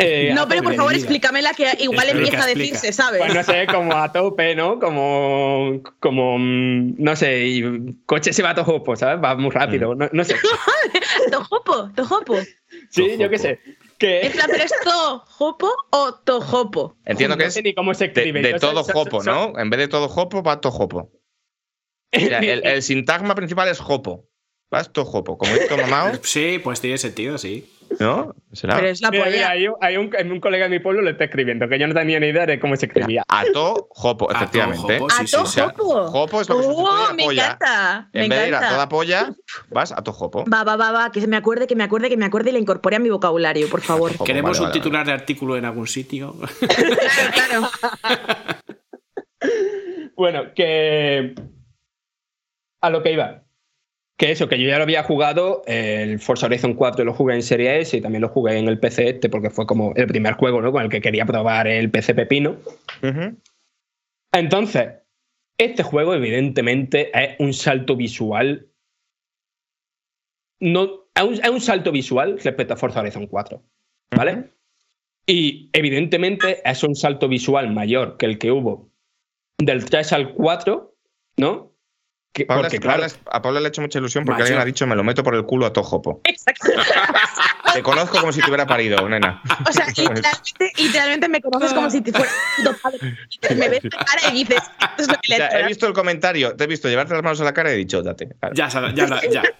Eh, 0.00 0.30
No, 0.32 0.46
pero 0.46 0.62
por 0.62 0.74
favor 0.74 0.92
explícamela 0.94 1.52
que 1.54 1.64
igual 1.80 2.06
Explica, 2.08 2.36
empieza 2.36 2.44
a 2.44 2.46
decirse, 2.46 2.92
¿sabes? 2.92 3.20
Pues 3.20 3.34
no 3.34 3.42
sé, 3.42 3.66
como 3.66 3.94
a 3.94 4.12
tope, 4.12 4.54
¿no? 4.54 4.78
Como, 4.78 5.82
como 5.98 6.38
mm, 6.38 6.94
no 7.02 7.16
sé, 7.16 7.46
y 7.48 7.94
coche 8.06 8.32
se 8.32 8.42
va 8.44 8.50
a 8.50 8.54
Tohopo, 8.54 8.94
¿sabes? 8.94 9.22
Va 9.24 9.34
muy 9.34 9.50
rápido, 9.50 9.96
no, 9.96 10.08
no 10.12 10.24
sé. 10.24 10.36
Tojopo, 11.32 11.90
tojopo. 11.96 12.36
Sí, 12.90 13.16
yo 13.18 13.28
qué 13.28 13.38
sé. 13.38 13.58
Que 13.98 14.20
En 14.26 14.32
plan, 14.32 14.46
¿pero 14.50 14.62
es 14.64 14.72
tojopo 14.84 15.72
o 15.90 16.14
tojopo? 16.14 16.96
Entiendo 17.04 17.36
que 17.36 17.42
no 17.44 17.48
es 17.48 17.54
sé 17.54 17.62
ni 17.62 17.74
cómo 17.74 17.92
se 17.94 18.04
de, 18.08 18.12
escribe. 18.20 18.42
de 18.42 18.52
Yo 18.52 18.58
todo 18.60 18.84
jopo, 18.84 19.22
so- 19.22 19.30
¿no? 19.30 19.58
En 19.58 19.70
vez 19.70 19.80
de 19.80 19.88
todo 19.88 20.08
jopo, 20.08 20.42
va 20.42 20.60
tojopo. 20.60 21.10
Mira, 22.12 22.38
el, 22.38 22.64
el 22.66 22.82
sintagma 22.82 23.34
principal 23.34 23.68
es 23.68 23.80
jopo. 23.80 24.28
Vas 24.70 24.92
tojopo. 24.92 25.36
Como 25.36 25.52
esto 25.52 25.76
mamado, 25.76 26.18
Sí, 26.22 26.60
pues 26.62 26.80
tiene 26.80 26.96
sentido, 26.98 27.38
sí. 27.38 27.68
¿No? 28.00 28.34
¿Será? 28.52 28.76
Pero 28.76 28.88
es 28.88 29.00
la 29.00 29.10
Mira, 29.10 29.24
polla. 29.24 29.36
mira, 29.36 29.50
hay, 29.50 29.68
un, 29.68 29.74
hay 29.80 29.96
un- 29.96 30.32
un 30.32 30.40
colega 30.40 30.64
de 30.64 30.70
mi 30.70 30.78
pueblo 30.78 31.02
le 31.02 31.10
está 31.12 31.24
escribiendo, 31.24 31.68
que 31.68 31.78
yo 31.78 31.86
no 31.86 31.94
tenía 31.94 32.18
ni 32.20 32.28
idea 32.28 32.46
de 32.46 32.58
cómo 32.60 32.76
se 32.76 32.86
escribía. 32.86 33.22
Ato 33.28 33.88
jopo, 33.90 34.30
efectivamente. 34.30 34.98
jopo, 34.98 35.06
¿A 35.12 35.16
sí, 35.16 35.26
sí, 35.26 35.36
O 35.36 35.46
sea, 35.46 35.70
tojopo? 35.70 36.06
jopo 36.08 36.40
es 36.40 36.48
lo 36.48 36.60
que 36.60 36.66
¡Oh, 36.66 36.88
a 36.88 37.12
me 37.14 37.24
polla. 37.24 37.44
encanta! 37.44 38.10
Me 38.12 38.24
En 38.24 38.28
vez 38.30 38.38
de 38.40 38.48
ir 38.48 38.54
a 38.54 38.56
encanta. 38.58 38.74
toda 38.74 38.88
polla, 38.88 39.32
vas 39.70 39.92
a 39.92 39.96
tojopo. 40.02 40.44
Va, 40.52 40.64
va, 40.64 40.76
va, 40.76 40.92
va, 40.92 41.12
que 41.12 41.20
se 41.20 41.26
me 41.26 41.36
acuerde, 41.36 41.66
que 41.66 41.76
me 41.76 41.84
acuerde, 41.84 42.08
que 42.08 42.16
me 42.16 42.24
acuerde 42.26 42.50
y 42.50 42.52
la 42.52 42.58
incorpore 42.58 42.96
a 42.96 43.00
mi 43.00 43.10
vocabulario, 43.10 43.68
por 43.68 43.80
favor. 43.80 44.12
Jopo, 44.12 44.24
Queremos 44.24 44.52
vale, 44.52 44.60
un 44.60 44.68
vale, 44.70 44.80
titular 44.80 45.06
de 45.06 45.12
artículo 45.12 45.56
en 45.56 45.64
algún 45.64 45.86
sitio. 45.86 46.34
Claro. 47.34 47.68
Bueno, 50.16 50.52
que. 50.54 51.34
A 52.80 52.90
lo 52.90 53.02
que 53.02 53.12
iba. 53.12 53.42
Que 54.18 54.32
eso, 54.32 54.48
que 54.48 54.60
yo 54.60 54.68
ya 54.68 54.78
lo 54.78 54.82
había 54.82 55.04
jugado, 55.04 55.62
el 55.66 56.18
Forza 56.18 56.46
Horizon 56.46 56.74
4 56.74 57.04
lo 57.04 57.14
jugué 57.14 57.36
en 57.36 57.42
Serie 57.42 57.80
S 57.80 57.96
y 57.96 58.00
también 58.00 58.22
lo 58.22 58.28
jugué 58.28 58.58
en 58.58 58.66
el 58.66 58.80
PC 58.80 59.10
este, 59.10 59.28
porque 59.28 59.48
fue 59.48 59.64
como 59.64 59.92
el 59.94 60.08
primer 60.08 60.34
juego 60.34 60.60
¿no? 60.60 60.72
con 60.72 60.82
el 60.82 60.88
que 60.88 61.00
quería 61.00 61.24
probar 61.24 61.68
el 61.68 61.88
PC 61.90 62.14
Pepino. 62.14 62.56
Entonces, 64.32 64.88
este 65.56 65.84
juego, 65.84 66.14
evidentemente, 66.14 67.10
es 67.14 67.36
un 67.38 67.54
salto 67.54 67.94
visual. 67.94 68.68
No, 70.58 71.08
es 71.14 71.22
un, 71.22 71.34
es 71.34 71.50
un 71.50 71.60
salto 71.60 71.92
visual 71.92 72.40
respecto 72.42 72.74
a 72.74 72.76
Forza 72.76 73.00
Horizon 73.00 73.28
4. 73.28 73.62
¿Vale? 74.16 74.50
Y 75.28 75.70
evidentemente 75.74 76.60
es 76.68 76.82
un 76.82 76.96
salto 76.96 77.28
visual 77.28 77.72
mayor 77.72 78.16
que 78.16 78.26
el 78.26 78.38
que 78.38 78.50
hubo 78.50 78.90
del 79.58 79.84
3 79.84 80.12
al 80.12 80.34
4, 80.34 80.96
¿no? 81.36 81.77
Que- 82.32 82.46
Paula, 82.46 82.68
porque, 82.68 82.78
Paula- 82.80 83.08
claro, 83.08 83.22
a 83.32 83.42
Paula 83.42 83.58
le 83.60 83.66
ha 83.66 83.68
hecho 83.70 83.80
mucha 83.80 83.98
ilusión 83.98 84.24
porque 84.24 84.42
Macho. 84.42 84.52
alguien 84.52 84.62
ha 84.62 84.64
dicho 84.64 84.86
me 84.86 84.94
lo 84.94 85.02
meto 85.02 85.24
por 85.24 85.34
el 85.34 85.44
culo 85.44 85.66
a 85.66 85.72
tojopo. 85.72 86.20
Exacto. 86.24 86.68
Te 87.74 87.82
conozco 87.82 88.18
como 88.20 88.32
si 88.32 88.40
te 88.40 88.46
hubiera 88.48 88.66
parido, 88.66 89.08
nena. 89.08 89.42
O 89.68 89.72
sea, 89.72 89.86
literalmente, 89.86 90.72
literalmente 90.78 91.28
me 91.28 91.40
conoces 91.40 91.72
como 91.74 91.90
si 91.90 92.00
te 92.00 92.12
fuera. 92.12 92.30
Me 93.56 93.68
ves 93.68 93.84
la 93.84 94.04
cara 94.04 94.32
y 94.32 94.44
dices, 94.44 94.62
esto 94.80 95.02
es 95.02 95.08
lo 95.08 95.14
que 95.20 95.28
le 95.28 95.36
he 95.44 95.60
he 95.60 95.66
visto 95.66 95.86
el 95.86 95.92
comentario, 95.92 96.56
te 96.56 96.64
he 96.64 96.66
visto 96.66 96.88
llevarte 96.88 97.12
las 97.14 97.22
manos 97.22 97.40
a 97.40 97.44
la 97.44 97.52
cara 97.52 97.70
y 97.70 97.74
he 97.74 97.76
dicho, 97.76 98.02
date. 98.02 98.28
Claro. 98.40 98.54
ya, 98.54 98.68
ya, 98.68 98.92
ya. 98.94 99.30
ya. 99.30 99.42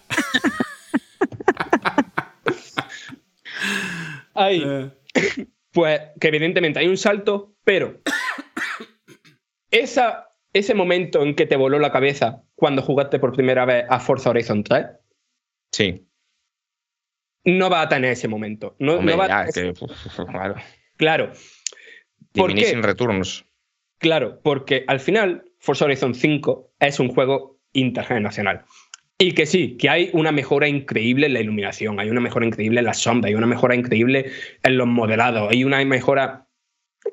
ahí, 4.34 4.62
Eh, 4.64 4.90
pues 5.72 6.00
que 6.20 6.28
evidentemente 6.28 6.78
hay 6.80 6.88
un 6.88 6.96
salto, 6.96 7.54
pero 7.64 8.00
esa, 9.70 10.27
ese 10.52 10.74
momento 10.74 11.22
en 11.22 11.34
que 11.34 11.46
te 11.46 11.56
voló 11.56 11.78
la 11.78 11.92
cabeza 11.92 12.42
cuando 12.54 12.82
jugaste 12.82 13.18
por 13.18 13.32
primera 13.34 13.64
vez 13.64 13.84
a 13.88 14.00
Forza 14.00 14.30
Horizon 14.30 14.62
3, 14.64 14.86
Sí. 15.72 16.06
no 17.44 17.70
va 17.70 17.82
a 17.82 17.88
tener 17.88 18.12
ese 18.12 18.28
momento. 18.28 18.74
No, 18.78 18.94
Hombre, 18.96 19.14
no 19.14 19.18
va 19.18 19.40
a 19.42 19.46
tener- 19.46 19.74
que, 19.74 19.86
claro. 20.32 20.54
Claro. 20.96 21.32
¿Por 22.32 22.48
qué? 22.50 22.54
Diminishing 22.56 22.82
returns. 22.82 23.44
Claro, 23.98 24.40
porque 24.42 24.84
al 24.86 25.00
final 25.00 25.44
Forza 25.58 25.84
Horizon 25.86 26.14
5 26.14 26.72
es 26.80 27.00
un 27.00 27.08
juego 27.08 27.58
intergeneracional. 27.72 28.64
Y 29.20 29.32
que 29.32 29.46
sí, 29.46 29.76
que 29.76 29.88
hay 29.88 30.10
una 30.12 30.30
mejora 30.30 30.68
increíble 30.68 31.26
en 31.26 31.32
la 31.34 31.40
iluminación, 31.40 31.98
hay 31.98 32.08
una 32.08 32.20
mejora 32.20 32.46
increíble 32.46 32.78
en 32.78 32.84
la 32.86 32.94
sombra, 32.94 33.28
hay 33.28 33.34
una 33.34 33.46
mejora 33.48 33.74
increíble 33.74 34.30
en 34.62 34.76
los 34.78 34.86
modelados, 34.86 35.50
hay 35.50 35.64
una 35.64 35.84
mejora 35.84 36.46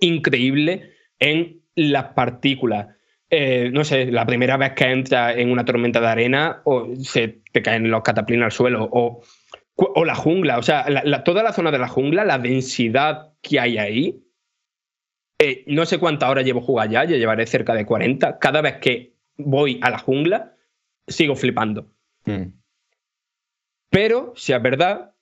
increíble 0.02 0.94
en 1.20 1.62
las 1.76 2.14
partículas. 2.14 2.95
Eh, 3.30 3.70
no 3.74 3.84
sé, 3.84 4.12
la 4.12 4.26
primera 4.26 4.56
vez 4.58 4.74
que 4.74 4.86
entras 4.86 5.36
en 5.38 5.50
una 5.52 5.66
tormenta 5.66 6.00
de 6.00 6.08
arena 6.08 6.62
o 6.64 6.96
se 6.98 7.42
te 7.52 7.62
caen 7.62 7.90
los 7.90 8.04
cataplines 8.04 8.46
al 8.46 8.52
suelo 8.52 8.88
o, 8.92 9.22
o 9.76 10.06
la 10.06 10.16
jungla, 10.16 10.58
o 10.60 10.64
sea, 10.64 10.88
la- 10.90 11.04
la- 11.04 11.24
toda 11.24 11.42
la 11.44 11.52
zona 11.52 11.72
de 11.72 11.80
la 11.80 11.88
jungla, 11.88 12.24
la 12.24 12.38
densidad 12.38 13.34
que 13.42 13.60
hay 13.60 13.78
ahí, 13.78 14.22
eh, 15.40 15.64
no 15.68 15.86
sé 15.86 15.98
cuántas 15.98 16.30
horas 16.30 16.46
llevo 16.46 16.62
jugando 16.62 16.94
ya, 16.94 17.04
yo 17.04 17.18
llevaré 17.18 17.46
cerca 17.48 17.74
de 17.74 17.86
40. 17.86 18.38
Cada 18.40 18.62
vez 18.62 18.76
que 18.78 19.14
voy 19.38 19.80
a 19.82 19.90
la 19.90 19.98
jungla, 19.98 20.56
sigo 21.08 21.36
flipando. 21.36 21.92
Mm. 22.26 22.44
Pero 23.90 24.34
si 24.36 24.54
es 24.54 24.62
verdad 24.62 25.14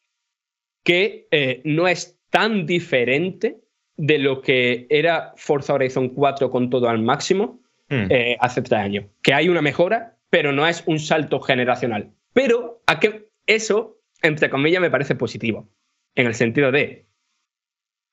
que 0.83 1.27
eh, 1.31 1.61
no 1.63 1.87
es 1.87 2.19
tan 2.29 2.65
diferente 2.65 3.61
de 3.95 4.17
lo 4.19 4.41
que 4.41 4.87
era 4.89 5.33
Forza 5.37 5.73
Horizon 5.73 6.09
4 6.09 6.49
con 6.49 6.69
todo 6.69 6.89
al 6.89 7.01
máximo 7.01 7.61
Mm. 7.93 8.07
eh, 8.11 8.37
hace 8.39 8.61
tres 8.61 8.79
años. 8.79 9.05
Que 9.21 9.33
hay 9.33 9.49
una 9.49 9.61
mejora, 9.61 10.17
pero 10.29 10.51
no 10.51 10.67
es 10.67 10.83
un 10.87 10.99
salto 10.99 11.39
generacional. 11.39 12.11
Pero 12.33 12.81
a 12.87 12.99
que 12.99 13.29
eso, 13.45 13.99
entre 14.21 14.49
comillas, 14.49 14.81
me 14.81 14.89
parece 14.91 15.15
positivo. 15.15 15.69
En 16.15 16.27
el 16.27 16.35
sentido 16.35 16.71
de, 16.71 17.05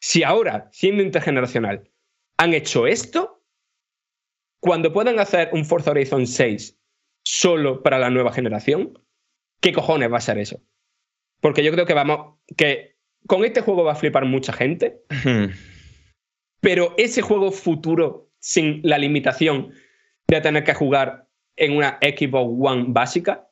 si 0.01 0.23
ahora, 0.23 0.69
siendo 0.73 1.03
intergeneracional, 1.03 1.89
han 2.37 2.55
hecho 2.55 2.87
esto, 2.87 3.43
cuando 4.61 4.93
puedan 4.93 5.19
hacer 5.19 5.51
un 5.53 5.65
Forza 5.65 5.91
Horizon 5.93 6.27
6 6.27 6.79
solo 7.25 7.83
para 7.83 7.99
la 7.99 8.11
nueva 8.11 8.33
generación, 8.33 8.99
¿qué 9.61 9.73
cojones 9.73 10.13
va 10.13 10.19
a 10.19 10.23
ser 10.23 10.39
eso? 10.39 10.61
Porque 11.41 11.63
yo 11.63 11.73
creo 11.73 11.87
que 11.87 11.95
vamos, 11.95 12.39
que 12.57 12.97
con 13.27 13.45
este 13.45 13.61
juego 13.61 13.85
va 13.85 13.93
a 13.93 13.97
flipar 13.97 14.25
mucha 14.27 14.53
gente, 14.53 15.03
Mm. 15.25 15.53
pero 16.61 16.95
ese 16.99 17.23
juego 17.23 17.53
futuro 17.53 18.30
sin 18.41 18.81
la 18.83 18.99
limitación 18.99 19.73
de 20.27 20.41
tener 20.41 20.65
que 20.65 20.75
jugar 20.75 21.27
en 21.57 21.77
una 21.77 21.99
Xbox 22.03 22.57
One 22.59 22.85
básica, 22.89 23.47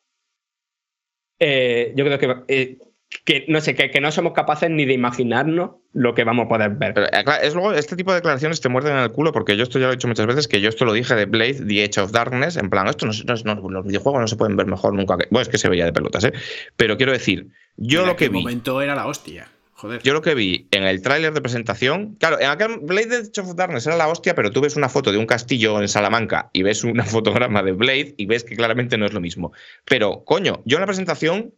eh, 1.38 1.92
yo 1.94 2.04
creo 2.04 2.18
que, 2.18 2.36
eh, 2.48 2.78
que 3.24 3.44
no 3.48 3.60
sé, 3.60 3.74
que, 3.74 3.90
que 3.90 4.00
no 4.00 4.10
somos 4.10 4.32
capaces 4.32 4.70
ni 4.70 4.84
de 4.84 4.92
imaginarnos 4.92 5.76
lo 5.92 6.14
que 6.14 6.24
vamos 6.24 6.46
a 6.46 6.48
poder 6.48 6.70
ver. 6.70 6.94
Pero, 6.94 7.06
eh, 7.06 7.24
es 7.42 7.54
luego, 7.54 7.72
este 7.72 7.96
tipo 7.96 8.10
de 8.12 8.16
declaraciones 8.16 8.60
te 8.60 8.68
muerden 8.68 8.96
en 8.96 9.02
el 9.02 9.12
culo 9.12 9.32
porque 9.32 9.56
yo 9.56 9.62
esto 9.62 9.78
ya 9.78 9.86
lo 9.86 9.92
he 9.92 9.96
dicho 9.96 10.08
muchas 10.08 10.26
veces, 10.26 10.48
que 10.48 10.60
yo 10.60 10.68
esto 10.68 10.84
lo 10.84 10.92
dije 10.92 11.14
de 11.14 11.26
Blade, 11.26 11.64
The 11.66 11.84
Edge 11.84 11.98
of 12.00 12.12
Darkness, 12.12 12.56
en 12.56 12.70
plan, 12.70 12.86
esto 12.88 13.06
no, 13.06 13.12
no 13.54 13.68
los 13.70 13.86
videojuegos 13.86 14.20
no 14.20 14.28
se 14.28 14.36
pueden 14.36 14.56
ver 14.56 14.66
mejor 14.66 14.94
nunca. 14.94 15.16
que- 15.16 15.26
Bueno, 15.30 15.42
es 15.42 15.48
que 15.48 15.58
se 15.58 15.68
veía 15.68 15.84
de 15.84 15.92
pelotas, 15.92 16.24
¿eh? 16.24 16.32
Pero 16.76 16.96
quiero 16.96 17.12
decir, 17.12 17.48
yo 17.76 18.02
en 18.02 18.06
lo 18.08 18.16
que 18.16 18.28
vi... 18.28 18.38
momento 18.40 18.80
era 18.82 18.94
la 18.94 19.06
hostia. 19.06 19.48
Joder. 19.80 20.02
Yo 20.02 20.12
lo 20.12 20.22
que 20.22 20.34
vi 20.34 20.66
en 20.72 20.82
el 20.82 21.00
tráiler 21.02 21.32
de 21.32 21.40
presentación, 21.40 22.16
claro, 22.16 22.40
en 22.40 22.48
aquel 22.48 22.80
Blade 22.82 23.14
Edge 23.14 23.40
of 23.40 23.54
Darkness 23.54 23.86
era 23.86 23.96
la 23.96 24.08
hostia, 24.08 24.34
pero 24.34 24.50
tú 24.50 24.60
ves 24.60 24.74
una 24.74 24.88
foto 24.88 25.12
de 25.12 25.18
un 25.18 25.26
castillo 25.26 25.80
en 25.80 25.86
Salamanca 25.86 26.50
y 26.52 26.64
ves 26.64 26.82
una 26.82 27.04
fotograma 27.04 27.62
de 27.62 27.70
Blade 27.70 28.12
y 28.16 28.26
ves 28.26 28.42
que 28.42 28.56
claramente 28.56 28.98
no 28.98 29.06
es 29.06 29.12
lo 29.12 29.20
mismo. 29.20 29.52
Pero, 29.84 30.24
coño, 30.24 30.62
yo 30.64 30.78
en 30.78 30.80
la 30.80 30.86
presentación, 30.86 31.54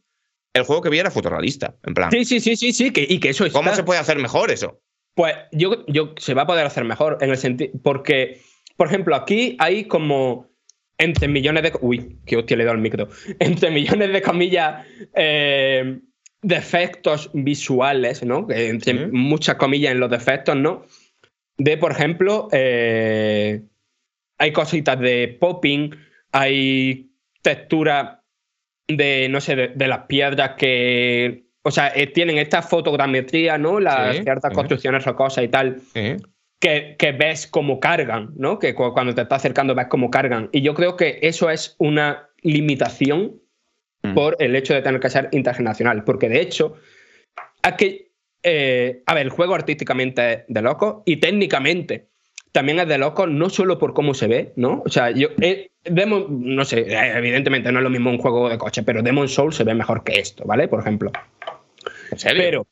el 0.53 0.65
juego 0.65 0.83
que 0.83 0.91
vi 0.91 0.99
era 0.99 1.11
fotorrealista, 1.11 1.77
en 1.83 1.95
plan, 1.95 2.11
Sí, 2.11 2.27
sí, 2.27 2.41
sí, 2.41 2.57
sí, 2.57 2.75
sí, 2.75 2.91
que, 2.91 3.07
y 3.09 3.21
que 3.21 3.31
eso 3.31 3.47
está. 3.47 3.59
¿cómo 3.59 3.75
se 3.75 3.85
puede 3.85 4.01
hacer 4.01 4.19
mejor 4.19 4.51
eso? 4.51 4.83
Pues 5.15 5.35
yo, 5.53 5.87
yo 5.87 6.13
se 6.19 6.35
va 6.35 6.43
a 6.43 6.47
poder 6.47 6.67
hacer 6.67 6.85
mejor 6.85 7.17
en 7.23 7.31
el 7.31 7.39
sentido. 7.39 7.73
Porque, 7.83 8.43
por 8.77 8.89
ejemplo, 8.89 9.17
aquí 9.17 9.57
hay 9.59 9.85
como 9.87 10.51
entre 10.99 11.27
millones 11.27 11.63
de. 11.63 11.73
Uy, 11.81 12.19
qué 12.27 12.37
hostia 12.37 12.59
le 12.59 12.65
he 12.65 12.67
dado 12.67 12.77
al 12.77 12.83
micro. 12.83 13.09
Entre 13.39 13.71
millones 13.71 14.13
de 14.13 14.21
comillas 14.21 14.87
eh, 15.15 16.01
defectos 16.43 17.31
visuales, 17.35 18.25
¿no? 18.25 18.47
Entre 18.51 19.07
muchas 19.09 19.57
comillas 19.57 19.93
en 19.93 20.01
los 20.01 20.11
defectos, 20.11 20.57
¿no? 20.57 20.85
de, 21.59 21.77
por 21.77 21.93
ejemplo, 21.93 22.49
eh, 22.53 23.61
hay 24.39 24.53
cositas 24.53 24.99
de 24.99 25.37
popping, 25.39 25.91
hay 26.33 27.11
textura 27.43 28.23
de, 28.89 29.29
no 29.29 29.43
sé, 29.43 29.57
de, 29.57 29.69
de 29.69 29.87
las 29.87 30.07
piedras 30.07 30.53
que, 30.57 31.45
o 31.63 31.71
sea, 31.71 31.93
eh, 31.95 32.07
tienen 32.07 32.39
esta 32.39 32.63
fotogrametría, 32.63 33.59
¿no? 33.59 33.79
Las 33.79 34.17
Sí, 34.17 34.23
ciertas 34.23 34.51
sí. 34.53 34.55
construcciones 34.55 35.05
rocosas 35.05 35.45
y 35.45 35.49
tal, 35.49 35.83
Sí. 35.93 36.17
que, 36.59 36.97
que 36.99 37.13
ves 37.13 37.47
cómo 37.47 37.79
cargan, 37.79 38.31
¿no? 38.37 38.59
Que 38.59 38.75
cu- 38.75 38.95
cuando 38.95 39.15
te 39.15 39.21
estás 39.21 39.41
acercando 39.41 39.75
ves 39.75 39.89
cómo 39.91 40.11
cargan. 40.11 40.49
Y 40.53 40.63
yo 40.63 40.73
creo 40.73 40.97
que 40.97 41.19
eso 41.21 41.51
es 41.51 41.77
una 41.79 42.31
limitación 42.41 43.35
Mm. 44.03 44.15
por 44.15 44.37
el 44.39 44.57
hecho 44.57 44.73
de 44.75 44.83
tener 44.83 45.01
que 45.01 45.11
ser 45.11 45.29
intergeneracional. 45.33 46.05
Porque 46.05 46.29
de 46.29 46.41
hecho, 46.41 46.77
que, 47.77 48.11
eh, 48.43 49.03
a 49.07 49.15
ver, 49.15 49.27
el 49.27 49.31
juego 49.31 49.55
artísticamente 49.55 50.33
es 50.33 50.39
de 50.49 50.63
loco 50.63 51.03
y 51.05 51.17
técnicamente 51.19 52.07
también 52.53 52.81
es 52.81 52.89
de 52.89 52.99
loco, 52.99 53.27
no 53.27 53.49
solo 53.51 53.79
por 53.79 53.95
cómo 53.95 54.15
se 54.15 54.27
ve, 54.27 54.53
¿no? 54.57 54.83
O 54.85 54.89
sea, 54.89 55.11
yo. 55.11 55.29
eh, 55.41 55.69
Demon, 55.85 56.27
no 56.57 56.65
sé, 56.65 56.81
eh, 56.81 57.13
evidentemente 57.17 57.71
no 57.73 57.79
es 57.79 57.85
lo 57.85 57.91
mismo 57.91 58.11
un 58.11 58.19
juego 58.19 58.49
de 58.49 58.59
coche, 58.59 58.83
pero 58.83 59.03
Demon 59.03 59.29
Soul 59.29 59.53
se 59.53 59.65
ve 59.65 59.75
mejor 59.75 60.03
que 60.05 60.19
esto, 60.19 60.45
¿vale? 60.45 60.67
Por 60.69 60.81
ejemplo. 60.81 61.13
¿En 62.11 62.19
serio? 62.19 62.43
Pero. 62.43 62.67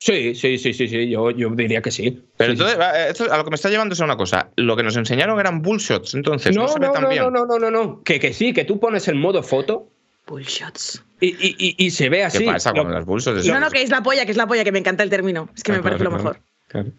Sí, 0.00 0.34
sí, 0.36 0.58
sí, 0.58 0.72
sí, 0.72 0.86
sí, 0.86 1.08
yo, 1.08 1.32
yo 1.32 1.50
diría 1.50 1.82
que 1.82 1.90
sí. 1.90 2.22
Pero 2.36 2.54
Sí, 2.54 2.60
entonces, 2.62 2.78
esto 3.08 3.32
a 3.32 3.36
lo 3.38 3.44
que 3.44 3.50
me 3.50 3.56
está 3.56 3.68
llevando 3.68 3.94
es 3.94 4.00
una 4.00 4.16
cosa. 4.16 4.50
Lo 4.54 4.76
que 4.76 4.84
nos 4.84 4.96
enseñaron 4.96 5.40
eran 5.40 5.60
bullshots, 5.62 6.14
entonces 6.14 6.54
no, 6.54 6.62
No, 6.62 6.68
se 6.68 6.78
ve 6.78 6.86
no, 6.86 6.92
tan 6.92 7.02
no, 7.02 7.08
bien. 7.08 7.22
no, 7.24 7.30
no, 7.30 7.46
no, 7.46 7.58
no, 7.58 7.70
no. 7.70 8.02
Que, 8.04 8.20
que 8.20 8.32
sí, 8.32 8.52
que 8.52 8.64
tú 8.64 8.78
pones 8.78 9.08
el 9.08 9.16
modo 9.16 9.42
foto 9.42 9.90
Bullshots. 10.28 11.04
y, 11.20 11.28
y- 11.28 11.56
y- 11.58 11.86
y 11.86 11.90
se 11.90 12.08
ve 12.08 12.18
¿Qué 12.18 12.24
así. 12.24 12.44
pasa 12.44 12.72
Lo- 12.72 12.84
con 12.84 12.92
las 12.92 13.04
bullshots? 13.04 13.46
No, 13.46 13.58
no, 13.58 13.70
que 13.70 13.82
es 13.82 13.90
la 13.90 14.02
polla, 14.02 14.24
que 14.24 14.30
es 14.32 14.36
la 14.36 14.46
polla, 14.46 14.62
que 14.64 14.72
me 14.72 14.78
encanta 14.78 15.02
el 15.02 15.10
término. 15.10 15.48
Es 15.56 15.62
que 15.64 15.72
me 15.72 15.78
Ah, 15.78 15.82
parece 15.82 16.00
claro, 16.04 16.10
lo 16.12 16.16
mejor. 16.22 16.40
Claro. 16.68 16.92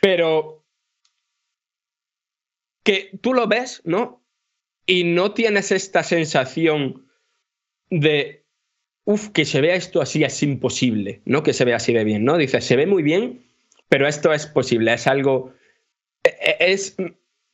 Pero 0.00 0.64
que 2.84 3.18
tú 3.22 3.32
lo 3.34 3.46
ves, 3.48 3.80
¿no? 3.84 4.22
Y 4.86 5.04
no 5.04 5.32
tienes 5.32 5.72
esta 5.72 6.02
sensación 6.02 7.06
de, 7.90 8.44
uff, 9.04 9.30
que 9.30 9.44
se 9.46 9.60
vea 9.60 9.74
esto 9.74 10.02
así 10.02 10.22
es 10.24 10.42
imposible, 10.42 11.22
¿no? 11.24 11.42
Que 11.42 11.52
se 11.54 11.64
vea 11.64 11.76
así 11.76 11.92
de 11.92 12.04
bien, 12.04 12.24
¿no? 12.24 12.36
Dices, 12.36 12.64
se 12.64 12.76
ve 12.76 12.86
muy 12.86 13.02
bien, 13.02 13.46
pero 13.88 14.06
esto 14.06 14.32
es 14.32 14.46
posible, 14.46 14.92
es 14.92 15.06
algo, 15.06 15.54
e- 16.22 16.36
e- 16.58 16.72
es 16.72 16.96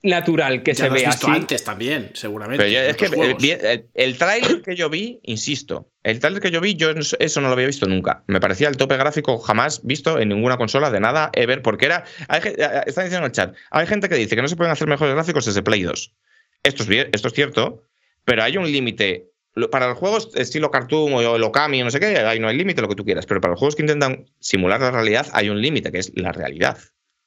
natural 0.02 0.62
que 0.62 0.72
Ya 0.72 0.84
se 0.84 0.88
lo 0.88 0.94
has 0.94 1.00
vea 1.00 1.10
visto 1.10 1.26
así. 1.28 1.36
antes 1.40 1.64
también, 1.64 2.10
seguramente. 2.14 2.62
Pero 2.64 2.72
ya- 2.72 2.84
en 2.84 2.90
es 2.90 2.96
que 2.96 3.06
eh, 3.06 3.36
bien, 3.38 3.58
el, 3.62 3.86
el 3.94 4.18
tráiler 4.18 4.62
que 4.62 4.74
yo 4.76 4.88
vi, 4.88 5.20
insisto, 5.22 5.90
el 6.02 6.20
tráiler 6.20 6.40
que 6.42 6.50
yo 6.50 6.60
vi, 6.60 6.74
yo 6.74 6.90
eso 6.90 7.40
no 7.40 7.48
lo 7.48 7.52
había 7.54 7.66
visto 7.66 7.86
nunca. 7.86 8.24
Me 8.26 8.40
parecía 8.40 8.68
el 8.68 8.76
tope 8.76 8.96
gráfico 8.96 9.38
jamás 9.38 9.80
visto 9.84 10.18
en 10.18 10.30
ninguna 10.30 10.56
consola 10.56 10.90
de 10.90 11.00
nada 11.00 11.30
ever, 11.34 11.62
porque 11.62 11.86
era. 11.86 12.04
Hay, 12.28 12.40
eh, 12.44 12.54
están 12.86 13.04
diciendo 13.04 13.18
en 13.18 13.24
el 13.24 13.32
chat, 13.32 13.54
hay 13.70 13.86
gente 13.86 14.08
que 14.08 14.14
dice 14.14 14.36
que 14.36 14.42
no 14.42 14.48
se 14.48 14.56
pueden 14.56 14.72
hacer 14.72 14.88
mejores 14.88 15.14
gráficos 15.14 15.44
desde 15.44 15.62
Play 15.62 15.82
2. 15.82 16.14
Esto 16.62 16.82
es, 16.82 16.88
bien- 16.88 17.08
esto 17.12 17.28
es 17.28 17.34
cierto, 17.34 17.84
pero 18.24 18.42
hay 18.42 18.56
un 18.56 18.70
límite. 18.70 19.26
Para 19.72 19.88
los 19.88 19.98
juegos 19.98 20.30
estilo 20.36 20.70
cartoon 20.70 21.12
o 21.12 21.36
el 21.36 21.42
Okami 21.42 21.82
o 21.82 21.84
no 21.84 21.90
sé 21.90 21.98
qué, 21.98 22.16
ahí 22.18 22.38
no 22.38 22.46
hay 22.48 22.56
límite, 22.56 22.80
lo 22.82 22.88
que 22.88 22.94
tú 22.94 23.04
quieras. 23.04 23.26
Pero 23.26 23.40
para 23.40 23.50
los 23.50 23.58
juegos 23.58 23.74
que 23.74 23.82
intentan 23.82 24.26
simular 24.38 24.80
la 24.80 24.92
realidad, 24.92 25.26
hay 25.32 25.48
un 25.50 25.60
límite, 25.60 25.90
que 25.90 25.98
es 25.98 26.12
la 26.14 26.30
realidad. 26.30 26.78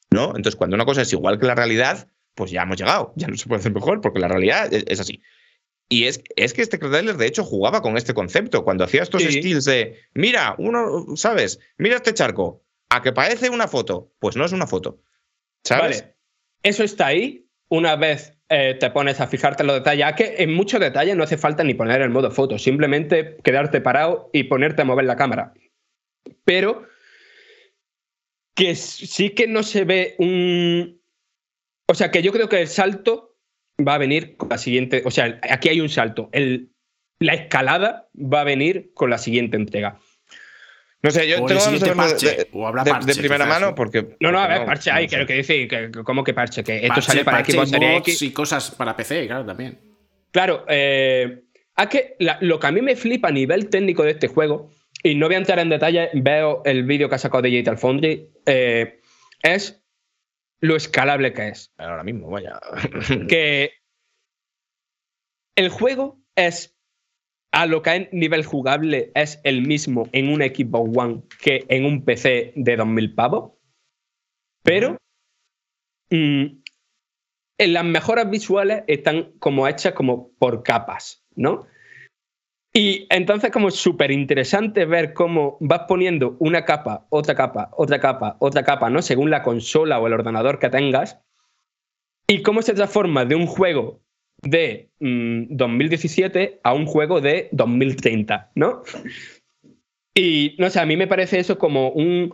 ¿No? 0.09 0.27
Entonces, 0.27 0.55
cuando 0.55 0.75
una 0.75 0.85
cosa 0.85 1.01
es 1.01 1.11
igual 1.11 1.37
que 1.39 1.45
la 1.47 1.55
realidad, 1.55 2.07
pues 2.35 2.51
ya 2.51 2.63
hemos 2.63 2.77
llegado. 2.77 3.13
Ya 3.15 3.27
no 3.27 3.37
se 3.37 3.47
puede 3.47 3.59
hacer 3.59 3.73
mejor, 3.73 4.01
porque 4.01 4.19
la 4.19 4.27
realidad 4.27 4.73
es, 4.73 4.83
es 4.87 4.99
así. 4.99 5.21
Y 5.89 6.05
es, 6.05 6.23
es 6.35 6.53
que 6.53 6.61
este 6.61 6.77
trailer, 6.77 7.17
de 7.17 7.27
hecho, 7.27 7.43
jugaba 7.43 7.81
con 7.81 7.97
este 7.97 8.13
concepto. 8.13 8.63
Cuando 8.63 8.83
hacía 8.83 9.03
estos 9.03 9.21
Sí. 9.21 9.31
skills 9.41 9.65
de, 9.65 9.99
mira, 10.13 10.55
uno, 10.57 11.15
¿sabes? 11.15 11.59
Mira 11.77 11.97
este 11.97 12.13
charco. 12.13 12.63
A 12.89 13.01
que 13.01 13.11
parece 13.11 13.49
una 13.49 13.67
foto. 13.67 14.11
Pues 14.19 14.35
no 14.35 14.45
es 14.45 14.51
una 14.51 14.65
foto. 14.67 15.01
¿Sabes? 15.63 16.01
Vale, 16.01 16.15
eso 16.63 16.83
está 16.83 17.07
ahí. 17.07 17.47
Una 17.69 17.95
vez 17.95 18.37
eh, 18.49 18.75
te 18.79 18.91
pones 18.91 19.19
a 19.19 19.27
fijarte 19.27 19.63
en 19.63 19.67
los 19.67 19.77
detalles, 19.77 20.13
que 20.15 20.35
en 20.37 20.53
muchos 20.53 20.79
detalles 20.79 21.15
no 21.15 21.23
hace 21.23 21.37
falta 21.37 21.63
ni 21.63 21.73
poner 21.73 22.01
el 22.01 22.09
modo 22.11 22.29
foto, 22.29 22.59
simplemente 22.59 23.37
quedarte 23.43 23.81
parado 23.81 24.29
y 24.31 24.43
ponerte 24.43 24.83
a 24.83 24.85
mover 24.85 25.05
la 25.05 25.15
cámara. 25.15 25.53
Pero 26.43 26.85
que 28.55 28.75
sí 28.75 29.31
que 29.31 29.47
no 29.47 29.63
se 29.63 29.85
ve 29.85 30.15
un. 30.19 31.01
O 31.87 31.93
sea, 31.95 32.11
que 32.11 32.21
yo 32.21 32.31
creo 32.31 32.49
que 32.49 32.61
el 32.61 32.67
salto 32.67 33.35
va 33.85 33.95
a 33.95 33.97
venir 33.97 34.37
con 34.37 34.49
la 34.49 34.57
siguiente. 34.57 35.01
O 35.05 35.11
sea, 35.11 35.39
aquí 35.49 35.69
hay 35.69 35.81
un 35.81 35.89
salto. 35.89 36.29
El, 36.31 36.71
la 37.19 37.33
escalada 37.33 38.07
va 38.15 38.41
a 38.41 38.45
venir 38.45 38.91
con 38.93 39.09
la 39.09 39.17
siguiente 39.17 39.57
entrega. 39.57 39.99
No 41.01 41.11
sé, 41.11 41.27
yo 41.27 41.43
O 41.43 41.49
el 41.49 41.57
tengo 41.57 41.71
verlo 41.79 41.95
parche, 41.97 42.27
de, 42.27 42.47
o 42.53 42.65
habrá 42.65 42.83
de- 42.85 42.91
de 42.91 42.93
parche, 42.93 43.19
primera 43.19 43.43
quizás, 43.45 43.59
mano 43.59 43.69
¿no? 43.71 43.75
porque. 43.75 44.15
No, 44.21 44.31
no, 44.31 44.39
a 44.39 44.47
ver, 44.47 44.65
parche 44.65 44.89
no 44.89 44.95
hay, 44.97 45.03
sé. 45.03 45.09
quiero 45.09 45.25
que 45.27 45.33
decir, 45.33 45.67
que, 45.67 45.91
¿cómo 46.05 46.23
que 46.23 46.33
parche? 46.33 46.63
Que 46.63 46.75
esto 46.77 46.87
Parche, 46.87 47.01
sale 47.07 47.25
para 47.25 47.37
parche, 47.39 47.51
Xbox 47.51 47.69
Series 47.71 47.97
X. 47.99 48.21
y 48.21 48.31
cosas 48.31 48.71
para 48.71 48.95
PC, 48.95 49.27
claro, 49.27 49.45
también. 49.45 49.79
Claro, 50.31 50.63
eh, 50.69 51.43
es 51.75 51.87
que 51.87 52.15
la- 52.19 52.37
lo 52.39 52.57
que 52.57 52.67
a 52.67 52.71
mí 52.71 52.81
me 52.81 52.95
flipa 52.95 53.27
a 53.27 53.31
nivel 53.31 53.67
técnico 53.69 54.03
de 54.03 54.11
este 54.11 54.27
juego, 54.27 54.69
y 55.03 55.15
no 55.15 55.25
voy 55.25 55.35
a 55.35 55.39
entrar 55.39 55.59
en 55.59 55.67
detalle, 55.67 56.09
veo 56.13 56.61
el 56.63 56.83
vídeo 56.83 57.09
que 57.09 57.15
ha 57.15 57.19
sacado 57.19 57.41
Digital 57.41 57.77
Foundry, 57.77 58.29
eh, 58.45 59.01
es 59.41 59.82
lo 60.63 60.77
escalable 60.77 61.33
que 61.33 61.49
es. 61.49 61.73
Ahora 61.77 62.03
mismo, 62.03 62.29
vaya. 62.29 62.59
Que 63.27 63.73
el 65.57 65.69
juego 65.69 66.21
es, 66.35 66.75
a 67.51 67.65
lo 67.65 67.81
que 67.81 67.95
es 67.95 68.13
nivel 68.13 68.45
jugable, 68.45 69.11
es 69.13 69.41
el 69.43 69.67
mismo 69.67 70.07
en 70.13 70.29
un 70.29 70.39
Xbox 70.39 70.97
One 70.97 71.23
que 71.41 71.65
en 71.67 71.85
un 71.85 72.05
PC 72.05 72.53
de 72.55 72.77
2000 72.77 73.13
pavos, 73.13 73.51
pero 74.63 74.97
mm, 76.09 76.45
en 77.57 77.73
las 77.73 77.83
mejoras 77.83 78.29
visuales 78.29 78.83
están 78.87 79.33
como 79.39 79.67
hechas 79.67 79.93
como 79.93 80.31
por 80.37 80.63
capas, 80.63 81.25
¿no? 81.35 81.67
Y 82.75 83.05
entonces 83.11 83.51
como 83.51 83.67
es 83.67 83.75
súper 83.75 84.09
interesante 84.09 84.85
ver 84.85 85.13
cómo 85.13 85.57
vas 85.59 85.81
poniendo 85.87 86.35
una 86.39 86.65
capa, 86.65 87.05
otra 87.09 87.35
capa, 87.35 87.69
otra 87.77 87.99
capa, 87.99 88.35
otra 88.39 88.63
capa, 88.63 88.89
¿no? 88.89 89.03
Según 89.03 89.29
la 89.29 89.43
consola 89.43 89.99
o 89.99 90.07
el 90.07 90.13
ordenador 90.13 90.57
que 90.57 90.69
tengas. 90.69 91.19
Y 92.27 92.41
cómo 92.41 92.63
se 92.63 92.73
transforma 92.73 93.25
de 93.25 93.35
un 93.35 93.45
juego 93.45 94.01
de 94.41 94.89
mm, 94.99 95.55
2017 95.55 96.61
a 96.63 96.73
un 96.73 96.87
juego 96.87 97.21
de 97.21 97.49
2030, 97.51 98.51
¿no? 98.55 98.81
Y 100.15 100.55
no 100.57 100.69
sé, 100.71 100.79
a 100.79 100.85
mí 100.85 100.97
me 100.97 101.07
parece 101.07 101.39
eso 101.39 101.59
como 101.59 101.89
un 101.89 102.33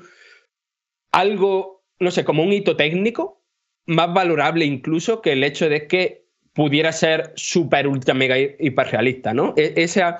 algo, 1.11 1.83
no 1.99 2.11
sé, 2.11 2.23
como 2.23 2.43
un 2.43 2.53
hito 2.53 2.77
técnico 2.77 3.43
más 3.87 4.13
valorable 4.13 4.65
incluso 4.65 5.21
que 5.21 5.33
el 5.33 5.43
hecho 5.43 5.67
de 5.67 5.87
que 5.87 6.18
pudiera 6.59 6.91
ser 6.91 7.31
súper, 7.37 7.87
ultra, 7.87 8.13
mega, 8.13 8.37
hiperrealista, 8.37 9.33
¿no? 9.33 9.53
E- 9.55 9.75
esa- 9.77 10.17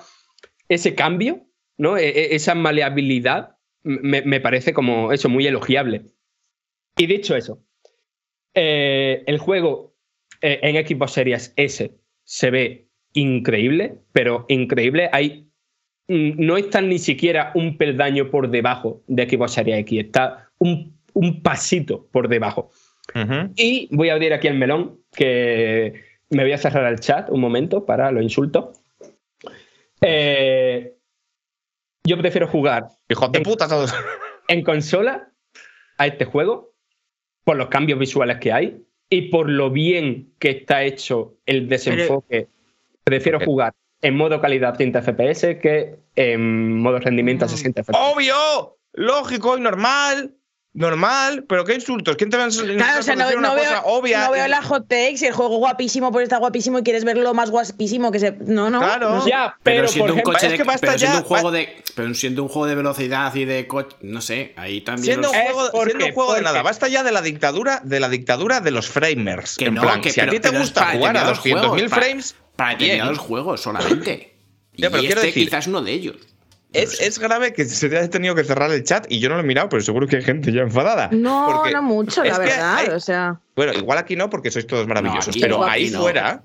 ese 0.70 0.96
cambio, 0.96 1.46
¿no? 1.78 1.98
E- 1.98 2.08
e- 2.08 2.34
esa 2.36 2.56
maleabilidad 2.56 3.58
me, 3.84 4.22
me 4.22 4.40
parece 4.40 4.72
como 4.72 5.12
eso, 5.12 5.28
muy 5.28 5.46
elogiable. 5.48 6.04
Y 6.98 7.08
dicho 7.08 7.36
eso, 7.36 7.62
eh, 8.54 9.22
el 9.28 9.38
juego 9.38 9.98
eh, 10.42 10.60
en 10.64 10.88
Xbox 10.88 11.12
Series 11.12 11.54
S 11.58 11.92
se 12.24 12.52
ve 12.52 12.88
increíble, 13.12 13.96
pero 14.14 14.46
increíble. 14.48 15.10
Hay, 15.12 15.50
mm, 16.08 16.32
no 16.38 16.56
está 16.56 16.80
ni 16.80 17.00
siquiera 17.00 17.52
un 17.54 17.78
peldaño 17.78 18.32
por 18.32 18.50
debajo 18.50 19.04
de 19.08 19.30
Xbox 19.30 19.56
Series 19.56 19.80
X, 19.80 20.06
está 20.06 20.50
un, 20.58 20.98
un 21.14 21.42
pasito 21.44 22.08
por 22.14 22.30
debajo. 22.30 22.72
Ujú. 23.14 23.52
Y 23.58 23.90
voy 23.94 24.08
a 24.08 24.14
abrir 24.14 24.32
aquí 24.32 24.48
el 24.48 24.56
melón, 24.58 25.02
que 25.14 26.08
me 26.30 26.44
voy 26.44 26.52
a 26.52 26.58
cerrar 26.58 26.92
el 26.92 27.00
chat 27.00 27.30
un 27.30 27.42
momento 27.42 27.86
para 27.86 28.12
los 28.12 28.24
insultos. 28.24 28.80
Eh, 30.02 30.96
yo 32.04 32.18
prefiero 32.18 32.48
jugar 32.48 32.90
Hijos 33.10 33.32
de 33.32 33.42
puta 33.42 33.68
todos. 33.68 33.94
en 34.48 34.64
consola 34.64 35.32
a 35.98 36.08
este 36.08 36.26
juego 36.26 36.74
por 37.44 37.58
los 37.58 37.68
cambios 37.68 38.00
visuales 38.00 38.38
que 38.38 38.54
hay 38.54 38.84
y 39.10 39.30
por 39.30 39.50
lo 39.50 39.72
bien 39.72 40.34
que 40.40 40.52
está 40.52 40.84
hecho 40.84 41.36
el 41.46 41.68
desenfoque. 41.68 42.48
Prefiero 43.04 43.40
jugar 43.40 43.74
en 44.02 44.16
modo 44.16 44.40
calidad 44.40 44.76
30 44.76 45.02
FPS 45.02 45.60
que 45.60 45.96
en 46.16 46.80
modo 46.80 47.00
rendimiento 47.00 47.46
a 47.46 47.50
60 47.50 47.84
FPS. 47.84 47.98
Obvio, 47.98 48.78
lógico 48.94 49.58
y 49.58 49.62
normal. 49.62 50.36
Normal, 50.74 51.46
pero 51.50 51.66
qué 51.66 51.74
insultos. 51.74 52.16
¿Quién 52.16 52.30
te 52.30 52.38
va 52.38 52.44
a 52.44 52.46
enseñar 52.46 52.78
Claro, 52.78 53.00
o 53.00 53.04
sea, 53.04 53.16
no, 53.16 53.26
veo, 53.28 53.40
obvia? 53.86 54.26
no 54.26 54.32
veo 54.32 54.48
la 54.48 54.62
hot 54.62 54.88
takes 54.88 55.18
y 55.22 55.26
el 55.26 55.34
juego 55.34 55.58
guapísimo, 55.58 56.12
pues 56.12 56.24
está 56.24 56.38
guapísimo 56.38 56.78
y 56.78 56.84
quieres 56.84 57.04
verlo 57.06 57.34
más 57.34 57.50
guapísimo 57.50 58.12
que 58.12 58.20
se. 58.20 58.32
No, 58.34 58.70
no. 58.70 58.80
Claro. 58.80 59.10
no 59.16 59.22
sé. 59.24 59.32
Ya, 59.32 59.56
Pero, 59.64 59.78
pero, 59.78 59.88
siendo 59.88 60.04
por 60.06 60.12
un 60.12 60.18
ejemplo, 60.20 60.34
coche 60.34 60.46
es 60.46 60.52
de, 60.52 60.58
que 60.58 60.64
basta 60.64 60.88
pero 60.88 61.00
siendo 61.00 61.18
ya, 61.18 61.22
un 61.24 61.28
juego 61.28 61.52
de 61.52 61.84
pero 61.96 62.14
siendo 62.14 62.44
un 62.44 62.50
juego 62.50 62.68
de 62.68 62.76
velocidad 62.76 63.34
y 63.36 63.46
de 63.46 63.66
coche, 63.68 63.98
no 64.02 64.22
sé, 64.22 64.54
ahí 64.58 64.82
también 64.82 65.06
Siendo 65.06 65.28
los- 65.30 65.32
un 65.36 65.38
Es 65.42 65.52
juego, 65.52 65.70
porque- 65.72 65.90
siendo 65.90 66.06
un 66.06 66.12
juego 66.14 66.34
de 66.36 66.42
nada, 66.44 66.62
basta 66.62 66.88
ya 66.88 67.04
de 67.04 67.12
la 67.12 67.22
dictadura, 67.24 67.82
de 67.84 68.00
la 68.00 68.08
dictadura 68.08 68.62
de 68.62 68.70
los 68.72 68.88
framers. 68.88 69.58
Que 69.58 69.66
en 69.66 69.74
no, 69.74 69.82
plan, 69.82 70.02
que- 70.02 70.12
si 70.12 70.22
a 70.22 70.30
ti 70.30 70.40
te 70.40 70.50
es 70.50 70.58
gusta 70.58 70.82
para 70.82 70.94
jugar 70.94 71.18
a 71.18 71.20
determinados 71.32 71.38
200.000 71.44 71.70
juegos, 71.72 71.90
para- 71.90 72.02
frames, 72.06 72.36
para 72.56 72.70
bien. 72.76 72.80
determinados 72.80 73.18
juegos 73.18 73.62
solamente. 73.62 74.36
Ya, 74.76 74.92
pero 74.92 75.02
y 75.04 75.08
este 75.08 75.20
decir- 75.22 75.46
quizás 75.46 75.66
uno 75.68 75.82
de 75.82 75.92
ellos. 75.92 76.16
Es, 76.74 77.00
es 77.02 77.18
grave 77.20 77.54
que 77.54 77.66
se 77.66 77.90
te 77.90 77.98
haya 77.98 78.10
tenido 78.10 78.36
que 78.36 78.44
cerrar 78.44 78.72
el 78.72 78.84
chat 78.84 79.06
y 79.10 79.20
yo 79.20 79.30
no 79.30 79.36
lo 79.36 79.42
he 79.42 79.46
mirado, 79.46 79.70
pero 79.70 79.82
seguro 79.82 80.08
que 80.08 80.18
hay 80.18 80.22
gente 80.24 80.52
ya 80.52 80.62
enfadada. 80.62 81.10
No, 81.12 81.66
no 81.66 81.82
mucho, 81.82 82.24
la 82.24 82.38
verdad. 82.38 82.76
hay- 82.78 82.88
O 82.90 83.00
sea, 83.00 83.40
Bueno, 83.56 83.74
igual 83.74 83.98
aquí 83.98 84.16
no, 84.16 84.30
porque 84.30 84.52
sois 84.52 84.68
todos 84.68 84.88
maravillosos, 84.88 85.30
aquí- 85.30 85.40
pero 85.42 85.64
ahí 85.64 85.90
no. 85.90 86.02
fuera 86.02 86.44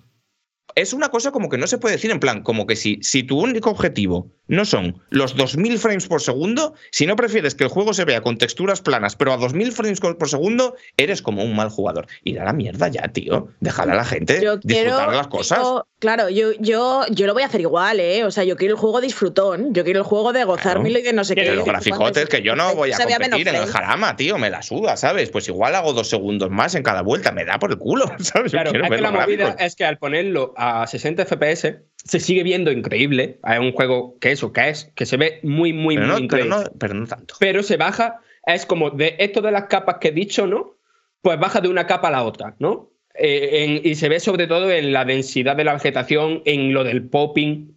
es 0.75 0.93
una 0.93 1.09
cosa 1.09 1.31
como 1.31 1.49
que 1.49 1.59
no 1.59 1.67
se 1.67 1.79
puede 1.79 1.95
decir 1.97 2.11
en 2.11 2.21
plan, 2.21 2.43
como 2.43 2.67
que 2.67 2.77
si, 2.77 2.99
si 3.03 3.23
tu 3.23 3.39
único 3.41 3.71
objetivo 3.71 4.31
no 4.47 4.65
son 4.67 5.01
los 5.09 5.37
2000 5.37 5.79
frames 5.79 6.07
por 6.07 6.21
segundo, 6.21 6.75
si 6.91 7.07
no 7.07 7.17
prefieres 7.17 7.55
que 7.55 7.65
el 7.65 7.71
juego 7.71 7.95
se 7.95 8.05
vea 8.05 8.21
con 8.21 8.37
texturas 8.37 8.83
planas, 8.83 9.17
pero 9.17 9.33
a 9.33 9.37
2000 9.39 9.73
frames 9.73 10.01
por 10.01 10.29
segundo, 10.29 10.75
eres 10.99 11.23
como 11.23 11.43
un 11.43 11.57
mal 11.57 11.71
jugador. 11.71 12.07
Y 12.25 12.35
da 12.35 12.45
la 12.45 12.53
mierda 12.53 12.89
ya, 12.89 13.09
tío. 13.09 13.49
Dejar 13.61 13.89
a 13.91 13.95
la 13.95 14.05
gente 14.05 14.41
yo 14.43 14.57
disfrutar 14.59 14.97
quiero. 14.97 15.11
de 15.13 15.17
las 15.17 15.29
cosas. 15.29 15.59
yo- 15.61 15.87
claro, 15.99 16.29
yo, 16.29 16.53
yo, 16.61 17.07
yo 17.11 17.27
lo 17.27 17.33
voy 17.33 17.43
a 17.43 17.47
hacer 17.47 17.63
igual, 17.63 18.01
¿eh? 18.01 18.25
O 18.25 18.31
sea, 18.31 18.45
yo 18.45 18.57
quiero 18.57 18.75
el 18.75 18.81
juego 18.81 19.01
disfrutón. 19.01 19.73
Yo 19.73 19.83
quiero 19.85 20.01
el 20.01 20.05
juego 20.05 20.35
de 20.35 20.45
gozármelo 20.45 20.99
y 20.99 21.03
de 21.03 21.13
no 21.15 21.25
sé 21.25 21.35
qué. 21.35 21.51
los 21.55 21.65
graficotes, 21.65 22.29
que 22.29 22.43
yo 22.43 22.55
no 22.55 22.75
voy 22.75 22.93
a 22.93 22.99
competir 22.99 23.49
en 23.49 23.55
el 23.55 23.67
jarama, 23.67 24.15
tío, 24.17 24.37
me 24.37 24.51
la 24.51 24.61
suda, 24.61 24.97
¿sabes? 24.99 25.31
Pues 25.31 25.49
igual 25.49 25.75
hago 25.75 25.95
dos 25.95 26.11
segundos 26.11 26.51
más 26.51 26.75
en 26.75 26.83
cada 26.83 27.01
vuelta, 27.01 27.33
me 27.33 27.47
da 27.47 27.59
por 27.59 27.71
el 27.71 27.79
culo, 27.79 28.05
¿sabes? 28.19 28.53
Yo 28.53 28.57
Claro, 28.57 28.71
quiero 28.73 28.85
es 28.87 28.91
que 28.91 29.01
la 29.01 29.11
movida 29.11 29.57
es 29.59 29.75
que 29.75 29.85
al 29.87 29.97
ponerlo 29.97 30.53
a 30.59 30.64
60 30.87 31.25
FPS 31.27 31.83
se 31.97 32.21
sigue 32.21 32.43
viendo 32.43 32.71
increíble. 32.71 33.39
Es 33.49 33.59
un 33.59 33.73
juego 33.73 34.19
que 34.21 34.33
eso, 34.33 34.53
que 34.53 34.69
es, 34.69 34.93
que 34.95 35.07
se 35.07 35.17
ve 35.17 35.41
muy, 35.43 35.73
muy, 35.73 35.97
Pero 35.97 36.07
muy 36.13 36.23
no, 36.23 36.29
pero, 36.29 36.45
increíble. 36.45 36.71
no, 36.73 36.79
pero 36.79 36.95
no 36.95 37.07
tanto. 37.07 37.35
pero 37.41 37.63
se 37.63 37.77
baja, 37.77 38.21
es 38.47 38.67
como 38.67 38.91
de 38.91 39.17
esto 39.19 39.41
de 39.41 39.51
las 39.53 39.65
capas 39.65 39.97
que 40.01 40.09
he 40.09 40.13
dicho, 40.13 40.47
¿no? 40.47 40.77
Pues 41.23 41.39
baja 41.39 41.61
de 41.61 41.69
una 41.69 41.87
capa 41.87 42.09
a 42.09 42.11
la 42.13 42.25
otra, 42.25 42.55
¿no? 42.59 42.91
Eh, 43.15 43.65
en- 43.65 43.81
y 43.91 43.95
se 43.95 44.09
ve 44.09 44.21
sobre 44.21 44.47
todo 44.47 44.71
en 44.71 44.93
la 44.93 45.05
densidad 45.05 45.57
de 45.57 45.65
la 45.65 45.75
vegetación, 45.75 46.43
en 46.45 46.75
lo 46.75 46.85
del 46.85 47.09
popping. 47.09 47.74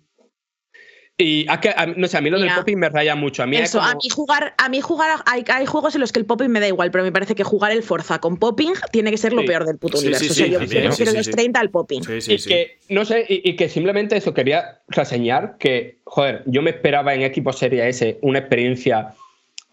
Y 1.20 1.46
que, 1.62 1.74
a 1.76 1.88
mí- 1.88 1.94
no 1.98 2.08
sé, 2.08 2.16
a 2.18 2.22
mí 2.22 2.30
lo 2.30 2.40
del 2.40 2.54
popping 2.54 2.78
me 2.78 2.90
raya 2.90 3.16
mucho. 3.16 3.42
A 3.42 3.48
mí 3.48 3.58
es 3.58 3.70
Eso, 3.70 3.82
a 3.82 3.96
mí 3.96 4.08
jugar, 4.14 4.54
a 4.60 4.70
mí 4.70 4.82
jugar, 4.82 5.20
hay, 5.26 5.44
hay 5.52 5.66
juegos 5.66 5.96
en 5.96 6.02
los 6.02 6.12
que 6.12 6.20
el 6.20 6.26
popping 6.28 6.48
me 6.50 6.60
da 6.60 6.68
igual, 6.68 6.92
pero 6.92 7.04
me 7.04 7.12
parece 7.12 7.34
que 7.34 7.44
jugar 7.44 7.72
el 7.72 7.82
Forza 7.82 8.20
con 8.20 8.38
popping 8.38 8.74
tiene 8.92 9.10
que 9.10 9.18
ser 9.18 9.34
lo 9.34 9.42
Sí. 9.42 9.48
peor 9.48 9.66
del 9.66 9.80
puto 9.80 9.98
Sí, 9.98 10.06
universo. 10.06 10.26
sí, 10.26 10.30
o 10.30 10.34
sea, 10.36 10.46
sí, 10.46 10.52
yo 10.52 10.60
también, 10.60 10.84
prefiero 10.84 10.92
sí, 10.96 11.06
sí, 11.08 11.18
los 11.18 11.26
sí. 11.26 11.32
30 11.32 11.60
al 11.60 11.70
popping. 11.72 12.04
Sí, 12.04 12.22
sí, 12.22 12.34
y 12.34 12.38
sí. 12.38 12.50
que, 12.50 12.78
no 12.90 13.04
sé, 13.04 13.26
y, 13.28 13.50
y 13.50 13.56
que 13.56 13.68
simplemente 13.68 14.16
eso 14.16 14.36
quería 14.36 14.82
reseñar 14.90 15.56
que, 15.58 15.98
joder, 16.04 16.44
yo 16.46 16.62
me 16.62 16.70
esperaba 16.70 17.16
en 17.16 17.24
Equipo 17.24 17.52
Serie 17.52 17.90
S 17.90 18.20
una 18.22 18.38
experiencia, 18.38 19.16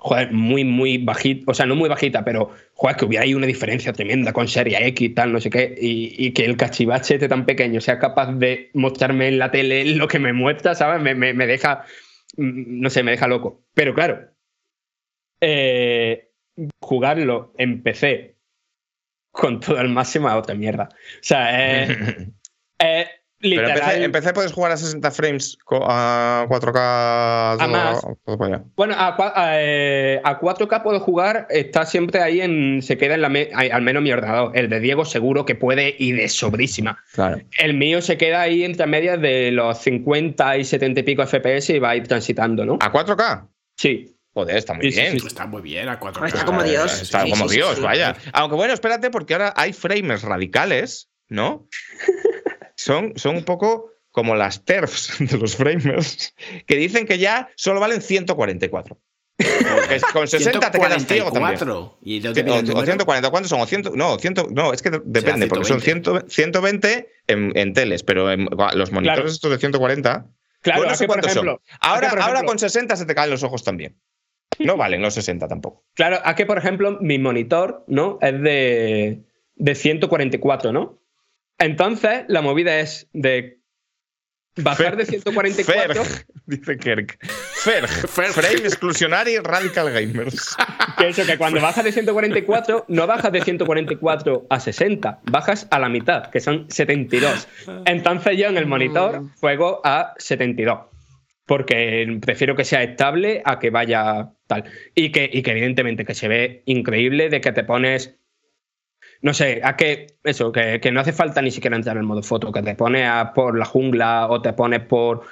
joder, 0.06 0.32
muy, 0.32 0.64
muy 0.64 0.98
bajita, 0.98 1.50
o 1.50 1.54
sea, 1.54 1.64
no 1.64 1.74
muy 1.76 1.88
bajita, 1.88 2.22
pero, 2.26 2.50
joder, 2.74 2.94
que 2.96 3.06
hubiera 3.06 3.24
ahí 3.24 3.32
una 3.32 3.46
diferencia 3.46 3.90
tremenda 3.94 4.34
con 4.34 4.48
Serie 4.48 4.76
X 4.88 5.00
y 5.06 5.14
tal, 5.14 5.32
no 5.32 5.40
sé 5.40 5.48
qué, 5.48 5.74
y, 5.80 6.14
y 6.26 6.32
que 6.32 6.44
el 6.44 6.58
cachivache 6.58 7.14
este 7.14 7.26
tan 7.28 7.46
pequeño 7.46 7.80
sea 7.80 7.98
capaz 7.98 8.30
de 8.34 8.70
mostrarme 8.74 9.28
en 9.28 9.38
la 9.38 9.50
tele 9.50 9.82
lo 9.96 10.06
que 10.06 10.18
me 10.18 10.34
muestra, 10.34 10.74
¿sabes? 10.74 11.00
Me, 11.00 11.14
me- 11.14 11.32
me 11.32 11.46
deja, 11.46 11.84
mm, 12.36 12.80
no 12.82 12.90
sé, 12.90 13.02
me 13.02 13.12
deja 13.12 13.26
loco. 13.28 13.62
Pero 13.72 13.94
claro, 13.94 14.28
eh, 15.40 16.30
jugarlo 16.80 17.52
en 17.58 17.82
PC 17.82 18.36
con 19.30 19.58
todo 19.60 19.80
el 19.80 19.88
máximo 19.88 20.28
es 20.28 20.34
otra 20.34 20.54
mierda. 20.54 20.88
O 20.92 21.22
sea, 21.22 21.82
es, 21.82 21.88
es 22.78 23.06
Pero 23.50 23.68
empecé 24.04 24.32
puedes 24.32 24.52
jugar 24.52 24.72
a 24.72 24.76
60 24.76 25.10
frames 25.10 25.58
a 25.70 26.46
4K. 26.48 26.76
A 27.60 27.66
más. 27.68 28.00
todo 28.24 28.38
para 28.38 28.56
allá. 28.56 28.64
Bueno, 28.76 28.94
a, 28.96 29.14
a, 29.34 29.60
eh, 29.60 30.20
a 30.24 30.40
4K 30.40 30.82
puedo 30.82 30.98
jugar, 31.00 31.46
está 31.50 31.84
siempre 31.86 32.20
ahí 32.22 32.40
en. 32.40 32.80
Se 32.82 32.96
queda 32.96 33.14
en 33.14 33.20
la. 33.22 33.28
me- 33.28 33.50
al 33.54 33.82
menos 33.82 34.02
mi 34.02 34.12
ordenador. 34.12 34.52
El 34.56 34.68
de 34.70 34.80
Diego 34.80 35.04
seguro 35.04 35.44
que 35.44 35.54
puede 35.54 35.94
y 35.98 36.12
de 36.12 36.28
sobrísima. 36.28 36.98
Claro. 37.12 37.40
El 37.58 37.74
mío 37.74 38.00
se 38.02 38.16
queda 38.16 38.40
ahí 38.40 38.64
entre 38.64 38.86
medias 38.86 39.20
de 39.20 39.50
los 39.50 39.78
50 39.78 40.56
y 40.58 40.64
70 40.64 41.00
y 41.00 41.02
pico 41.02 41.26
FPS 41.26 41.70
y 41.70 41.78
va 41.78 41.90
a 41.90 41.96
ir 41.96 42.08
transitando, 42.08 42.64
¿no? 42.64 42.78
¿A 42.80 42.90
4K? 42.92 43.48
Sí. 43.76 44.10
Joder, 44.32 44.56
está 44.56 44.74
muy 44.74 44.90
Sí, 44.90 45.00
bien. 45.00 45.20
sí. 45.20 45.26
Está 45.28 45.46
muy 45.46 45.62
bien 45.62 45.88
a 45.88 46.00
4K. 46.00 46.26
Está 46.26 46.44
como 46.44 46.62
Dios. 46.64 47.02
Está 47.02 47.22
Sí, 47.24 47.30
como 47.30 47.46
Dios, 47.48 47.76
sí. 47.76 47.82
vaya. 47.82 48.16
Aunque 48.32 48.56
bueno, 48.56 48.74
espérate, 48.74 49.10
porque 49.10 49.34
ahora 49.34 49.52
hay 49.56 49.72
frames 49.72 50.22
radicales, 50.22 51.08
¿no? 51.28 51.68
Son, 52.76 53.12
son 53.16 53.36
un 53.36 53.44
poco 53.44 53.90
como 54.10 54.34
las 54.36 54.64
TERFs 54.64 55.18
de 55.30 55.38
los 55.38 55.56
framers, 55.56 56.34
que 56.66 56.76
dicen 56.76 57.06
que 57.06 57.18
ya 57.18 57.48
solo 57.56 57.80
valen 57.80 58.00
144. 58.02 58.98
Que 59.36 60.00
con 60.12 60.28
60 60.28 60.70
te 60.70 60.78
quedas 60.78 61.06
ciego 61.06 61.32
también. 61.32 61.58
144. 61.58 61.98
¿Y 62.02 62.24
O, 62.24 62.30
o 62.30 62.62
número? 62.62 62.84
140, 62.86 63.30
¿cuántos 63.30 63.50
son? 63.50 63.60
O 63.60 63.66
100, 63.66 63.82
no, 63.94 64.16
100, 64.18 64.34
no, 64.50 64.72
es 64.72 64.80
que 64.80 64.90
depende, 65.04 65.48
porque 65.48 65.64
son 65.64 65.80
100 65.80 66.04
120 66.28 67.08
en, 67.26 67.52
en 67.58 67.72
teles, 67.74 68.04
pero 68.04 68.30
en, 68.30 68.44
los 68.74 68.92
monitores 68.92 69.02
Claro. 69.22 69.28
estos 69.28 69.50
de 69.50 69.58
140, 69.58 70.26
Claro, 70.60 70.78
bueno, 70.80 70.92
no 70.92 70.96
sé 70.96 71.06
cuántos 71.08 71.32
ejemplo, 71.32 71.60
son. 71.68 71.78
Ahora, 71.80 72.10
por 72.10 72.20
ahora 72.20 72.34
ejemplo- 72.34 72.48
con 72.48 72.58
60 72.60 72.96
se 72.96 73.06
te 73.06 73.14
caen 73.14 73.30
los 73.30 73.42
ojos 73.42 73.64
también. 73.64 73.98
No 74.60 74.76
valen 74.76 75.02
los 75.02 75.14
60 75.14 75.48
tampoco. 75.48 75.84
Claro, 75.94 76.20
a 76.24 76.36
que 76.36 76.46
por 76.46 76.56
ejemplo 76.56 76.98
mi 77.00 77.18
monitor, 77.18 77.84
¿no? 77.88 78.18
Es 78.22 78.40
de, 78.40 79.24
de 79.56 79.74
144, 79.74 80.72
¿no? 80.72 81.00
Entonces 81.58 82.24
la 82.28 82.42
movida 82.42 82.80
es 82.80 83.08
de 83.12 83.60
bajar 84.56 84.96
de 84.96 85.06
144, 85.06 86.04
Ferg, 86.04 86.26
dice 86.46 86.76
Kirk. 86.78 87.18
Ferg, 87.20 87.88
Ferg. 88.08 88.32
Frame 88.32 88.66
Exclusionary 88.66 89.38
Radical 89.38 89.90
Gamers. 89.92 90.56
que 90.98 91.08
eso, 91.08 91.24
que 91.24 91.36
cuando 91.38 91.60
bajas 91.60 91.84
de 91.84 91.92
144, 91.92 92.86
no 92.88 93.06
bajas 93.06 93.32
de 93.32 93.40
144 93.40 94.46
a 94.48 94.60
60, 94.60 95.20
bajas 95.30 95.66
a 95.70 95.78
la 95.78 95.88
mitad, 95.88 96.30
que 96.30 96.40
son 96.40 96.70
72. 96.70 97.48
Entonces 97.86 98.36
yo 98.36 98.46
en 98.46 98.56
el 98.56 98.66
monitor 98.66 99.24
juego 99.40 99.80
a 99.84 100.14
72. 100.18 100.78
Porque 101.46 102.18
prefiero 102.22 102.56
que 102.56 102.64
sea 102.64 102.82
estable 102.82 103.42
a 103.44 103.58
que 103.58 103.68
vaya 103.68 104.30
tal. 104.46 104.64
Y 104.94 105.12
que, 105.12 105.28
y 105.30 105.42
que 105.42 105.50
evidentemente 105.50 106.06
que 106.06 106.14
se 106.14 106.26
ve 106.26 106.62
increíble 106.64 107.28
de 107.28 107.40
que 107.42 107.52
te 107.52 107.64
pones. 107.64 108.16
No 109.24 109.32
sé, 109.32 109.62
a 109.64 109.74
que 109.74 110.06
eso, 110.22 110.52
que, 110.52 110.80
que 110.80 110.92
no 110.92 111.00
hace 111.00 111.12
falta 111.14 111.40
ni 111.40 111.50
siquiera 111.50 111.76
entrar 111.76 111.96
en 111.96 112.04
modo 112.04 112.22
foto, 112.22 112.52
que 112.52 112.60
te 112.62 112.74
pones 112.74 113.08
por 113.34 113.58
la 113.58 113.64
jungla 113.64 114.26
o 114.28 114.42
te 114.42 114.52
pones 114.52 114.80
por, 114.80 115.22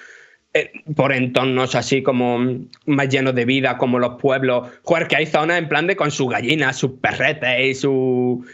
eh, 0.54 0.70
por 0.96 1.12
entornos 1.12 1.74
así 1.74 2.02
como 2.02 2.38
más 2.86 3.08
llenos 3.10 3.34
de 3.34 3.44
vida, 3.44 3.76
como 3.76 3.98
los 3.98 4.18
pueblos. 4.20 4.70
Joder, 4.82 5.08
que 5.08 5.16
hay 5.16 5.26
zonas 5.26 5.58
en 5.58 5.68
plan 5.68 5.86
de 5.86 5.94
con 5.96 6.10
sus 6.10 6.30
gallinas, 6.30 6.78
sus 6.78 6.92
perretes 7.00 7.60
y 7.60 7.74
su. 7.74 8.46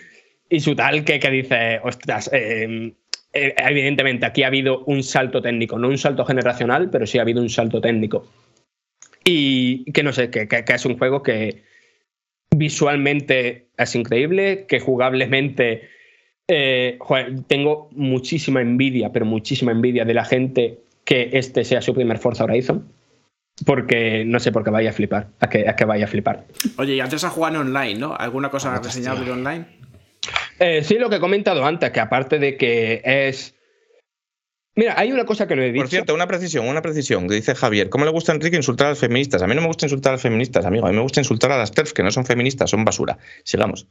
y 0.51 0.59
su 0.59 0.74
tal, 0.74 1.05
que, 1.05 1.20
que 1.20 1.31
dice, 1.31 1.78
ostras, 1.85 2.28
eh, 2.32 2.93
eh, 3.32 3.55
evidentemente 3.59 4.27
aquí 4.27 4.43
ha 4.43 4.48
habido 4.48 4.82
un 4.86 5.05
salto 5.05 5.40
técnico, 5.40 5.78
no 5.78 5.86
un 5.86 5.98
salto 5.98 6.24
generacional, 6.24 6.90
pero 6.90 7.06
sí 7.06 7.19
ha 7.19 7.23
habido 7.23 7.40
un 7.40 7.48
salto 7.51 7.81
técnico. 7.81 8.27
Y 9.24 9.85
que 9.93 10.02
no 10.02 10.12
sé, 10.12 10.31
que- 10.31 10.48
que 10.48 10.65
es 10.66 10.85
un 10.85 10.98
juego 10.98 11.23
que 11.23 11.62
visualmente 12.55 13.69
es 13.77 13.95
increíble, 13.95 14.66
que 14.66 14.81
jugablemente 14.81 15.89
eh, 16.49 16.97
joder, 16.99 17.43
tengo 17.47 17.91
muchísima 17.93 18.62
envidia, 18.62 19.12
pero 19.12 19.27
muchísima 19.27 19.70
envidia 19.70 20.07
de 20.07 20.15
la 20.15 20.25
gente 20.25 20.81
que 21.05 21.31
este 21.35 21.62
sea 21.65 21.83
su 21.83 21.95
primer 21.95 22.19
Forza 22.19 22.45
Horizon. 22.45 22.91
Porque 23.66 24.25
no 24.25 24.39
sé 24.39 24.53
por 24.53 24.62
qué 24.62 24.70
vaya 24.70 24.91
a 24.91 24.93
flipar, 24.93 25.29
a 25.41 25.49
que, 25.49 25.69
a 25.69 25.75
que 25.75 25.85
vaya 25.85 26.05
a 26.05 26.09
flipar. 26.09 26.45
Oye, 26.77 26.95
y 26.95 27.01
antes 27.01 27.25
a 27.25 27.31
jugar 27.31 27.57
online, 27.57 27.97
¿no? 27.97 28.15
¿Alguna 28.15 28.51
cosa 28.51 28.79
reseñable 28.79 29.29
online? 29.33 29.66
Eh, 30.61 30.85
sí, 30.85 30.95
lo 30.95 31.11
que 31.11 31.16
he 31.16 31.20
comentado 31.20 31.65
antes, 31.65 31.91
que 31.91 31.99
aparte 31.99 32.39
de 32.39 32.57
que 32.57 33.03
es. 33.05 33.57
Mira, 34.79 34.95
hay 34.97 35.11
una 35.11 35.25
cosa 35.25 35.49
que 35.49 35.57
no 35.57 35.63
he 35.63 35.73
dicho. 35.73 35.83
Por 35.83 35.91
cierto, 35.91 36.15
una 36.15 36.29
precisión, 36.29 36.69
una 36.69 36.81
precisión, 36.83 37.27
que 37.29 37.35
dice 37.35 37.57
Javier. 37.57 37.89
¿Cómo 37.89 38.05
le 38.05 38.13
gusta 38.13 38.31
a 38.31 38.37
Enrique 38.37 38.55
insultar 38.57 38.87
a 38.87 38.91
las 38.91 39.01
feministas? 39.01 39.43
A 39.43 39.49
mí 39.49 39.57
no 39.57 39.61
me 39.61 39.67
gusta 39.67 39.87
insultar 39.87 40.11
a 40.11 40.15
las 40.15 40.23
feministas, 40.23 40.65
amigo. 40.65 40.87
A 40.87 40.91
mí 40.91 40.95
me 40.95 41.03
gusta 41.03 41.19
insultar 41.21 41.51
a 41.51 41.59
las 41.59 41.73
TERF, 41.73 41.93
que 41.93 42.05
no 42.05 42.13
son 42.13 42.25
feministas, 42.25 42.71
son 42.71 42.85
basura. 42.85 43.19
Sigamos. 43.43 43.89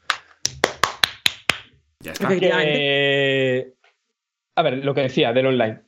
Ya 1.99 2.13
está. 2.13 2.29
Que- 2.29 3.73
A 4.55 4.61
ver, 4.63 4.85
lo 4.85 4.93
que 4.95 5.01
decía 5.01 5.33
del 5.33 5.47
online. 5.47 5.81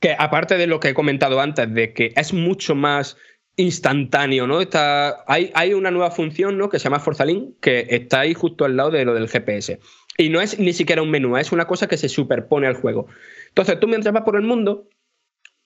Que 0.00 0.16
aparte 0.18 0.56
de 0.56 0.66
lo 0.66 0.80
que 0.80 0.88
he 0.88 0.94
comentado 0.94 1.40
antes, 1.40 1.72
de 1.72 1.92
que 1.92 2.12
es 2.16 2.32
mucho 2.32 2.74
más 2.74 3.16
instantáneo, 3.56 4.48
¿no? 4.48 4.60
Está, 4.60 5.24
hay, 5.28 5.52
hay 5.54 5.72
una 5.74 5.92
nueva 5.92 6.10
función, 6.10 6.58
¿no? 6.58 6.68
Que 6.68 6.80
se 6.80 6.84
llama 6.84 6.98
Forza 6.98 7.24
Link, 7.24 7.60
que 7.60 7.86
está 7.90 8.20
ahí 8.20 8.34
justo 8.34 8.64
al 8.64 8.76
lado 8.76 8.90
de 8.90 9.04
lo 9.04 9.14
del 9.14 9.28
GPS. 9.28 9.78
Y 10.20 10.28
no 10.30 10.40
es 10.40 10.58
ni 10.58 10.72
siquiera 10.72 11.00
un 11.00 11.10
menú, 11.10 11.36
es 11.38 11.52
una 11.52 11.66
cosa 11.66 11.86
que 11.86 11.96
se 11.96 12.08
superpone 12.08 12.66
al 12.66 12.74
juego. 12.74 13.06
Entonces, 13.48 13.78
tú 13.80 13.86
mientras 13.88 14.12
vas 14.12 14.24
por 14.24 14.34
el 14.36 14.42
mundo, 14.42 14.88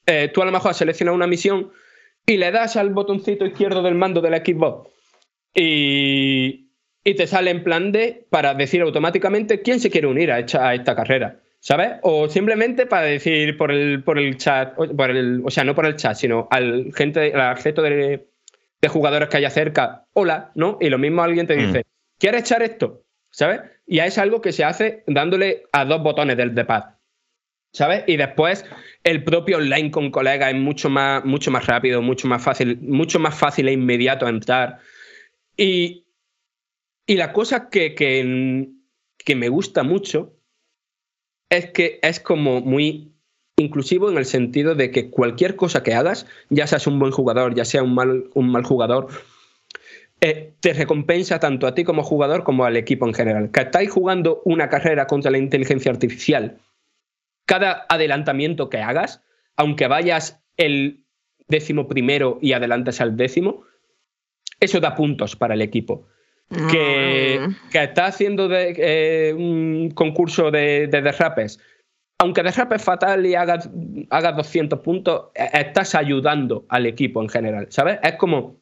eh, 0.06 0.30
tú 0.32 0.42
a 0.42 0.44
lo 0.44 0.52
mejor 0.52 0.74
seleccionas 0.74 1.14
una 1.14 1.26
misión 1.26 1.72
y 2.26 2.36
le 2.36 2.50
das 2.52 2.76
al 2.76 2.90
botoncito 2.90 3.46
izquierdo 3.46 3.82
del 3.82 3.94
mando 3.94 4.20
del 4.20 4.34
Xbox 4.44 4.90
y, 5.54 6.68
y 7.04 7.14
te 7.14 7.26
sale 7.26 7.50
en 7.50 7.64
plan 7.64 7.92
de 7.92 8.26
para 8.30 8.54
decir 8.54 8.82
automáticamente 8.82 9.62
quién 9.62 9.80
se 9.80 9.90
quiere 9.90 10.06
unir 10.06 10.30
a 10.32 10.38
esta, 10.38 10.68
a 10.68 10.74
esta 10.74 10.94
carrera, 10.94 11.40
¿sabes? 11.60 11.92
O 12.02 12.28
simplemente 12.28 12.86
para 12.86 13.06
decir 13.06 13.56
por 13.56 13.70
el, 13.70 14.02
por 14.04 14.18
el 14.18 14.36
chat, 14.36 14.74
o- 14.76 14.88
por 14.96 15.10
el, 15.10 15.42
o 15.44 15.50
sea, 15.50 15.64
no 15.64 15.74
por 15.74 15.86
el 15.86 15.96
chat, 15.96 16.14
sino 16.16 16.48
al 16.50 16.92
gente, 16.94 17.32
al 17.34 17.56
resto 17.56 17.82
de, 17.82 18.26
de 18.80 18.88
jugadores 18.88 19.28
que 19.28 19.36
haya 19.38 19.50
cerca, 19.50 20.06
hola, 20.12 20.52
¿no? 20.54 20.78
Y 20.80 20.88
lo 20.90 20.98
mismo 20.98 21.22
alguien 21.22 21.46
te 21.46 21.56
dice, 21.56 21.84
¿quieres 22.18 22.42
echar 22.42 22.62
esto? 22.62 23.02
¿Sabes? 23.32 23.62
Y 23.86 23.98
es 23.98 24.16
algo 24.18 24.40
que 24.40 24.52
se 24.52 24.62
hace 24.62 25.02
dándole 25.08 25.64
a 25.72 25.84
dos 25.84 26.02
botones 26.02 26.36
del 26.36 26.54
de 26.54 26.64
pad. 26.64 26.84
¿sabes? 27.72 28.04
Y 28.06 28.16
después 28.16 28.64
el 29.02 29.24
propio 29.24 29.58
online 29.58 29.90
con 29.90 30.10
colegas 30.10 30.52
es 30.52 30.60
mucho 30.60 30.90
más, 30.90 31.24
mucho 31.24 31.50
más 31.50 31.66
rápido, 31.66 32.02
mucho 32.02 32.28
más 32.28 32.42
fácil, 32.42 32.78
mucho 32.82 33.18
más 33.18 33.34
fácil 33.34 33.68
e 33.68 33.72
inmediato 33.72 34.28
entrar. 34.28 34.78
Y, 35.56 36.04
y 37.06 37.16
la 37.16 37.32
cosa 37.32 37.68
que, 37.70 37.94
que, 37.94 38.68
que 39.18 39.34
me 39.34 39.48
gusta 39.48 39.82
mucho 39.82 40.34
es 41.50 41.70
que 41.70 41.98
es 42.02 42.20
como 42.20 42.60
muy 42.60 43.12
inclusivo 43.56 44.10
en 44.10 44.18
el 44.18 44.24
sentido 44.24 44.74
de 44.74 44.90
que 44.90 45.10
cualquier 45.10 45.56
cosa 45.56 45.82
que 45.82 45.94
hagas, 45.94 46.26
ya 46.48 46.66
seas 46.66 46.86
un 46.86 46.98
buen 46.98 47.12
jugador, 47.12 47.54
ya 47.54 47.64
sea 47.64 47.82
un 47.82 47.94
mal, 47.94 48.30
un 48.34 48.50
mal 48.50 48.64
jugador, 48.64 49.08
eh, 50.22 50.54
te 50.60 50.72
recompensa 50.72 51.38
tanto 51.40 51.66
a 51.66 51.74
ti 51.74 51.82
como 51.84 52.02
jugador 52.02 52.44
como 52.44 52.64
al 52.64 52.76
equipo 52.76 53.06
en 53.06 53.12
general. 53.14 53.50
Que 53.50 53.60
estáis 53.62 53.90
jugando 53.90 54.40
una 54.44 54.68
carrera 54.68 55.06
contra 55.06 55.30
la 55.30 55.38
inteligencia 55.38 55.90
artificial, 55.90 56.58
cada 57.44 57.84
adelantamiento 57.88 58.70
que 58.70 58.78
hagas, 58.78 59.20
aunque 59.56 59.88
vayas 59.88 60.40
el 60.56 61.00
décimo 61.48 61.88
primero 61.88 62.38
y 62.40 62.52
adelantes 62.52 63.00
al 63.00 63.16
décimo, 63.16 63.64
eso 64.60 64.78
da 64.80 64.94
puntos 64.94 65.34
para 65.36 65.54
el 65.54 65.60
equipo. 65.62 66.06
Que, 66.70 67.40
Mm. 67.40 67.70
que 67.70 67.82
está 67.82 68.06
haciendo 68.06 68.46
de- 68.46 68.74
eh, 68.76 69.32
un 69.34 69.90
concurso 69.94 70.50
de, 70.50 70.86
de 70.86 71.00
derrapes, 71.02 71.58
aunque 72.18 72.42
derrapes 72.42 72.82
fatal 72.84 73.24
y 73.26 73.34
hagas, 73.34 73.68
hagas 74.10 74.36
200 74.36 74.78
puntos, 74.80 75.30
eh, 75.34 75.48
estás 75.54 75.94
ayudando 75.94 76.64
al 76.68 76.86
equipo 76.86 77.22
en 77.22 77.28
general, 77.30 77.66
¿sabes? 77.70 77.98
Es 78.02 78.14
como 78.16 78.61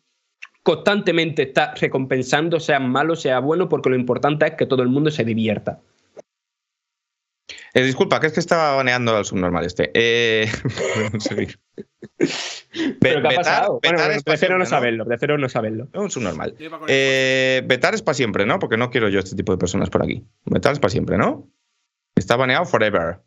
constantemente 0.70 1.42
está 1.42 1.74
recompensando, 1.74 2.60
sea 2.60 2.78
malo, 2.78 3.16
sea 3.16 3.40
bueno, 3.40 3.68
porque 3.68 3.90
lo 3.90 3.96
importante 3.96 4.46
es 4.46 4.54
que 4.54 4.66
todo 4.66 4.82
el 4.82 4.88
mundo 4.88 5.10
se 5.10 5.24
divierta. 5.24 5.80
Eh, 7.74 7.82
disculpa, 7.82 8.20
que 8.20 8.28
es 8.28 8.32
que 8.32 8.40
estaba 8.40 8.76
baneando 8.76 9.16
al 9.16 9.24
subnormal 9.24 9.64
este. 9.64 9.90
Eh. 9.94 10.48
¿Pero 13.00 13.22
qué 13.22 13.28
ha 13.28 13.36
pasado? 13.36 13.80
vetar 13.82 13.96
Bueno, 13.96 14.14
es 14.14 14.22
pa' 14.22 14.30
prefiero 14.32 14.58
no 14.58 14.66
saberlo, 14.66 15.04
prefiero 15.04 15.38
no 15.38 15.48
saberlo. 15.48 15.88
No, 15.92 16.02
un 16.02 16.10
subnormal. 16.10 16.54
Eh, 16.86 17.62
vetar 17.66 17.94
es 17.94 18.02
para 18.02 18.14
siempre, 18.14 18.46
¿no? 18.46 18.60
Porque 18.60 18.76
no 18.76 18.90
quiero 18.90 19.08
yo 19.08 19.18
este 19.18 19.34
tipo 19.34 19.50
de 19.52 19.58
personas 19.58 19.90
por 19.90 20.04
aquí. 20.04 20.24
Vetar 20.44 20.72
es 20.72 20.78
para 20.78 20.90
siempre, 20.90 21.18
¿no? 21.18 21.48
Está 22.14 22.36
baneado 22.36 22.64
forever. 22.64 23.20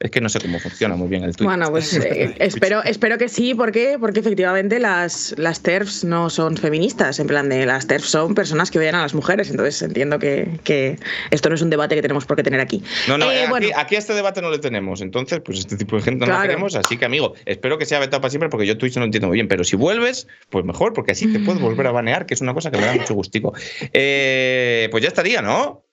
Es 0.00 0.12
que 0.12 0.20
no 0.20 0.28
sé 0.28 0.38
cómo 0.40 0.60
funciona 0.60 0.94
muy 0.94 1.08
bien 1.08 1.24
el 1.24 1.34
Twitch. 1.34 1.48
Bueno, 1.48 1.70
pues 1.70 1.92
eh, 1.94 2.32
espero, 2.38 2.84
espero 2.84 3.18
que 3.18 3.28
sí, 3.28 3.52
¿por 3.54 3.72
qué? 3.72 3.96
Porque 3.98 4.20
efectivamente 4.20 4.78
las, 4.78 5.34
las 5.38 5.60
TERFs 5.60 6.04
no 6.04 6.30
son 6.30 6.56
feministas, 6.56 7.18
en 7.18 7.26
plan 7.26 7.48
de 7.48 7.66
las 7.66 7.88
TERFs 7.88 8.08
son 8.08 8.36
personas 8.36 8.70
que 8.70 8.78
odian 8.78 8.94
a 8.94 9.02
las 9.02 9.12
mujeres, 9.14 9.50
entonces 9.50 9.82
entiendo 9.82 10.20
que, 10.20 10.60
que 10.62 11.00
esto 11.32 11.48
no 11.48 11.56
es 11.56 11.62
un 11.62 11.70
debate 11.70 11.96
que 11.96 12.02
tenemos 12.02 12.26
por 12.26 12.36
qué 12.36 12.44
tener 12.44 12.60
aquí. 12.60 12.80
No, 13.08 13.18
no, 13.18 13.28
Eh, 13.32 13.38
eh, 13.38 13.40
aquí, 13.40 13.50
bueno, 13.50 13.66
aquí 13.74 13.96
este 13.96 14.14
debate 14.14 14.40
no 14.40 14.50
le 14.52 14.58
tenemos. 14.60 15.00
Entonces, 15.00 15.40
pues 15.44 15.58
este 15.58 15.76
tipo 15.76 15.96
de 15.96 16.02
gente 16.02 16.20
no 16.20 16.26
la 16.26 16.38
Claro. 16.38 16.48
queremos. 16.50 16.76
Así 16.76 16.96
que, 16.96 17.04
amigo, 17.04 17.34
espero 17.44 17.76
que 17.76 17.84
sea 17.84 17.98
vetado 17.98 18.20
para 18.20 18.30
siempre 18.30 18.48
porque 18.50 18.66
yo 18.68 18.78
Twitch 18.78 18.94
no 18.94 19.00
lo 19.00 19.06
entiendo 19.06 19.26
muy 19.26 19.34
bien. 19.34 19.48
Pero 19.48 19.64
si 19.64 19.74
vuelves, 19.74 20.28
pues 20.48 20.64
mejor, 20.64 20.92
porque 20.92 21.10
así 21.10 21.26
te 21.32 21.40
puedes 21.40 21.60
volver 21.60 21.88
a 21.88 21.90
banear, 21.90 22.24
que 22.24 22.34
es 22.34 22.40
una 22.40 22.54
cosa 22.54 22.70
que 22.70 22.78
me 22.78 22.86
da 22.86 22.94
mucho 22.94 23.14
gustico. 23.14 23.52
Eh, 23.92 24.88
pues 24.92 25.02
ya 25.02 25.08
estaría, 25.08 25.42
¿no? 25.42 25.87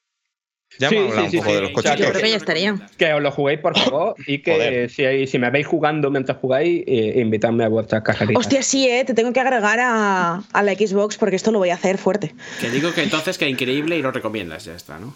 Ya 0.79 0.89
Sí, 0.89 0.95
hemos 0.97 1.09
hablado 1.11 1.21
sí, 1.21 1.25
un 1.25 1.31
sí, 1.31 1.37
poco 1.37 1.49
sí. 1.49 1.55
de 1.55 1.61
los 1.61 1.71
cochitos. 1.71 1.99
yo 1.99 2.09
creo 2.09 2.21
que 2.21 2.29
ya 2.29 2.35
estaría. 2.37 2.75
Que 2.97 3.13
os 3.13 3.21
lo 3.21 3.31
juguéis, 3.31 3.59
por 3.59 3.77
favor, 3.77 4.15
y 4.27 4.39
que 4.39 4.89
si, 4.89 5.27
si 5.27 5.39
me 5.39 5.49
veis 5.49 5.65
jugando 5.67 6.11
mientras 6.11 6.37
jugáis, 6.37 6.83
eh, 6.87 7.13
invitadme 7.21 7.63
a 7.63 7.69
vuestras 7.69 8.01
carreritas. 8.03 8.39
Hostia, 8.39 8.61
sí, 8.63 8.87
eh, 8.89 9.03
te 9.05 9.13
tengo 9.13 9.31
que 9.33 9.39
agregar 9.39 9.79
a, 9.79 10.41
a 10.51 10.63
la 10.63 10.73
Xbox 10.73 11.17
porque 11.17 11.35
esto 11.37 11.51
lo 11.51 11.59
voy 11.59 11.69
a 11.69 11.75
hacer 11.75 11.97
fuerte. 11.97 12.33
Que 12.59 12.69
digo 12.69 12.93
que 12.93 13.03
entonces 13.03 13.37
que 13.37 13.47
increíble 13.47 13.97
y 13.97 14.01
lo 14.01 14.11
recomiendas, 14.11 14.65
ya 14.65 14.75
está, 14.75 14.99
¿no? 14.99 15.15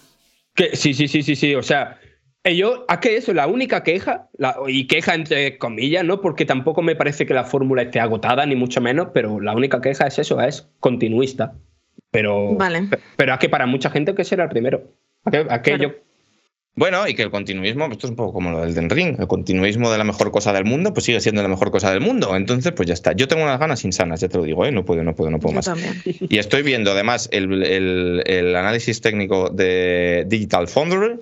Que, 0.55 0.75
sí, 0.75 0.93
sí, 0.93 1.07
sí, 1.07 1.23
sí, 1.23 1.35
sí. 1.35 1.55
O 1.55 1.63
sea, 1.63 1.99
yo, 2.45 2.85
¿a 2.87 2.99
qué 2.99 3.17
eso? 3.17 3.33
La 3.33 3.47
única 3.47 3.83
queja, 3.83 4.29
la- 4.37 4.55
y 4.67 4.87
queja 4.87 5.13
entre 5.13 5.57
comillas, 5.57 6.03
¿no? 6.03 6.21
Porque 6.21 6.45
tampoco 6.45 6.81
me 6.81 6.95
parece 6.95 7.25
que 7.25 7.33
la 7.33 7.43
fórmula 7.43 7.81
esté 7.83 7.99
agotada, 7.99 8.45
ni 8.45 8.55
mucho 8.55 8.81
menos, 8.81 9.09
pero 9.13 9.39
la 9.39 9.53
única 9.53 9.81
queja 9.81 10.07
es 10.07 10.19
eso, 10.19 10.41
es 10.41 10.67
continuista. 10.79 11.53
Pero, 12.11 12.55
Vale. 12.55 12.83
pe- 12.83 12.99
pero 13.17 13.33
es 13.33 13.39
que 13.39 13.49
para 13.49 13.65
mucha 13.67 13.89
gente 13.91 14.15
que 14.15 14.23
será 14.23 14.45
el 14.45 14.49
primero. 14.49 14.83
¿A 15.25 15.31
qué, 15.31 15.37
a 15.49 15.61
qué 15.61 15.71
Claro. 15.77 15.83
yo- 15.83 15.95
Bueno, 16.75 17.05
y 17.09 17.13
que 17.13 17.23
el 17.23 17.31
continuismo, 17.31 17.85
esto 17.91 18.07
es 18.07 18.11
un 18.11 18.15
poco 18.15 18.31
como 18.31 18.51
lo 18.51 18.61
del 18.61 18.73
Den 18.73 18.89
Ring, 18.89 19.17
el 19.19 19.27
continuismo 19.27 19.91
de 19.91 19.97
la 19.97 20.05
mejor 20.05 20.31
cosa 20.31 20.53
del 20.53 20.63
mundo, 20.63 20.93
pues 20.93 21.03
sigue 21.05 21.19
siendo 21.19 21.41
la 21.41 21.49
mejor 21.49 21.71
cosa 21.71 21.91
del 21.91 21.99
mundo. 21.99 22.33
Entonces, 22.37 22.71
pues 22.71 22.87
ya 22.87 22.93
está. 22.93 23.11
Yo 23.11 23.27
tengo 23.27 23.43
unas 23.43 23.59
ganas 23.59 23.83
insanas, 23.83 24.21
ya 24.21 24.29
te 24.29 24.37
lo 24.37 24.43
digo, 24.45 24.65
¿eh? 24.65 24.71
No 24.71 24.85
puedo, 24.85 25.03
no 25.03 25.13
puedo, 25.13 25.29
no 25.29 25.39
puedo 25.39 25.51
Yo 25.53 25.55
más. 25.57 25.65
también. 25.65 26.01
Y 26.05 26.37
estoy 26.37 26.61
viendo 26.63 26.91
además 26.91 27.27
el, 27.33 27.63
el- 27.63 28.23
el 28.25 28.55
análisis 28.55 29.01
técnico 29.01 29.49
de 29.49 30.23
Digital 30.27 30.69
Foundry, 30.69 31.19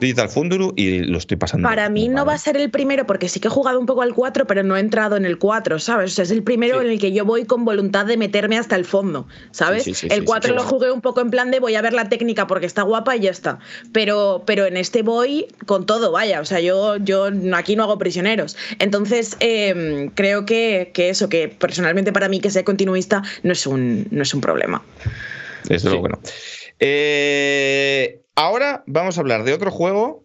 Digital 0.00 0.28
Foundry, 0.28 0.72
y 0.76 0.98
lo 1.00 1.18
estoy 1.18 1.36
pasando. 1.36 1.68
Para 1.68 1.88
mí 1.88 2.08
no 2.08 2.24
va 2.24 2.32
¿eh? 2.32 2.34
a 2.36 2.38
ser 2.38 2.56
el 2.56 2.70
primero 2.70 3.06
porque 3.06 3.28
sí 3.28 3.40
que 3.40 3.48
he 3.48 3.50
jugado 3.50 3.78
un 3.78 3.86
poco 3.86 4.02
al 4.02 4.14
4, 4.14 4.46
pero 4.46 4.62
no 4.62 4.76
he 4.76 4.80
entrado 4.80 5.16
en 5.16 5.24
el 5.24 5.38
4, 5.38 5.78
¿sabes? 5.78 6.12
O 6.12 6.14
sea, 6.14 6.24
es 6.24 6.30
el 6.30 6.42
primero 6.42 6.80
Sí. 6.80 6.86
en 6.86 6.92
el 6.92 6.98
que 6.98 7.12
yo 7.12 7.24
voy 7.24 7.44
con 7.44 7.64
voluntad 7.64 8.06
de 8.06 8.16
meterme 8.16 8.58
hasta 8.58 8.76
el 8.76 8.84
fondo, 8.84 9.26
¿sabes? 9.50 9.84
Sí, 9.84 9.94
sí, 9.94 10.08
sí, 10.08 10.14
el 10.14 10.20
sí, 10.20 10.26
4 10.26 10.50
sí, 10.50 10.54
lo 10.54 10.62
jugué 10.62 10.90
un 10.90 11.00
poco 11.00 11.20
en 11.20 11.30
plan 11.30 11.50
de 11.50 11.60
voy 11.60 11.74
a 11.74 11.82
ver 11.82 11.92
la 11.92 12.08
técnica 12.08 12.46
porque 12.46 12.66
está 12.66 12.82
guapa 12.82 13.16
y 13.16 13.20
ya 13.20 13.30
está. 13.30 13.58
Pero, 13.92 14.42
pero 14.46 14.66
en 14.66 14.76
este 14.76 15.02
voy 15.02 15.46
con 15.66 15.86
todo, 15.86 16.12
vaya. 16.12 16.40
O 16.40 16.44
sea, 16.44 16.60
yo, 16.60 16.96
yo 16.96 17.28
aquí 17.54 17.76
no 17.76 17.84
hago 17.84 17.98
prisioneros. 17.98 18.56
Entonces, 18.78 19.36
eh, 19.40 20.10
creo 20.14 20.44
que, 20.44 20.90
que 20.92 21.10
eso, 21.10 21.28
que 21.28 21.48
personalmente 21.48 22.12
para 22.12 22.28
mí 22.28 22.40
que 22.40 22.50
sea 22.50 22.64
continuista 22.64 23.22
no 23.42 23.52
es 23.52 23.66
un, 23.66 24.06
no 24.10 24.22
es 24.22 24.34
un 24.34 24.40
problema. 24.40 24.82
Desde 25.68 25.88
luego 25.88 26.04
que 26.04 26.12
no. 26.12 26.18
Eh, 26.80 28.23
ahora 28.34 28.84
vamos 28.86 29.16
a 29.16 29.20
hablar 29.20 29.44
de 29.44 29.52
otro 29.52 29.70
juego 29.70 30.24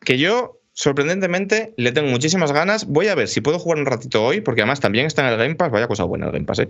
que 0.00 0.18
yo, 0.18 0.58
sorprendentemente, 0.72 1.74
le 1.76 1.92
tengo 1.92 2.08
muchísimas 2.08 2.52
ganas. 2.52 2.86
Voy 2.86 3.08
a 3.08 3.14
ver 3.14 3.28
si 3.28 3.40
puedo 3.40 3.58
jugar 3.58 3.78
un 3.78 3.86
ratito 3.86 4.24
hoy, 4.24 4.40
porque 4.40 4.62
además 4.62 4.80
también 4.80 5.06
está 5.06 5.22
en 5.22 5.32
el 5.32 5.38
Game 5.38 5.54
Pass. 5.54 5.70
Vaya 5.70 5.86
cosa 5.86 6.04
buena 6.04 6.26
el 6.26 6.32
Game 6.32 6.44
Pass, 6.44 6.60
¿eh? 6.60 6.68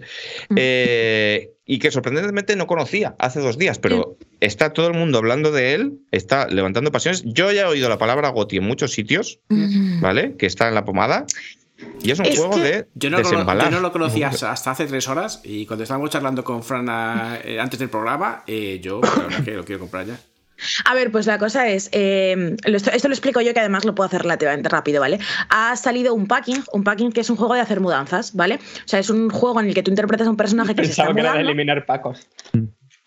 Mm. 0.50 0.54
Eh, 0.58 1.50
y 1.64 1.78
que 1.78 1.90
sorprendentemente 1.90 2.56
no 2.56 2.66
conocía 2.66 3.14
hace 3.18 3.40
dos 3.40 3.56
días, 3.56 3.78
pero 3.78 4.18
está 4.40 4.72
todo 4.72 4.88
el 4.88 4.94
mundo 4.94 5.18
hablando 5.18 5.52
de 5.52 5.74
él, 5.74 6.00
está 6.10 6.48
levantando 6.48 6.92
pasiones. 6.92 7.22
Yo 7.24 7.50
ya 7.52 7.62
he 7.62 7.64
oído 7.64 7.88
la 7.88 7.98
palabra 7.98 8.28
Goti 8.28 8.58
en 8.58 8.64
muchos 8.64 8.92
sitios, 8.92 9.40
¿vale? 10.00 10.36
Que 10.36 10.46
está 10.46 10.68
en 10.68 10.74
la 10.74 10.84
pomada. 10.84 11.24
Y 12.02 12.10
es 12.10 12.18
un 12.18 12.26
Es 12.26 12.36
juego 12.38 12.54
que- 12.56 12.60
de 12.62 12.88
Yo 12.94 13.10
no, 13.10 13.18
lo- 13.18 13.22
desembalar. 13.30 13.66
yo 13.66 13.70
no 13.76 13.80
lo 13.80 13.92
conocía 13.92 14.28
hasta 14.50 14.70
hace 14.70 14.86
tres 14.86 15.08
horas 15.08 15.40
y 15.44 15.66
cuando 15.66 15.84
estábamos 15.84 16.10
charlando 16.10 16.42
con 16.44 16.62
Fran 16.62 16.86
ah, 16.88 17.38
eh, 17.44 17.60
antes 17.60 17.78
del 17.78 17.88
programa, 17.90 18.42
eh, 18.46 18.80
yo 18.82 19.00
la 19.02 19.10
verdad 19.26 19.44
que 19.44 19.50
lo 19.52 19.64
quiero 19.64 19.80
comprar 19.80 20.06
ya. 20.06 20.18
A 20.84 20.94
ver, 20.94 21.10
pues 21.10 21.26
la 21.26 21.38
cosa 21.38 21.68
es, 21.68 21.88
eh, 21.92 22.54
lo- 22.66 22.76
esto, 22.76 22.90
esto 22.92 23.08
lo 23.08 23.14
explico 23.14 23.40
yo 23.40 23.52
que 23.52 23.58
además 23.60 23.84
lo 23.84 23.94
puedo 23.96 24.06
hacer 24.06 24.22
relativamente 24.22 24.68
rápido, 24.68 25.00
¿vale? 25.00 25.18
Ha 25.48 25.74
salido 25.76 26.14
un 26.14 26.26
packing, 26.28 26.62
un 26.72 26.84
packing 26.84 27.10
que 27.10 27.20
es 27.22 27.30
un 27.30 27.36
juego 27.36 27.54
de 27.54 27.60
hacer 27.60 27.80
mudanzas, 27.80 28.34
¿vale? 28.36 28.56
O 28.56 28.86
sea, 28.88 29.00
es 29.00 29.10
un 29.10 29.28
juego 29.28 29.58
en 29.60 29.66
el 29.68 29.74
que 29.74 29.82
tú 29.82 29.90
interpretas 29.90 30.26
a 30.26 30.30
un 30.30 30.36
personaje 30.36 30.74
que 30.76 30.84
se 30.84 30.90
está 30.92 31.02
Pensaba 31.06 31.14
que 31.14 31.20
era 31.20 31.34
de 31.34 31.40
eliminar 31.40 31.84
pacos. 31.84 32.28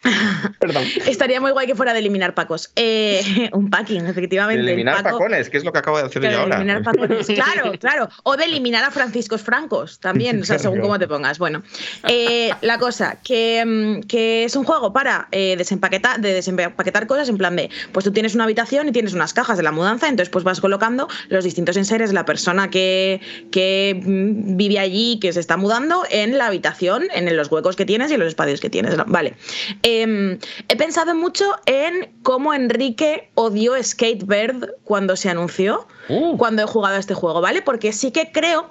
Perdón. 0.60 0.84
Estaría 1.08 1.42
muy 1.42 1.52
guay 1.52 1.68
que 1.68 1.76
fuera 1.76 1.94
de 1.94 2.00
eliminar 2.00 2.34
pacos. 2.34 2.72
Eh, 2.76 3.50
un 3.54 3.70
packing, 3.70 4.06
efectivamente. 4.06 4.64
De 4.64 4.72
eliminar 4.72 5.04
Paco- 5.04 5.18
pacones, 5.18 5.50
que 5.50 5.58
es 5.58 5.64
lo 5.66 5.72
que 5.72 5.80
acabo 5.80 5.98
de 5.98 6.06
hacer 6.06 6.22
que 6.22 6.28
yo 6.28 6.34
de 6.34 6.38
ahora. 6.44 6.56
eliminar 6.58 6.84
pacones. 6.84 7.28
Claro, 7.36 7.74
claro. 7.80 8.10
O 8.24 8.38
de 8.38 8.46
eliminar 8.46 8.84
a 8.84 8.92
Franciscos 8.92 9.42
Francos 9.42 10.00
también, 10.00 10.42
o 10.42 10.46
sea, 10.46 10.58
según 10.60 10.80
cómo 10.80 10.98
te 11.00 11.08
pongas. 11.08 11.38
Bueno, 11.40 11.64
eh, 12.08 12.52
la 12.62 12.78
cosa, 12.78 13.20
que, 13.24 13.64
mm, 13.66 14.08
que 14.08 14.46
es 14.46 14.56
un 14.56 14.64
juego 14.64 14.94
para 14.94 15.28
eh, 15.32 15.56
desempaquetar, 15.58 16.20
de 16.22 16.34
desempaquetar 16.34 17.08
cosas 17.08 17.30
en 17.30 17.38
plan 17.38 17.56
de, 17.56 17.70
pues 17.92 18.06
tú 18.06 18.12
tienes 18.12 18.36
una 18.36 18.46
habitación 18.46 18.88
y 18.88 18.92
tienes 18.92 19.14
unas 19.14 19.34
cajas 19.34 19.58
de 19.58 19.64
la 19.64 19.72
mudanza, 19.72 20.08
entonces 20.08 20.30
pues 20.30 20.44
vas 20.44 20.62
colocando 20.62 21.08
los 21.30 21.44
distintos 21.44 21.78
enseres 21.78 22.10
de 22.10 22.14
la 22.16 22.26
persona 22.26 22.70
que, 22.70 23.22
que 23.52 24.00
mm, 24.04 24.56
vive 24.58 24.80
allí, 24.80 25.20
que 25.20 25.34
se 25.34 25.40
está 25.40 25.58
mudando, 25.58 26.04
en 26.10 26.38
la 26.38 26.48
habitación, 26.48 27.04
en 27.14 27.36
los 27.36 27.52
huecos 27.52 27.76
que 27.76 27.86
tienes 27.86 28.12
y 28.12 28.14
en 28.14 28.20
los 28.22 28.30
espacios 28.30 28.62
que 28.62 28.70
tienes. 28.70 28.96
Vale. 29.08 29.36
Em, 30.02 30.38
he 30.68 30.76
pensado 30.76 31.16
mucho 31.16 31.46
en 31.66 32.10
cómo 32.24 32.54
Enrique 32.54 33.30
odió 33.36 33.82
Skatebird 33.82 34.72
cuando 34.84 35.16
se 35.16 35.30
anunció, 35.30 35.88
Uh. 36.10 36.38
cuando 36.38 36.62
he 36.62 36.66
jugado 36.66 36.96
a 36.96 37.00
este 37.00 37.14
juego, 37.14 37.42
¿vale? 37.42 37.62
Porque 37.62 37.92
sí 37.94 38.12
que 38.12 38.32
creo 38.32 38.70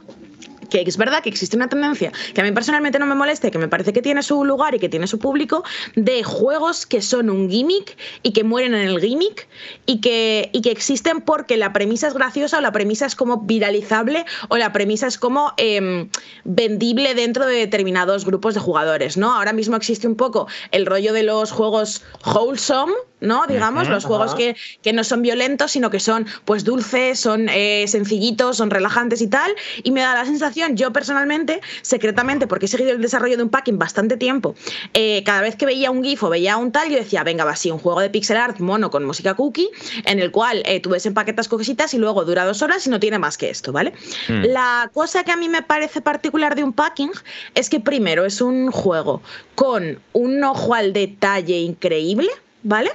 que 0.82 0.90
es 0.90 0.96
verdad 0.96 1.22
que 1.22 1.28
existe 1.28 1.56
una 1.56 1.68
tendencia 1.68 2.10
que 2.34 2.40
a 2.40 2.44
mí 2.44 2.50
personalmente 2.52 2.98
no 2.98 3.06
me 3.06 3.14
molesta 3.14 3.50
que 3.50 3.58
me 3.58 3.68
parece 3.68 3.92
que 3.92 4.02
tiene 4.02 4.22
su 4.22 4.44
lugar 4.44 4.74
y 4.74 4.78
que 4.78 4.88
tiene 4.88 5.06
su 5.06 5.18
público 5.18 5.62
de 5.94 6.24
juegos 6.24 6.86
que 6.86 7.02
son 7.02 7.30
un 7.30 7.50
gimmick 7.50 7.96
y 8.22 8.32
que 8.32 8.42
mueren 8.42 8.74
en 8.74 8.88
el 8.88 9.00
gimmick 9.00 9.46
y 9.86 10.00
que, 10.00 10.50
y 10.52 10.62
que 10.62 10.70
existen 10.70 11.20
porque 11.20 11.56
la 11.56 11.72
premisa 11.72 12.08
es 12.08 12.14
graciosa 12.14 12.58
o 12.58 12.60
la 12.60 12.72
premisa 12.72 13.06
es 13.06 13.14
como 13.14 13.42
viralizable 13.42 14.24
o 14.48 14.56
la 14.56 14.72
premisa 14.72 15.06
es 15.06 15.18
como 15.18 15.52
em, 15.56 16.08
vendible 16.44 17.14
dentro 17.14 17.46
de 17.46 17.56
determinados 17.56 18.24
grupos 18.24 18.54
de 18.54 18.60
jugadores, 18.60 19.16
¿no? 19.16 19.34
Ahora 19.34 19.52
mismo 19.52 19.76
existe 19.76 20.06
un 20.06 20.16
poco 20.16 20.48
el 20.70 20.86
rollo 20.86 21.12
de 21.12 21.22
los 21.22 21.52
juegos 21.52 22.02
wholesome, 22.24 22.94
¿no? 23.20 23.46
Digamos, 23.46 23.88
los 23.88 24.04
juegos 24.04 24.34
que, 24.34 24.56
que, 24.82 24.92
no 24.92 25.02
son 25.02 25.22
violentos, 25.22 25.72
sino 25.72 25.90
que 25.90 26.00
son 26.00 26.26
pues 26.44 26.64
dulces, 26.64 27.18
son 27.18 27.48
eh, 27.48 27.84
sencillitos, 27.88 28.58
son 28.58 28.70
relajantes 28.70 29.20
y 29.22 29.28
tal. 29.28 29.52
Y 29.82 29.90
me 29.90 30.02
da 30.02 30.14
la 30.14 30.24
sensación, 30.24 30.63
yo 30.72 30.92
personalmente, 30.92 31.60
secretamente, 31.82 32.46
porque 32.46 32.66
he 32.66 32.68
seguido 32.68 32.92
el 32.92 33.00
desarrollo 33.00 33.36
de 33.36 33.42
un 33.42 33.50
packing 33.50 33.78
bastante 33.78 34.16
tiempo, 34.16 34.54
eh, 34.92 35.22
cada 35.24 35.42
vez 35.42 35.56
que 35.56 35.66
veía 35.66 35.90
un 35.90 36.02
GIF 36.02 36.22
o 36.22 36.30
veía 36.30 36.56
un 36.56 36.72
tal, 36.72 36.90
yo 36.90 36.96
decía, 36.96 37.22
venga, 37.24 37.44
va 37.44 37.52
así, 37.52 37.70
un 37.70 37.78
juego 37.78 38.00
de 38.00 38.10
pixel 38.10 38.36
art 38.36 38.58
mono 38.60 38.90
con 38.90 39.04
música 39.04 39.34
cookie, 39.34 39.68
en 40.04 40.18
el 40.18 40.30
cual 40.30 40.62
eh, 40.66 40.80
tú 40.80 40.90
ves 40.90 41.06
empaquetas 41.06 41.48
cositas 41.48 41.94
y 41.94 41.98
luego 41.98 42.24
dura 42.24 42.44
dos 42.44 42.62
horas 42.62 42.86
y 42.86 42.90
no 42.90 43.00
tiene 43.00 43.18
más 43.18 43.36
que 43.36 43.50
esto, 43.50 43.72
¿vale? 43.72 43.92
Mm. 44.28 44.44
La 44.46 44.90
cosa 44.92 45.24
que 45.24 45.32
a 45.32 45.36
mí 45.36 45.48
me 45.48 45.62
parece 45.62 46.00
particular 46.00 46.54
de 46.54 46.64
un 46.64 46.72
packing 46.72 47.12
es 47.54 47.70
que 47.70 47.80
primero 47.80 48.24
es 48.24 48.40
un 48.40 48.70
juego 48.70 49.22
con 49.54 49.98
un 50.12 50.44
ojo 50.44 50.74
al 50.74 50.92
detalle 50.92 51.58
increíble, 51.58 52.30
¿vale? 52.62 52.90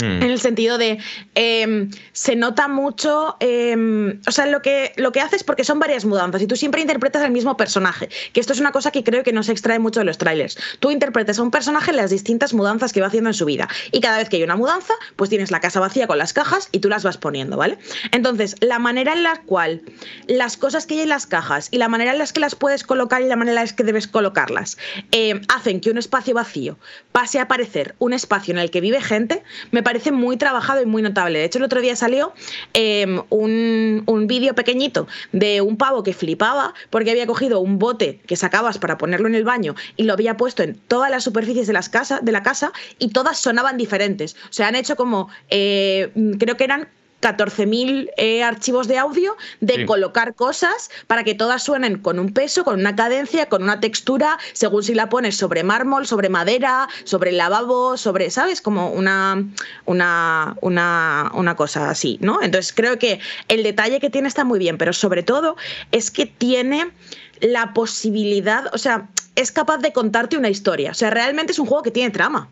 Mm. 0.00 0.22
En 0.22 0.30
el 0.30 0.40
sentido 0.40 0.78
de, 0.78 0.98
em, 1.34 1.90
se 2.12 2.36
nota 2.36 2.68
mucho, 2.68 3.36
em, 3.40 4.20
o 4.26 4.32
sea, 4.32 4.46
lo 4.46 4.62
que, 4.62 4.92
lo 4.96 5.12
que 5.12 5.20
haces 5.20 5.44
porque 5.44 5.64
son 5.64 5.78
varias 5.78 6.04
mudanzas 6.04 6.42
y 6.42 6.46
tú 6.46 6.56
siempre 6.56 6.80
interpretas 6.80 7.22
al 7.22 7.30
mismo 7.30 7.56
personaje, 7.56 8.08
que 8.32 8.40
esto 8.40 8.52
es 8.52 8.60
una 8.60 8.72
cosa 8.72 8.90
que 8.90 9.04
creo 9.04 9.22
que 9.22 9.32
no 9.32 9.42
se 9.42 9.52
extrae 9.52 9.78
mucho 9.78 10.00
de 10.00 10.04
los 10.04 10.18
trailers. 10.18 10.58
Tú 10.80 10.90
interpretas 10.90 11.38
a 11.38 11.42
un 11.42 11.50
personaje 11.50 11.92
las 11.92 12.10
distintas 12.10 12.54
mudanzas 12.54 12.92
que 12.92 13.00
va 13.00 13.08
haciendo 13.08 13.30
en 13.30 13.34
su 13.34 13.44
vida 13.44 13.68
y 13.92 14.00
cada 14.00 14.18
vez 14.18 14.28
que 14.28 14.36
hay 14.36 14.42
una 14.42 14.56
mudanza, 14.56 14.94
pues 15.16 15.30
tienes 15.30 15.50
la 15.50 15.60
casa 15.60 15.80
vacía 15.80 16.06
con 16.06 16.18
las 16.18 16.32
cajas 16.32 16.68
y 16.72 16.80
tú 16.80 16.88
las 16.88 17.02
vas 17.04 17.16
poniendo, 17.16 17.56
¿vale? 17.56 17.78
Entonces, 18.12 18.56
la 18.60 18.78
manera 18.78 19.12
en 19.12 19.22
la 19.22 19.40
cual 19.42 19.82
las 20.26 20.56
cosas 20.56 20.86
que 20.86 20.94
hay 20.94 21.00
en 21.00 21.08
las 21.08 21.26
cajas 21.26 21.68
y 21.70 21.78
la 21.78 21.88
manera 21.88 22.12
en 22.12 22.18
la 22.18 22.26
que 22.26 22.40
las 22.40 22.54
puedes 22.54 22.84
colocar 22.84 23.22
y 23.22 23.26
la 23.26 23.36
manera 23.36 23.60
en 23.60 23.66
la 23.68 23.74
que 23.74 23.84
debes 23.84 24.06
colocarlas 24.06 24.76
em, 25.12 25.40
hacen 25.48 25.80
que 25.80 25.90
un 25.90 25.98
espacio 25.98 26.34
vacío 26.34 26.78
pase 27.12 27.38
a 27.38 27.42
aparecer 27.42 27.94
un 27.98 28.12
espacio 28.12 28.52
en 28.52 28.58
el 28.58 28.70
que 28.70 28.80
vive 28.80 29.00
gente, 29.00 29.42
me 29.70 29.82
parece 29.88 30.12
muy 30.12 30.36
trabajado 30.36 30.82
y 30.82 30.84
muy 30.84 31.00
notable. 31.00 31.38
De 31.38 31.46
hecho, 31.46 31.56
el 31.56 31.64
otro 31.64 31.80
día 31.80 31.96
salió 31.96 32.34
em, 32.74 33.22
un, 33.30 34.02
un 34.04 34.26
vídeo 34.26 34.54
pequeñito 34.54 35.06
de 35.32 35.62
un 35.62 35.78
pavo 35.78 36.02
que 36.02 36.12
flipaba 36.12 36.74
porque 36.90 37.10
había 37.10 37.26
cogido 37.26 37.60
un 37.60 37.78
bote 37.78 38.20
que 38.26 38.36
sacabas 38.36 38.76
para 38.76 38.98
ponerlo 38.98 39.28
en 39.28 39.34
el 39.34 39.44
baño 39.44 39.76
y 39.96 40.02
lo 40.02 40.12
había 40.12 40.36
puesto 40.36 40.62
en 40.62 40.74
todas 40.74 41.10
las 41.10 41.24
superficies 41.24 41.66
de, 41.66 41.72
las 41.72 41.88
casa, 41.88 42.20
de 42.20 42.32
la 42.32 42.42
casa 42.42 42.70
y 42.98 43.12
todas 43.12 43.38
sonaban 43.38 43.78
diferentes. 43.78 44.36
O 44.50 44.52
sea, 44.52 44.68
han 44.68 44.74
hecho 44.74 44.94
como, 44.94 45.30
eh, 45.48 46.12
creo 46.38 46.58
que 46.58 46.64
eran 46.64 46.88
14.000 47.20 48.10
eh, 48.16 48.42
archivos 48.42 48.86
de 48.88 48.98
audio 48.98 49.36
de 49.60 49.86
colocar 49.86 50.34
cosas 50.34 50.90
para 51.06 51.24
que 51.24 51.34
todas 51.34 51.62
suenen 51.62 51.98
con 51.98 52.18
un 52.18 52.32
peso, 52.32 52.64
con 52.64 52.78
una 52.78 52.94
cadencia, 52.94 53.46
con 53.46 53.62
una 53.62 53.80
textura, 53.80 54.38
según 54.52 54.82
si 54.82 54.94
la 54.94 55.08
pones 55.08 55.36
sobre 55.36 55.64
mármol, 55.64 56.06
sobre 56.06 56.28
madera, 56.28 56.88
sobre 57.04 57.30
el 57.30 57.38
lavabo, 57.38 57.96
sobre, 57.96 58.30
¿sabes? 58.30 58.60
Como 58.60 58.90
una, 58.90 59.44
una, 59.84 60.56
una, 60.60 61.30
una 61.34 61.56
cosa 61.56 61.90
así, 61.90 62.18
¿no? 62.20 62.40
Entonces 62.42 62.72
creo 62.72 62.98
que 62.98 63.20
el 63.48 63.62
detalle 63.62 64.00
que 64.00 64.10
tiene 64.10 64.28
está 64.28 64.44
muy 64.44 64.58
bien, 64.58 64.78
pero 64.78 64.92
sobre 64.92 65.22
todo 65.22 65.56
es 65.90 66.10
que 66.10 66.26
tiene 66.26 66.92
la 67.40 67.72
posibilidad, 67.72 68.72
o 68.74 68.78
sea, 68.78 69.08
es 69.34 69.52
capaz 69.52 69.78
de 69.78 69.92
contarte 69.92 70.36
una 70.36 70.48
historia. 70.48 70.90
O 70.90 70.94
sea, 70.94 71.10
realmente 71.10 71.52
es 71.52 71.58
un 71.58 71.66
juego 71.66 71.82
que 71.82 71.90
tiene 71.90 72.10
trama. 72.10 72.50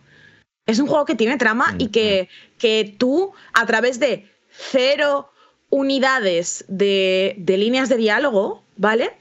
Es 0.67 0.79
un 0.79 0.87
juego 0.87 1.05
que 1.05 1.15
tiene 1.15 1.37
trama 1.37 1.75
y 1.79 1.89
que, 1.89 2.29
que 2.59 2.95
tú, 2.99 3.33
a 3.55 3.67
través 3.67 4.01
de 4.01 4.29
cero 4.57 5.31
unidades 5.69 6.65
de, 6.69 7.35
de 7.39 7.59
líneas 7.59 7.89
de 7.89 7.97
diálogo, 7.97 8.65
¿vale? 8.77 9.13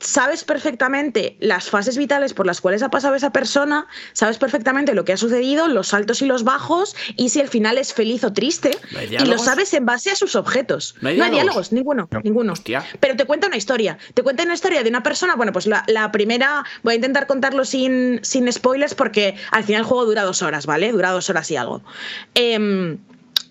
sabes 0.00 0.44
perfectamente 0.44 1.36
las 1.40 1.70
fases 1.70 1.96
vitales 1.96 2.34
por 2.34 2.46
las 2.46 2.60
cuales 2.60 2.82
ha 2.82 2.90
pasado 2.90 3.14
esa 3.14 3.30
persona, 3.30 3.86
sabes 4.12 4.38
perfectamente 4.38 4.94
lo 4.94 5.04
que 5.04 5.12
ha 5.12 5.16
sucedido, 5.16 5.68
los 5.68 5.94
altos 5.94 6.22
y 6.22 6.26
los 6.26 6.44
bajos, 6.44 6.94
y 7.16 7.30
si 7.30 7.40
el 7.40 7.48
final 7.48 7.78
es 7.78 7.94
feliz 7.94 8.24
o 8.24 8.32
triste, 8.32 8.76
y 9.10 9.24
lo 9.24 9.38
sabes 9.38 9.72
en 9.74 9.86
base 9.86 10.10
a 10.10 10.16
sus 10.16 10.36
objetos. 10.36 10.94
No 11.00 11.08
hay 11.08 11.30
diálogos, 11.30 11.72
ninguno, 11.72 12.08
ninguno. 12.22 12.54
Pero 13.00 13.16
te 13.16 13.24
cuenta 13.24 13.46
una 13.46 13.56
historia, 13.56 13.98
te 14.14 14.22
cuenta 14.22 14.44
una 14.44 14.54
historia 14.54 14.82
de 14.82 14.90
una 14.90 15.02
persona, 15.02 15.34
bueno, 15.34 15.52
pues 15.52 15.66
la, 15.66 16.12
primera, 16.12 16.64
voy 16.82 16.92
a 16.92 16.96
intentar 16.96 17.26
contarlo 17.26 17.64
sin, 17.64 18.20
sin 18.22 18.50
spoilers 18.52 18.94
porque 18.94 19.36
al 19.50 19.64
final 19.64 19.80
el 19.80 19.86
juego 19.86 20.04
dura 20.04 20.22
dos 20.22 20.42
horas, 20.42 20.66
¿vale? 20.66 20.92
Dura 20.92 21.10
dos 21.10 21.28
horas 21.30 21.50
y 21.50 21.56
algo. 21.56 21.82
Eh, 22.34 22.96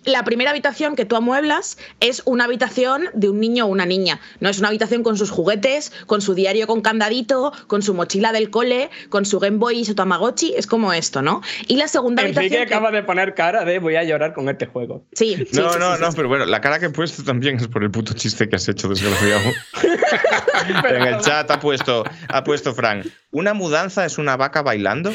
la 0.05 0.23
primera 0.23 0.51
habitación 0.51 0.95
que 0.95 1.05
tú 1.05 1.15
amueblas 1.15 1.77
es 1.99 2.21
una 2.25 2.45
habitación 2.45 3.05
de 3.13 3.29
un 3.29 3.39
niño 3.39 3.65
o 3.65 3.67
una 3.67 3.85
niña. 3.85 4.19
No 4.39 4.49
es 4.49 4.59
una 4.59 4.69
habitación 4.69 5.03
con 5.03 5.17
sus 5.17 5.29
juguetes, 5.29 5.91
con 6.05 6.21
su 6.21 6.33
diario 6.33 6.67
con 6.67 6.81
candadito, 6.81 7.51
con 7.67 7.81
su 7.81 7.93
mochila 7.93 8.31
del 8.31 8.49
cole, 8.49 8.89
con 9.09 9.25
su 9.25 9.39
Game 9.39 9.57
Boy 9.57 9.79
y 9.79 9.85
su 9.85 9.95
Tamagotchi. 9.95 10.53
Es 10.55 10.67
como 10.67 10.93
esto, 10.93 11.21
¿no? 11.21 11.41
Y 11.67 11.77
la 11.77 11.87
segunda 11.87 12.23
habitación. 12.23 12.51
que 12.51 12.61
acaba 12.61 12.91
de 12.91 13.03
poner 13.03 13.33
cara 13.33 13.65
de 13.65 13.79
voy 13.79 13.95
a 13.95 14.03
llorar 14.03 14.33
con 14.33 14.47
este 14.49 14.65
juego. 14.67 15.05
Sí. 15.13 15.47
no, 15.53 15.77
no, 15.77 15.97
no, 15.97 16.11
pero 16.13 16.27
bueno, 16.27 16.45
la 16.45 16.61
cara 16.61 16.79
que 16.79 16.87
he 16.87 16.89
puesto 16.89 17.23
también 17.23 17.57
es 17.57 17.67
por 17.67 17.83
el 17.83 17.91
puto 17.91 18.13
chiste 18.13 18.47
que 18.47 18.55
has 18.55 18.67
hecho, 18.67 18.87
desgraciado. 18.87 19.51
en 20.89 21.01
el 21.01 21.19
chat 21.21 21.49
ha 21.49 21.59
puesto, 21.59 22.03
ha 22.29 22.43
puesto 22.43 22.73
Frank. 22.73 23.07
¿Una 23.31 23.53
mudanza 23.53 24.05
es 24.05 24.17
una 24.17 24.37
vaca 24.37 24.61
bailando? 24.61 25.13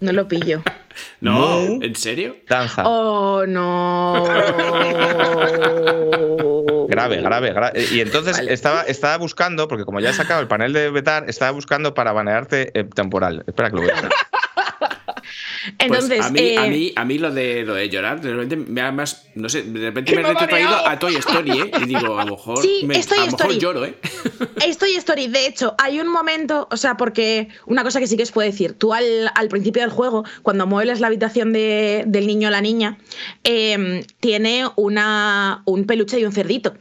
No 0.00 0.12
lo 0.12 0.28
pillo. 0.28 0.62
No, 1.20 1.82
¿en 1.82 1.94
serio? 1.94 2.36
Danza. 2.48 2.82
Oh, 2.86 3.44
no. 3.46 4.24
grave, 6.88 7.20
grave, 7.20 7.52
grave. 7.52 7.84
Y 7.90 8.00
entonces 8.00 8.38
estaba, 8.38 8.80
estaba 8.82 9.18
buscando, 9.18 9.68
porque 9.68 9.84
como 9.84 10.00
ya 10.00 10.08
he 10.10 10.14
sacado 10.14 10.40
el 10.40 10.48
panel 10.48 10.72
de 10.72 10.90
vetar, 10.90 11.28
estaba 11.28 11.50
buscando 11.50 11.92
para 11.92 12.12
banearte 12.12 12.70
eh, 12.78 12.84
temporal. 12.84 13.44
Espera 13.46 13.68
que 13.68 13.76
lo 13.76 13.82
vea. 13.82 13.94
Pues 14.00 14.12
Entonces, 15.78 16.24
a, 16.24 16.30
mí, 16.30 16.56
a, 16.56 16.66
eh, 16.66 16.70
mí, 16.70 16.92
a 16.94 17.04
mí 17.04 17.18
lo 17.18 17.32
de 17.32 17.64
lo 17.64 17.74
de 17.74 17.88
llorar, 17.88 18.20
de 18.20 18.32
repente 18.32 18.56
me 18.56 18.80
da 18.80 18.92
más, 18.92 19.28
no 19.34 19.48
sé, 19.48 19.62
de 19.62 19.80
repente 19.80 20.14
me 20.14 20.22
he 20.22 20.24
retrotraído 20.24 20.86
a 20.86 20.98
Toy 20.98 21.16
Story, 21.16 21.50
¿eh? 21.50 21.70
Y 21.82 21.86
digo, 21.86 22.18
a 22.18 22.24
lo 22.24 22.32
mejor, 22.32 22.62
sí, 22.62 22.86
estoy 22.90 23.18
a 23.18 23.26
lo 23.26 23.32
mejor 23.32 23.58
lloro, 23.58 23.84
¿eh? 23.84 23.94
Estoy 24.66 24.94
Story. 24.96 25.28
De 25.28 25.46
hecho, 25.46 25.74
hay 25.78 26.00
un 26.00 26.08
momento, 26.08 26.68
o 26.70 26.76
sea, 26.76 26.96
porque 26.96 27.48
una 27.66 27.82
cosa 27.82 28.00
que 28.00 28.06
sí 28.06 28.16
que 28.16 28.22
os 28.22 28.32
puedo 28.32 28.48
decir, 28.48 28.74
tú 28.74 28.94
al, 28.94 29.30
al 29.34 29.48
principio 29.48 29.82
del 29.82 29.90
juego, 29.90 30.24
cuando 30.42 30.66
muebles 30.66 31.00
la 31.00 31.08
habitación 31.08 31.52
de, 31.52 32.04
del 32.06 32.26
niño 32.26 32.48
o 32.48 32.50
la 32.50 32.60
niña, 32.60 32.98
eh, 33.44 34.04
tiene 34.20 34.64
una, 34.76 35.62
un 35.64 35.84
peluche 35.84 36.18
y 36.18 36.24
un 36.24 36.32
cerdito 36.32 36.74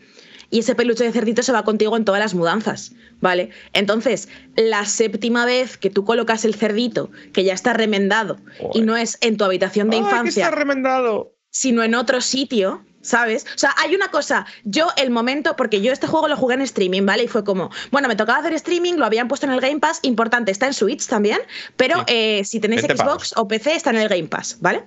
y 0.49 0.59
ese 0.59 0.75
peluche 0.75 1.03
de 1.03 1.11
cerdito 1.11 1.43
se 1.43 1.51
va 1.51 1.63
contigo 1.63 1.97
en 1.97 2.05
todas 2.05 2.19
las 2.19 2.33
mudanzas, 2.33 2.93
¿vale? 3.21 3.49
Entonces, 3.73 4.29
la 4.55 4.85
séptima 4.85 5.45
vez 5.45 5.77
que 5.77 5.89
tú 5.89 6.05
colocas 6.05 6.45
el 6.45 6.55
cerdito, 6.55 7.11
que 7.33 7.43
ya 7.43 7.53
está 7.53 7.73
remendado, 7.73 8.37
y 8.73 8.81
no 8.81 8.97
es 8.97 9.17
en 9.21 9.37
tu 9.37 9.43
habitación 9.43 9.89
de 9.89 9.97
infancia, 9.97 10.45
está 10.45 10.55
remendado! 10.55 11.35
sino 11.49 11.83
en 11.83 11.95
otro 11.95 12.19
sitio, 12.19 12.83
¿sabes? 13.05 13.45
O 13.55 13.57
sea, 13.57 13.73
hay 13.77 13.95
una 13.95 14.09
cosa, 14.09 14.45
yo 14.63 14.87
el 14.97 15.11
momento, 15.11 15.55
porque 15.55 15.81
yo 15.81 15.93
este 15.93 16.07
juego 16.07 16.27
lo 16.27 16.35
jugué 16.35 16.55
en 16.55 16.61
streaming, 16.61 17.05
¿vale? 17.05 17.23
Y 17.23 17.27
fue 17.27 17.43
como, 17.43 17.69
bueno, 17.91 18.07
me 18.07 18.15
tocaba 18.15 18.39
hacer 18.39 18.53
streaming, 18.53 18.95
lo 18.95 19.05
habían 19.05 19.27
puesto 19.27 19.45
en 19.45 19.53
el 19.53 19.61
Game 19.61 19.79
Pass, 19.79 19.99
importante, 20.01 20.51
está 20.51 20.65
en 20.65 20.73
Switch 20.73 21.05
también, 21.07 21.39
pero 21.77 22.03
eh, 22.07 22.41
si 22.43 22.59
tenéis 22.59 22.81
Xbox 22.81 23.33
o 23.37 23.47
PC 23.47 23.75
está 23.75 23.91
en 23.91 23.97
el 23.97 24.09
Game 24.09 24.27
Pass, 24.27 24.57
¿vale? 24.59 24.83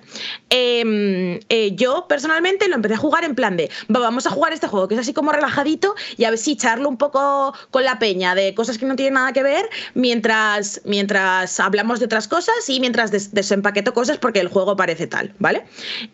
Em, 0.49 1.39
eh, 1.49 1.71
yo 1.75 2.07
personalmente 2.07 2.67
lo 2.67 2.75
empecé 2.75 2.95
a 2.95 2.97
jugar 2.97 3.23
en 3.23 3.35
plan 3.35 3.55
de, 3.55 3.69
vamos 3.87 4.27
a 4.27 4.29
jugar 4.29 4.51
este 4.53 4.67
juego, 4.67 4.87
que 4.87 4.95
es 4.95 4.99
así 4.99 5.13
como 5.13 5.31
relajadito, 5.31 5.95
y 6.17 6.25
a 6.25 6.29
ver 6.29 6.39
si 6.39 6.57
charlo 6.57 6.89
un 6.89 6.97
poco 6.97 7.53
con 7.71 7.83
la 7.83 7.99
peña 7.99 8.35
de 8.35 8.53
cosas 8.53 8.77
que 8.77 8.85
no 8.85 8.95
tienen 8.95 9.13
nada 9.13 9.31
que 9.31 9.43
ver, 9.43 9.69
mientras, 9.93 10.81
mientras 10.83 11.59
hablamos 11.59 11.99
de 11.99 12.05
otras 12.05 12.27
cosas 12.27 12.67
y 12.67 12.79
mientras 12.79 13.11
desempaqueto 13.11 13.93
cosas 13.93 14.17
porque 14.17 14.39
el 14.39 14.49
juego 14.49 14.75
parece 14.75 15.07
tal, 15.07 15.33
¿vale? 15.39 15.63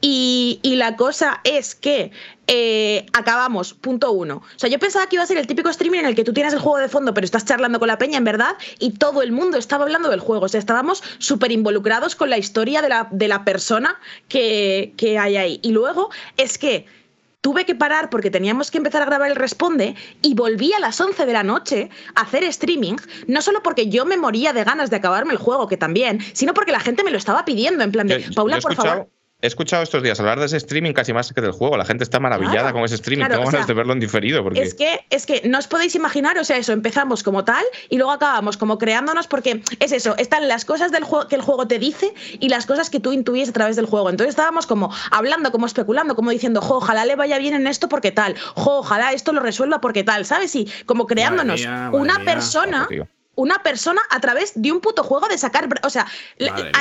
y 0.01 0.75
la 0.75 0.95
cosa 0.95 1.41
es 1.43 1.73
que 1.75 1.94
eh, 2.47 3.05
acabamos, 3.13 3.73
punto 3.73 4.11
uno. 4.11 4.37
O 4.37 4.59
sea, 4.59 4.69
yo 4.69 4.79
pensaba 4.79 5.07
que 5.07 5.15
iba 5.15 5.23
a 5.23 5.27
ser 5.27 5.37
el 5.37 5.47
típico 5.47 5.69
streaming 5.69 5.99
en 5.99 6.05
el 6.05 6.15
que 6.15 6.23
tú 6.23 6.33
tienes 6.33 6.53
el 6.53 6.59
juego 6.59 6.77
de 6.77 6.89
fondo, 6.89 7.13
pero 7.13 7.25
estás 7.25 7.45
charlando 7.45 7.79
con 7.79 7.87
la 7.87 7.97
peña, 7.97 8.17
en 8.17 8.23
verdad, 8.23 8.55
y 8.79 8.91
todo 8.91 9.21
el 9.21 9.31
mundo 9.31 9.57
estaba 9.57 9.83
hablando 9.83 10.09
del 10.09 10.19
juego. 10.19 10.45
O 10.45 10.49
sea, 10.49 10.59
estábamos 10.59 11.03
súper 11.17 11.51
involucrados 11.51 12.15
con 12.15 12.29
la 12.29 12.37
historia 12.37 12.81
de 12.81 12.89
la, 12.89 13.07
de 13.11 13.27
la 13.27 13.43
persona 13.43 13.99
que, 14.27 14.93
que 14.97 15.17
hay 15.17 15.37
ahí. 15.37 15.59
Y 15.63 15.71
luego 15.71 16.09
es 16.37 16.57
que 16.57 16.85
tuve 17.45 17.63
que 17.63 17.75
parar 17.75 18.09
porque 18.09 18.31
teníamos 18.31 18.71
que 18.71 18.79
empezar 18.79 19.03
a 19.03 19.05
grabar 19.05 19.29
el 19.29 19.35
Responde 19.35 19.93
y 20.23 20.33
volví 20.33 20.73
a 20.73 20.79
las 20.79 20.99
11 20.99 21.27
de 21.27 21.33
la 21.33 21.43
noche 21.43 21.91
a 22.15 22.21
hacer 22.21 22.43
streaming, 22.43 22.95
no 23.27 23.39
solo 23.43 23.61
porque 23.61 23.87
yo 23.87 24.03
me 24.03 24.17
moría 24.17 24.51
de 24.51 24.63
ganas 24.63 24.89
de 24.89 24.95
acabarme 24.95 25.33
el 25.33 25.37
juego, 25.37 25.67
que 25.67 25.77
también, 25.77 26.21
sino 26.33 26.55
porque 26.55 26.71
la 26.71 26.79
gente 26.79 27.03
me 27.03 27.11
lo 27.11 27.19
estaba 27.19 27.45
pidiendo, 27.45 27.83
en 27.83 27.91
plan 27.91 28.07
de, 28.07 28.25
Paula, 28.35 28.57
por 28.57 28.73
favor 28.73 29.14
he 29.45 29.47
escuchado 29.47 29.83
estos 29.83 30.03
días 30.03 30.19
hablar 30.19 30.39
de 30.39 30.45
ese 30.47 30.57
streaming 30.57 30.93
casi 30.93 31.13
más 31.13 31.31
que 31.31 31.41
del 31.41 31.51
juego. 31.51 31.77
La 31.77 31.85
gente 31.85 32.03
está 32.03 32.19
maravillada 32.19 32.73
con 32.73 32.83
ese 32.83 32.95
streaming. 32.95 33.25
Tengo 33.27 33.45
ganas 33.45 33.67
de 33.67 33.73
verlo 33.73 33.93
en 33.93 33.99
diferido. 33.99 34.43
Porque... 34.43 34.61
Es, 34.61 34.73
que, 34.73 35.05
es 35.09 35.25
que 35.25 35.41
no 35.45 35.59
os 35.59 35.67
podéis 35.67 35.95
imaginar, 35.95 36.37
o 36.37 36.43
sea, 36.43 36.57
eso, 36.57 36.73
empezamos 36.73 37.23
como 37.23 37.45
tal 37.45 37.63
y 37.89 37.97
luego 37.97 38.11
acabamos 38.11 38.57
como 38.57 38.77
creándonos 38.77 39.27
porque 39.27 39.61
es 39.79 39.91
eso, 39.91 40.15
están 40.17 40.47
las 40.47 40.65
cosas 40.65 40.91
del 40.91 41.03
juego 41.03 41.27
que 41.27 41.35
el 41.35 41.41
juego 41.41 41.67
te 41.67 41.79
dice 41.79 42.13
y 42.39 42.49
las 42.49 42.65
cosas 42.65 42.89
que 42.89 42.99
tú 42.99 43.13
intuyes 43.13 43.49
a 43.49 43.53
través 43.53 43.75
del 43.75 43.85
juego. 43.85 44.09
Entonces 44.09 44.31
estábamos 44.31 44.67
como 44.67 44.91
hablando, 45.11 45.51
como 45.51 45.65
especulando, 45.65 46.15
como 46.15 46.31
diciendo, 46.31 46.61
jo, 46.61 46.77
ojalá 46.77 47.05
le 47.05 47.15
vaya 47.15 47.37
bien 47.37 47.53
en 47.53 47.67
esto 47.67 47.87
porque 47.89 48.11
tal, 48.11 48.35
jo, 48.55 48.79
ojalá 48.79 49.13
esto 49.13 49.31
lo 49.33 49.41
resuelva 49.41 49.81
porque 49.81 50.03
tal, 50.03 50.25
¿sabes? 50.25 50.55
Y 50.55 50.67
como 50.85 51.07
creándonos 51.07 51.65
una 51.91 52.19
persona 52.25 52.87
una 53.35 53.61
persona 53.63 54.01
a 54.09 54.19
través 54.19 54.53
de 54.55 54.71
un 54.71 54.81
puto 54.81 55.03
juego 55.03 55.27
de 55.27 55.37
sacar. 55.37 55.67
O 55.83 55.89
sea, 55.89 56.07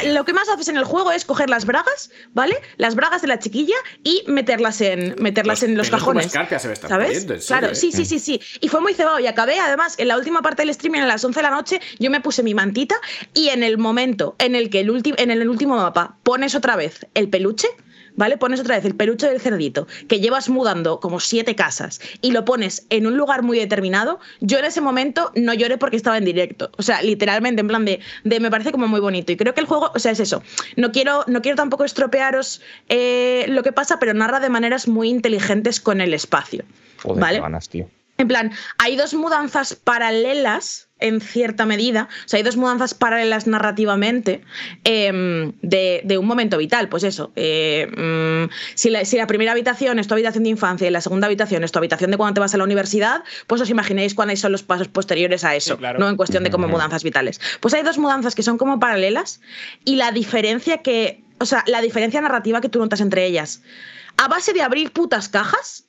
lo 0.06 0.24
que 0.24 0.32
más 0.32 0.48
haces 0.48 0.68
en 0.68 0.76
el 0.76 0.84
juego 0.84 1.12
es 1.12 1.24
coger 1.24 1.50
las 1.50 1.66
bragas, 1.66 2.10
¿vale? 2.32 2.60
Las 2.76 2.94
bragas 2.94 3.22
de 3.22 3.28
la 3.28 3.38
chiquilla 3.38 3.76
y 4.02 4.24
meterlas 4.26 4.80
en, 4.80 5.16
meterlas 5.18 5.60
Los 5.60 5.68
en 5.68 5.76
los 5.76 5.90
cajones. 5.90 6.30
se 6.30 6.38
me 6.68 6.76
¿Sabes? 6.76 7.24
poniendo, 7.24 7.46
claro, 7.46 7.68
¿eh? 7.68 7.74
sí, 7.74 7.92
sí, 7.92 8.04
sí, 8.04 8.18
sí. 8.18 8.40
Y 8.60 8.68
fue 8.68 8.80
muy 8.80 8.94
cebado. 8.94 9.18
Y 9.20 9.26
acabé, 9.26 9.58
además, 9.58 9.94
en 9.98 10.08
la 10.08 10.16
última 10.16 10.42
parte 10.42 10.62
del 10.62 10.70
streaming, 10.70 11.00
a 11.00 11.06
las 11.06 11.24
11 11.24 11.38
de 11.38 11.42
la 11.42 11.50
noche, 11.50 11.80
yo 11.98 12.10
me 12.10 12.20
puse 12.20 12.42
mi 12.42 12.54
mantita 12.54 12.96
y 13.32 13.48
en 13.48 13.62
el 13.62 13.78
momento 13.78 14.36
en 14.38 14.54
el 14.54 14.70
que 14.70 14.80
el, 14.80 15.02
en 15.16 15.30
el 15.30 15.48
último 15.48 15.76
mapa 15.76 16.16
pones 16.22 16.54
otra 16.54 16.76
vez 16.76 17.06
el 17.14 17.28
peluche. 17.28 17.68
¿Vale? 18.16 18.36
Pones 18.36 18.60
otra 18.60 18.76
vez 18.76 18.84
el 18.84 18.94
peluche 18.94 19.28
del 19.28 19.40
cerdito 19.40 19.88
que 20.08 20.20
llevas 20.20 20.48
mudando 20.48 21.00
como 21.00 21.18
siete 21.18 21.56
casas 21.56 22.00
y 22.20 22.30
lo 22.30 22.44
pones 22.44 22.86
en 22.90 23.06
un 23.06 23.16
lugar 23.16 23.42
muy 23.42 23.58
determinado. 23.58 24.20
Yo 24.40 24.58
en 24.58 24.66
ese 24.66 24.80
momento 24.80 25.32
no 25.34 25.52
lloré 25.52 25.78
porque 25.78 25.96
estaba 25.96 26.18
en 26.18 26.24
directo. 26.24 26.70
O 26.76 26.82
sea, 26.82 27.02
literalmente, 27.02 27.60
en 27.60 27.68
plan 27.68 27.84
de, 27.84 28.00
de 28.22 28.40
me 28.40 28.50
parece 28.50 28.70
como 28.70 28.86
muy 28.86 29.00
bonito. 29.00 29.32
Y 29.32 29.36
creo 29.36 29.54
que 29.54 29.60
el 29.60 29.66
juego, 29.66 29.90
o 29.94 29.98
sea, 29.98 30.12
es 30.12 30.20
eso. 30.20 30.42
No 30.76 30.92
quiero, 30.92 31.24
no 31.26 31.42
quiero 31.42 31.56
tampoco 31.56 31.84
estropearos 31.84 32.60
eh, 32.88 33.46
lo 33.48 33.62
que 33.62 33.72
pasa, 33.72 33.98
pero 33.98 34.14
narra 34.14 34.40
de 34.40 34.48
maneras 34.48 34.86
muy 34.86 35.08
inteligentes 35.08 35.80
con 35.80 36.00
el 36.00 36.14
espacio. 36.14 36.64
Joder, 37.02 37.20
¿Vale? 37.20 37.40
ganas, 37.40 37.68
tío. 37.68 37.88
En 38.16 38.28
plan, 38.28 38.52
hay 38.78 38.96
dos 38.96 39.12
mudanzas 39.14 39.74
paralelas 39.74 40.83
en 41.00 41.20
cierta 41.20 41.66
medida, 41.66 42.08
o 42.24 42.28
sea, 42.28 42.38
hay 42.38 42.44
dos 42.44 42.56
mudanzas 42.56 42.94
paralelas 42.94 43.46
narrativamente 43.46 44.42
em, 44.84 45.52
de, 45.60 46.00
de 46.04 46.18
un 46.18 46.26
momento 46.26 46.56
vital. 46.56 46.88
Pues 46.88 47.02
eso, 47.02 47.32
eh, 47.36 47.88
mm, 47.96 48.50
si, 48.74 48.90
la, 48.90 49.04
si 49.04 49.16
la 49.16 49.26
primera 49.26 49.52
habitación 49.52 49.98
es 49.98 50.06
tu 50.06 50.14
habitación 50.14 50.44
de 50.44 50.50
infancia 50.50 50.86
y 50.86 50.90
la 50.90 51.00
segunda 51.00 51.26
habitación 51.26 51.64
es 51.64 51.72
tu 51.72 51.78
habitación 51.78 52.10
de 52.10 52.16
cuando 52.16 52.34
te 52.34 52.40
vas 52.40 52.54
a 52.54 52.58
la 52.58 52.64
universidad, 52.64 53.24
pues 53.46 53.60
os 53.60 53.70
imaginéis 53.70 54.14
cuáles 54.14 54.40
son 54.40 54.52
los 54.52 54.62
pasos 54.62 54.88
posteriores 54.88 55.44
a 55.44 55.56
eso, 55.56 55.74
Sí, 55.74 55.78
claro. 55.78 55.98
¿no? 55.98 56.08
En 56.08 56.16
cuestión 56.16 56.44
de 56.44 56.50
como 56.50 56.68
mudanzas 56.68 57.02
vitales. 57.02 57.40
Pues 57.60 57.74
hay 57.74 57.82
dos 57.82 57.98
mudanzas 57.98 58.34
que 58.34 58.42
son 58.42 58.56
como 58.56 58.78
paralelas 58.78 59.40
y 59.84 59.96
la 59.96 60.12
diferencia 60.12 60.78
que, 60.78 61.24
o 61.38 61.46
sea, 61.46 61.64
la 61.66 61.80
diferencia 61.80 62.20
narrativa 62.20 62.60
que 62.60 62.68
tú 62.68 62.78
notas 62.78 63.00
entre 63.00 63.26
ellas, 63.26 63.62
a 64.16 64.28
base 64.28 64.52
de 64.52 64.62
abrir 64.62 64.92
putas 64.92 65.28
cajas, 65.28 65.84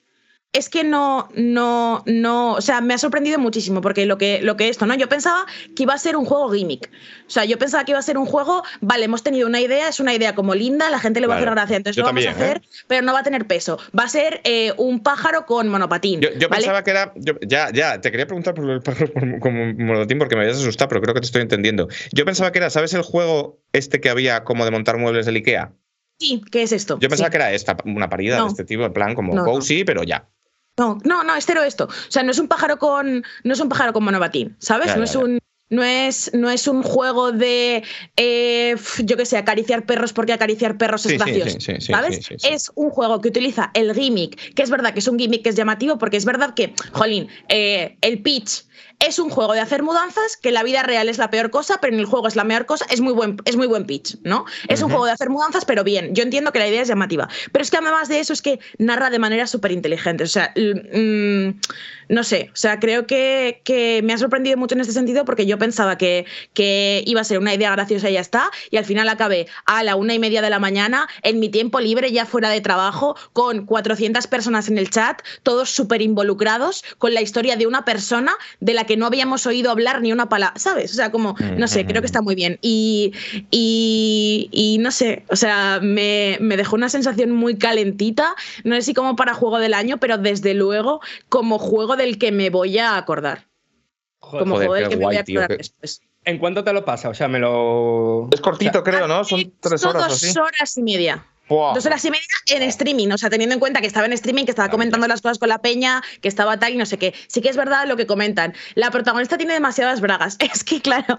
es 0.56 0.70
que 0.70 0.84
no, 0.84 1.30
no, 1.36 2.02
no, 2.06 2.54
o 2.54 2.62
sea, 2.62 2.82
me 2.82 2.94
ha 2.94 2.98
sorprendido 2.98 3.38
muchísimo 3.40 3.82
porque 3.82 4.06
lo 4.06 4.18
que, 4.18 4.42
lo 4.42 4.56
que 4.58 4.70
esto, 4.70 4.86
¿no? 4.86 4.96
Yo 4.96 5.10
pensaba 5.10 5.46
que 5.76 5.84
iba 5.84 5.94
a 5.94 5.98
ser 5.98 6.16
un 6.16 6.26
juego 6.26 6.50
gimmick. 6.52 6.90
O 7.28 7.30
sea, 7.30 7.46
yo 7.46 7.58
pensaba 7.60 7.84
que 7.86 7.92
iba 7.92 8.00
a 8.00 8.04
ser 8.04 8.18
un 8.18 8.26
juego, 8.26 8.64
vale, 8.82 9.06
hemos 9.06 9.22
tenido 9.24 9.48
una 9.48 9.60
idea, 9.60 9.90
es 9.90 10.00
una 10.00 10.14
idea 10.14 10.34
como 10.36 10.56
linda, 10.56 10.90
la 10.90 11.00
gente 11.00 11.20
le 11.22 11.28
va 11.28 11.36
a 11.36 11.38
hacer 11.38 11.50
gracia, 11.52 11.78
entonces 11.78 11.98
Yo 11.98 12.04
lo 12.04 12.08
vamos 12.08 12.26
a 12.26 12.32
hacer, 12.32 12.62
pero 12.88 13.02
no 13.02 13.14
va 13.14 13.20
a 13.20 13.24
tener 13.24 13.46
peso. 13.48 13.78
Va 13.98 14.04
a 14.04 14.10
ser 14.10 14.42
eh, 14.44 14.74
un 14.78 15.02
pájaro 15.02 15.46
con 15.46 15.68
monopatín. 15.68 16.22
Yo, 16.22 16.30
yo 16.38 16.50
¿vale? 16.50 16.62
pensaba 16.62 16.84
que 16.84 16.92
era. 16.92 17.12
yo- 17.16 17.34
ya, 17.46 17.70
ya, 17.74 18.00
te 18.00 18.12
quería 18.12 18.26
preguntar 18.28 18.54
por 18.54 18.70
el 18.70 18.82
pájaro 18.82 19.12
como 19.42 19.74
monotín 19.74 20.20
porque 20.20 20.36
me 20.36 20.42
habías 20.44 20.58
asustado, 20.58 20.90
pero 20.90 21.02
creo 21.02 21.14
que 21.14 21.20
te 21.22 21.26
estoy 21.28 21.42
entendiendo. 21.42 21.88
Yo 22.14 22.26
pensaba 22.26 22.52
que 22.52 22.60
era, 22.60 22.70
¿sabes 22.70 22.94
el 22.94 23.02
juego 23.02 23.60
este 23.74 24.00
que 24.00 24.10
había 24.10 24.44
como 24.44 24.64
de 24.66 24.72
montar 24.72 24.98
muebles 24.98 25.26
del 25.26 25.36
IKEA? 25.36 25.74
Sí, 26.18 26.42
¿qué 26.50 26.64
es 26.64 26.72
esto? 26.72 26.98
Yo 27.02 27.10
pensaba 27.10 27.28
Sí. 27.28 27.32
que 27.32 27.38
era 27.38 27.52
esta, 27.52 27.76
una 27.84 28.10
parida 28.10 28.38
No. 28.38 28.46
de 28.46 28.50
este 28.52 28.64
tipo, 28.64 28.86
en 28.86 28.94
plan 28.94 29.16
como 29.16 29.34
No, 29.36 29.44
no. 29.44 29.52
cozy, 29.52 29.84
pero 29.84 30.04
ya. 30.04 30.30
No, 30.78 30.98
no, 31.04 31.24
no, 31.24 31.36
es 31.36 31.46
cero 31.46 31.64
esto. 31.64 31.86
O 31.86 32.12
sea, 32.12 32.24
no 32.24 32.32
es 32.32 32.40
un 32.40 32.48
pájaro 32.48 32.78
con. 32.78 33.24
No 33.44 33.54
es 33.54 33.60
un 33.60 33.70
pájaro 33.70 33.94
con 33.94 34.04
monopatín, 34.04 34.56
¿sabes? 34.60 34.88
Ya, 34.88 34.96
no 34.96 35.06
ya, 35.06 35.12
es 35.12 35.16
un. 35.16 35.40
No 35.68 35.84
es, 35.84 36.32
no 36.36 36.52
es 36.52 36.68
un 36.68 36.84
juego 36.84 37.32
de, 37.32 37.84
eh, 38.18 38.76
yo 39.04 39.18
qué 39.18 39.26
sé, 39.26 39.36
acariciar 39.36 39.84
perros 39.88 40.14
porque 40.14 40.32
acariciar 40.32 40.78
perros 40.78 41.02
Sí, 41.02 41.08
es 41.08 41.14
sí, 41.14 41.18
gracioso. 41.18 41.60
sí, 41.60 41.74
sí, 41.80 41.92
¿Sabes? 41.92 42.30
Es 42.44 42.72
un 42.76 42.92
juego 42.92 43.20
que 43.20 43.30
utiliza 43.30 43.72
el 43.74 43.96
gimmick, 43.96 44.54
que 44.54 44.62
es 44.62 44.70
verdad 44.70 44.94
que 44.94 45.00
es 45.00 45.08
un 45.08 45.18
gimmick 45.18 45.42
que 45.42 45.50
es 45.50 45.56
llamativo, 45.56 45.98
porque 45.98 46.18
es 46.18 46.26
verdad 46.26 46.54
que, 46.54 46.76
jolín, 46.92 47.30
eh, 47.50 47.98
el 48.02 48.22
pitch 48.22 48.66
es 49.00 49.20
un 49.20 49.30
juego 49.30 49.54
de 49.54 49.60
hacer 49.60 49.84
mudanzas, 49.84 50.38
que 50.38 50.50
en 50.50 50.56
la 50.56 50.64
vida 50.64 50.84
real 50.84 51.10
es 51.10 51.18
la 51.18 51.30
peor 51.30 51.50
cosa, 51.50 51.80
pero 51.82 51.94
en 51.94 52.00
el 52.00 52.06
juego 52.06 52.28
es 52.28 52.36
la 52.36 52.44
mejor 52.44 52.66
cosa, 52.66 52.86
es 52.90 53.02
muy 53.02 53.14
buen, 53.14 53.38
es 53.46 53.56
muy 53.56 53.68
buen 53.68 53.86
pitch, 53.86 54.18
¿no? 54.24 54.46
Es 54.68 54.82
un 54.82 54.90
juego 54.90 55.06
de 55.06 55.12
hacer 55.12 55.30
mudanzas, 55.30 55.66
pero 55.66 55.84
bien. 55.84 56.14
Yo 56.16 56.24
entiendo 56.24 56.52
que 56.52 56.60
la 56.60 56.68
idea 56.68 56.82
es 56.82 56.88
llamativa. 56.88 57.28
Pero 57.52 57.64
es 57.64 57.72
que 57.72 57.78
además 57.78 58.08
de 58.08 58.20
eso 58.20 58.34
es 58.34 58.42
que 58.42 58.60
narra 58.78 59.10
de 59.10 59.20
manera 59.20 59.48
súper 59.48 59.72
inteligente. 59.72 60.24
O 60.24 60.28
sea, 60.28 60.54
mm, 60.56 61.60
no 62.10 62.24
sé. 62.24 62.50
O 62.54 62.56
sea, 62.56 62.80
creo 62.80 63.06
que, 63.08 63.62
que 63.64 64.02
me 64.04 64.14
ha 64.14 64.18
sorprendido 64.18 64.58
mucho 64.58 64.76
en 64.76 64.82
este 64.82 64.94
sentido 64.94 65.26
porque 65.26 65.46
yo 65.46 65.58
pensaba 65.58 65.98
que, 65.98 66.26
que 66.54 67.04
iba 67.06 67.22
a 67.22 67.24
ser 67.24 67.40
una 67.40 67.54
idea 67.54 67.72
graciosa 67.72 68.10
y 68.10 68.14
ya 68.14 68.22
está. 68.22 68.50
Y 68.72 68.78
al 68.78 68.86
final 68.86 69.10
acabé 69.10 69.48
a 69.66 69.84
la 69.84 69.96
una 69.96 70.14
y 70.14 70.20
media 70.20 70.42
de 70.42 70.50
la 70.50 70.60
mañana, 70.60 71.08
en 71.24 71.40
mi 71.40 71.50
tiempo 71.50 71.80
libre, 71.80 72.12
ya 72.12 72.26
fuera 72.26 72.50
de 72.50 72.62
trabajo, 72.62 73.16
con 73.34 73.66
400 73.66 74.28
personas 74.28 74.70
en 74.70 74.78
el 74.78 74.90
chat, 74.90 75.22
todos 75.44 75.70
súper 75.70 76.02
involucrados 76.02 76.84
con 76.98 77.14
la 77.14 77.22
historia 77.22 77.56
de 77.56 77.68
una 77.68 77.86
persona 77.86 78.34
de 78.60 78.74
la 78.74 78.85
que 78.86 78.98
no 78.98 79.06
habíamos 79.06 79.46
oído 79.46 79.72
hablar 79.72 80.02
ni 80.02 80.12
una 80.12 80.30
palabra, 80.30 80.60
¿sabes? 80.60 80.92
O 80.92 80.96
sea, 80.96 81.12
como, 81.12 81.36
no 81.58 81.68
sé, 81.68 81.86
creo 81.86 82.02
que 82.02 82.06
está 82.08 82.22
muy 82.22 82.36
bien. 82.36 82.58
Y, 82.62 83.14
y, 83.52 84.50
y 84.52 84.78
no 84.80 84.92
sé, 84.92 85.24
o 85.30 85.36
sea, 85.36 85.80
me, 85.82 86.38
me 86.42 86.58
dejó 86.58 86.76
una 86.76 86.90
sensación 86.90 87.32
muy 87.32 87.58
calentita, 87.58 88.36
no 88.64 88.76
sé 88.76 88.82
si 88.82 88.94
como 88.94 89.16
para 89.16 89.34
juego 89.34 89.60
del 89.60 89.74
año, 89.74 89.98
pero 89.98 90.18
desde 90.18 90.54
luego 90.54 91.02
como 91.30 91.60
juego 91.60 91.96
del 91.96 92.18
que 92.18 92.32
me 92.32 92.50
voy 92.50 92.78
a 92.78 92.98
acordar. 92.98 93.48
Joder, 94.20 94.40
Como 94.44 94.56
Joder, 94.56 94.68
juego 94.68 94.82
del 94.82 94.90
que 94.90 94.98
me 94.98 95.06
voy 95.06 95.16
a 95.18 95.22
acordar 95.22 95.58
después. 95.58 96.02
¿En 96.24 96.40
cuánto 96.40 96.64
te 96.64 96.74
lo 96.74 96.84
pasa? 96.84 97.10
O 97.10 97.14
sea, 97.14 97.28
me 97.28 97.38
lo. 97.38 98.28
Es 98.32 98.42
cortito, 98.42 98.84
creo, 98.84 99.08
¿no? 99.08 99.24
Son 99.24 99.54
tres 99.60 99.86
horas 99.86 100.04
o 100.04 100.08
dos 100.08 100.24
así. 100.24 100.40
horas 100.40 100.78
y 100.78 100.82
media. 100.82 101.24
Buah. 101.48 101.74
Dos 101.76 101.86
horas 101.86 102.04
y 102.06 102.10
media 102.10 102.26
en 102.48 102.64
streaming, 102.64 103.10
o 103.12 103.18
sea, 103.18 103.30
teniendo 103.30 103.54
en 103.54 103.60
cuenta 103.60 103.82
que 103.82 103.88
estaba 103.88 104.06
en 104.06 104.14
streaming, 104.14 104.46
que 104.46 104.52
estaba 104.52 104.70
comentando 104.70 105.08
las 105.08 105.22
cosas 105.22 105.38
con 105.38 105.50
la 105.50 105.60
peña, 105.60 106.02
que 106.22 106.28
estaba 106.28 106.58
tal 106.58 106.74
y 106.74 106.78
no 106.78 106.86
sé 106.86 106.98
qué. 106.98 107.14
Sí 107.28 107.42
que 107.42 107.50
es 107.50 107.58
verdad 107.58 107.88
lo 107.88 107.98
que 107.98 108.08
comentan. 108.08 108.54
La 108.74 108.90
protagonista 108.92 109.38
tiene 109.38 109.54
demasiadas 109.54 110.02
bragas. 110.02 110.38
Es 110.56 110.64
que, 110.64 110.82
claro, 110.82 111.18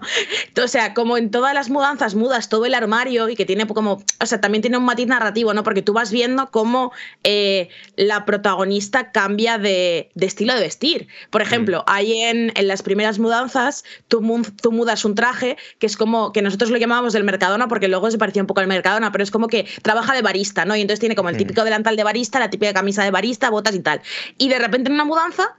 o 0.61 0.67
sea, 0.67 0.93
como 0.93 1.17
en 1.17 1.29
todas 1.31 1.53
las 1.53 1.69
mudanzas 1.69 2.15
mudas 2.15 2.49
todo 2.49 2.65
el 2.65 2.73
armario 2.73 3.29
y 3.29 3.35
que 3.35 3.45
tiene 3.45 3.67
como, 3.67 4.03
o 4.19 4.25
sea, 4.25 4.41
también 4.41 4.61
tiene 4.61 4.77
un 4.77 4.83
matiz 4.85 5.07
narrativo, 5.07 5.53
¿no? 5.53 5.63
Porque 5.63 5.81
tú 5.81 5.93
vas 5.93 6.11
viendo 6.11 6.49
cómo 6.49 6.91
eh, 7.23 7.69
la 7.95 8.25
protagonista 8.25 9.11
cambia 9.11 9.57
de, 9.57 10.09
de 10.15 10.25
estilo 10.25 10.53
de 10.55 10.61
vestir. 10.61 11.07
Por 11.29 11.41
ejemplo, 11.41 11.83
hay 11.87 12.21
en, 12.23 12.51
en 12.55 12.67
las 12.67 12.81
primeras 12.81 13.19
mudanzas, 13.19 13.83
tú, 14.07 14.21
mu- 14.21 14.41
tú 14.61 14.71
mudas 14.71 15.05
un 15.05 15.13
traje 15.15 15.57
que 15.79 15.85
es 15.85 15.95
como, 15.97 16.31
que 16.31 16.41
nosotros 16.41 16.71
lo 16.71 16.77
llamábamos 16.77 17.13
del 17.13 17.23
Mercadona 17.23 17.67
porque 17.67 17.87
luego 17.87 18.09
se 18.09 18.17
parecía 18.17 18.41
un 18.41 18.47
poco 18.47 18.61
al 18.61 18.67
Mercadona, 18.67 19.11
pero 19.11 19.23
es 19.23 19.31
como 19.31 19.47
que 19.47 19.67
trabaja 19.83 20.13
de 20.17 20.21
barista, 20.21 20.65
¿no? 20.65 20.75
Y 20.75 20.81
entonces 20.81 20.99
tiene 20.99 21.15
como 21.15 21.29
el 21.29 21.37
típico 21.37 21.63
delantal 21.63 21.95
de 21.95 22.03
barista, 22.03 22.39
la 22.39 22.49
típica 22.49 22.73
camisa 22.73 23.03
de 23.03 23.11
barista, 23.11 23.49
botas 23.49 23.75
y 23.75 23.79
tal. 23.79 24.01
Y 24.37 24.49
de 24.49 24.59
repente 24.59 24.89
en 24.89 24.95
una 24.95 25.05
mudanza 25.05 25.57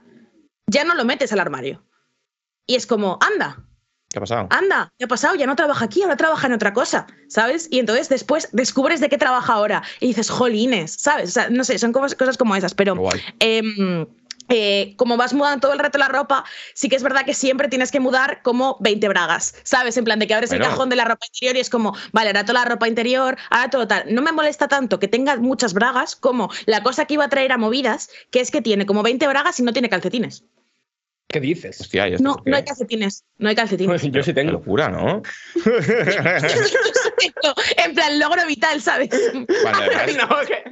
ya 0.67 0.83
no 0.83 0.93
lo 0.93 1.05
metes 1.05 1.33
al 1.33 1.39
armario. 1.39 1.83
Y 2.67 2.75
es 2.75 2.85
como, 2.85 3.17
anda, 3.21 3.65
¿Qué 4.09 4.19
ha 4.19 4.21
pasado? 4.21 4.47
anda, 4.51 4.91
¿qué 4.97 5.05
ha 5.05 5.07
pasado? 5.07 5.35
Ya 5.35 5.47
no 5.47 5.55
trabaja 5.55 5.85
aquí, 5.85 6.03
ahora 6.03 6.17
trabaja 6.17 6.47
en 6.47 6.53
otra 6.53 6.73
cosa, 6.73 7.07
¿sabes? 7.27 7.67
Y 7.71 7.79
entonces 7.79 8.09
después 8.09 8.49
descubres 8.51 8.99
de 9.01 9.09
qué 9.09 9.17
trabaja 9.17 9.53
ahora 9.53 9.83
y 9.99 10.07
dices, 10.07 10.29
jolines, 10.29 10.93
¿sabes? 10.93 11.29
O 11.29 11.31
sea, 11.33 11.49
no 11.49 11.63
sé, 11.63 11.79
son 11.79 11.91
cosas, 11.91 12.15
cosas 12.15 12.37
como 12.37 12.55
esas, 12.55 12.73
pero 12.73 12.95
eh, 14.49 14.93
como 14.97 15.17
vas 15.17 15.33
mudando 15.33 15.61
todo 15.61 15.73
el 15.73 15.79
rato 15.79 15.97
la 15.97 16.07
ropa, 16.07 16.43
sí 16.73 16.89
que 16.89 16.95
es 16.95 17.03
verdad 17.03 17.25
que 17.25 17.33
siempre 17.33 17.67
tienes 17.67 17.91
que 17.91 17.99
mudar 17.99 18.41
como 18.41 18.77
20 18.79 19.07
bragas, 19.07 19.55
¿sabes? 19.63 19.97
En 19.97 20.03
plan 20.03 20.19
de 20.19 20.27
que 20.27 20.33
abres 20.33 20.51
el 20.51 20.59
cajón 20.59 20.89
de 20.89 20.95
la 20.95 21.05
ropa 21.05 21.25
interior 21.27 21.55
y 21.55 21.59
es 21.59 21.69
como, 21.69 21.95
vale, 22.11 22.29
ahora 22.29 22.45
toda 22.45 22.59
la 22.59 22.65
ropa 22.65 22.87
interior, 22.87 23.37
ahora 23.49 23.69
todo 23.69 23.87
tal. 23.87 24.13
No 24.13 24.21
me 24.21 24.31
molesta 24.31 24.67
tanto 24.67 24.99
que 24.99 25.07
tenga 25.07 25.37
muchas 25.37 25.73
bragas 25.73 26.15
como 26.15 26.49
la 26.65 26.83
cosa 26.83 27.05
que 27.05 27.15
iba 27.15 27.25
a 27.25 27.29
traer 27.29 27.51
a 27.51 27.57
movidas, 27.57 28.09
que 28.31 28.39
es 28.41 28.51
que 28.51 28.61
tiene 28.61 28.85
como 28.85 29.03
20 29.03 29.27
bragas 29.27 29.59
y 29.59 29.63
no 29.63 29.73
tiene 29.73 29.89
calcetines. 29.89 30.43
¿Qué 31.31 31.39
dices? 31.39 31.79
Hostia, 31.79 32.07
¿y 32.07 32.13
esto 32.13 32.23
No, 32.23 32.37
qué? 32.43 32.49
no 32.49 32.57
hay 32.57 32.63
calcetines, 32.63 33.23
no 33.37 33.49
hay 33.49 33.55
calcetines. 33.55 34.01
Yo 34.11 34.23
sí 34.23 34.33
tengo. 34.33 34.53
locura, 34.53 34.89
¿no? 34.89 35.21
en 37.77 37.93
plan, 37.93 38.17
logro 38.19 38.47
vital, 38.47 38.81
¿sabes? 38.81 39.09
Cuando 39.61 39.79
además, 39.95 40.17
No, 40.17 40.27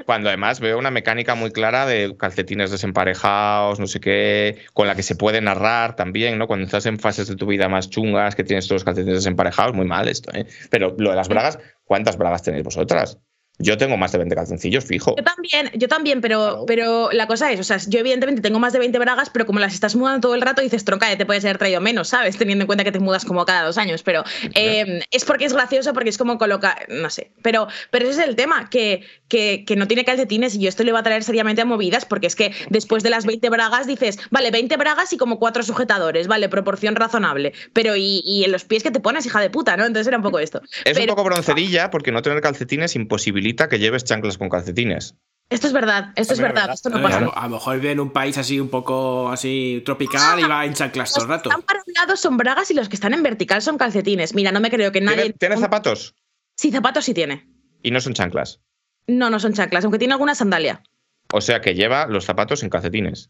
cuando 0.05 0.29
además 0.29 0.59
veo 0.59 0.79
una 0.79 0.89
mecánica 0.89 1.35
muy 1.35 1.51
clara 1.51 1.85
de 1.85 2.15
calcetines 2.17 2.71
desemparejados, 2.71 3.79
no 3.79 3.85
sé 3.85 3.99
qué, 3.99 4.65
con 4.73 4.87
la 4.87 4.95
que 4.95 5.03
se 5.03 5.15
puede 5.15 5.41
narrar 5.41 5.95
también, 5.95 6.39
¿no? 6.39 6.47
Cuando 6.47 6.65
estás 6.65 6.87
en 6.87 6.97
fases 6.97 7.27
de 7.27 7.35
tu 7.35 7.45
vida 7.45 7.69
más 7.69 7.91
chungas, 7.91 8.35
que 8.35 8.43
tienes 8.43 8.65
todos 8.65 8.77
los 8.81 8.83
calcetines 8.85 9.19
desemparejados, 9.19 9.75
muy 9.75 9.85
mal 9.85 10.07
esto, 10.07 10.31
¿eh? 10.33 10.47
Pero 10.71 10.95
lo 10.97 11.11
de 11.11 11.15
las 11.17 11.27
bragas, 11.29 11.59
¿cuántas 11.83 12.17
bragas 12.17 12.41
tenéis 12.41 12.63
vosotras? 12.63 13.19
Yo 13.59 13.77
tengo 13.77 13.97
más 13.97 14.11
de 14.11 14.19
20 14.19 14.35
calzoncillos, 14.35 14.85
fijo. 14.85 15.15
Yo 15.17 15.23
también, 15.23 15.71
yo 15.73 15.87
también, 15.87 16.21
pero, 16.21 16.63
pero 16.67 17.09
la 17.11 17.25
cosa 17.25 17.51
es, 17.51 17.59
o 17.59 17.63
sea, 17.63 17.77
yo 17.87 17.99
evidentemente 17.99 18.41
tengo 18.41 18.59
más 18.59 18.71
de 18.73 18.79
20 18.79 18.99
bragas, 18.99 19.31
pero 19.31 19.47
como 19.47 19.59
las 19.59 19.73
estás 19.73 19.95
mudando 19.95 20.21
todo 20.21 20.35
el 20.35 20.41
rato, 20.41 20.61
dices, 20.61 20.85
tronca, 20.85 21.09
ya 21.09 21.17
te 21.17 21.25
puedes 21.25 21.43
haber 21.43 21.57
traído 21.57 21.81
menos, 21.81 22.09
¿sabes? 22.09 22.37
Teniendo 22.37 22.63
en 22.63 22.67
cuenta 22.67 22.83
que 22.83 22.91
te 22.91 22.99
mudas 22.99 23.25
como 23.25 23.45
cada 23.45 23.63
dos 23.63 23.79
años, 23.79 24.03
pero 24.03 24.23
eh, 24.53 25.01
es 25.09 25.25
porque 25.25 25.45
es 25.45 25.53
gracioso, 25.53 25.93
porque 25.93 26.09
es 26.09 26.19
como 26.19 26.37
colocar, 26.37 26.85
no 26.89 27.09
sé, 27.09 27.31
pero, 27.41 27.67
pero 27.89 28.07
ese 28.07 28.21
es 28.21 28.27
el 28.27 28.35
tema, 28.35 28.69
que, 28.69 29.03
que, 29.27 29.65
que 29.65 29.75
no 29.75 29.87
tiene 29.87 30.05
calcetines 30.05 30.53
y 30.53 30.59
yo 30.59 30.69
esto 30.69 30.83
le 30.83 30.91
va 30.91 30.99
a 30.99 31.03
traer 31.03 31.23
seriamente 31.23 31.63
a 31.63 31.65
movidas, 31.65 32.05
porque 32.05 32.27
es 32.27 32.35
que 32.35 32.53
después 32.69 33.01
de 33.01 33.09
las 33.09 33.25
20 33.25 33.49
bragas 33.49 33.87
dices, 33.87 34.19
vale, 34.29 34.51
20 34.51 34.77
bragas 34.77 35.13
y 35.13 35.17
como 35.17 35.39
cuatro 35.39 35.63
sujetadores, 35.63 36.27
vale, 36.27 36.47
proporción 36.47 36.95
razonable, 36.95 37.53
pero 37.73 37.95
y, 37.95 38.21
y 38.23 38.43
en 38.43 38.51
los 38.51 38.65
pies 38.65 38.83
que 38.83 38.91
te 38.91 38.99
pones, 38.99 39.25
hija 39.25 39.41
de 39.41 39.49
puta, 39.49 39.75
¿no? 39.77 39.85
Entonces 39.85 40.07
era 40.07 40.17
un 40.17 40.23
poco 40.23 40.37
esto. 40.37 40.61
Es 40.85 40.97
un 40.99 41.07
poco 41.07 41.23
broncerilla 41.23 41.89
porque 41.89 42.11
no 42.11 42.21
tener 42.21 42.41
calcetines 42.41 42.95
imposibilita 42.95 43.46
facilita 43.47 43.69
que 43.69 43.79
lleves 43.79 44.03
chanclas 44.03 44.37
con 44.37 44.49
calcetines. 44.49 45.15
Esto 45.49 45.67
es 45.67 45.73
verdad, 45.73 46.11
esto 46.17 46.33
es 46.33 46.39
También 46.39 46.45
es 46.47 46.53
verdad, 46.53 46.61
verdad. 46.63 46.73
esto 46.75 46.89
no 46.89 46.97
A, 46.97 47.01
pasa. 47.01 47.21
lo- 47.21 47.37
a 47.37 47.43
lo 47.43 47.49
mejor 47.55 47.75
vive 47.79 47.91
en 47.93 47.99
un 48.01 48.11
país 48.11 48.37
así 48.37 48.59
un 48.59 48.67
poco 48.69 49.29
así 49.29 49.81
tropical 49.85 50.37
y 50.41 50.43
va 50.43 50.65
en 50.65 50.73
chanclas 50.73 51.13
todo 51.13 51.23
el 51.23 51.29
Los 51.29 51.37
rato. 51.37 51.49
que 51.49 51.53
están 51.55 51.65
para 51.65 51.79
un 51.87 51.93
lado 51.93 52.17
son 52.17 52.35
bragas 52.35 52.69
y 52.69 52.73
los 52.73 52.89
que 52.89 52.95
están 52.95 53.13
en 53.13 53.23
vertical 53.23 53.61
son 53.61 53.77
calcetines. 53.77 54.33
Mira, 54.33 54.51
no 54.51 54.59
me 54.59 54.69
creo 54.69 54.91
que 54.91 54.99
¿Tiene, 54.99 55.15
nadie. 55.15 55.33
tiene 55.33 55.55
zapatos? 55.57 56.15
Sí, 56.57 56.69
zapatos 56.71 57.05
sí 57.05 57.13
tiene. 57.13 57.47
Y 57.81 57.91
no 57.91 58.01
son 58.01 58.13
chanclas. 58.13 58.59
No, 59.07 59.29
no 59.29 59.39
son 59.39 59.53
chanclas, 59.53 59.85
aunque 59.85 59.99
tiene 59.99 60.13
alguna 60.15 60.35
sandalia. 60.35 60.83
O 61.31 61.39
sea 61.39 61.61
que 61.61 61.75
lleva 61.75 62.07
los 62.07 62.25
zapatos 62.25 62.61
en 62.63 62.69
calcetines. 62.69 63.29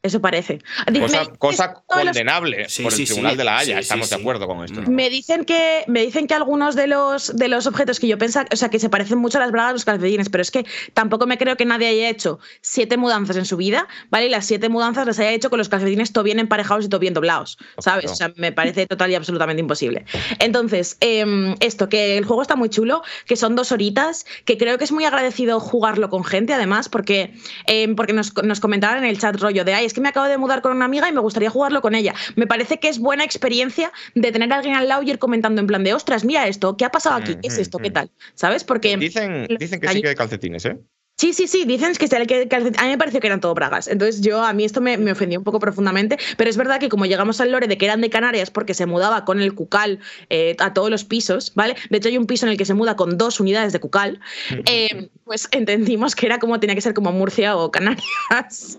Eso 0.00 0.20
parece. 0.20 0.60
Cosa, 1.00 1.24
me- 1.24 1.36
cosa 1.38 1.66
todos 1.88 2.04
los- 2.04 2.12
condenable 2.12 2.68
Sí, 2.68 2.84
por 2.84 2.92
sí, 2.92 3.02
el 3.02 3.08
Tribunal 3.08 3.32
sí. 3.32 3.38
de 3.38 3.44
la 3.44 3.58
Haya. 3.58 3.74
Sí, 3.76 3.80
Estamos 3.80 4.06
sí, 4.06 4.10
de 4.14 4.16
sí. 4.16 4.22
acuerdo 4.22 4.46
con 4.46 4.64
esto. 4.64 4.80
Mm. 4.80 4.84
¿no? 4.84 4.90
Me 4.92 5.10
dicen 5.10 5.44
que 5.44 5.82
me 5.88 6.02
dicen 6.02 6.28
que 6.28 6.34
algunos 6.34 6.76
de 6.76 6.86
los 6.86 7.36
de 7.36 7.48
los 7.48 7.66
objetos 7.66 7.98
que 7.98 8.06
yo 8.06 8.16
pensaba, 8.16 8.46
o 8.52 8.56
sea, 8.56 8.68
que 8.68 8.78
se 8.78 8.88
parecen 8.88 9.18
mucho 9.18 9.38
a 9.38 9.40
las 9.40 9.50
bragas, 9.50 9.72
los 9.72 9.84
calcetines, 9.84 10.28
pero 10.28 10.42
es 10.42 10.52
que 10.52 10.64
tampoco 10.94 11.26
me 11.26 11.36
creo 11.36 11.56
que 11.56 11.64
nadie 11.64 11.88
haya 11.88 12.08
hecho 12.10 12.38
siete 12.60 12.96
mudanzas 12.96 13.36
en 13.36 13.44
su 13.44 13.56
vida, 13.56 13.88
¿vale? 14.08 14.26
Y 14.26 14.28
las 14.30 14.46
siete 14.46 14.68
mudanzas 14.68 15.04
las 15.04 15.18
haya 15.18 15.32
hecho 15.32 15.50
con 15.50 15.58
los 15.58 15.68
calcetines 15.68 16.12
todo 16.12 16.22
bien 16.22 16.38
emparejados 16.38 16.84
y 16.84 16.88
todo 16.88 17.00
bien 17.00 17.12
doblados, 17.14 17.58
¿sabes? 17.78 18.02
Claro. 18.04 18.12
O 18.12 18.16
sea, 18.16 18.32
me 18.36 18.52
parece 18.52 18.86
total 18.86 19.10
y 19.10 19.16
absolutamente 19.16 19.60
imposible. 19.60 20.04
Entonces, 20.38 20.96
em, 21.00 21.56
esto, 21.60 21.88
que 21.88 22.16
el 22.18 22.24
juego 22.24 22.42
está 22.42 22.54
muy 22.54 22.68
chulo, 22.68 23.02
que 23.26 23.34
son 23.36 23.56
dos 23.56 23.72
horitas, 23.72 24.26
que 24.44 24.56
creo 24.58 24.78
que 24.78 24.84
es 24.84 24.92
muy 24.92 25.04
agradecido 25.04 25.58
jugarlo 25.58 26.08
con 26.08 26.22
gente, 26.24 26.54
además, 26.54 26.88
porque, 26.88 27.34
em, 27.66 27.96
porque 27.96 28.12
nos, 28.12 28.32
nos 28.44 28.60
comentaban 28.60 28.98
en 28.98 29.04
el 29.10 29.18
chat 29.18 29.34
rollo 29.36 29.64
de, 29.64 29.74
ay, 29.74 29.86
es 29.86 29.94
que 29.98 30.02
me 30.02 30.08
acabo 30.08 30.26
de 30.26 30.38
mudar 30.38 30.62
con 30.62 30.74
una 30.76 30.84
amiga 30.84 31.08
y 31.08 31.12
me 31.12 31.20
gustaría 31.20 31.50
jugarlo 31.50 31.80
con 31.82 31.94
ella. 31.94 32.14
Me 32.36 32.46
parece 32.46 32.78
que 32.78 32.88
es 32.88 32.98
buena 32.98 33.24
experiencia 33.24 33.92
de 34.14 34.32
tener 34.32 34.52
a 34.52 34.56
alguien 34.56 34.76
al 34.76 34.88
lado 34.88 35.02
y 35.02 35.10
ir 35.10 35.18
comentando 35.18 35.60
en 35.60 35.66
plan 35.66 35.82
de, 35.84 35.92
ostras, 35.92 36.24
mira 36.24 36.46
esto, 36.46 36.76
¿qué 36.76 36.84
ha 36.84 36.90
pasado 36.90 37.16
aquí? 37.16 37.36
¿Qué 37.40 37.48
es 37.48 37.58
esto? 37.58 37.78
¿Qué 37.78 37.90
tal? 37.90 38.10
¿Sabes? 38.34 38.64
Porque... 38.64 38.96
Dicen, 38.96 39.46
dicen 39.58 39.80
que 39.80 39.88
sí 39.88 40.00
que 40.02 40.08
hay 40.08 40.14
calcetines, 40.14 40.64
¿eh? 40.64 40.78
Sí, 41.20 41.32
sí, 41.32 41.48
sí, 41.48 41.64
dicen 41.64 41.94
que, 41.96 42.06
que 42.08 42.48
calcet- 42.48 42.78
a 42.78 42.84
mí 42.84 42.90
me 42.90 42.98
pareció 42.98 43.18
que 43.18 43.26
eran 43.26 43.40
todo 43.40 43.52
bragas. 43.52 43.88
Entonces 43.88 44.20
yo, 44.20 44.44
a 44.44 44.52
mí 44.52 44.64
esto 44.64 44.80
me, 44.80 44.96
me 44.98 45.10
ofendió 45.10 45.40
un 45.40 45.44
poco 45.44 45.58
profundamente, 45.58 46.16
pero 46.36 46.48
es 46.48 46.56
verdad 46.56 46.78
que 46.78 46.88
como 46.88 47.06
llegamos 47.06 47.40
al 47.40 47.50
lore 47.50 47.66
de 47.66 47.76
que 47.76 47.86
eran 47.86 48.00
de 48.00 48.08
Canarias 48.08 48.52
porque 48.52 48.72
se 48.72 48.86
mudaba 48.86 49.24
con 49.24 49.40
el 49.40 49.52
cucal 49.56 49.98
eh, 50.30 50.54
a 50.60 50.72
todos 50.74 50.90
los 50.90 51.02
pisos, 51.02 51.52
¿vale? 51.56 51.74
De 51.90 51.98
hecho 51.98 52.08
hay 52.08 52.18
un 52.18 52.26
piso 52.26 52.46
en 52.46 52.52
el 52.52 52.56
que 52.56 52.64
se 52.64 52.74
muda 52.74 52.94
con 52.94 53.18
dos 53.18 53.40
unidades 53.40 53.72
de 53.72 53.80
cucal, 53.80 54.20
eh, 54.66 55.08
pues 55.24 55.48
entendimos 55.50 56.14
que 56.14 56.26
era 56.26 56.38
como 56.38 56.60
tenía 56.60 56.76
que 56.76 56.82
ser 56.82 56.94
como 56.94 57.10
Murcia 57.10 57.56
o 57.56 57.72
Canarias. 57.72 58.78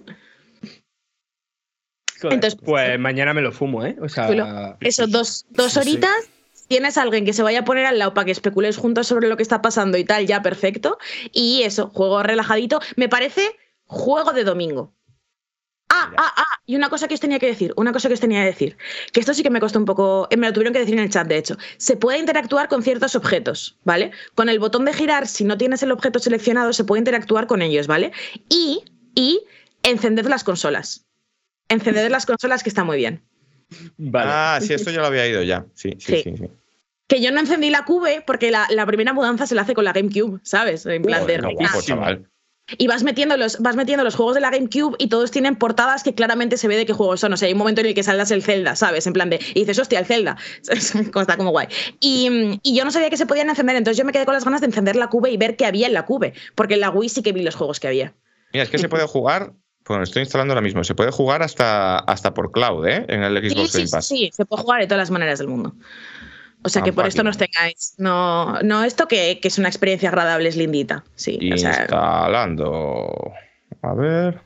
Joder, 2.21 2.33
Entonces, 2.35 2.59
pues 2.63 2.99
mañana 2.99 3.33
me 3.33 3.41
lo 3.41 3.51
fumo, 3.51 3.85
¿eh? 3.85 3.95
O 4.01 4.09
sea, 4.09 4.27
Chulo. 4.27 4.77
Eso, 4.81 5.07
dos, 5.07 5.45
dos 5.49 5.73
Sí, 5.73 5.79
sí. 5.81 5.89
horitas. 5.89 6.29
Tienes 6.67 6.97
a 6.97 7.01
alguien 7.01 7.25
que 7.25 7.33
se 7.33 7.41
vaya 7.41 7.61
a 7.61 7.65
poner 7.65 7.85
al 7.87 7.97
lado 7.97 8.13
para 8.13 8.25
que 8.25 8.31
especuléis 8.31 8.77
juntos 8.77 9.07
sobre 9.07 9.27
lo 9.27 9.37
que 9.37 9.43
está 9.43 9.61
pasando 9.61 9.97
y 9.97 10.03
tal, 10.03 10.27
ya 10.27 10.41
perfecto. 10.43 10.99
Y 11.31 11.63
eso, 11.63 11.89
juego 11.89 12.21
relajadito. 12.21 12.79
Me 12.95 13.09
parece 13.09 13.55
juego 13.85 14.33
de 14.33 14.43
domingo. 14.43 14.93
Ah, 15.91 16.11
ah, 16.17 16.33
ah, 16.37 16.45
y 16.67 16.75
una 16.75 16.89
cosa 16.89 17.07
que 17.07 17.15
os 17.15 17.19
tenía 17.19 17.39
que 17.39 17.47
decir, 17.47 17.73
una 17.75 17.91
cosa 17.91 18.07
que 18.07 18.13
os 18.13 18.19
tenía 18.19 18.41
que 18.41 18.45
decir, 18.51 18.77
que 19.11 19.19
esto 19.19 19.33
sí 19.33 19.41
que 19.41 19.49
me 19.49 19.59
costó 19.59 19.79
un 19.79 19.85
poco, 19.85 20.27
eh, 20.29 20.37
me 20.37 20.45
lo 20.45 20.53
tuvieron 20.53 20.71
que 20.71 20.77
decir 20.79 20.93
en 20.93 20.99
el 20.99 21.09
chat, 21.09 21.27
de 21.27 21.37
hecho. 21.39 21.57
Se 21.77 21.97
puede 21.97 22.19
interactuar 22.19 22.67
con 22.67 22.83
ciertos 22.83 23.15
objetos, 23.15 23.79
¿vale? 23.85 24.11
Con 24.35 24.49
el 24.49 24.59
botón 24.59 24.85
de 24.85 24.93
girar, 24.93 25.25
si 25.27 25.45
no 25.45 25.57
tienes 25.57 25.81
el 25.81 25.91
objeto 25.91 26.19
seleccionado, 26.19 26.71
se 26.73 26.83
puede 26.83 26.99
interactuar 26.99 27.47
con 27.47 27.63
ellos, 27.63 27.87
¿vale? 27.87 28.11
Y, 28.49 28.83
y 29.15 29.41
encended 29.81 30.27
las 30.27 30.43
consolas. 30.43 31.07
Encended 31.69 32.09
las 32.09 32.25
consolas, 32.25 32.63
que 32.63 32.69
está 32.69 32.83
muy 32.83 32.97
bien. 32.97 33.21
vale. 33.97 34.29
Ah, 34.31 34.59
sí, 34.61 34.73
esto 34.73 34.91
ya 34.91 34.99
lo 35.01 35.07
había 35.07 35.27
ido 35.27 35.41
ya. 35.43 35.65
Sí, 35.75 35.91
sí, 35.99 36.15
Sí. 36.17 36.21
sí. 36.23 36.33
sí. 36.37 36.49
Que 37.07 37.21
yo 37.21 37.31
no 37.31 37.39
encendí 37.39 37.71
la 37.71 37.85
Cube 37.85 38.23
porque 38.25 38.51
la, 38.51 38.67
la 38.69 38.85
primera 38.85 39.13
mudanza 39.13 39.47
se 39.47 39.55
la 39.55 39.63
hace 39.63 39.73
con 39.73 39.83
la 39.83 39.93
GameCube, 39.93 40.39
¿sabes? 40.43 40.85
En 40.85 41.01
plan 41.01 41.25
de 41.25 41.37
guapo, 41.39 41.81
chaval. 41.81 42.29
Y 42.77 42.85
vas 42.85 43.01
metiendo, 43.01 43.35
los, 43.35 43.57
vas 43.61 43.75
metiendo 43.75 44.03
los 44.03 44.13
juegos 44.15 44.35
de 44.35 44.41
la 44.41 44.51
GameCube 44.51 44.95
y 44.99 45.07
todos 45.07 45.31
tienen 45.31 45.55
portadas 45.55 46.03
que 46.03 46.13
claramente 46.13 46.55
se 46.55 46.67
ve 46.67 46.77
de 46.77 46.85
qué 46.85 46.93
juegos 46.93 47.19
son. 47.19 47.33
O 47.33 47.37
sea, 47.37 47.47
hay 47.47 47.53
un 47.53 47.57
momento 47.57 47.81
en 47.81 47.87
el 47.87 47.95
que 47.95 48.03
saldas 48.03 48.29
el 48.29 48.43
Zelda, 48.43 48.75
¿sabes? 48.75 49.07
En 49.07 49.13
plan 49.13 49.31
de. 49.31 49.39
Y 49.55 49.61
dices, 49.61 49.79
hostia, 49.79 49.97
el 49.97 50.05
Zelda. 50.05 50.37
Está 50.69 51.35
como 51.35 51.49
guay. 51.49 51.67
Y, 51.99 52.59
y 52.61 52.75
yo 52.77 52.85
no 52.85 52.91
sabía 52.91 53.09
que 53.09 53.17
se 53.17 53.25
podían 53.25 53.49
encender, 53.49 53.75
entonces 53.75 53.97
yo 53.97 54.05
me 54.05 54.11
quedé 54.11 54.25
con 54.25 54.35
las 54.35 54.45
ganas 54.45 54.61
de 54.61 54.67
encender 54.67 54.95
la 54.95 55.07
Cube 55.07 55.31
y 55.31 55.37
ver 55.37 55.55
qué 55.55 55.65
había 55.65 55.87
en 55.87 55.93
la 55.93 56.05
Cube. 56.05 56.33
Porque 56.53 56.75
en 56.75 56.81
la 56.81 56.91
Wii 56.91 57.09
sí 57.09 57.23
que 57.23 57.31
vi 57.31 57.41
los 57.41 57.55
juegos 57.55 57.79
que 57.79 57.87
había. 57.87 58.13
Mira, 58.53 58.65
es 58.65 58.69
que 58.69 58.77
se 58.77 58.87
puede 58.89 59.07
jugar. 59.07 59.53
Bueno, 59.89 60.03
estoy 60.03 60.21
instalando 60.21 60.53
ahora 60.53 60.61
mismo. 60.61 60.83
Se 60.83 60.93
puede 60.95 61.11
jugar 61.11 61.41
hasta, 61.41 61.97
hasta 61.97 62.33
por 62.33 62.51
cloud, 62.51 62.87
¿eh? 62.87 63.05
En 63.09 63.23
el 63.23 63.41
Sí, 63.41 63.49
Xbox 63.49 63.71
sí, 63.71 63.77
Game 63.79 63.87
sí, 63.87 63.91
Pass. 63.91 64.07
sí, 64.07 64.29
se 64.31 64.45
puede 64.45 64.61
jugar 64.61 64.81
de 64.81 64.87
todas 64.87 64.99
las 64.99 65.11
maneras 65.11 65.39
del 65.39 65.47
mundo. 65.47 65.73
O 66.63 66.69
sea 66.69 66.81
Ah, 66.81 66.85
que 66.85 66.93
por 66.93 67.07
esto 67.07 67.23
nos 67.23 67.37
tengáis. 67.37 67.95
No, 67.97 68.61
no 68.61 68.83
esto 68.83 69.07
que, 69.07 69.39
que 69.41 69.47
es 69.47 69.57
una 69.57 69.67
experiencia 69.67 70.09
agradable, 70.09 70.47
es 70.47 70.55
lindita. 70.57 71.03
Sí, 71.15 71.39
o 71.53 71.57
sea, 71.57 71.71
Instalando. 71.81 73.31
A 73.81 73.93
ver. 73.95 74.41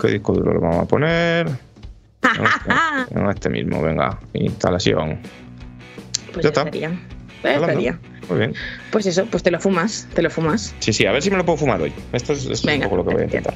¿Qué 0.00 0.08
disco 0.08 0.34
duro 0.34 0.52
le 0.52 0.58
vamos 0.60 0.84
a 0.84 0.86
poner? 0.86 1.48
En 1.48 1.56
este, 2.44 3.18
en 3.18 3.28
este 3.30 3.48
mismo, 3.50 3.82
venga. 3.82 4.20
Instalación. 4.34 5.18
Pues 6.32 6.36
Ya 6.36 6.42
ya 6.42 6.48
está. 6.48 6.60
estaría. 6.62 6.90
Ya 7.42 7.54
estaría. 7.54 8.00
Muy 8.28 8.38
bien. 8.38 8.54
Pues 8.92 9.06
eso, 9.06 9.26
pues 9.26 9.42
te 9.42 9.50
lo 9.50 9.58
fumas, 9.58 10.06
te 10.14 10.22
lo 10.22 10.30
fumas. 10.30 10.74
Sí, 10.78 10.92
sí, 10.92 11.06
a 11.06 11.12
ver 11.12 11.22
si 11.22 11.30
me 11.30 11.36
lo 11.38 11.44
puedo 11.44 11.58
fumar 11.58 11.82
hoy. 11.82 11.92
Esto 12.12 12.32
es, 12.34 12.40
esto 12.42 12.52
es 12.52 12.64
Venga, 12.64 12.86
un 12.86 12.90
poco 12.90 13.02
lo 13.02 13.08
que 13.08 13.14
voy 13.14 13.22
a 13.22 13.24
intentar. 13.24 13.54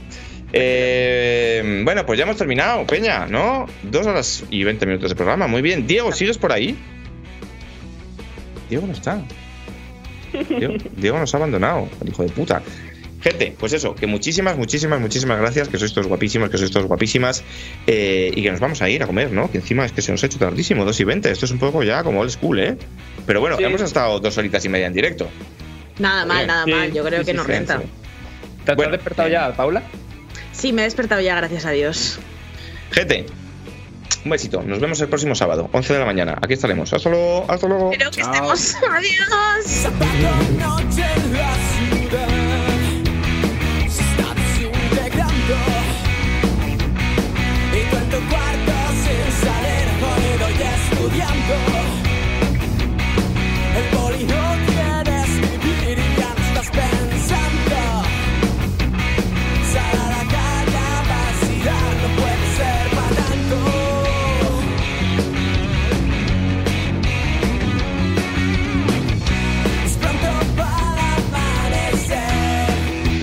Eh, 0.59 1.83
bueno, 1.85 2.05
pues 2.07 2.19
ya 2.19 2.25
hemos 2.25 2.37
terminado, 2.37 2.87
Peña, 2.87 3.27
¿no? 3.27 3.67
Dos 3.83 4.07
horas 4.07 4.45
y 4.51 4.65
20 4.65 4.87
minutos 4.87 5.11
de 5.11 5.17
programa. 5.17 5.47
Muy 5.47 5.63
bien. 5.63 5.87
Diego, 5.87 6.13
¿sigues 6.13 6.39
por 6.39 6.53
ahí? 6.53 6.77
Diego 8.69 8.87
no 8.87 8.93
está. 8.93 9.21
Diego, 10.49 10.75
Diego 10.97 11.19
nos 11.19 11.33
ha 11.35 11.37
abandonado, 11.39 11.89
el 12.03 12.09
hijo 12.09 12.23
de 12.23 12.29
puta. 12.31 12.63
Gente, 13.23 13.55
pues 13.59 13.73
eso, 13.73 13.95
que 13.95 14.07
muchísimas, 14.07 14.57
muchísimas, 14.57 15.01
muchísimas 15.01 15.39
gracias, 15.39 15.69
que 15.69 15.79
sois 15.79 15.93
todos 15.93 16.07
guapísimos, 16.07 16.51
que 16.51 16.59
sois 16.59 16.71
todos 16.71 16.87
guapísimas, 16.87 17.43
eh, 17.87 18.31
y 18.35 18.43
que 18.43 18.51
nos 18.51 18.61
vamos 18.61 18.83
a 18.83 18.89
ir 18.91 19.03
a 19.03 19.07
comer, 19.07 19.33
¿no? 19.33 19.51
Que 19.51 19.59
encima 19.59 19.85
es 19.85 19.93
que 19.93 20.03
se 20.03 20.13
nos 20.13 20.23
ha 20.23 20.27
hecho 20.27 20.39
tardísimo, 20.39 20.85
2 20.85 21.01
y 21.01 21.05
20, 21.05 21.31
esto 21.31 21.45
es 21.47 21.51
un 21.51 21.59
poco 21.59 21.83
ya 21.83 22.03
como 22.05 22.21
old 22.21 22.31
school, 22.31 22.61
¿eh? 22.61 22.77
Pero 23.27 23.41
bueno, 23.41 23.57
Sí. 23.57 23.65
hemos 23.65 23.81
estado 23.81 24.21
dos 24.21 24.37
horitas 24.39 24.65
y 24.65 24.69
media 24.69 24.87
en 24.87 24.93
directo. 24.93 25.29
Nada 25.99 26.25
mal, 26.27 26.37
Bien. 26.39 26.47
nada 26.49 26.65
Sí, 26.67 26.71
mal. 26.71 26.93
Yo 26.93 27.05
creo 27.05 27.21
sí, 27.21 27.27
que 27.27 27.31
sí, 27.33 27.37
no 27.37 27.45
sí, 27.45 27.49
renta. 27.49 27.79
sí. 27.81 27.87
¿Te 28.65 28.71
has 28.73 28.77
Bueno, 28.77 28.93
despertado 28.93 29.29
bien. 29.29 29.41
ya, 29.41 29.53
Paula? 29.57 29.83
Sí, 30.57 30.73
me 30.73 30.83
he 30.83 30.85
despertado 30.85 31.21
ya, 31.21 31.35
gracias 31.37 31.67
a 31.67 31.71
Dios. 31.71 32.19
Gente, 32.91 33.27
un 34.25 34.31
besito. 34.31 34.63
Nos 34.63 34.81
vemos 34.81 35.01
el 35.01 35.09
próximo 35.09 35.35
sábado, 35.35 35.69
11 35.73 35.93
de 35.93 35.99
la 35.99 36.07
mañana. 36.07 36.39
Aquí 36.41 36.55
estaremos. 36.55 36.93
Hasta 36.93 37.11
luego. 37.11 37.45
Hasta 37.49 37.69
luego. 37.69 37.93
Espero 37.93 38.11
que 38.11 38.23
Chao. 38.23 38.33
estemos. 38.33 38.77
Adiós. 38.91 39.87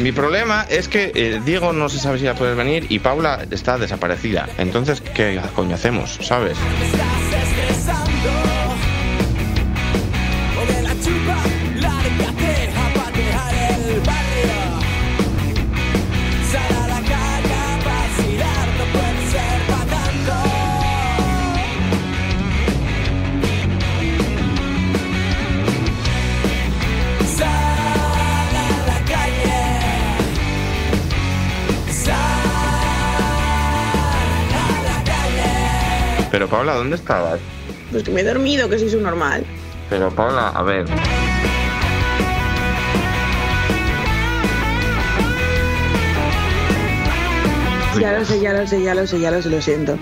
Mi 0.03 0.11
problema 0.11 0.65
es 0.69 0.89
que 0.89 1.13
eh, 1.15 1.41
Diego 1.45 1.71
no 1.71 1.87
se 1.87 1.97
sabe 1.97 2.19
si 2.19 2.25
va 2.25 2.31
a 2.31 2.35
poder 2.35 2.57
venir 2.57 2.87
y 2.89 2.99
Paula 2.99 3.45
está 3.49 3.77
desaparecida. 3.77 4.49
Entonces, 4.57 4.99
¿qué 4.99 5.39
coño 5.55 5.75
hacemos? 5.75 6.19
¿Sabes? 6.21 6.57
Pero 36.33 36.47
Paula, 36.47 36.73
¿dónde 36.73 36.95
estabas? 36.95 37.39
Pues 37.91 38.01
que 38.01 38.09
me 38.09 38.21
he 38.21 38.23
dormido, 38.23 38.67
que 38.67 38.79
soy 38.79 38.89
su 38.89 38.99
normal. 38.99 39.45
Pero 39.87 40.09
Paula, 40.09 40.47
a 40.49 40.63
ver. 40.63 40.87
Ya 47.99 48.13
lo 48.13 48.25
sé, 48.25 48.41
ya 48.41 48.51
lo 48.51 48.65
sé, 48.65 48.81
ya 48.81 48.95
lo 48.95 49.05
sé, 49.05 49.19
ya 49.19 49.29
lo 49.29 49.43
sé, 49.43 49.49
lo 49.51 49.61
siento. 49.61 49.99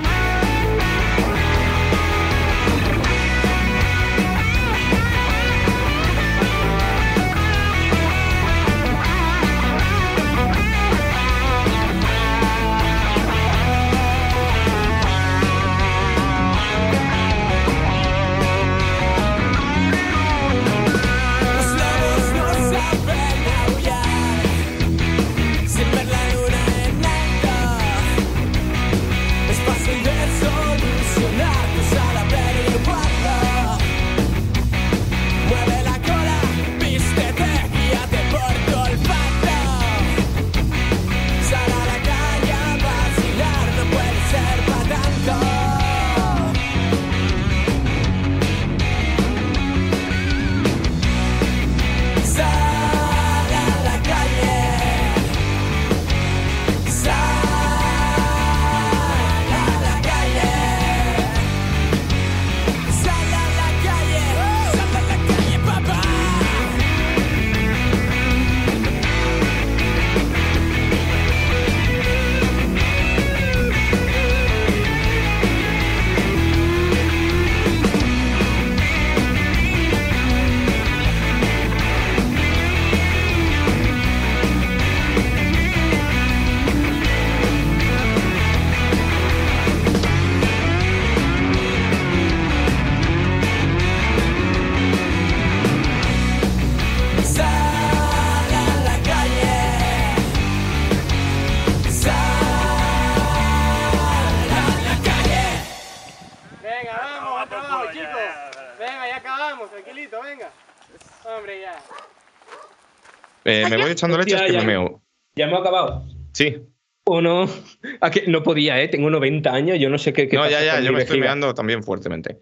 Eh, 113.51 113.69
me 113.69 113.77
voy 113.77 113.91
echando 113.91 114.17
leches 114.17 114.41
que 114.41 114.53
ya. 114.53 114.59
me 114.59 114.65
meo. 114.65 115.01
¿Ya 115.35 115.45
hemos 115.45 115.59
acabado? 115.59 116.05
Sí. 116.33 116.57
¿O 117.03 117.21
no? 117.21 117.43
¿A? 118.01 118.11
No 118.27 118.43
podía, 118.43 118.81
¿eh? 118.81 118.87
Tengo 118.87 119.09
90 119.09 119.53
años, 119.53 119.79
yo 119.79 119.89
no 119.89 119.97
sé 119.97 120.13
qué, 120.13 120.29
qué 120.29 120.37
No, 120.37 120.43
pasa 120.43 120.63
ya, 120.63 120.79
ya, 120.79 120.79
yo 120.81 120.93
me 120.93 121.01
estoy 121.01 121.19
meando 121.19 121.53
también 121.53 121.83
fuertemente. 121.83 122.37